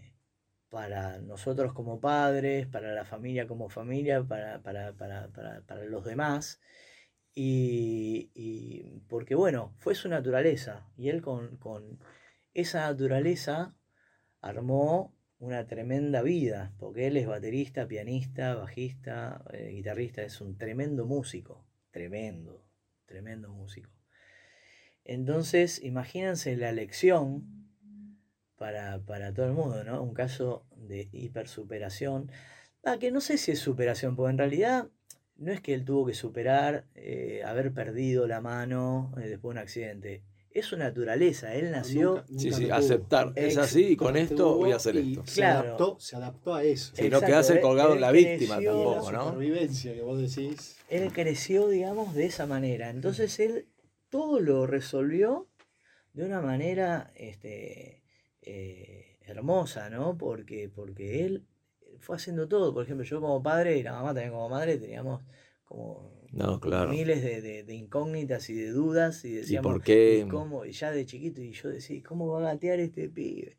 para 0.69 1.19
nosotros 1.19 1.73
como 1.73 1.99
padres, 1.99 2.67
para 2.67 2.93
la 2.93 3.05
familia 3.05 3.47
como 3.47 3.69
familia, 3.69 4.23
para, 4.23 4.61
para, 4.61 4.93
para, 4.93 5.29
para, 5.29 5.85
los 5.85 6.05
demás. 6.05 6.61
Y, 7.33 8.31
y 8.33 9.01
porque 9.07 9.35
bueno, 9.35 9.73
fue 9.79 9.95
su 9.95 10.09
naturaleza. 10.09 10.87
Y 10.97 11.09
él 11.09 11.21
con, 11.21 11.57
con 11.57 11.99
esa 12.53 12.81
naturaleza 12.81 13.75
armó 14.41 15.15
una 15.39 15.65
tremenda 15.67 16.21
vida, 16.21 16.73
porque 16.77 17.07
él 17.07 17.17
es 17.17 17.25
baterista, 17.25 17.87
pianista, 17.87 18.55
bajista, 18.55 19.43
eh, 19.53 19.69
guitarrista, 19.73 20.21
es 20.21 20.41
un 20.41 20.57
tremendo 20.57 21.05
músico, 21.05 21.65
tremendo, 21.91 22.65
tremendo 23.05 23.49
músico. 23.49 23.89
Entonces, 25.05 25.81
imagínense 25.81 26.55
la 26.57 26.73
lección 26.73 27.58
para, 28.59 28.99
para 28.99 29.33
todo 29.33 29.47
el 29.47 29.53
mundo, 29.53 29.83
¿no? 29.83 30.03
Un 30.03 30.13
caso 30.13 30.63
de 30.75 31.09
hipersuperación, 31.11 32.29
Ah, 32.85 32.97
que 32.97 33.11
no 33.11 33.19
sé 33.19 33.37
si 33.37 33.51
es 33.51 33.59
superación, 33.59 34.15
porque 34.15 34.31
en 34.31 34.37
realidad 34.37 34.87
no 35.35 35.51
es 35.51 35.59
que 35.59 35.73
él 35.73 35.83
tuvo 35.83 36.05
que 36.05 36.13
superar 36.13 36.85
eh, 36.95 37.41
haber 37.45 37.73
perdido 37.73 38.25
la 38.25 38.39
mano 38.39 39.11
eh, 39.17 39.27
después 39.27 39.53
de 39.53 39.59
un 39.59 39.63
accidente. 39.63 40.23
Es 40.51 40.65
su 40.67 40.77
naturaleza, 40.77 41.53
él 41.55 41.71
nació... 41.71 42.15
Nunca- 42.15 42.25
Sí, 42.27 42.49
nunca 42.49 42.55
sí, 42.57 42.69
aceptar. 42.71 43.33
Es 43.35 43.57
así 43.57 43.85
y 43.89 43.95
con 43.97 44.15
esto 44.15 44.55
voy 44.55 44.71
a 44.71 44.77
hacer 44.77 44.95
y 44.95 45.11
esto. 45.11 45.25
Se, 45.27 45.35
Claro. 45.41 45.59
adaptó, 45.67 45.99
se 45.99 46.15
adaptó 46.15 46.55
a 46.55 46.63
eso. 46.63 46.93
No 46.97 47.03
Exacto, 47.05 47.25
quedarse 47.25 47.53
él- 47.55 47.61
colgado 47.61 47.93
en 47.95 48.01
la 48.01 48.11
víctima 48.11 48.55
tampoco, 48.61 49.11
La 49.11 49.17
¿no? 49.17 49.25
supervivencia 49.25 49.93
que 49.93 50.01
vos 50.01 50.19
decís. 50.19 50.77
Él 50.89 51.11
creció, 51.11 51.67
digamos, 51.67 52.15
de 52.15 52.25
esa 52.27 52.45
manera. 52.47 52.89
Entonces 52.89 53.37
él 53.41 53.67
todo 54.09 54.39
lo 54.39 54.65
resolvió 54.67 55.47
de 56.13 56.25
una 56.25 56.39
manera 56.41 57.11
este, 57.15 57.98
eh, 58.49 59.17
hermosa, 59.21 59.89
¿no? 59.89 60.17
Porque, 60.17 60.69
porque 60.73 61.25
él 61.25 61.45
fue 61.99 62.15
haciendo 62.15 62.47
todo. 62.47 62.73
Por 62.73 62.83
ejemplo, 62.83 63.05
yo 63.05 63.21
como 63.21 63.41
padre 63.43 63.77
y 63.77 63.83
la 63.83 63.93
mamá 63.93 64.09
también 64.13 64.31
como 64.31 64.49
madre 64.49 64.77
teníamos 64.77 65.21
como 65.65 66.11
No, 66.31 66.59
claro. 66.59 66.91
miles 66.91 67.23
de, 67.23 67.41
de- 67.41 67.63
de 67.63 67.73
incógnitas 67.75 68.49
y 68.49 68.55
de 68.55 68.69
dudas 68.71 69.23
y 69.25 69.33
decíamos, 69.33 69.73
por 69.73 69.81
qué? 69.83 70.23
¿y 70.25 70.29
cómo? 70.29 70.65
Y 70.65 70.71
ya 70.71 70.91
de 70.91 71.05
chiquito 71.05 71.41
y 71.41 71.51
yo 71.51 71.69
decía, 71.69 72.01
¿cómo 72.03 72.27
va 72.27 72.39
a 72.39 72.53
gatear 72.53 72.79
este 72.79 73.09
pibe? 73.09 73.57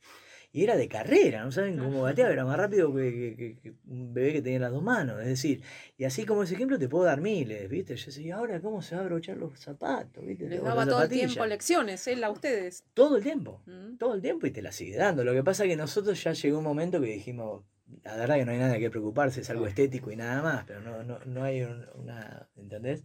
Y 0.52 0.64
era 0.64 0.76
de 0.76 0.88
carrera, 0.88 1.44
no 1.44 1.52
saben 1.52 1.78
cómo 1.78 2.02
gateaba, 2.02 2.32
era 2.32 2.44
más 2.44 2.56
rápido 2.56 2.92
que, 2.92 3.12
que- 3.12 3.36
que- 3.36 3.56
que 3.60 3.74
un 3.86 4.12
bebé 4.12 4.32
que 4.32 4.42
tenía 4.42 4.58
las 4.58 4.72
dos 4.72 4.82
manos. 4.82 5.20
Es 5.20 5.26
decir, 5.28 5.62
y 5.96 6.04
así 6.04 6.26
como 6.26 6.42
ese 6.42 6.54
ejemplo 6.54 6.76
te 6.78 6.88
puedo 6.88 7.04
dar 7.04 7.20
miles, 7.20 7.68
¿viste? 7.68 7.94
Yo 7.94 8.06
decía, 8.06 8.34
ahora 8.36 8.60
cómo 8.60 8.82
se 8.82 8.96
va 8.96 9.02
a 9.02 9.04
abrochar 9.04 9.36
los 9.36 9.56
zapatos? 9.60 10.26
¿viste? 10.26 10.48
Les 10.48 10.60
daba 10.62 10.84
todo 10.86 11.02
el 11.04 11.08
tiempo 11.08 11.46
lecciones, 11.46 12.04
él 12.08 12.24
a 12.24 12.30
ustedes. 12.30 12.84
Todo 12.94 13.16
el 13.18 13.22
tiempo, 13.22 13.62
Mm. 13.66 13.96
todo 13.96 14.14
el 14.14 14.22
tiempo 14.22 14.46
y 14.46 14.50
te 14.50 14.60
la 14.60 14.72
sigue 14.72 14.96
dando. 14.96 15.22
Lo 15.22 15.32
que 15.32 15.44
pasa 15.44 15.62
es 15.64 15.70
que 15.70 15.76
nosotros 15.76 16.22
ya 16.22 16.32
llegó 16.32 16.58
un 16.58 16.64
momento 16.64 17.00
que 17.00 17.06
dijimos, 17.06 17.62
la 18.02 18.16
verdad 18.16 18.36
que 18.36 18.44
no 18.44 18.50
hay 18.52 18.58
nada 18.58 18.78
que 18.78 18.90
preocuparse, 18.90 19.42
es 19.42 19.50
algo 19.50 19.66
estético 19.68 20.10
y 20.10 20.16
nada 20.16 20.42
más, 20.42 20.64
pero 20.64 20.80
no, 20.80 21.02
no, 21.04 21.18
no 21.26 21.44
hay 21.44 21.62
un- 21.62 21.86
una, 21.94 22.48
¿entendés? 22.56 23.04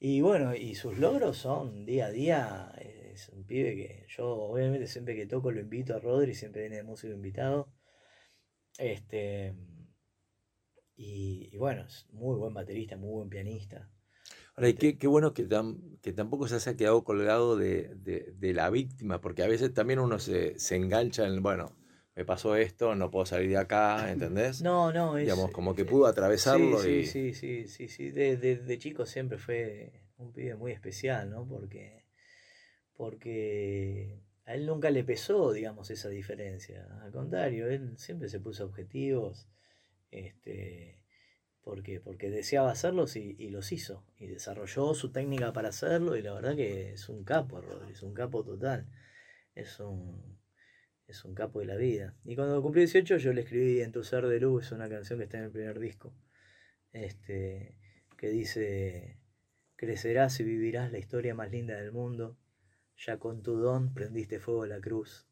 Y 0.00 0.20
bueno, 0.20 0.54
y 0.54 0.74
sus 0.74 0.98
logros 0.98 1.38
son 1.38 1.86
día 1.86 2.06
a 2.06 2.10
día, 2.10 2.72
es 3.14 3.28
un 3.30 3.44
pibe 3.44 3.76
que 3.76 4.06
yo 4.08 4.26
obviamente 4.28 4.86
siempre 4.86 5.16
que 5.16 5.26
toco 5.26 5.50
lo 5.52 5.60
invito 5.60 5.94
a 5.94 6.00
Rodri, 6.00 6.34
siempre 6.34 6.62
viene 6.62 6.76
de 6.76 6.82
músico 6.84 7.12
invitado. 7.14 7.72
Este, 8.78 9.52
y, 10.96 11.50
y 11.52 11.56
bueno, 11.56 11.84
es 11.86 12.06
muy 12.12 12.36
buen 12.36 12.54
baterista, 12.54 12.96
muy 12.96 13.10
buen 13.10 13.28
pianista. 13.28 13.88
Ahora, 14.56 14.68
y 14.68 14.74
qué, 14.74 14.98
qué 14.98 15.06
bueno 15.06 15.34
que, 15.34 15.48
tam- 15.48 15.98
que 16.00 16.12
tampoco 16.12 16.46
se 16.48 16.54
haya 16.56 16.76
quedado 16.76 17.04
colgado 17.04 17.56
de, 17.56 17.94
de- 17.96 18.32
de 18.36 18.52
la 18.54 18.70
víctima, 18.70 19.20
porque 19.20 19.42
a 19.42 19.48
veces 19.48 19.74
también 19.74 19.98
uno 19.98 20.18
se, 20.18 20.58
se 20.58 20.76
engancha 20.76 21.26
en, 21.26 21.42
bueno, 21.42 21.76
me 22.14 22.24
pasó 22.24 22.56
esto, 22.56 22.94
no 22.94 23.10
puedo 23.10 23.26
salir 23.26 23.50
de 23.50 23.56
acá, 23.58 24.10
¿entendés? 24.12 24.62
No, 24.62 24.92
no, 24.92 25.18
es, 25.18 25.26
Digamos, 25.26 25.50
como 25.52 25.74
que 25.74 25.82
eh, 25.82 25.86
pudo 25.86 26.06
atravesarlo 26.06 26.86
sí, 26.86 27.00
y... 27.00 27.06
Sí, 27.06 27.34
sí, 27.34 27.68
sí, 27.68 27.88
sí, 27.88 27.88
sí. 27.88 28.10
De 28.10 28.78
chico 28.78 29.06
siempre 29.06 29.38
fue 29.38 30.04
un 30.18 30.32
pibe 30.32 30.54
muy 30.56 30.72
especial, 30.72 31.30
¿no? 31.30 31.46
Porque, 31.46 32.03
porque 32.94 34.20
a 34.44 34.54
él 34.54 34.66
nunca 34.66 34.90
le 34.90 35.04
pesó, 35.04 35.52
digamos, 35.52 35.90
esa 35.90 36.08
diferencia. 36.08 36.86
Al 37.02 37.12
contrario, 37.12 37.68
él 37.68 37.94
siempre 37.98 38.28
se 38.28 38.40
puso 38.40 38.64
objetivos, 38.64 39.48
este, 40.10 41.00
porque, 41.62 42.00
porque 42.00 42.30
deseaba 42.30 42.70
hacerlos 42.70 43.16
y, 43.16 43.48
los 43.48 43.72
hizo. 43.72 44.04
Y 44.18 44.26
desarrolló 44.26 44.94
su 44.94 45.10
técnica 45.12 45.52
para 45.52 45.70
hacerlo 45.70 46.16
y 46.16 46.22
la 46.22 46.34
verdad 46.34 46.56
que 46.56 46.92
es 46.92 47.08
un 47.08 47.24
capo, 47.24 47.60
Rodri, 47.60 47.92
es 47.92 48.02
un 48.02 48.14
capo 48.14 48.44
total. 48.44 48.86
Es 49.54 49.80
un, 49.80 50.38
es 51.06 51.24
un 51.24 51.34
capo 51.34 51.60
de 51.60 51.66
la 51.66 51.76
vida. 51.76 52.14
Y 52.24 52.36
cuando 52.36 52.60
cumplí 52.62 52.82
18 52.82 53.16
yo 53.18 53.32
le 53.32 53.42
escribí 53.42 53.80
En 53.80 53.92
tu 53.92 54.04
ser 54.04 54.26
de 54.26 54.40
luz, 54.40 54.72
una 54.72 54.88
canción 54.88 55.18
que 55.18 55.24
está 55.24 55.38
en 55.38 55.44
el 55.44 55.50
primer 55.50 55.78
disco, 55.78 56.14
este, 56.92 57.78
que 58.18 58.28
dice, 58.28 59.18
crecerás 59.76 60.38
y 60.40 60.44
vivirás 60.44 60.92
la 60.92 60.98
historia 60.98 61.34
más 61.34 61.50
linda 61.50 61.76
del 61.76 61.92
mundo, 61.92 62.36
ya 62.96 63.18
con 63.18 63.42
tu 63.42 63.56
don 63.58 63.92
prendiste 63.94 64.38
fuego 64.38 64.62
a 64.62 64.66
la 64.66 64.80
cruz, 64.80 65.26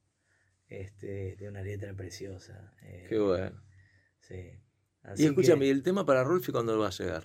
este, 0.68 1.36
de 1.36 1.48
una 1.48 1.62
letra 1.62 1.92
preciosa. 1.94 2.72
eh, 2.82 3.06
Qué 3.08 3.18
bueno. 3.18 3.62
Sí. 4.20 4.50
Y 5.16 5.26
escúchame, 5.26 5.66
¿y 5.66 5.68
que- 5.68 5.72
el 5.72 5.82
tema 5.82 6.06
para 6.06 6.22
Rolfi 6.24 6.52
cuándo 6.52 6.78
va 6.78 6.88
a 6.88 6.90
llegar? 6.90 7.24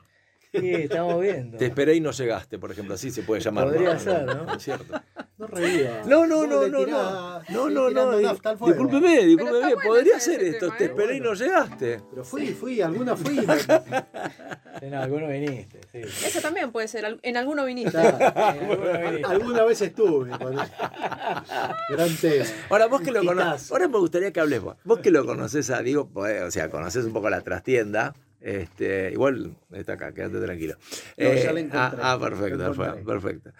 Sí, 0.52 0.72
estamos 0.74 1.22
viendo. 1.22 1.58
Te 1.58 1.66
esperé 1.66 1.94
y 1.96 2.00
no 2.00 2.12
llegaste, 2.12 2.58
por 2.58 2.72
ejemplo, 2.72 2.96
así 2.96 3.12
se 3.12 3.22
puede 3.22 3.42
llamar. 3.42 3.66
Podría 3.66 4.00
ser, 4.00 4.26
¿no? 4.26 4.54
Es 4.54 4.64
cierto. 4.64 5.00
No 5.38 5.46
reviva. 5.46 6.02
No, 6.08 6.26
no, 6.26 6.48
no, 6.48 6.68
no, 6.68 6.86
no, 6.88 7.70
no, 7.70 7.70
no, 7.70 7.90
no, 7.92 8.18
discúlpeme, 8.18 9.26
discúlpeme, 9.26 9.76
podría 9.84 10.20
ser 10.20 10.42
esto, 10.42 10.68
tema, 10.68 10.78
te 10.78 10.84
¿eh? 10.86 10.88
esperé 10.88 11.18
y 11.18 11.20
no 11.20 11.34
llegaste. 11.36 12.02
Pero 12.10 12.24
fui, 12.24 12.48
fui, 12.54 12.82
alguna 12.82 13.16
fui. 13.16 13.38
En 14.82 14.94
alguno 14.94 15.28
viniste, 15.28 15.82
sí. 16.06 16.26
Eso 16.26 16.42
también 16.42 16.72
puede 16.72 16.88
ser, 16.88 17.20
en 17.22 17.38
alguno 17.38 17.66
viniste. 17.66 17.92
Claro, 17.92 18.18
En 18.20 18.66
alguno 18.70 19.10
viniste. 19.10 19.28
alguna 19.32 19.64
vez 19.64 19.82
estuve. 19.82 20.30
Gran 21.90 22.16
tema. 22.22 22.46
Ahora 22.70 22.86
vos 22.88 23.02
que 23.02 23.12
lo 23.12 23.24
conoces, 23.24 23.72
ahora 23.72 23.88
me 23.88 23.98
gustaría 23.98 24.32
que 24.32 24.40
hables 24.40 24.62
vos. 24.62 24.76
Vos 24.84 25.00
que 25.00 25.12
lo 25.12 25.26
conoces 25.26 25.70
a 25.70 25.82
Diego, 25.82 26.08
pues, 26.10 26.42
o 26.42 26.52
sea, 26.52 26.70
conoces 26.70 27.06
un 27.06 27.14
poco 27.14 27.30
la 27.30 27.42
trastienda. 27.42 28.14
Este, 28.40 29.10
igual 29.12 29.56
está 29.74 29.94
acá, 29.94 30.14
quédate 30.14 30.40
tranquilo. 30.40 30.76
No, 31.18 31.34
ya 31.34 31.50
Eh, 31.52 31.68
la 31.70 31.70
ah, 31.74 31.96
ah, 32.02 32.20
perfecto, 32.20 32.74
perfecto. 33.06 33.52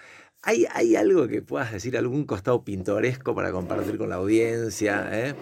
¿Hay, 0.44 0.66
¿Hay 0.72 0.96
algo 0.96 1.28
que 1.28 1.42
puedas 1.42 1.72
decir, 1.72 1.98
algún 1.98 2.26
costado 2.26 2.64
pintoresco 2.64 3.34
para 3.36 3.52
compartir 3.52 3.98
con 3.98 4.10
la 4.10 4.16
audiencia? 4.16 5.10
eh? 5.12 5.34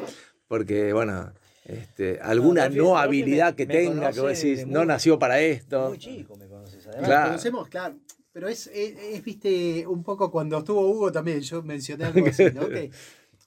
Porque, 0.47 0.93
bueno, 0.93 1.33
este, 1.65 2.19
alguna 2.21 2.69
no 2.69 2.97
habilidad 2.97 3.49
me- 3.51 3.55
que 3.57 3.65
me 3.67 3.73
tenga, 3.73 4.11
que 4.13 4.21
vos 4.21 4.29
decís, 4.29 4.59
de 4.59 4.65
no 4.67 4.85
nació 4.85 5.19
para 5.19 5.39
esto. 5.41 5.89
Muy 5.89 5.97
chico 5.99 6.35
me 6.37 6.47
conoces, 6.47 6.54
además. 6.95 7.01
Nos 7.01 7.07
Claro. 7.07 7.27
conocemos, 7.29 7.67
claro. 7.69 7.95
Pero 8.31 8.47
es, 8.49 8.67
es, 8.67 8.97
es, 8.99 9.23
viste, 9.23 9.87
un 9.87 10.03
poco 10.03 10.29
cuando 10.31 10.57
estuvo 10.57 10.81
Hugo 10.89 11.11
también, 11.11 11.39
yo 11.41 11.61
mencioné 11.63 12.05
algo 12.05 12.25
así, 12.27 12.45
¿no? 12.53 12.67
Que, 12.69 12.91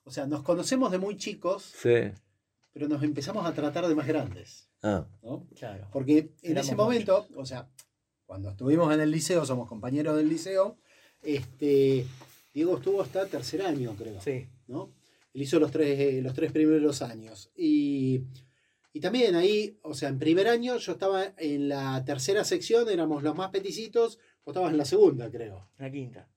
o 0.05 0.11
sea, 0.11 0.27
nos 0.27 0.43
conocemos 0.43 0.91
de 0.91 0.99
muy 0.99 1.17
chicos, 1.17 1.63
Sí. 1.83 2.11
pero 2.73 2.89
nos 2.89 3.03
empezamos 3.03 3.45
a 3.45 3.53
tratar 3.53 3.87
de 3.87 3.95
más 3.95 4.07
grandes, 4.07 4.71
Ah, 4.83 5.07
¿no? 5.23 5.47
Claro. 5.59 5.89
Porque 5.93 6.19
en 6.43 6.53
Éramos 6.53 6.67
ese 6.69 6.77
momento, 6.77 7.27
o 7.37 7.45
sea, 7.45 7.69
cuando 8.25 8.49
estuvimos 8.51 8.93
en 8.95 9.01
el 9.01 9.11
liceo, 9.11 9.45
somos 9.45 9.69
compañeros 9.69 10.17
del 10.17 10.29
liceo, 10.29 10.79
este, 11.21 12.07
Diego 12.55 12.77
estuvo 12.77 13.03
hasta 13.03 13.27
tercer 13.27 13.63
año, 13.63 13.95
creo. 13.99 14.21
Sí. 14.21 14.49
¿no? 14.69 14.93
Él 15.35 15.43
hizo 15.43 15.59
los 15.59 15.71
tres, 15.71 15.99
eh, 16.01 16.23
los 16.23 16.33
tres 16.35 16.51
primeros 16.53 17.03
años. 17.03 17.51
Y, 17.57 18.23
y 18.93 19.01
también 19.01 19.35
ahí, 19.35 19.79
o 19.83 19.95
sea, 19.95 20.09
en 20.09 20.19
primer 20.19 20.49
año 20.49 20.77
yo 20.79 20.93
estaba 20.93 21.33
en 21.37 21.69
la 21.69 22.05
tercera 22.05 22.45
sección, 22.45 22.89
éramos 22.89 23.23
los 23.23 23.35
más 23.37 23.51
peticitos, 23.51 24.19
vos 24.45 24.53
estabas 24.53 24.73
en 24.73 24.79
la 24.79 24.85
segunda, 24.85 25.31
creo. 25.31 25.69
La 25.79 25.91
quinta. 25.91 26.29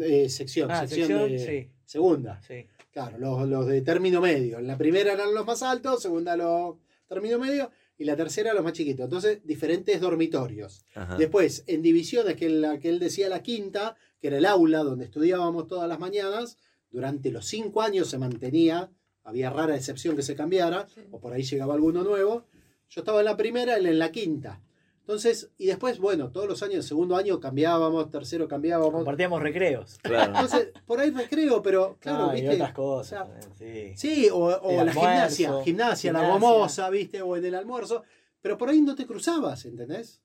Eh, 0.00 0.28
sección, 0.28 0.70
Ah, 0.70 0.86
sección, 0.86 1.08
sección, 1.08 1.32
de 1.32 1.38
sí. 1.64 1.70
segunda. 1.84 2.40
Sí. 2.42 2.66
Claro, 2.92 3.16
los, 3.18 3.48
los 3.48 3.66
de 3.66 3.80
término 3.82 4.20
medio. 4.20 4.58
En 4.58 4.66
la 4.66 4.76
primera 4.76 5.12
eran 5.12 5.34
los 5.34 5.46
más 5.46 5.62
altos, 5.62 6.02
segunda 6.02 6.36
los 6.36 6.76
término 7.08 7.38
medio 7.38 7.70
y 7.96 8.04
la 8.04 8.16
tercera 8.16 8.52
los 8.52 8.62
más 8.62 8.74
chiquitos. 8.74 9.04
Entonces, 9.04 9.40
diferentes 9.44 9.98
dormitorios. 10.00 10.84
ajá. 10.94 11.16
Después, 11.16 11.64
en 11.66 11.80
divisiones, 11.80 12.36
que, 12.36 12.50
la 12.50 12.78
que 12.78 12.90
él 12.90 12.98
decía 12.98 13.28
la 13.30 13.42
quinta, 13.42 13.96
que 14.20 14.28
era 14.28 14.38
el 14.38 14.44
aula 14.46 14.80
donde 14.82 15.06
estudiábamos 15.06 15.66
todas 15.68 15.88
las 15.88 15.98
mañanas, 15.98 16.58
durante 16.90 17.30
los 17.30 17.46
cinco 17.46 17.80
años 17.82 18.08
se 18.08 18.18
mantenía, 18.18 18.90
había 19.28 19.50
rara 19.50 19.76
excepción 19.76 20.16
que 20.16 20.22
se 20.22 20.34
cambiara, 20.34 20.86
Sí. 20.94 21.02
o 21.10 21.20
por 21.20 21.32
ahí 21.32 21.42
llegaba 21.42 21.74
alguno 21.74 22.02
nuevo. 22.02 22.44
Yo 22.90 23.00
estaba 23.02 23.18
en 23.20 23.26
la 23.26 23.36
primera, 23.36 23.76
él 23.76 23.86
en 23.86 23.98
la 23.98 24.10
quinta. 24.10 24.60
Entonces, 25.00 25.50
y 25.56 25.66
después, 25.66 25.98
bueno, 25.98 26.30
todos 26.32 26.46
los 26.46 26.62
años, 26.62 26.84
segundo 26.84 27.16
año 27.16 27.40
cambiábamos, 27.40 28.10
tercero 28.10 28.46
cambiábamos. 28.46 28.92
Compartíamos 28.92 29.40
recreos. 29.42 29.98
Claro. 30.02 30.32
Entonces, 30.34 30.68
por 30.86 31.00
ahí 31.00 31.10
recreo, 31.10 31.62
pero 31.62 31.96
claro, 31.98 32.30
Ah, 32.30 32.36
y 32.36 32.42
viste. 32.42 32.56
otras 32.56 32.72
cosas. 32.74 33.22
o 33.22 33.24
sea, 33.24 33.40
también, 33.40 33.94
sí. 33.96 33.96
Sí, 33.96 34.28
o, 34.30 34.36
o 34.38 34.72
la 34.72 34.80
almuerzo, 34.82 35.00
gimnasia, 35.00 35.62
gimnasia, 35.64 36.12
la 36.12 36.28
gomosa, 36.28 36.90
¿viste? 36.90 37.22
O 37.22 37.36
en 37.36 37.44
el 37.46 37.54
almuerzo. 37.54 38.02
Pero 38.42 38.58
por 38.58 38.68
ahí 38.68 38.80
no 38.82 38.94
te 38.94 39.06
cruzabas, 39.06 39.64
¿entendés? 39.64 40.20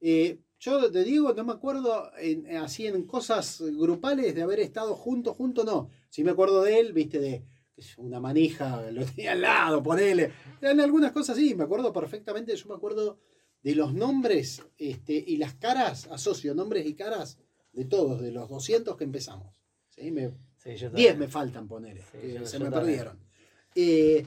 Eh, 0.00 0.38
yo 0.60 0.90
te 0.92 1.02
digo, 1.02 1.32
no 1.34 1.42
me 1.44 1.52
acuerdo 1.52 2.10
en- 2.18 2.46
eh, 2.46 2.56
así 2.58 2.86
en 2.86 3.02
cosas 3.04 3.60
grupales 3.60 4.34
de 4.36 4.42
haber 4.42 4.60
estado 4.60 4.94
juntos, 4.94 5.34
juntos, 5.36 5.64
no. 5.64 5.90
Sí 6.10 6.22
me 6.22 6.30
acuerdo 6.30 6.62
de 6.62 6.78
él, 6.78 6.92
¿viste? 6.92 7.18
De 7.18 7.42
una 7.96 8.20
manija, 8.20 8.90
lo 8.90 9.04
tenía 9.04 9.32
al 9.32 9.40
lado, 9.40 9.82
ponele. 9.82 10.32
En 10.60 10.80
algunas 10.80 11.12
cosas 11.12 11.36
sí, 11.36 11.54
me 11.54 11.64
acuerdo 11.64 11.92
perfectamente. 11.92 12.54
Yo 12.54 12.68
me 12.68 12.74
acuerdo 12.74 13.18
de 13.62 13.74
los 13.74 13.94
nombres 13.94 14.62
este, 14.78 15.12
y 15.14 15.36
las 15.36 15.54
caras, 15.54 16.08
asocio 16.10 16.54
nombres 16.54 16.86
y 16.86 16.94
caras 16.94 17.38
de 17.72 17.84
todos, 17.84 18.20
de 18.20 18.30
los 18.32 18.48
200 18.48 18.96
que 18.96 19.04
empezamos. 19.04 19.54
¿sí? 19.88 20.10
Me, 20.10 20.30
Sí, 20.58 20.76
yo 20.76 20.90
10 20.90 20.92
también. 20.92 21.18
me 21.18 21.28
faltan 21.28 21.66
poner, 21.66 21.98
Sí, 21.98 22.18
que 22.20 22.34
yo- 22.34 22.46
se 22.46 22.58
yo 22.58 22.64
me 22.64 22.70
también. 22.70 22.98
perdieron. 22.98 23.18
Eh, 23.74 24.26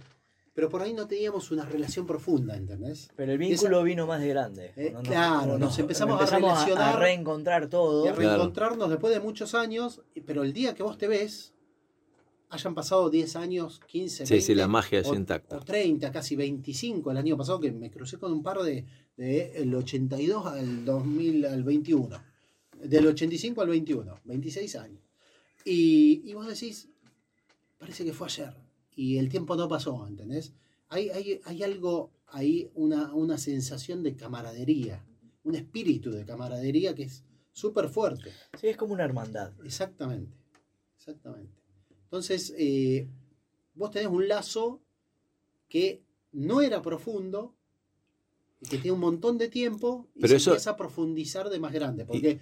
pero 0.54 0.70
por 0.70 0.82
ahí 0.82 0.94
no 0.94 1.08
teníamos 1.08 1.52
una 1.52 1.66
relación 1.66 2.06
profunda, 2.08 2.56
¿entendés? 2.58 3.10
Pero 3.16 3.32
el 3.34 3.38
vínculo 3.38 3.84
vino 3.84 4.06
más 4.08 4.20
de 4.22 4.28
grande. 4.30 4.74
Eh, 4.76 4.94
claro, 5.04 5.58
nos 5.58 5.78
empezamos 5.80 6.20
a 6.22 6.26
relacionar. 6.38 6.96
a 6.96 7.00
reencontrar 7.00 7.68
todo. 7.70 8.06
Y 8.06 8.08
a 8.10 8.14
Claro. 8.14 8.30
reencontrarnos 8.32 8.90
después 8.90 9.14
de 9.14 9.20
muchos 9.20 9.54
años, 9.54 10.02
pero 10.26 10.44
el 10.44 10.52
día 10.54 10.74
que 10.74 10.84
vos 10.84 10.98
te 10.98 11.08
ves, 11.08 11.54
hayan 12.50 12.76
pasado 12.76 13.10
10 13.10 13.36
años, 13.36 13.80
15, 13.88 14.26
Sí, 14.26 14.42
sí, 14.42 14.54
20, 14.54 14.56
la 14.56 14.68
magia 14.68 15.00
es 15.00 15.08
o- 15.08 15.16
intacta. 15.16 15.58
O 15.58 15.60
30, 15.62 16.12
casi 16.12 16.36
25 16.36 17.12
el 17.12 17.18
año 17.18 17.36
pasado, 17.38 17.60
que 17.60 17.72
me 17.72 17.90
crucé 17.92 18.18
con 18.18 18.32
un 18.32 18.44
par 18.44 18.60
de, 18.62 18.86
de 19.18 19.54
el 19.58 19.74
82 19.74 20.46
al 20.46 20.86
2000 20.86 21.46
al 21.46 21.64
21. 21.64 22.22
Del 22.84 23.08
85 23.08 23.62
al 23.62 23.70
21, 23.70 24.20
26 24.26 24.76
años. 24.76 25.02
Y, 25.64 26.22
y 26.26 26.34
vos 26.34 26.48
decís, 26.48 26.90
parece 27.78 28.04
que 28.06 28.14
fue 28.14 28.28
ayer. 28.28 28.54
Y 28.96 29.18
el 29.18 29.30
tiempo 29.30 29.56
no 29.56 29.68
pasó, 29.68 30.06
¿entendés? 30.08 30.54
Hay, 30.90 31.10
hay, 31.10 31.42
hay 31.46 31.64
algo 31.64 32.12
ahí, 32.28 32.70
una, 32.76 33.14
una 33.14 33.38
sensación 33.38 34.04
de 34.04 34.16
camaradería, 34.16 35.04
un 35.44 35.56
espíritu 35.56 36.12
de 36.12 36.26
camaradería 36.26 36.94
que 36.94 37.04
es 37.04 37.24
súper 37.52 37.90
fuerte. 37.90 38.32
Sí, 38.60 38.68
es 38.68 38.78
como 38.78 38.94
una 38.94 39.04
hermandad. 39.04 39.52
Exactamente, 39.64 40.38
exactamente. 40.98 41.54
Entonces, 42.06 42.54
eh, 42.58 43.08
vos 43.74 43.92
tenés 43.92 44.08
un 44.10 44.28
lazo 44.28 44.82
que 45.68 46.02
no 46.32 46.62
era 46.62 46.82
profundo 46.82 47.54
y 48.62 48.68
que 48.68 48.78
tiene 48.78 48.94
un 48.94 49.00
montón 49.02 49.38
de 49.38 49.50
tiempo 49.50 50.08
y 50.16 50.22
Pero 50.22 50.30
se 50.32 50.36
eso- 50.38 50.52
empieza 50.52 50.72
a 50.72 50.78
profundizar 50.78 51.50
de 51.50 51.60
más 51.60 51.74
grande, 51.74 52.06
porque 52.06 52.40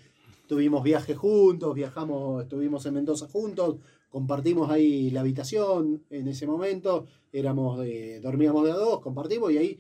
tuvimos 0.47 0.83
viajes 0.83 1.17
juntos, 1.17 1.73
viajamos, 1.73 2.43
estuvimos 2.43 2.85
en 2.85 2.93
Mendoza 2.95 3.27
juntos, 3.27 3.77
compartimos 4.09 4.69
ahí 4.69 5.09
la 5.09 5.21
habitación 5.21 6.03
en 6.09 6.27
ese 6.27 6.45
momento, 6.45 7.07
éramos 7.31 7.79
de- 7.79 8.19
dormíamos 8.19 8.63
de 8.65 8.71
a 8.71 8.75
dos, 8.75 8.99
compartimos 8.99 9.51
y 9.51 9.57
ahí 9.57 9.79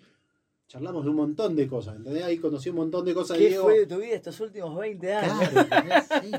charlamos 0.67 1.03
de 1.03 1.11
un 1.11 1.17
montón 1.17 1.55
de 1.55 1.67
cosas, 1.67 1.97
¿entendés? 1.97 2.23
Ahí 2.23 2.39
conocí 2.39 2.69
un 2.69 2.77
montón 2.77 3.05
de 3.05 3.13
cosas 3.13 3.37
¿Qué 3.37 3.49
Diego. 3.49 3.63
fue 3.65 3.79
de 3.81 3.85
tu 3.85 3.97
vida 3.99 4.15
estos 4.15 4.39
últimos 4.39 4.75
20 4.75 5.13
años? 5.13 5.49
Claro, 5.49 5.61
¿entendés? 5.61 6.05
sí, 6.21 6.31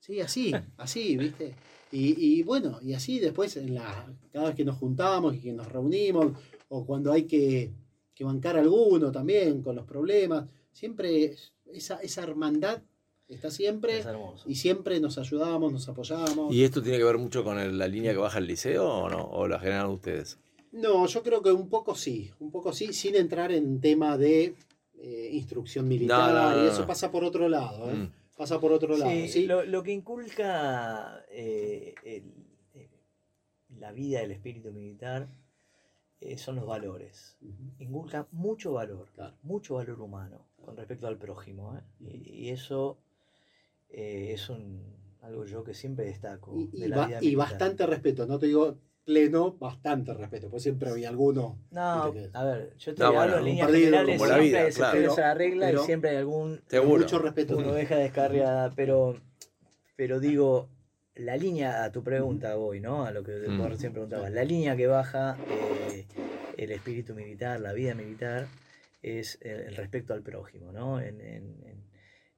sí, 0.00 0.20
así, 0.20 0.54
así, 0.76 1.16
¿viste? 1.16 1.54
Y, 1.90 2.38
y 2.38 2.42
bueno, 2.42 2.78
y 2.82 2.92
así 2.94 3.18
después, 3.18 3.56
en 3.56 3.74
la, 3.74 4.06
cada 4.32 4.46
vez 4.48 4.54
que 4.54 4.64
nos 4.64 4.76
juntamos 4.76 5.34
y 5.34 5.40
que 5.40 5.52
nos 5.52 5.66
reunimos, 5.70 6.32
o 6.68 6.84
cuando 6.84 7.12
hay 7.12 7.24
que, 7.24 7.70
que 8.14 8.24
bancar 8.24 8.56
a 8.56 8.60
alguno 8.60 9.10
también 9.10 9.62
con 9.62 9.74
los 9.76 9.86
problemas, 9.86 10.44
siempre 10.72 11.34
esa, 11.72 11.96
esa 12.02 12.22
hermandad 12.22 12.82
está 13.28 13.50
siempre 13.50 13.98
Es 13.98 14.06
y 14.46 14.54
siempre 14.54 15.00
nos 15.00 15.18
ayudamos, 15.18 15.72
nos 15.72 15.88
apoyamos. 15.88 16.54
¿Y 16.54 16.62
esto 16.64 16.82
tiene 16.82 16.98
que 16.98 17.04
ver 17.04 17.18
mucho 17.18 17.42
con 17.44 17.58
el- 17.58 17.76
la 17.78 17.88
línea 17.88 18.12
que 18.12 18.18
baja 18.18 18.38
el 18.38 18.46
liceo 18.46 18.86
o 18.88 19.08
no? 19.10 19.22
¿O 19.24 19.46
la 19.48 19.58
generan 19.58 19.90
ustedes? 19.90 20.38
No, 20.72 21.06
yo 21.06 21.22
creo 21.22 21.42
que 21.42 21.50
un 21.52 21.68
poco 21.70 21.94
sí, 21.94 22.30
un 22.40 22.50
poco 22.50 22.72
sí, 22.72 22.92
sin 22.92 23.16
entrar 23.16 23.52
en 23.52 23.80
tema 23.80 24.16
de 24.18 24.54
eh, 25.00 25.30
instrucción 25.32 25.86
militar, 25.88 26.34
No, 26.34 26.50
no, 26.50 26.56
no, 26.56 26.64
y 26.64 26.68
eso 26.68 26.80
no. 26.80 26.86
pasa 26.86 27.10
por 27.10 27.22
otro 27.24 27.48
lado, 27.48 27.90
¿eh? 27.90 27.94
Mm. 27.94 28.10
Pasa 28.38 28.58
por 28.58 28.72
otro 28.72 28.96
lado. 28.96 29.10
Sí, 29.10 29.28
¿sí? 29.28 29.46
Lo, 29.46 29.64
lo 29.64 29.82
que 29.82 29.92
inculca 29.92 31.24
eh, 31.30 31.94
el- 32.04 32.32
la 33.78 33.92
vida 33.92 34.20
del 34.20 34.30
espíritu 34.30 34.72
militar 34.72 35.28
eh, 36.20 36.38
son 36.38 36.56
los 36.56 36.66
valores. 36.66 37.36
Inculca 37.78 38.26
mucho 38.32 38.72
valor, 38.72 39.08
Claro. 39.14 39.36
mucho 39.42 39.74
valor 39.74 40.00
humano 40.00 40.46
con 40.64 40.76
respecto 40.76 41.06
al 41.06 41.18
prójimo. 41.18 41.76
¿eh? 41.76 41.82
Y, 42.00 42.46
y 42.46 42.48
eso 42.50 42.98
eh, 43.90 44.30
es 44.32 44.48
un, 44.48 44.82
algo 45.22 45.44
yo 45.44 45.62
que 45.64 45.74
siempre 45.74 46.06
destaco. 46.06 46.56
Y, 46.56 46.70
y 46.72 46.80
de 46.80 46.88
la 46.88 46.96
ba- 46.96 47.06
vida 47.06 47.18
y 47.20 47.26
militar. 47.26 47.48
bastante 47.50 47.86
respeto, 47.86 48.26
no 48.26 48.38
te 48.38 48.46
digo 48.46 48.78
pleno, 49.12 49.56
bastante 49.58 50.12
respeto, 50.12 50.50
pues 50.50 50.62
siempre 50.62 50.90
había 50.90 51.08
alguno. 51.08 51.58
No, 51.70 52.12
que- 52.12 52.28
a 52.34 52.44
ver, 52.44 52.74
yo 52.78 52.94
te 52.94 53.00
No, 53.00 53.06
hablo 53.06 53.20
bueno, 53.20 53.38
en 53.38 53.44
líneas 53.46 53.70
generales, 53.72 54.20
siempre 54.20 54.40
vida, 54.42 54.70
se 54.70 54.78
claro. 54.78 55.16
la 55.16 55.34
regla 55.34 55.66
Pero- 55.68 55.82
y 55.82 55.86
siempre 55.86 56.10
hay 56.10 56.16
algún 56.16 56.60
Seguro. 56.66 57.00
Mucho 57.04 57.18
respeto. 57.18 57.56
uno 57.56 57.72
deja 57.72 57.96
descarriada, 57.96 58.70
pero, 58.76 59.18
pero 59.96 60.20
digo, 60.20 60.68
la 61.14 61.38
línea, 61.38 61.84
a 61.84 61.90
tu 61.90 62.04
pregunta 62.04 62.54
voy, 62.56 62.80
¿no? 62.80 63.06
A 63.06 63.10
lo 63.10 63.24
que 63.24 63.32
Mm. 63.32 63.56
vos 63.58 63.70
recién 63.70 63.92
preguntabas, 63.92 64.30
la 64.30 64.44
línea 64.44 64.76
que 64.76 64.86
baja 64.86 65.38
eh, 65.48 66.06
el 66.58 66.70
espíritu 66.70 67.14
militar, 67.14 67.60
la 67.60 67.72
vida 67.72 67.94
militar, 67.94 68.46
es 69.02 69.38
el, 69.40 69.60
el 69.60 69.76
respeto 69.76 70.12
al 70.12 70.20
prójimo, 70.22 70.70
¿no? 70.70 71.00
En, 71.00 71.18
en- 71.22 71.56
en- 71.64 71.88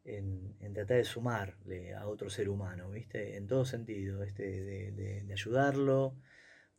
en- 0.05 0.55
en 0.60 0.73
tratar 0.73 0.99
de 0.99 1.05
sumarle 1.05 1.94
a 1.94 2.07
otro 2.07 2.31
ser 2.31 2.49
humano, 2.49 2.90
¿viste? 2.90 3.36
En 3.36 3.49
todo 3.49 3.65
sentido, 3.65 4.23
este, 4.23 4.44
de, 4.44 4.92
de- 4.92 5.23
de 5.24 5.32
ayudarlo, 5.32 6.15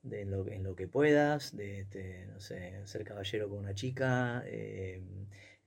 de 0.03 0.21
en, 0.21 0.31
lo, 0.31 0.47
en 0.47 0.63
lo 0.63 0.75
que 0.75 0.87
puedas, 0.87 1.55
de, 1.55 1.81
este, 1.81 2.25
no 2.27 2.39
sé, 2.39 2.81
ser 2.85 3.03
caballero 3.03 3.49
con 3.49 3.59
una 3.59 3.75
chica, 3.75 4.43
eh, 4.45 5.01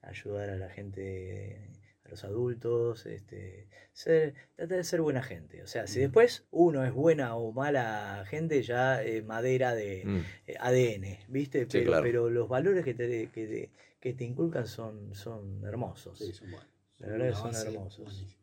ayudar 0.03 0.51
a 0.51 0.57
la 0.57 0.69
gente, 0.69 1.71
a 2.05 2.09
los 2.11 2.25
adultos, 2.25 3.07
este, 3.07 3.69
ser, 3.93 4.35
tratar 4.57 4.79
de 4.79 4.85
ser 4.85 5.01
buena 5.01 5.23
gente. 5.23 5.63
O 5.63 5.67
sea, 5.67 5.87
si 5.87 6.01
después 6.01 6.45
uno 6.51 6.85
es 6.85 6.93
buena 6.93 7.37
o 7.37 7.53
mala 7.53 8.25
gente, 8.27 8.63
ya 8.63 9.03
es 9.03 9.25
madera 9.25 9.75
de 9.75 10.03
Mm. 10.05 10.21
eh, 10.49 10.55
ADN, 10.61 11.21
¿viste? 11.29 11.67
Pero, 11.67 11.87
claro. 11.87 12.03
pero 12.03 12.31
los 12.31 12.49
valores 12.49 12.85
que 12.85 12.95
te, 12.95 13.29
que 13.31 13.47
te, 13.47 13.71
que 14.01 14.13
te 14.15 14.25
inculcan 14.25 14.67
son, 14.67 15.15
son 15.15 15.65
hermosos. 15.65 16.19
Sí, 16.19 16.33
son 16.33 16.51
buenos. 16.51 16.69
La 16.99 17.07
verdad 17.09 17.25
que 17.27 17.31
una 17.31 17.39
son 17.41 17.53
base 17.53 17.69
hermosos. 17.69 18.37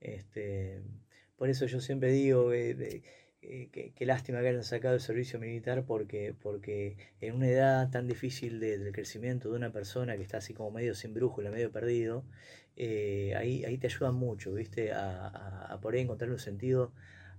Este, 0.00 0.82
por 1.36 1.48
eso 1.48 1.66
yo 1.66 1.80
siempre 1.80 2.10
digo 2.12 2.52
eh, 2.52 2.74
de- 2.74 3.02
eh, 3.74 3.92
que 3.94 4.06
lástima 4.06 4.40
que 4.40 4.48
hayan 4.48 4.64
sacado 4.64 4.94
el 4.94 5.00
servicio 5.00 5.38
militar 5.38 5.84
porque, 5.86 6.34
porque 6.42 6.96
en 7.20 7.34
una 7.36 7.48
edad 7.48 7.90
tan 7.90 8.06
difícil 8.08 8.60
de- 8.60 8.78
del 8.78 8.92
crecimiento 8.92 9.50
de 9.50 9.56
una 9.56 9.72
persona 9.72 10.16
que 10.16 10.22
está 10.22 10.38
así 10.38 10.54
como 10.54 10.70
medio 10.70 10.94
sin 10.94 11.14
brújula, 11.14 11.50
medio 11.50 11.70
perdido, 11.72 12.24
eh, 12.76 13.34
ahí, 13.36 13.64
ahí 13.64 13.78
te 13.78 13.86
ayudan 13.88 14.14
mucho, 14.14 14.52
¿viste? 14.54 14.92
A, 14.92 15.28
a, 15.28 15.72
a 15.74 15.80
por 15.80 15.94
ahí 15.94 16.00
encontrarle 16.02 16.34
un 16.34 16.40
sentido 16.40 16.92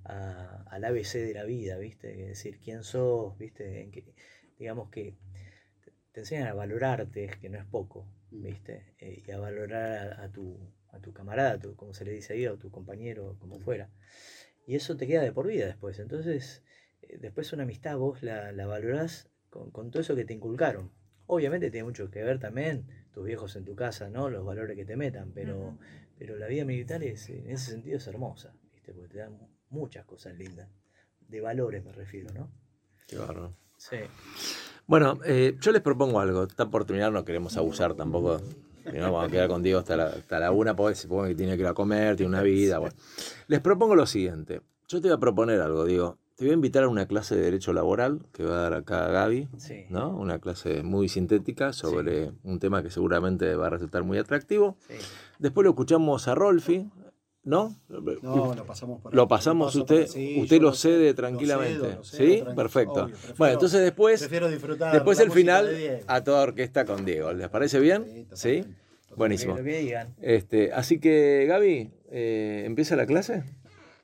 a- 0.03 0.63
al 0.69 0.83
ABC 0.85 1.19
de 1.19 1.33
la 1.33 1.43
vida, 1.43 1.77
¿viste? 1.77 2.21
Es 2.23 2.27
decir, 2.29 2.59
quién 2.63 2.83
sos, 2.83 3.37
¿viste? 3.37 3.81
En 3.81 3.91
que, 3.91 4.03
digamos 4.59 4.89
que 4.89 5.15
te, 6.13 6.19
enseñan 6.21 6.47
a 6.47 6.53
valorarte, 6.53 7.29
que 7.41 7.49
no 7.49 7.57
es 7.57 7.65
poco, 7.65 8.07
Mm. 8.31 8.41
¿viste? 8.43 8.83
Eh, 8.99 9.23
y 9.25 9.31
a 9.31 9.39
valorar 9.39 10.19
a, 10.19 10.31
tu, 10.31 10.57
a 10.91 10.99
tu 10.99 11.13
camarada, 11.13 11.59
tu- 11.59 11.75
como 11.75 11.93
se 11.93 12.05
le 12.05 12.11
dice 12.11 12.33
ahí, 12.33 12.47
o 12.47 12.57
tu 12.57 12.69
compañero, 12.71 13.37
como 13.39 13.59
fuera. 13.59 13.89
Y 14.65 14.75
eso 14.75 14.97
te 14.97 15.07
queda 15.07 15.21
de 15.21 15.31
por 15.31 15.47
vida 15.47 15.65
después. 15.65 15.99
Entonces, 15.99 16.63
eh, 17.01 17.17
después 17.19 17.53
una 17.53 17.63
amistad 17.63 17.97
vos 17.97 18.23
la, 18.23 18.51
la 18.51 18.65
valorás 18.65 19.29
con, 19.49 19.71
con 19.71 19.91
todo 19.91 20.01
eso 20.01 20.15
que 20.15 20.25
te 20.25 20.33
inculcaron. 20.33 20.91
Obviamente 21.27 21.71
tiene 21.71 21.85
mucho 21.85 22.09
que 22.09 22.23
ver 22.23 22.39
también 22.39 22.85
tus 23.11 23.25
viejos 23.25 23.55
en 23.55 23.65
tu 23.65 23.75
casa, 23.75 24.09
¿no? 24.09 24.29
Los 24.29 24.45
valores 24.45 24.75
que 24.75 24.85
te 24.85 24.95
metan, 24.95 25.31
pero, 25.33 25.77
pero 26.19 26.37
la 26.37 26.47
vida 26.47 26.65
militar 26.65 27.01
es, 27.03 27.29
en 27.29 27.49
ese 27.49 27.71
sentido 27.71 27.97
es 27.97 28.07
hermosa, 28.07 28.53
¿viste? 28.73 28.93
Porque 28.93 29.13
te 29.13 29.19
dan 29.19 29.39
muchas 29.69 30.05
cosas 30.05 30.37
lindas. 30.37 30.69
De 31.27 31.41
valores 31.41 31.83
me 31.83 31.91
refiero, 31.91 32.31
¿no? 32.33 32.51
Qué 33.07 33.17
bárbaro. 33.17 33.53
Sí. 33.77 33.97
Bueno, 34.85 35.19
eh, 35.25 35.55
yo 35.59 35.71
les 35.71 35.81
propongo 35.81 36.19
algo. 36.19 36.43
Está 36.43 36.69
por 36.69 36.85
terminar, 36.85 37.11
no 37.11 37.25
queremos 37.25 37.57
abusar 37.57 37.95
tampoco. 37.95 38.41
No, 38.93 39.11
vamos 39.11 39.27
a 39.27 39.31
quedar 39.31 39.47
contigo 39.49 39.79
hasta 39.79 39.95
la, 39.97 40.05
hasta 40.07 40.39
la 40.39 40.51
una, 40.51 40.75
porque 40.75 40.95
supongo 40.95 41.25
que 41.25 41.35
tiene 41.35 41.55
que 41.55 41.61
ir 41.63 41.67
a 41.67 41.73
comer, 41.73 42.15
tiene 42.15 42.29
una 42.29 42.41
vida. 42.43 42.79
Bueno. 42.79 42.95
Les 43.47 43.59
propongo 43.61 43.95
lo 43.95 44.05
siguiente. 44.05 44.61
Yo 44.87 45.01
te 45.01 45.07
voy 45.07 45.15
a 45.15 45.19
proponer 45.19 45.59
algo, 45.61 45.85
digo. 45.85 46.17
Te 46.35 46.43
voy 46.43 46.51
a 46.51 46.53
invitar 46.55 46.83
a 46.83 46.89
una 46.89 47.07
clase 47.07 47.33
de 47.35 47.43
Derecho 47.43 47.71
Laboral 47.71 48.19
que 48.33 48.43
va 48.43 48.57
a 48.57 48.61
dar 48.63 48.73
acá 48.73 49.07
Gaby, 49.07 49.47
Sí. 49.57 49.85
¿no? 49.89 50.09
Una 50.09 50.39
clase 50.39 50.83
muy 50.83 51.07
sintética 51.07 51.71
sobre 51.71 52.33
un 52.43 52.59
tema 52.59 52.83
que 52.83 52.89
seguramente 52.89 53.55
va 53.55 53.67
a 53.67 53.69
resultar 53.69 54.03
muy 54.03 54.17
atractivo. 54.17 54.75
sí. 54.89 54.95
Después 55.39 55.63
lo 55.63 55.71
escuchamos 55.71 56.27
a 56.27 56.35
Rolfi, 56.35 56.89
¿no? 57.45 57.75
No, 57.87 58.53
lo 58.55 58.65
pasamos 58.65 59.01
por 59.01 59.13
Lo 59.15 59.27
pasamos 59.27 59.75
usted, 59.75 60.07
sí, 60.07 60.39
usted 60.41 60.59
lo 60.61 60.73
cede 60.73 61.13
tranquilamente. 61.13 61.77
lo 61.95 62.03
cedo 62.03 62.03
¿Sí? 62.03 62.43
Perfecto. 62.55 63.03
obvio, 63.05 63.15
prefiero- 63.15 63.35
bueno, 63.37 63.53
entonces 63.53 63.81
después, 63.81 64.19
Prefiero 64.19 64.49
disfrutar. 64.49 64.91
después 64.93 65.19
el 65.19 65.31
final 65.31 65.67
de 65.67 66.03
a 66.07 66.23
toda 66.23 66.41
orquesta 66.43 66.83
con 66.85 67.05
Diego. 67.05 67.31
¿Les 67.33 67.47
parece 67.49 67.79
bien? 67.79 68.27
Sí. 68.33 68.65
Buenísimo. 69.15 69.55
Lo 69.55 69.63
que 69.63 69.77
digan. 69.79 70.13
Este, 70.21 70.73
así 70.73 70.99
que, 70.99 71.45
Gaby, 71.47 71.91
eh, 72.11 72.63
¿empieza 72.65 72.95
la 72.97 73.05
clase? 73.05 73.43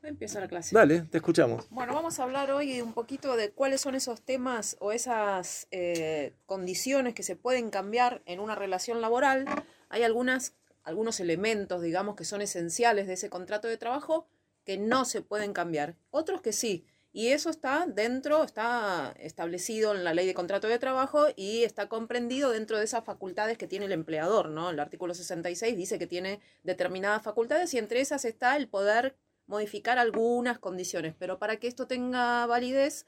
Empieza 0.04 0.40
la 0.40 0.48
clase. 0.48 0.74
Dale, 0.74 1.02
te 1.02 1.18
escuchamos. 1.18 1.68
Bueno, 1.70 1.94
vamos 1.94 2.20
a 2.20 2.24
hablar 2.24 2.50
hoy 2.52 2.82
un 2.82 2.94
poquito 2.94 3.36
de 3.36 3.52
cuáles 3.52 3.82
son 3.82 3.94
esos 3.94 4.22
temas 4.22 4.78
o 4.80 4.92
esas 4.92 5.68
eh, 5.72 6.34
condiciones 6.46 7.14
que 7.14 7.22
se 7.24 7.36
pueden 7.36 7.70
cambiar 7.70 8.22
en 8.26 8.40
una 8.40 8.56
relación 8.56 9.00
laboral. 9.02 9.46
Hay 9.90 10.04
algunas, 10.04 10.54
algunos 10.84 11.20
elementos, 11.20 11.82
digamos, 11.82 12.16
que 12.16 12.26
son 12.26 12.42
esenciales 12.42 13.08
de 13.08 13.14
ese 13.14 13.30
contrato 13.30 13.68
de 13.68 13.78
trabajo 13.78 14.28
que 14.64 14.78
no 14.78 15.06
se 15.06 15.22
pueden 15.22 15.54
cambiar. 15.54 15.96
Otros 16.10 16.42
que 16.42 16.54
sí. 16.54 16.86
Y 17.14 17.30
eso 17.30 17.50
está 17.50 17.88
dentro, 17.88 18.44
está 18.44 19.14
establecido 19.20 19.94
en 19.94 20.06
la 20.06 20.14
ley 20.14 20.26
de 20.26 20.34
contrato 20.34 20.68
de 20.68 20.80
trabajo 20.80 21.26
y 21.36 21.64
está 21.64 21.90
comprendido 21.90 22.52
dentro 22.52 22.78
de 22.78 22.86
esas 22.86 23.04
facultades 23.04 23.58
que 23.58 23.68
tiene 23.68 23.86
el 23.86 23.92
empleador, 23.92 24.50
¿no? 24.50 24.70
El 24.70 24.80
artículo 24.80 25.14
66 25.14 25.76
dice 25.76 26.00
que 26.00 26.08
tiene 26.08 26.40
determinadas 26.64 27.22
facultades 27.22 27.74
y 27.74 27.80
entre 27.80 28.00
esas 28.00 28.24
está 28.24 28.56
el 28.56 28.70
poder 28.70 29.18
modificar 29.46 29.98
algunas 30.00 30.60
condiciones, 30.60 31.14
pero 31.20 31.38
para 31.38 31.58
que 31.58 31.68
esto 31.68 31.86
tenga 31.86 32.46
validez, 32.46 33.06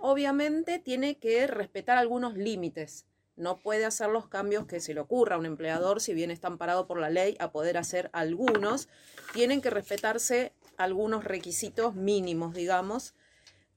obviamente 0.00 0.78
tiene 0.78 1.18
que 1.18 1.46
respetar 1.46 1.98
algunos 1.98 2.38
límites. 2.38 3.04
No 3.36 3.56
puede 3.56 3.84
hacer 3.84 4.10
los 4.10 4.28
cambios 4.28 4.66
que 4.66 4.80
se 4.80 4.94
le 4.94 5.00
ocurra 5.00 5.36
a 5.36 5.38
un 5.38 5.46
empleador, 5.46 6.00
si 6.00 6.14
bien 6.14 6.30
está 6.30 6.48
amparado 6.48 6.86
por 6.86 7.00
la 7.00 7.10
ley 7.10 7.36
a 7.40 7.50
poder 7.50 7.76
hacer 7.76 8.10
algunos, 8.12 8.88
tienen 9.32 9.60
que 9.60 9.70
respetarse 9.70 10.52
algunos 10.76 11.24
requisitos 11.24 11.94
mínimos, 11.94 12.54
digamos, 12.54 13.14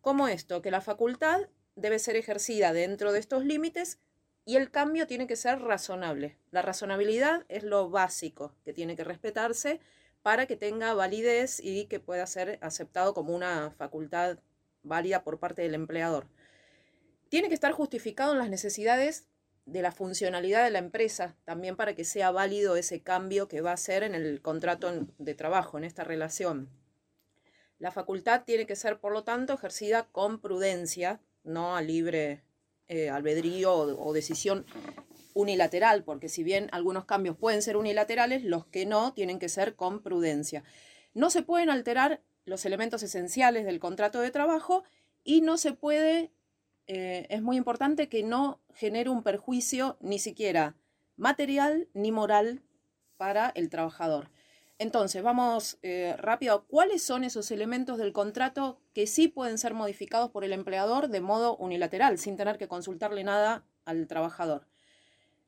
como 0.01 0.27
esto, 0.27 0.61
que 0.61 0.71
la 0.71 0.81
facultad 0.81 1.49
debe 1.75 1.99
ser 1.99 2.15
ejercida 2.15 2.73
dentro 2.73 3.11
de 3.11 3.19
estos 3.19 3.45
límites 3.45 3.99
y 4.45 4.55
el 4.55 4.71
cambio 4.71 5.07
tiene 5.07 5.27
que 5.27 5.35
ser 5.35 5.59
razonable. 5.59 6.37
La 6.51 6.61
razonabilidad 6.61 7.45
es 7.49 7.63
lo 7.63 7.89
básico 7.89 8.53
que 8.63 8.73
tiene 8.73 8.95
que 8.95 9.03
respetarse 9.03 9.79
para 10.21 10.45
que 10.45 10.55
tenga 10.55 10.93
validez 10.93 11.59
y 11.61 11.85
que 11.85 11.99
pueda 11.99 12.25
ser 12.27 12.57
aceptado 12.61 13.13
como 13.13 13.35
una 13.35 13.71
facultad 13.71 14.39
válida 14.83 15.23
por 15.23 15.39
parte 15.39 15.63
del 15.63 15.75
empleador. 15.75 16.27
Tiene 17.29 17.49
que 17.49 17.53
estar 17.53 17.73
justificado 17.73 18.31
en 18.31 18.39
las 18.39 18.49
necesidades 18.49 19.27
de 19.67 19.81
la 19.81 19.91
funcionalidad 19.91 20.63
de 20.63 20.71
la 20.71 20.79
empresa, 20.79 21.35
también 21.43 21.75
para 21.75 21.93
que 21.93 22.05
sea 22.05 22.31
válido 22.31 22.77
ese 22.77 23.01
cambio 23.01 23.47
que 23.47 23.61
va 23.61 23.71
a 23.71 23.75
hacer 23.75 24.01
en 24.01 24.15
el 24.15 24.41
contrato 24.41 24.91
de 25.19 25.35
trabajo, 25.35 25.77
en 25.77 25.83
esta 25.83 26.03
relación. 26.03 26.69
La 27.77 27.91
facultad 27.91 28.43
tiene 28.45 28.65
que 28.65 28.77
ser, 28.77 28.99
por 28.99 29.11
lo 29.11 29.23
tanto, 29.23 29.53
ejercida 29.53 30.07
con 30.11 30.39
prudencia, 30.39 31.19
no 31.43 31.75
a 31.75 31.81
libre 31.81 32.43
eh, 32.87 33.09
albedrío 33.09 33.73
o, 33.73 34.07
o 34.09 34.13
decisión 34.13 34.65
unilateral, 35.33 36.03
porque 36.03 36.29
si 36.29 36.43
bien 36.43 36.69
algunos 36.71 37.05
cambios 37.05 37.37
pueden 37.37 37.61
ser 37.61 37.75
unilaterales, 37.75 38.43
los 38.43 38.65
que 38.65 38.85
no 38.85 39.13
tienen 39.13 39.37
que 39.37 39.49
ser 39.49 39.75
con 39.75 40.01
prudencia. 40.01 40.63
No 41.13 41.29
se 41.29 41.43
pueden 41.43 41.69
alterar 41.69 42.21
los 42.45 42.65
elementos 42.65 43.03
esenciales 43.03 43.65
del 43.65 43.79
contrato 43.79 44.21
de 44.21 44.31
trabajo 44.31 44.85
y 45.25 45.41
no 45.41 45.57
se 45.57 45.73
puede, 45.73 46.31
eh, 46.87 47.27
es 47.29 47.41
muy 47.41 47.57
importante 47.57 48.09
que 48.09 48.23
no 48.23 48.61
genere 48.73 49.09
un 49.09 49.23
perjuicio 49.23 49.97
ni 49.99 50.19
siquiera 50.19 50.75
material 51.17 51.89
ni 51.93 52.11
moral 52.11 52.61
para 53.17 53.49
el 53.49 53.69
trabajador. 53.69 54.29
Entonces, 54.79 55.23
vamos 55.23 55.79
eh, 55.81 56.15
rápido. 56.19 56.65
¿Cuáles 56.67 57.03
son 57.03 57.23
esos 57.23 57.49
elementos 57.49 57.97
del 57.97 58.13
contrato 58.13 58.79
que 58.93 59.07
sí 59.07 59.27
pueden 59.27 59.57
ser 59.57 59.73
modificados 59.73 60.29
por 60.29 60.43
el 60.43 60.53
empleador 60.53 61.09
de 61.09 61.19
modo 61.19 61.57
unilateral, 61.57 62.19
sin 62.19 62.37
tener 62.37 62.57
que 62.57 62.67
consultarle 62.67 63.23
nada 63.23 63.65
al 63.85 64.07
trabajador? 64.07 64.67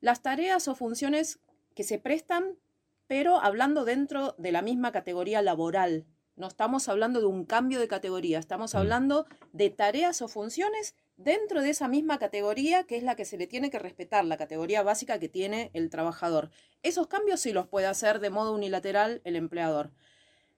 Las 0.01 0.24
tareas 0.24 0.68
o 0.68 0.76
funciones 0.76 1.40
que 1.76 1.84
se 1.84 2.00
prestan, 2.00 2.58
pero 3.06 3.40
hablando 3.40 3.85
dentro 3.85 4.34
de 4.40 4.51
la 4.51 4.64
misma 4.64 4.92
categoría 4.92 5.42
laboral. 5.43 6.06
No 6.35 6.48
estamos 6.48 6.90
hablando 6.90 7.19
de 7.19 7.27
un 7.27 7.45
cambio 7.45 7.80
de 7.80 7.88
categoría, 7.88 8.40
estamos 8.40 8.74
hablando 8.74 9.27
de 9.51 9.69
tareas 9.69 10.22
o 10.22 10.27
funciones 10.27 10.95
dentro 11.19 11.61
de 11.61 11.69
esa 11.69 11.89
misma 11.89 12.17
categoría 12.17 12.85
que 12.85 12.95
es 12.95 13.03
la 13.03 13.15
que 13.15 13.25
se 13.25 13.38
le 13.38 13.45
tiene 13.45 13.69
que 13.69 13.77
respetar, 13.77 14.23
la 14.23 14.38
categoría 14.38 14.83
básica 14.83 15.19
que 15.19 15.27
tiene 15.27 15.69
el 15.73 15.89
trabajador. 15.89 16.49
Esos 16.81 17.07
cambios 17.07 17.41
sí 17.41 17.51
los 17.51 17.67
puede 17.67 17.88
hacer 17.88 18.22
de 18.22 18.30
modo 18.30 18.53
unilateral 18.53 19.22
el 19.25 19.35
empleador. 19.35 19.91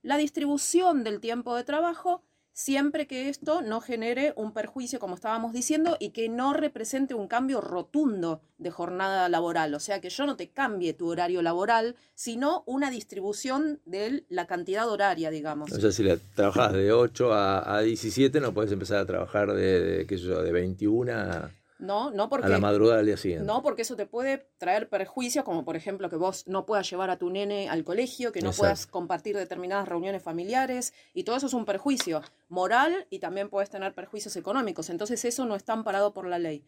La 0.04 0.18
distribución 0.18 1.04
del 1.04 1.20
tiempo 1.20 1.56
de 1.56 1.64
trabajo 1.64 2.24
siempre 2.54 3.08
que 3.08 3.30
esto 3.30 3.62
no 3.62 3.82
genere 3.82 4.34
un 4.36 4.54
perjuicio, 4.54 5.00
como 5.00 5.16
estábamos 5.16 5.54
diciendo, 5.54 5.98
y 6.00 6.10
que 6.10 6.30
no 6.30 6.54
represente 6.54 7.14
un 7.14 7.28
cambio 7.28 7.62
rotundo 7.62 8.42
de 8.58 8.72
jornada 8.72 9.30
laboral. 9.30 9.74
O 9.74 9.80
sea, 9.80 10.02
que 10.02 10.10
yo 10.10 10.26
no 10.26 10.36
te 10.36 10.50
cambie 10.50 10.94
tu 10.94 11.10
horario 11.10 11.42
laboral, 11.42 11.96
sino 12.14 12.64
una 12.66 12.92
distribución 12.92 13.80
de 13.86 14.26
la 14.30 14.48
cantidad 14.48 14.90
horaria, 14.90 15.30
digamos. 15.30 15.72
O 15.72 15.80
sea, 15.80 15.92
si 15.92 16.04
la 16.04 16.18
trabajas 16.36 16.74
de 16.74 16.92
8 16.92 17.34
a, 17.34 17.78
a 17.78 17.82
17, 17.82 18.40
no 18.40 18.54
puedes 18.54 18.72
empezar 18.72 19.00
a 19.00 19.06
trabajar 19.06 19.54
de, 19.54 19.82
de, 19.82 20.08
qué 20.08 20.18
sé 20.18 20.26
yo, 20.26 20.42
de 20.42 20.52
21 20.52 21.12
a... 21.12 21.52
No, 21.82 22.12
no 22.12 22.30
porque, 22.30 22.46
a 22.46 22.50
la 22.50 22.60
madrugada 22.60 22.98
del 22.98 23.08
día 23.08 23.18
siguiente. 23.18 23.44
No, 23.44 23.64
porque 23.64 23.82
eso 23.82 23.96
te 23.96 24.06
puede 24.06 24.48
traer 24.60 24.88
perjuicios, 24.88 25.44
como 25.44 25.66
por 25.66 25.76
ejemplo 25.76 26.12
que 26.12 26.16
vos 26.16 26.48
no 26.48 26.68
puedas 26.68 26.88
llevar 26.88 27.10
a 27.10 27.18
tu 27.18 27.32
nene 27.32 27.70
al 27.70 27.84
colegio, 27.84 28.32
que 28.32 28.42
no 28.42 28.50
Exacto. 28.50 28.62
puedas 28.62 28.86
compartir 28.86 29.36
determinadas 29.36 29.88
reuniones 29.88 30.22
familiares, 30.22 30.94
y 31.16 31.24
todo 31.24 31.36
eso 31.36 31.48
es 31.48 31.56
un 31.56 31.66
perjuicio 31.66 32.22
moral 32.50 33.08
y 33.10 33.18
también 33.18 33.50
puedes 33.50 33.72
tener 33.72 33.96
perjuicios 33.96 34.36
económicos. 34.36 34.92
Entonces 34.92 35.26
eso 35.26 35.46
no 35.46 35.56
está 35.56 35.74
amparado 35.74 36.14
por 36.14 36.28
la 36.28 36.38
ley. 36.38 36.64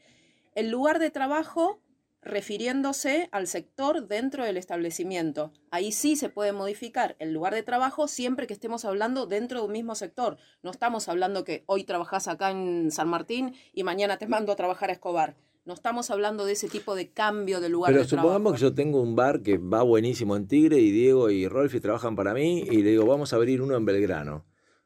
El 0.56 0.72
lugar 0.72 0.98
de 0.98 1.11
trabajo 1.11 1.80
refiriéndose 2.24 3.30
al 3.32 3.48
sector 3.48 4.08
dentro 4.08 4.45
del 4.45 4.58
establecimiento. 4.58 5.52
Ahí 5.72 5.92
sí 5.92 6.16
se 6.16 6.30
puede 6.30 6.52
modificar 6.53 7.16
el 7.19 7.34
lugar 7.34 7.53
de 7.53 7.64
trabajo 7.64 8.08
siempre 8.08 8.48
que 8.48 8.53
estemos 8.53 8.85
hablando 8.85 9.26
dentro 9.26 9.60
de 9.60 9.66
un 9.66 9.72
mismo 9.72 9.95
sector. 9.95 10.38
No 10.61 10.72
estamos 10.72 11.10
hablando 11.10 11.43
que 11.43 11.64
hoy 11.68 11.84
trabajás 11.84 12.27
acá 12.27 12.52
en 12.52 12.92
San 12.92 13.10
Martín 13.10 13.53
y 13.74 13.84
mañana 13.84 14.18
te 14.18 14.27
mando 14.27 14.52
a 14.52 14.56
trabajar 14.56 14.90
a 14.90 14.93
Escobar. 14.93 15.35
No 15.66 15.74
estamos 15.74 16.11
hablando 16.11 16.43
de 16.45 16.53
ese 16.53 16.68
tipo 16.68 16.93
de 16.93 17.10
cambio 17.11 17.61
de 17.61 17.69
lugar 17.69 17.92
Pero 17.92 18.03
de 18.03 18.10
supongamos 18.10 18.42
trabajo. 18.42 18.56
que 18.56 18.61
yo 18.61 18.74
tengo 18.74 19.02
un 19.02 19.16
bar 19.16 19.42
que 19.42 19.58
va 19.58 19.82
buenísimo 19.82 20.35
en 20.35 20.48
Tigre 20.48 20.80
y 20.80 20.92
Diego 20.92 21.30
y 21.30 21.48
Rolfi 21.48 21.80
trabajan 21.80 22.18
para 22.18 22.34
mí 22.34 22.60
y 22.69 22.82
le 22.84 22.92
digo, 22.92 23.06
vamos 23.06 23.32
a 23.32 23.38
abrir 23.38 23.61
uno 23.61 23.76
en 23.77 23.85
Belgrano. 23.85 24.43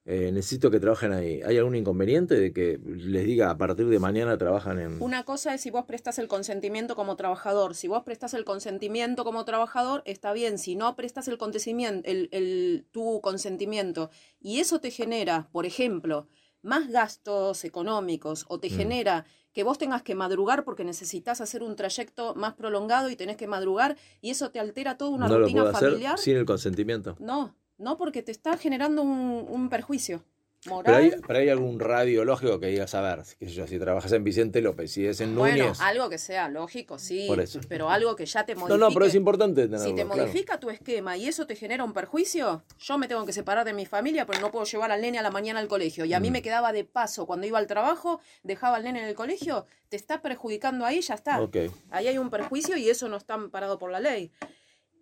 Eh, 0.10 0.32
necesito 0.32 0.72
que 0.72 0.80
trabajen 0.80 1.12
ahí. 1.12 1.42
¿Hay 1.46 1.58
algún 1.58 1.76
inconveniente 1.76 2.40
de 2.40 2.54
que 2.54 2.80
les 2.82 3.26
diga 3.26 3.50
a 3.50 3.58
partir 3.58 3.88
de 3.90 4.00
mañana 4.00 4.38
trabajan 4.38 4.80
en... 4.80 5.02
Una 5.04 5.26
cosa 5.26 5.54
es 5.54 5.60
si 5.60 5.70
vos 5.70 5.84
prestas 5.84 6.18
el 6.18 6.30
consentimiento 6.30 6.96
como 6.96 7.18
trabajador. 7.18 7.76
Si 7.76 7.90
vos 7.90 8.04
prestas 8.04 8.34
el 8.34 8.46
consentimiento 8.46 9.26
como 9.26 9.44
trabajador, 9.44 10.04
está 10.06 10.32
bien. 10.32 10.60
Si 10.60 10.78
no 10.78 10.96
prestas 10.96 11.28
el, 11.28 11.38
consentimiento, 11.38 12.10
el, 12.10 12.30
el- 12.32 12.86
tu 12.92 13.20
consentimiento 13.20 14.10
y 14.40 14.60
eso 14.62 14.80
te 14.80 14.92
genera, 14.92 15.50
por 15.52 15.66
ejemplo, 15.66 16.28
más 16.62 16.88
gastos 16.90 17.66
económicos 17.66 18.46
o 18.48 18.60
te 18.62 18.70
Mm. 18.70 18.78
genera 18.78 19.26
que 19.52 19.64
vos 19.64 19.78
tengas 19.78 20.04
que 20.04 20.16
madrugar 20.16 20.64
porque 20.64 20.86
necesitas 20.86 21.42
hacer 21.42 21.64
un 21.64 21.76
trayecto 21.76 22.34
más 22.36 22.54
prolongado 22.54 23.10
y 23.10 23.18
tenés 23.18 23.36
que 23.36 23.48
madrugar 23.48 23.98
y 24.22 24.30
eso 24.30 24.52
te 24.52 24.60
altera 24.62 24.98
toda 24.98 25.12
una 25.12 25.28
no 25.28 25.34
lo 25.40 25.46
rutina 25.46 25.64
hacer 25.70 25.90
familiar. 25.90 26.18
sin 26.18 26.38
el 26.38 26.46
consentimiento. 26.46 27.18
No, 27.20 27.56
no 27.78 27.98
porque 27.98 28.24
te 28.24 28.32
está 28.32 28.58
generando 28.58 29.02
un, 29.02 29.46
un 29.50 29.70
perjuicio 29.70 30.24
moral. 30.66 30.84
Pero 30.84 30.98
hay, 30.98 31.22
pero 31.28 31.40
hay 31.40 31.50
algún 31.50 31.80
radio 31.80 32.26
lógico 32.26 32.60
que 32.60 32.68
digas, 32.68 32.94
a 32.96 33.02
ver, 33.02 33.24
sé 33.24 33.46
yo, 33.46 33.68
si 33.68 33.78
trabajas 33.80 34.12
en 34.12 34.24
Vicente 34.24 34.60
López, 34.60 34.92
si 34.92 35.06
es 35.06 35.22
en 35.22 35.36
Bueno, 35.36 35.64
Núñez... 35.66 35.80
algo 35.80 36.10
que 36.10 36.18
sea 36.18 36.50
lógico, 36.50 36.98
sí, 36.98 37.26
Por 37.28 37.40
eso. 37.40 37.60
pero 37.70 37.90
algo 37.92 38.16
que 38.16 38.26
ya 38.26 38.44
te 38.46 38.56
no, 38.56 38.62
modifique. 38.62 38.80
no, 38.80 38.92
pero 38.92 39.06
es 39.06 39.16
importante 39.16 39.62
tenerlo, 39.62 39.86
Si 39.86 39.94
te 39.96 40.04
claro. 40.04 40.22
modifica 40.24 40.60
tu 40.60 40.70
esquema 40.72 41.16
y 41.16 41.28
eso 41.28 41.46
te 41.46 41.56
genera 41.56 41.84
un 41.84 41.94
perjuicio, 41.94 42.64
yo 42.80 42.98
me 42.98 43.08
tengo 43.08 43.24
que 43.26 43.34
separar 43.34 43.66
de 43.66 43.74
mi 43.74 43.86
familia 43.86 44.26
porque 44.26 44.42
no 44.42 44.52
puedo 44.52 44.66
llevar 44.66 44.92
al 44.92 45.00
nene 45.00 45.20
a 45.20 45.22
la 45.22 45.32
mañana 45.32 45.60
al 45.60 45.68
colegio. 45.68 46.04
Y 46.06 46.14
a 46.14 46.20
Mm. 46.20 46.24
mí 46.24 46.32
me 46.32 46.42
quedaba 46.42 46.74
de 46.74 46.84
paso 46.84 47.28
cuando 47.28 47.46
iba 47.46 47.60
al 47.60 47.68
trabajo, 47.68 48.20
dejaba 48.44 48.78
al 48.78 48.84
nene 48.84 49.04
en 49.04 49.06
el 49.08 49.16
colegio, 49.16 49.68
te 49.90 49.96
está 49.96 50.22
perjudicando 50.24 50.86
ahí, 50.86 51.02
ya 51.02 51.14
está. 51.14 51.40
Ok. 51.40 51.56
Ahí 51.92 52.08
hay 52.08 52.18
un 52.18 52.30
perjuicio 52.32 52.76
y 52.76 52.90
eso 52.90 53.08
no 53.08 53.18
está 53.18 53.36
amparado 53.36 53.78
por 53.78 53.92
la 53.92 54.00
ley. 54.02 54.32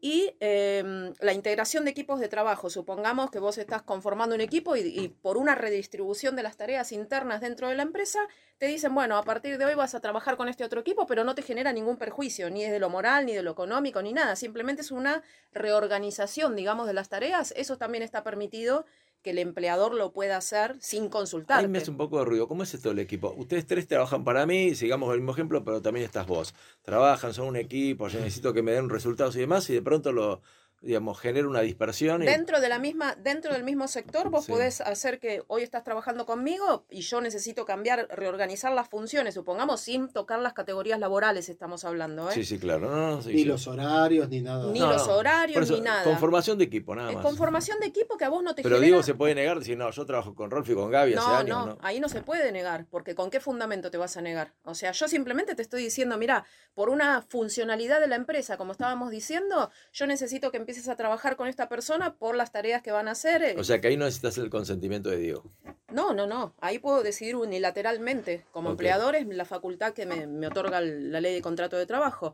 Y 0.06 0.36
eh, 0.40 0.84
la 1.20 1.34
integración 1.34 1.84
de 1.84 1.90
equipos 1.90 2.20
de 2.20 2.28
trabajo. 2.28 2.70
Supongamos 2.70 3.32
que 3.32 3.40
vos 3.40 3.58
estás 3.58 3.82
conformando 3.82 4.36
un 4.36 4.42
equipo 4.42 4.76
y, 4.76 4.82
y 4.82 5.08
por 5.08 5.36
una 5.36 5.56
redistribución 5.56 6.36
de 6.36 6.44
las 6.44 6.58
tareas 6.58 6.92
internas 6.92 7.42
dentro 7.42 7.70
de 7.70 7.76
la 7.76 7.82
empresa, 7.82 8.20
te 8.60 8.68
dicen, 8.68 8.94
bueno, 8.94 9.18
a 9.18 9.24
partir 9.24 9.58
de 9.58 9.66
hoy 9.66 9.74
vas 9.74 9.96
a 9.96 10.02
trabajar 10.02 10.38
con 10.38 10.48
este 10.48 10.64
otro 10.64 10.82
equipo, 10.82 11.08
pero 11.08 11.24
no 11.24 11.34
te 11.34 11.42
genera 11.42 11.74
ningún 11.74 11.98
perjuicio, 11.98 12.52
ni 12.52 12.64
de 12.64 12.78
lo 12.78 12.92
moral, 12.92 13.26
ni 13.26 13.34
de 13.34 13.42
lo 13.42 13.50
económico, 13.50 14.00
ni 14.04 14.14
nada. 14.14 14.36
Simplemente 14.36 14.84
es 14.84 14.92
una 14.92 15.24
reorganización, 15.54 16.56
digamos, 16.56 16.86
de 16.86 16.94
las 16.94 17.10
tareas. 17.10 17.52
Eso 17.58 17.80
también 17.80 18.04
está 18.04 18.24
permitido 18.24 18.86
que 19.26 19.32
el 19.32 19.40
empleador 19.40 19.96
lo 19.96 20.14
pueda 20.14 20.38
hacer 20.38 20.76
sin 20.80 21.10
consultar. 21.10 21.62
Ahí 21.62 21.68
me 21.68 21.80
hace 21.80 21.90
un 21.90 21.98
poco 21.98 22.20
de 22.20 22.26
ruido. 22.26 22.48
¿Cómo 22.48 22.62
es 22.62 22.72
esto 22.76 22.92
el 22.92 23.00
equipo? 23.00 23.34
Ustedes 23.36 23.66
tres 23.66 23.88
trabajan 23.88 24.24
para 24.24 24.46
mí, 24.46 24.76
sigamos 24.76 25.12
el 25.16 25.22
mismo 25.22 25.32
ejemplo, 25.32 25.64
pero 25.66 25.82
también 25.82 26.06
estás 26.06 26.28
vos. 26.28 26.54
Trabajan, 26.84 27.34
son 27.34 27.48
un 27.48 27.56
equipo, 27.56 28.08
yo 28.08 28.20
necesito 28.20 28.54
que 28.54 28.62
me 28.62 28.74
den 28.74 28.88
resultados 28.88 29.36
y 29.36 29.40
demás, 29.40 29.68
y 29.72 29.74
de 29.74 29.82
pronto 29.82 30.12
lo, 30.12 30.44
digamos, 30.82 31.20
genera 31.20 31.48
una 31.48 31.62
dispersión. 31.62 32.22
Y... 32.24 32.26
Dentro 32.26 32.60
de 32.62 32.70
la 32.70 32.80
misma, 32.80 33.16
dentro 33.16 33.54
del 33.54 33.64
mismo 33.64 33.88
sector, 33.88 34.30
vos 34.30 34.46
Sí. 34.46 34.52
podés 34.52 34.82
hacer 34.82 35.20
que 35.20 35.44
hoy 35.48 35.64
estás 35.64 35.84
trabajando 35.84 36.26
conmigo 36.26 36.86
y 36.90 37.02
yo 37.02 37.22
necesito 37.22 37.66
cambiar, 37.66 38.08
reorganizar 38.12 38.72
las 38.72 38.88
funciones, 38.90 39.34
supongamos, 39.34 39.82
sin 39.82 40.10
tocar 40.10 40.40
las 40.40 40.54
categorías 40.54 41.00
laborales, 41.00 41.50
estamos 41.50 41.84
hablando, 41.86 42.30
¿eh? 42.30 42.34
Sí, 42.34 42.46
sí, 42.46 42.60
claro. 42.60 42.90
No, 42.90 43.12
no, 43.16 43.22
sí, 43.22 43.30
Ni 43.30 43.40
sí. 43.40 43.46
los 43.46 43.68
horarios, 43.68 44.30
ni 44.30 44.42
nada. 44.42 44.72
Ni 44.72 44.80
No, 44.80 44.92
los 44.94 45.08
no. 45.08 45.16
horarios, 45.16 45.64
eso, 45.64 45.74
ni 45.76 45.82
nada. 45.82 46.04
Conformación 46.04 46.58
de 46.58 46.66
equipo, 46.66 46.96
nada 46.96 47.12
más. 47.12 47.24
conformación 47.24 47.80
de 47.80 47.88
equipo 47.88 48.18
que 48.18 48.26
a 48.26 48.30
vos 48.30 48.44
no 48.44 48.54
te 48.54 48.62
Pero 48.62 48.76
genera... 48.76 48.86
Diego 48.88 49.04
se 49.04 49.16
puede 49.16 49.34
negar, 49.36 49.58
decir, 49.60 49.78
no, 49.78 49.90
yo 49.90 50.06
trabajo 50.06 50.36
con 50.36 50.52
Rolf 50.52 50.70
y 50.70 50.76
con 50.76 50.92
Gaby 50.92 51.14
hace 51.16 51.28
No, 51.28 51.36
años, 51.36 51.58
no, 51.58 51.66
¿no? 51.68 51.78
ahí 51.82 52.00
no 52.00 52.10
se 52.10 52.22
puede 52.22 52.52
negar, 52.52 52.86
porque 52.92 53.16
¿con 53.16 53.30
qué 53.32 53.40
fundamento 53.40 53.90
te 53.90 53.98
vas 53.98 54.18
a 54.18 54.22
negar? 54.22 54.54
O 54.64 54.76
sea, 54.76 54.92
yo 54.92 55.08
simplemente 55.08 55.56
te 55.56 55.62
estoy 55.62 55.82
diciendo, 55.84 56.18
mira, 56.18 56.46
por 56.74 56.90
una 56.90 57.22
funcionalidad 57.22 58.00
de 58.00 58.08
la 58.08 58.16
empresa, 58.16 58.58
como 58.58 58.72
estábamos 58.74 59.10
diciendo, 59.10 59.70
yo 59.94 60.06
necesito 60.08 60.52
que 60.52 60.58
empieces 60.66 60.90
a 60.90 60.96
trabajar 60.96 61.36
con 61.36 61.48
esta 61.48 61.70
persona 61.70 62.16
por 62.16 62.36
las 62.36 62.52
tareas 62.52 62.82
que 62.82 62.92
van 62.92 63.08
a 63.08 63.12
hacer. 63.12 63.44
eh, 63.44 63.56
O 63.56 63.64
sea 63.64 63.80
que 63.80 63.88
ahí 63.90 63.98
no 63.98 64.06
necesitas 64.06 64.36
el 64.40 64.50
consentimiento 64.50 65.10
de 65.12 65.18
Diego. 65.18 65.44
No, 65.92 66.14
no, 66.16 66.26
no. 66.26 66.56
Ahí 66.60 66.80
puedo 66.80 67.04
decidir 67.04 67.36
unilateralmente. 67.36 68.44
Como 68.52 68.70
Ok. 68.70 68.74
empleador 68.74 69.16
es 69.16 69.28
la 69.28 69.46
facultad 69.46 69.94
que 69.94 70.08
me, 70.08 70.26
me 70.26 70.48
otorga 70.48 70.82
la 70.82 71.22
ley 71.22 71.36
de 71.36 71.42
contrato 71.44 71.78
de 71.78 71.86
trabajo. 71.86 72.34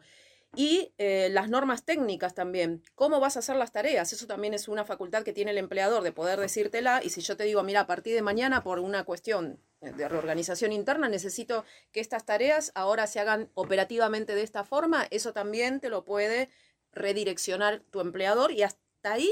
Y 0.56 0.94
eh, 0.98 1.30
las 1.32 1.50
normas 1.50 1.84
técnicas 1.84 2.34
también. 2.34 2.82
¿Cómo 2.96 3.20
vas 3.20 3.36
a 3.36 3.40
hacer 3.40 3.56
las 3.58 3.72
tareas? 3.74 4.12
Eso 4.14 4.28
también 4.28 4.54
es 4.54 4.68
una 4.70 4.84
facultad 4.86 5.24
que 5.24 5.32
tiene 5.34 5.52
el 5.52 5.58
empleador 5.58 6.04
de 6.04 6.12
poder 6.14 6.40
decírtela. 6.40 7.02
Y 7.04 7.10
si 7.10 7.20
yo 7.22 7.36
te 7.38 7.44
digo, 7.44 7.62
mira, 7.64 7.82
a 7.82 7.88
partir 7.88 8.16
de 8.16 8.22
mañana, 8.22 8.64
por 8.64 8.80
una 8.80 9.04
cuestión 9.04 9.60
de 9.82 10.08
reorganización 10.08 10.72
interna, 10.72 11.10
necesito 11.10 11.66
que 11.92 12.00
estas 12.02 12.26
tareas 12.26 12.72
ahora 12.76 13.08
se 13.08 13.20
hagan 13.20 13.50
operativamente 13.56 14.36
de 14.36 14.44
esta 14.44 14.64
forma, 14.64 15.08
eso 15.10 15.34
también 15.34 15.80
te 15.80 15.90
lo 15.90 16.04
puede 16.06 16.50
redireccionar 16.92 17.82
tu 17.92 18.00
empleador. 18.00 18.52
Y 18.52 18.64
hasta 18.64 19.14
ahí, 19.14 19.32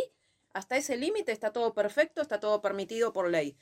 hasta 0.54 0.78
ese 0.78 0.98
límite, 0.98 1.32
está 1.32 1.52
todo 1.52 1.74
perfecto, 1.74 2.22
está 2.22 2.40
todo 2.40 2.62
permitido 2.62 3.14
por 3.14 3.30
ley. 3.30 3.58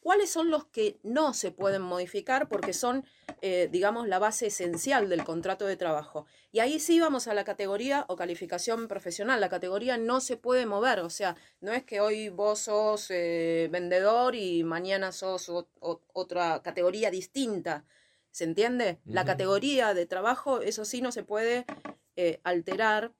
¿Cuáles 0.00 0.30
son 0.30 0.50
los 0.50 0.64
que 0.64 0.98
no 1.04 1.32
se 1.32 1.52
pueden 1.52 1.80
modificar 1.82 2.48
porque 2.48 2.72
son, 2.72 3.06
eh, 3.40 3.68
digamos, 3.70 4.08
la 4.08 4.18
base 4.18 4.48
esencial 4.48 5.08
del 5.08 5.22
contrato 5.22 5.64
de 5.64 5.76
trabajo? 5.76 6.26
Y 6.50 6.58
ahí 6.58 6.80
sí 6.80 6.98
vamos 6.98 7.28
a 7.28 7.34
la 7.34 7.44
categoría 7.44 8.04
o 8.08 8.16
calificación 8.16 8.88
profesional. 8.88 9.40
La 9.40 9.48
categoría 9.48 9.98
no 9.98 10.20
se 10.20 10.36
puede 10.36 10.66
mover, 10.66 10.98
o 11.00 11.08
sea, 11.10 11.36
no 11.60 11.72
es 11.72 11.84
que 11.84 12.00
hoy 12.00 12.30
vos 12.30 12.58
sos 12.58 13.06
eh, 13.10 13.68
vendedor 13.70 14.34
y 14.34 14.64
mañana 14.64 15.12
sos 15.12 15.48
o- 15.48 15.68
o- 15.78 16.00
otra 16.12 16.60
categoría 16.64 17.12
distinta. 17.12 17.84
¿Se 18.32 18.42
entiende? 18.42 18.98
La 19.04 19.24
categoría 19.24 19.94
de 19.94 20.06
trabajo, 20.06 20.62
eso 20.62 20.84
sí, 20.84 21.00
no 21.00 21.12
se 21.12 21.22
puede 21.22 21.64
eh, 22.16 22.40
alterar 22.42 23.12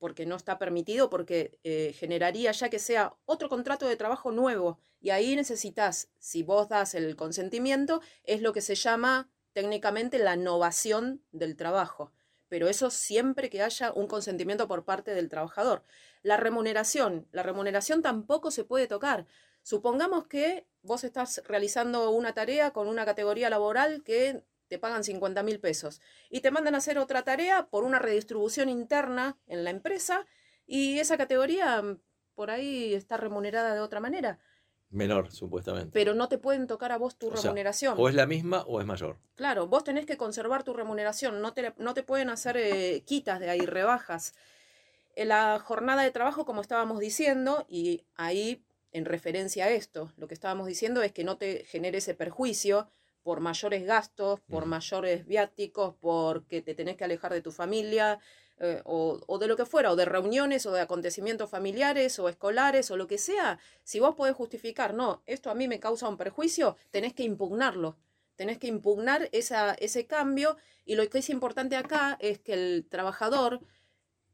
porque 0.00 0.26
no 0.26 0.34
está 0.34 0.58
permitido, 0.58 1.10
porque 1.10 1.60
eh, 1.62 1.94
generaría 1.96 2.50
ya 2.50 2.70
que 2.70 2.80
sea 2.80 3.14
otro 3.26 3.48
contrato 3.48 3.86
de 3.86 3.96
trabajo 3.96 4.32
nuevo. 4.32 4.80
Y 5.00 5.10
ahí 5.10 5.36
necesitas, 5.36 6.08
si 6.18 6.42
vos 6.42 6.68
das 6.68 6.94
el 6.94 7.14
consentimiento, 7.14 8.00
es 8.24 8.40
lo 8.40 8.52
que 8.52 8.62
se 8.62 8.74
llama 8.74 9.30
técnicamente 9.52 10.18
la 10.18 10.36
novación 10.36 11.22
del 11.32 11.54
trabajo. 11.54 12.12
Pero 12.48 12.68
eso 12.68 12.90
siempre 12.90 13.50
que 13.50 13.62
haya 13.62 13.92
un 13.92 14.08
consentimiento 14.08 14.66
por 14.66 14.84
parte 14.84 15.14
del 15.14 15.28
trabajador. 15.28 15.84
La 16.22 16.36
remuneración, 16.36 17.28
la 17.30 17.42
remuneración 17.42 18.02
tampoco 18.02 18.50
se 18.50 18.64
puede 18.64 18.88
tocar. 18.88 19.26
Supongamos 19.62 20.26
que 20.26 20.66
vos 20.82 21.04
estás 21.04 21.42
realizando 21.46 22.10
una 22.10 22.32
tarea 22.32 22.72
con 22.72 22.88
una 22.88 23.04
categoría 23.04 23.50
laboral 23.50 24.02
que 24.02 24.42
te 24.70 24.78
pagan 24.78 25.02
50 25.02 25.42
mil 25.42 25.58
pesos 25.58 26.00
y 26.30 26.40
te 26.40 26.52
mandan 26.52 26.76
a 26.76 26.78
hacer 26.78 26.96
otra 26.98 27.22
tarea 27.22 27.66
por 27.66 27.82
una 27.82 27.98
redistribución 27.98 28.68
interna 28.68 29.36
en 29.48 29.64
la 29.64 29.70
empresa 29.70 30.26
y 30.64 31.00
esa 31.00 31.18
categoría 31.18 31.82
mm, 31.82 31.98
por 32.36 32.50
ahí 32.50 32.94
está 32.94 33.16
remunerada 33.16 33.74
de 33.74 33.80
otra 33.80 33.98
manera, 33.98 34.38
Menor, 34.88 35.30
supuestamente. 35.32 35.90
pero 35.92 36.14
no 36.14 36.28
te 36.28 36.38
pueden 36.38 36.68
tocar 36.68 36.92
a 36.92 36.98
vos 36.98 37.16
tu 37.18 37.28
O 37.28 37.32
sea, 37.32 37.42
remuneración. 37.42 37.94
O 37.98 38.08
es 38.08 38.14
la 38.14 38.26
misma 38.26 38.62
o 38.66 38.80
es 38.80 38.86
mayor. 38.86 39.18
Claro, 39.34 39.66
vos 39.66 39.82
tenés 39.82 40.06
que 40.06 40.16
conservar 40.16 40.62
tu 40.62 40.72
remuneración, 40.72 41.42
no 41.42 41.52
te, 41.52 41.74
no 41.78 41.92
te 41.92 42.04
pueden 42.04 42.30
hacer 42.30 42.56
eh, 42.56 43.02
quitas 43.04 43.40
de 43.40 43.50
ahí, 43.50 43.66
rebajas. 43.66 44.34
En 45.16 45.28
la 45.28 45.58
jornada 45.58 46.02
de 46.02 46.12
trabajo, 46.12 46.44
como 46.44 46.60
estábamos 46.60 47.00
diciendo, 47.00 47.66
y 47.68 48.04
ahí 48.14 48.64
en 48.92 49.04
referencia 49.04 49.66
a 49.66 49.70
esto, 49.70 50.12
lo 50.16 50.28
que 50.28 50.34
estábamos 50.34 50.66
diciendo 50.66 51.02
es 51.02 51.12
que 51.12 51.24
no 51.24 51.36
te 51.36 51.64
genere 51.64 51.98
ese 51.98 52.14
perjuicio 52.14 52.88
por 53.22 53.40
mayores 53.40 53.84
gastos, 53.84 54.40
por 54.48 54.66
mayores 54.66 55.26
viáticos, 55.26 55.94
porque 56.00 56.62
te 56.62 56.74
tenés 56.74 56.96
que 56.96 57.04
alejar 57.04 57.32
de 57.32 57.42
tu 57.42 57.52
familia, 57.52 58.18
eh, 58.58 58.82
o, 58.84 59.20
o 59.26 59.38
de 59.38 59.46
lo 59.48 59.56
que 59.56 59.64
fuera, 59.64 59.90
o 59.92 59.96
de 59.96 60.04
reuniones, 60.04 60.66
o 60.66 60.72
de 60.72 60.80
acontecimientos 60.80 61.48
familiares, 61.50 62.18
o 62.18 62.28
escolares, 62.28 62.90
o 62.90 62.96
lo 62.96 63.06
que 63.06 63.18
sea. 63.18 63.58
Si 63.84 64.00
vos 64.00 64.14
podés 64.14 64.34
justificar, 64.36 64.94
no, 64.94 65.22
esto 65.26 65.50
a 65.50 65.54
mí 65.54 65.68
me 65.68 65.80
causa 65.80 66.08
un 66.08 66.16
perjuicio, 66.16 66.76
tenés 66.90 67.14
que 67.14 67.22
impugnarlo 67.22 67.96
tenés 68.40 68.56
que 68.56 68.68
impugnar 68.68 69.28
esa, 69.32 69.74
ese 69.74 70.06
cambio 70.06 70.56
y 70.86 70.94
lo 70.94 71.06
que 71.10 71.18
es 71.18 71.28
importante 71.28 71.76
acá 71.76 72.16
es 72.20 72.38
que 72.38 72.54
el 72.54 72.86
trabajador 72.88 73.60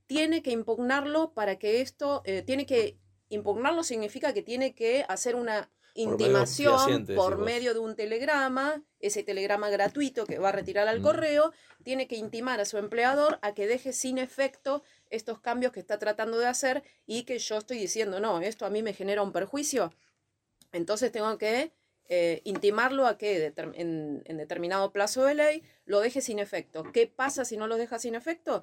tiene 0.07 0.45
que 0.45 0.53
impugnarlo 0.53 1.33
para 1.33 1.59
que 1.59 1.81
esto, 1.81 2.23
eh, 2.25 2.43
tiene 2.43 2.67
que 2.67 3.01
impugnarlo 3.31 3.83
significa 3.83 4.33
que 4.33 4.43
tiene 4.43 4.77
que 4.77 5.05
hacer 5.09 5.35
una 5.35 5.73
intimación 5.97 7.07
por 7.07 7.39
medio 7.39 7.75
de 7.75 7.81
un 7.81 7.97
telegrama, 7.97 8.83
ese 9.01 9.23
telegrama 9.23 9.71
gratuito 9.71 10.27
que 10.27 10.39
va 10.39 10.51
a 10.51 10.53
retirar 10.53 10.89
al 10.89 11.01
Mm. 11.01 11.03
correo, 11.03 11.53
tiene 11.83 12.07
que 12.07 12.17
intimar 12.17 12.61
a 12.61 12.65
su 12.65 12.79
empleador 12.79 13.39
a 13.43 13.55
que 13.55 13.67
deje 13.67 13.93
sin 13.93 14.19
efecto 14.19 14.83
estos 15.11 15.41
cambios 15.41 15.73
que 15.73 15.81
está 15.81 15.99
tratando 15.99 16.39
de 16.39 16.47
hacer 16.47 16.83
y 17.07 17.25
que 17.25 17.39
yo 17.39 17.57
estoy 17.59 17.79
diciendo, 17.79 18.21
no, 18.21 18.41
esto 18.41 18.67
a 18.67 18.71
mí 18.71 18.83
me 18.83 18.93
genera 18.93 19.23
un 19.23 19.33
perjuicio, 19.33 19.93
entonces 20.73 21.11
tengo 21.11 21.39
que 21.39 21.73
eh, 22.09 22.41
intimarlo 22.45 23.07
a 23.07 23.19
que 23.19 23.53
en 23.57 24.37
determinado 24.37 24.93
plazo 24.93 25.25
de 25.25 25.35
ley 25.35 25.63
lo 25.87 26.01
deje 26.01 26.21
sin 26.21 26.39
efecto. 26.39 26.85
¿Qué 26.93 27.09
pasa 27.09 27.45
si 27.45 27.57
no 27.57 27.67
lo 27.67 27.77
deja 27.77 27.99
sin 27.99 28.15
efecto? 28.15 28.63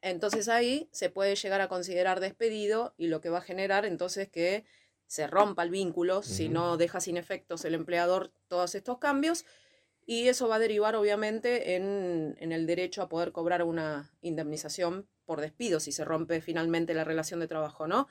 Entonces 0.00 0.48
ahí 0.48 0.88
se 0.90 1.10
puede 1.10 1.36
llegar 1.36 1.60
a 1.60 1.68
considerar 1.68 2.18
despedido 2.18 2.92
y 2.96 3.06
lo 3.06 3.20
que 3.20 3.30
va 3.30 3.38
a 3.38 3.42
generar 3.42 3.84
entonces 3.86 4.28
que 4.28 4.64
se 5.12 5.26
rompa 5.26 5.62
el 5.62 5.68
vínculo 5.68 6.22
si 6.22 6.48
no 6.48 6.78
deja 6.78 6.98
sin 6.98 7.18
efectos 7.18 7.66
el 7.66 7.74
empleador 7.74 8.32
todos 8.48 8.74
estos 8.74 8.96
cambios 8.96 9.44
y 10.06 10.28
eso 10.28 10.48
va 10.48 10.54
a 10.54 10.58
derivar 10.58 10.96
obviamente 10.96 11.74
en, 11.76 12.34
en 12.40 12.50
el 12.50 12.66
derecho 12.66 13.02
a 13.02 13.10
poder 13.10 13.30
cobrar 13.30 13.62
una 13.62 14.10
indemnización 14.22 15.06
por 15.26 15.42
despido 15.42 15.80
si 15.80 15.92
se 15.92 16.06
rompe 16.06 16.40
finalmente 16.40 16.94
la 16.94 17.04
relación 17.04 17.40
de 17.40 17.46
trabajo, 17.46 17.86
¿no? 17.86 18.08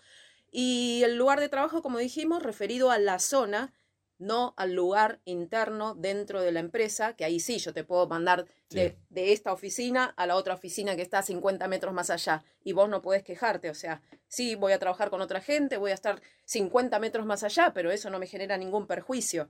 Y 0.52 1.02
el 1.04 1.16
lugar 1.16 1.40
de 1.40 1.50
trabajo, 1.50 1.82
como 1.82 1.98
dijimos, 1.98 2.44
referido 2.44 2.92
a 2.92 3.00
la 3.00 3.18
zona, 3.18 3.74
no 4.22 4.54
al 4.56 4.74
lugar 4.74 5.20
interno 5.26 5.96
dentro 5.96 6.42
de 6.42 6.52
la 6.52 6.60
empresa, 6.60 7.16
que 7.16 7.26
ahí 7.26 7.40
sí 7.40 7.58
yo 7.58 7.74
te 7.74 7.84
puedo 7.84 8.08
mandar 8.08 8.46
de, 8.70 8.90
Sí. 8.92 8.96
de 9.10 9.34
esta 9.34 9.52
oficina 9.52 10.14
a 10.16 10.26
la 10.28 10.36
otra 10.36 10.54
oficina 10.54 10.96
que 10.96 11.02
está 11.02 11.20
a 11.20 11.24
50 11.24 11.68
metros 11.68 11.94
más 11.94 12.10
allá 12.10 12.44
y 12.64 12.74
vos 12.74 12.88
no 12.88 13.02
podés 13.02 13.24
quejarte, 13.24 13.70
o 13.70 13.74
sea, 13.74 14.02
sí 14.28 14.56
voy 14.56 14.72
a 14.74 14.80
trabajar 14.80 15.10
con 15.10 15.22
otra 15.22 15.42
gente, 15.42 15.78
voy 15.78 15.92
a 15.92 15.96
estar 15.96 16.22
50 16.46 17.00
metros 17.00 17.26
más 17.26 17.44
allá, 17.44 17.74
pero 17.74 17.92
eso 17.92 18.10
no 18.10 18.20
me 18.20 18.28
genera 18.28 18.58
ningún 18.58 18.88
perjuicio. 18.88 19.50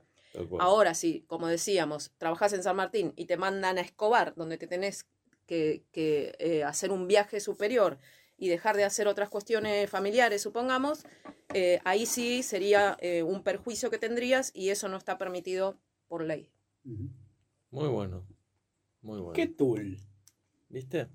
Ahora 0.58 0.94
sí, 0.94 1.24
como 1.28 1.46
decíamos, 1.46 2.10
trabajás 2.16 2.54
en 2.54 2.62
San 2.62 2.76
Martín 2.76 3.12
y 3.16 3.26
te 3.26 3.36
mandan 3.36 3.76
a 3.76 3.82
Escobar, 3.82 4.34
donde 4.34 4.56
te 4.56 4.66
tenés 4.66 5.04
que, 5.46 5.84
que, 5.92 6.34
eh, 6.38 6.64
hacer 6.64 6.90
un 6.90 7.06
viaje 7.06 7.38
superior 7.40 7.98
y 8.42 8.48
dejar 8.48 8.76
de 8.76 8.82
hacer 8.82 9.06
otras 9.06 9.28
cuestiones 9.28 9.88
familiares, 9.88 10.42
supongamos, 10.42 11.04
eh, 11.54 11.78
ahí 11.84 12.06
sí 12.06 12.42
sería 12.42 12.96
eh, 13.00 13.22
un 13.22 13.44
perjuicio 13.44 13.88
que 13.88 13.98
tendrías 13.98 14.50
y 14.52 14.70
eso 14.70 14.88
no 14.88 14.96
está 14.96 15.16
permitido 15.16 15.78
por 16.08 16.24
ley. 16.24 16.50
Muy 16.82 17.86
bueno. 17.86 18.26
Muy 19.00 19.20
bueno. 19.20 19.34
¿Qué 19.34 19.46
tool? 19.46 19.96
¿Viste? 20.68 21.06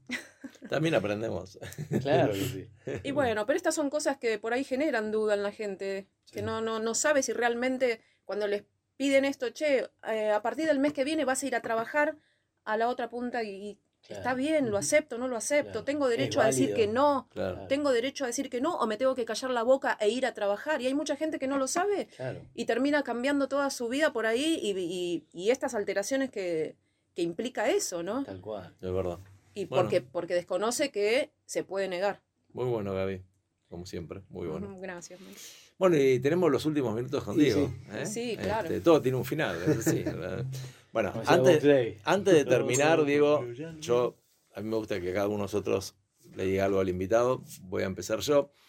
También 0.69 0.95
aprendemos. 0.95 1.59
Claro 2.01 2.31
que 2.31 2.39
sí. 2.39 2.69
Y 3.03 3.11
bueno, 3.11 3.45
pero 3.45 3.57
estas 3.57 3.75
son 3.75 3.89
cosas 3.89 4.17
que 4.17 4.39
por 4.39 4.53
ahí 4.53 4.63
generan 4.63 5.11
duda 5.11 5.33
en 5.33 5.43
la 5.43 5.51
gente, 5.51 6.07
que 6.31 6.41
no, 6.41 6.61
no, 6.61 6.79
no 6.79 6.95
sabe 6.95 7.23
si 7.23 7.33
realmente 7.33 7.99
cuando 8.23 8.47
les 8.47 8.63
piden 8.95 9.25
esto, 9.25 9.49
che, 9.49 9.89
eh, 10.07 10.31
a 10.31 10.41
partir 10.41 10.65
del 10.65 10.79
mes 10.79 10.93
que 10.93 11.03
viene 11.03 11.25
vas 11.25 11.43
a 11.43 11.47
ir 11.47 11.57
a 11.57 11.61
trabajar 11.61 12.17
a 12.63 12.77
la 12.77 12.87
otra 12.87 13.09
punta 13.09 13.43
y, 13.43 13.49
y 13.49 13.79
está 14.09 14.33
bien, 14.33 14.69
lo 14.71 14.77
acepto, 14.77 15.17
no 15.17 15.27
lo 15.27 15.37
acepto, 15.37 15.71
Claro. 15.71 15.85
tengo 15.85 16.07
derecho 16.07 16.41
a 16.41 16.45
decir 16.45 16.73
que 16.73 16.87
no, 16.87 17.27
Claro. 17.33 17.67
tengo 17.67 17.91
derecho 17.91 18.23
a 18.23 18.27
decir 18.27 18.49
que 18.49 18.61
no, 18.61 18.75
o 18.77 18.87
me 18.87 18.97
tengo 18.97 19.15
que 19.15 19.25
callar 19.25 19.51
la 19.51 19.63
boca 19.63 19.97
e 19.99 20.09
ir 20.09 20.25
a 20.25 20.33
trabajar. 20.33 20.81
Y 20.81 20.87
hay 20.87 20.93
mucha 20.93 21.15
gente 21.15 21.39
que 21.39 21.47
no 21.47 21.57
lo 21.57 21.67
sabe 21.67 22.07
Claro. 22.15 22.41
y 22.55 22.65
termina 22.65 23.03
cambiando 23.03 23.47
toda 23.47 23.69
su 23.69 23.87
vida 23.89 24.13
por 24.13 24.25
ahí 24.25 24.59
y, 24.61 24.71
y- 24.77 25.25
y 25.33 25.49
estas 25.51 25.73
alteraciones 25.75 26.29
que, 26.31 26.75
que 27.15 27.21
implica 27.21 27.69
eso, 27.69 28.03
¿no? 28.03 28.23
Tal 28.23 28.41
cual. 28.41 28.73
Es 28.81 28.91
verdad. 28.93 29.19
Y 29.53 29.65
Bueno. 29.65 29.83
porque, 29.83 30.01
porque 30.01 30.33
desconoce 30.35 30.91
que 30.91 31.31
se 31.45 31.63
puede 31.63 31.87
negar. 31.87 32.21
Muy 32.53 32.65
bueno, 32.65 32.93
Gaby. 32.93 33.23
Como 33.69 33.85
siempre. 33.85 34.21
Muy 34.29 34.47
bueno. 34.47 34.67
Ujú, 34.67 34.81
Gracias. 34.81 35.19
Mike. 35.19 35.39
Bueno, 35.77 35.97
y 35.97 36.19
tenemos 36.19 36.51
los 36.51 36.65
últimos 36.65 36.95
minutos 36.95 37.23
con 37.23 37.35
Sí, 37.35 37.41
Diego. 37.41 37.67
sí. 37.67 37.97
¿eh? 37.97 38.05
Sí, 38.05 38.37
claro. 38.37 38.67
Este, 38.67 38.81
todo 38.81 39.01
tiene 39.01 39.17
un 39.17 39.25
final. 39.25 39.57
bueno, 40.93 41.13
antes, 41.25 41.63
antes 42.03 42.33
de 42.33 42.45
terminar, 42.45 43.03
Diego, 43.05 43.45
yo 43.79 44.15
a 44.55 44.61
mí 44.61 44.69
me 44.69 44.75
gusta 44.77 44.99
que 44.99 45.13
cada 45.13 45.27
uno 45.27 45.37
de 45.37 45.41
nosotros 45.43 45.95
le 46.35 46.45
diga 46.45 46.65
algo 46.65 46.79
al 46.79 46.89
invitado. 46.89 47.43
Voy 47.63 47.83
a 47.83 47.85
empezar 47.85 48.19
yo. 48.19 48.51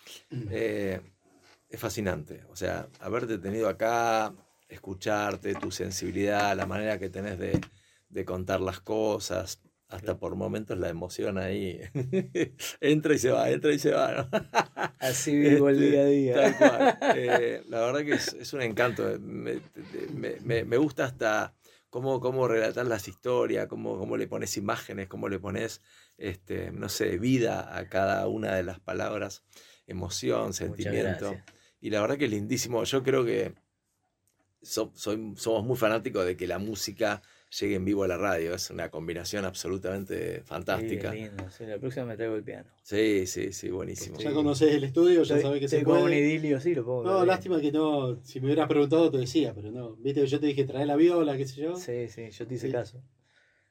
Eh, 0.51 1.01
es 1.69 1.79
fascinante. 1.81 2.43
O 2.51 2.57
sea, 2.57 2.89
haberte 3.01 3.37
tenido 3.39 3.69
acá, 3.69 4.35
escucharte, 4.69 5.55
tu 5.55 5.71
sensibilidad, 5.71 6.57
la 6.57 6.65
manera 6.67 6.99
que 6.99 7.11
tenés 7.11 7.39
de, 7.39 7.61
de 8.09 8.25
contar 8.25 8.61
las 8.63 8.81
cosas. 8.81 9.61
Hasta 9.89 10.19
por 10.19 10.35
momentos 10.37 10.77
la 10.79 10.89
emoción 10.91 11.39
ahí. 11.39 11.81
entra 12.81 13.15
y 13.15 13.19
se 13.19 13.31
va, 13.31 13.49
entra 13.51 13.73
y 13.73 13.79
se 13.79 13.91
va. 13.93 14.13
¿no? 14.13 14.29
Así 15.01 15.35
vivo 15.39 15.69
el 15.71 15.77
Este, 15.83 15.91
día 15.91 16.01
a 16.03 16.05
día. 16.07 16.35
Tal 16.35 16.57
cual. 16.59 16.99
Eh, 17.17 17.63
la 17.69 17.81
verdad 17.81 18.01
que 18.05 18.13
es, 18.13 18.35
es 18.35 18.53
un 18.53 18.61
encanto. 18.63 19.19
Me, 19.21 19.61
me- 20.15 20.37
me- 20.41 20.65
me 20.65 20.77
gusta 20.77 21.07
hasta 21.07 21.55
cómo, 21.89 22.21
cómo 22.21 22.47
relatar 22.47 22.87
las 22.87 23.09
historias, 23.09 23.67
cómo, 23.67 23.99
cómo 23.99 24.19
le 24.19 24.29
pones 24.29 24.59
imágenes, 24.59 25.09
cómo 25.09 25.29
le 25.31 25.39
pones, 25.39 25.81
este, 26.19 26.71
no 26.71 26.91
sé, 26.91 27.17
vida 27.19 27.75
a 27.77 27.89
cada 27.89 28.29
una 28.29 28.55
de 28.57 28.65
las 28.65 28.81
palabras, 28.81 29.43
emoción, 29.87 30.53
sentimiento. 30.53 31.35
Y 31.81 31.89
la 31.89 32.03
verdad 32.03 32.19
que 32.19 32.27
es 32.27 32.31
lindísimo. 32.31 32.85
Yo 32.85 33.03
creo 33.03 33.25
que 33.25 33.55
so- 34.63 34.93
soy- 34.95 35.33
somos 35.37 35.65
muy 35.65 35.77
fanáticos 35.77 36.27
de 36.27 36.37
que 36.37 36.47
la 36.47 36.59
música 36.59 37.23
llegue 37.61 37.77
en 37.77 37.85
vivo 37.85 38.05
a 38.05 38.09
la 38.09 38.17
radio. 38.17 38.55
Es 38.55 38.71
una 38.71 38.91
combinación 38.91 39.45
absolutamente 39.45 40.43
fantástica. 40.45 41.13
Sí, 41.13 41.19
lindo. 41.23 41.45
Sí, 41.51 41.65
la 41.67 41.79
próxima 41.79 42.07
me 42.07 42.17
traigo 42.17 42.35
el 42.37 42.43
piano. 42.45 42.69
Sí, 42.83 43.27
sí, 43.27 43.53
sí, 43.53 43.71
buenísimo. 43.71 44.19
Ya 44.19 44.33
conoces 44.33 44.75
el 44.75 44.85
estudio, 44.85 45.23
ya 45.23 45.41
sabés 45.41 45.61
que 45.61 45.69
se 45.69 45.83
como 45.83 45.97
un 45.97 46.03
puede. 46.05 46.19
idilio, 46.21 46.61
sí, 46.61 46.75
lo 46.75 46.85
pongo. 46.85 47.05
No, 47.05 47.25
lástima 47.25 47.61
que 47.61 47.73
no. 47.73 48.23
Si 48.25 48.41
me 48.41 48.47
hubieras 48.47 48.69
preguntado, 48.69 49.11
te 49.11 49.19
decía, 49.19 49.55
pero 49.55 49.71
no. 49.71 49.97
Viste 49.97 50.21
que 50.23 50.27
yo 50.27 50.41
te 50.41 50.47
dije 50.47 50.65
trae 50.65 50.87
la 50.87 50.97
viola, 50.97 51.37
qué 51.37 51.47
sé 51.47 51.61
yo. 51.61 51.77
Sí, 51.77 52.09
sí, 52.09 52.31
yo 52.31 52.47
te 52.47 52.55
hice 52.55 52.67
Sí. 52.67 52.73
caso. 52.73 53.03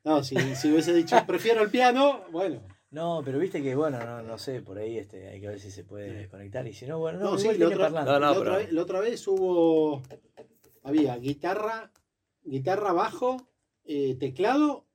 No, 0.03 0.23
si, 0.23 0.35
si 0.55 0.71
hubiese 0.71 0.93
dicho 0.93 1.15
prefiero 1.27 1.61
el 1.61 1.69
piano, 1.69 2.21
bueno. 2.31 2.61
No, 2.89 3.21
pero 3.25 3.37
viste 3.37 3.61
que, 3.61 3.75
bueno, 3.75 3.99
no, 3.99 4.21
no 4.21 4.37
sé, 4.37 4.61
por 4.61 4.77
ahí 4.77 4.97
este, 4.97 5.27
hay 5.27 5.41
que 5.41 5.49
ver 5.49 5.59
si 5.59 5.71
se 5.71 5.83
puede 5.83 6.13
desconectar. 6.13 6.65
Y 6.65 6.71
si 6.73 6.85
no, 6.87 6.99
bueno, 6.99 7.19
no, 7.19 7.31
No, 7.31 7.37
sí, 7.37 7.49
la 7.57 7.67
otra. 7.67 7.89
No, 7.89 8.05
no, 8.05 8.19
la, 8.19 8.29
pero- 8.29 8.41
otra 8.41 8.57
vez, 8.57 8.71
la 8.71 8.81
otra 8.81 8.99
vez 9.01 9.27
hubo. 9.27 10.01
había 10.83 11.17
guitarra, 11.17 11.91
guitarra, 12.45 12.93
bajo, 12.93 13.35
eh, 13.87 14.15
teclado 14.19 14.85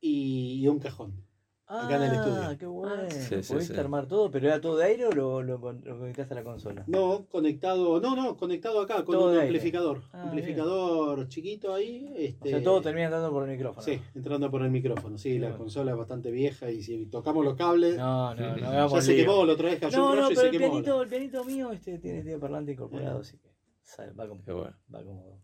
y, 0.00 0.60
y 0.62 0.68
un 0.68 0.78
cajón. 0.78 1.24
acá 1.66 1.96
en 1.96 2.02
el 2.02 2.12
estudio. 2.12 2.42
Ah, 2.42 2.56
qué 2.58 2.66
bueno. 2.66 3.02
Sí, 3.08 3.42
sí, 3.42 3.52
¿Pudiste 3.54 3.74
sí. 3.74 3.80
armar 3.80 4.06
todo? 4.06 4.30
¿Pero 4.30 4.46
era 4.48 4.60
todo 4.60 4.76
de 4.76 4.84
aire 4.84 5.06
o 5.06 5.12
lo, 5.12 5.42
lo, 5.42 5.58
con- 5.60 5.80
lo 5.84 5.98
conectaste 5.98 6.34
a 6.34 6.36
la 6.36 6.44
consola? 6.44 6.84
No, 6.86 7.24
conectado, 7.30 7.98
no, 7.98 8.14
no, 8.14 8.36
conectado 8.36 8.80
acá 8.82 9.04
con 9.04 9.14
Todo 9.14 9.30
un 9.32 9.38
amplificador. 9.38 10.02
Ah, 10.12 10.24
amplificador 10.24 11.28
chiquito 11.28 11.72
ahí. 11.72 12.12
O 12.12 12.18
Este, 12.18 12.50
sea, 12.50 12.62
todo 12.62 12.82
termina 12.82 13.06
entrando 13.06 13.30
por 13.30 13.44
el 13.48 13.50
micrófono. 13.56 13.82
Sí, 13.82 13.98
entrando 14.14 14.50
por 14.50 14.62
el 14.62 14.70
micrófono. 14.70 15.16
Sí, 15.16 15.38
la 15.38 15.46
bueno. 15.48 15.58
consola 15.64 15.92
es 15.92 15.96
bastante 15.96 16.30
vieja 16.30 16.70
y 16.70 16.82
si 16.82 17.06
tocamos 17.06 17.42
los 17.44 17.54
cables, 17.56 17.96
No, 17.96 18.34
no, 18.34 18.56
no. 18.56 18.88
ya 18.90 19.00
se 19.00 19.16
quemó, 19.16 19.46
la 19.46 19.54
otra 19.54 19.70
vez 19.70 19.80
cayó 19.80 19.96
No, 19.98 20.10
un 20.10 20.16
no, 20.18 20.24
y 20.26 20.28
pero 20.28 20.40
se 20.40 20.46
el 20.48 20.52
quemó. 20.52 20.70
pianito, 20.72 21.02
el 21.02 21.08
pianito 21.08 21.44
mío 21.44 21.72
este, 21.72 21.98
tiene, 21.98 22.22
tiene 22.22 22.38
parlante 22.38 22.72
incorporado, 22.72 23.18
Eh. 23.18 23.20
así 23.22 23.38
que 23.38 23.50
sale- 23.82 24.12
va 24.12 24.28
como. 24.28 24.42
Qué 24.44 24.52
bueno. 24.52 24.76
Va 24.94 25.02
como 25.02 25.40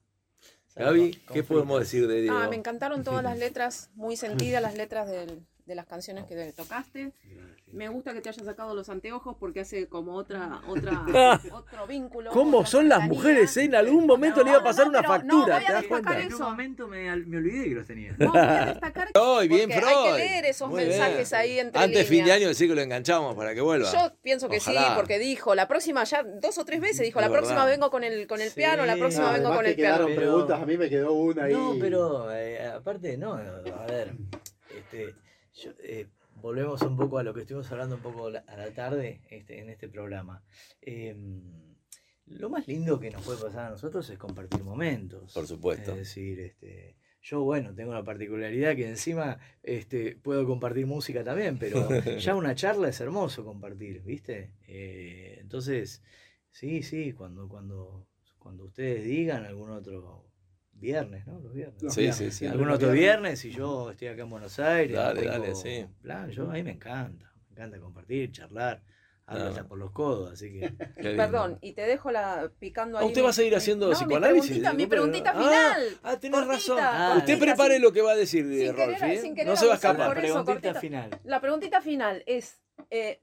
Gaby, 0.78 1.20
¿qué 1.32 1.42
podemos 1.42 1.80
decir 1.80 2.06
de 2.06 2.22
Diego? 2.22 2.36
Ah, 2.38 2.48
me 2.48 2.56
encantaron 2.56 3.02
todas 3.04 3.22
las 3.22 3.38
letras, 3.38 3.90
muy 3.94 4.16
sentidas 4.16 4.62
las 4.62 4.74
letras 4.76 5.08
del- 5.10 5.44
de 5.68 5.74
las 5.76 5.86
canciones 5.86 6.24
que 6.24 6.52
tocaste. 6.56 7.12
Me 7.70 7.86
gusta 7.90 8.14
que 8.14 8.22
te 8.22 8.30
hayas 8.30 8.46
sacado 8.46 8.74
los 8.74 8.88
anteojos 8.88 9.36
porque 9.38 9.60
hace 9.60 9.88
como 9.88 10.14
otra, 10.14 10.62
otra, 10.68 11.04
otro 11.52 11.86
vínculo. 11.86 12.30
¿Cómo 12.30 12.58
otra 12.60 12.70
son 12.70 12.88
las 12.88 13.02
mujeres? 13.02 13.54
eh? 13.58 13.64
En 13.64 13.74
algún 13.74 14.06
momento 14.06 14.42
le 14.42 14.48
iba 14.50 14.60
a 14.60 14.64
pasar 14.64 14.86
no, 14.86 14.90
una 14.92 15.02
no, 15.02 15.08
factura, 15.08 15.56
voy 15.56 15.64
a 15.64 15.66
¿te 15.66 15.72
das 15.74 15.82
destacar 15.82 15.88
cuenta? 15.88 16.20
En 16.22 16.32
un 16.34 16.40
momento 16.40 16.88
me, 16.88 17.16
me 17.16 17.36
olvidé 17.36 17.64
que 17.68 17.74
los 17.74 17.86
tenía. 17.86 18.14
No, 18.18 18.32
voy 18.32 18.40
a 18.40 18.64
destacar 18.66 19.08
Ay, 19.14 19.48
bien, 19.48 19.70
Freud. 19.70 19.84
hay 19.86 20.10
que 20.12 20.16
leer 20.18 20.44
esos 20.46 20.68
Muy 20.70 20.78
bien. 20.84 20.98
mensajes 20.98 21.32
ahí 21.34 21.58
entre 21.58 21.82
Antes 21.82 21.98
de 21.98 22.04
fin 22.04 22.10
de 22.10 22.22
líneas. 22.22 22.36
año 22.38 22.48
decir 22.48 22.68
que 22.70 22.74
lo 22.74 22.80
enganchamos 22.80 23.34
para 23.36 23.54
que 23.54 23.60
vuelva. 23.60 23.92
Yo 23.92 24.14
pienso 24.22 24.48
que 24.48 24.56
Ojalá. 24.56 24.80
sí, 24.88 24.92
porque 24.96 25.18
dijo, 25.18 25.54
la 25.54 25.68
próxima 25.68 26.02
ya 26.04 26.22
dos 26.22 26.56
o 26.56 26.64
tres 26.64 26.80
veces 26.80 27.00
dijo, 27.02 27.20
la 27.20 27.28
próxima 27.28 27.66
vengo 27.66 27.90
con 27.90 28.02
el 28.02 28.26
con 28.26 28.40
el 28.40 28.48
Sí, 28.48 28.56
piano, 28.56 28.86
la 28.86 28.96
próxima 28.96 29.26
no, 29.26 29.32
vengo 29.34 29.54
con 29.54 29.64
que 29.64 29.70
el 29.70 29.76
piano. 29.76 29.94
quedaron 29.96 30.14
Pero- 30.16 30.20
preguntas, 30.32 30.62
a 30.62 30.64
mí 30.64 30.78
me 30.78 30.88
quedó 30.88 31.12
una 31.12 31.44
ahí. 31.44 31.52
No, 31.52 31.74
pero 31.78 32.32
eh, 32.32 32.66
aparte, 32.66 33.18
no, 33.18 33.34
a 33.34 33.86
ver, 33.86 34.12
este, 34.74 35.14
yo, 35.62 35.72
eh, 35.82 36.06
volvemos 36.36 36.82
un 36.82 36.96
poco 36.96 37.18
a 37.18 37.22
lo 37.22 37.34
que 37.34 37.40
estuvimos 37.40 37.70
hablando 37.72 37.96
un 37.96 38.02
poco 38.02 38.30
la- 38.30 38.40
a 38.46 38.56
la 38.56 38.70
tarde 38.72 39.20
este, 39.30 39.60
en 39.60 39.70
este 39.70 39.88
programa. 39.88 40.42
Eh, 40.80 41.16
lo 42.26 42.50
más 42.50 42.68
lindo 42.68 43.00
que 43.00 43.10
nos 43.10 43.22
puede 43.24 43.40
pasar 43.42 43.66
a 43.66 43.70
nosotros 43.70 44.08
es 44.10 44.18
compartir 44.18 44.62
momentos. 44.62 45.32
Por 45.32 45.46
supuesto. 45.46 45.92
Es 45.92 45.98
decir, 45.98 46.38
este, 46.40 46.96
yo, 47.22 47.42
bueno, 47.42 47.74
tengo 47.74 47.92
la 47.94 48.04
particularidad 48.04 48.76
que 48.76 48.88
encima 48.88 49.38
este, 49.62 50.16
puedo 50.16 50.46
compartir 50.46 50.86
música 50.86 51.24
también, 51.24 51.58
pero 51.58 51.88
ya 52.18 52.34
una 52.34 52.54
charla 52.54 52.88
es 52.88 53.00
hermoso 53.00 53.44
compartir, 53.44 54.02
¿viste? 54.02 54.52
Eh, 54.66 55.38
entonces, 55.40 56.02
sí, 56.50 56.82
sí, 56.82 57.12
cuando, 57.14 57.48
cuando, 57.48 58.06
cuando 58.38 58.64
ustedes 58.66 59.04
digan 59.04 59.44
algún 59.46 59.70
otro 59.70 60.27
viernes, 60.80 61.26
¿no? 61.26 61.38
Los 61.40 61.52
viernes. 61.52 61.82
Los 61.82 61.94
Sí, 61.94 62.00
viernes, 62.02 62.16
sí, 62.18 62.24
sí. 62.30 62.30
siempre 62.38 62.52
Algún 62.54 62.68
los 62.68 62.76
otro 62.76 62.92
viernes. 62.92 63.44
y 63.44 63.50
yo 63.50 63.90
estoy 63.90 64.08
acá 64.08 64.22
en 64.22 64.30
Buenos 64.30 64.58
Aires. 64.58 64.96
Dale, 64.96 65.24
dale, 65.24 65.54
sí. 65.54 65.86
Plan, 66.02 66.30
yo 66.30 66.44
a 66.50 66.52
mí 66.54 66.62
me 66.62 66.72
encanta, 66.72 67.32
me 67.48 67.52
encanta 67.52 67.78
compartir, 67.80 68.32
charlar, 68.32 68.82
Ah. 69.30 69.48
hasta 69.48 69.68
por 69.68 69.76
los 69.78 69.90
codos, 69.90 70.32
así 70.32 70.50
que. 70.50 70.70
Perdón, 71.36 71.58
y 71.60 71.74
te 71.74 71.82
dejo 71.82 72.10
la 72.10 72.50
picando 72.58 72.96
Ah, 72.96 73.02
ahí. 73.02 73.06
¿Usted 73.08 73.20
mi- 73.20 73.24
va 73.24 73.30
a 73.30 73.34
seguir 73.34 73.54
haciendo 73.56 73.88
no, 73.88 73.92
psicoanálisis? 73.92 74.50
Mi 74.50 74.56
preguntita, 74.62 74.72
mi 74.72 74.76
Disculpe, 74.78 74.96
preguntita 74.96 75.32
final. 75.34 75.82
Ah, 76.02 76.10
ah, 76.12 76.16
tenés 76.20 76.34
Cortita, 76.40 76.54
razón. 76.54 76.78
Ah, 76.80 77.14
Usted 77.18 77.38
prepare 77.38 77.74
sin- 77.74 77.82
lo 77.82 77.92
que 77.92 78.00
va 78.00 78.12
a 78.12 78.16
decir, 78.16 78.44
sin 78.44 78.58
de 78.58 78.74
querer- 78.74 79.20
sin 79.20 79.34
querer 79.34 79.46
No 79.48 79.56
se 79.56 79.66
va 79.66 79.72
a 79.72 79.74
escapar. 79.76 80.16
eso, 80.24 80.42
preguntita 80.44 80.80
final. 80.80 81.10
La 81.24 81.40
preguntita 81.42 81.82
final 81.82 82.22
es, 82.26 82.62
eh, 82.90 83.20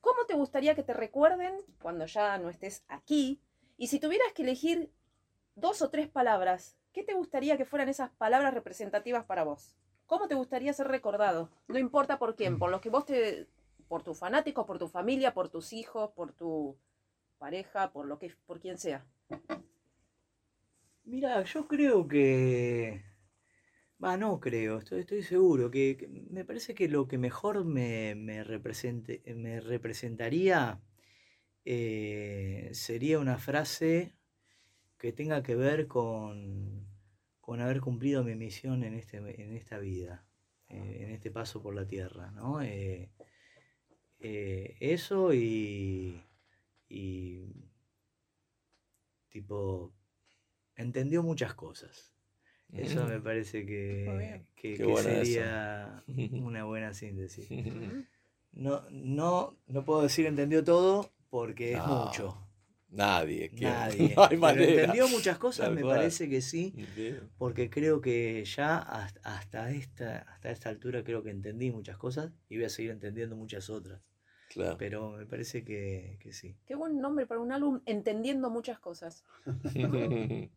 ¿cómo 0.00 0.24
te 0.26 0.34
gustaría 0.34 0.76
que 0.76 0.84
te 0.84 0.92
recuerden 0.94 1.52
cuando 1.82 2.06
ya 2.06 2.38
no 2.38 2.48
estés 2.48 2.84
aquí? 2.86 3.40
Y 3.76 3.88
si 3.88 3.98
tuvieras 3.98 4.32
que 4.34 4.42
elegir 4.42 4.92
dos 5.60 5.82
o 5.82 5.90
tres 5.90 6.08
palabras, 6.08 6.76
¿qué 6.92 7.02
te 7.02 7.14
gustaría 7.14 7.56
que 7.56 7.64
fueran 7.64 7.88
esas 7.88 8.10
palabras 8.10 8.54
representativas 8.54 9.24
para 9.24 9.44
vos? 9.44 9.76
¿Cómo 10.06 10.28
te 10.28 10.34
gustaría 10.34 10.72
ser 10.72 10.88
recordado? 10.88 11.50
No 11.66 11.78
importa 11.78 12.18
por 12.18 12.34
quién, 12.34 12.58
por 12.58 12.70
los 12.70 12.80
que 12.80 12.90
vos 12.90 13.04
te... 13.04 13.46
por 13.88 14.02
tus 14.02 14.18
fanáticos, 14.18 14.66
por 14.66 14.78
tu 14.78 14.88
familia, 14.88 15.34
por 15.34 15.48
tus 15.48 15.72
hijos, 15.72 16.10
por 16.12 16.32
tu 16.32 16.76
pareja, 17.38 17.92
por 17.92 18.06
lo 18.06 18.18
que 18.18 18.34
por 18.46 18.60
quien 18.60 18.78
sea. 18.78 19.04
Mira, 21.04 21.42
yo 21.44 21.66
creo 21.66 22.06
que. 22.06 23.02
Va, 24.02 24.16
no 24.16 24.38
creo, 24.38 24.78
estoy, 24.78 25.00
estoy 25.00 25.22
seguro 25.22 25.70
que, 25.70 26.08
me 26.30 26.44
parece 26.44 26.74
que 26.74 26.88
lo 26.88 27.08
que 27.08 27.18
mejor 27.18 27.64
me, 27.64 28.14
me, 28.14 28.44
represente, 28.44 29.22
me 29.34 29.60
representaría 29.60 30.80
eh, 31.64 32.70
sería 32.72 33.18
una 33.18 33.38
frase 33.38 34.17
que 34.98 35.12
tenga 35.12 35.42
que 35.42 35.54
ver 35.54 35.86
con, 35.86 36.86
con 37.40 37.60
haber 37.60 37.80
cumplido 37.80 38.24
mi 38.24 38.34
misión 38.34 38.84
en, 38.84 38.94
este, 38.94 39.18
en 39.18 39.52
esta 39.56 39.78
vida, 39.78 40.26
eh, 40.68 40.98
en 41.02 41.10
este 41.10 41.30
paso 41.30 41.62
por 41.62 41.74
la 41.74 41.86
tierra, 41.86 42.30
¿no? 42.32 42.60
Eh, 42.62 43.10
eh, 44.20 44.76
eso 44.80 45.32
y, 45.32 46.20
y 46.88 47.44
tipo 49.28 49.92
entendió 50.76 51.22
muchas 51.22 51.54
cosas. 51.54 52.14
Eso 52.74 53.06
me 53.06 53.20
parece 53.20 53.64
que, 53.66 54.44
que- 54.56 54.74
eso. 54.74 55.02
sería 55.02 56.04
una 56.08 56.64
buena 56.64 56.92
síntesis. 56.92 57.48
No, 58.52 58.82
no, 58.90 59.56
no 59.66 59.84
puedo 59.84 60.02
decir 60.02 60.26
entendió 60.26 60.64
todo 60.64 61.10
porque 61.30 61.74
es 61.74 61.78
No, 61.78 61.86
mucho. 61.86 62.47
Nadie. 62.90 63.50
¿quién? 63.50 63.70
Nadie. 63.72 64.14
No 64.16 64.24
hay 64.24 64.38
Pero 64.38 64.62
entendió 64.62 65.08
muchas 65.08 65.38
cosas, 65.38 65.70
me 65.72 65.82
parece 65.82 66.28
que 66.28 66.40
sí, 66.40 66.74
porque 67.36 67.70
creo 67.70 68.00
que 68.00 68.44
ya 68.44 68.78
hasta, 68.78 69.70
esta, 69.70 70.18
hasta 70.20 70.50
esta 70.50 70.68
altura 70.68 71.04
creo 71.04 71.22
que 71.22 71.30
entendí 71.30 71.70
muchas 71.70 71.98
cosas 71.98 72.32
y 72.48 72.56
voy 72.56 72.64
a 72.64 72.70
seguir 72.70 72.90
entendiendo 72.90 73.36
muchas 73.36 73.70
otras. 73.70 74.00
Claro. 74.50 74.78
Pero 74.78 75.10
me 75.10 75.26
parece 75.26 75.62
que, 75.62 76.18
que 76.20 76.32
sí. 76.32 76.56
Qué 76.64 76.74
buen 76.74 76.98
nombre 77.00 77.26
para 77.26 77.40
un 77.40 77.52
álbum, 77.52 77.82
entendiendo 77.84 78.48
muchas 78.48 78.78
cosas. 78.78 79.24
Un 79.44 79.54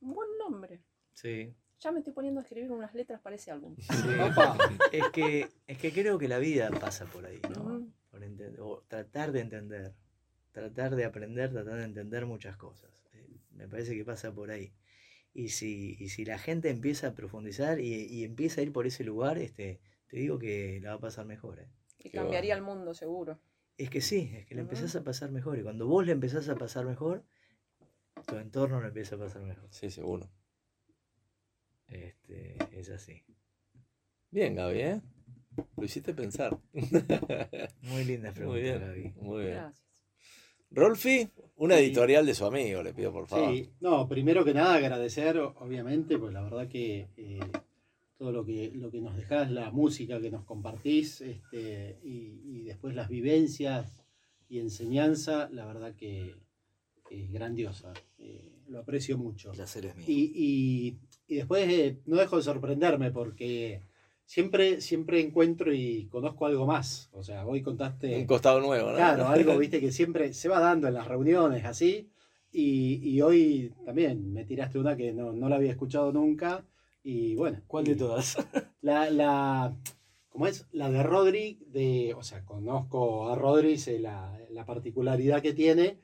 buen 0.00 0.28
nombre. 0.38 0.80
Sí. 1.12 1.54
Ya 1.80 1.92
me 1.92 1.98
estoy 1.98 2.14
poniendo 2.14 2.40
a 2.40 2.42
escribir 2.44 2.72
unas 2.72 2.94
letras 2.94 3.20
para 3.20 3.36
ese 3.36 3.50
álbum. 3.50 3.76
sí. 3.78 4.08
es, 4.92 5.08
que, 5.10 5.48
es 5.66 5.76
que 5.76 5.92
creo 5.92 6.18
que 6.18 6.28
la 6.28 6.38
vida 6.38 6.70
pasa 6.70 7.04
por 7.04 7.26
ahí, 7.26 7.40
¿no? 7.54 7.86
Por 8.10 8.22
o 8.60 8.82
tratar 8.88 9.32
de 9.32 9.40
entender, 9.40 9.92
tratar 10.54 10.96
de 10.96 11.04
aprender, 11.04 11.52
tratar 11.52 11.76
de 11.78 11.84
entender 11.84 12.26
muchas 12.26 12.56
cosas. 12.56 13.04
Eh, 13.12 13.28
Me 13.50 13.68
parece 13.68 13.94
que 13.96 14.04
pasa 14.06 14.32
por 14.32 14.50
ahí. 14.50 14.72
Y 15.34 15.48
si, 15.50 15.96
y 15.98 16.08
si 16.10 16.24
la 16.24 16.38
gente 16.38 16.70
empieza 16.70 17.08
a 17.08 17.14
profundizar 17.14 17.80
y, 17.80 17.92
y 18.06 18.24
empieza 18.24 18.60
a 18.60 18.64
ir 18.64 18.72
por 18.72 18.86
ese 18.86 19.04
lugar, 19.04 19.36
este, 19.38 19.80
te 20.08 20.16
digo 20.16 20.38
que 20.38 20.80
la 20.82 20.90
va 20.90 20.96
a 20.96 21.00
pasar 21.00 21.26
mejor. 21.26 21.58
¿eh? 21.60 21.68
Y 21.98 22.10
Qué 22.10 22.18
cambiaría 22.18 22.54
bueno. 22.56 22.70
el 22.70 22.76
mundo, 22.78 22.94
seguro. 22.94 23.38
Es 23.76 23.90
que 23.90 24.00
sí, 24.00 24.30
es 24.34 24.46
que 24.46 24.54
la 24.54 24.62
Ujú. 24.62 24.70
empezás 24.70 24.94
a 24.96 25.04
pasar 25.04 25.32
mejor. 25.32 25.58
Y 25.58 25.62
cuando 25.64 25.86
vos 25.88 26.06
le 26.06 26.12
empezás 26.12 26.48
a 26.48 26.56
pasar 26.56 26.86
mejor, 26.86 27.24
tu 28.26 28.36
entorno 28.36 28.80
lo 28.80 28.88
empieza 28.88 29.16
a 29.16 29.18
pasar 29.18 29.42
mejor. 29.42 29.68
Sí, 29.70 29.90
seguro. 29.90 30.30
Este, 31.88 32.56
es 32.72 32.90
así. 32.90 33.24
Bien, 34.30 34.54
Gaby, 34.54 34.80
¿eh? 34.80 35.00
Lo 35.76 35.84
hiciste 35.84 36.14
pensar. 36.14 36.58
Muy 37.82 38.04
linda 38.04 38.32
Muy 38.40 38.60
pregunta, 38.60 38.60
bien. 38.62 38.80
Gaby. 38.80 39.12
Muy 39.20 39.42
bien. 39.44 39.54
Gracias. 39.54 39.84
Rolfi, 40.74 41.28
una 41.56 41.76
Sí. 41.76 41.84
editorial 41.84 42.26
de 42.26 42.34
su 42.34 42.44
amigo, 42.44 42.82
le 42.82 42.92
pido 42.94 43.12
por 43.12 43.26
favor. 43.26 43.52
Sí, 43.54 43.70
no, 43.80 44.08
primero 44.08 44.44
que 44.44 44.54
nada 44.54 44.74
agradecer, 44.74 45.38
obviamente, 45.38 46.18
pues 46.18 46.32
la 46.32 46.42
verdad 46.42 46.68
que 46.68 47.08
eh, 47.16 47.40
todo 48.18 48.32
lo 48.32 48.44
que, 48.44 48.70
lo 48.74 48.90
que 48.90 49.00
nos 49.00 49.16
dejás, 49.16 49.50
la 49.50 49.70
música 49.70 50.20
que 50.20 50.30
nos 50.30 50.44
compartís, 50.44 51.20
este, 51.20 51.98
y, 52.02 52.40
y 52.44 52.62
después 52.64 52.94
las 52.94 53.08
vivencias 53.08 54.04
y 54.48 54.58
enseñanza, 54.58 55.48
la 55.52 55.64
verdad 55.66 55.94
que, 55.94 56.34
que 57.08 57.24
es 57.24 57.32
grandiosa. 57.32 57.92
Eh, 58.18 58.50
lo 58.68 58.80
aprecio 58.80 59.18
mucho. 59.18 59.50
El 59.50 59.56
placer 59.56 59.86
es 59.86 59.96
mío. 59.96 60.04
Y, 60.08 60.32
y- 60.34 60.98
y 61.26 61.36
después 61.36 61.66
eh, 61.68 62.00
no 62.06 62.16
dejo 62.16 62.36
de 62.36 62.42
sorprenderme 62.42 63.10
porque 63.10 63.80
siempre, 64.24 64.80
siempre 64.80 65.20
encuentro 65.20 65.72
y 65.72 66.06
conozco 66.06 66.46
algo 66.46 66.66
más. 66.66 67.10
O 67.12 67.22
sea, 67.22 67.46
hoy 67.46 67.62
contaste... 67.62 68.16
Un 68.16 68.26
costado 68.26 68.60
nuevo, 68.60 68.90
¿no? 68.90 68.96
Claro, 68.96 69.28
algo, 69.28 69.56
viste, 69.58 69.80
que 69.80 69.92
siempre 69.92 70.32
se 70.32 70.48
va 70.48 70.60
dando 70.60 70.88
en 70.88 70.94
las 70.94 71.06
reuniones, 71.06 71.64
así. 71.64 72.10
Y, 72.52 73.00
y 73.02 73.20
hoy 73.20 73.72
también 73.84 74.32
me 74.32 74.44
tiraste 74.44 74.78
una 74.78 74.96
que 74.96 75.12
no, 75.12 75.32
no 75.32 75.48
la 75.48 75.56
había 75.56 75.72
escuchado 75.72 76.12
nunca. 76.12 76.64
Y 77.02 77.34
bueno. 77.34 77.60
¿Cuál 77.66 77.86
y 77.86 77.90
de 77.90 77.96
todas? 77.96 78.36
La, 78.80 79.08
la, 79.10 79.76
¿cómo 80.28 80.46
es? 80.46 80.66
La 80.72 80.90
de 80.90 81.02
Rodri, 81.02 81.58
de, 81.68 82.14
o 82.14 82.22
sea, 82.22 82.44
conozco 82.44 83.30
a 83.30 83.34
Rodri, 83.34 83.78
sé 83.78 83.98
la, 83.98 84.38
la 84.50 84.66
particularidad 84.66 85.40
que 85.40 85.54
tiene, 85.54 85.98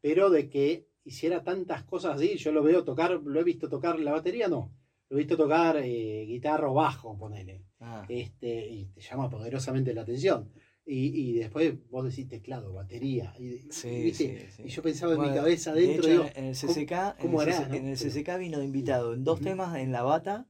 pero 0.00 0.30
de 0.30 0.48
que 0.48 0.86
hiciera 1.04 1.42
tantas 1.42 1.82
cosas 1.82 2.14
así, 2.16 2.36
yo 2.36 2.52
lo 2.52 2.62
veo 2.62 2.84
tocar, 2.84 3.20
lo 3.24 3.40
he 3.40 3.42
visto 3.42 3.68
tocar 3.68 3.98
la 3.98 4.12
batería, 4.12 4.46
no. 4.46 4.70
Lo 5.10 5.16
he 5.16 5.18
visto 5.18 5.36
tocar 5.36 5.76
eh, 5.76 6.24
guitarra 6.26 6.70
o 6.70 6.74
bajo, 6.74 7.18
ponele 7.18 7.64
Ah, 7.80 8.04
este, 8.08 8.66
y 8.68 8.86
te 8.86 9.00
llama 9.00 9.28
poderosamente 9.28 9.92
la 9.92 10.02
atención. 10.02 10.50
Y, 10.86 11.30
y 11.30 11.32
después 11.34 11.74
vos 11.90 12.04
decís 12.04 12.28
teclado, 12.28 12.72
batería. 12.72 13.34
Y, 13.38 13.70
Sí, 13.70 14.02
¿viste? 14.02 14.46
sí, 14.48 14.52
sí. 14.56 14.62
y 14.66 14.68
yo 14.68 14.82
pensaba 14.82 15.12
en 15.12 15.18
Bueno, 15.18 15.32
mi 15.32 15.38
cabeza 15.38 15.72
de 15.74 15.84
adentro. 15.84 16.04
hecho, 16.08 16.22
digo, 16.22 16.30
en 16.36 16.44
el 16.44 16.56
¿cómo- 16.56 16.72
CCK, 16.74 17.18
cómo 17.20 17.42
en, 17.42 17.48
el 17.48 17.54
hará, 17.54 17.64
CC 17.64 17.68
no? 17.70 17.74
en 17.76 17.86
el 17.88 17.96
CCK 17.98 18.38
vino 18.38 18.58
de 18.58 18.64
invitado 18.64 19.14
en 19.14 19.24
dos 19.24 19.40
temas, 19.40 19.76
en 19.78 19.92
la 19.92 20.02
bata 20.02 20.46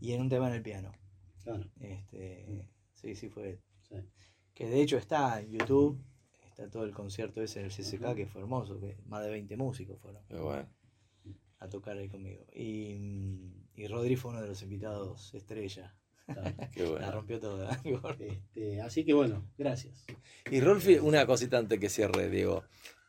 y 0.00 0.12
en 0.12 0.20
un 0.22 0.28
tema 0.28 0.48
en 0.48 0.54
el 0.54 0.62
piano. 0.62 0.92
claro, 1.44 1.64
Este, 1.80 2.68
sí, 2.94 3.14
sí 3.14 3.28
fue. 3.28 3.60
sí. 3.82 3.96
Que 4.54 4.66
de 4.68 4.80
hecho 4.82 4.96
está 4.98 5.40
en 5.40 5.50
YouTube, 5.50 5.98
está 6.48 6.68
todo 6.70 6.84
el 6.84 6.92
concierto 6.92 7.42
ese 7.42 7.60
del 7.60 7.70
CCK 7.70 8.14
que 8.14 8.26
fue 8.26 8.40
hermoso, 8.42 8.78
que 8.80 8.96
más 9.06 9.22
de 9.24 9.30
20 9.30 9.56
músicos 9.56 9.98
fueron 10.00 10.22
bueno. 10.28 10.68
a 11.58 11.68
tocar 11.68 11.96
ahí 11.96 12.08
conmigo. 12.08 12.44
Y, 12.54 12.94
mm, 12.98 13.59
y 13.80 13.86
Rodri 13.88 14.16
fue 14.16 14.30
uno 14.32 14.42
de 14.42 14.48
los 14.48 14.62
invitados 14.62 15.34
estrella. 15.34 15.94
claro. 16.26 16.52
Qué 16.72 16.82
La 16.84 16.88
bueno. 16.90 17.10
rompió 17.12 17.40
toda. 17.40 17.80
Este, 18.20 18.80
así 18.80 19.04
que 19.04 19.12
bueno, 19.14 19.44
gracias. 19.58 20.04
Y 20.50 20.60
Rolfi, 20.60 20.98
una 20.98 21.26
cosita 21.26 21.58
antes 21.58 21.78
que 21.80 21.88
cierre, 21.88 22.28
Diego. 22.28 22.62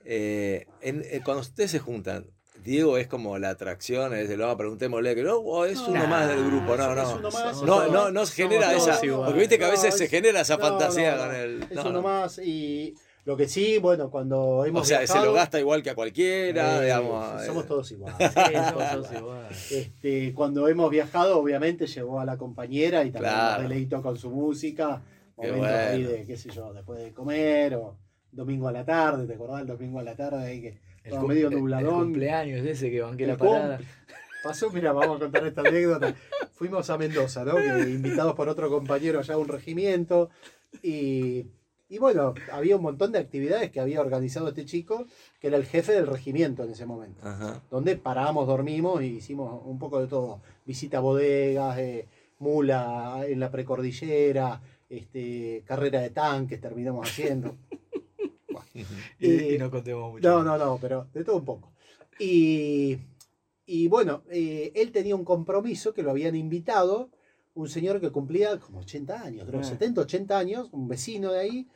Eh, 0.05 0.65
en- 0.81 1.03
eh, 1.03 1.21
cuando 1.23 1.41
ustedes 1.41 1.71
se 1.71 1.79
juntan, 1.79 2.25
Diego 2.63 2.97
es 2.97 3.07
como 3.07 3.37
la 3.39 3.49
atracción, 3.49 4.13
es 4.15 4.29
de 4.29 4.37
lo 4.37 4.55
preguntémosle 4.57 5.15
que 5.15 5.23
no, 5.23 5.37
o 5.37 5.65
es 5.65 5.79
uno 5.79 5.99
No, 6.03 6.07
más 6.07 6.27
del 6.27 6.43
grupo, 6.45 6.75
no, 6.77 6.91
es 6.91 6.97
no. 6.97 7.15
uno 7.17 7.31
más, 7.31 7.61
No, 7.63 7.87
no, 7.87 8.11
no 8.11 8.25
se 8.25 8.33
genera 8.43 8.73
esa. 8.73 8.99
Porque 8.99 9.39
viste 9.39 9.57
que 9.57 9.63
a 9.65 9.67
No, 9.67 9.73
veces 9.73 9.95
se 9.97 10.05
es- 10.05 10.09
genera 10.11 10.41
esa 10.41 10.57
fantasía 10.57 11.15
no, 11.15 11.17
no. 11.17 11.25
con 11.27 11.35
el. 11.35 11.63
Es 11.63 11.71
no, 11.71 11.81
uno 11.83 11.91
no. 11.93 12.01
más 12.01 12.37
y 12.39 12.95
lo 13.25 13.37
que 13.37 13.47
sí, 13.47 13.77
bueno, 13.77 14.09
cuando 14.09 14.65
hemos 14.65 14.81
O 14.81 14.85
sea, 14.85 14.97
se 14.99 15.03
viajado, 15.05 15.25
lo 15.27 15.33
gasta 15.33 15.59
igual 15.59 15.83
que 15.83 15.89
a 15.91 15.95
cualquiera, 15.95 16.77
eh, 16.79 16.83
digamos. 16.85 17.45
somos 17.45 17.63
eh, 17.63 17.67
todos 17.67 17.91
iguales. 17.91 18.17
Sí, 18.33 18.53
somos 18.69 18.91
todos 18.91 19.11
iguales. 19.17 19.71
Este, 19.71 20.33
cuando 20.33 20.67
hemos 20.67 20.89
viajado, 20.89 21.37
obviamente 21.39 21.85
llevó 21.87 22.19
a 22.19 22.25
la 22.25 22.37
compañera 22.37 23.03
y 23.03 23.11
también 23.11 23.33
Claro. 23.33 23.61
nos 23.63 23.69
deleitó 23.69 24.01
con 24.01 24.17
su 24.17 24.29
música. 24.31 25.01
Momentos 25.37 25.67
ahí 25.69 26.03
de, 26.03 26.23
qué 26.25 26.37
sé 26.37 26.49
yo, 26.51 26.73
después 26.73 26.99
de 26.99 27.11
comer 27.13 27.75
o 27.75 27.97
domingo 28.31 28.67
a 28.67 28.71
la 28.71 28.85
tarde, 28.85 29.25
¿te 29.27 29.33
acordás 29.35 29.61
el 29.61 29.67
domingo 29.67 29.99
a 29.99 30.03
la 30.03 30.15
tarde 30.15 30.45
ahí 30.45 30.61
que 30.61 30.77
El 31.03 31.11
todo 31.11 31.27
medio 31.27 31.47
el- 31.47 31.53
El 31.53 31.59
nubladón? 31.59 31.99
cumpleaños 32.05 32.65
ese 32.65 32.89
que 32.91 33.01
banqué 33.01 33.25
la 33.27 33.37
parada. 33.37 33.79
Pasó, 34.43 34.71
mira, 34.71 34.91
vamos 34.93 35.17
a 35.17 35.19
contar 35.19 35.45
esta 35.45 35.61
anécdota. 35.61 36.15
Fuimos 36.53 36.89
a 36.89 36.97
Mendoza, 36.97 37.43
¿no? 37.45 37.55
Que 37.55 37.89
invitados 37.89 38.33
por 38.33 38.49
otro 38.49 38.69
compañero 38.69 39.19
allá 39.19 39.35
a 39.35 39.37
un 39.37 39.47
regimiento. 39.47 40.29
Y, 40.81 41.45
y 41.91 41.97
bueno, 41.97 42.33
había 42.53 42.77
un 42.77 42.83
montón 42.83 43.11
de 43.11 43.19
actividades 43.19 43.69
que 43.69 43.81
había 43.81 43.99
organizado 43.99 44.47
este 44.47 44.63
chico, 44.65 45.05
que 45.41 45.47
era 45.47 45.57
el 45.57 45.65
jefe 45.65 45.91
del 45.91 46.07
regimiento 46.07 46.63
en 46.63 46.71
ese 46.71 46.85
momento. 46.85 47.19
Ajá. 47.21 47.61
Donde 47.69 47.97
paramos, 47.97 48.47
dormimos 48.47 49.03
y 49.03 49.07
hicimos 49.17 49.61
un 49.65 49.77
poco 49.77 49.99
de 49.99 50.07
todo. 50.07 50.39
Visita 50.65 50.99
a 50.99 51.01
bodegas, 51.01 51.77
eh, 51.79 52.07
mula 52.39 53.25
en 53.27 53.41
la 53.41 53.51
precordillera, 53.51 54.61
este, 54.89 55.63
carrera 55.65 55.99
de 55.99 56.11
tanques 56.11 56.61
terminamos 56.61 57.09
haciendo. 57.09 57.55
Y, 59.19 59.27
Eh, 59.27 59.55
y 59.55 59.57
no 59.57 59.69
contemos 59.69 60.11
mucho. 60.13 60.27
No, 60.29 60.43
no, 60.43 60.57
no, 60.57 60.77
pero 60.79 61.07
de 61.13 61.25
todo 61.25 61.37
un 61.37 61.45
poco. 61.45 61.73
Y, 62.19 62.97
y 63.65 63.87
bueno, 63.89 64.23
eh, 64.29 64.71
él 64.75 64.91
tenía 64.93 65.15
un 65.15 65.25
compromiso 65.25 65.93
que 65.93 66.03
lo 66.03 66.11
habían 66.11 66.35
invitado, 66.35 67.09
un 67.53 67.67
señor 67.67 67.99
que 67.99 68.11
cumplía 68.11 68.57
como 68.59 68.79
80 68.79 69.23
años, 69.23 69.45
creo, 69.47 69.59
Ah. 69.59 69.63
70, 69.65 70.01
80 70.01 70.37
años, 70.37 70.69
un 70.71 70.87
vecino 70.87 71.33
de 71.33 71.39
ahí, 71.39 71.67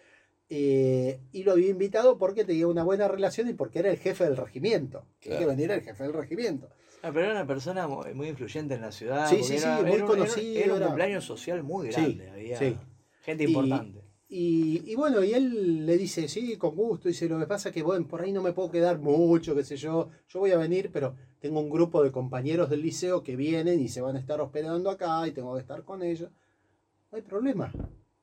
eh, 0.50 1.20
y 1.32 1.44
lo 1.44 1.54
había 1.54 1.70
invitado 1.70 2.18
porque 2.18 2.46
tenía 2.46 2.68
una 2.68 2.84
buena 2.84 3.08
relación 3.08 3.50
y 3.50 3.54
porque 3.54 3.80
era 3.80 3.90
el 3.90 3.98
jefe 3.98 4.24
del 4.26 4.38
regimiento. 4.38 5.06
Tenía 5.20 5.40
que 5.40 5.46
Claro. 5.46 5.58
venir 5.58 5.72
el 5.72 5.82
jefe 5.82 6.04
del 6.04 6.14
regimiento. 6.14 6.70
Ah, 7.02 7.12
pero 7.14 7.22
era 7.26 7.32
una 7.32 7.48
persona 7.48 7.88
muy, 7.88 8.14
muy 8.14 8.28
influyente 8.30 8.76
en 8.76 8.82
la 8.82 8.92
ciudad. 8.92 9.30
Sí, 9.30 9.38
sí, 9.38 9.58
sí, 9.58 9.64
era, 9.64 9.82
muy 9.82 9.92
era 9.94 10.06
conocido, 10.06 10.64
Era 10.64 10.74
un 10.76 10.82
cumpleaños 10.84 11.24
social 11.24 11.64
muy 11.64 11.88
Sí, 11.92 11.94
grande. 11.94 12.30
había 12.30 12.58
sí. 12.60 12.78
gente 13.22 13.44
Y- 13.44 13.48
importante. 13.48 14.02
Y, 14.28 14.82
y 14.92 14.96
bueno, 14.96 15.24
y 15.24 15.34
él 15.34 15.86
le 15.86 15.98
dice, 16.00 16.28
sí, 16.28 16.58
con 16.58 16.76
gusto, 16.76 17.08
dice, 17.08 17.30
lo 17.30 17.38
que 17.38 17.46
pasa 17.46 17.70
es 17.70 17.76
que, 17.76 17.84
bueno, 17.84 18.08
por 18.08 18.22
ahí 18.22 18.32
no 18.32 18.42
me 18.42 18.54
puedo 18.54 18.72
quedar 18.72 18.98
mucho, 18.98 19.54
qué 19.56 19.64
sé 19.64 19.78
yo, 19.78 20.10
yo 20.28 20.40
voy 20.40 20.50
a 20.52 20.58
venir, 20.58 20.90
pero 20.92 21.16
tengo 21.40 21.60
un 21.60 21.70
grupo 21.70 22.04
de 22.04 22.12
compañeros 22.12 22.70
del 22.72 22.82
liceo 22.82 23.22
que 23.22 23.36
vienen 23.36 23.80
y 23.80 23.88
se 23.88 24.02
van 24.02 24.16
a 24.16 24.20
estar 24.20 24.42
hospedando 24.42 24.90
acá 24.90 25.28
y 25.28 25.32
tengo 25.32 25.54
que 25.54 25.62
estar 25.62 25.84
con 25.84 26.02
ellos. 26.02 26.32
No 27.12 27.18
hay 27.18 27.22
problema, 27.22 27.72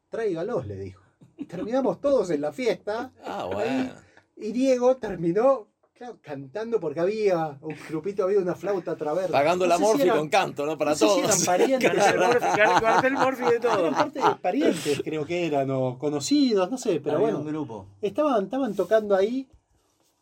tráigalos, 0.08 0.66
le 0.66 0.76
dijo. 0.76 1.01
Terminamos 1.44 2.00
todos 2.00 2.30
en 2.30 2.40
la 2.40 2.52
fiesta 2.52 3.12
Ah, 3.24 3.48
bueno. 3.52 3.92
y 4.36 4.52
Diego 4.52 4.96
terminó 4.96 5.68
claro, 5.94 6.18
cantando 6.22 6.80
porque 6.80 7.00
había 7.00 7.58
un 7.60 7.76
grupito, 7.88 8.24
había 8.24 8.40
una 8.40 8.54
flauta 8.54 8.96
traversa. 8.96 9.32
Pagando 9.32 9.64
No 9.66 9.68
la 9.70 9.76
si 9.76 9.82
morfi 9.82 10.08
con 10.08 10.28
canto, 10.28 10.66
¿no? 10.66 10.76
Para 10.78 10.92
no 10.92 10.96
sé 10.96 11.06
si 11.06 11.20
todos. 11.22 11.24
eran 11.24 11.44
parientes. 11.44 11.92
Cuartel 12.80 13.12
Morphy 13.14 13.44
de 13.44 13.60
todo. 13.60 13.78
Eran 13.80 13.94
parte 13.94 14.18
de 14.20 14.34
parientes, 14.40 15.00
creo 15.04 15.24
que 15.24 15.46
eran, 15.46 15.70
o 15.70 15.98
conocidos, 15.98 16.70
no 16.70 16.76
sé, 16.78 17.00
pero 17.00 17.16
Había 17.16 17.26
bueno. 17.26 17.40
un 17.40 17.46
grupo. 17.46 17.86
estaban, 18.00 18.44
estaban 18.44 18.74
tocando 18.74 19.14
ahí 19.14 19.48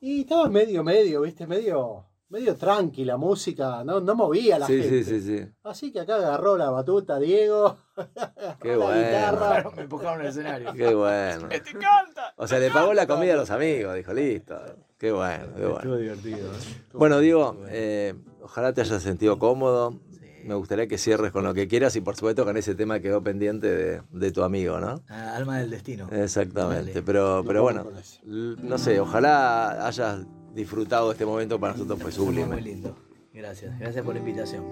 y 0.00 0.20
estaba 0.22 0.48
medio, 0.48 0.82
medio, 0.84 1.20
viste, 1.22 1.46
medio, 1.46 2.04
medio 2.30 2.54
tranqui 2.56 3.04
la 3.04 3.16
música, 3.16 3.82
no, 3.84 4.00
no 4.00 4.14
movía 4.14 4.58
la 4.58 4.66
Sí, 4.66 4.80
gente. 4.80 5.04
sí, 5.04 5.20
sí, 5.20 5.38
sí. 5.38 5.48
Así 5.64 5.92
que 5.92 6.00
acá 6.00 6.16
agarró 6.16 6.56
la 6.56 6.70
batuta 6.70 7.18
Diego, 7.18 7.76
Qué 8.62 8.76
la 8.76 8.76
bueno. 8.76 8.94
guitarra. 9.00 9.70
Me 9.76 9.82
empujaron 9.82 10.20
al 10.20 10.26
escenario. 10.28 10.72
Qué 10.72 10.94
bueno. 10.94 11.48
O 12.36 12.46
sea, 12.46 12.58
le 12.58 12.70
pagó 12.70 12.94
la 12.94 13.06
comida 13.06 13.34
a 13.34 13.36
los 13.36 13.50
amigos, 13.50 13.94
dijo, 13.94 14.12
listo. 14.14 14.56
Qué 14.96 15.12
bueno, 15.12 15.44
qué 15.54 15.62
bueno. 15.62 15.76
Estuvo 15.76 15.96
divertido. 15.96 16.38
¿eh? 16.52 16.84
Bueno, 16.94 17.18
Diego, 17.20 17.56
eh, 17.68 18.14
ojalá 18.42 18.72
te 18.72 18.80
hayas 18.80 19.02
sentido 19.02 19.38
cómodo. 19.38 19.98
Me 20.44 20.54
gustaría 20.54 20.86
que 20.86 20.96
cierres 20.96 21.32
con 21.32 21.44
lo 21.44 21.52
que 21.52 21.68
quieras 21.68 21.94
y 21.96 22.00
por 22.00 22.16
supuesto 22.16 22.44
con 22.46 22.56
ese 22.56 22.74
tema 22.74 22.96
que 22.96 23.02
quedó 23.04 23.22
pendiente 23.22 23.68
de, 23.70 24.02
de 24.10 24.32
tu 24.32 24.42
amigo, 24.42 24.80
¿no? 24.80 25.02
Ah, 25.08 25.36
alma 25.36 25.58
del 25.58 25.68
destino. 25.70 26.08
Exactamente, 26.10 26.92
Dale. 26.92 27.02
pero, 27.02 27.42
pero 27.46 27.62
bueno, 27.62 27.84
no 28.24 28.78
sé, 28.78 29.00
ojalá 29.00 29.86
hayas 29.86 30.20
disfrutado 30.54 31.12
este 31.12 31.24
momento 31.26 31.58
para 31.58 31.72
nosotros 31.74 32.00
fue 32.00 32.10
Fue 32.12 32.24
muy 32.26 32.34
sublime. 32.34 32.60
lindo. 32.60 32.96
Gracias. 33.32 33.78
Gracias 33.78 34.04
por 34.04 34.14
la 34.14 34.20
invitación. 34.20 34.64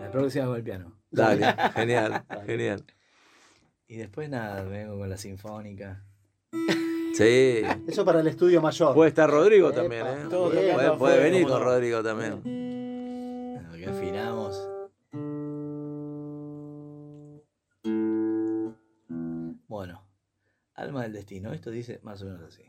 La 0.00 0.10
próxima 0.10 0.46
con 0.46 0.56
el 0.56 0.62
piano. 0.62 0.92
Dale, 1.10 1.54
genial, 1.74 2.24
genial. 2.46 2.84
Y 3.88 3.96
después 3.96 4.28
nada, 4.28 4.62
vengo 4.64 4.98
con 4.98 5.08
la 5.10 5.16
sinfónica. 5.16 6.04
Sí, 7.14 7.62
Eso 7.88 8.04
para 8.04 8.20
el 8.20 8.26
estudio 8.28 8.62
mayor. 8.62 8.94
puede 8.94 9.08
estar 9.08 9.28
Rodrigo 9.28 9.68
Epa, 9.70 9.80
también, 9.82 10.06
¿eh? 10.06 10.26
todo 10.30 10.50
Puede, 10.98 11.18
venir 11.22 11.46
con. 11.46 11.60
Rodrigo 11.62 12.02
también. 12.02 12.34
Lo 13.70 13.76
que 13.76 13.86
afinamos. 13.86 14.68
Bueno, 19.66 20.02
alma 20.74 21.02
del 21.02 21.12
destino. 21.12 21.52
Esto 21.52 21.70
dice 21.70 22.00
más 22.02 22.22
o 22.22 22.26
menos 22.26 22.42
así. 22.42 22.62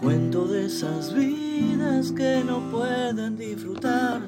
Cuento 0.00 0.46
de 0.46 0.64
esas 0.64 1.12
vidas 1.14 2.10
que 2.12 2.42
no 2.42 2.70
pueden 2.70 3.36
disfrutar 3.36 4.22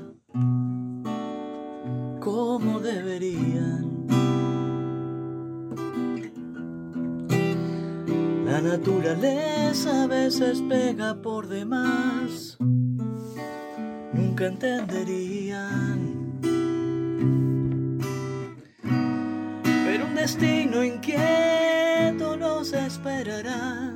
como 2.21 2.79
deberían. 2.81 4.07
La 8.45 8.61
naturaleza 8.61 10.05
a 10.05 10.07
veces 10.07 10.63
pega 10.69 11.15
por 11.23 11.49
demás. 11.49 12.59
Nunca 14.13 14.47
entenderían. 14.47 16.13
Pero 19.63 20.07
un 20.07 20.15
destino 20.15 20.85
inquieto 20.85 22.37
los 22.37 22.75
esperará 22.75 23.92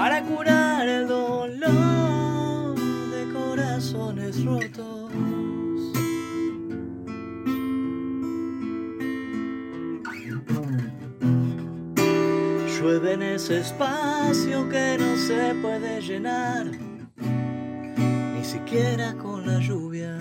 para 0.00 0.22
curar 0.22 0.88
el 0.88 1.06
dolor 1.06 2.74
de 3.10 3.32
corazones 3.34 4.42
rotos. 4.46 5.12
Llueve 12.78 13.12
en 13.12 13.22
ese 13.22 13.58
espacio 13.60 14.66
que 14.70 14.96
no 14.98 15.16
se 15.18 15.54
puede 15.60 16.00
llenar, 16.00 16.64
ni 18.34 18.42
siquiera 18.42 19.12
con 19.18 19.46
la 19.46 19.58
lluvia. 19.58 20.18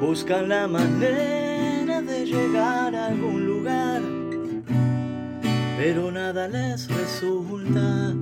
Buscan 0.00 0.48
la 0.48 0.66
manera 0.66 2.00
de 2.00 2.24
llegar 2.24 2.96
a 2.96 3.08
algún 3.08 3.44
lugar, 3.44 3.55
pero 5.76 6.10
nada 6.10 6.48
les 6.48 6.88
resulta. 6.88 8.14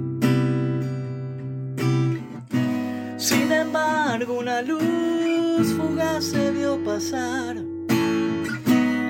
Sin 3.17 3.53
embargo, 3.53 4.39
una 4.41 4.61
luz 4.61 5.73
fugaz 5.77 6.25
se 6.25 6.51
vio 6.51 6.83
pasar. 6.85 7.57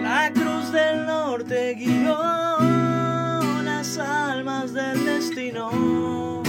La 0.03 0.31
cruz 0.33 0.71
del 0.71 1.07
norte 1.07 1.75
guió 1.75 2.17
las 3.65 3.99
almas 3.99 4.73
del 4.75 5.05
destino. 5.05 5.71
Uh, 5.71 6.43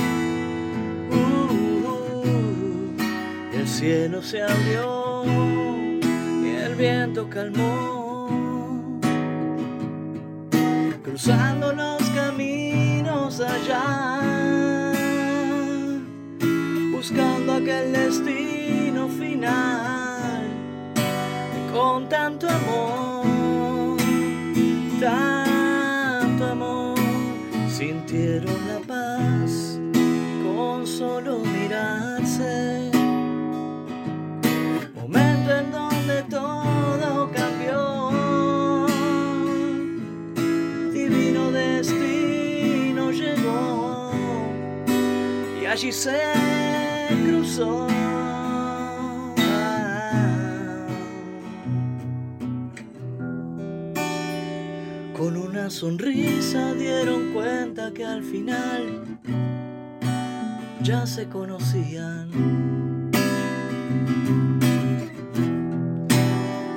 uh, 1.16 2.34
el 3.54 3.68
cielo 3.68 4.22
se 4.22 4.44
abrió 4.44 5.24
y 6.44 6.50
el 6.50 6.76
viento 6.76 7.30
calmó, 7.30 7.95
cruzando 11.16 11.72
los 11.72 12.04
caminos 12.10 13.40
allá, 13.40 14.92
buscando 16.92 17.54
aquel 17.54 17.94
destino 17.94 19.08
final 19.08 20.44
con 21.72 22.10
tanto 22.10 22.50
amor, 22.50 23.98
tanto 25.00 26.46
amor, 26.48 26.98
sintieron 27.70 28.68
la 28.68 28.80
paz 28.86 29.80
con 30.44 30.86
solo 30.86 31.55
allí 45.76 45.92
se 45.92 46.18
cruzó. 47.26 47.86
Con 55.18 55.36
una 55.36 55.70
sonrisa 55.70 56.74
dieron 56.76 57.34
cuenta 57.34 57.92
que 57.94 58.06
al 58.06 58.24
final 58.24 59.20
ya 60.82 61.06
se 61.06 61.28
conocían. 61.28 62.30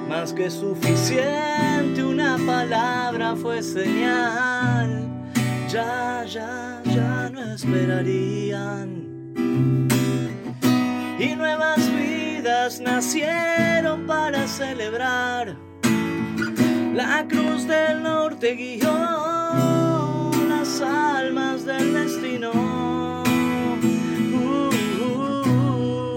Más 0.09 0.33
que 0.33 0.51
suficiente, 0.51 2.03
una 2.03 2.37
palabra 2.45 3.37
fue 3.37 3.63
señal. 3.63 5.07
Ya, 5.69 6.25
ya, 6.25 6.68
ya 6.95 7.31
no 7.31 7.55
esperarían. 7.55 8.89
Y 11.19 11.35
nuevas 11.35 11.79
vidas 11.95 12.81
nacieron 12.81 14.07
para 14.07 14.47
celebrar. 14.47 15.57
La 16.95 17.27
cruz 17.29 17.67
del 17.67 18.03
norte 18.03 18.55
guió 18.55 18.93
las 20.49 20.81
almas 20.81 21.65
del 21.65 21.95
destino. 21.95 22.51
Uh, 24.33 24.71
uh, 25.03 26.17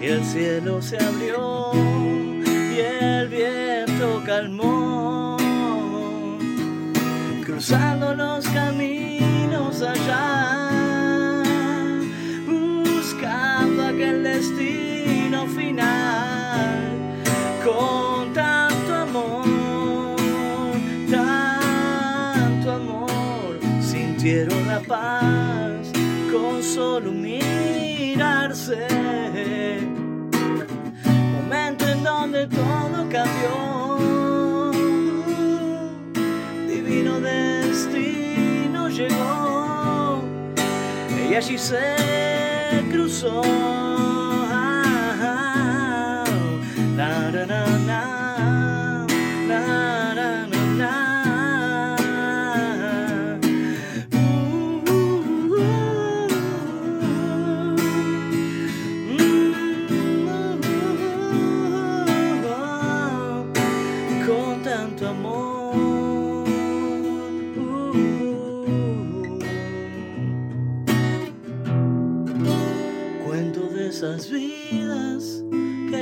y 0.00 0.06
el 0.06 0.24
cielo 0.24 0.82
se 0.82 0.96
abrió 0.98 1.72
y 1.74 2.78
el 2.78 3.28
viento 3.28 4.22
calmó. 4.26 5.36
Cruzando 7.44 8.14
los 8.14 8.46
caminos 8.48 8.99
allá, 9.82 11.42
buscando 12.46 13.82
aquel 13.86 14.22
destino 14.22 15.46
final. 15.46 16.90
Con 17.64 18.32
tanto 18.32 18.94
amor, 18.94 20.16
tanto 21.10 22.72
amor, 22.72 23.58
sintieron 23.80 24.66
la 24.66 24.80
paz 24.80 25.90
con 26.32 26.62
solo 26.62 27.12
mirarse. 27.12 28.86
Momento 31.32 31.86
en 31.88 32.02
donde 32.02 32.46
todo 32.46 33.08
cambió. 33.10 33.69
Y 41.30 41.34
allí 41.36 41.56
se 41.58 41.78
cruzó. 42.90 43.40
Ah, 43.44 45.14
ah, 45.22 46.24
ah. 46.24 46.24
Na, 46.96 47.30
na, 47.30 47.46
na, 47.46 47.78
na, 47.78 47.89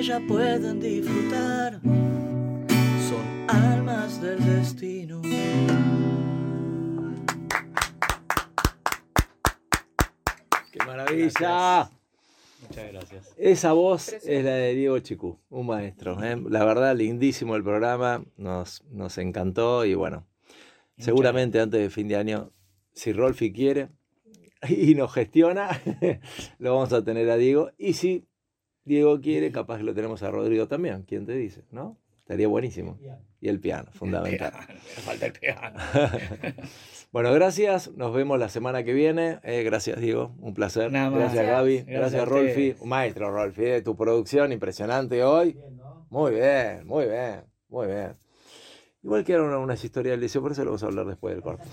ya 0.08 0.20
pueden 0.20 0.80
disfrutar. 0.80 1.82
Son 1.82 3.46
almas 3.46 4.22
del 4.22 4.42
destino. 4.42 5.20
¡Qué 10.72 10.78
maravilla! 10.86 11.90
Muchas 12.62 12.90
gracias. 12.90 13.34
Esa 13.36 13.74
voz 13.74 14.08
es 14.08 14.44
la 14.44 14.52
de 14.52 14.74
Diego 14.74 14.98
Chicú, 15.00 15.40
un 15.50 15.66
maestro. 15.66 16.22
¿eh? 16.24 16.42
La 16.48 16.64
verdad, 16.64 16.96
lindísimo 16.96 17.54
el 17.54 17.62
programa, 17.62 18.24
nos, 18.38 18.82
nos 18.90 19.18
encantó 19.18 19.84
y 19.84 19.92
bueno, 19.94 20.26
seguramente 20.96 21.60
antes 21.60 21.82
de 21.82 21.90
fin 21.90 22.08
de 22.08 22.16
año, 22.16 22.50
si 22.94 23.12
Rolfi 23.12 23.52
quiere 23.52 23.90
y 24.70 24.94
nos 24.94 25.12
gestiona, 25.12 25.68
lo 26.58 26.76
vamos 26.76 26.94
a 26.94 27.04
tener 27.04 27.28
a 27.28 27.36
Diego. 27.36 27.72
Y 27.76 27.92
si 27.92 28.27
Diego 28.88 29.20
quiere, 29.20 29.52
capaz 29.52 29.78
que 29.78 29.84
lo 29.84 29.94
tenemos 29.94 30.22
a 30.22 30.30
Rodrigo 30.30 30.66
también, 30.66 31.02
¿quién 31.06 31.24
te 31.26 31.32
dice? 31.34 31.64
¿No? 31.70 31.96
Estaría 32.20 32.48
buenísimo. 32.48 32.98
Y 33.40 33.48
el 33.48 33.60
piano, 33.60 33.90
fundamental. 33.92 34.52
Me 34.68 35.02
falta 35.02 35.26
el 35.26 35.32
piano. 35.32 35.78
Bueno, 37.10 37.32
gracias. 37.32 37.90
Nos 37.96 38.12
vemos 38.12 38.38
la 38.38 38.50
semana 38.50 38.84
que 38.84 38.92
viene. 38.92 39.38
Eh, 39.42 39.62
gracias, 39.62 39.98
Diego. 39.98 40.34
Un 40.40 40.52
placer. 40.52 40.92
Nada 40.92 41.08
más. 41.08 41.20
Gracias, 41.20 41.46
Gaby. 41.46 41.76
Gracias 41.84 41.96
Gracias, 42.26 42.28
Rolfi. 42.28 42.74
maestro, 42.84 43.30
Rolfi. 43.30 43.64
eh, 43.64 43.80
Tu 43.80 43.96
producción 43.96 44.52
impresionante 44.52 45.24
hoy. 45.24 45.54
Bien, 45.54 45.76
¿no? 45.78 46.06
Muy 46.10 46.32
bien, 46.34 46.86
muy 46.86 47.06
bien, 47.06 47.44
muy 47.70 47.86
bien. 47.86 48.14
Igual 49.02 49.24
que 49.24 49.32
eran 49.32 49.46
unas 49.54 49.82
historias 49.82 50.12
del 50.12 50.20
liceo, 50.20 50.42
por 50.42 50.52
eso 50.52 50.62
lo 50.64 50.72
vamos 50.72 50.82
a 50.82 50.86
hablar 50.86 51.06
después 51.06 51.32
del 51.34 51.42
corte. 51.42 51.64